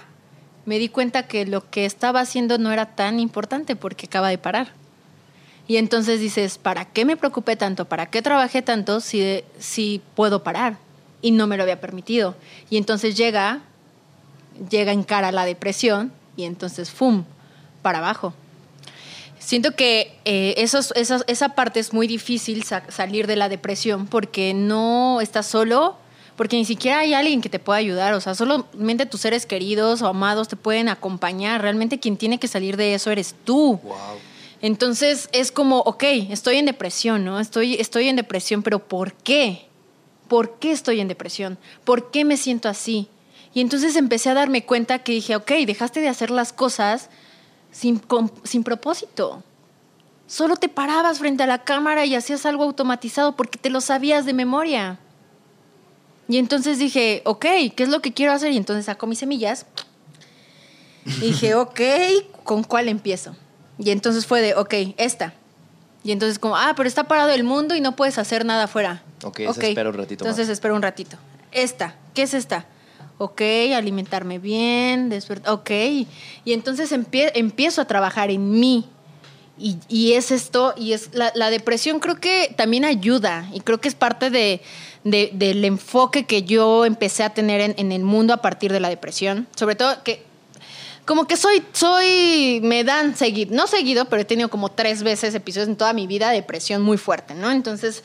me 0.67 0.79
di 0.79 0.89
cuenta 0.89 1.27
que 1.27 1.47
lo 1.47 1.69
que 1.71 1.85
estaba 1.87 2.21
haciendo 2.21 2.59
no 2.59 2.71
era 2.73 2.95
tan 2.95 3.19
importante 3.21 3.77
porque 3.77 4.07
acaba 4.07 4.29
de 4.29 4.39
parar. 4.39 4.69
Y 5.67 5.77
entonces 5.77 6.21
dices, 6.21 6.59
¿para 6.59 6.85
qué 6.85 7.05
me 7.05 7.17
preocupé 7.17 7.57
tanto? 7.57 7.85
¿Para 7.85 8.07
qué 8.07 8.23
trabajé 8.23 8.61
tanto 8.63 9.01
si, 9.01 9.43
si 9.59 10.03
puedo 10.17 10.43
parar? 10.43 10.79
Y 11.23 11.31
no 11.31 11.47
me 11.47 11.57
lo 11.57 11.63
había 11.63 11.81
permitido. 11.81 12.35
Y 12.71 12.77
entonces 12.77 13.17
llega, 13.17 13.61
llega 14.71 14.93
en 14.93 15.05
cara 15.05 15.31
la 15.33 15.45
depresión 15.45 16.13
y 16.37 16.45
entonces, 16.45 16.91
¡fum!, 16.91 17.25
para 17.83 17.99
abajo. 17.99 18.35
Siento 19.39 19.75
que 19.75 20.19
eh, 20.25 20.55
esos- 20.59 20.93
esa 20.97 21.49
parte 21.51 21.81
es 21.81 21.93
muy 21.93 22.07
difícil 22.07 22.63
sa- 22.65 22.83
salir 22.91 23.27
de 23.27 23.37
la 23.37 23.49
depresión 23.49 24.07
porque 24.07 24.53
no 24.55 25.21
estás 25.21 25.47
solo, 25.47 25.97
porque 26.41 26.57
ni 26.57 26.65
siquiera 26.65 27.01
hay 27.01 27.13
alguien 27.13 27.43
que 27.43 27.51
te 27.51 27.59
pueda 27.59 27.79
ayudar. 27.79 28.15
O 28.15 28.21
sea, 28.23 28.35
solamente 28.35 29.05
tus 29.05 29.21
seres 29.21 29.45
queridos 29.45 30.01
o 30.01 30.07
amados 30.07 30.49
te 30.49 30.57
pueden 30.57 30.89
acompañar. 30.89 31.61
Realmente 31.61 32.01
quien 32.01 32.17
tiene 32.17 32.39
que 32.39 32.49
salir 32.49 32.79
de 32.79 32.95
eso 32.95 33.11
eres 33.11 33.35
tú. 33.45 33.79
Entonces 34.63 35.29
es 35.33 35.53
como, 35.53 35.81
ok, 35.81 36.03
estoy 36.31 36.57
en 36.57 36.65
depresión, 36.65 37.27
¿no? 37.27 37.41
Estoy, 37.41 37.75
estoy 37.75 38.09
en 38.09 38.17
depresión, 38.17 38.63
pero 38.63 38.79
¿por 38.79 39.13
qué? 39.13 39.67
¿Por 40.29 40.59
qué 40.59 40.73
estoy 40.73 41.01
en 41.01 41.09
depresión? 41.09 41.59
¿Por 41.85 42.11
qué 42.11 42.25
me 42.25 42.39
siento 42.39 42.71
así? 42.71 43.09
Y 43.53 43.61
entonces 43.61 43.95
empecé 43.97 44.31
a 44.31 44.35
darme 44.35 44.65
cuenta 44.65 45.01
que 45.01 45.13
dije, 45.13 45.37
ok, 45.37 45.51
dejaste 45.67 46.01
de 46.01 46.09
hacer 46.09 46.31
las 46.31 46.55
cosas 46.55 47.11
sin, 47.71 47.99
con- 47.99 48.33
sin 48.45 48.65
propósito. 48.65 49.43
Solo 50.27 50.57
te 50.57 50.71
parabas 50.71 51.19
frente 51.19 51.43
a 51.43 51.47
la 51.47 51.65
cámara 51.65 52.07
y 52.07 52.15
hacías 52.15 52.47
algo 52.47 52.63
automatizado 52.65 53.37
porque 53.37 53.59
te 53.59 53.69
lo 53.69 53.83
sabías 53.83 54.25
de 54.25 54.33
memoria. 54.33 54.99
Y 56.31 56.39
entonces 56.39 56.79
dije, 56.79 57.23
ok, 57.25 57.45
¿qué 57.75 57.83
es 57.83 57.89
lo 57.89 58.01
que 58.01 58.13
quiero 58.13 58.33
hacer? 58.33 58.53
Y 58.53 58.57
entonces 58.57 58.85
saco 58.85 59.07
mis 59.09 59.19
semillas. 59.19 59.67
Y 61.05 61.11
dije, 61.33 61.55
ok, 61.57 61.81
¿con 62.45 62.63
cuál 62.63 62.89
empiezo? 62.89 63.35
Y 63.79 63.91
entonces 63.91 64.27
fue 64.27 64.41
de, 64.41 64.55
ok, 64.55 64.75
esta. 64.97 65.35
Y 66.05 66.13
entonces 66.13 66.39
como, 66.39 66.57
ah, 66.57 66.75
pero 66.77 66.89
está 66.89 67.05
parado 67.05 67.31
el 67.31 67.43
mundo 67.45 67.75
y 67.75 67.81
no 67.81 67.97
puedes 67.97 68.17
hacer 68.19 68.45
nada 68.45 68.65
afuera. 68.65 69.03
Ok, 69.25 69.41
espera 69.41 69.91
un 69.91 69.97
ratito 69.97 70.25
Entonces 70.25 70.47
más. 70.47 70.53
espero 70.53 70.75
un 70.77 70.83
ratito. 70.83 71.17
Esta, 71.53 71.97
¿qué 72.15 72.23
es 72.23 72.33
esta? 72.33 72.67
Ok, 73.19 73.43
alimentarme 73.75 74.39
bien, 74.39 75.09
despertar. 75.11 75.53
Ok. 75.53 75.71
Y 75.73 76.53
entonces 76.53 76.93
empie- 76.93 77.33
empiezo 77.35 77.83
a 77.83 77.85
trabajar 77.87 78.31
en 78.31 78.51
mí. 78.53 78.87
Y, 79.59 79.77
y 79.89 80.13
es 80.15 80.31
esto, 80.31 80.73
y 80.75 80.95
es 80.95 81.11
la, 81.13 81.33
la 81.35 81.51
depresión 81.51 82.01
creo 82.01 82.15
que 82.15 82.55
también 82.57 82.87
ayuda 82.87 83.47
y 83.53 83.61
creo 83.61 83.79
que 83.79 83.89
es 83.89 83.95
parte 83.95 84.31
de, 84.31 84.63
de- 85.05 85.31
del 85.33 85.65
enfoque 85.65 86.27
que 86.27 86.43
yo 86.43 86.85
empecé 86.85 87.23
a 87.23 87.31
tener 87.31 87.75
en, 87.77 87.93
el 87.93 88.03
mundo 88.03 88.35
a 88.35 88.39
partir 88.39 88.73
de 88.73 88.81
la 88.81 88.89
depresión. 88.89 89.47
Sobre 89.57 89.75
todo 89.75 90.03
que 90.05 90.23
como 91.07 91.27
que 91.27 91.37
soy, 91.37 91.65
soy, 91.73 92.61
me 92.63 92.85
dan 92.85 93.17
seguido, 93.17 93.55
no 93.55 93.67
seguido, 93.67 94.05
pero 94.05 94.23
he 94.23 94.25
tenido 94.25 94.49
como 94.49 94.71
tres 94.71 95.03
veces 95.03 95.35
episodios 95.35 95.69
en 95.69 95.77
toda 95.77 95.93
mi 95.93 96.07
vida 96.07 96.29
de 96.29 96.37
depresión 96.37 96.83
muy 96.83 96.99
fuerte, 96.99 97.35
¿no? 97.35 97.51
Entonces, 97.51 98.05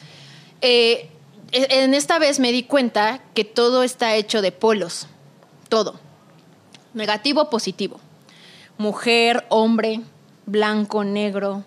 eh, 0.61 1.09
en 1.51 1.93
esta 1.93 2.17
vez 2.17 2.39
me 2.39 2.51
di 2.51 2.63
cuenta 2.63 3.21
que 3.35 3.43
todo 3.43 3.83
está 3.83 4.15
hecho 4.15 4.41
de 4.41 4.51
polos, 4.51 5.07
todo, 5.69 5.99
negativo, 6.95 7.49
positivo, 7.49 7.99
mujer, 8.77 9.45
hombre, 9.49 10.01
blanco, 10.47 11.03
negro, 11.03 11.63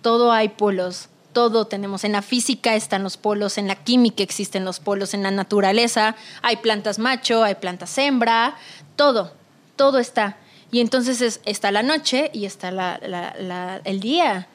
todo 0.00 0.32
hay 0.32 0.48
polos, 0.48 1.08
todo 1.32 1.66
tenemos. 1.66 2.04
En 2.04 2.12
la 2.12 2.22
física 2.22 2.74
están 2.74 3.02
los 3.02 3.16
polos, 3.16 3.58
en 3.58 3.66
la 3.68 3.76
química 3.76 4.22
existen 4.22 4.64
los 4.64 4.80
polos, 4.80 5.14
en 5.14 5.22
la 5.22 5.30
naturaleza 5.30 6.14
hay 6.42 6.56
plantas 6.56 6.98
macho, 6.98 7.42
hay 7.44 7.54
plantas 7.56 7.96
hembra, 7.98 8.56
todo, 8.96 9.32
todo 9.76 9.98
está. 9.98 10.36
Y 10.70 10.80
entonces 10.80 11.20
es- 11.20 11.40
está 11.44 11.70
la 11.70 11.82
noche 11.82 12.30
y 12.32 12.44
está 12.46 12.70
la- 12.70 12.98
la- 13.06 13.34
la- 13.38 13.80
el 13.84 14.00
día. 14.00 14.46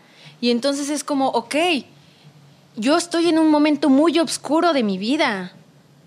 Y 0.41 0.51
entonces 0.51 0.89
es 0.89 1.03
como, 1.03 1.27
ok, 1.29 1.55
yo 2.75 2.95
estoy 2.97 3.27
en 3.29 3.39
un 3.39 3.49
momento 3.49 3.89
muy 3.89 4.17
oscuro 4.19 4.73
de 4.73 4.83
mi 4.83 4.97
vida, 4.97 5.51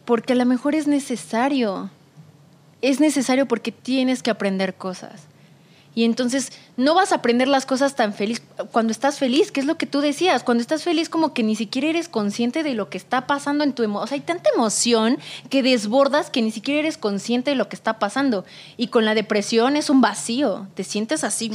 porque 0.05 0.33
a 0.33 0.37
lo 0.37 0.45
mejor 0.47 0.75
es 0.75 0.87
necesario. 0.87 1.91
Es 2.83 3.01
necesario 3.01 3.47
porque 3.47 3.73
tienes 3.73 4.23
que 4.23 4.31
aprender 4.31 4.75
cosas. 4.75 5.23
Y 5.93 6.05
entonces 6.05 6.53
no 6.77 6.95
vas 6.95 7.11
a 7.11 7.17
aprender 7.17 7.49
las 7.49 7.67
cosas 7.67 7.97
tan 7.97 8.15
feliz 8.15 8.41
cuando 8.71 8.93
estás 8.93 9.19
feliz, 9.19 9.51
que 9.51 9.59
es 9.59 9.67
lo 9.67 9.77
que 9.77 9.87
tú 9.87 10.01
decías. 10.01 10.45
Cuando 10.45 10.63
estás 10.63 10.85
feliz, 10.85 11.09
como 11.09 11.35
que 11.35 11.43
ni 11.43 11.57
siquiera 11.57 11.89
eres 11.89 12.09
consciente 12.09 12.63
de 12.63 12.75
lo 12.75 12.89
que 12.89 12.97
está 12.97 13.27
pasando 13.27 13.65
en 13.65 13.73
tu 13.73 13.83
emoción. 13.83 14.05
O 14.05 14.07
sea, 14.07 14.15
hay 14.15 14.21
tanta 14.21 14.51
emoción 14.55 15.19
que 15.49 15.65
desbordas 15.65 16.31
que 16.31 16.43
ni 16.43 16.53
siquiera 16.53 16.81
eres 16.81 16.97
consciente 16.97 17.51
de 17.51 17.57
lo 17.57 17.69
que 17.69 17.75
está 17.75 17.99
pasando. 17.99 18.45
Y 18.77 18.87
con 18.87 19.05
la 19.05 19.15
depresión 19.17 19.75
es 19.77 19.91
un 19.91 20.01
vacío. 20.01 20.69
Te 20.75 20.85
sientes 20.85 21.25
así. 21.25 21.51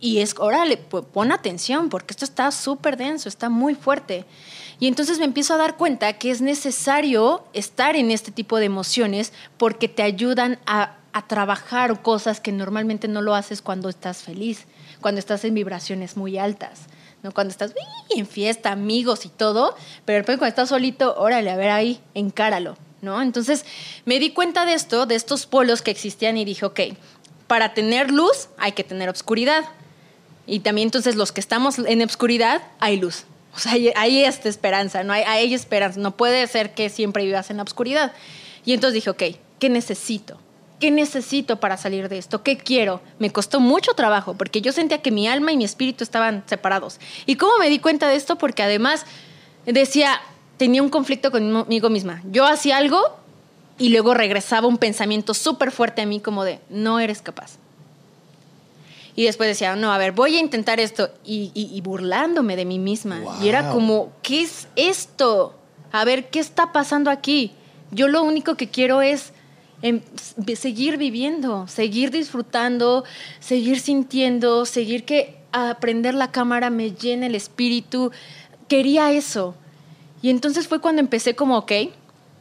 Y 0.00 0.18
es, 0.18 0.34
órale, 0.38 0.78
pu- 0.88 1.04
pon 1.04 1.30
atención, 1.30 1.88
porque 1.90 2.12
esto 2.12 2.24
está 2.24 2.50
súper 2.50 2.96
denso, 2.96 3.28
está 3.28 3.50
muy 3.50 3.74
fuerte. 3.74 4.24
Y 4.80 4.88
entonces 4.88 5.18
me 5.18 5.26
empiezo 5.26 5.54
a 5.54 5.58
dar 5.58 5.76
cuenta 5.76 6.14
que 6.14 6.30
es 6.30 6.40
necesario 6.40 7.44
estar 7.52 7.94
en 7.96 8.10
este 8.10 8.32
tipo 8.32 8.56
de 8.56 8.64
emociones 8.64 9.32
porque 9.58 9.88
te 9.88 10.02
ayudan 10.02 10.58
a, 10.66 10.96
a 11.12 11.26
trabajar 11.26 12.02
cosas 12.02 12.40
que 12.40 12.52
normalmente 12.52 13.08
no 13.08 13.22
lo 13.22 13.34
haces 13.34 13.62
cuando 13.62 13.88
estás 13.88 14.22
feliz, 14.22 14.66
cuando 15.00 15.18
estás 15.18 15.44
en 15.44 15.54
vibraciones 15.54 16.16
muy 16.16 16.38
altas. 16.38 16.86
¿no? 17.22 17.32
Cuando 17.32 17.50
estás 17.50 17.74
en 18.16 18.26
fiesta, 18.26 18.72
amigos 18.72 19.26
y 19.26 19.28
todo, 19.28 19.76
pero 20.04 20.16
de 20.16 20.22
repente 20.22 20.38
cuando 20.38 20.50
estás 20.50 20.68
solito, 20.70 21.14
órale, 21.16 21.50
a 21.50 21.56
ver 21.56 21.70
ahí, 21.70 22.00
encáralo, 22.14 22.76
¿no? 23.00 23.22
Entonces 23.22 23.64
me 24.04 24.18
di 24.18 24.30
cuenta 24.30 24.64
de 24.64 24.74
esto, 24.74 25.06
de 25.06 25.14
estos 25.14 25.46
polos 25.46 25.82
que 25.82 25.90
existían 25.90 26.36
y 26.36 26.44
dije, 26.44 26.66
ok, 26.66 26.80
para 27.46 27.74
tener 27.74 28.10
luz 28.10 28.48
hay 28.58 28.72
que 28.72 28.84
tener 28.84 29.08
obscuridad. 29.08 29.64
Y 30.46 30.60
también 30.60 30.88
entonces 30.88 31.14
los 31.14 31.30
que 31.30 31.40
estamos 31.40 31.78
en 31.78 32.02
obscuridad 32.02 32.62
hay 32.80 32.96
luz. 32.96 33.24
O 33.54 33.58
sea, 33.58 33.72
hay, 33.72 33.92
hay 33.96 34.24
esta 34.24 34.48
esperanza, 34.48 35.04
¿no? 35.04 35.12
Hay, 35.12 35.22
hay 35.24 35.54
esperanza. 35.54 36.00
No 36.00 36.16
puede 36.16 36.46
ser 36.46 36.74
que 36.74 36.88
siempre 36.88 37.24
vivas 37.24 37.50
en 37.50 37.58
la 37.58 37.62
oscuridad. 37.62 38.12
Y 38.64 38.72
entonces 38.72 38.94
dije, 38.94 39.10
ok, 39.10 39.22
¿qué 39.58 39.68
necesito? 39.68 40.38
¿Qué 40.82 40.90
necesito 40.90 41.60
para 41.60 41.76
salir 41.76 42.08
de 42.08 42.18
esto? 42.18 42.42
¿Qué 42.42 42.56
quiero? 42.58 43.00
Me 43.20 43.30
costó 43.30 43.60
mucho 43.60 43.94
trabajo 43.94 44.34
porque 44.34 44.60
yo 44.60 44.72
sentía 44.72 45.00
que 45.00 45.12
mi 45.12 45.28
alma 45.28 45.52
y 45.52 45.56
mi 45.56 45.62
espíritu 45.62 46.02
estaban 46.02 46.42
separados. 46.46 46.98
¿Y 47.24 47.36
cómo 47.36 47.52
me 47.60 47.68
di 47.70 47.78
cuenta 47.78 48.08
de 48.08 48.16
esto? 48.16 48.36
Porque 48.36 48.64
además 48.64 49.06
decía, 49.64 50.20
tenía 50.56 50.82
un 50.82 50.88
conflicto 50.88 51.30
conmigo 51.30 51.88
misma. 51.88 52.20
Yo 52.32 52.44
hacía 52.48 52.78
algo 52.78 52.98
y 53.78 53.90
luego 53.90 54.12
regresaba 54.12 54.66
un 54.66 54.76
pensamiento 54.76 55.34
súper 55.34 55.70
fuerte 55.70 56.02
a 56.02 56.06
mí 56.06 56.18
como 56.18 56.42
de, 56.42 56.58
no 56.68 56.98
eres 56.98 57.22
capaz. 57.22 57.58
Y 59.14 59.22
después 59.26 59.48
decía, 59.48 59.76
no, 59.76 59.92
a 59.92 59.98
ver, 59.98 60.10
voy 60.10 60.34
a 60.34 60.40
intentar 60.40 60.80
esto. 60.80 61.10
Y, 61.24 61.52
y- 61.54 61.70
y 61.72 61.80
burlándome 61.80 62.56
de 62.56 62.64
mí 62.64 62.80
misma. 62.80 63.20
Y 63.40 63.48
era 63.48 63.70
como, 63.70 64.10
¿qué 64.22 64.42
es 64.42 64.66
esto? 64.74 65.54
A 65.92 66.04
ver, 66.04 66.28
¿qué 66.30 66.40
está 66.40 66.72
pasando 66.72 67.08
aquí? 67.08 67.52
Yo 67.92 68.08
lo 68.08 68.24
único 68.24 68.56
que 68.56 68.68
quiero 68.68 69.00
es 69.00 69.32
em, 69.82 70.00
s- 70.14 70.56
seguir 70.56 70.96
viviendo, 70.96 71.66
seguir 71.68 72.10
disfrutando, 72.10 73.04
seguir 73.40 73.80
sintiendo, 73.80 74.64
seguir 74.64 75.04
que 75.04 75.36
aprender 75.52 76.14
la 76.14 76.30
cámara 76.30 76.70
me 76.70 76.92
llene 76.92 77.26
el 77.26 77.34
espíritu. 77.34 78.10
Quería 78.68 79.12
eso. 79.12 79.54
Y 80.22 80.30
entonces 80.30 80.68
fue 80.68 80.80
cuando 80.80 81.00
empecé 81.00 81.34
como, 81.34 81.58
ok, 81.58 81.72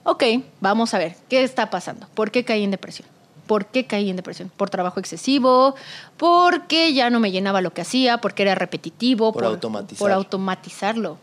ok, 0.04 0.24
vamos 0.60 0.94
a 0.94 0.98
ver, 1.00 1.16
¿qué 1.30 1.44
está 1.44 1.70
pasando? 1.70 2.08
¿Por 2.14 2.32
qué 2.32 2.46
caí 2.46 2.64
en 2.64 2.72
depresión? 2.72 3.08
¿Por 3.48 3.66
qué 3.66 3.86
caí 3.86 4.10
en 4.10 4.16
depresión? 4.16 4.50
¿Por 4.56 4.70
trabajo 4.70 5.00
excesivo? 5.00 5.76
¿Porque 6.18 6.94
ya 6.94 7.10
no 7.10 7.20
me 7.20 7.32
llenaba 7.32 7.60
lo 7.62 7.74
que 7.74 7.82
hacía? 7.82 8.20
¿Porque 8.20 8.44
era 8.44 8.56
repetitivo? 8.56 9.34
Por 9.34 9.44
automatizar. 9.46 10.00
Por 10.00 10.12
automatizarlo. 10.12 11.18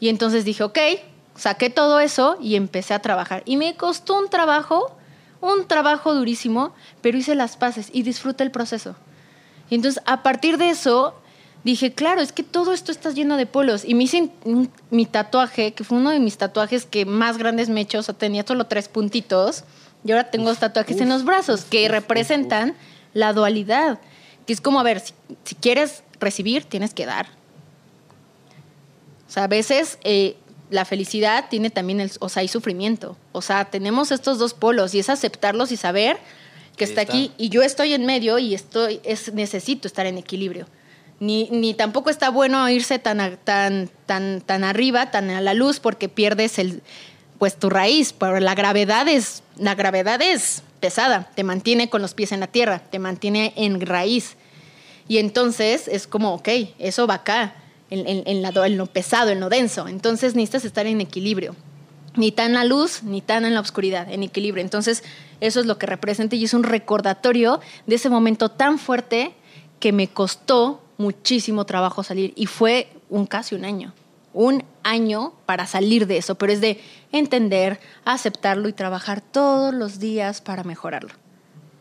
Y 0.00 0.08
entonces 0.08 0.44
dije, 0.44 0.64
ok, 0.64 0.78
saqué 1.36 1.70
todo 1.70 2.00
eso 2.00 2.36
y 2.42 2.56
empecé 2.56 2.92
a 2.92 2.98
trabajar. 3.00 3.42
Y 3.46 3.56
me 3.56 3.74
costó 3.76 4.18
un 4.18 4.28
trabajo, 4.28 4.94
un 5.42 5.66
trabajo 5.66 6.14
durísimo, 6.14 6.72
pero 7.02 7.18
hice 7.18 7.34
las 7.34 7.56
paces 7.56 7.90
y 7.92 8.02
disfruté 8.02 8.44
el 8.44 8.50
proceso. 8.50 8.96
Y 9.68 9.74
entonces, 9.74 10.02
a 10.06 10.22
partir 10.22 10.56
de 10.56 10.70
eso, 10.70 11.14
dije, 11.64 11.92
claro, 11.92 12.20
es 12.20 12.32
que 12.32 12.42
todo 12.42 12.72
esto 12.72 12.92
está 12.92 13.10
lleno 13.10 13.36
de 13.36 13.46
polos. 13.46 13.84
Y 13.84 13.94
me 13.94 14.04
hice 14.04 14.30
mi 14.90 15.06
tatuaje, 15.06 15.74
que 15.74 15.84
fue 15.84 15.98
uno 15.98 16.10
de 16.10 16.20
mis 16.20 16.38
tatuajes 16.38 16.86
que 16.86 17.04
más 17.04 17.38
grandes 17.38 17.68
me 17.68 17.80
he 17.80 17.82
hecho, 17.82 17.98
o 17.98 18.02
sea, 18.02 18.14
tenía 18.14 18.44
solo 18.46 18.66
tres 18.66 18.88
puntitos. 18.88 19.64
Y 20.04 20.12
ahora 20.12 20.30
tengo 20.30 20.54
tatuajes 20.54 21.00
en 21.00 21.08
los 21.08 21.24
brazos 21.24 21.64
que 21.64 21.88
representan 21.88 22.74
la 23.14 23.32
dualidad. 23.32 24.00
Que 24.46 24.52
es 24.52 24.60
como, 24.60 24.80
a 24.80 24.82
ver, 24.82 25.00
si, 25.00 25.12
si 25.44 25.54
quieres 25.54 26.02
recibir, 26.18 26.64
tienes 26.64 26.94
que 26.94 27.06
dar. 27.06 27.26
O 29.28 29.32
sea, 29.32 29.44
a 29.44 29.48
veces 29.48 29.98
eh, 30.04 30.36
la 30.72 30.84
felicidad 30.84 31.46
tiene 31.50 31.70
también, 31.70 32.00
el, 32.00 32.10
o 32.20 32.28
sea, 32.28 32.40
hay 32.40 32.48
sufrimiento. 32.48 33.16
O 33.32 33.42
sea, 33.42 33.66
tenemos 33.66 34.10
estos 34.10 34.38
dos 34.38 34.54
polos 34.54 34.94
y 34.94 34.98
es 34.98 35.08
aceptarlos 35.08 35.70
y 35.72 35.76
saber 35.76 36.18
que 36.76 36.84
está, 36.84 37.02
está. 37.02 37.12
aquí 37.12 37.32
y 37.38 37.48
yo 37.50 37.62
estoy 37.62 37.92
en 37.94 38.06
medio 38.06 38.38
y 38.38 38.54
estoy, 38.54 39.00
es, 39.04 39.32
necesito 39.32 39.86
estar 39.86 40.06
en 40.06 40.18
equilibrio. 40.18 40.66
Ni, 41.20 41.48
ni 41.50 41.74
tampoco 41.74 42.10
está 42.10 42.30
bueno 42.30 42.68
irse 42.68 42.98
tan, 42.98 43.20
a- 43.20 43.36
tan, 43.36 43.88
tan, 44.06 44.40
tan 44.40 44.64
arriba, 44.64 45.10
tan 45.10 45.30
a 45.30 45.40
la 45.40 45.54
luz, 45.54 45.78
porque 45.78 46.08
pierdes 46.08 46.58
el, 46.58 46.82
pues 47.38 47.56
tu 47.56 47.70
raíz. 47.70 48.12
Pero 48.12 48.40
la 48.40 48.54
gravedad 48.56 49.06
es, 49.06 49.42
la 49.56 49.74
gravedad 49.76 50.20
es 50.20 50.62
pesada, 50.80 51.30
te 51.36 51.44
mantiene 51.44 51.88
con 51.88 52.02
los 52.02 52.14
pies 52.14 52.32
en 52.32 52.40
la 52.40 52.48
tierra, 52.48 52.80
te 52.80 52.98
mantiene 52.98 53.52
en 53.56 53.80
raíz. 53.80 54.36
Y 55.06 55.18
entonces 55.18 55.86
es 55.86 56.06
como, 56.08 56.34
ok, 56.34 56.48
eso 56.78 57.06
va 57.06 57.14
acá, 57.14 57.54
en, 57.92 58.06
en- 58.08 58.22
en 58.26 58.42
la 58.42 58.48
en 58.66 58.76
lo 58.76 58.86
pesado, 58.86 59.30
en 59.30 59.40
lo 59.40 59.48
denso. 59.48 59.86
Entonces 59.88 60.34
necesitas 60.34 60.64
estar 60.64 60.86
en 60.86 61.00
equilibrio. 61.00 61.54
Ni 62.14 62.30
tan 62.30 62.52
la 62.52 62.64
luz, 62.64 63.02
ni 63.04 63.20
tan 63.22 63.44
en 63.44 63.54
la 63.54 63.60
oscuridad, 63.60 64.10
en 64.12 64.22
equilibrio. 64.22 64.62
Entonces 64.62 65.02
eso 65.40 65.60
es 65.60 65.66
lo 65.66 65.78
que 65.78 65.86
representa 65.86 66.36
y 66.36 66.44
es 66.44 66.52
un 66.54 66.62
recordatorio 66.62 67.60
de 67.86 67.94
ese 67.94 68.10
momento 68.10 68.48
tan 68.50 68.78
fuerte 68.78 69.32
que 69.80 69.92
me 69.92 70.08
costó 70.08 70.82
muchísimo 70.98 71.64
trabajo 71.64 72.02
salir 72.02 72.32
y 72.36 72.46
fue 72.46 72.88
un 73.08 73.26
casi 73.26 73.54
un 73.54 73.64
año. 73.64 73.92
Un 74.34 74.64
año 74.82 75.32
para 75.46 75.66
salir 75.66 76.06
de 76.06 76.16
eso, 76.18 76.34
pero 76.36 76.52
es 76.52 76.60
de 76.60 76.80
entender, 77.12 77.80
aceptarlo 78.04 78.68
y 78.68 78.72
trabajar 78.72 79.20
todos 79.20 79.74
los 79.74 79.98
días 79.98 80.40
para 80.40 80.64
mejorarlo. 80.64 81.10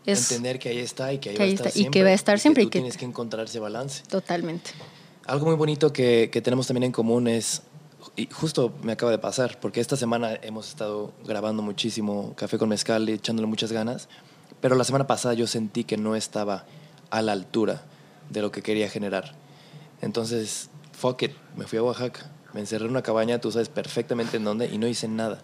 Es 0.05 0.31
Entender 0.31 0.59
que 0.59 0.69
ahí 0.69 0.79
está 0.79 1.13
y 1.13 1.19
que 1.19 1.29
ahí 1.29 1.35
que 1.35 1.43
va 1.43 1.45
a 1.45 1.53
estar 1.53 1.67
está 1.67 1.79
y 1.79 1.89
que 1.89 2.03
va 2.03 2.09
a 2.09 2.13
estar 2.13 2.39
siempre 2.39 2.63
y 2.63 2.65
tú 2.65 2.69
que- 2.71 2.79
tienes 2.79 2.97
que 2.97 3.05
encontrar 3.05 3.45
ese 3.45 3.59
balance. 3.59 4.03
totalmente. 4.09 4.71
Algo 5.27 5.45
muy 5.45 5.55
bonito 5.55 5.93
que, 5.93 6.29
que 6.31 6.41
tenemos 6.41 6.67
también 6.67 6.83
en 6.83 6.91
común 6.91 7.27
es, 7.27 7.61
y 8.15 8.27
justo 8.31 8.73
me 8.81 8.93
acaba 8.93 9.11
de 9.11 9.19
pasar, 9.19 9.59
porque 9.59 9.79
esta 9.79 9.95
semana 9.95 10.33
hemos 10.41 10.67
estado 10.67 11.13
grabando 11.25 11.61
muchísimo 11.61 12.33
Café 12.35 12.57
con 12.57 12.69
Mezcal 12.69 13.07
y 13.07 13.13
echándole 13.13 13.47
muchas 13.47 13.71
ganas, 13.71 14.09
pero 14.61 14.75
la 14.75 14.83
semana 14.83 15.05
pasada 15.05 15.35
yo 15.35 15.45
sentí 15.45 15.83
que 15.83 15.97
no 15.97 16.15
estaba 16.15 16.65
a 17.11 17.21
la 17.21 17.33
altura 17.33 17.83
de 18.31 18.41
lo 18.41 18.51
que 18.51 18.63
quería 18.63 18.89
generar. 18.89 19.35
Entonces, 20.01 20.69
fuck 20.91 21.21
it, 21.21 21.31
me 21.55 21.65
fui 21.65 21.77
a 21.77 21.83
Oaxaca, 21.83 22.31
me 22.53 22.61
encerré 22.61 22.85
en 22.85 22.91
una 22.91 23.03
cabaña, 23.03 23.39
tú 23.39 23.51
sabes 23.51 23.69
perfectamente 23.69 24.37
en 24.37 24.43
dónde, 24.43 24.67
y 24.67 24.79
no 24.79 24.87
hice 24.87 25.07
nada. 25.07 25.43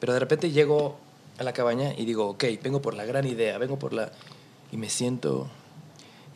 Pero 0.00 0.12
de 0.12 0.20
repente 0.20 0.50
llego 0.50 0.98
a 1.38 1.44
la 1.44 1.54
cabaña 1.54 1.94
y 1.96 2.04
digo, 2.04 2.28
ok, 2.28 2.44
vengo 2.62 2.82
por 2.82 2.94
la 2.94 3.06
gran 3.06 3.26
idea, 3.26 3.56
vengo 3.56 3.78
por 3.78 3.94
la... 3.94 4.12
Y 4.70 4.76
me 4.76 4.90
siento 4.90 5.48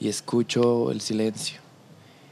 y 0.01 0.09
escucho 0.09 0.91
el 0.91 1.01
silencio. 1.01 1.68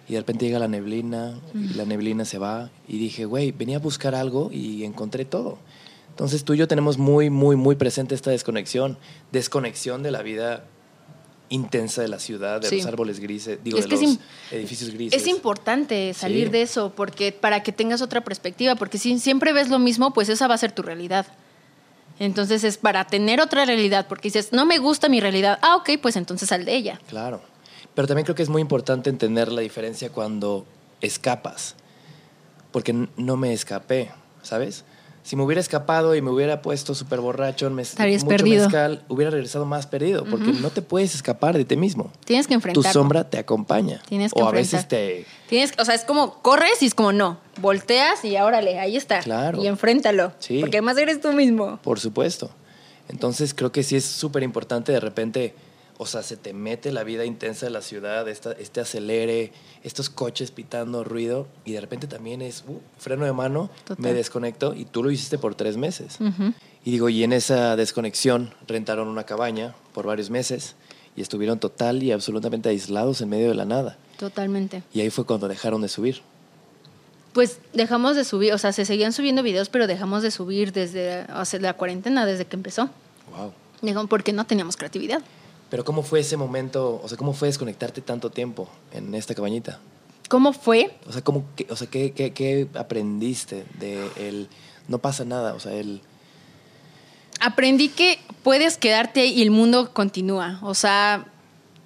Y 0.08 0.12
de 0.12 0.20
repente 0.20 0.44
llega 0.46 0.58
la 0.58 0.68
neblina, 0.68 1.38
y 1.54 1.74
la 1.74 1.84
neblina 1.84 2.24
se 2.24 2.38
va. 2.38 2.70
Y 2.86 2.98
dije, 2.98 3.24
güey, 3.24 3.50
venía 3.52 3.76
a 3.78 3.80
buscar 3.80 4.14
algo 4.14 4.50
y 4.52 4.84
encontré 4.84 5.24
todo. 5.24 5.58
Entonces 6.10 6.44
tú 6.44 6.54
y 6.54 6.58
yo 6.58 6.68
tenemos 6.68 6.96
muy, 6.96 7.28
muy, 7.28 7.56
muy 7.56 7.74
presente 7.76 8.14
esta 8.14 8.30
desconexión. 8.30 8.96
Desconexión 9.32 10.02
de 10.02 10.10
la 10.12 10.22
vida 10.22 10.64
intensa 11.48 12.02
de 12.02 12.08
la 12.08 12.18
ciudad, 12.18 12.60
de 12.60 12.68
Sí. 12.68 12.78
los 12.78 12.86
árboles 12.86 13.20
grises, 13.20 13.58
digo, 13.62 13.78
Es 13.78 13.88
de 13.88 13.94
es 13.94 14.00
los 14.02 14.18
edificios 14.50 14.90
grises. 14.90 15.20
Es 15.22 15.28
importante 15.28 16.12
salir 16.14 16.46
Sí. 16.46 16.52
de 16.52 16.62
eso 16.62 16.92
porque 16.96 17.32
para 17.32 17.62
que 17.62 17.70
tengas 17.72 18.02
otra 18.02 18.22
perspectiva, 18.24 18.74
porque 18.76 18.98
si 18.98 19.16
siempre 19.18 19.52
ves 19.52 19.68
lo 19.68 19.78
mismo, 19.78 20.12
pues 20.12 20.28
esa 20.28 20.48
va 20.48 20.54
a 20.54 20.58
ser 20.58 20.72
tu 20.72 20.82
realidad. 20.82 21.26
Entonces 22.18 22.64
es 22.64 22.78
para 22.78 23.06
tener 23.06 23.40
otra 23.40 23.64
realidad, 23.64 24.06
porque 24.08 24.28
dices, 24.28 24.52
no 24.52 24.64
me 24.64 24.78
gusta 24.78 25.08
mi 25.08 25.20
realidad. 25.20 25.58
Ah, 25.62 25.76
ok, 25.76 25.90
pues 26.00 26.16
entonces 26.16 26.48
sal 26.48 26.64
de 26.64 26.74
ella. 26.74 27.00
Claro. 27.08 27.42
Pero 27.96 28.06
también 28.06 28.24
creo 28.24 28.36
que 28.36 28.44
es 28.44 28.48
muy 28.48 28.62
importante 28.62 29.10
entender 29.10 29.50
la 29.50 29.62
diferencia 29.62 30.10
cuando 30.10 30.64
escapas. 31.00 31.74
Porque 32.70 33.08
no 33.16 33.36
me 33.36 33.52
escapé, 33.52 34.10
¿sabes? 34.42 34.84
Si 35.22 35.34
me 35.34 35.42
hubiera 35.42 35.60
escapado 35.60 36.14
y 36.14 36.22
me 36.22 36.30
hubiera 36.30 36.62
puesto 36.62 36.94
súper 36.94 37.18
borracho, 37.20 37.68
mez- 37.70 37.80
Estarías 37.88 38.22
mucho 38.22 38.36
perdido. 38.36 38.64
mezcal, 38.66 39.02
hubiera 39.08 39.30
regresado 39.32 39.64
más 39.64 39.86
perdido. 39.88 40.24
Porque 40.24 40.52
no 40.52 40.70
te 40.70 40.82
puedes 40.82 41.16
escapar 41.16 41.56
de 41.56 41.64
ti 41.64 41.76
mismo. 41.76 42.12
Tienes 42.24 42.46
que 42.46 42.50
Tu 42.52 42.54
enfrentarlo. 42.56 42.92
sombra 42.92 43.28
te 43.28 43.38
acompaña. 43.38 44.00
Tienes 44.08 44.32
que 44.32 44.40
o 44.40 44.44
a 44.44 44.50
enfrentar. 44.50 44.78
veces 44.80 44.88
te... 44.88 45.26
Tienes, 45.48 45.72
o 45.80 45.84
sea, 45.84 45.96
es 45.96 46.04
como 46.04 46.40
corres 46.42 46.80
y 46.80 46.86
es 46.86 46.94
como 46.94 47.10
no, 47.12 47.40
volteas 47.60 48.24
y 48.24 48.36
órale, 48.36 48.78
ahí 48.78 48.96
está. 48.96 49.18
Claro. 49.20 49.60
Y 49.60 49.66
enfréntalo. 49.66 50.32
Sí. 50.38 50.60
Porque 50.60 50.76
además 50.76 50.96
eres 50.98 51.20
tú 51.20 51.32
mismo. 51.32 51.78
Por 51.82 51.98
supuesto. 51.98 52.50
Entonces 53.08 53.52
creo 53.52 53.72
que 53.72 53.82
sí 53.82 53.96
es 53.96 54.04
súper 54.04 54.44
importante 54.44 54.92
de 54.92 55.00
repente, 55.00 55.56
o 55.98 56.06
sea, 56.06 56.22
se 56.22 56.36
te 56.36 56.52
mete 56.52 56.92
la 56.92 57.04
vida 57.04 57.24
intensa 57.24 57.66
de 57.66 57.70
la 57.70 57.80
ciudad, 57.80 58.28
esta, 58.28 58.52
este 58.52 58.80
acelere, 58.80 59.52
estos 59.82 60.10
coches 60.10 60.50
pitando 60.50 61.04
ruido 61.04 61.46
y 61.64 61.72
de 61.72 61.80
repente 61.80 62.06
también 62.06 62.42
es 62.42 62.64
uh, 62.66 62.80
freno 62.98 63.24
de 63.24 63.32
mano, 63.32 63.70
Total. 63.84 64.02
me 64.02 64.12
desconecto 64.12 64.74
y 64.74 64.84
tú 64.84 65.02
lo 65.02 65.10
hiciste 65.10 65.38
por 65.38 65.54
tres 65.54 65.76
meses. 65.76 66.18
Y 66.84 66.90
digo, 66.90 67.08
y 67.08 67.24
en 67.24 67.32
esa 67.32 67.76
desconexión 67.76 68.52
rentaron 68.66 69.08
una 69.08 69.24
cabaña 69.24 69.74
por 69.94 70.06
varios 70.06 70.30
meses 70.30 70.76
y 71.16 71.22
estuvieron 71.22 71.58
total 71.58 72.02
y 72.02 72.12
absolutamente 72.12 72.68
aislados 72.68 73.20
en 73.22 73.30
medio 73.30 73.48
de 73.48 73.54
la 73.54 73.64
nada. 73.64 73.96
Totalmente. 74.18 74.82
Y 74.92 75.00
ahí 75.00 75.10
fue 75.10 75.24
cuando 75.24 75.48
dejaron 75.48 75.80
de 75.80 75.88
subir. 75.88 76.20
Pues 77.32 77.58
dejamos 77.72 78.16
de 78.16 78.24
subir, 78.24 78.52
o 78.52 78.58
sea, 78.58 78.72
se 78.72 78.84
seguían 78.84 79.12
subiendo 79.12 79.42
videos, 79.42 79.68
pero 79.68 79.86
dejamos 79.86 80.22
de 80.22 80.30
subir 80.30 80.72
desde 80.72 81.26
sea, 81.44 81.60
la 81.60 81.74
cuarentena, 81.74 82.24
desde 82.24 82.44
que 82.46 82.56
empezó. 82.56 82.90
Wow. 83.36 84.06
Porque 84.08 84.32
no 84.32 84.46
teníamos 84.46 84.76
creatividad. 84.76 85.22
Pero 85.70 85.84
¿cómo 85.84 86.02
fue 86.02 86.20
ese 86.20 86.36
momento? 86.36 87.00
O 87.02 87.08
sea, 87.08 87.18
¿cómo 87.18 87.32
fue 87.32 87.48
desconectarte 87.48 88.00
tanto 88.00 88.30
tiempo 88.30 88.68
en 88.92 89.14
esta 89.14 89.34
cabañita? 89.34 89.80
¿Cómo 90.28 90.52
fue? 90.52 90.96
O 91.06 91.12
sea, 91.12 91.22
¿cómo, 91.22 91.44
qué, 91.56 91.66
o 91.70 91.76
sea 91.76 91.88
¿qué, 91.88 92.12
qué, 92.12 92.32
qué 92.32 92.68
aprendiste 92.74 93.64
de 93.78 94.08
el 94.16 94.48
no 94.88 94.98
pasa 94.98 95.24
nada? 95.24 95.54
O 95.54 95.60
sea, 95.60 95.72
el 95.72 96.00
Aprendí 97.40 97.88
que 97.88 98.18
puedes 98.42 98.78
quedarte 98.78 99.20
ahí 99.20 99.32
y 99.32 99.42
el 99.42 99.50
mundo 99.50 99.92
continúa. 99.92 100.58
O 100.62 100.74
sea, 100.74 101.26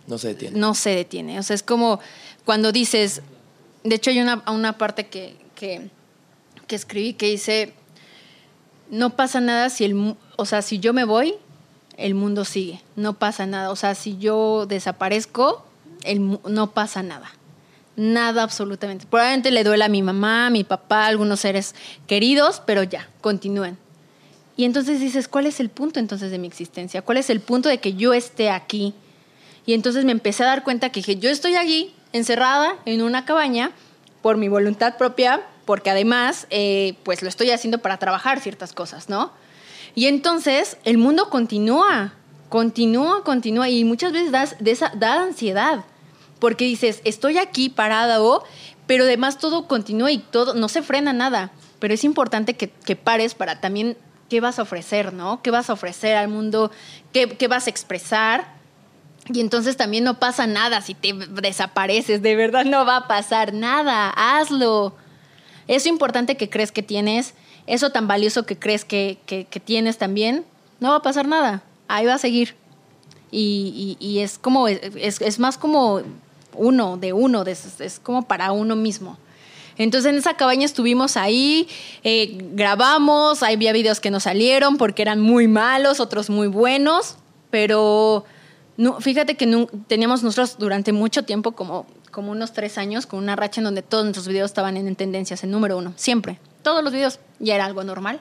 no 0.06 0.18
se 0.18 0.28
detiene. 0.28 0.58
no 0.58 0.74
se 0.74 0.90
detiene. 0.90 1.38
O 1.38 1.42
sea, 1.42 1.54
es 1.54 1.62
como 1.62 2.00
cuando 2.44 2.72
dices, 2.72 3.22
de 3.82 3.96
hecho 3.96 4.10
hay 4.10 4.20
una, 4.20 4.42
una 4.50 4.78
parte 4.78 5.06
que, 5.06 5.36
que, 5.54 5.90
que 6.66 6.76
escribí 6.76 7.14
que 7.14 7.26
dice, 7.26 7.74
no 8.90 9.16
pasa 9.16 9.40
nada 9.40 9.70
si 9.70 9.84
el, 9.84 10.16
o 10.36 10.46
sea, 10.46 10.62
si 10.62 10.78
yo 10.78 10.92
me 10.92 11.04
voy, 11.04 11.34
el 12.00 12.14
mundo 12.14 12.44
sigue. 12.44 12.80
No 12.96 13.14
pasa 13.14 13.46
nada. 13.46 13.70
O 13.70 13.76
sea, 13.76 13.94
si 13.94 14.18
yo 14.18 14.66
desaparezco, 14.66 15.64
no 16.48 16.70
pasa 16.72 17.02
nada. 17.02 17.30
Nada 17.96 18.42
absolutamente. 18.42 19.06
Probablemente 19.08 19.50
le 19.50 19.64
duela 19.64 19.86
a 19.86 19.88
mi 19.88 20.02
mamá, 20.02 20.46
a 20.46 20.50
mi 20.50 20.64
papá, 20.64 21.04
a 21.04 21.06
algunos 21.08 21.40
seres 21.40 21.74
queridos, 22.06 22.62
pero 22.64 22.82
ya, 22.82 23.08
continúen. 23.20 23.76
Y 24.56 24.64
entonces 24.64 25.00
dices, 25.00 25.28
¿cuál 25.28 25.46
es 25.46 25.60
el 25.60 25.70
punto 25.70 26.00
entonces 26.00 26.30
de 26.30 26.38
mi 26.38 26.46
existencia? 26.46 27.02
¿Cuál 27.02 27.18
es 27.18 27.30
el 27.30 27.40
punto 27.40 27.68
de 27.68 27.78
que 27.78 27.94
yo 27.94 28.14
esté 28.14 28.50
aquí? 28.50 28.94
Y 29.66 29.74
entonces 29.74 30.04
me 30.04 30.12
empecé 30.12 30.42
a 30.44 30.46
dar 30.46 30.64
cuenta 30.64 30.90
que 30.90 31.00
dije, 31.00 31.16
yo 31.16 31.30
estoy 31.30 31.56
allí, 31.56 31.94
encerrada 32.12 32.76
en 32.84 33.02
una 33.02 33.24
cabaña, 33.24 33.72
por 34.22 34.36
mi 34.36 34.48
voluntad 34.48 34.96
propia, 34.96 35.42
porque 35.64 35.90
además, 35.90 36.46
eh, 36.50 36.94
pues 37.04 37.22
lo 37.22 37.28
estoy 37.28 37.50
haciendo 37.50 37.78
para 37.78 37.96
trabajar 37.98 38.40
ciertas 38.40 38.72
cosas, 38.72 39.08
¿no? 39.08 39.32
Y 39.94 40.06
entonces 40.06 40.76
el 40.84 40.98
mundo 40.98 41.30
continúa, 41.30 42.14
continúa, 42.48 43.24
continúa, 43.24 43.68
y 43.68 43.84
muchas 43.84 44.12
veces 44.12 44.32
das, 44.32 44.56
esa, 44.64 44.92
da 44.94 45.22
ansiedad, 45.22 45.84
porque 46.38 46.64
dices, 46.64 47.00
estoy 47.04 47.38
aquí 47.38 47.68
parado, 47.68 48.44
pero 48.86 49.04
además 49.04 49.38
todo 49.38 49.66
continúa 49.68 50.10
y 50.10 50.18
todo, 50.18 50.54
no 50.54 50.68
se 50.68 50.82
frena 50.82 51.12
nada, 51.12 51.52
pero 51.78 51.94
es 51.94 52.04
importante 52.04 52.54
que, 52.54 52.70
que 52.70 52.96
pares 52.96 53.34
para 53.34 53.60
también, 53.60 53.96
¿qué 54.28 54.40
vas 54.40 54.58
a 54.58 54.62
ofrecer, 54.62 55.12
no? 55.12 55.42
¿Qué 55.42 55.50
vas 55.50 55.70
a 55.70 55.74
ofrecer 55.74 56.16
al 56.16 56.28
mundo? 56.28 56.70
¿Qué, 57.12 57.28
qué 57.28 57.48
vas 57.48 57.66
a 57.66 57.70
expresar? 57.70 58.60
Y 59.32 59.40
entonces 59.40 59.76
también 59.76 60.04
no 60.04 60.18
pasa 60.18 60.46
nada 60.46 60.80
si 60.80 60.94
te 60.94 61.12
desapareces, 61.12 62.22
de 62.22 62.36
verdad 62.36 62.64
no 62.64 62.84
va 62.84 62.96
a 62.96 63.08
pasar 63.08 63.52
nada, 63.52 64.10
hazlo. 64.10 64.96
Eso 65.68 65.88
importante 65.88 66.36
que 66.36 66.50
crees 66.50 66.72
que 66.72 66.82
tienes, 66.82 67.34
eso 67.66 67.90
tan 67.90 68.06
valioso 68.08 68.44
que 68.46 68.58
crees 68.58 68.84
que, 68.84 69.18
que- 69.26 69.44
que 69.44 69.60
tienes 69.60 69.98
también, 69.98 70.44
no 70.80 70.90
va 70.90 70.96
a 70.96 71.02
pasar 71.02 71.26
nada, 71.28 71.62
ahí 71.88 72.06
va 72.06 72.14
a 72.14 72.18
seguir. 72.18 72.54
Y, 73.30 73.96
y- 74.00 74.18
es 74.20 74.38
como, 74.38 74.66
es, 74.68 75.20
es 75.20 75.38
más 75.38 75.56
como 75.56 76.02
uno, 76.54 76.96
de 76.96 77.12
uno, 77.12 77.44
de- 77.44 77.52
es 77.52 78.00
como 78.02 78.22
para 78.22 78.50
uno 78.52 78.74
mismo. 78.76 79.16
Entonces 79.78 80.10
en 80.10 80.18
esa 80.18 80.34
cabaña 80.34 80.64
estuvimos 80.66 81.16
ahí, 81.16 81.68
eh, 82.02 82.36
grabamos, 82.52 83.42
había 83.42 83.72
videos 83.72 84.00
que 84.00 84.10
no 84.10 84.20
salieron 84.20 84.76
porque 84.76 85.00
eran 85.02 85.20
muy 85.20 85.48
malos, 85.48 86.00
otros 86.00 86.28
muy 86.28 86.48
buenos, 86.48 87.16
pero 87.50 88.24
no, 88.76 89.00
fíjate 89.00 89.36
que 89.36 89.46
nu- 89.46 89.68
teníamos 89.86 90.22
nosotros 90.22 90.56
durante 90.58 90.92
mucho 90.92 91.24
tiempo, 91.24 91.52
como, 91.52 91.86
como 92.10 92.32
unos 92.32 92.52
tres 92.52 92.76
años, 92.78 93.06
con 93.06 93.20
una 93.20 93.36
racha 93.36 93.60
en 93.60 93.64
donde 93.66 93.82
todos 93.82 94.04
nuestros 94.04 94.26
videos 94.28 94.50
estaban 94.50 94.76
en, 94.76 94.94
tendencias, 94.96 95.44
en 95.44 95.50
número 95.50 95.78
uno, 95.78 95.92
siempre, 95.96 96.38
todos 96.62 96.82
los 96.84 96.92
videos, 96.92 97.18
ya 97.38 97.54
era 97.54 97.64
algo 97.64 97.84
normal. 97.84 98.20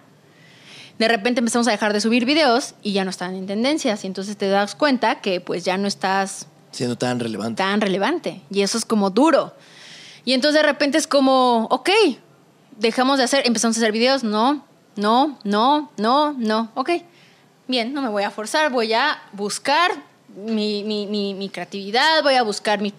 De 0.98 1.08
repente 1.08 1.40
empezamos 1.40 1.68
a 1.68 1.72
dejar 1.72 1.94
de 1.94 2.02
subir 2.02 2.26
videos 2.26 2.74
y 2.84 2.92
ya 2.94 3.04
no 3.06 3.10
estaban 3.10 3.36
en 3.36 3.48
tendencias, 3.48 4.04
y 4.04 4.08
entonces 4.08 4.36
te 4.38 4.50
das 4.50 4.76
cuenta 4.76 5.22
que 5.22 5.40
pues 5.42 5.64
ya 5.64 5.78
no 5.78 5.88
estás 5.88 6.48
Siendo 6.72 6.98
tan 6.98 7.20
relevante. 7.20 7.58
tan 7.64 7.82
relevante. 7.82 8.42
Y 8.52 8.62
eso 8.62 8.78
es 8.78 8.86
como 8.86 9.10
duro. 9.10 9.54
Y 10.26 10.34
entonces 10.34 10.62
de 10.62 10.68
repente 10.68 10.98
es 10.98 11.08
como, 11.08 11.66
ok, 11.72 11.90
dejamos 12.78 13.18
de 13.18 13.24
hacer, 13.24 13.48
empezamos 13.48 13.78
a 13.78 13.80
hacer 13.80 13.92
videos, 13.92 14.24
no, 14.24 14.66
no, 14.96 15.40
no, 15.44 15.90
no, 15.98 16.34
no, 16.34 16.70
ok. 16.76 16.90
Bien, 17.68 17.94
no 17.94 18.02
me 18.02 18.10
voy 18.10 18.24
a 18.24 18.32
forzar, 18.32 18.72
voy 18.72 18.94
a 18.94 19.22
buscar 19.32 19.92
mi, 20.36 20.84
mi- 20.84 21.08
mi- 21.08 21.34
mi 21.34 21.50
creatividad, 21.50 22.22
voy 22.24 22.36
a 22.36 22.44
buscar 22.44 22.82
el, 22.84 22.94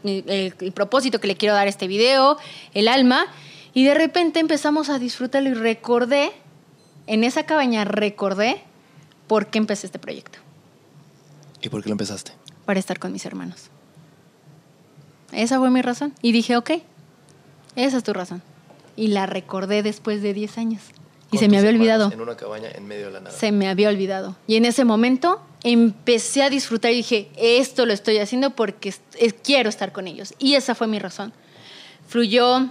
el 0.58 0.72
propósito 0.72 1.20
que 1.20 1.26
le 1.28 1.36
quiero 1.36 1.54
dar 1.54 1.66
a 1.66 1.70
este 1.70 1.86
video, 1.86 2.38
el 2.74 2.88
alma. 2.88 3.26
Y 3.72 3.84
de 3.84 3.94
repente 3.94 4.40
empezamos 4.40 4.88
a 4.88 4.98
disfrutarlo 4.98 5.50
y 5.50 5.54
recordé, 5.54 6.32
en 7.06 7.24
esa 7.24 7.44
cabaña 7.44 7.84
recordé 7.84 8.62
por 9.26 9.46
qué 9.46 9.58
empecé 9.58 9.86
este 9.86 9.98
proyecto, 9.98 10.38
¿Y 11.62 11.68
por 11.68 11.82
qué 11.82 11.88
lo 11.88 11.94
empezaste? 11.94 12.32
para 12.64 12.80
estar 12.80 12.98
con 12.98 13.12
mis 13.12 13.24
hermanos. 13.26 13.68
Esa 15.32 15.58
fue 15.58 15.70
mi 15.70 15.82
razón. 15.82 16.14
Y 16.22 16.32
dije, 16.32 16.56
ok, 16.56 16.70
esa 17.76 17.96
es 17.98 18.04
tu 18.04 18.12
razón. 18.12 18.42
Y 18.96 19.08
la 19.08 19.26
recordé 19.26 19.82
después 19.82 20.22
de 20.22 20.34
10 20.34 20.58
años. 20.58 20.82
Y 21.32 21.38
se 21.38 21.48
me 21.48 21.58
había 21.58 21.70
olvidado. 21.70 22.10
En 22.12 22.20
una 22.20 22.36
cabaña 22.36 22.68
en 22.72 22.86
medio 22.86 23.06
de 23.06 23.12
la 23.12 23.20
nada. 23.20 23.36
Se 23.36 23.52
me 23.52 23.68
había 23.68 23.88
olvidado. 23.88 24.36
Y 24.46 24.56
en 24.56 24.64
ese 24.64 24.84
momento 24.84 25.40
empecé 25.62 26.42
a 26.42 26.50
disfrutar 26.50 26.92
y 26.92 26.96
dije, 26.96 27.30
esto 27.36 27.86
lo 27.86 27.92
estoy 27.92 28.18
haciendo 28.18 28.50
porque 28.50 28.94
quiero 29.44 29.68
estar 29.68 29.92
con 29.92 30.08
ellos. 30.08 30.34
Y 30.38 30.54
esa 30.54 30.74
fue 30.74 30.86
mi 30.88 30.98
razón. 30.98 31.32
Fluyó, 32.08 32.70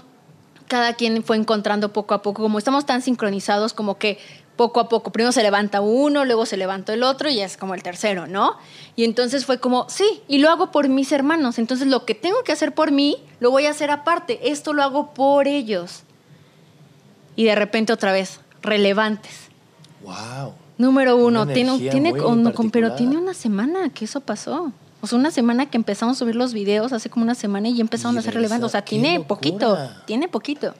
cada 0.69 0.93
quien 0.93 1.23
fue 1.23 1.35
encontrando 1.35 1.91
poco 1.91 2.13
a 2.13 2.21
poco, 2.21 2.41
como 2.41 2.59
estamos 2.59 2.85
tan 2.85 3.01
sincronizados, 3.01 3.73
como 3.73 3.97
que 3.97 4.19
poco 4.55 4.79
a 4.79 4.87
poco, 4.87 5.11
primero 5.11 5.31
se 5.31 5.41
levanta 5.41 5.81
uno, 5.81 6.25
luego 6.25 6.45
se 6.45 6.57
levanta 6.57 6.93
el 6.93 7.03
otro 7.03 7.29
y 7.29 7.39
es 7.39 7.57
como 7.57 7.73
el 7.73 7.81
tercero, 7.81 8.27
¿no? 8.27 8.55
Y 8.95 9.03
entonces 9.03 9.45
fue 9.45 9.59
como, 9.59 9.89
sí, 9.89 10.21
y 10.27 10.37
lo 10.37 10.49
hago 10.49 10.71
por 10.71 10.87
mis 10.87 11.11
hermanos, 11.11 11.59
entonces 11.59 11.87
lo 11.87 12.05
que 12.05 12.13
tengo 12.13 12.43
que 12.43 12.51
hacer 12.51 12.73
por 12.73 12.91
mí, 12.91 13.17
lo 13.39 13.51
voy 13.51 13.65
a 13.65 13.71
hacer 13.71 13.89
aparte, 13.89 14.51
esto 14.51 14.73
lo 14.73 14.83
hago 14.83 15.13
por 15.13 15.47
ellos. 15.47 16.03
Y 17.35 17.45
de 17.45 17.55
repente 17.55 17.91
otra 17.91 18.11
vez, 18.11 18.41
relevantes. 18.61 19.49
Wow. 20.03 20.53
Número 20.77 21.17
uno, 21.17 21.47
tiene, 21.47 21.77
tiene 21.89 22.13
pero 22.71 22.95
tiene 22.95 23.17
una 23.17 23.33
semana 23.33 23.89
que 23.89 24.05
eso 24.05 24.21
pasó. 24.21 24.71
O 25.01 25.07
sea, 25.07 25.17
una 25.17 25.31
semana 25.31 25.69
que 25.69 25.77
empezamos 25.77 26.17
a 26.17 26.19
subir 26.19 26.35
los 26.35 26.53
videos, 26.53 26.91
hace 26.93 27.09
como 27.09 27.23
una 27.23 27.35
semana 27.35 27.69
y 27.69 27.75
ya 27.75 27.81
empezamos 27.81 28.17
a 28.17 28.21
ser 28.21 28.33
relevantes. 28.33 28.65
O 28.65 28.69
sea, 28.69 28.83
tiene 28.83 29.19
poquito, 29.21 29.77
tiene 30.05 30.27
poquito. 30.27 30.73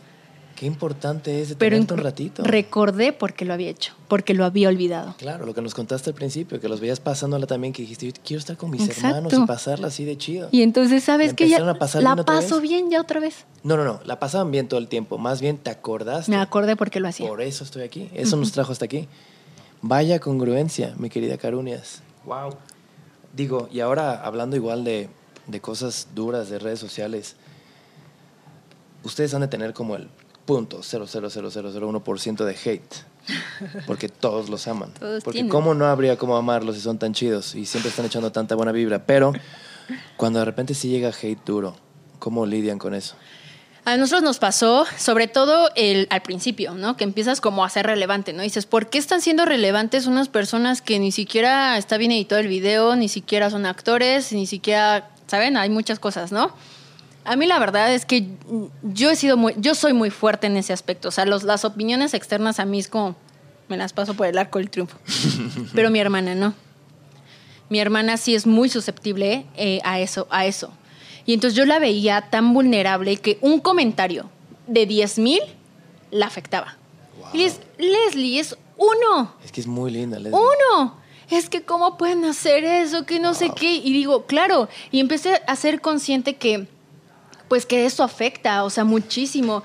Qué 0.60 0.66
importante 0.66 1.42
es 1.42 1.56
Pero 1.58 1.78
un 1.78 1.88
ratito. 1.88 2.44
Recordé 2.44 3.14
porque 3.14 3.46
lo 3.46 3.54
había 3.54 3.70
hecho, 3.70 3.94
porque 4.10 4.34
lo 4.34 4.44
había 4.44 4.68
olvidado. 4.68 5.16
Claro, 5.18 5.46
lo 5.46 5.54
que 5.54 5.62
nos 5.62 5.74
contaste 5.74 6.10
al 6.10 6.16
principio, 6.16 6.60
que 6.60 6.68
los 6.68 6.82
veías 6.82 7.00
pasándola 7.00 7.48
también, 7.48 7.72
que 7.72 7.84
dijiste, 7.84 8.12
quiero 8.26 8.40
estar 8.40 8.58
con 8.58 8.70
mis 8.70 8.90
hermanos 8.90 9.32
y 9.32 9.40
pasarla 9.46 9.88
así 9.88 10.04
de 10.04 10.18
chido. 10.18 10.50
Y 10.52 10.64
entonces, 10.64 11.02
¿sabes 11.02 11.34
qué? 11.34 11.48
Ya 11.48 11.62
la 11.62 11.76
paso 11.76 12.60
bien 12.60 12.92
ya 12.92 13.00
otra 13.00 13.22
vez. 13.22 13.46
No, 13.64 13.78
no, 13.78 13.86
no, 13.86 14.02
la 14.04 14.20
pasaban 14.20 14.52
bien 14.52 14.68
todo 14.68 14.82
el 14.82 14.90
tiempo. 14.90 15.18
Más 15.18 15.40
bien 15.40 15.58
te 15.58 15.70
acordaste. 15.70 16.30
Me 16.30 16.36
acordé 16.36 16.76
porque 16.76 17.00
lo 17.00 17.08
hacía. 17.08 17.30
Por 17.30 17.42
eso 17.42 17.64
estoy 17.64 17.84
aquí. 17.84 18.10
Eso 18.14 18.36
nos 18.36 18.52
trajo 18.52 18.74
hasta 18.74 18.84
aquí. 18.84 19.08
Vaya 19.82 20.20
congruencia, 20.20 20.94
mi 20.98 21.10
querida 21.10 21.38
Carunias. 21.38 22.02
Wow. 22.26 22.50
Digo, 23.34 23.70
y 23.72 23.80
ahora 23.80 24.24
hablando 24.24 24.56
igual 24.56 24.84
de, 24.84 25.10
de 25.48 25.62
cosas 25.62 26.08
duras 26.14 26.50
de 26.50 26.60
redes 26.60 26.80
sociales, 26.80 27.36
ustedes 29.04 29.34
han 29.34 29.42
de 29.42 29.48
tener 29.48 29.74
como 29.74 29.96
el 29.96 30.10
punto 30.46 30.82
ciento 32.20 32.46
de 32.46 32.56
hate. 32.56 32.96
Porque 33.86 34.10
todos 34.10 34.50
los 34.50 34.68
aman. 34.68 34.92
porque 35.24 35.48
cómo 35.48 35.76
no 35.76 35.86
habría 35.86 36.18
cómo 36.18 36.36
amarlos 36.38 36.76
si 36.76 36.82
son 36.82 36.98
tan 36.98 37.14
chidos 37.14 37.54
y 37.54 37.66
siempre 37.66 37.90
están 37.90 38.06
echando 38.06 38.32
tanta 38.32 38.56
buena 38.56 38.72
vibra. 38.72 39.06
Pero 39.06 39.34
cuando 40.18 40.40
de 40.40 40.46
repente 40.46 40.74
sí 40.74 40.90
llega 40.90 41.10
hate 41.10 41.46
duro, 41.46 41.76
¿cómo 42.18 42.46
lidian 42.46 42.80
con 42.80 42.96
eso? 42.96 43.16
A 43.86 43.98
nosotros 43.98 44.24
nos 44.24 44.40
pasó, 44.40 44.86
sobre 44.98 45.28
todo 45.28 45.70
el, 45.76 46.08
al 46.12 46.22
principio, 46.22 46.74
¿no? 46.74 46.98
Que 46.98 47.04
empiezas 47.04 47.42
como 47.42 47.64
a 47.64 47.70
ser 47.70 47.86
relevante, 47.86 48.34
¿no? 48.34 48.44
dices, 48.44 48.66
¿por 48.66 48.90
qué 48.90 48.98
están 48.98 49.22
siendo 49.22 49.46
relevantes 49.46 50.06
unas 50.06 50.28
personas 50.28 50.82
que 50.82 51.00
ni 51.00 51.12
siquiera 51.12 51.78
está 51.78 51.98
bien 51.98 52.12
editado 52.12 52.42
el 52.42 52.48
video, 52.48 52.96
ni 52.96 53.10
siquiera 53.10 53.50
son 53.50 53.66
actores, 53.66 54.32
ni 54.34 54.46
siquiera, 54.46 55.10
¿saben? 55.28 55.58
Hay 55.58 55.70
muchas 55.70 56.00
cosas, 56.00 56.32
¿no? 56.32 56.54
A 57.26 57.36
mí 57.36 57.46
la 57.46 57.60
verdad 57.60 57.94
es 57.94 58.06
que 58.06 58.28
yo 58.82 59.12
he 59.12 59.16
sido 59.16 59.38
muy, 59.38 59.54
yo 59.58 59.76
soy 59.76 59.94
muy 59.94 60.10
fuerte 60.10 60.48
en 60.48 60.58
ese 60.58 60.74
aspecto. 60.74 61.10
O 61.10 61.12
sea, 61.12 61.26
los, 61.26 61.44
las 61.44 61.66
opiniones 61.66 62.14
externas 62.14 62.60
a 62.60 62.66
mí 62.66 62.80
es 62.80 62.88
como, 62.88 63.16
me 63.68 63.78
las 63.78 63.94
paso 63.94 64.14
por 64.14 64.28
el 64.28 64.38
arco 64.38 64.60
del 64.60 64.70
triunfo. 64.70 64.98
Pero 65.76 65.90
mi 65.90 66.00
hermana 66.00 66.36
no. 66.36 66.54
Mi 67.70 67.80
hermana 67.80 68.18
sí 68.18 68.34
es 68.34 68.48
muy 68.48 68.68
susceptible 68.68 69.46
eh, 69.56 69.80
a 69.84 70.00
eso, 70.00 70.28
a 70.32 70.46
eso. 70.46 70.74
Y 71.30 71.34
entonces 71.36 71.56
yo 71.56 71.68
la 71.68 71.78
veía 71.78 72.22
tan 72.32 72.56
vulnerable 72.56 73.18
que 73.18 73.38
un 73.42 73.60
comentario 73.60 74.32
de 74.66 74.88
10 74.88 75.20
mil 75.20 75.40
la 76.10 76.26
afectaba. 76.26 76.76
Y 77.34 77.44
es, 77.44 77.62
Leslie, 77.78 78.40
es 78.40 78.58
uno. 78.78 79.36
Es 79.46 79.52
que 79.52 79.62
es 79.62 79.68
muy 79.68 79.92
linda, 79.92 80.18
Leslie. 80.18 80.36
Uno. 80.36 80.96
Es 81.30 81.48
que 81.48 81.62
cómo 81.62 82.00
pueden 82.00 82.26
hacer 82.26 82.64
eso, 82.64 83.06
que 83.06 83.20
no 83.20 83.36
sé 83.36 83.52
qué. 83.56 83.76
Y 83.76 83.94
digo, 83.94 84.26
claro. 84.26 84.70
Y 84.90 85.00
empecé 85.00 85.44
a 85.46 85.56
ser 85.56 85.82
consciente 85.82 86.36
que 86.38 86.66
pues 87.48 87.68
que 87.68 87.86
eso 87.86 88.04
afecta, 88.04 88.64
o 88.64 88.72
sea, 88.72 88.84
muchísimo. 88.84 89.62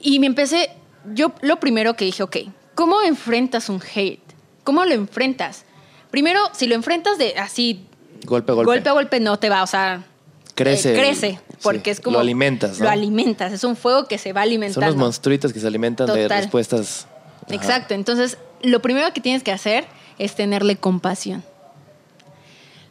Y 0.00 0.18
me 0.18 0.28
empecé, 0.28 0.70
yo 1.12 1.34
lo 1.42 1.60
primero 1.60 1.94
que 1.94 2.06
dije, 2.06 2.22
ok, 2.22 2.38
¿cómo 2.74 3.02
enfrentas 3.02 3.68
un 3.68 3.82
hate? 3.94 4.22
¿Cómo 4.64 4.82
lo 4.86 4.94
enfrentas? 4.94 5.66
Primero, 6.10 6.40
si 6.54 6.66
lo 6.68 6.74
enfrentas 6.74 7.18
de 7.18 7.34
así... 7.34 7.84
Golpe 8.24 8.52
a 8.52 8.54
golpe. 8.54 8.72
Golpe 8.72 8.88
a 8.88 8.92
golpe 8.92 9.20
no 9.20 9.38
te 9.38 9.50
va, 9.50 9.62
o 9.62 9.66
sea... 9.66 10.06
Crece. 10.54 10.92
Eh, 10.92 10.98
crece, 10.98 11.40
porque 11.62 11.90
es 11.90 12.00
como... 12.00 12.14
Lo 12.14 12.20
alimentas, 12.20 12.78
Lo 12.78 12.88
alimentas, 12.88 13.52
es 13.52 13.64
un 13.64 13.76
fuego 13.76 14.06
que 14.06 14.18
se 14.18 14.32
va 14.32 14.42
alimentando. 14.42 14.80
Son 14.80 14.88
los 14.88 14.96
monstruitos 14.96 15.52
que 15.52 15.60
se 15.60 15.66
alimentan 15.66 16.06
de 16.06 16.28
respuestas... 16.28 17.06
Exacto, 17.48 17.94
entonces 17.94 18.38
lo 18.62 18.80
primero 18.80 19.12
que 19.12 19.20
tienes 19.20 19.42
que 19.42 19.52
hacer 19.52 19.86
es 20.18 20.34
tenerle 20.34 20.76
compasión. 20.76 21.42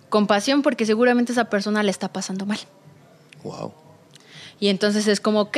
Compasión 0.09 0.61
porque 0.61 0.85
seguramente 0.85 1.31
esa 1.31 1.45
persona 1.45 1.83
le 1.83 1.91
está 1.91 2.11
pasando 2.11 2.45
mal. 2.45 2.59
Wow. 3.43 3.73
Y 4.59 4.67
entonces 4.67 5.07
es 5.07 5.21
como, 5.21 5.41
ok, 5.41 5.57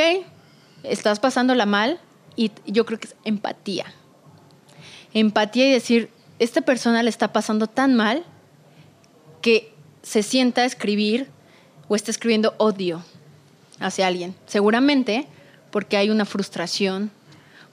estás 0.84 1.20
pasándola 1.20 1.66
mal 1.66 2.00
y 2.36 2.52
yo 2.66 2.86
creo 2.86 3.00
que 3.00 3.08
es 3.08 3.16
empatía. 3.24 3.86
Empatía 5.14 5.68
y 5.68 5.72
decir, 5.72 6.10
esta 6.40 6.62
persona 6.62 7.02
le 7.04 7.10
está 7.10 7.34
pasando 7.34 7.68
tan 7.68 7.96
mal 7.96 8.24
que 9.42 9.74
se 10.02 10.24
sienta 10.24 10.62
a 10.62 10.66
escribir 10.66 11.30
o 11.88 11.96
está 11.96 12.12
escribiendo 12.12 12.54
odio 12.58 13.04
hacia 13.80 14.08
alguien. 14.08 14.36
Seguramente 14.46 15.28
porque 15.72 15.98
hay 15.98 16.10
una 16.10 16.26
frustración, 16.26 17.12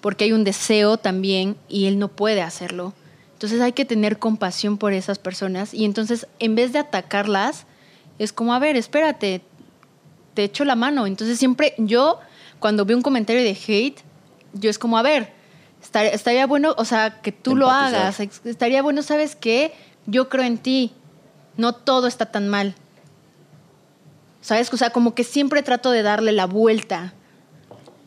porque 0.00 0.24
hay 0.24 0.32
un 0.32 0.44
deseo 0.44 0.96
también 0.96 1.56
y 1.68 1.86
él 1.86 1.98
no 1.98 2.08
puede 2.08 2.42
hacerlo. 2.42 2.94
Entonces 3.34 3.60
hay 3.60 3.72
que 3.72 3.84
tener 3.84 4.18
compasión 4.18 4.78
por 4.78 4.92
esas 4.92 5.18
personas 5.18 5.72
y 5.74 5.84
entonces 5.84 6.26
en 6.38 6.54
vez 6.54 6.72
de 6.72 6.78
atacarlas, 6.78 7.66
es 8.18 8.32
como, 8.32 8.54
a 8.54 8.58
ver, 8.58 8.76
espérate, 8.76 9.42
te 10.34 10.44
echo 10.44 10.64
la 10.64 10.74
mano. 10.74 11.06
Entonces 11.06 11.38
siempre 11.38 11.74
yo, 11.78 12.18
cuando 12.58 12.84
veo 12.84 12.96
un 12.96 13.02
comentario 13.02 13.42
de 13.42 13.56
hate, 13.66 14.00
yo 14.52 14.68
es 14.68 14.78
como, 14.78 14.98
a 14.98 15.02
ver, 15.02 15.32
estaría, 15.80 16.46
bueno, 16.46 16.74
o 16.76 16.84
sea, 16.84 17.20
que 17.22 17.32
tú 17.32 17.56
lo 17.56 17.70
hagas. 17.70 18.20
Estaría 18.20 18.82
bueno, 18.82 19.02
¿sabes 19.02 19.36
qué? 19.36 19.72
Yo 20.06 20.28
creo 20.28 20.44
en 20.44 20.58
ti. 20.58 20.92
No 21.56 21.74
todo 21.74 22.06
está 22.06 22.26
tan 22.26 22.48
mal. 22.48 22.74
¿Sabes? 24.40 24.72
O 24.72 24.76
sea, 24.76 24.90
como 24.90 25.14
que 25.14 25.24
siempre 25.24 25.62
trato 25.62 25.90
de 25.90 26.02
darle 26.02 26.32
la 26.32 26.46
vuelta. 26.46 27.12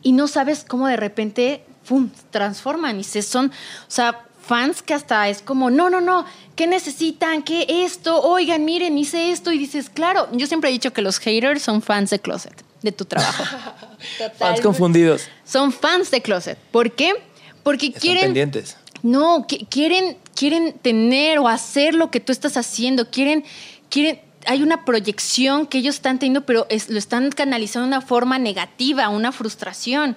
Y 0.02 0.12
no 0.12 0.28
sabes 0.28 0.64
cómo 0.66 0.86
de 0.88 0.96
repente, 0.96 1.64
¡pum!, 1.88 2.10
transforman 2.30 3.00
y 3.00 3.04
se 3.04 3.22
son, 3.22 3.46
o 3.46 3.90
sea, 3.90 4.26
fans 4.44 4.82
que 4.82 4.94
hasta 4.94 5.28
es 5.28 5.42
como, 5.42 5.70
no, 5.70 5.90
no, 5.90 6.00
no, 6.00 6.24
¿qué 6.56 6.66
necesitan? 6.66 7.42
¿Qué 7.42 7.66
esto? 7.68 8.20
Oigan, 8.20 8.64
miren, 8.64 8.98
hice 8.98 9.30
esto. 9.30 9.52
Y 9.52 9.58
dices, 9.58 9.88
claro, 9.90 10.28
yo 10.32 10.46
siempre 10.46 10.70
he 10.70 10.72
dicho 10.72 10.92
que 10.92 11.02
los 11.02 11.18
haters 11.18 11.62
son 11.62 11.82
fans 11.82 12.10
de 12.10 12.18
Closet, 12.18 12.64
de 12.82 12.92
tu 12.92 13.04
trabajo. 13.04 13.44
fans 14.38 14.60
confundidos. 14.60 15.28
Son 15.44 15.72
fans 15.72 16.10
de 16.10 16.20
Closet. 16.20 16.58
¿Por 16.70 16.92
qué? 16.92 17.12
Porque 17.62 17.86
Están 17.86 18.00
quieren... 18.00 18.24
pendientes. 18.26 18.76
No, 19.02 19.46
quieren, 19.68 20.16
quieren 20.34 20.78
tener 20.80 21.38
o 21.38 21.46
hacer 21.46 21.94
lo 21.94 22.10
que 22.10 22.20
tú 22.20 22.32
estás 22.32 22.56
haciendo. 22.56 23.10
Quieren, 23.10 23.44
quieren, 23.90 24.18
hay 24.46 24.62
una 24.62 24.84
proyección 24.84 25.66
que 25.66 25.78
ellos 25.78 25.96
están 25.96 26.18
teniendo, 26.18 26.46
pero 26.46 26.66
lo 26.88 26.98
están 26.98 27.30
canalizando 27.30 27.88
de 27.88 27.96
una 27.96 28.06
forma 28.06 28.38
negativa, 28.38 29.08
una 29.08 29.32
frustración. 29.32 30.16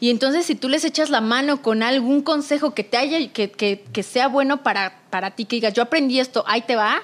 Y 0.00 0.10
entonces 0.10 0.46
si 0.46 0.54
tú 0.54 0.68
les 0.68 0.84
echas 0.84 1.10
la 1.10 1.20
mano 1.20 1.60
con 1.60 1.82
algún 1.82 2.22
consejo 2.22 2.72
que 2.72 2.84
te 2.84 2.96
haya, 2.96 3.32
que, 3.32 3.50
que, 3.50 4.02
sea 4.02 4.28
bueno 4.28 4.62
para, 4.62 5.02
para 5.10 5.32
ti, 5.32 5.44
que 5.44 5.56
digas, 5.56 5.74
yo 5.74 5.82
aprendí 5.82 6.20
esto, 6.20 6.44
ahí 6.46 6.62
te 6.62 6.76
va, 6.76 7.02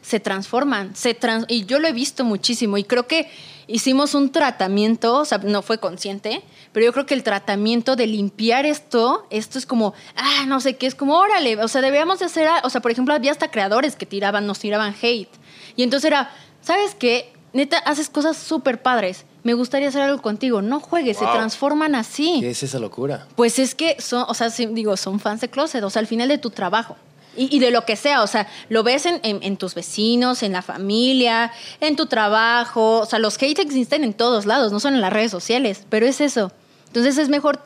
se 0.00 0.20
transforman. 0.20 0.96
Se 0.96 1.14
trans 1.14 1.44
y 1.48 1.66
yo 1.66 1.78
lo 1.78 1.88
he 1.88 1.92
visto 1.92 2.24
muchísimo 2.24 2.78
y 2.78 2.84
creo 2.84 3.06
que 3.06 3.28
hicimos 3.66 4.14
un 4.14 4.30
tratamiento, 4.30 5.18
o 5.18 5.24
sea, 5.24 5.38
no 5.38 5.62
fue 5.62 5.78
consciente, 5.78 6.42
pero 6.72 6.86
yo 6.86 6.92
creo 6.92 7.06
que 7.06 7.14
el 7.14 7.22
tratamiento 7.22 7.96
de 7.96 8.06
limpiar 8.06 8.66
esto, 8.66 9.26
esto 9.30 9.58
es 9.58 9.66
como, 9.66 9.94
ah, 10.16 10.44
no 10.46 10.60
sé 10.60 10.76
qué, 10.76 10.86
es 10.86 10.94
como, 10.94 11.18
órale, 11.18 11.62
o 11.62 11.68
sea, 11.68 11.80
debíamos 11.80 12.18
de 12.18 12.26
hacer, 12.26 12.48
o 12.62 12.70
sea, 12.70 12.80
por 12.80 12.90
ejemplo, 12.90 13.14
había 13.14 13.32
hasta 13.32 13.50
creadores 13.50 13.96
que 13.96 14.06
tiraban, 14.06 14.46
nos 14.46 14.58
tiraban 14.58 14.94
hate. 15.00 15.30
Y 15.76 15.82
entonces 15.82 16.08
era, 16.08 16.30
¿sabes 16.62 16.94
qué? 16.94 17.32
Neta, 17.52 17.78
haces 17.78 18.08
cosas 18.08 18.36
súper 18.36 18.82
padres 18.82 19.24
me 19.44 19.52
gustaría 19.52 19.88
hacer 19.88 20.00
algo 20.00 20.20
contigo. 20.20 20.62
No 20.62 20.80
juegues, 20.80 21.18
se 21.18 21.26
transforman 21.26 21.94
así. 21.94 22.38
¿Qué 22.40 22.50
es 22.50 22.62
esa 22.62 22.80
locura? 22.80 23.28
Pues 23.36 23.58
es 23.58 23.74
que 23.74 23.96
son, 24.00 24.24
o 24.26 24.34
sea, 24.34 24.48
digo, 24.48 24.96
son 24.96 25.20
fans 25.20 25.42
de 25.42 25.50
Closet, 25.50 25.84
o 25.84 25.90
sea, 25.90 26.00
al 26.00 26.06
final 26.06 26.28
de 26.28 26.38
tu 26.38 26.50
trabajo. 26.50 26.96
Y, 27.36 27.58
de 27.58 27.72
lo 27.72 27.84
que 27.84 27.96
sea, 27.96 28.22
o 28.22 28.28
sea, 28.28 28.46
lo 28.68 28.84
ves 28.84 29.06
en, 29.06 29.18
en, 29.24 29.56
tus 29.56 29.74
vecinos, 29.74 30.44
en 30.44 30.52
la 30.52 30.62
familia, 30.62 31.50
en 31.80 31.96
tu 31.96 32.06
trabajo, 32.06 33.00
o 33.00 33.06
sea, 33.06 33.18
los 33.18 33.42
hate 33.42 33.58
existen 33.58 34.04
en 34.04 34.14
todos 34.14 34.46
lados, 34.46 34.70
no 34.70 34.78
son 34.78 34.94
en 34.94 35.00
las 35.00 35.12
redes 35.12 35.32
sociales, 35.32 35.84
pero 35.88 36.06
es 36.06 36.20
eso. 36.20 36.52
Entonces 36.86 37.18
es 37.18 37.28
mejor, 37.28 37.60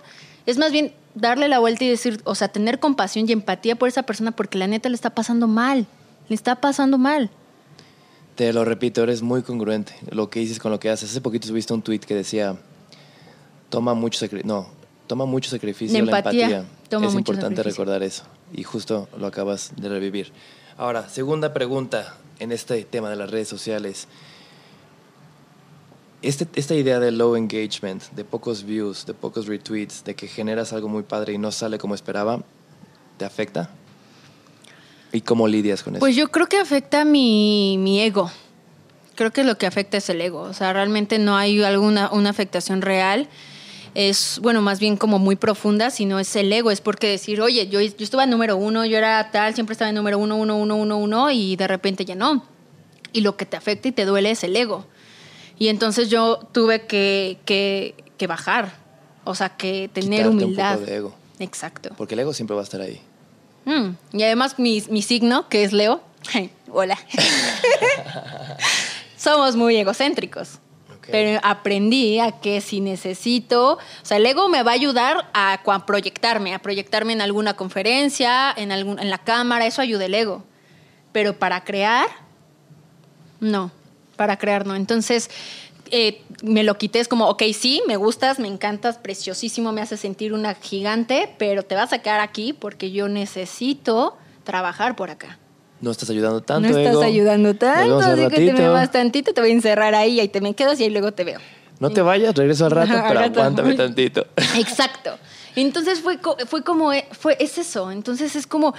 es 0.46 0.56
más 0.56 0.72
bien 0.72 0.94
darle 1.14 1.48
la 1.48 1.58
vuelta 1.58 1.84
y 1.84 1.90
decir, 1.90 2.22
o 2.24 2.34
sea, 2.34 2.48
tener 2.48 2.80
compasión 2.80 3.28
y 3.28 3.32
empatía 3.32 3.76
por 3.76 3.88
esa 3.88 4.04
persona 4.04 4.30
porque 4.30 4.56
la 4.56 4.68
neta 4.68 4.88
le 4.88 4.94
está 4.94 5.10
pasando 5.10 5.46
mal, 5.48 5.86
le 6.30 6.34
está 6.34 6.54
pasando 6.54 6.96
mal. 6.96 7.28
Te 8.38 8.52
lo 8.52 8.64
repito, 8.64 9.02
eres 9.02 9.20
muy 9.20 9.42
congruente. 9.42 9.96
Lo 10.12 10.30
que 10.30 10.38
dices 10.38 10.60
con 10.60 10.70
lo 10.70 10.78
que 10.78 10.88
haces. 10.90 11.10
Hace 11.10 11.20
poquito 11.20 11.48
subiste 11.48 11.74
un 11.74 11.82
tweet 11.82 11.98
que 11.98 12.14
decía, 12.14 12.56
toma 13.68 13.94
mucho 13.94 14.20
sacrificio. 14.20 14.46
No, 14.46 14.68
toma 15.08 15.24
mucho 15.24 15.50
sacrificio 15.50 16.04
la 16.04 16.18
empatía. 16.18 16.64
es 16.88 17.14
importante 17.14 17.64
recordar 17.64 18.04
eso. 18.04 18.22
Y 18.52 18.62
justo 18.62 19.08
lo 19.18 19.26
acabas 19.26 19.72
de 19.74 19.88
revivir. 19.88 20.30
Ahora, 20.76 21.08
segunda 21.08 21.52
pregunta 21.52 22.16
en 22.38 22.52
este 22.52 22.84
tema 22.84 23.10
de 23.10 23.16
las 23.16 23.28
redes 23.28 23.48
sociales. 23.48 24.06
Este, 26.22 26.46
esta 26.54 26.76
idea 26.76 27.00
de 27.00 27.10
low 27.10 27.34
engagement, 27.34 28.04
de 28.12 28.24
pocos 28.24 28.62
views, 28.62 29.04
de 29.04 29.14
pocos 29.14 29.48
retweets, 29.48 30.04
de 30.04 30.14
que 30.14 30.28
generas 30.28 30.72
algo 30.72 30.88
muy 30.88 31.02
padre 31.02 31.32
y 31.32 31.38
no 31.38 31.50
sale 31.50 31.76
como 31.78 31.96
esperaba, 31.96 32.44
¿te 33.16 33.24
afecta? 33.24 33.70
¿Y 35.12 35.22
cómo 35.22 35.48
lidias 35.48 35.82
con 35.82 35.94
eso? 35.94 36.00
Pues 36.00 36.16
yo 36.16 36.28
creo 36.30 36.46
que 36.46 36.58
afecta 36.58 37.04
mi, 37.04 37.76
mi 37.78 38.00
ego. 38.00 38.30
Creo 39.14 39.32
que 39.32 39.42
lo 39.44 39.58
que 39.58 39.66
afecta 39.66 39.96
es 39.96 40.08
el 40.10 40.20
ego. 40.20 40.42
O 40.42 40.52
sea, 40.52 40.72
realmente 40.72 41.18
no 41.18 41.36
hay 41.36 41.62
alguna 41.62 42.10
una 42.12 42.30
afectación 42.30 42.82
real 42.82 43.28
es, 43.94 44.38
bueno, 44.42 44.62
más 44.62 44.78
bien 44.78 44.96
como 44.96 45.18
muy 45.18 45.36
profunda, 45.36 45.90
sino 45.90 46.18
es 46.18 46.36
el 46.36 46.52
ego, 46.52 46.70
es 46.70 46.80
porque 46.80 47.08
decir, 47.08 47.40
oye, 47.40 47.68
yo, 47.68 47.80
yo 47.80 47.92
estuve 47.98 48.24
en 48.24 48.30
número 48.30 48.56
uno, 48.56 48.84
yo 48.84 48.96
era 48.96 49.30
tal, 49.30 49.54
siempre 49.54 49.72
estaba 49.72 49.88
en 49.88 49.96
número 49.96 50.18
uno, 50.18 50.36
uno, 50.36 50.56
uno, 50.56 50.76
uno, 50.76 50.98
uno, 50.98 51.30
y 51.30 51.56
de 51.56 51.66
repente 51.66 52.04
ya 52.04 52.14
no. 52.14 52.44
Y 53.12 53.22
lo 53.22 53.36
que 53.36 53.46
te 53.46 53.56
afecta 53.56 53.88
y 53.88 53.92
te 53.92 54.04
duele 54.04 54.30
es 54.30 54.44
el 54.44 54.54
ego. 54.54 54.86
Y 55.58 55.66
entonces 55.68 56.08
yo 56.10 56.38
tuve 56.52 56.86
que, 56.86 57.38
que, 57.44 57.94
que 58.16 58.26
bajar, 58.26 58.72
o 59.24 59.34
sea, 59.34 59.56
que 59.56 59.90
tener 59.92 60.20
Quitarte 60.20 60.44
humildad. 60.44 60.72
Un 60.74 60.78
poco 60.78 60.90
de 60.90 60.96
ego. 60.96 61.14
Exacto. 61.40 61.90
Porque 61.96 62.14
el 62.14 62.20
ego 62.20 62.32
siempre 62.32 62.54
va 62.54 62.60
a 62.60 62.64
estar 62.64 62.80
ahí. 62.80 63.00
Mm, 63.68 63.96
Y 64.16 64.22
además 64.22 64.58
mi, 64.58 64.82
mi 64.88 65.02
signo, 65.02 65.46
que 65.50 65.62
es 65.62 65.74
Leo, 65.74 66.00
hola, 66.72 66.96
somos 69.16 69.56
muy 69.56 69.76
egocéntricos. 69.76 70.58
Pero 71.10 71.40
aprendí 71.42 72.20
a 72.20 72.32
que 72.32 72.60
si 72.60 72.82
necesito, 72.82 73.74
o 73.76 74.04
sea, 74.04 74.18
el 74.18 74.26
ego 74.26 74.50
me 74.50 74.62
va 74.62 74.72
a 74.72 74.74
ayudar 74.74 75.30
a 75.32 75.58
cua- 75.64 75.86
proyectarme, 75.86 76.52
a 76.54 76.58
proyectarme 76.58 77.14
en 77.14 77.22
alguna 77.22 77.54
conferencia, 77.56 78.52
en, 78.54 78.72
algún, 78.72 78.98
en 78.98 79.08
la 79.08 79.16
cámara, 79.16 79.64
eso 79.64 79.80
ayuda 79.80 80.04
el 80.04 80.12
ego. 80.14 80.44
Pero 81.12 81.38
para 81.38 81.64
crear, 81.64 82.06
no, 83.40 83.70
para 84.16 84.36
crear 84.36 84.66
no. 84.66 84.74
Entonces, 84.74 85.30
eh, 85.92 86.22
me 86.42 86.62
lo 86.62 86.78
quité, 86.78 87.00
es 87.00 87.08
como, 87.08 87.28
ok, 87.28 87.42
sí, 87.52 87.82
me 87.86 87.96
gustas, 87.96 88.38
me 88.38 88.48
encantas, 88.48 88.98
preciosísimo, 88.98 89.72
me 89.72 89.80
hace 89.80 89.96
sentir 89.96 90.32
una 90.32 90.54
gigante, 90.54 91.34
pero 91.38 91.62
te 91.62 91.74
vas 91.74 91.92
a 91.92 91.98
quedar 92.00 92.20
aquí 92.20 92.52
porque 92.52 92.90
yo 92.90 93.08
necesito 93.08 94.16
trabajar 94.44 94.96
por 94.96 95.10
acá. 95.10 95.38
No 95.80 95.90
estás 95.90 96.10
ayudando 96.10 96.42
tanto, 96.42 96.68
no 96.68 96.76
estás 96.76 96.94
ego. 96.94 97.02
ayudando 97.02 97.54
tanto, 97.54 97.98
así 97.98 98.28
que 98.28 98.46
te 98.46 98.52
me 98.52 98.68
vas 98.68 98.90
tantito, 98.90 99.32
te 99.32 99.40
voy 99.40 99.50
a 99.50 99.52
encerrar 99.52 99.94
ahí, 99.94 100.14
y 100.14 100.20
ahí 100.20 100.28
te 100.28 100.40
me 100.40 100.54
quedas 100.54 100.80
y 100.80 100.84
ahí 100.84 100.90
luego 100.90 101.12
te 101.12 101.24
veo. 101.24 101.40
No 101.80 101.90
te 101.90 102.02
vayas, 102.02 102.34
regreso 102.34 102.64
al 102.66 102.72
rato, 102.72 102.92
pero 103.08 103.20
aguántame 103.20 103.74
tantito. 103.74 104.26
Exacto. 104.56 105.18
Entonces 105.54 106.00
fue, 106.00 106.18
fue 106.46 106.62
como, 106.62 106.92
eh, 106.92 107.06
fue, 107.12 107.36
es 107.40 107.58
eso. 107.58 107.90
Entonces 107.90 108.36
es 108.36 108.46
como, 108.46 108.74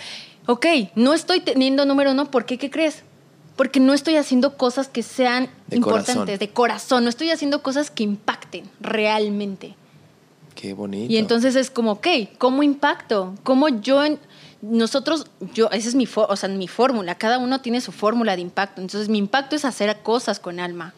ok, 0.45 0.65
no 0.95 1.14
estoy 1.14 1.41
teniendo 1.41 1.86
número 1.86 2.11
uno, 2.11 2.30
¿por 2.31 2.45
qué? 2.45 2.57
¿Qué 2.57 2.69
crees? 2.69 3.03
Porque 3.60 3.81
no 3.81 3.94
estoy 3.94 4.15
haciendo 4.15 4.56
cosas 4.56 4.88
que 4.88 5.03
sean 5.03 5.49
De 5.68 5.76
importantes, 5.76 6.15
corazón. 6.15 6.40
de 6.40 6.49
corazón. 6.49 7.03
No 7.03 7.10
estoy 7.10 7.30
haciendo 7.30 7.61
cosas 7.61 7.91
que 7.91 8.03
impacten 8.03 8.69
realmente. 8.80 9.76
Qué 10.56 10.73
bonito. 10.73 11.11
Y 11.11 11.18
entonces 11.18 11.57
es 11.57 11.69
como, 11.69 11.91
ok, 11.91 12.07
¿cómo 12.38 12.64
impacto? 12.64 13.36
¿Cómo 13.44 13.68
yo, 13.68 14.06
en- 14.06 14.18
nosotros, 14.61 15.27
yo, 15.53 15.69
esa 15.72 15.90
es 15.90 15.95
mi, 15.95 16.07
o 16.15 16.36
sea, 16.38 16.48
mi 16.48 16.69
fórmula, 16.69 17.15
cada 17.15 17.38
uno 17.38 17.60
tiene 17.60 17.81
su 17.81 17.91
fórmula 17.91 18.38
de 18.38 18.44
impacto. 18.44 18.80
Entonces 18.80 19.10
mi 19.10 19.18
impacto 19.18 19.57
es 19.57 19.65
hacer 19.65 19.94
cosas 20.03 20.40
con 20.40 20.61
alma. 20.61 20.94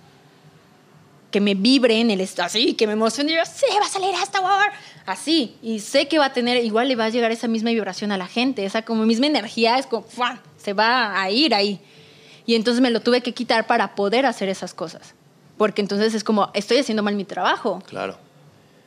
Que 1.32 1.42
me 1.42 1.56
vibre 1.56 2.00
en 2.00 2.12
el 2.12 2.22
así, 2.38 2.76
que 2.76 2.86
me 2.86 2.94
emocione, 2.94 3.32
y 3.32 3.36
yo, 3.38 3.42
sí, 3.52 3.66
va 3.82 3.88
a 3.88 3.90
salir 3.90 4.14
esta 4.22 4.40
war. 4.40 4.72
Así, 5.08 5.56
y 5.64 5.80
sé 5.80 6.08
que 6.08 6.20
va 6.20 6.26
a 6.26 6.34
tener, 6.34 6.64
igual 6.64 6.90
le 6.90 6.96
va 6.96 7.06
a 7.06 7.10
llegar 7.10 7.32
esa 7.32 7.48
misma 7.48 7.72
vibración 7.72 8.12
a 8.12 8.18
la 8.20 8.28
gente, 8.28 8.66
esa 8.66 8.84
como 8.84 9.04
misma 9.08 9.26
energía, 9.26 9.80
es 9.80 9.88
como, 9.88 10.04
¡fua! 10.04 10.40
se 10.58 10.74
va 10.74 11.20
a 11.20 11.32
ir 11.32 11.56
ahí. 11.56 11.82
Y 12.46 12.56
entonces 12.56 12.82
me 12.82 12.90
lo 12.90 13.02
tuve 13.02 13.22
que 13.22 13.34
quitar 13.34 13.68
para 13.68 13.96
poder 13.96 14.26
hacer 14.26 14.50
esas 14.50 14.74
cosas. 14.74 15.14
Porque 15.58 15.82
entonces 15.82 16.14
es 16.14 16.24
como, 16.24 16.50
estoy 16.54 16.78
haciendo 16.78 17.04
mal 17.04 17.16
mi 17.16 17.26
trabajo. 17.26 17.82
Claro. 17.88 18.18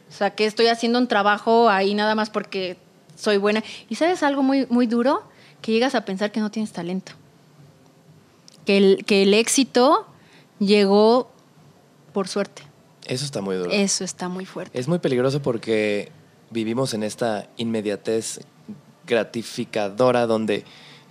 O 0.09 0.12
sea, 0.12 0.31
que 0.31 0.47
estoy 0.47 0.66
haciendo 0.66 0.98
un 0.98 1.09
trabajo 1.09 1.68
ahí 1.68 1.94
nada 1.94 2.14
más 2.14 2.31
porque 2.31 2.76
soy 3.16 3.36
buena. 3.39 3.62
¿Y 3.89 3.94
sabes 3.94 4.22
algo 4.22 4.43
muy, 4.43 4.66
muy 4.68 4.86
duro? 4.86 5.22
Que 5.60 5.72
llegas 5.72 5.94
a 5.94 6.05
pensar 6.05 6.32
que 6.32 6.40
no 6.40 6.51
tienes 6.51 6.72
talento. 6.72 7.12
Que 8.66 8.76
el, 8.76 9.05
que 9.05 9.22
el 9.22 9.35
éxito 9.35 10.06
llegó 10.59 11.31
por 12.12 12.28
suerte. 12.28 12.62
Eso 13.06 13.24
está 13.24 13.40
muy 13.40 13.56
duro. 13.56 13.70
Eso 13.70 14.05
está 14.05 14.28
muy 14.28 14.47
fuerte. 14.47 14.78
Es 14.78 14.89
muy 14.89 14.98
peligroso 14.98 15.43
porque 15.43 16.10
vivimos 16.51 16.94
en 16.94 17.02
esta 17.02 17.48
inmediatez 17.56 18.40
gratificadora 19.06 20.26
donde 20.26 20.64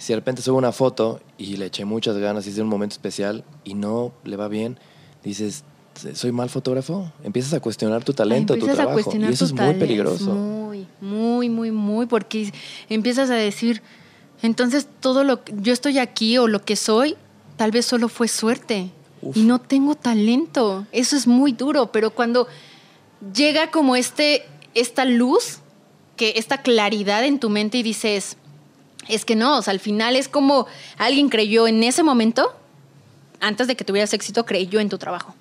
si 0.03 0.11
de 0.11 0.17
repente 0.17 0.41
subo 0.41 0.57
una 0.57 0.73
foto 0.73 1.21
y 1.37 1.55
le 1.55 1.67
eché 1.67 1.85
muchas 1.85 2.17
ganas 2.17 2.53
de 2.53 2.61
un 2.61 2.67
momento 2.67 2.91
especial 2.91 3.45
y 3.63 3.73
no 3.73 4.11
le 4.25 4.35
va 4.35 4.49
bien, 4.49 4.77
dices, 5.23 5.63
¿soy 6.13 6.33
mal 6.33 6.49
fotógrafo? 6.49 7.09
Empiezas 7.23 7.53
a 7.53 7.61
cuestionar 7.61 8.03
tu 8.03 8.13
talento, 8.13 8.57
tu 8.57 8.69
a 8.69 8.73
trabajo. 8.73 8.95
cuestionar 8.95 9.29
Y 9.29 9.33
eso 9.33 9.45
es 9.45 9.53
muy 9.53 9.75
peligroso. 9.75 10.33
Muy, 10.33 10.87
muy, 10.99 11.47
muy, 11.47 11.71
muy, 11.71 12.05
porque 12.05 12.51
empiezas 12.89 13.29
a 13.29 13.35
decir, 13.35 13.81
entonces 14.41 14.89
todo 14.99 15.23
lo 15.23 15.45
que 15.45 15.53
yo 15.61 15.71
estoy 15.71 15.99
aquí 15.99 16.37
o 16.37 16.49
lo 16.49 16.65
que 16.65 16.75
soy, 16.75 17.15
tal 17.55 17.71
vez 17.71 17.85
solo 17.85 18.09
fue 18.09 18.27
suerte 18.27 18.91
Uf. 19.21 19.37
y 19.37 19.43
no 19.43 19.61
tengo 19.61 19.95
talento. 19.95 20.85
Eso 20.91 21.15
es 21.15 21.27
muy 21.27 21.53
duro, 21.53 21.93
pero 21.93 22.09
cuando 22.09 22.47
llega 23.33 23.71
como 23.71 23.95
este, 23.95 24.43
esta 24.73 25.05
luz, 25.05 25.59
que 26.17 26.33
esta 26.35 26.61
claridad 26.61 27.23
en 27.23 27.39
tu 27.39 27.49
mente 27.49 27.77
y 27.77 27.83
dices, 27.83 28.35
es 29.07 29.25
que 29.25 29.35
no, 29.35 29.57
o 29.57 29.61
sea, 29.61 29.71
al 29.71 29.79
final 29.79 30.15
es 30.15 30.27
como 30.27 30.67
alguien 30.97 31.29
creyó 31.29 31.67
en 31.67 31.83
ese 31.83 32.03
momento, 32.03 32.55
antes 33.39 33.67
de 33.67 33.75
que 33.75 33.83
tuvieras 33.83 34.13
éxito, 34.13 34.45
creyó 34.45 34.79
en 34.79 34.89
tu 34.89 34.97
trabajo. 34.97 35.35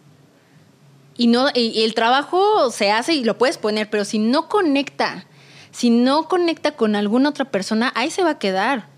Y, 1.17 1.27
no, 1.27 1.49
y, 1.55 1.83
el 1.83 1.95
trabajo 1.95 2.71
se 2.71 2.91
hace 2.91 3.15
y 3.15 3.25
lo 3.25 3.39
puedes 3.39 3.59
poner, 3.59 3.91
pero 3.91 4.05
si 4.05 4.19
no 4.19 4.49
conecta, 4.49 5.27
si 5.71 5.91
no 5.91 6.29
conecta 6.29 6.73
con 6.73 6.97
alguna 6.97 7.29
otra 7.29 7.45
persona, 7.45 7.93
ahí 7.95 8.11
se 8.11 8.25
va 8.25 8.31
a 8.31 8.39
quedar. 8.39 8.89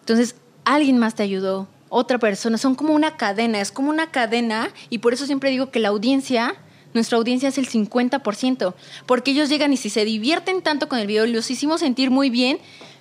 Entonces, 0.00 0.36
alguien 0.64 0.98
más 0.98 1.14
te 1.14 1.22
ayudó, 1.22 1.68
otra 1.88 2.18
persona, 2.18 2.58
son 2.58 2.74
como 2.74 2.94
una 2.94 3.16
cadena, 3.16 3.60
es 3.60 3.72
como 3.72 3.90
una 3.90 4.10
cadena 4.10 4.70
y 4.90 4.98
por 4.98 5.14
eso 5.14 5.26
siempre 5.26 5.50
digo 5.50 5.70
que 5.70 5.80
la 5.80 5.88
audiencia, 5.88 6.54
nuestra 6.94 7.18
audiencia 7.18 7.48
es 7.48 7.58
el 7.58 7.68
50%, 7.68 8.74
porque 9.06 9.30
ellos 9.30 9.48
llegan 9.48 9.72
y 9.72 9.76
si 9.76 9.90
se 9.90 10.04
divierten 10.04 10.62
tanto 10.62 10.88
con 10.88 10.98
el 10.98 11.06
video, 11.06 11.26
los 11.26 11.50
hicimos 11.50 11.80
sentir 11.80 12.10
muy 12.10 12.30
bien, 12.30 12.58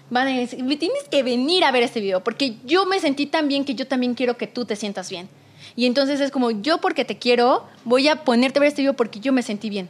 van 0.10 0.28
a 0.28 0.38
decir, 0.38 0.64
"Me 0.64 0.76
tienes 0.78 1.04
que 1.10 1.24
venir 1.24 1.64
a 1.64 1.72
ver 1.72 1.84
este 1.84 2.00
video, 2.00 2.24
porque 2.24 2.56
yo 2.66 2.86
me 2.86 3.00
sentí 3.00 3.26
tan 3.26 3.48
bien 3.48 3.66
que 3.66 3.76
yo 3.76 3.88
también 3.88 4.14
quiero 4.14 4.38
que 4.38 4.48
tú 4.48 4.66
te 4.66 4.76
sientas 4.76 5.10
bien. 5.10 5.28
Y 5.76 5.86
entonces 5.86 6.22
es 6.22 6.32
como, 6.32 6.52
yo 6.52 6.80
porque 6.80 7.04
te 7.06 7.18
quiero, 7.18 7.66
voy 7.84 8.08
a 8.08 8.24
ponerte 8.24 8.60
a 8.60 8.62
ver 8.62 8.70
este 8.70 8.82
video 8.82 8.94
porque 8.94 9.20
yo 9.20 9.34
me 9.34 9.44
sentí 9.44 9.70
bien. 9.70 9.90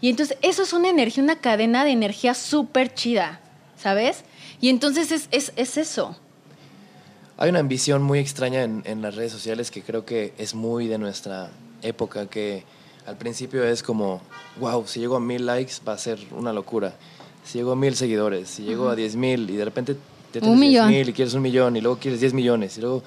Y 0.00 0.10
entonces 0.10 0.36
eso 0.42 0.62
es 0.62 0.72
una 0.72 0.90
energía, 0.90 1.22
una 1.22 1.40
cadena 1.40 1.84
de 1.84 1.90
energía 1.90 2.34
súper 2.34 2.92
chida, 2.92 3.40
¿sabes? 3.78 4.24
Y 4.60 4.68
entonces 4.68 5.10
es, 5.10 5.28
es, 5.30 5.52
es 5.56 5.78
eso. 5.78 6.16
Hay 7.38 7.50
una 7.50 7.60
ambición 7.60 8.02
muy 8.02 8.18
extraña 8.18 8.62
en, 8.62 8.82
en 8.84 9.00
las 9.02 9.14
redes 9.14 9.32
sociales 9.32 9.70
que 9.70 9.82
creo 9.82 10.04
que 10.04 10.34
es 10.38 10.54
muy 10.54 10.86
de 10.86 10.98
nuestra 10.98 11.50
época, 11.82 12.26
que 12.26 12.64
al 13.06 13.16
principio 13.16 13.64
es 13.64 13.82
como, 13.82 14.20
wow, 14.58 14.86
si 14.86 15.00
llego 15.00 15.16
a 15.16 15.20
mil 15.20 15.46
likes 15.46 15.74
va 15.86 15.92
a 15.94 15.98
ser 15.98 16.18
una 16.32 16.52
locura. 16.52 16.94
Si 17.46 17.58
llego 17.58 17.72
a 17.72 17.76
mil 17.76 17.94
seguidores, 17.94 18.50
si 18.50 18.64
llego 18.64 18.88
a 18.88 18.96
diez 18.96 19.14
mil 19.16 19.48
y 19.48 19.56
de 19.56 19.64
repente 19.64 19.94
te 20.32 20.40
Un 20.40 20.44
tienes 20.44 20.58
millón. 20.60 20.88
mil 20.88 21.08
y 21.08 21.12
quieres 21.12 21.32
un 21.34 21.42
millón 21.42 21.76
y 21.76 21.80
luego 21.80 21.98
quieres 21.98 22.20
diez 22.20 22.34
millones 22.34 22.76
y 22.76 22.80
luego, 22.80 23.02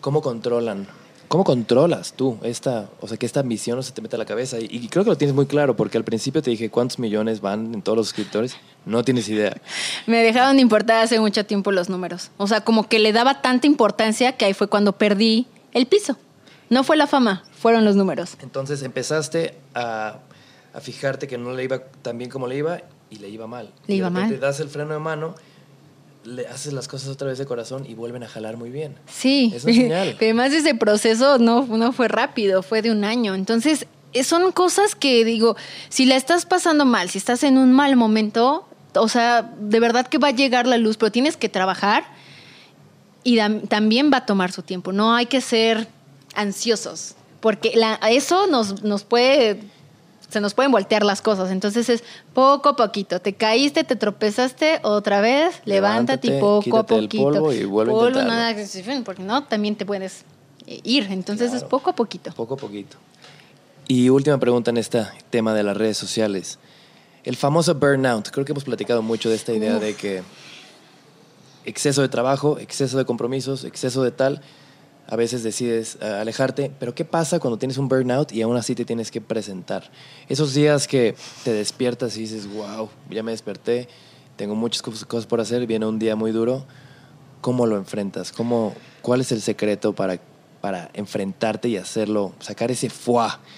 ¿cómo 0.00 0.20
controlan? 0.20 0.86
¿Cómo 1.28 1.44
controlas 1.44 2.12
tú 2.14 2.38
esta, 2.42 2.90
o 3.00 3.06
sea, 3.06 3.16
que 3.16 3.24
esta 3.24 3.38
ambición 3.40 3.76
no 3.76 3.82
se 3.84 3.92
te 3.92 4.02
mete 4.02 4.16
a 4.16 4.18
la 4.18 4.24
cabeza? 4.24 4.58
Y, 4.58 4.64
y 4.68 4.88
creo 4.88 5.04
que 5.04 5.10
lo 5.10 5.16
tienes 5.16 5.34
muy 5.34 5.46
claro, 5.46 5.76
porque 5.76 5.96
al 5.96 6.02
principio 6.02 6.42
te 6.42 6.50
dije 6.50 6.70
cuántos 6.70 6.98
millones 6.98 7.40
van 7.40 7.72
en 7.72 7.82
todos 7.82 7.96
los 7.96 8.08
suscriptores, 8.08 8.56
no 8.84 9.04
tienes 9.04 9.28
idea. 9.28 9.56
Me 10.08 10.24
dejaron 10.24 10.56
de 10.56 10.62
importar 10.62 11.04
hace 11.04 11.20
mucho 11.20 11.46
tiempo 11.46 11.70
los 11.70 11.88
números. 11.88 12.32
O 12.36 12.48
sea, 12.48 12.62
como 12.62 12.88
que 12.88 12.98
le 12.98 13.12
daba 13.12 13.40
tanta 13.42 13.68
importancia 13.68 14.36
que 14.36 14.44
ahí 14.44 14.54
fue 14.54 14.66
cuando 14.66 14.92
perdí 14.98 15.46
el 15.72 15.86
piso. 15.86 16.16
No 16.68 16.82
fue 16.82 16.96
la 16.96 17.06
fama, 17.06 17.44
fueron 17.52 17.84
los 17.84 17.94
números. 17.94 18.36
Entonces 18.42 18.82
empezaste 18.82 19.54
a, 19.74 20.18
a 20.74 20.80
fijarte 20.80 21.28
que 21.28 21.38
no 21.38 21.52
le 21.52 21.62
iba 21.62 21.78
tan 22.02 22.18
bien 22.18 22.28
como 22.28 22.48
le 22.48 22.56
iba 22.56 22.80
y 23.10 23.16
le 23.16 23.28
iba 23.28 23.46
mal. 23.46 23.72
Le 23.86 23.94
Y 23.94 23.98
iba 23.98 24.08
mal. 24.10 24.38
das 24.40 24.60
el 24.60 24.68
freno 24.68 24.94
de 24.94 25.00
mano, 25.00 25.34
le 26.24 26.46
haces 26.46 26.72
las 26.72 26.86
cosas 26.88 27.08
otra 27.08 27.28
vez 27.28 27.38
de 27.38 27.46
corazón 27.46 27.84
y 27.88 27.94
vuelven 27.94 28.22
a 28.22 28.28
jalar 28.28 28.56
muy 28.56 28.70
bien. 28.70 28.94
Sí, 29.06 29.52
Es 29.54 29.62
señal. 29.62 30.14
pero 30.18 30.30
además 30.38 30.52
ese 30.52 30.74
proceso 30.74 31.38
no, 31.38 31.66
no 31.66 31.92
fue 31.92 32.08
rápido, 32.08 32.62
fue 32.62 32.82
de 32.82 32.90
un 32.90 33.04
año. 33.04 33.34
Entonces, 33.34 33.86
eh, 34.12 34.22
son 34.24 34.52
cosas 34.52 34.94
que 34.94 35.24
digo, 35.24 35.56
si 35.88 36.04
la 36.06 36.16
estás 36.16 36.44
pasando 36.46 36.84
mal, 36.84 37.08
si 37.10 37.18
estás 37.18 37.42
en 37.42 37.56
un 37.58 37.72
mal 37.72 37.96
momento, 37.96 38.66
o 38.94 39.08
sea, 39.08 39.42
de 39.60 39.80
verdad 39.80 40.06
que 40.06 40.18
va 40.18 40.28
a 40.28 40.32
llegar 40.32 40.66
la 40.66 40.76
luz, 40.78 40.96
pero 40.96 41.10
tienes 41.10 41.36
que 41.36 41.48
trabajar 41.48 42.04
y 43.24 43.38
también 43.68 44.10
va 44.12 44.18
a 44.18 44.26
tomar 44.26 44.50
su 44.52 44.62
tiempo. 44.62 44.92
No 44.92 45.14
hay 45.14 45.26
que 45.26 45.40
ser 45.40 45.88
ansiosos, 46.34 47.14
porque 47.40 47.72
la- 47.76 47.94
eso 48.10 48.46
nos, 48.46 48.82
nos 48.82 49.04
puede 49.04 49.60
se 50.30 50.40
nos 50.40 50.54
pueden 50.54 50.72
voltear 50.72 51.04
las 51.04 51.22
cosas. 51.22 51.50
Entonces 51.50 51.88
es 51.88 52.04
poco 52.32 52.70
a 52.70 52.76
poquito. 52.76 53.20
Te 53.20 53.34
caíste, 53.34 53.84
te 53.84 53.96
tropezaste 53.96 54.80
otra 54.82 55.20
vez, 55.20 55.60
levántate, 55.64 56.28
y 56.28 56.40
poco 56.40 56.78
a 56.78 56.86
poquito. 56.86 57.28
El 57.28 57.34
polvo 57.34 57.52
y 57.52 57.64
vuelve 57.64 57.92
polvo, 57.92 58.18
a 58.20 58.24
nada, 58.24 58.56
porque 59.04 59.22
no, 59.22 59.44
también 59.44 59.76
te 59.76 59.84
puedes 59.84 60.24
eh, 60.66 60.80
ir. 60.84 61.08
Entonces 61.10 61.52
es 61.52 61.64
poco 61.64 61.90
a 61.90 61.94
poquito. 61.94 62.32
Poco 62.32 62.54
a 62.54 62.56
poquito. 62.56 62.96
Y 63.88 64.08
última 64.08 64.38
pregunta 64.38 64.70
en 64.70 64.76
este 64.76 65.04
tema 65.30 65.52
de 65.52 65.64
las 65.64 65.76
redes 65.76 65.98
sociales. 65.98 66.58
El 67.24 67.36
famoso 67.36 67.74
burnout. 67.74 68.30
Creo 68.30 68.44
que 68.44 68.52
hemos 68.52 68.64
platicado 68.64 69.02
mucho 69.02 69.28
de 69.28 69.34
esta 69.34 69.52
idea 69.52 69.78
de 69.78 69.94
que 69.94 70.22
exceso 71.64 72.02
de 72.02 72.08
trabajo, 72.08 72.58
exceso 72.58 72.96
de 72.98 73.04
compromisos, 73.04 73.64
exceso 73.64 74.02
de 74.02 74.10
tal, 74.10 74.40
a 75.08 75.16
veces 75.16 75.42
decides 75.42 75.98
eh, 76.00 76.06
alejarte. 76.06 76.70
Pero 76.78 76.94
¿qué 76.94 77.04
pasa 77.04 77.40
cuando 77.40 77.58
tienes 77.58 77.78
un 77.78 77.88
burnout 77.88 78.32
y 78.32 78.42
aún 78.42 78.56
así 78.56 78.74
te 78.74 78.84
tienes 78.84 79.10
que 79.10 79.20
presentar? 79.20 79.90
Esos 80.28 80.54
días 80.54 80.86
que 80.86 81.14
te 81.44 81.52
despiertas 81.52 82.16
y 82.16 82.20
dices, 82.20 82.48
wow, 82.52 82.88
ya 83.10 83.22
me 83.22 83.32
desperté, 83.32 83.88
tengo 84.36 84.54
muchas 84.54 84.82
cos- 84.82 85.04
cosas 85.06 85.26
por 85.26 85.40
hacer, 85.40 85.66
viene 85.66 85.86
un 85.86 85.98
día 85.98 86.16
muy 86.16 86.30
duro. 86.32 86.64
¿Cómo 87.40 87.66
lo 87.66 87.76
enfrentas? 87.76 88.32
¿Cómo, 88.32 88.74
¿Cuál 89.02 89.22
es 89.22 89.32
el 89.32 89.40
secreto 89.40 89.94
para, 89.94 90.18
para 90.60 90.90
enfrentarte 90.94 91.68
y 91.68 91.76
hacerlo, 91.78 92.32
sacar 92.38 92.70
ese 92.70 92.90
fuá? 92.90 93.40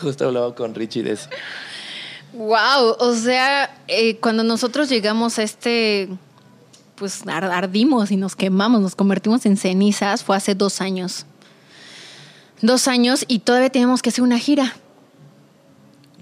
Justo 0.00 0.26
hablaba 0.26 0.54
con 0.54 0.74
Richie 0.74 1.02
de 1.02 1.12
eso. 1.12 1.28
Wow, 2.34 2.96
o 2.98 3.14
sea, 3.14 3.76
eh, 3.88 4.16
cuando 4.18 4.42
nosotros 4.42 4.88
llegamos 4.88 5.38
a 5.38 5.42
este, 5.42 6.08
pues 7.02 7.26
ar- 7.26 7.44
ardimos 7.50 8.12
y 8.12 8.16
nos 8.16 8.36
quemamos, 8.36 8.80
nos 8.80 8.94
convertimos 8.94 9.44
en 9.44 9.56
cenizas, 9.56 10.22
fue 10.22 10.36
hace 10.36 10.54
dos 10.54 10.80
años. 10.80 11.26
Dos 12.60 12.86
años 12.86 13.24
y 13.26 13.40
todavía 13.40 13.70
tenemos 13.70 14.02
que 14.02 14.10
hacer 14.10 14.22
una 14.22 14.38
gira. 14.38 14.76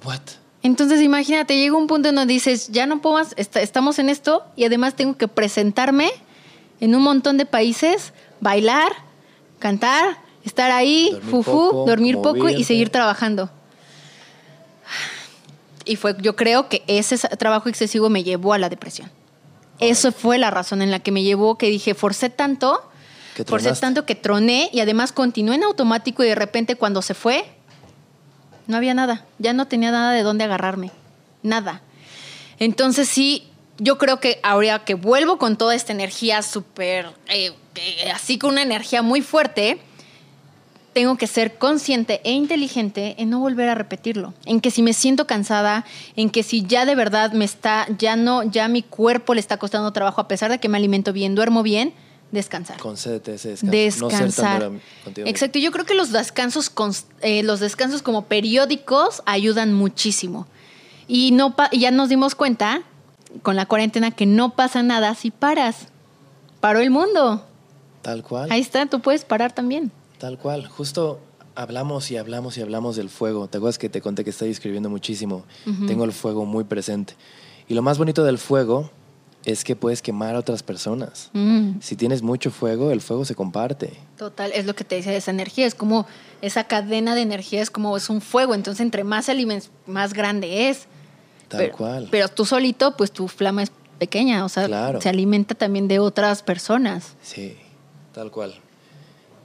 What? 0.03 0.21
Entonces 0.63 1.03
imagínate, 1.03 1.59
llega 1.59 1.77
un 1.77 1.87
punto 1.87 2.09
en 2.09 2.15
donde 2.15 2.33
dices, 2.33 2.69
ya 2.71 2.87
no 2.87 3.03
puedo 3.03 3.17
más, 3.17 3.35
est- 3.37 3.57
estamos 3.57 3.99
en 3.99 4.09
esto 4.09 4.43
y 4.57 4.65
además 4.65 4.95
tengo 4.97 5.19
que 5.19 5.29
presentarme 5.29 6.11
en 6.81 6.95
un 6.95 7.03
montón 7.03 7.37
de 7.37 7.45
países, 7.45 8.15
bailar, 8.41 8.91
cantar, 9.59 10.17
estar 10.47 10.71
ahí, 10.71 11.11
Dormir 11.13 11.31
fufu, 11.31 11.53
poco, 11.53 11.85
dormir 11.91 12.15
poco 12.23 12.49
y 12.49 12.65
seguir 12.65 12.89
trabajando. 12.89 13.51
Y 15.85 15.97
fue, 15.97 16.17
yo 16.23 16.37
creo 16.37 16.71
que 16.71 16.83
ese 16.87 17.19
trabajo 17.37 17.69
excesivo 17.69 18.09
me 18.09 18.25
llevó 18.25 18.55
a 18.55 18.59
la 18.59 18.71
depresión. 18.71 19.11
Eso 19.81 20.13
fue 20.13 20.39
la 20.39 20.51
razón 20.51 20.83
en 20.83 20.91
la 20.91 21.01
que 21.01 21.13
me 21.13 21.23
llevó, 21.23 21.57
que 21.57 21.69
dije, 21.69 21.95
forcé 21.95 22.31
tanto, 22.31 22.83
forcé 23.47 23.73
tanto 23.73 24.05
que 24.05 24.15
troné 24.15 24.69
y 24.73 24.81
además 24.81 25.13
continué 25.13 25.57
en 25.57 25.65
automático 25.65 26.23
y 26.23 26.29
de 26.29 26.35
repente 26.35 26.77
cuando 26.77 27.03
se 27.03 27.15
fue, 27.15 27.45
no 28.67 28.77
había 28.77 28.95
nada, 28.95 29.25
ya 29.39 29.53
no 29.53 29.67
tenía 29.67 29.91
nada 29.91 30.13
de 30.13 30.23
dónde 30.23 30.45
agarrarme, 30.45 30.91
nada. 31.43 31.83
Entonces 32.59 33.09
sí, 33.09 33.49
yo 33.79 33.97
creo 33.97 34.21
que 34.21 34.39
ahora 34.43 34.85
que 34.85 34.95
vuelvo 34.95 35.39
con 35.39 35.57
toda 35.57 35.75
esta 35.75 35.93
energía 35.93 36.43
súper, 36.43 37.11
eh, 37.29 37.53
eh, 37.77 38.11
así 38.15 38.39
con 38.39 38.51
una 38.51 38.63
energía 38.63 39.01
muy 39.01 39.23
fuerte, 39.23 39.81
tengo 40.93 41.17
que 41.17 41.27
ser 41.27 41.57
consciente 41.59 42.21
e 42.25 42.33
inteligente 42.33 43.15
en 43.19 43.31
no 43.31 43.39
volver 43.41 43.69
a 43.69 43.75
repetirlo. 43.75 44.35
En 44.45 44.61
que 44.61 44.71
si 44.71 44.83
me 44.83 44.93
siento 44.93 45.27
cansada, 45.27 45.85
en 46.17 46.31
que 46.31 46.43
si 46.43 46.63
ya 46.67 46.85
de 46.85 46.95
verdad 46.95 47.33
me 47.33 47.45
está, 47.45 47.87
ya 47.99 48.17
no, 48.17 48.43
ya 48.43 48.67
mi 48.69 48.83
cuerpo 48.83 49.35
le 49.35 49.41
está 49.41 49.57
costando 49.57 49.93
trabajo, 49.93 50.21
a 50.21 50.29
pesar 50.29 50.51
de 50.51 50.59
que 50.59 50.69
me 50.69 50.77
alimento 50.79 51.13
bien, 51.13 51.35
duermo 51.35 51.63
bien, 51.63 51.93
descansar. 52.33 52.79
Concédete 52.79 53.35
ese 53.35 53.51
descanso. 53.51 53.71
No 54.01 54.11
ser 54.11 54.19
tan 54.19 54.27
Descansar. 54.29 54.71
Exacto, 55.27 55.59
yo 55.59 55.71
creo 55.73 55.85
que 55.87 55.95
los 55.95 56.11
descansos, 56.13 56.73
eh, 57.23 57.43
los 57.43 57.61
descansos 57.61 58.03
como 58.03 58.25
periódicos 58.27 59.23
ayudan 59.27 59.73
muchísimo. 59.73 60.47
Y 61.09 61.33
no 61.33 61.57
pa- 61.57 61.69
y 61.73 61.81
ya 61.81 61.91
nos 61.91 62.09
dimos 62.09 62.35
cuenta 62.35 62.83
con 63.43 63.55
la 63.57 63.67
cuarentena 63.67 64.11
que 64.11 64.27
no 64.27 64.51
pasa 64.51 64.83
nada 64.83 65.15
si 65.15 65.31
paras. 65.31 65.89
Paró 66.61 66.81
el 66.81 66.91
mundo. 66.91 67.47
Tal 68.03 68.23
cual. 68.23 68.51
Ahí 68.51 68.61
está, 68.61 68.87
tú 68.87 69.01
puedes 69.01 69.25
parar 69.25 69.53
también. 69.53 69.93
Tal 70.21 70.39
cual. 70.39 70.67
Justo 70.69 71.19
hablamos 71.55 72.11
y 72.11 72.19
hablamos 72.19 72.57
y 72.59 72.63
hablamos 72.63 72.95
del 72.95 73.09
fuego. 73.09 73.49
¿Te 73.49 73.57
acuerdas 73.59 73.79
que 73.79 73.89
te 73.89 74.01
conté 74.01 74.23
que 74.23 74.31
estoy 74.31 74.51
escribiendo 74.51 74.91
muchísimo? 74.91 75.45
Tengo 75.87 76.05
el 76.05 76.13
fuego 76.13 76.45
muy 76.45 76.65
presente. 76.65 77.15
Y 77.67 77.75
lo 77.75 77.83
más 77.83 77.99
bonito 77.99 78.23
del 78.23 78.37
fuego 78.39 78.91
es 79.45 79.65
que 79.65 79.75
puedes 79.77 80.03
quemar 80.03 80.35
a 80.35 80.41
otras 80.41 80.63
personas. 80.63 81.31
Mm. 81.33 81.81
Si 81.81 81.97
tienes 81.97 82.23
mucho 82.23 82.51
fuego, 82.51 82.91
el 82.91 83.01
fuego 83.01 83.25
se 83.25 83.35
comparte. 83.35 83.95
Total, 84.19 84.53
es 84.55 84.67
lo 84.67 84.75
que 84.75 84.85
te 84.85 84.97
decía, 84.97 85.15
esa 85.15 85.31
energía, 85.31 85.67
es 85.67 85.75
como 85.75 86.07
esa 86.43 86.65
cadena 86.65 87.15
de 87.15 87.23
energía, 87.23 87.63
es 87.63 87.71
como 87.71 87.97
es 87.97 88.11
un 88.11 88.21
fuego, 88.21 88.55
entonces 88.55 88.83
entre 88.83 89.03
más 89.03 89.31
alimentos, 89.31 89.71
más 89.87 90.13
grande 90.13 90.69
es. 90.69 90.87
Tal 91.49 91.61
pero, 91.61 91.77
cual. 91.77 92.09
Pero 92.11 92.29
tú 92.29 92.45
solito, 92.45 92.97
pues 92.99 93.13
tu 93.13 93.29
flama 93.29 93.63
es 93.63 93.73
pequeña, 93.99 94.45
o 94.45 94.49
sea, 94.51 94.67
Claro. 94.67 95.01
se 95.01 95.09
alimenta 95.09 95.55
también 95.55 95.89
de 95.89 95.99
otras 96.01 96.43
personas. 96.43 97.15
Sí, 97.23 97.57
tal 98.13 98.31
cual. 98.31 98.55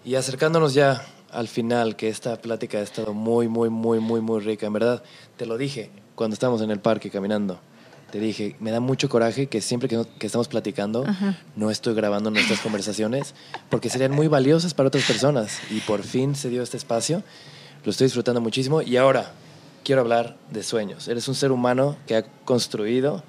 Y 0.05 0.15
acercándonos 0.15 0.73
ya 0.73 1.03
al 1.31 1.47
final, 1.47 1.95
que 1.95 2.07
esta 2.09 2.37
plática 2.37 2.77
ha 2.77 2.81
estado 2.81 3.13
muy, 3.13 3.47
muy, 3.47 3.69
muy, 3.69 3.99
muy, 3.99 4.21
muy 4.21 4.39
rica. 4.39 4.67
En 4.67 4.73
verdad, 4.73 5.03
te 5.35 5.45
lo 5.45 5.57
dije 5.57 5.89
cuando 6.15 6.33
estábamos 6.35 6.61
en 6.61 6.71
el 6.71 6.79
parque 6.79 7.09
caminando. 7.09 7.59
Te 8.11 8.19
dije, 8.19 8.55
me 8.59 8.71
da 8.71 8.79
mucho 8.79 9.09
coraje 9.09 9.47
que 9.47 9.59
siempre 9.61 9.89
que, 9.89 9.95
no- 9.97 10.07
que 10.17 10.27
estamos 10.27 10.47
platicando 10.47 11.03
Ajá. 11.05 11.37
no 11.57 11.71
estoy 11.71 11.93
grabando 11.95 12.29
nuestras 12.31 12.61
conversaciones 12.61 13.33
porque 13.69 13.89
serían 13.89 14.11
muy 14.11 14.27
valiosas 14.27 14.73
para 14.73 14.87
otras 14.87 15.03
personas. 15.05 15.59
Y 15.71 15.81
por 15.81 16.03
fin 16.03 16.35
se 16.35 16.49
dio 16.49 16.61
este 16.61 16.77
espacio. 16.77 17.23
Lo 17.83 17.91
estoy 17.91 18.05
disfrutando 18.05 18.39
muchísimo. 18.39 18.81
Y 18.81 18.95
ahora 18.95 19.33
quiero 19.83 20.01
hablar 20.01 20.37
de 20.51 20.63
sueños. 20.63 21.07
Eres 21.09 21.27
un 21.27 21.35
ser 21.35 21.51
humano 21.51 21.97
que 22.07 22.15
ha 22.15 22.23
construido 22.45 23.23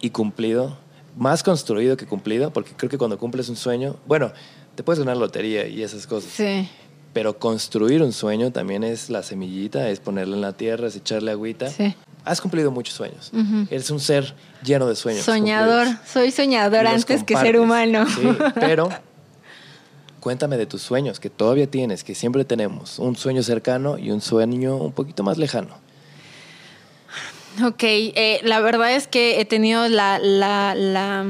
y 0.00 0.10
cumplido, 0.10 0.76
más 1.16 1.42
construido 1.42 1.96
que 1.96 2.06
cumplido, 2.06 2.52
porque 2.52 2.72
creo 2.76 2.90
que 2.90 2.98
cuando 2.98 3.18
cumples 3.18 3.48
un 3.48 3.56
sueño, 3.56 3.96
bueno, 4.06 4.32
te 4.78 4.84
puedes 4.84 5.00
ganar 5.00 5.16
lotería 5.16 5.66
y 5.66 5.82
esas 5.82 6.06
cosas, 6.06 6.30
Sí. 6.30 6.68
pero 7.12 7.36
construir 7.36 8.00
un 8.00 8.12
sueño 8.12 8.52
también 8.52 8.84
es 8.84 9.10
la 9.10 9.24
semillita, 9.24 9.90
es 9.90 9.98
ponerla 9.98 10.36
en 10.36 10.40
la 10.40 10.52
tierra, 10.52 10.86
es 10.86 10.94
echarle 10.94 11.32
agüita. 11.32 11.68
Sí. 11.68 11.96
Has 12.24 12.40
cumplido 12.40 12.70
muchos 12.70 12.94
sueños. 12.94 13.32
Eres 13.70 13.90
un 13.90 13.98
ser 13.98 14.36
lleno 14.62 14.86
de 14.86 14.94
sueños. 14.94 15.24
Soñador, 15.24 15.86
cumplidos. 15.86 16.08
soy 16.12 16.30
soñador 16.30 16.86
antes 16.86 17.24
que 17.24 17.36
ser 17.36 17.58
humano. 17.58 18.06
Sí, 18.06 18.22
pero 18.54 18.88
cuéntame 20.20 20.56
de 20.56 20.66
tus 20.66 20.80
sueños 20.82 21.18
que 21.18 21.28
todavía 21.28 21.66
tienes, 21.68 22.04
que 22.04 22.14
siempre 22.14 22.44
tenemos. 22.44 23.00
Un 23.00 23.16
sueño 23.16 23.42
cercano 23.42 23.98
y 23.98 24.12
un 24.12 24.20
sueño 24.20 24.76
un 24.76 24.92
poquito 24.92 25.24
más 25.24 25.38
lejano. 25.38 25.74
Ok, 27.64 27.82
eh, 27.82 28.38
la 28.44 28.60
verdad 28.60 28.92
es 28.92 29.08
que 29.08 29.40
he 29.40 29.44
tenido 29.44 29.88
la, 29.88 30.20
la, 30.20 30.76
la, 30.76 31.26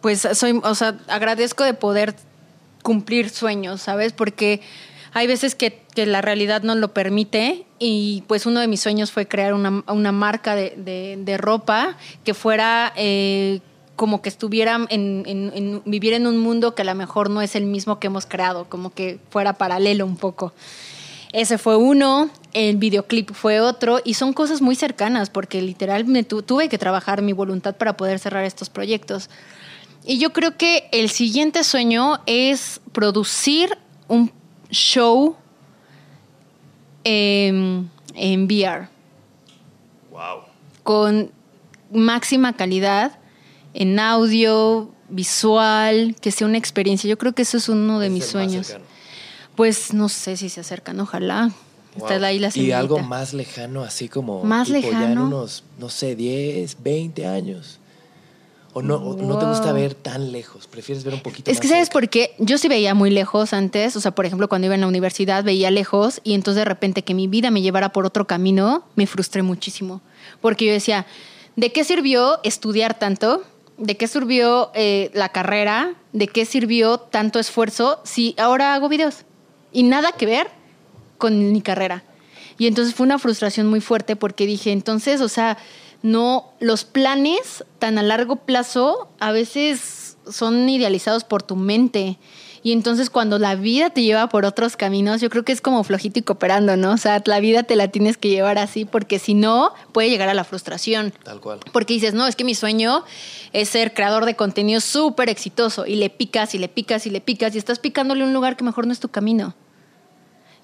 pues 0.00 0.26
soy, 0.32 0.60
o 0.64 0.74
sea, 0.74 0.98
agradezco 1.06 1.62
de 1.62 1.74
poder 1.74 2.16
cumplir 2.84 3.30
sueños, 3.30 3.80
¿sabes? 3.82 4.12
Porque 4.12 4.60
hay 5.12 5.26
veces 5.26 5.54
que, 5.56 5.80
que 5.94 6.06
la 6.06 6.20
realidad 6.20 6.62
no 6.62 6.74
lo 6.76 6.92
permite 6.92 7.64
y 7.80 8.22
pues 8.28 8.46
uno 8.46 8.60
de 8.60 8.68
mis 8.68 8.80
sueños 8.80 9.10
fue 9.10 9.26
crear 9.26 9.54
una, 9.54 9.82
una 9.88 10.12
marca 10.12 10.54
de, 10.54 10.74
de- 10.76 11.16
de 11.18 11.36
ropa 11.38 11.96
que 12.24 12.34
fuera 12.34 12.92
eh, 12.96 13.60
como 13.96 14.22
que 14.22 14.28
estuviera 14.28 14.74
en, 14.90 15.22
en- 15.26 15.52
en- 15.54 15.82
vivir 15.86 16.12
en 16.12 16.26
un 16.26 16.38
mundo 16.38 16.74
que 16.74 16.82
a 16.82 16.84
lo 16.84 16.94
mejor 16.94 17.30
no 17.30 17.40
es 17.42 17.54
el 17.56 17.64
mismo 17.64 17.98
que 18.00 18.08
hemos 18.08 18.26
creado, 18.26 18.66
como 18.68 18.90
que 18.90 19.18
fuera 19.30 19.54
paralelo 19.54 20.04
un 20.04 20.16
poco. 20.16 20.52
Ese 21.32 21.58
fue 21.58 21.76
uno, 21.76 22.28
el 22.52 22.76
videoclip 22.76 23.32
fue 23.32 23.60
otro, 23.60 24.00
y 24.04 24.14
son 24.14 24.32
cosas 24.34 24.62
muy 24.62 24.76
cercanas, 24.76 25.30
porque 25.30 25.60
literal 25.62 26.04
me 26.04 26.22
tu- 26.22 26.42
tuve 26.42 26.68
que 26.68 26.78
trabajar 26.78 27.22
mi 27.22 27.32
voluntad 27.32 27.74
para 27.76 27.96
poder 27.96 28.18
cerrar 28.20 28.44
estos 28.44 28.68
proyectos. 28.70 29.30
Y 30.06 30.18
yo 30.18 30.32
creo 30.32 30.56
que 30.56 30.88
el 30.92 31.08
siguiente 31.08 31.64
sueño 31.64 32.20
es 32.26 32.80
producir 32.92 33.76
un 34.08 34.30
show 34.70 35.36
em, 37.04 37.88
en 38.14 38.44
VR 38.44 38.88
Wow. 40.10 40.42
con 40.82 41.30
máxima 41.92 42.54
calidad 42.54 43.18
en 43.72 43.98
audio, 43.98 44.90
visual, 45.08 46.14
que 46.20 46.30
sea 46.30 46.46
una 46.46 46.58
experiencia. 46.58 47.08
Yo 47.08 47.18
creo 47.18 47.32
que 47.34 47.42
eso 47.42 47.56
es 47.56 47.68
uno 47.68 47.98
de 47.98 48.10
mis 48.10 48.26
sueños. 48.26 48.76
Pues 49.56 49.92
no 49.92 50.08
sé 50.08 50.36
si 50.36 50.48
se 50.48 50.60
acercan, 50.60 51.00
ojalá. 51.00 51.50
Está 51.96 52.14
ahí 52.26 52.38
la 52.40 52.50
y 52.54 52.72
algo 52.72 52.98
más 52.98 53.32
lejano, 53.34 53.82
así 53.82 54.08
como. 54.08 54.42
¿Más 54.44 54.66
tipo, 54.66 54.80
Ya 54.80 54.88
en 54.88 55.00
lejano? 55.00 55.26
unos, 55.26 55.62
no 55.78 55.88
sé, 55.88 56.16
10, 56.16 56.82
20 56.82 57.26
años. 57.26 57.78
O 58.76 58.82
no, 58.82 58.98
no 58.98 59.38
te 59.38 59.46
gusta 59.46 59.72
ver 59.72 59.94
tan 59.94 60.32
lejos, 60.32 60.66
prefieres 60.66 61.04
ver 61.04 61.14
un 61.14 61.20
poquito 61.20 61.48
Es 61.48 61.58
más 61.58 61.62
que 61.62 61.68
sabes 61.68 61.86
cerca? 61.86 61.92
por 61.92 62.08
qué 62.08 62.34
yo 62.38 62.58
sí 62.58 62.66
veía 62.66 62.92
muy 62.92 63.08
lejos 63.08 63.52
antes, 63.52 63.94
o 63.94 64.00
sea, 64.00 64.10
por 64.10 64.26
ejemplo, 64.26 64.48
cuando 64.48 64.66
iba 64.66 64.74
en 64.74 64.80
la 64.80 64.88
universidad 64.88 65.44
veía 65.44 65.70
lejos 65.70 66.20
y 66.24 66.34
entonces 66.34 66.58
de 66.58 66.64
repente 66.64 67.02
que 67.02 67.14
mi 67.14 67.28
vida 67.28 67.52
me 67.52 67.62
llevara 67.62 67.92
por 67.92 68.04
otro 68.04 68.26
camino, 68.26 68.84
me 68.96 69.06
frustré 69.06 69.42
muchísimo, 69.42 70.00
porque 70.40 70.66
yo 70.66 70.72
decía, 70.72 71.06
¿de 71.54 71.70
qué 71.70 71.84
sirvió 71.84 72.40
estudiar 72.42 72.98
tanto? 72.98 73.44
¿De 73.78 73.96
qué 73.96 74.08
sirvió 74.08 74.72
eh, 74.74 75.10
la 75.14 75.28
carrera? 75.30 75.94
¿De 76.12 76.26
qué 76.26 76.44
sirvió 76.44 76.98
tanto 76.98 77.38
esfuerzo 77.38 78.00
si 78.04 78.34
ahora 78.38 78.74
hago 78.74 78.88
videos? 78.88 79.24
Y 79.72 79.84
nada 79.84 80.10
que 80.12 80.26
ver 80.26 80.48
con 81.18 81.52
mi 81.52 81.60
carrera. 81.60 82.02
Y 82.58 82.66
entonces 82.66 82.94
fue 82.94 83.06
una 83.06 83.18
frustración 83.18 83.66
muy 83.66 83.80
fuerte 83.80 84.16
porque 84.16 84.46
dije, 84.46 84.72
entonces, 84.72 85.20
o 85.20 85.28
sea, 85.28 85.58
no, 86.04 86.52
los 86.60 86.84
planes 86.84 87.64
tan 87.78 87.96
a 87.96 88.02
largo 88.02 88.36
plazo 88.36 89.08
a 89.20 89.32
veces 89.32 90.18
son 90.30 90.68
idealizados 90.68 91.24
por 91.24 91.42
tu 91.42 91.56
mente. 91.56 92.18
Y 92.62 92.72
entonces 92.72 93.08
cuando 93.08 93.38
la 93.38 93.54
vida 93.54 93.88
te 93.88 94.02
lleva 94.02 94.28
por 94.28 94.44
otros 94.44 94.76
caminos, 94.76 95.22
yo 95.22 95.30
creo 95.30 95.46
que 95.46 95.52
es 95.52 95.62
como 95.62 95.82
flojito 95.82 96.18
y 96.18 96.22
cooperando, 96.22 96.76
¿no? 96.76 96.92
O 96.92 96.96
sea, 96.98 97.22
la 97.24 97.40
vida 97.40 97.62
te 97.62 97.74
la 97.74 97.88
tienes 97.88 98.18
que 98.18 98.28
llevar 98.28 98.58
así 98.58 98.84
porque 98.84 99.18
si 99.18 99.32
no, 99.32 99.72
puede 99.92 100.10
llegar 100.10 100.28
a 100.28 100.34
la 100.34 100.44
frustración. 100.44 101.14
Tal 101.24 101.40
cual. 101.40 101.60
Porque 101.72 101.94
dices, 101.94 102.12
no, 102.12 102.26
es 102.26 102.36
que 102.36 102.44
mi 102.44 102.54
sueño 102.54 103.02
es 103.54 103.70
ser 103.70 103.94
creador 103.94 104.26
de 104.26 104.36
contenido 104.36 104.82
súper 104.82 105.30
exitoso 105.30 105.86
y 105.86 105.96
le 105.96 106.10
picas 106.10 106.54
y 106.54 106.58
le 106.58 106.68
picas 106.68 107.06
y 107.06 107.10
le 107.10 107.22
picas 107.22 107.54
y 107.54 107.58
estás 107.58 107.78
picándole 107.78 108.24
un 108.24 108.34
lugar 108.34 108.58
que 108.58 108.64
mejor 108.64 108.86
no 108.86 108.92
es 108.92 109.00
tu 109.00 109.08
camino. 109.08 109.54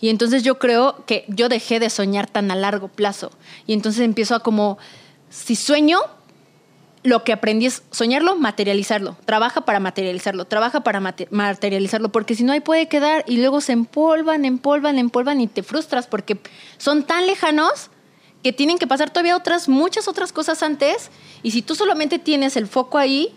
Y 0.03 0.11
entonces 0.11 0.43
yo 0.43 0.59
creo 0.59 1.05
que 1.07 1.25
yo 1.29 1.49
dejé 1.49 1.81
de 1.81 1.89
soñar 1.89 2.27
tan 2.27 2.51
a 2.51 2.57
largo 2.57 2.89
plazo. 2.89 3.31
Y 3.67 3.73
entonces 3.73 4.03
empiezo 4.03 4.35
a 4.35 4.41
como, 4.41 4.79
si 5.31 5.57
sueño, 5.57 6.01
lo 7.03 7.25
que 7.25 7.33
aprendí 7.33 7.67
es 7.67 7.83
soñarlo, 7.91 8.37
materializarlo. 8.37 9.17
Trabaja 9.25 9.63
para 9.63 9.81
materializarlo, 9.81 10.45
trabaja 10.45 10.81
para 10.81 11.01
materializarlo, 11.01 12.11
porque 12.13 12.35
si 12.35 12.45
no 12.45 12.53
ahí 12.53 12.61
puede 12.61 12.89
quedar 12.89 13.25
y 13.27 13.39
luego 13.39 13.61
se 13.61 13.73
empolvan, 13.73 14.45
empolvan, 14.45 14.99
empolvan 14.99 15.41
y 15.41 15.47
te 15.47 15.63
frustras 15.63 16.07
porque 16.07 16.39
son 16.77 17.05
tan 17.05 17.27
lejanos 17.27 17.91
que 18.43 18.53
tienen 18.53 18.79
que 18.79 18.87
pasar 18.87 19.11
todavía 19.11 19.37
otras, 19.37 19.69
muchas 19.69 20.09
otras 20.09 20.33
cosas 20.33 20.63
antes 20.63 21.11
y 21.43 21.53
si 21.53 21.63
tú 21.63 21.75
solamente 21.75 22.19
tienes 22.19 22.57
el 22.57 22.67
foco 22.67 22.99
ahí, 22.99 23.33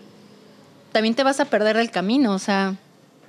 también 0.92 1.14
te 1.14 1.22
vas 1.22 1.40
a 1.40 1.46
perder 1.46 1.76
el 1.76 1.90
camino, 1.90 2.34
o 2.34 2.38
sea... 2.38 2.76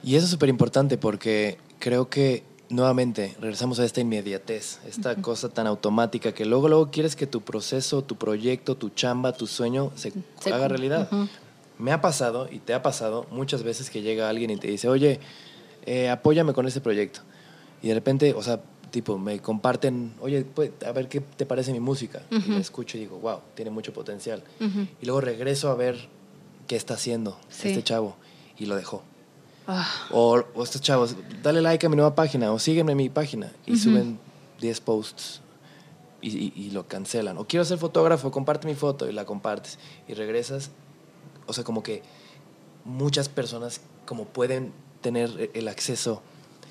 Y 0.04 0.16
eso 0.16 0.26
es 0.26 0.32
súper 0.32 0.50
importante 0.50 0.98
porque 0.98 1.58
creo 1.80 2.10
que 2.10 2.44
nuevamente 2.70 3.36
regresamos 3.40 3.80
a 3.80 3.86
esta 3.86 4.02
inmediatez, 4.02 4.80
esta 4.88 5.16
cosa 5.16 5.50
tan 5.50 5.68
automática 5.68 6.34
que 6.34 6.46
luego, 6.46 6.68
luego 6.68 6.92
quieres 6.92 7.16
que 7.16 7.28
tu 7.28 7.42
proceso, 7.42 8.04
tu 8.04 8.16
proyecto, 8.16 8.76
tu 8.76 8.90
chamba, 8.90 9.34
tu 9.34 9.48
sueño 9.48 9.92
se, 9.96 10.14
haga 10.52 10.68
realidad. 10.68 11.10
Me 11.78 11.92
ha 11.92 12.02
pasado 12.02 12.48
y 12.50 12.60
te 12.60 12.74
ha 12.74 12.82
pasado 12.82 13.26
muchas 13.32 13.64
veces 13.64 13.90
que 13.90 14.02
llega 14.02 14.30
alguien 14.30 14.50
y 14.50 14.58
te 14.58 14.68
dice, 14.68 14.88
oye, 14.88 15.20
eh, 15.86 16.10
apóyame 16.10 16.54
con 16.54 16.66
este 16.68 16.82
proyecto. 16.82 17.22
Y 17.82 17.90
de 17.90 17.94
repente, 17.94 18.34
o 18.34 18.42
sea, 18.42 18.62
tipo, 18.92 19.18
me 19.18 19.40
comparten, 19.40 20.14
oye, 20.22 20.46
pues, 20.46 20.72
a 20.86 20.92
ver 20.92 21.10
qué 21.10 21.20
te 21.20 21.46
parece 21.46 21.74
mi 21.74 21.82
música. 21.82 22.24
Y 22.32 22.50
la 22.50 22.60
escucho 22.60 22.98
y 22.98 23.02
digo, 23.02 23.20
wow, 23.20 23.40
tiene 23.54 23.72
mucho 23.72 23.94
potencial. 23.94 24.44
Y 25.02 25.06
luego 25.06 25.22
regreso 25.22 25.70
a 25.70 25.76
ver 25.76 26.08
qué 26.68 26.76
está 26.76 26.96
haciendo 26.96 27.38
este 27.50 27.84
chavo 27.84 28.16
y 28.58 28.66
lo 28.66 28.76
dejó. 28.76 29.04
Ah. 29.68 29.88
O, 30.12 30.44
estos 30.62 30.82
chavos, 30.82 31.16
dale 31.42 31.62
like 31.62 31.86
a 31.86 31.90
mi 31.90 31.96
nueva 31.96 32.14
página 32.14 32.52
o 32.52 32.60
sígueme 32.60 32.92
en 32.92 32.98
mi 32.98 33.10
página 33.10 33.52
y 33.66 33.78
suben 33.78 34.20
10 34.60 34.82
posts 34.82 35.42
y, 36.22 36.72
lo 36.72 36.88
cancelan. 36.88 37.38
O 37.38 37.46
quiero 37.46 37.66
ser 37.66 37.78
fotógrafo, 37.78 38.32
comparte 38.32 38.68
mi 38.68 38.76
foto 38.76 39.10
y 39.10 39.14
la 39.14 39.26
compartes 39.26 39.80
y 40.08 40.14
regresas. 40.14 40.72
O 41.48 41.54
sea, 41.54 41.64
como 41.64 41.84
que 41.84 42.04
muchas 42.84 43.30
personas 43.30 43.82
como 44.06 44.26
pueden 44.26 44.72
tener 45.02 45.30
e, 45.40 45.52
el 45.54 45.68
acceso 45.68 46.22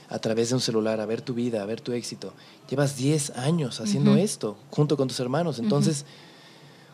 a 0.08 0.18
través 0.18 0.50
de 0.50 0.56
un 0.56 0.60
celular 0.60 1.00
a 1.00 1.06
ver 1.06 1.22
tu 1.22 1.34
vida, 1.34 1.62
a 1.62 1.66
ver 1.66 1.80
tu 1.80 1.92
éxito. 1.92 2.32
Llevas 2.68 2.96
10 2.96 3.30
años 3.30 3.80
haciendo 3.80 4.16
esto 4.16 4.56
junto 4.70 4.96
con 4.96 5.08
tus 5.08 5.18
hermanos. 5.20 5.58
Entonces, 5.58 6.04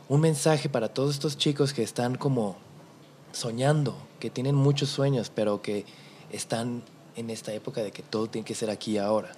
un 0.09 0.21
mensaje 0.21 0.69
para 0.69 0.89
todos 0.89 1.15
estos 1.15 1.37
chicos 1.37 1.73
que 1.73 1.83
están 1.83 2.15
como 2.17 2.57
soñando, 3.33 3.97
que 4.19 4.31
tienen 4.31 4.55
muchos 4.55 4.89
sueños, 4.89 5.31
pero 5.35 5.63
que 5.63 5.85
están 6.33 6.83
en 7.17 7.31
esta 7.31 7.53
época 7.53 7.83
de 7.83 7.91
que 7.91 8.03
todo 8.03 8.29
tiene 8.29 8.45
que 8.45 8.55
ser 8.55 8.71
aquí 8.71 8.93
y 8.93 8.99
ahora. 8.99 9.33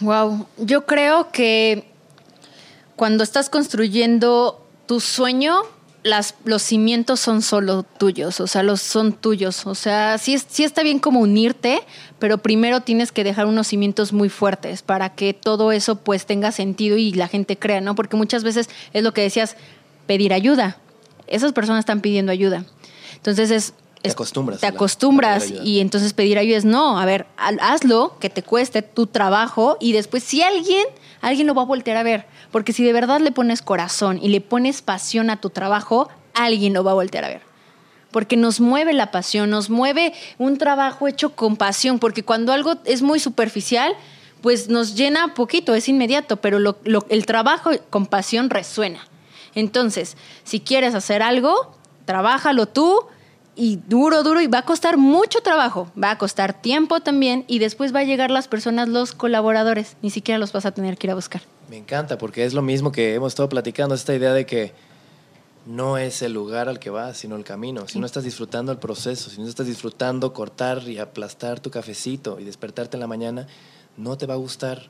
Wow, 0.00 0.46
yo 0.58 0.86
creo 0.86 1.30
que 1.30 1.84
cuando 2.96 3.22
estás 3.22 3.50
construyendo 3.50 4.66
tu 4.86 5.00
sueño, 5.00 5.62
las, 6.02 6.34
los 6.44 6.62
cimientos 6.62 7.20
son 7.20 7.42
solo 7.42 7.82
tuyos, 7.82 8.40
o 8.40 8.46
sea, 8.46 8.62
los 8.62 8.80
son 8.80 9.12
tuyos. 9.12 9.66
O 9.66 9.74
sea, 9.74 10.16
sí, 10.16 10.38
sí 10.38 10.64
está 10.64 10.82
bien 10.82 10.98
como 10.98 11.20
unirte, 11.20 11.82
pero 12.18 12.38
primero 12.38 12.80
tienes 12.80 13.12
que 13.12 13.24
dejar 13.24 13.46
unos 13.46 13.66
cimientos 13.66 14.12
muy 14.12 14.30
fuertes 14.30 14.82
para 14.82 15.14
que 15.14 15.34
todo 15.34 15.72
eso 15.72 15.96
pues 15.96 16.24
tenga 16.24 16.52
sentido 16.52 16.96
y 16.96 17.12
la 17.12 17.28
gente 17.28 17.58
crea, 17.58 17.82
¿no? 17.82 17.94
Porque 17.94 18.16
muchas 18.16 18.42
veces 18.42 18.70
es 18.94 19.02
lo 19.02 19.12
que 19.12 19.20
decías, 19.20 19.56
pedir 20.06 20.32
ayuda 20.32 20.78
esas 21.30 21.52
personas 21.52 21.80
están 21.80 22.00
pidiendo 22.00 22.32
ayuda. 22.32 22.64
Entonces 23.16 23.50
es... 23.50 23.74
te 24.02 24.10
acostumbras. 24.10 24.60
Te 24.60 24.66
acostumbras 24.66 25.50
y 25.64 25.80
entonces 25.80 26.12
pedir 26.12 26.38
ayuda 26.38 26.58
es 26.58 26.64
no, 26.64 26.98
a 26.98 27.04
ver, 27.04 27.26
hazlo, 27.36 28.16
que 28.18 28.30
te 28.30 28.42
cueste 28.42 28.82
tu 28.82 29.06
trabajo 29.06 29.76
y 29.80 29.92
después 29.92 30.22
si 30.22 30.42
alguien, 30.42 30.84
alguien 31.20 31.46
lo 31.46 31.54
va 31.54 31.62
a 31.62 31.66
voltear 31.66 31.96
a 31.96 32.02
ver. 32.02 32.26
Porque 32.50 32.72
si 32.72 32.84
de 32.84 32.92
verdad 32.92 33.20
le 33.20 33.32
pones 33.32 33.62
corazón 33.62 34.18
y 34.20 34.28
le 34.28 34.40
pones 34.40 34.82
pasión 34.82 35.30
a 35.30 35.40
tu 35.40 35.50
trabajo, 35.50 36.08
alguien 36.34 36.72
lo 36.72 36.84
va 36.84 36.90
a 36.90 36.94
voltear 36.94 37.24
a 37.24 37.28
ver. 37.28 37.42
Porque 38.10 38.36
nos 38.36 38.60
mueve 38.60 38.92
la 38.92 39.12
pasión, 39.12 39.50
nos 39.50 39.70
mueve 39.70 40.12
un 40.36 40.58
trabajo 40.58 41.06
hecho 41.06 41.36
con 41.36 41.56
pasión, 41.56 42.00
porque 42.00 42.24
cuando 42.24 42.52
algo 42.52 42.74
es 42.84 43.02
muy 43.02 43.20
superficial, 43.20 43.94
pues 44.40 44.68
nos 44.68 44.96
llena 44.96 45.34
poquito, 45.34 45.74
es 45.74 45.88
inmediato, 45.88 46.38
pero 46.38 46.58
el 47.08 47.26
trabajo 47.26 47.70
con 47.88 48.06
pasión 48.06 48.50
resuena. 48.50 49.06
Entonces, 49.54 50.16
si 50.44 50.60
quieres 50.60 50.94
hacer 50.94 51.22
algo, 51.22 51.74
trabájalo 52.04 52.66
tú 52.66 53.06
y 53.56 53.76
duro, 53.88 54.22
duro, 54.22 54.40
y 54.40 54.46
va 54.46 54.58
a 54.58 54.64
costar 54.64 54.96
mucho 54.96 55.40
trabajo, 55.40 55.90
va 56.02 56.12
a 56.12 56.18
costar 56.18 56.60
tiempo 56.62 57.00
también, 57.00 57.44
y 57.46 57.58
después 57.58 57.94
va 57.94 58.00
a 58.00 58.04
llegar 58.04 58.30
las 58.30 58.48
personas, 58.48 58.88
los 58.88 59.12
colaboradores, 59.12 59.96
ni 60.02 60.10
siquiera 60.10 60.38
los 60.38 60.52
vas 60.52 60.66
a 60.66 60.72
tener 60.72 60.96
que 60.96 61.08
ir 61.08 61.10
a 61.10 61.14
buscar. 61.14 61.42
Me 61.68 61.76
encanta, 61.76 62.16
porque 62.16 62.44
es 62.44 62.54
lo 62.54 62.62
mismo 62.62 62.90
que 62.90 63.14
hemos 63.14 63.32
estado 63.32 63.48
platicando, 63.48 63.94
esta 63.94 64.14
idea 64.14 64.32
de 64.32 64.46
que 64.46 64.72
no 65.66 65.98
es 65.98 66.22
el 66.22 66.32
lugar 66.32 66.68
al 66.68 66.78
que 66.78 66.90
vas, 66.90 67.18
sino 67.18 67.36
el 67.36 67.44
camino. 67.44 67.86
Si 67.86 67.98
no 67.98 68.06
estás 68.06 68.24
disfrutando 68.24 68.72
el 68.72 68.78
proceso, 68.78 69.30
si 69.30 69.40
no 69.40 69.46
estás 69.46 69.66
disfrutando 69.66 70.32
cortar 70.32 70.82
y 70.88 70.98
aplastar 70.98 71.60
tu 71.60 71.70
cafecito 71.70 72.40
y 72.40 72.44
despertarte 72.44 72.96
en 72.96 73.00
la 73.00 73.06
mañana, 73.06 73.46
no 73.96 74.16
te 74.16 74.26
va 74.26 74.34
a 74.34 74.38
gustar 74.38 74.88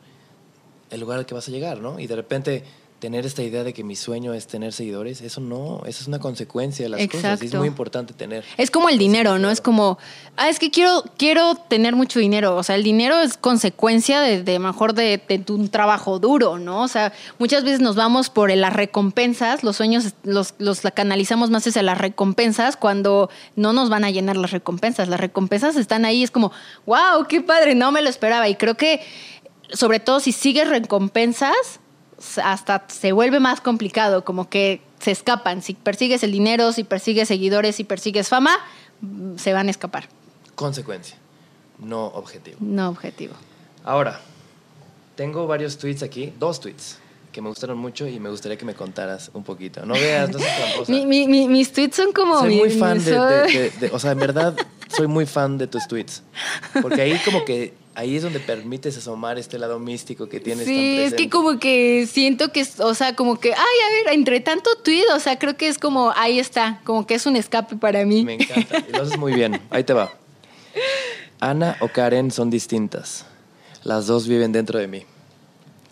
el 0.90 1.00
lugar 1.00 1.18
al 1.18 1.26
que 1.26 1.34
vas 1.34 1.48
a 1.48 1.50
llegar, 1.50 1.80
¿no? 1.80 1.98
Y 1.98 2.06
de 2.06 2.16
repente 2.16 2.64
tener 3.00 3.24
esta 3.24 3.42
idea 3.42 3.64
de 3.64 3.72
que 3.72 3.82
mi 3.82 3.96
sueño 3.96 4.34
es 4.34 4.46
tener 4.46 4.72
seguidores, 4.72 5.22
eso 5.22 5.40
no, 5.40 5.80
eso 5.86 6.02
es 6.02 6.06
una 6.06 6.18
consecuencia 6.18 6.84
de 6.84 6.90
las 6.90 7.08
cosas. 7.08 7.42
Y 7.42 7.46
es 7.46 7.54
muy 7.54 7.66
importante 7.66 8.12
tener. 8.12 8.44
Es 8.58 8.70
como 8.70 8.90
el 8.90 8.98
dinero, 8.98 9.38
¿no? 9.38 9.50
Es 9.50 9.62
como, 9.62 9.98
ah, 10.36 10.50
es 10.50 10.58
que 10.58 10.70
quiero, 10.70 11.02
quiero 11.16 11.54
tener 11.54 11.96
mucho 11.96 12.20
dinero. 12.20 12.56
O 12.56 12.62
sea, 12.62 12.76
el 12.76 12.84
dinero 12.84 13.18
es 13.20 13.38
consecuencia 13.38 14.20
de, 14.20 14.58
mejor 14.58 14.94
de, 14.94 15.20
de, 15.26 15.42
un 15.52 15.70
trabajo 15.70 16.18
duro, 16.18 16.58
¿no? 16.58 16.82
O 16.82 16.88
sea, 16.88 17.12
muchas 17.38 17.64
veces 17.64 17.80
nos 17.80 17.96
vamos 17.96 18.28
por 18.28 18.54
las 18.54 18.72
recompensas, 18.72 19.64
los 19.64 19.76
sueños 19.76 20.14
los, 20.22 20.54
los 20.58 20.82
canalizamos 20.94 21.50
más 21.50 21.66
hacia 21.66 21.82
las 21.82 21.98
recompensas 21.98 22.76
cuando 22.76 23.30
no 23.56 23.72
nos 23.72 23.88
van 23.88 24.04
a 24.04 24.10
llenar 24.10 24.36
las 24.36 24.50
recompensas. 24.50 25.08
Las 25.08 25.20
recompensas 25.20 25.76
están 25.76 26.04
ahí, 26.04 26.22
es 26.22 26.30
como, 26.30 26.52
wow, 26.84 27.26
qué 27.28 27.40
padre, 27.40 27.74
no 27.74 27.92
me 27.92 28.02
lo 28.02 28.10
esperaba. 28.10 28.48
Y 28.48 28.56
creo 28.56 28.76
que, 28.76 29.00
sobre 29.72 30.00
todo 30.00 30.20
si 30.20 30.32
sigues 30.32 30.68
recompensas, 30.68 31.79
hasta 32.42 32.84
se 32.88 33.12
vuelve 33.12 33.40
más 33.40 33.60
complicado, 33.60 34.24
como 34.24 34.48
que 34.48 34.82
se 35.00 35.10
escapan. 35.10 35.62
Si 35.62 35.74
persigues 35.74 36.22
el 36.22 36.32
dinero, 36.32 36.72
si 36.72 36.84
persigues 36.84 37.28
seguidores, 37.28 37.76
si 37.76 37.84
persigues 37.84 38.28
fama, 38.28 38.52
mm, 39.00 39.36
se 39.36 39.52
van 39.52 39.68
a 39.68 39.70
escapar. 39.70 40.08
Consecuencia, 40.54 41.16
no 41.78 42.06
objetivo. 42.06 42.58
No 42.60 42.88
objetivo. 42.88 43.34
Ahora, 43.84 44.20
tengo 45.16 45.46
varios 45.46 45.78
tweets 45.78 46.02
aquí, 46.02 46.32
dos 46.38 46.60
tweets 46.60 46.98
que 47.30 47.40
me 47.40 47.48
gustaron 47.48 47.78
mucho 47.78 48.06
y 48.06 48.18
me 48.18 48.28
gustaría 48.28 48.58
que 48.58 48.64
me 48.64 48.74
contaras 48.74 49.30
un 49.34 49.44
poquito. 49.44 49.86
No 49.86 49.94
veas, 49.94 50.30
no 50.30 50.38
seas 50.38 50.56
tramposa. 50.86 50.92
mis 50.92 51.72
tweets 51.72 51.96
son 51.96 52.12
como... 52.12 52.40
Soy 52.40 52.56
muy 52.56 52.70
fan 52.70 53.02
de, 53.02 53.90
O 53.92 53.98
sea, 53.98 54.12
en 54.12 54.18
verdad, 54.18 54.56
soy 54.88 55.06
muy 55.06 55.26
fan 55.26 55.56
de 55.56 55.66
tus 55.66 55.86
tweets. 55.86 56.22
Porque 56.82 57.02
ahí 57.02 57.20
como 57.24 57.44
que 57.44 57.74
ahí 58.00 58.16
es 58.16 58.22
donde 58.22 58.40
permites 58.40 58.96
asomar 58.96 59.38
este 59.38 59.58
lado 59.58 59.78
místico 59.78 60.28
que 60.28 60.40
tienes. 60.40 60.64
Sí, 60.64 60.98
es 60.98 61.14
que 61.14 61.28
como 61.28 61.58
que 61.58 62.08
siento 62.10 62.50
que, 62.50 62.66
o 62.78 62.94
sea, 62.94 63.14
como 63.14 63.38
que, 63.38 63.52
ay, 63.52 63.56
a 63.58 64.04
ver, 64.04 64.14
entre 64.14 64.40
tanto 64.40 64.70
tweet, 64.82 65.04
o 65.14 65.20
sea, 65.20 65.38
creo 65.38 65.56
que 65.56 65.68
es 65.68 65.78
como, 65.78 66.12
ahí 66.16 66.38
está, 66.38 66.80
como 66.84 67.06
que 67.06 67.14
es 67.14 67.26
un 67.26 67.36
escape 67.36 67.76
para 67.76 68.06
mí. 68.06 68.24
Me 68.24 68.34
encanta, 68.34 68.82
lo 68.90 69.02
haces 69.02 69.18
muy 69.18 69.34
bien, 69.34 69.60
ahí 69.70 69.84
te 69.84 69.92
va. 69.92 70.12
Ana 71.40 71.76
o 71.80 71.88
Karen 71.88 72.30
son 72.30 72.48
distintas, 72.48 73.26
las 73.84 74.06
dos 74.06 74.26
viven 74.26 74.52
dentro 74.52 74.78
de 74.78 74.86
mí. 74.86 75.02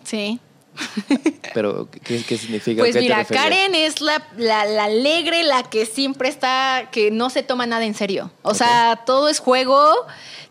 Sí. 0.03 0.39
Pero, 1.53 1.89
¿qué, 2.03 2.19
significa? 2.19 2.81
Pues 2.81 2.95
mira, 2.95 3.25
Karen 3.25 3.75
es 3.75 4.01
la, 4.01 4.25
la, 4.37 4.83
alegre, 4.83 5.43
la 5.43 5.63
que 5.63 5.85
siempre 5.85 6.29
está, 6.29 6.89
que 6.91 7.11
no 7.11 7.29
se 7.29 7.43
toma 7.43 7.65
nada 7.65 7.85
en 7.85 7.93
serio. 7.93 8.31
O 8.43 8.53
sea, 8.53 9.01
todo 9.05 9.29
es 9.29 9.39
juego, 9.39 10.05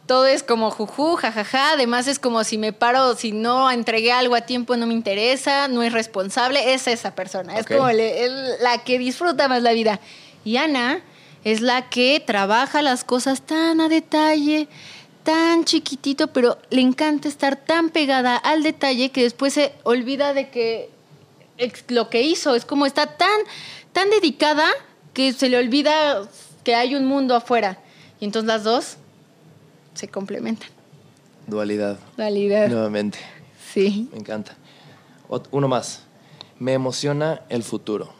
todo 0.06 0.26
es 0.26 0.42
como 0.42 0.70
juju, 0.70 1.16
jajaja. 1.16 1.72
Además 1.72 2.08
es 2.08 2.18
como 2.18 2.42
si 2.44 2.58
me 2.58 2.72
paro, 2.72 3.14
si 3.14 3.32
no 3.32 3.70
entregué 3.70 4.12
algo 4.12 4.34
a 4.34 4.42
tiempo 4.42 4.76
no 4.76 4.86
me 4.86 4.94
interesa, 4.94 5.68
no 5.68 5.82
es 5.82 5.92
responsable. 5.92 6.74
Es 6.74 6.88
esa 6.88 7.14
persona. 7.14 7.58
Es 7.58 7.66
como 7.66 7.88
la 7.90 8.84
que 8.84 8.98
disfruta 8.98 9.48
más 9.48 9.62
la 9.62 9.72
vida. 9.72 10.00
Y 10.44 10.56
Ana 10.56 11.02
es 11.44 11.60
la 11.60 11.88
que 11.88 12.22
trabaja 12.24 12.82
las 12.82 13.04
cosas 13.04 13.42
tan 13.42 13.80
a 13.80 13.88
detalle, 13.88 14.68
tan 15.28 15.66
chiquitito, 15.66 16.28
pero 16.28 16.56
le 16.70 16.80
encanta 16.80 17.28
estar 17.28 17.56
tan 17.56 17.90
pegada 17.90 18.34
al 18.34 18.62
detalle 18.62 19.10
que 19.10 19.24
después 19.24 19.52
se 19.52 19.74
olvida 19.82 20.32
de 20.32 20.48
que 20.48 20.88
lo 21.88 22.08
que 22.08 22.22
hizo 22.22 22.54
es 22.54 22.64
como 22.64 22.86
está 22.86 23.18
tan, 23.18 23.38
tan 23.92 24.08
dedicada 24.08 24.66
que 25.12 25.34
se 25.34 25.50
le 25.50 25.58
olvida 25.58 26.26
que 26.64 26.74
hay 26.74 26.94
un 26.94 27.04
mundo 27.04 27.34
afuera. 27.34 27.78
Y 28.20 28.24
entonces 28.24 28.46
las 28.46 28.64
dos 28.64 28.96
se 29.92 30.08
complementan. 30.08 30.70
Dualidad. 31.46 31.98
Realidad. 32.16 32.68
Nuevamente. 32.68 33.18
Sí. 33.74 34.08
Me 34.12 34.20
encanta. 34.20 34.56
Uno 35.50 35.68
más. 35.68 36.04
Me 36.58 36.72
emociona 36.72 37.42
el 37.50 37.64
futuro. 37.64 38.14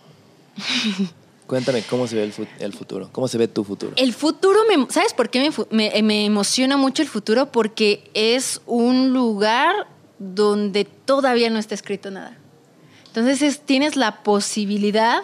Cuéntame 1.49 1.83
cómo 1.83 2.07
se 2.07 2.15
ve 2.15 2.23
el, 2.25 2.33
el 2.61 2.73
futuro. 2.73 3.09
¿Cómo 3.11 3.27
se 3.27 3.39
ve 3.39 3.49
tu 3.49 3.65
futuro? 3.65 3.93
El 3.97 4.13
futuro, 4.13 4.61
me, 4.69 4.87
¿sabes 4.91 5.13
por 5.15 5.31
qué 5.31 5.41
me, 5.41 5.91
me- 5.91 6.03
me 6.03 6.25
emociona 6.27 6.77
mucho 6.77 7.03
el 7.03 7.09
futuro? 7.09 7.51
Porque 7.51 8.09
es 8.15 8.61
un 8.67 9.13
lugar 9.13 9.75
donde 10.21 10.85
todavía 10.85 11.49
no 11.51 11.59
está 11.59 11.75
escrito 11.75 12.11
nada. 12.11 12.37
Entonces 13.07 13.41
es- 13.43 13.61
tienes 13.61 13.97
la 13.97 14.23
posibilidad 14.23 15.23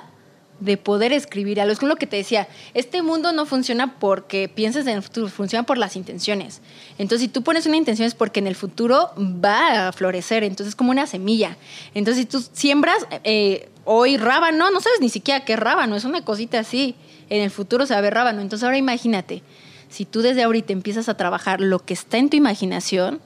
de 0.65 0.77
poder 0.77 1.13
escribir 1.13 1.61
algo. 1.61 1.73
Es 1.73 1.83
lo 1.83 1.97
que 1.97 2.07
te 2.07 2.17
decía, 2.17 2.49
este 2.73 3.03
mundo 3.03 3.33
no 3.33 3.45
funciona 3.45 3.99
porque 3.99 4.49
pienses 4.49 4.87
en 4.87 4.97
el 4.97 5.03
futuro, 5.03 5.29
funciona 5.29 5.65
por 5.65 5.77
las 5.77 5.95
intenciones. 5.97 6.63
Entonces 6.99 7.27
si 7.27 7.29
tú 7.29 7.43
pones 7.43 7.67
una 7.67 7.77
intención 7.77 8.07
es 8.07 8.15
porque 8.15 8.41
en 8.41 8.47
el 8.47 8.55
futuro 8.55 9.11
va 9.19 9.89
a 9.89 9.93
florecer, 9.93 10.43
entonces 10.43 10.69
es 10.69 10.75
como 10.75 10.91
una 10.91 11.07
semilla. 11.07 11.57
Entonces 11.95 12.23
si 12.23 12.27
tú 12.27 12.43
siembras 12.53 13.07
eh, 13.25 13.69
hoy 13.85 14.17
rábano, 14.17 14.71
no 14.71 14.81
sabes 14.81 15.01
ni 15.01 15.11
siquiera 15.11 15.45
qué 15.45 15.57
rábano, 15.57 15.97
es 15.97 16.05
una 16.05 16.25
cosita 16.25 16.61
así. 16.61 16.95
En 17.29 17.43
el 17.43 17.51
futuro 17.51 17.87
se 17.87 17.95
va 17.95 17.99
a 17.99 18.03
ver 18.03 18.15
rábano. 18.15 18.41
Entonces 18.41 18.65
ahora 18.65 18.79
imagínate, 18.79 19.43
si 19.91 20.07
tú 20.07 20.23
desde 20.23 20.43
ahorita 20.43 20.73
empiezas 20.73 21.09
a 21.09 21.17
trabajar 21.17 21.61
lo 21.61 21.79
que 21.79 21.95
está 21.95 22.17
en 22.17 22.31
tu 22.31 22.37
imaginación, 22.37 23.21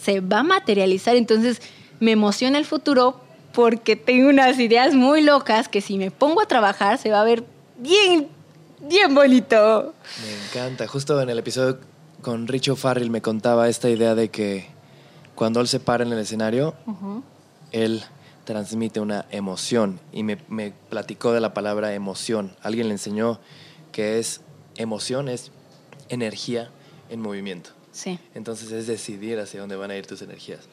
se 0.00 0.20
va 0.20 0.40
a 0.40 0.44
materializar. 0.44 1.16
Entonces 1.16 1.60
me 1.98 2.12
emociona 2.12 2.58
el 2.58 2.64
futuro 2.64 3.23
porque 3.54 3.96
tengo 3.96 4.28
unas 4.28 4.58
ideas 4.58 4.94
muy 4.94 5.22
locas 5.22 5.68
que 5.68 5.80
si 5.80 5.96
me 5.96 6.10
pongo 6.10 6.42
a 6.42 6.46
trabajar 6.46 6.98
se 6.98 7.10
va 7.10 7.20
a 7.20 7.24
ver 7.24 7.44
bien, 7.78 8.28
bien 8.80 9.14
bonito. 9.14 9.94
Me 10.22 10.46
encanta. 10.46 10.86
Justo 10.86 11.20
en 11.20 11.30
el 11.30 11.38
episodio 11.38 11.78
con 12.20 12.48
Richo 12.48 12.76
Farrell 12.76 13.10
me 13.10 13.22
contaba 13.22 13.68
esta 13.68 13.88
idea 13.88 14.14
de 14.14 14.28
que 14.30 14.66
cuando 15.34 15.60
él 15.60 15.68
se 15.68 15.80
para 15.80 16.04
en 16.04 16.12
el 16.12 16.18
escenario, 16.18 16.74
él 17.72 18.02
transmite 18.44 19.00
una 19.00 19.24
emoción 19.30 20.00
y 20.12 20.22
me, 20.22 20.38
me 20.48 20.72
platicó 20.90 21.32
de 21.32 21.40
la 21.40 21.54
palabra 21.54 21.94
emoción. 21.94 22.56
Alguien 22.62 22.88
le 22.88 22.94
enseñó 22.94 23.40
que 23.92 24.18
es 24.18 24.40
emoción, 24.76 25.28
es 25.28 25.52
energía 26.08 26.70
en 27.08 27.20
movimiento. 27.20 27.70
Sí. 27.92 28.18
Entonces 28.34 28.72
es 28.72 28.86
decidir 28.86 29.38
hacia 29.38 29.60
dónde 29.60 29.76
van 29.76 29.90
a 29.90 29.96
ir 29.96 30.06
tus 30.06 30.20
energías. 30.22 30.68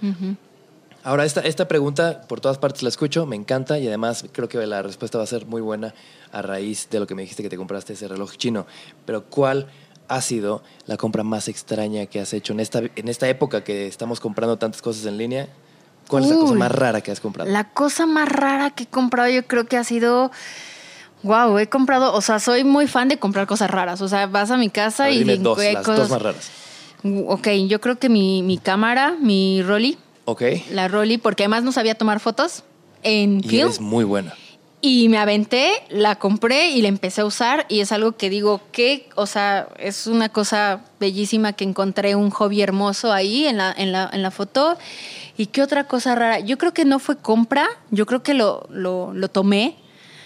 Ahora, 1.03 1.25
esta, 1.25 1.41
esta 1.41 1.67
pregunta 1.67 2.21
por 2.27 2.41
todas 2.41 2.57
partes 2.59 2.83
la 2.83 2.89
escucho, 2.89 3.25
me 3.25 3.35
encanta 3.35 3.79
y 3.79 3.87
además 3.87 4.25
creo 4.31 4.47
que 4.47 4.63
la 4.67 4.81
respuesta 4.83 5.17
va 5.17 5.23
a 5.23 5.27
ser 5.27 5.45
muy 5.47 5.61
buena 5.61 5.93
a 6.31 6.41
raíz 6.43 6.87
de 6.91 6.99
lo 6.99 7.07
que 7.07 7.15
me 7.15 7.23
dijiste 7.23 7.41
que 7.41 7.49
te 7.49 7.57
compraste 7.57 7.93
ese 7.93 8.07
reloj 8.07 8.35
chino. 8.37 8.67
Pero 9.05 9.23
¿cuál 9.25 9.67
ha 10.07 10.21
sido 10.21 10.61
la 10.85 10.97
compra 10.97 11.23
más 11.23 11.47
extraña 11.47 12.05
que 12.05 12.19
has 12.19 12.33
hecho 12.33 12.53
en 12.53 12.59
esta, 12.59 12.81
en 12.95 13.07
esta 13.07 13.27
época 13.27 13.63
que 13.63 13.87
estamos 13.87 14.19
comprando 14.19 14.57
tantas 14.57 14.81
cosas 14.83 15.05
en 15.07 15.17
línea? 15.17 15.47
¿Cuál 16.07 16.23
es 16.25 16.29
la 16.29 16.35
cosa 16.35 16.53
más 16.55 16.71
rara 16.71 17.01
que 17.01 17.11
has 17.11 17.19
comprado? 17.19 17.49
La 17.49 17.69
cosa 17.71 18.05
más 18.05 18.29
rara 18.29 18.69
que 18.69 18.83
he 18.83 18.87
comprado 18.87 19.29
yo 19.29 19.45
creo 19.47 19.65
que 19.65 19.77
ha 19.77 19.83
sido... 19.83 20.29
Wow, 21.23 21.57
he 21.59 21.67
comprado, 21.69 22.13
o 22.13 22.21
sea, 22.21 22.39
soy 22.39 22.63
muy 22.63 22.87
fan 22.87 23.07
de 23.07 23.17
comprar 23.17 23.45
cosas 23.47 23.69
raras. 23.71 24.01
O 24.01 24.07
sea, 24.07 24.25
vas 24.27 24.49
a 24.51 24.57
mi 24.57 24.69
casa 24.69 25.05
ver, 25.05 25.13
y 25.15 25.19
dime 25.19 25.37
dos, 25.37 25.57
las 25.57 25.85
cosas- 25.85 25.97
dos 25.97 26.09
más 26.09 26.21
raras. 26.21 26.51
Ok, 27.27 27.47
yo 27.67 27.79
creo 27.81 27.97
que 27.97 28.09
mi, 28.09 28.41
mi 28.43 28.57
cámara, 28.57 29.15
mi 29.19 29.61
Rolly, 29.63 29.97
Ok. 30.25 30.43
la 30.71 30.87
Rolly, 30.87 31.17
porque 31.17 31.43
además 31.43 31.63
no 31.63 31.71
sabía 31.71 31.95
tomar 31.95 32.19
fotos 32.19 32.63
en 33.03 33.39
Y 33.39 33.49
film. 33.49 33.67
eres 33.67 33.79
muy 33.81 34.03
buena. 34.03 34.33
Y 34.83 35.09
me 35.09 35.19
aventé, 35.19 35.71
la 35.89 36.15
compré 36.15 36.69
y 36.69 36.81
la 36.81 36.87
empecé 36.87 37.21
a 37.21 37.25
usar 37.25 37.67
y 37.69 37.81
es 37.81 37.91
algo 37.91 38.13
que 38.13 38.31
digo 38.31 38.61
que, 38.71 39.07
o 39.15 39.27
sea, 39.27 39.67
es 39.77 40.07
una 40.07 40.29
cosa 40.29 40.81
bellísima 40.99 41.53
que 41.53 41.63
encontré 41.63 42.15
un 42.15 42.31
hobby 42.31 42.61
hermoso 42.63 43.13
ahí 43.13 43.45
en 43.45 43.57
la, 43.57 43.71
en 43.77 43.91
la, 43.91 44.09
en 44.11 44.23
la 44.23 44.31
foto. 44.31 44.77
¿Y 45.37 45.47
qué 45.47 45.61
otra 45.61 45.83
cosa 45.83 46.15
rara? 46.15 46.39
Yo 46.39 46.57
creo 46.57 46.73
que 46.73 46.83
no 46.85 46.97
fue 46.97 47.15
compra, 47.17 47.67
yo 47.91 48.07
creo 48.07 48.23
que 48.23 48.33
lo, 48.33 48.65
lo, 48.71 49.13
lo 49.13 49.27
tomé. 49.29 49.75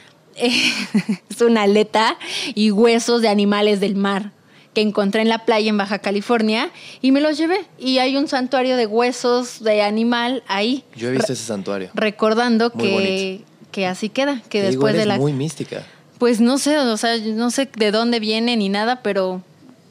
es 0.37 1.41
una 1.41 1.63
aleta 1.63 2.17
y 2.55 2.71
huesos 2.71 3.21
de 3.21 3.29
animales 3.29 3.79
del 3.79 3.95
mar 3.95 4.31
que 4.75 4.81
encontré 4.81 5.23
en 5.23 5.29
la 5.29 5.39
playa 5.45 5.69
en 5.69 5.77
Baja 5.77 5.97
California 5.97 6.69
y 7.01 7.11
me 7.11 7.21
los 7.21 7.37
llevé. 7.37 7.65
Y 7.79 7.97
hay 7.97 8.17
un 8.17 8.27
santuario 8.27 8.77
de 8.77 8.85
huesos 8.85 9.63
de 9.63 9.81
animal 9.81 10.43
ahí. 10.47 10.83
Yo 10.95 11.07
he 11.07 11.11
visto 11.11 11.33
ese 11.33 11.43
santuario. 11.43 11.89
Recordando 11.95 12.71
Muy 12.75 12.83
que, 12.83 12.93
bonito. 12.93 13.45
que 13.71 13.87
así 13.87 14.09
queda, 14.09 14.43
que 14.49 14.61
Te 14.61 14.69
digo, 14.69 14.85
después 14.85 14.95
de 14.95 15.07
la... 15.07 15.17
muy 15.17 15.33
mística. 15.33 15.83
Pues 16.19 16.39
no 16.39 16.59
sé, 16.59 16.77
o 16.77 16.97
sea, 16.97 17.17
no 17.17 17.49
sé 17.49 17.67
de 17.75 17.91
dónde 17.91 18.19
viene 18.19 18.55
ni 18.55 18.69
nada, 18.69 19.01
pero 19.01 19.41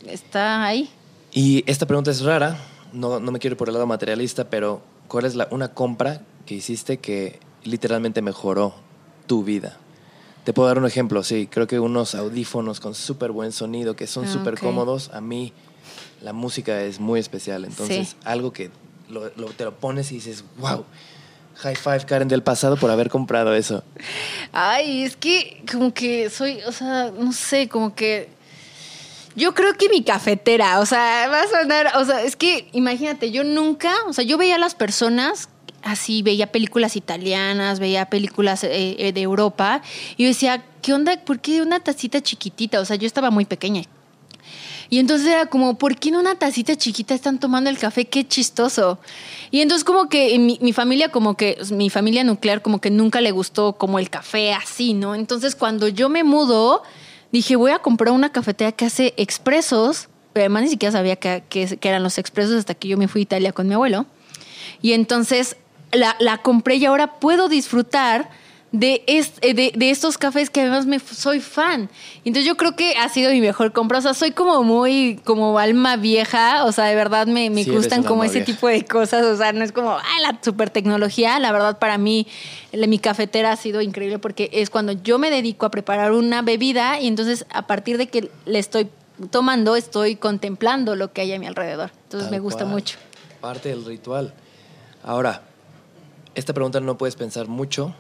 está 0.07 0.65
ahí. 0.65 0.89
Y 1.33 1.65
esta 1.67 1.87
pregunta 1.87 2.11
es 2.11 2.23
rara, 2.23 2.59
no, 2.93 3.19
no 3.19 3.33
me 3.33 3.41
quiero 3.41 3.55
ir 3.55 3.59
por 3.59 3.69
el 3.69 3.75
lado 3.75 3.87
materialista, 3.87 4.49
pero 4.49 4.83
¿cuál 5.09 5.25
es 5.25 5.35
la, 5.35 5.49
una 5.51 5.69
compra 5.69 6.21
que 6.47 6.55
hiciste 6.55 6.99
que 6.99 7.41
literalmente 7.65 8.23
mejoró 8.23 8.75
tu 9.27 9.45
vida? 9.45 9.79
Te 10.45 10.53
puedo 10.53 10.69
dar 10.69 10.79
un 10.79 10.87
ejemplo, 10.87 11.23
sí, 11.23 11.49
creo 11.51 11.67
que 11.67 11.81
unos 11.81 12.15
audífonos 12.15 12.79
con 12.81 12.95
súper 12.95 13.31
buen 13.33 13.51
sonido, 13.53 13.97
que 13.97 14.07
son 14.07 14.25
Ah, 14.27 14.29
súper 14.29 14.59
cómodos, 14.59 15.11
a 15.15 15.21
mí 15.23 15.53
la 16.23 16.33
música 16.35 16.83
es 16.83 17.01
muy 17.01 17.19
especial, 17.21 17.65
entonces 17.65 18.09
Sí. 18.11 18.17
algo 18.25 18.53
que 18.53 18.71
lo- 19.09 19.31
lo- 19.37 19.49
te 19.49 19.65
lo 19.65 19.75
pones 19.75 20.11
y 20.13 20.17
dices, 20.17 20.45
wow, 20.59 20.85
high 21.57 21.77
five 21.77 22.05
Karen 22.07 22.29
del 22.29 22.43
pasado 22.43 22.77
por 22.77 22.91
haber 22.91 23.09
comprado 23.09 23.55
eso. 23.55 23.83
Ay, 24.53 25.05
es 25.05 25.17
que 25.17 25.63
como 25.71 25.95
que 25.95 26.29
soy, 26.29 26.61
o 26.67 26.73
sea, 26.73 27.11
no 27.19 27.33
sé, 27.33 27.69
como 27.69 27.95
que 27.95 28.29
yo 29.37 29.55
creo 29.55 29.73
que 29.75 29.89
mi 29.89 30.03
cafetera, 30.05 30.79
o 30.81 30.87
sea, 30.87 31.29
va 31.31 31.41
a 31.43 31.49
sonar, 31.49 31.93
o 31.97 32.05
sea, 32.05 32.23
es 32.23 32.37
que 32.37 32.69
imagínate, 32.73 33.31
yo 33.31 33.45
nunca, 33.45 33.95
o 34.07 34.13
sea, 34.13 34.25
yo 34.25 34.37
veía 34.39 34.57
a 34.57 34.59
las 34.59 34.75
personas 34.75 35.49
así, 35.85 36.23
veía 36.23 36.49
películas 36.51 36.97
italianas, 36.97 37.79
veía 37.79 38.07
películas 38.07 38.65
eh, 38.65 38.97
eh, 38.99 39.13
de 39.13 39.21
Europa, 39.21 39.83
y 40.17 40.25
decía, 40.25 40.65
¿qué 40.83 40.93
onda? 40.93 41.17
¿Por 41.25 41.41
qué 41.41 41.63
una 41.63 41.81
tacita 41.81 42.21
chiquitita? 42.21 42.81
O 42.81 42.85
sea, 42.85 42.97
yo 42.97 43.07
estaba 43.07 43.31
muy 43.31 43.45
pequeña. 43.45 43.83
Y 44.91 44.99
entonces 44.99 45.27
era 45.29 45.47
como, 45.47 45.79
¿por 45.79 45.97
qué 45.97 46.11
en 46.11 46.17
una 46.17 46.35
tacita 46.35 46.77
chiquita 46.77 47.15
están 47.15 47.41
tomando 47.41 47.71
el 47.71 47.79
café? 47.79 48.05
Qué 48.05 48.27
chistoso. 48.29 48.99
Y 49.51 49.61
entonces 49.61 49.83
como 49.83 50.09
que 50.09 50.39
mi, 50.39 50.59
mi 50.61 50.73
familia, 50.73 51.09
como 51.09 51.37
que, 51.37 51.57
mi 51.71 51.89
familia 51.91 52.23
nuclear, 52.23 52.61
como 52.61 52.81
que 52.81 52.91
nunca 52.91 53.21
le 53.21 53.31
gustó 53.31 53.73
como 53.75 53.99
el 53.99 54.11
café 54.11 54.53
así, 54.53 54.93
¿no? 54.93 55.15
Entonces 55.15 55.57
cuando 55.57 55.89
yo 55.89 56.09
me 56.11 56.23
mudo, 56.23 56.83
dije, 57.33 57.57
voy 57.57 57.71
a 57.73 57.79
comprar 57.79 58.13
una 58.13 58.31
cafetera 58.31 58.73
que 58.73 58.85
hace 58.85 59.15
expresos, 59.17 60.09
pero 60.35 60.43
además 60.45 60.65
ni 60.65 60.69
siquiera 60.69 60.93
sabía 60.93 61.17
que, 61.17 61.43
que- 61.49 61.79
que 61.79 61.89
eran 61.89 62.03
los 62.03 62.19
expresos 62.19 62.55
hasta 62.57 62.75
que 62.75 62.87
yo 62.89 62.99
me 62.99 63.09
fui 63.09 63.23
a 63.23 63.23
Italia 63.23 63.53
con 63.53 63.67
mi 63.67 63.75
abuelo. 63.75 64.05
Y 64.83 64.93
entonces 64.93 65.57
la, 65.95 66.17
la 66.19 66.39
compré 66.39 66.77
y 66.77 66.85
ahora 66.85 67.19
puedo 67.21 67.49
disfrutar 67.49 68.29
de, 68.73 69.05
est- 69.07 69.39
eh, 69.43 69.55
de, 69.55 69.73
de 69.77 69.91
estos 69.91 70.19
cafés 70.19 70.51
que 70.51 70.61
además 70.63 70.85
me 70.85 70.99
soy 70.99 71.39
fan. 71.39 71.89
Entonces 72.25 72.45
yo 72.45 72.57
creo 72.57 72.75
que 72.75 72.97
ha 72.97 73.09
sido 73.09 73.31
mi 73.31 73.41
mejor 73.41 73.73
compra. 73.73 73.99
O 73.99 74.03
sea, 74.03 74.15
soy 74.15 74.33
como 74.33 74.65
muy, 74.65 75.21
como 75.25 75.61
alma 75.61 75.95
vieja. 75.97 76.65
O 76.65 76.73
sea, 76.73 76.87
de 76.87 76.97
verdad 76.97 77.29
me, 77.29 77.51
me 77.51 77.63
Sí, 77.63 77.71
gustan 77.71 78.03
como 78.03 78.25
ese 78.25 78.39
vieja. 78.41 78.47
tipo 78.47 78.67
de 78.67 78.85
cosas. 78.85 79.25
O 79.27 79.37
sea, 79.37 79.53
no 79.53 79.63
es 79.63 79.71
como, 79.71 79.91
ah, 79.93 80.21
la 80.23 80.41
super 80.43 80.71
tecnología. 80.71 81.39
La 81.39 81.53
verdad 81.53 81.79
para 81.79 81.99
mí, 81.99 82.27
la- 82.73 82.89
mi 82.89 82.99
cafetera 82.99 83.53
ha 83.53 83.57
sido 83.57 83.81
increíble 83.81 84.19
porque 84.19 84.51
es 84.53 84.71
cuando 84.71 84.91
yo 84.93 85.21
me 85.21 85.31
dedico 85.31 85.67
a 85.67 85.71
preparar 85.71 86.11
una 86.11 86.43
bebida 86.43 86.99
y 86.99 87.07
entonces 87.07 87.47
a 87.51 87.69
partir 87.69 87.97
de 87.97 88.09
que 88.09 88.29
le 88.45 88.59
estoy 88.59 88.89
tomando, 89.31 89.77
estoy 89.77 90.17
contemplando 90.17 90.97
lo 90.97 91.13
que 91.13 91.21
hay 91.21 91.33
a 91.33 91.39
mi 91.39 91.47
alrededor. 91.47 91.93
Entonces 92.03 92.29
Tal 92.29 92.37
me 92.37 92.41
gusta 92.41 92.65
cual. 92.65 92.71
mucho. 92.75 92.99
Parte 93.41 93.69
del 93.69 93.85
ritual. 93.85 94.35
Ahora, 95.05 95.43
esta 96.35 96.53
pregunta 96.53 96.81
no 96.81 96.99
puedes 96.99 97.17
pensar 97.17 97.49
mucho, 97.49 97.95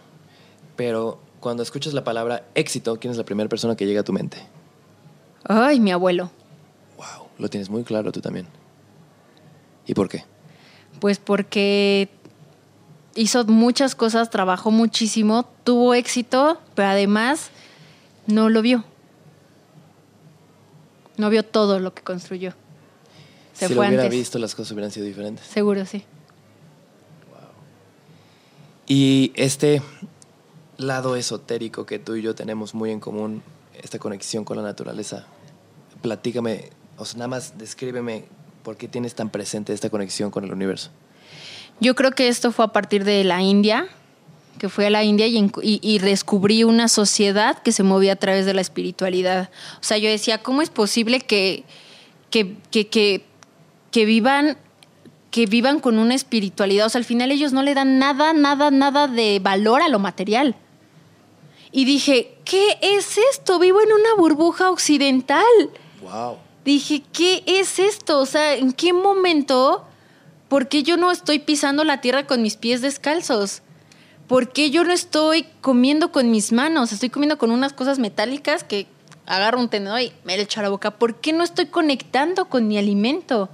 pero 0.76 1.20
cuando 1.40 1.62
escuchas 1.62 1.94
la 1.94 2.04
palabra 2.04 2.44
éxito, 2.54 2.98
¿quién 2.98 3.10
es 3.10 3.16
la 3.16 3.24
primera 3.24 3.48
persona 3.48 3.76
que 3.76 3.86
llega 3.86 4.00
a 4.00 4.04
tu 4.04 4.12
mente? 4.12 4.38
Ay, 5.44 5.78
mi 5.80 5.92
abuelo. 5.92 6.30
Wow, 6.96 7.28
lo 7.38 7.48
tienes 7.48 7.68
muy 7.70 7.84
claro 7.84 8.12
tú 8.12 8.20
también. 8.20 8.46
¿Y 9.86 9.94
por 9.94 10.08
qué? 10.08 10.24
Pues 11.00 11.18
porque 11.18 12.08
hizo 13.14 13.44
muchas 13.44 13.94
cosas, 13.94 14.30
trabajó 14.30 14.70
muchísimo, 14.70 15.46
tuvo 15.64 15.94
éxito, 15.94 16.60
pero 16.74 16.88
además 16.88 17.50
no 18.26 18.48
lo 18.48 18.62
vio. 18.62 18.84
No 21.16 21.30
vio 21.30 21.44
todo 21.44 21.78
lo 21.78 21.94
que 21.94 22.02
construyó. 22.02 22.54
Se 23.52 23.68
si 23.68 23.74
fue 23.74 23.84
lo 23.84 23.88
hubiera 23.88 24.04
antes. 24.04 24.18
visto, 24.18 24.38
las 24.38 24.54
cosas 24.54 24.72
hubieran 24.72 24.90
sido 24.90 25.06
diferentes. 25.06 25.46
Seguro, 25.46 25.84
sí. 25.84 26.04
Y 28.86 29.32
este 29.34 29.82
lado 30.76 31.16
esotérico 31.16 31.86
que 31.86 31.98
tú 31.98 32.16
y 32.16 32.22
yo 32.22 32.34
tenemos 32.34 32.74
muy 32.74 32.90
en 32.90 33.00
común, 33.00 33.42
esta 33.82 33.98
conexión 33.98 34.44
con 34.44 34.56
la 34.56 34.62
naturaleza, 34.62 35.26
platícame, 36.02 36.70
o 36.96 37.04
sea, 37.04 37.18
nada 37.18 37.28
más 37.28 37.58
descríbeme 37.58 38.24
¿Por 38.64 38.78
qué 38.78 38.88
tienes 38.88 39.14
tan 39.14 39.28
presente 39.28 39.74
esta 39.74 39.90
conexión 39.90 40.30
con 40.30 40.42
el 40.42 40.52
universo? 40.52 40.90
Yo 41.80 41.94
creo 41.94 42.12
que 42.12 42.28
esto 42.28 42.50
fue 42.50 42.64
a 42.64 42.68
partir 42.68 43.04
de 43.04 43.22
la 43.22 43.42
India, 43.42 43.86
que 44.58 44.70
fui 44.70 44.86
a 44.86 44.90
la 44.90 45.04
India 45.04 45.26
y, 45.26 45.98
descubrí 45.98 46.64
una 46.64 46.88
sociedad 46.88 47.62
que 47.62 47.72
se 47.72 47.82
movía 47.82 48.14
a 48.14 48.16
través 48.16 48.46
de 48.46 48.54
la 48.54 48.62
espiritualidad. 48.62 49.50
O 49.80 49.82
sea, 49.82 49.98
yo 49.98 50.08
decía, 50.08 50.42
¿cómo 50.42 50.62
es 50.62 50.70
posible 50.70 51.20
que, 51.20 51.64
que, 52.30 52.56
que, 52.70 53.26
que 53.90 54.04
vivan 54.06 54.56
que 55.34 55.46
vivan 55.46 55.80
con 55.80 55.98
una 55.98 56.14
espiritualidad. 56.14 56.86
O 56.86 56.88
sea, 56.88 57.00
al 57.00 57.04
final 57.04 57.32
ellos 57.32 57.52
no 57.52 57.64
le 57.64 57.74
dan 57.74 57.98
nada, 57.98 58.32
nada, 58.32 58.70
nada 58.70 59.08
de 59.08 59.40
valor 59.42 59.82
a 59.82 59.88
lo 59.88 59.98
material. 59.98 60.54
Y 61.72 61.86
dije, 61.86 62.38
¿qué 62.44 62.78
es 62.80 63.18
esto? 63.32 63.58
Vivo 63.58 63.80
en 63.80 63.92
una 63.92 64.14
burbuja 64.16 64.70
occidental. 64.70 65.42
Wow. 66.02 66.36
Dije, 66.64 67.02
¿qué 67.12 67.42
es 67.46 67.80
esto? 67.80 68.20
O 68.20 68.26
sea, 68.26 68.54
¿en 68.54 68.72
qué 68.72 68.92
momento? 68.92 69.84
¿Por 70.46 70.68
qué 70.68 70.84
yo 70.84 70.96
no 70.96 71.10
estoy 71.10 71.40
pisando 71.40 71.82
la 71.82 72.00
tierra 72.00 72.28
con 72.28 72.40
mis 72.40 72.54
pies 72.54 72.80
descalzos? 72.80 73.62
¿Por 74.28 74.52
qué 74.52 74.70
yo 74.70 74.84
no 74.84 74.92
estoy 74.92 75.46
comiendo 75.62 76.12
con 76.12 76.30
mis 76.30 76.52
manos? 76.52 76.92
Estoy 76.92 77.10
comiendo 77.10 77.38
con 77.38 77.50
unas 77.50 77.72
cosas 77.72 77.98
metálicas 77.98 78.62
que 78.62 78.86
agarro 79.26 79.58
un 79.58 79.68
tenedor 79.68 80.00
y 80.00 80.12
me 80.22 80.36
le 80.36 80.44
echo 80.44 80.60
a 80.60 80.62
la 80.62 80.68
boca. 80.68 80.92
¿Por 80.92 81.16
qué 81.16 81.32
no 81.32 81.42
estoy 81.42 81.66
conectando 81.66 82.44
con 82.44 82.68
mi 82.68 82.78
alimento? 82.78 83.50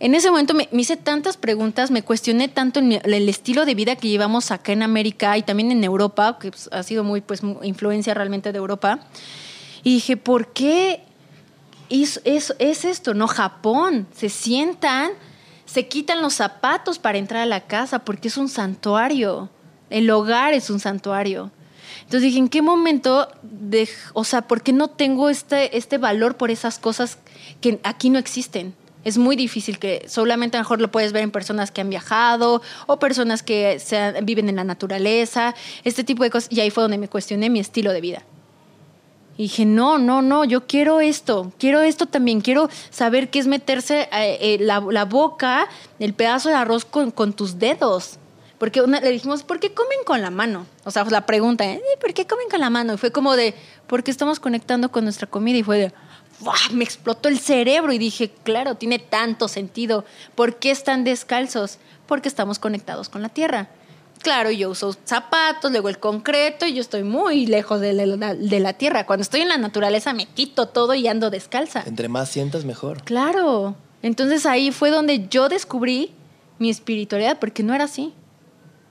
En 0.00 0.14
ese 0.14 0.30
momento 0.30 0.54
me, 0.54 0.68
hice 0.70 0.96
tantas 0.96 1.36
preguntas, 1.36 1.90
me 1.90 2.02
cuestioné 2.02 2.46
tanto 2.46 2.78
el, 2.78 3.28
estilo 3.28 3.64
de 3.64 3.74
vida 3.74 3.96
que 3.96 4.08
llevamos 4.08 4.52
acá 4.52 4.72
en 4.72 4.84
América 4.84 5.36
y 5.36 5.42
también 5.42 5.72
en 5.72 5.82
Europa, 5.82 6.38
que 6.40 6.50
pues, 6.50 6.68
ha 6.70 6.82
sido 6.84 7.02
muy, 7.02 7.20
pues, 7.20 7.42
influencia 7.62 8.14
realmente 8.14 8.52
de 8.52 8.58
Europa. 8.58 9.00
Y 9.82 9.94
dije, 9.94 10.16
¿por 10.16 10.52
qué 10.52 11.02
es, 11.88 12.20
es, 12.24 12.54
es 12.60 12.84
esto? 12.84 13.12
No, 13.12 13.26
Japón, 13.26 14.06
se 14.14 14.28
sientan, 14.28 15.10
se 15.64 15.88
quitan 15.88 16.22
los 16.22 16.34
zapatos 16.34 17.00
para 17.00 17.18
entrar 17.18 17.42
a 17.42 17.46
la 17.46 17.66
casa 17.66 17.98
porque 18.00 18.28
es 18.28 18.36
un 18.36 18.48
santuario. 18.48 19.50
El 19.90 20.08
hogar 20.10 20.54
es 20.54 20.70
un 20.70 20.78
santuario. 20.78 21.50
Entonces 22.02 22.22
dije, 22.22 22.38
¿en 22.38 22.48
qué 22.48 22.62
momento, 22.62 23.28
o 24.12 24.24
sea, 24.24 24.42
por 24.42 24.62
qué 24.62 24.72
no 24.72 24.88
tengo 24.88 25.28
este, 25.28 25.76
este 25.76 25.98
valor 25.98 26.36
por 26.36 26.52
esas 26.52 26.78
cosas 26.78 27.18
que 27.60 27.80
aquí 27.82 28.10
no 28.10 28.18
existen? 28.18 28.74
Es 29.08 29.16
muy 29.16 29.36
difícil 29.36 29.78
que 29.78 30.04
solamente 30.06 30.58
a 30.58 30.60
lo 30.60 30.64
mejor 30.64 30.82
lo 30.82 30.90
puedes 30.90 31.12
ver 31.14 31.22
en 31.22 31.30
personas 31.30 31.70
que 31.70 31.80
han 31.80 31.88
viajado 31.88 32.60
o 32.86 32.98
personas 32.98 33.42
que 33.42 33.80
viven 34.22 34.50
en 34.50 34.56
la 34.56 34.64
naturaleza, 34.64 35.54
este 35.82 36.04
tipo 36.04 36.24
de 36.24 36.30
cosas. 36.30 36.52
Y 36.52 36.60
ahí 36.60 36.68
fue 36.68 36.82
donde 36.82 36.98
me 36.98 37.08
cuestioné 37.08 37.48
mi 37.48 37.58
estilo 37.58 37.94
de 37.94 38.02
vida. 38.02 38.22
Y 39.38 39.44
dije, 39.44 39.64
no, 39.64 39.96
no, 39.96 40.20
no, 40.20 40.44
yo 40.44 40.66
quiero 40.66 41.00
esto, 41.00 41.54
quiero 41.58 41.80
esto 41.80 42.04
también, 42.04 42.42
quiero 42.42 42.68
saber 42.90 43.30
qué 43.30 43.38
es 43.38 43.46
meterse 43.46 44.10
eh, 44.12 44.38
eh, 44.42 44.58
la, 44.60 44.80
boca, 45.06 45.68
el 45.98 46.12
pedazo 46.12 46.50
de 46.50 46.56
arroz 46.56 46.84
con, 46.84 47.32
tus 47.32 47.58
dedos. 47.58 48.18
Porque 48.58 48.82
le 48.82 49.10
dijimos, 49.10 49.42
¿por 49.42 49.58
qué 49.58 49.72
comen 49.72 50.00
con 50.04 50.20
la 50.20 50.30
mano? 50.30 50.66
O 50.84 50.90
sea, 50.90 51.04
la 51.04 51.24
pregunta, 51.24 51.64
¿eh? 51.64 51.80
¿por 51.98 52.12
qué 52.12 52.26
comen 52.26 52.50
con 52.50 52.60
la 52.60 52.68
mano? 52.68 52.92
Y 52.92 52.98
fue 52.98 53.10
como 53.10 53.36
de, 53.36 53.54
porque 53.86 54.10
estamos 54.10 54.38
conectando 54.38 54.90
con 54.90 55.04
nuestra 55.04 55.26
comida. 55.26 55.56
Y 55.56 55.62
fue 55.62 55.78
de, 55.78 55.92
me 56.72 56.84
explotó 56.84 57.28
el 57.28 57.38
cerebro 57.38 57.92
y 57.92 57.98
dije, 57.98 58.30
claro, 58.44 58.76
tiene 58.76 58.98
tanto 58.98 59.48
sentido. 59.48 60.04
¿Por 60.34 60.56
qué 60.56 60.70
están 60.70 61.04
descalzos? 61.04 61.78
Porque 62.06 62.28
estamos 62.28 62.58
conectados 62.58 63.08
con 63.08 63.22
la 63.22 63.28
tierra. 63.28 63.68
Claro, 64.22 64.50
yo 64.50 64.70
uso 64.70 64.96
zapatos, 65.04 65.70
luego 65.70 65.88
el 65.88 65.98
concreto 65.98 66.66
y 66.66 66.74
yo 66.74 66.80
estoy 66.80 67.04
muy 67.04 67.46
lejos 67.46 67.80
de 67.80 67.92
la, 67.92 68.34
de 68.34 68.60
la 68.60 68.72
tierra. 68.72 69.06
Cuando 69.06 69.22
estoy 69.22 69.42
en 69.42 69.48
la 69.48 69.58
naturaleza 69.58 70.12
me 70.12 70.26
quito 70.26 70.66
todo 70.66 70.94
y 70.94 71.06
ando 71.06 71.30
descalza. 71.30 71.84
Entre 71.86 72.08
más 72.08 72.28
sientas, 72.28 72.64
mejor. 72.64 73.02
Claro. 73.04 73.76
Entonces 74.02 74.46
ahí 74.46 74.70
fue 74.70 74.90
donde 74.90 75.28
yo 75.28 75.48
descubrí 75.48 76.12
mi 76.58 76.70
espiritualidad, 76.70 77.38
porque 77.38 77.62
no 77.62 77.74
era 77.74 77.84
así. 77.84 78.12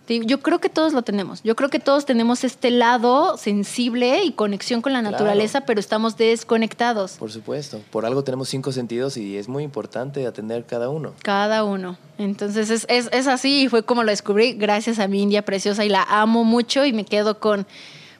Yo 0.08 0.40
creo 0.40 0.60
que 0.60 0.70
todos 0.70 0.94
lo 0.94 1.02
tenemos. 1.02 1.44
Yo 1.44 1.56
creo 1.56 1.70
que 1.70 1.80
todos 1.80 2.06
tenemos 2.06 2.44
este 2.44 2.72
lado 2.72 3.38
sensible 3.38 4.24
y 4.24 4.32
conexión 4.32 4.82
con 4.82 4.94
la 4.94 5.02
naturaleza, 5.02 5.62
pero 5.62 5.80
estamos 5.80 6.18
desconectados. 6.18 7.14
Por 7.14 7.32
supuesto. 7.32 7.82
Por 7.92 8.06
algo 8.06 8.24
tenemos 8.24 8.48
cinco 8.48 8.72
sentidos 8.72 9.18
y 9.18 9.38
es 9.38 9.50
muy 9.50 9.64
importante 9.64 10.26
atender 10.26 10.66
cada 10.66 10.90
uno. 10.90 11.14
Cada 11.24 11.64
uno. 11.64 11.98
Entonces 12.18 12.70
es, 12.70 12.86
es, 12.90 13.10
es 13.12 13.28
así 13.28 13.64
y 13.64 13.68
fue 13.68 13.84
como 13.84 14.04
lo 14.04 14.12
descubrí 14.12 14.54
gracias 14.54 15.00
a 15.00 15.08
mi 15.08 15.22
India 15.22 15.44
preciosa 15.44 15.84
y 15.84 15.90
la 15.90 16.04
amo 16.04 16.44
mucho 16.44 16.86
y 16.86 16.94
me 16.94 17.04
quedo 17.04 17.40
con 17.40 17.68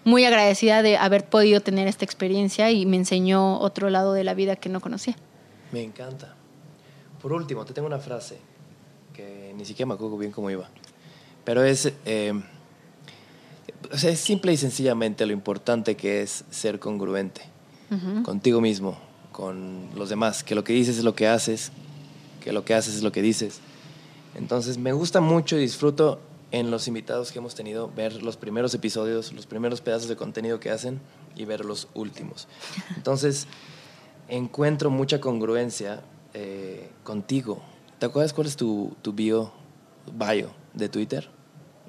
muy 0.04 0.26
agradecida 0.26 0.82
de 0.82 0.98
haber 0.98 1.26
podido 1.26 1.62
tener 1.62 1.88
esta 1.88 2.06
experiencia 2.06 2.72
y 2.72 2.86
me 2.86 2.98
enseñó 2.98 3.60
otro 3.60 3.90
lado 3.90 4.14
de 4.14 4.24
la 4.24 4.34
vida 4.34 4.56
que 4.56 4.70
no 4.70 4.80
conocía. 4.80 5.16
Me 5.72 5.84
encanta. 5.84 6.36
Por 7.22 7.34
último, 7.34 7.66
te 7.66 7.74
tengo 7.74 7.88
una 7.88 8.00
frase 8.00 8.38
que 9.14 9.54
ni 9.56 9.66
siquiera 9.66 9.88
me 9.88 9.96
acuerdo 9.96 10.18
bien 10.18 10.32
cómo 10.32 10.50
iba. 10.50 10.70
Pero 11.48 11.64
es, 11.64 11.94
eh, 12.04 12.34
es 14.04 14.20
simple 14.20 14.52
y 14.52 14.58
sencillamente 14.58 15.26
lo 15.26 15.32
importante 15.32 15.96
que 15.96 16.22
es 16.22 16.44
ser 16.52 16.78
congruente 16.78 17.42
contigo 18.26 18.60
mismo, 18.60 18.98
con 19.32 19.88
los 19.96 20.10
demás, 20.10 20.44
que 20.44 20.56
lo 20.56 20.66
que 20.66 20.74
dices 20.74 20.98
es 20.98 21.06
lo 21.06 21.16
que 21.16 21.26
haces, 21.26 21.72
que 22.44 22.52
lo 22.52 22.66
que 22.66 22.74
haces 22.74 22.96
es 22.96 23.02
lo 23.02 23.14
que 23.14 23.22
dices. 23.22 23.62
Entonces 24.36 24.78
me 24.78 24.92
gusta 24.92 25.22
mucho 25.22 25.56
y 25.56 25.62
disfruto 25.62 26.20
en 26.52 26.70
los 26.70 26.90
invitados 26.90 27.32
que 27.32 27.40
hemos 27.40 27.56
tenido 27.56 27.90
ver 27.96 28.24
los 28.24 28.36
primeros 28.36 28.74
episodios, 28.74 29.32
los 29.32 29.46
primeros 29.46 29.80
pedazos 29.80 30.10
de 30.10 30.18
contenido 30.18 30.60
que 30.60 30.70
hacen 30.70 31.00
y 31.34 31.46
ver 31.46 31.64
los 31.64 31.88
últimos. 31.94 32.50
Entonces 32.98 33.48
encuentro 34.28 34.90
mucha 34.90 35.22
congruencia 35.22 36.02
eh, 36.34 36.90
contigo. 37.06 37.64
¿Te 38.00 38.06
acuerdas 38.06 38.34
cuál 38.34 38.48
es 38.48 38.58
tu, 38.58 38.98
tu 39.02 39.14
bio, 39.14 39.54
bio 40.12 40.52
de 40.74 40.90
Twitter? 40.90 41.37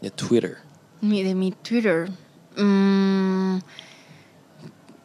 De 0.00 0.10
Twitter. 0.10 0.58
Mi, 1.00 1.22
de 1.22 1.34
mi 1.34 1.52
Twitter. 1.52 2.08
Mm, 2.56 3.58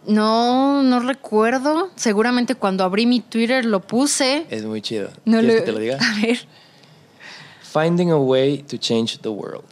no, 0.07 0.83
no 0.83 0.99
recuerdo. 0.99 1.89
Seguramente 1.95 2.55
cuando 2.55 2.83
abrí 2.83 3.05
mi 3.05 3.21
Twitter 3.21 3.65
lo 3.65 3.81
puse. 3.81 4.45
Es 4.49 4.65
muy 4.65 4.81
chido. 4.81 5.09
No 5.25 5.39
¿Quieres 5.39 5.61
que 5.61 5.65
te 5.65 5.71
lo 5.71 5.79
diga? 5.79 5.97
A 6.01 6.21
ver. 6.21 6.39
Finding 7.61 8.11
a 8.11 8.17
way 8.17 8.61
to 8.63 8.77
change 8.77 9.19
the 9.19 9.29
world. 9.29 9.65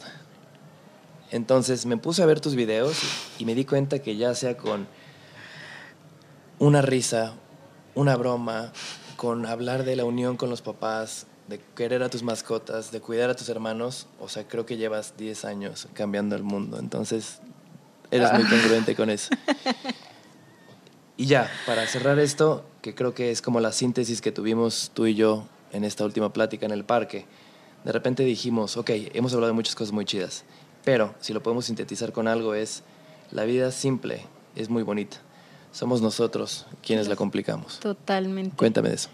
Entonces 1.30 1.86
me 1.86 1.96
puse 1.96 2.22
a 2.22 2.26
ver 2.26 2.40
tus 2.40 2.54
videos 2.54 2.98
y 3.38 3.46
me 3.46 3.54
di 3.54 3.64
cuenta 3.64 4.00
que 4.00 4.16
ya 4.16 4.34
sea 4.34 4.56
con 4.56 4.86
una 6.58 6.82
risa, 6.82 7.34
una 7.94 8.16
broma, 8.16 8.72
con 9.16 9.46
hablar 9.46 9.84
de 9.84 9.96
la 9.96 10.04
unión 10.04 10.36
con 10.36 10.50
los 10.50 10.62
papás, 10.62 11.26
de 11.48 11.60
querer 11.74 12.02
a 12.02 12.08
tus 12.08 12.22
mascotas, 12.22 12.92
de 12.92 13.00
cuidar 13.00 13.30
a 13.30 13.34
tus 13.34 13.48
hermanos, 13.48 14.06
o 14.20 14.28
sea, 14.28 14.46
creo 14.46 14.66
que 14.66 14.76
llevas 14.76 15.16
10 15.16 15.44
años 15.44 15.88
cambiando 15.94 16.36
el 16.36 16.42
mundo, 16.42 16.78
entonces 16.78 17.40
eres 18.10 18.32
muy 18.32 18.44
congruente 18.44 18.94
con 18.94 19.10
eso. 19.10 19.30
Y 21.16 21.26
ya, 21.26 21.48
para 21.66 21.86
cerrar 21.86 22.18
esto, 22.18 22.64
que 22.80 22.94
creo 22.94 23.14
que 23.14 23.30
es 23.30 23.42
como 23.42 23.60
la 23.60 23.70
síntesis 23.70 24.20
que 24.20 24.32
tuvimos 24.32 24.90
tú 24.94 25.06
y 25.06 25.14
yo 25.14 25.46
en 25.70 25.84
esta 25.84 26.04
última 26.04 26.32
plática 26.32 26.66
en 26.66 26.72
el 26.72 26.84
parque, 26.84 27.26
de 27.84 27.92
repente 27.92 28.24
dijimos, 28.24 28.76
ok, 28.76 28.90
hemos 29.12 29.32
hablado 29.32 29.48
de 29.48 29.54
muchas 29.54 29.74
cosas 29.74 29.92
muy 29.92 30.04
chidas, 30.04 30.44
pero 30.84 31.14
si 31.20 31.32
lo 31.32 31.42
podemos 31.42 31.66
sintetizar 31.66 32.12
con 32.12 32.28
algo 32.28 32.54
es, 32.54 32.82
la 33.30 33.44
vida 33.44 33.70
simple 33.70 34.26
es 34.56 34.68
muy 34.68 34.82
bonita. 34.82 35.18
Somos 35.70 36.02
nosotros 36.02 36.66
quienes 36.84 37.08
la 37.08 37.14
complicamos. 37.16 37.78
Totalmente. 37.78 38.56
Cuéntame 38.56 38.88
de 38.88 38.96
eso. 38.96 39.08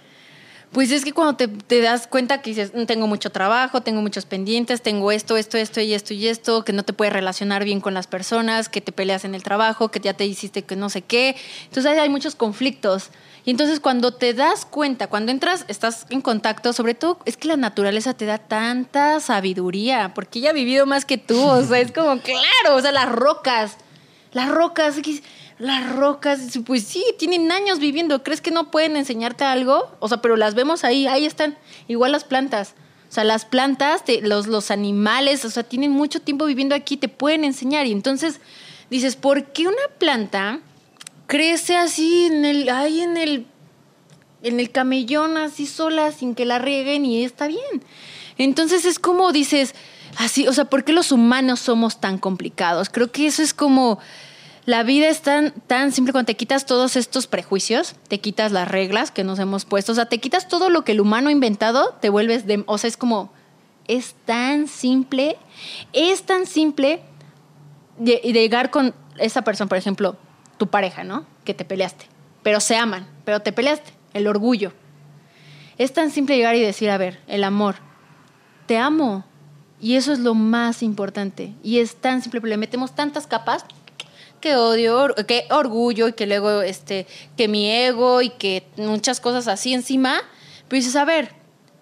Pues 0.73 0.93
es 0.93 1.03
que 1.03 1.13
cuando 1.13 1.35
te, 1.37 1.81
das 1.81 2.07
cuenta 2.07 2.43
que 2.43 2.51
dices, 2.51 2.73
mm, 2.75 2.85
tengo 2.85 3.07
mucho 3.07 3.31
trabajo, 3.31 3.81
tengo 3.81 4.03
muchos 4.03 4.27
pendientes, 4.27 4.83
tengo 4.83 5.11
esto, 5.11 5.37
esto, 5.39 5.57
esto 5.57 5.81
y 5.81 5.95
esto 5.95 6.13
y 6.13 6.29
esto, 6.29 6.63
que 6.65 6.75
no 6.75 6.83
te 6.83 6.93
puedes 6.93 7.13
relacionar 7.13 7.65
bien 7.65 7.81
con 7.81 7.95
las 7.95 8.07
personas, 8.07 8.69
que 8.69 8.83
te 8.83 8.93
peleas 8.93 9.25
en 9.25 9.35
el 9.35 9.43
trabajo, 9.43 9.91
que 9.91 10.01
ya 10.01 10.13
te 10.13 10.27
hiciste 10.27 10.63
que 10.65 10.77
no 10.77 10.91
sé 10.91 11.01
qué. 11.01 11.37
Entonces 11.65 11.99
hay 11.99 12.11
muchos 12.11 12.35
conflictos. 12.35 13.11
Y 13.47 13.51
entonces 13.51 13.81
cuando 13.81 14.13
te 14.13 14.35
das 14.35 14.67
cuenta, 14.67 15.07
cuando 15.07 15.33
entras, 15.33 15.65
estás 15.69 16.05
en 16.11 16.21
contacto, 16.21 16.75
sobre 16.75 16.95
todo 16.95 17.19
es 17.25 17.39
que 17.39 17.49
la 17.49 17.57
naturaleza 17.57 18.13
te 18.13 18.27
da 18.27 18.37
tanta 18.37 19.21
sabiduría, 19.21 20.13
porque 20.15 20.41
ella 20.41 20.51
ha 20.51 20.53
vivido 20.53 20.85
más 20.85 21.07
que 21.07 21.17
tú, 21.17 21.41
o 21.43 21.63
sea, 21.63 21.81
es 21.81 21.93
como, 21.93 22.21
claro, 22.21 22.77
o 22.77 22.81
sea, 22.83 22.93
las 22.93 23.09
rocas, 23.11 23.79
las 24.33 24.51
rocas, 24.51 24.97
las 25.59 25.93
rocas, 25.95 26.41
pues 26.65 26.85
sí, 26.85 27.05
tienen 27.19 27.51
años 27.51 27.81
viviendo. 27.81 28.23
¿Crees 28.23 28.41
que 28.41 28.51
no 28.51 28.71
pueden 28.71 28.97
enseñarte 28.97 29.45
algo? 29.45 29.91
O 29.99 30.09
sea, 30.09 30.23
pero 30.23 30.37
las 30.37 30.55
vemos 30.55 30.85
ahí, 30.85 31.07
ahí 31.07 31.27
están. 31.27 31.59
Igual 31.89 32.13
las 32.13 32.25
plantas. 32.25 32.75
O 33.09 33.13
sea, 33.13 33.25
las 33.25 33.45
plantas, 33.45 34.03
los, 34.23 34.47
los 34.47 34.71
animales, 34.71 35.45
o 35.45 35.51
sea, 35.51 35.63
tienen 35.63 35.91
mucho 35.91 36.21
tiempo 36.21 36.45
viviendo 36.45 36.75
aquí, 36.75 36.97
te 36.97 37.09
pueden 37.09 37.45
enseñar. 37.45 37.87
Y 37.87 37.93
entonces 37.93 38.41
dices, 38.91 39.17
¿por 39.17 39.47
qué 39.47 39.67
una 39.67 39.77
planta 39.99 40.61
crece 41.27 41.77
así 41.77 42.27
en 42.27 42.45
el, 42.45 42.69
ahí 42.69 43.01
en 43.01 43.17
el, 43.17 43.47
en 44.43 44.61
el 44.61 44.71
camellón, 44.71 45.39
así 45.39 45.67
sola, 45.67 46.13
sin 46.13 46.35
que 46.35 46.45
la 46.45 46.59
rieguen 46.59 47.05
y 47.05 47.25
está 47.25 47.49
bien? 47.49 47.83
Entonces 48.37 48.85
es 48.85 48.99
como 48.99 49.33
dices, 49.33 49.75
así, 50.19 50.47
o 50.47 50.53
sea, 50.53 50.67
¿por 50.67 50.85
qué 50.85 50.93
los 50.93 51.11
humanos 51.11 51.61
somos 51.61 52.01
tan 52.01 52.19
complicados? 52.19 52.91
Creo 52.91 53.11
que 53.11 53.27
eso 53.27 53.43
es 53.43 53.55
como 53.55 53.99
La 54.69 54.83
vida 54.83 55.09
es 55.09 55.23
tan, 55.23 55.53
tan 55.67 55.93
simple 55.93 56.13
cuando 56.13 56.27
te 56.27 56.37
quitas 56.37 56.67
todos 56.67 56.97
estos 56.97 57.27
prejuicios, 57.27 57.95
te 58.07 58.21
quitas 58.21 58.53
las 58.53 58.69
reglas 58.69 59.11
que 59.11 59.25
nos 59.25 59.39
hemos 59.39 59.65
puesto, 59.65 59.93
o 59.93 59.95
sea, 59.95 60.11
te 60.11 60.19
quitas 60.19 60.47
todo 60.47 60.69
lo 60.69 60.85
que 60.85 60.93
el 60.93 61.01
humano 61.01 61.31
ha 61.31 61.33
inventado, 61.33 61.97
te 62.03 62.11
vuelves 62.11 62.47
de, 62.47 62.65
o 62.67 62.77
sea, 62.77 62.89
es 62.89 62.99
como, 62.99 63.33
es 63.87 64.15
tan 64.27 64.69
simple, 64.69 65.39
es 65.95 66.25
tan 66.25 66.45
simple 66.45 67.01
de, 67.97 68.21
de 68.23 68.31
llegar 68.31 68.71
con 68.71 68.95
esa 69.17 69.41
persona, 69.41 69.71
por 69.71 69.79
ejemplo, 69.79 70.19
tu 70.59 70.67
pareja, 70.67 71.03
¿no? 71.03 71.25
Que 71.47 71.55
te 71.55 71.65
peleaste, 71.65 72.05
pero 72.43 72.61
se 72.61 72.77
aman, 72.77 73.07
pero 73.25 73.41
te 73.41 73.55
peleaste, 73.55 73.91
el 74.13 74.27
orgullo. 74.27 74.75
Es 75.79 75.95
tan 75.95 76.11
simple 76.11 76.37
llegar 76.37 76.57
y 76.57 76.61
decir, 76.61 76.91
a 76.91 76.99
ver, 76.99 77.21
el 77.27 77.43
amor, 77.43 77.77
te 78.67 78.77
amo. 78.77 79.25
Y 79.81 79.95
eso 79.95 80.13
es 80.13 80.19
lo 80.19 80.35
más 80.35 80.83
importante. 80.83 81.55
Y 81.63 81.79
es 81.79 81.97
tan 81.97 82.21
simple, 82.21 82.41
le 82.43 82.57
metemos 82.59 82.95
tantas 82.95 83.27
capas 83.27 83.65
que 84.41 84.57
odio, 84.57 85.15
que 85.27 85.47
orgullo 85.51 86.09
y 86.09 86.13
que 86.13 86.27
luego 86.27 86.63
este, 86.63 87.07
que 87.37 87.49
mi 87.49 87.71
ego 87.71 88.23
y 88.23 88.31
que 88.31 88.67
muchas 88.77 89.21
cosas 89.21 89.49
así 89.49 89.73
encima. 89.75 90.21
Pero 90.69 90.79
dices, 90.79 90.97
a 90.97 91.05
ver, 91.05 91.33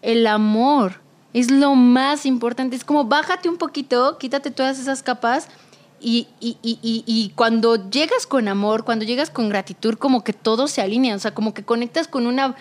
el 0.02 0.26
amor 0.26 1.00
es 1.32 1.50
lo 1.50 1.74
más 1.74 2.26
importante. 2.26 2.76
Es 2.76 2.84
como 2.84 3.04
bájate 3.04 3.48
un 3.48 3.58
poquito, 3.58 4.18
quítate 4.18 4.50
todas 4.50 4.78
esas 4.78 5.02
capas 5.02 5.48
y, 5.98 6.28
y, 6.40 6.58
y, 6.62 6.78
y, 6.82 7.32
cuando 7.34 7.90
llegas 7.90 8.26
con 8.26 8.48
amor, 8.48 8.84
cuando 8.84 9.06
llegas 9.06 9.30
con 9.30 9.48
gratitud, 9.48 9.94
como 9.94 10.24
que 10.24 10.34
todo 10.34 10.68
se 10.68 10.82
alinea, 10.82 11.16
o 11.16 11.18
sea, 11.18 11.32
como 11.32 11.54
que 11.54 11.64
conectas 11.64 12.06
con 12.06 12.26
una, 12.26 12.54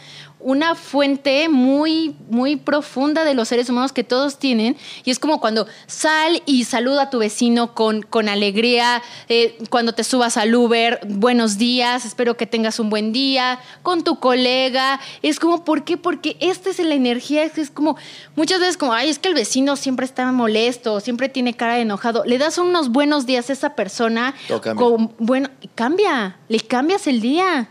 una 0.45 0.75
fuente 0.75 1.49
muy, 1.49 2.15
muy 2.30 2.56
profunda 2.56 3.25
de 3.25 3.33
los 3.33 3.48
seres 3.48 3.67
humanos 3.67 3.91
que 3.91 4.03
todos 4.03 4.38
tienen. 4.38 4.77
Y 5.03 5.09
es 5.09 5.17
como 5.17 5.40
cuando 5.40 5.65
sal 5.88 6.43
y 6.45 6.65
saluda 6.65 7.01
a 7.01 7.09
tu 7.09 7.17
vecino 7.17 7.74
con, 7.74 8.03
con 8.03 8.30
alegría, 8.30 9.01
eh, 9.27 9.57
cuando 9.72 9.93
te 9.93 10.03
subas 10.03 10.38
al 10.38 10.53
Uber, 10.53 10.99
buenos 11.07 11.57
días, 11.57 12.06
espero 12.06 12.38
que 12.38 12.45
tengas 12.45 12.80
un 12.80 12.91
buen 12.91 13.11
día, 13.11 13.57
con 13.82 14.03
tu 14.03 14.19
colega. 14.19 14.99
Es 15.24 15.40
como, 15.40 15.65
¿por 15.65 15.83
qué? 15.83 15.98
Porque 15.98 16.38
esta 16.40 16.69
es 16.69 16.77
la 16.77 16.93
energía, 16.93 17.43
es 17.43 17.72
como, 17.72 17.98
muchas 18.35 18.59
veces 18.59 18.77
como, 18.77 18.93
ay, 18.93 19.09
es 19.09 19.17
que 19.17 19.30
el 19.30 19.33
vecino 19.33 19.75
siempre 19.75 20.06
está 20.06 20.32
molesto, 20.32 20.99
siempre 20.99 21.27
tiene 21.27 21.56
cara 21.56 21.74
de 21.74 21.82
enojado. 21.82 22.24
Le 22.24 22.38
das 22.38 22.59
unos 22.59 22.90
buenos 22.90 23.25
días 23.25 23.49
a 23.49 23.53
esa 23.53 23.74
persona. 23.74 24.35
Con, 24.75 25.15
bueno, 25.17 25.49
cambia, 25.74 26.38
le 26.49 26.59
cambias 26.59 27.07
el 27.07 27.19
día 27.19 27.69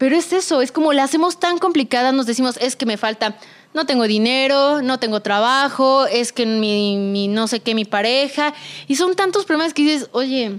pero 0.00 0.16
es 0.16 0.32
eso, 0.32 0.62
es 0.62 0.72
como 0.72 0.94
la 0.94 1.04
hacemos 1.04 1.38
tan 1.38 1.58
complicada, 1.58 2.10
nos 2.10 2.24
decimos, 2.24 2.56
es 2.62 2.74
que 2.74 2.86
me 2.86 2.96
falta, 2.96 3.36
no 3.74 3.84
tengo 3.84 4.04
dinero, 4.04 4.80
no 4.80 4.98
tengo 4.98 5.20
trabajo, 5.20 6.06
es 6.06 6.32
que 6.32 6.46
mi, 6.46 7.28
no 7.28 7.46
sé 7.48 7.60
qué, 7.60 7.74
mi 7.74 7.84
pareja. 7.84 8.54
Y 8.88 8.96
son 8.96 9.14
tantos 9.14 9.44
problemas 9.44 9.74
que 9.74 9.82
dices, 9.82 10.08
oye, 10.12 10.58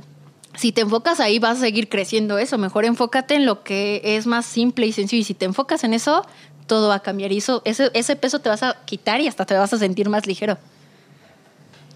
si 0.53 0.72
te 0.72 0.82
enfocas 0.82 1.20
ahí 1.20 1.40
vas 1.40 1.58
a 1.58 1.61
seguir 1.61 1.90
creciendo 1.90 2.38
eso. 2.38 2.60
Mejor 2.60 2.86
enfócate 2.86 3.34
en 3.34 3.48
lo 3.48 3.64
que 3.64 4.03
es 4.03 4.28
más 4.28 4.45
simple 4.45 4.86
y 4.86 4.92
sencillo. 4.92 5.22
Y 5.22 5.24
si 5.24 5.34
te 5.34 5.45
enfocas 5.45 5.84
en 5.84 5.95
eso, 5.95 6.24
todo 6.68 6.90
va 6.90 6.95
a 6.95 7.02
cambiar. 7.02 7.32
Y 7.32 7.40
eso, 7.40 7.64
ese, 7.66 7.90
ese 7.95 8.16
peso 8.16 8.42
te 8.42 8.50
vas 8.50 8.61
a 8.61 8.78
quitar 8.86 9.22
y 9.22 9.28
hasta 9.28 9.48
te 9.48 9.56
vas 9.56 9.74
a 9.74 9.80
sentir 9.80 10.08
más 10.08 10.28
ligero. 10.28 10.60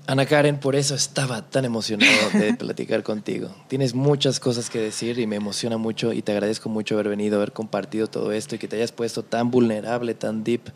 Ana 0.07 0.25
Karen, 0.25 0.59
por 0.59 0.75
eso 0.75 0.93
estaba 0.93 1.41
tan 1.41 1.65
emocionado 1.65 2.29
de 2.33 2.53
platicar 2.57 3.01
contigo. 3.01 3.49
Tienes 3.67 3.95
muchas 3.95 4.39
cosas 4.39 4.69
que 4.69 4.79
decir 4.79 5.17
y 5.17 5.25
me 5.25 5.37
emociona 5.37 5.77
mucho 5.77 6.13
y 6.13 6.21
te 6.21 6.31
agradezco 6.31 6.69
mucho 6.69 6.95
haber 6.95 7.09
venido, 7.09 7.37
haber 7.37 7.53
compartido 7.53 8.07
todo 8.07 8.31
esto 8.31 8.55
y 8.55 8.59
que 8.59 8.67
te 8.67 8.75
hayas 8.75 8.91
puesto 8.91 9.23
tan 9.23 9.49
vulnerable, 9.49 10.13
tan 10.13 10.43
deep. 10.43 10.71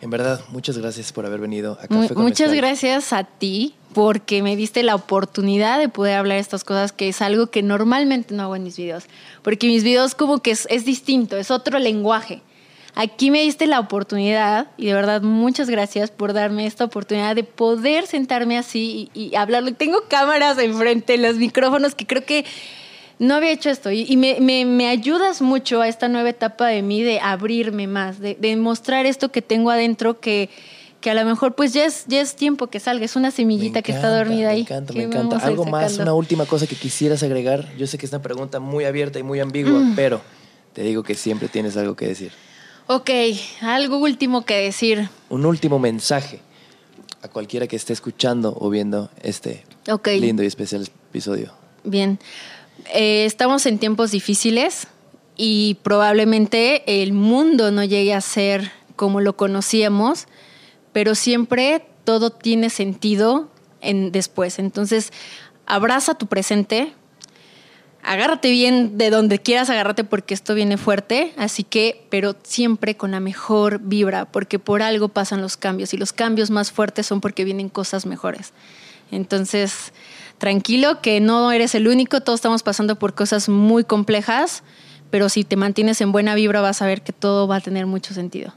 En 0.00 0.10
verdad, 0.10 0.40
muchas 0.50 0.78
gracias 0.78 1.12
por 1.12 1.26
haber 1.26 1.40
venido 1.40 1.72
a 1.72 1.88
Café 1.88 2.14
con 2.14 2.22
Muchas 2.22 2.52
gracias 2.52 3.12
a 3.12 3.24
ti 3.24 3.74
porque 3.94 4.42
me 4.42 4.54
diste 4.54 4.82
la 4.82 4.94
oportunidad 4.94 5.78
de 5.78 5.88
poder 5.88 6.16
hablar 6.18 6.38
estas 6.38 6.64
cosas, 6.64 6.92
que 6.92 7.08
es 7.08 7.22
algo 7.22 7.48
que 7.48 7.62
normalmente 7.62 8.34
no 8.34 8.42
hago 8.42 8.56
en 8.56 8.62
mis 8.62 8.76
videos. 8.76 9.04
Porque 9.42 9.66
mis 9.66 9.82
videos 9.82 10.14
como 10.14 10.42
que 10.42 10.50
es, 10.52 10.68
es 10.70 10.84
distinto, 10.84 11.36
es 11.36 11.50
otro 11.50 11.78
lenguaje. 11.78 12.42
Aquí 12.98 13.30
me 13.30 13.42
diste 13.42 13.66
la 13.66 13.78
oportunidad 13.78 14.68
y 14.78 14.86
de 14.86 14.94
verdad 14.94 15.20
muchas 15.20 15.68
gracias 15.68 16.10
por 16.10 16.32
darme 16.32 16.64
esta 16.64 16.86
oportunidad 16.86 17.36
de 17.36 17.44
poder 17.44 18.06
sentarme 18.06 18.56
así 18.56 19.10
y, 19.12 19.34
hablarlo. 19.34 19.74
Tengo 19.74 20.04
cámaras 20.08 20.56
enfrente, 20.56 21.18
los 21.18 21.36
micrófonos 21.36 21.94
que 21.94 22.06
creo 22.06 22.24
que 22.24 22.46
no 23.18 23.34
había 23.34 23.52
hecho 23.52 23.68
esto 23.68 23.90
y, 23.92 24.16
me, 24.16 24.88
ayudas 24.88 25.42
mucho 25.42 25.82
a 25.82 25.88
esta 25.88 26.08
nueva 26.08 26.30
etapa 26.30 26.68
de 26.68 26.80
mí 26.80 27.02
de 27.02 27.20
abrirme 27.20 27.86
más, 27.86 28.18
de, 28.18 28.56
mostrar 28.56 29.04
esto 29.04 29.30
que 29.30 29.42
tengo 29.42 29.70
adentro 29.70 30.18
que, 30.18 30.48
que 31.02 31.10
a 31.10 31.14
lo 31.14 31.26
mejor 31.26 31.54
pues 31.54 31.74
ya 31.74 31.84
es, 31.84 32.06
ya 32.06 32.22
es 32.22 32.34
tiempo 32.34 32.68
que 32.68 32.80
salga, 32.80 33.04
es 33.04 33.14
una 33.14 33.30
semillita 33.30 33.82
que 33.82 33.92
está 33.92 34.08
dormida 34.08 34.48
ahí. 34.48 34.62
Me 34.70 34.74
encanta, 34.74 34.92
me 34.94 35.02
encanta. 35.02 35.36
Algo 35.40 35.66
más, 35.66 35.98
una 35.98 36.14
última 36.14 36.46
cosa 36.46 36.66
que 36.66 36.76
quisieras 36.76 37.22
agregar. 37.22 37.76
Yo 37.76 37.86
sé 37.86 37.98
que 37.98 38.06
es 38.06 38.12
una 38.12 38.22
pregunta 38.22 38.58
muy 38.58 38.86
abierta 38.86 39.18
y 39.18 39.22
muy 39.22 39.38
ambigua, 39.40 39.80
mm. 39.80 39.94
pero 39.94 40.22
te 40.72 40.80
digo 40.80 41.02
que 41.02 41.14
siempre 41.14 41.48
tienes 41.48 41.76
algo 41.76 41.94
que 41.94 42.06
decir. 42.06 42.32
Ok, 42.88 43.10
algo 43.62 43.98
último 43.98 44.44
que 44.44 44.54
decir. 44.54 45.08
Un 45.28 45.44
último 45.44 45.80
mensaje 45.80 46.40
a 47.20 47.28
cualquiera 47.28 47.66
que 47.66 47.74
esté 47.74 47.92
escuchando 47.92 48.56
o 48.60 48.70
viendo 48.70 49.10
este 49.22 49.64
lindo 50.20 50.44
y 50.44 50.46
especial 50.46 50.88
episodio. 51.10 51.52
Bien, 51.82 52.20
eh, 52.94 53.24
estamos 53.24 53.66
en 53.66 53.78
tiempos 53.78 54.12
difíciles 54.12 54.86
y 55.36 55.78
probablemente 55.82 57.02
el 57.02 57.12
mundo 57.12 57.72
no 57.72 57.82
llegue 57.82 58.14
a 58.14 58.20
ser 58.20 58.70
como 58.94 59.20
lo 59.20 59.36
conocíamos, 59.36 60.26
pero 60.92 61.16
siempre 61.16 61.84
todo 62.04 62.30
tiene 62.30 62.70
sentido 62.70 63.50
en 63.80 64.12
después. 64.12 64.60
Entonces, 64.60 65.12
abraza 65.66 66.14
tu 66.14 66.28
presente, 66.28 66.92
agárrate 68.06 68.50
bien 68.50 68.96
de 68.96 69.10
donde 69.10 69.40
quieras 69.40 69.68
agárrate 69.68 70.04
porque 70.04 70.32
esto 70.32 70.54
viene 70.54 70.76
fuerte, 70.76 71.32
así 71.36 71.64
que, 71.64 72.06
pero 72.08 72.36
siempre 72.44 72.96
con 72.96 73.10
la 73.10 73.20
mejor 73.20 73.80
vibra, 73.80 74.26
porque 74.26 74.58
por 74.58 74.80
algo 74.80 75.08
pasan 75.08 75.42
los 75.42 75.56
cambios 75.56 75.92
y 75.92 75.96
los 75.96 76.12
cambios 76.12 76.50
más 76.50 76.70
fuertes 76.70 77.06
son 77.06 77.20
porque 77.20 77.44
vienen 77.44 77.68
cosas 77.68 78.06
mejores. 78.06 78.52
Entonces, 79.10 79.92
tranquilo 80.38 81.02
que 81.02 81.20
no 81.20 81.50
eres 81.50 81.74
el 81.74 81.88
único, 81.88 82.20
todos 82.20 82.38
estamos 82.38 82.62
pasando 82.62 82.96
por 82.96 83.14
cosas 83.14 83.48
muy 83.48 83.82
complejas, 83.82 84.62
pero 85.10 85.28
si 85.28 85.42
te 85.42 85.56
mantienes 85.56 86.00
en 86.00 86.12
buena 86.12 86.36
vibra 86.36 86.60
vas 86.60 86.82
a 86.82 86.86
ver 86.86 87.02
que 87.02 87.12
todo 87.12 87.48
va 87.48 87.56
a 87.56 87.60
tener 87.60 87.86
mucho 87.86 88.14
sentido. 88.14 88.52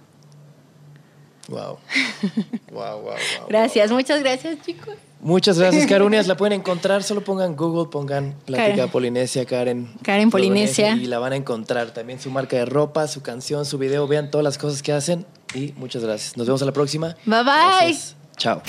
Wow. 1.48 1.80
wow, 2.72 3.00
wow, 3.00 3.02
wow. 3.02 3.48
Gracias, 3.50 3.92
muchas 3.92 4.20
gracias, 4.22 4.62
chicos. 4.62 4.96
Muchas 5.22 5.60
gracias, 5.60 5.86
Carunias. 5.86 6.28
La 6.28 6.38
pueden 6.38 6.60
encontrar, 6.60 7.04
solo 7.04 7.24
pongan 7.24 7.56
Google, 7.56 7.90
pongan 7.92 8.36
Plática 8.46 8.88
Polinesia, 8.88 9.46
Karen. 9.46 9.90
Karen 10.02 10.30
Polinesia. 10.30 10.96
Y 10.96 11.06
la 11.06 11.20
van 11.20 11.34
a 11.34 11.36
encontrar. 11.36 11.92
También 11.92 12.20
su 12.20 12.32
marca 12.32 12.58
de 12.58 12.66
ropa, 12.66 13.08
su 13.08 13.22
canción, 13.22 13.66
su 13.66 13.78
video. 13.78 14.08
Vean 14.08 14.32
todas 14.32 14.44
las 14.44 14.58
cosas 14.58 14.82
que 14.82 14.94
hacen. 14.94 15.26
Y 15.54 15.74
muchas 15.78 16.04
gracias. 16.04 16.38
Nos 16.38 16.48
vemos 16.48 16.62
a 16.62 16.66
la 16.66 16.74
próxima. 16.74 17.16
Bye 17.26 17.44
bye. 17.44 17.98
Chao. 18.38 18.62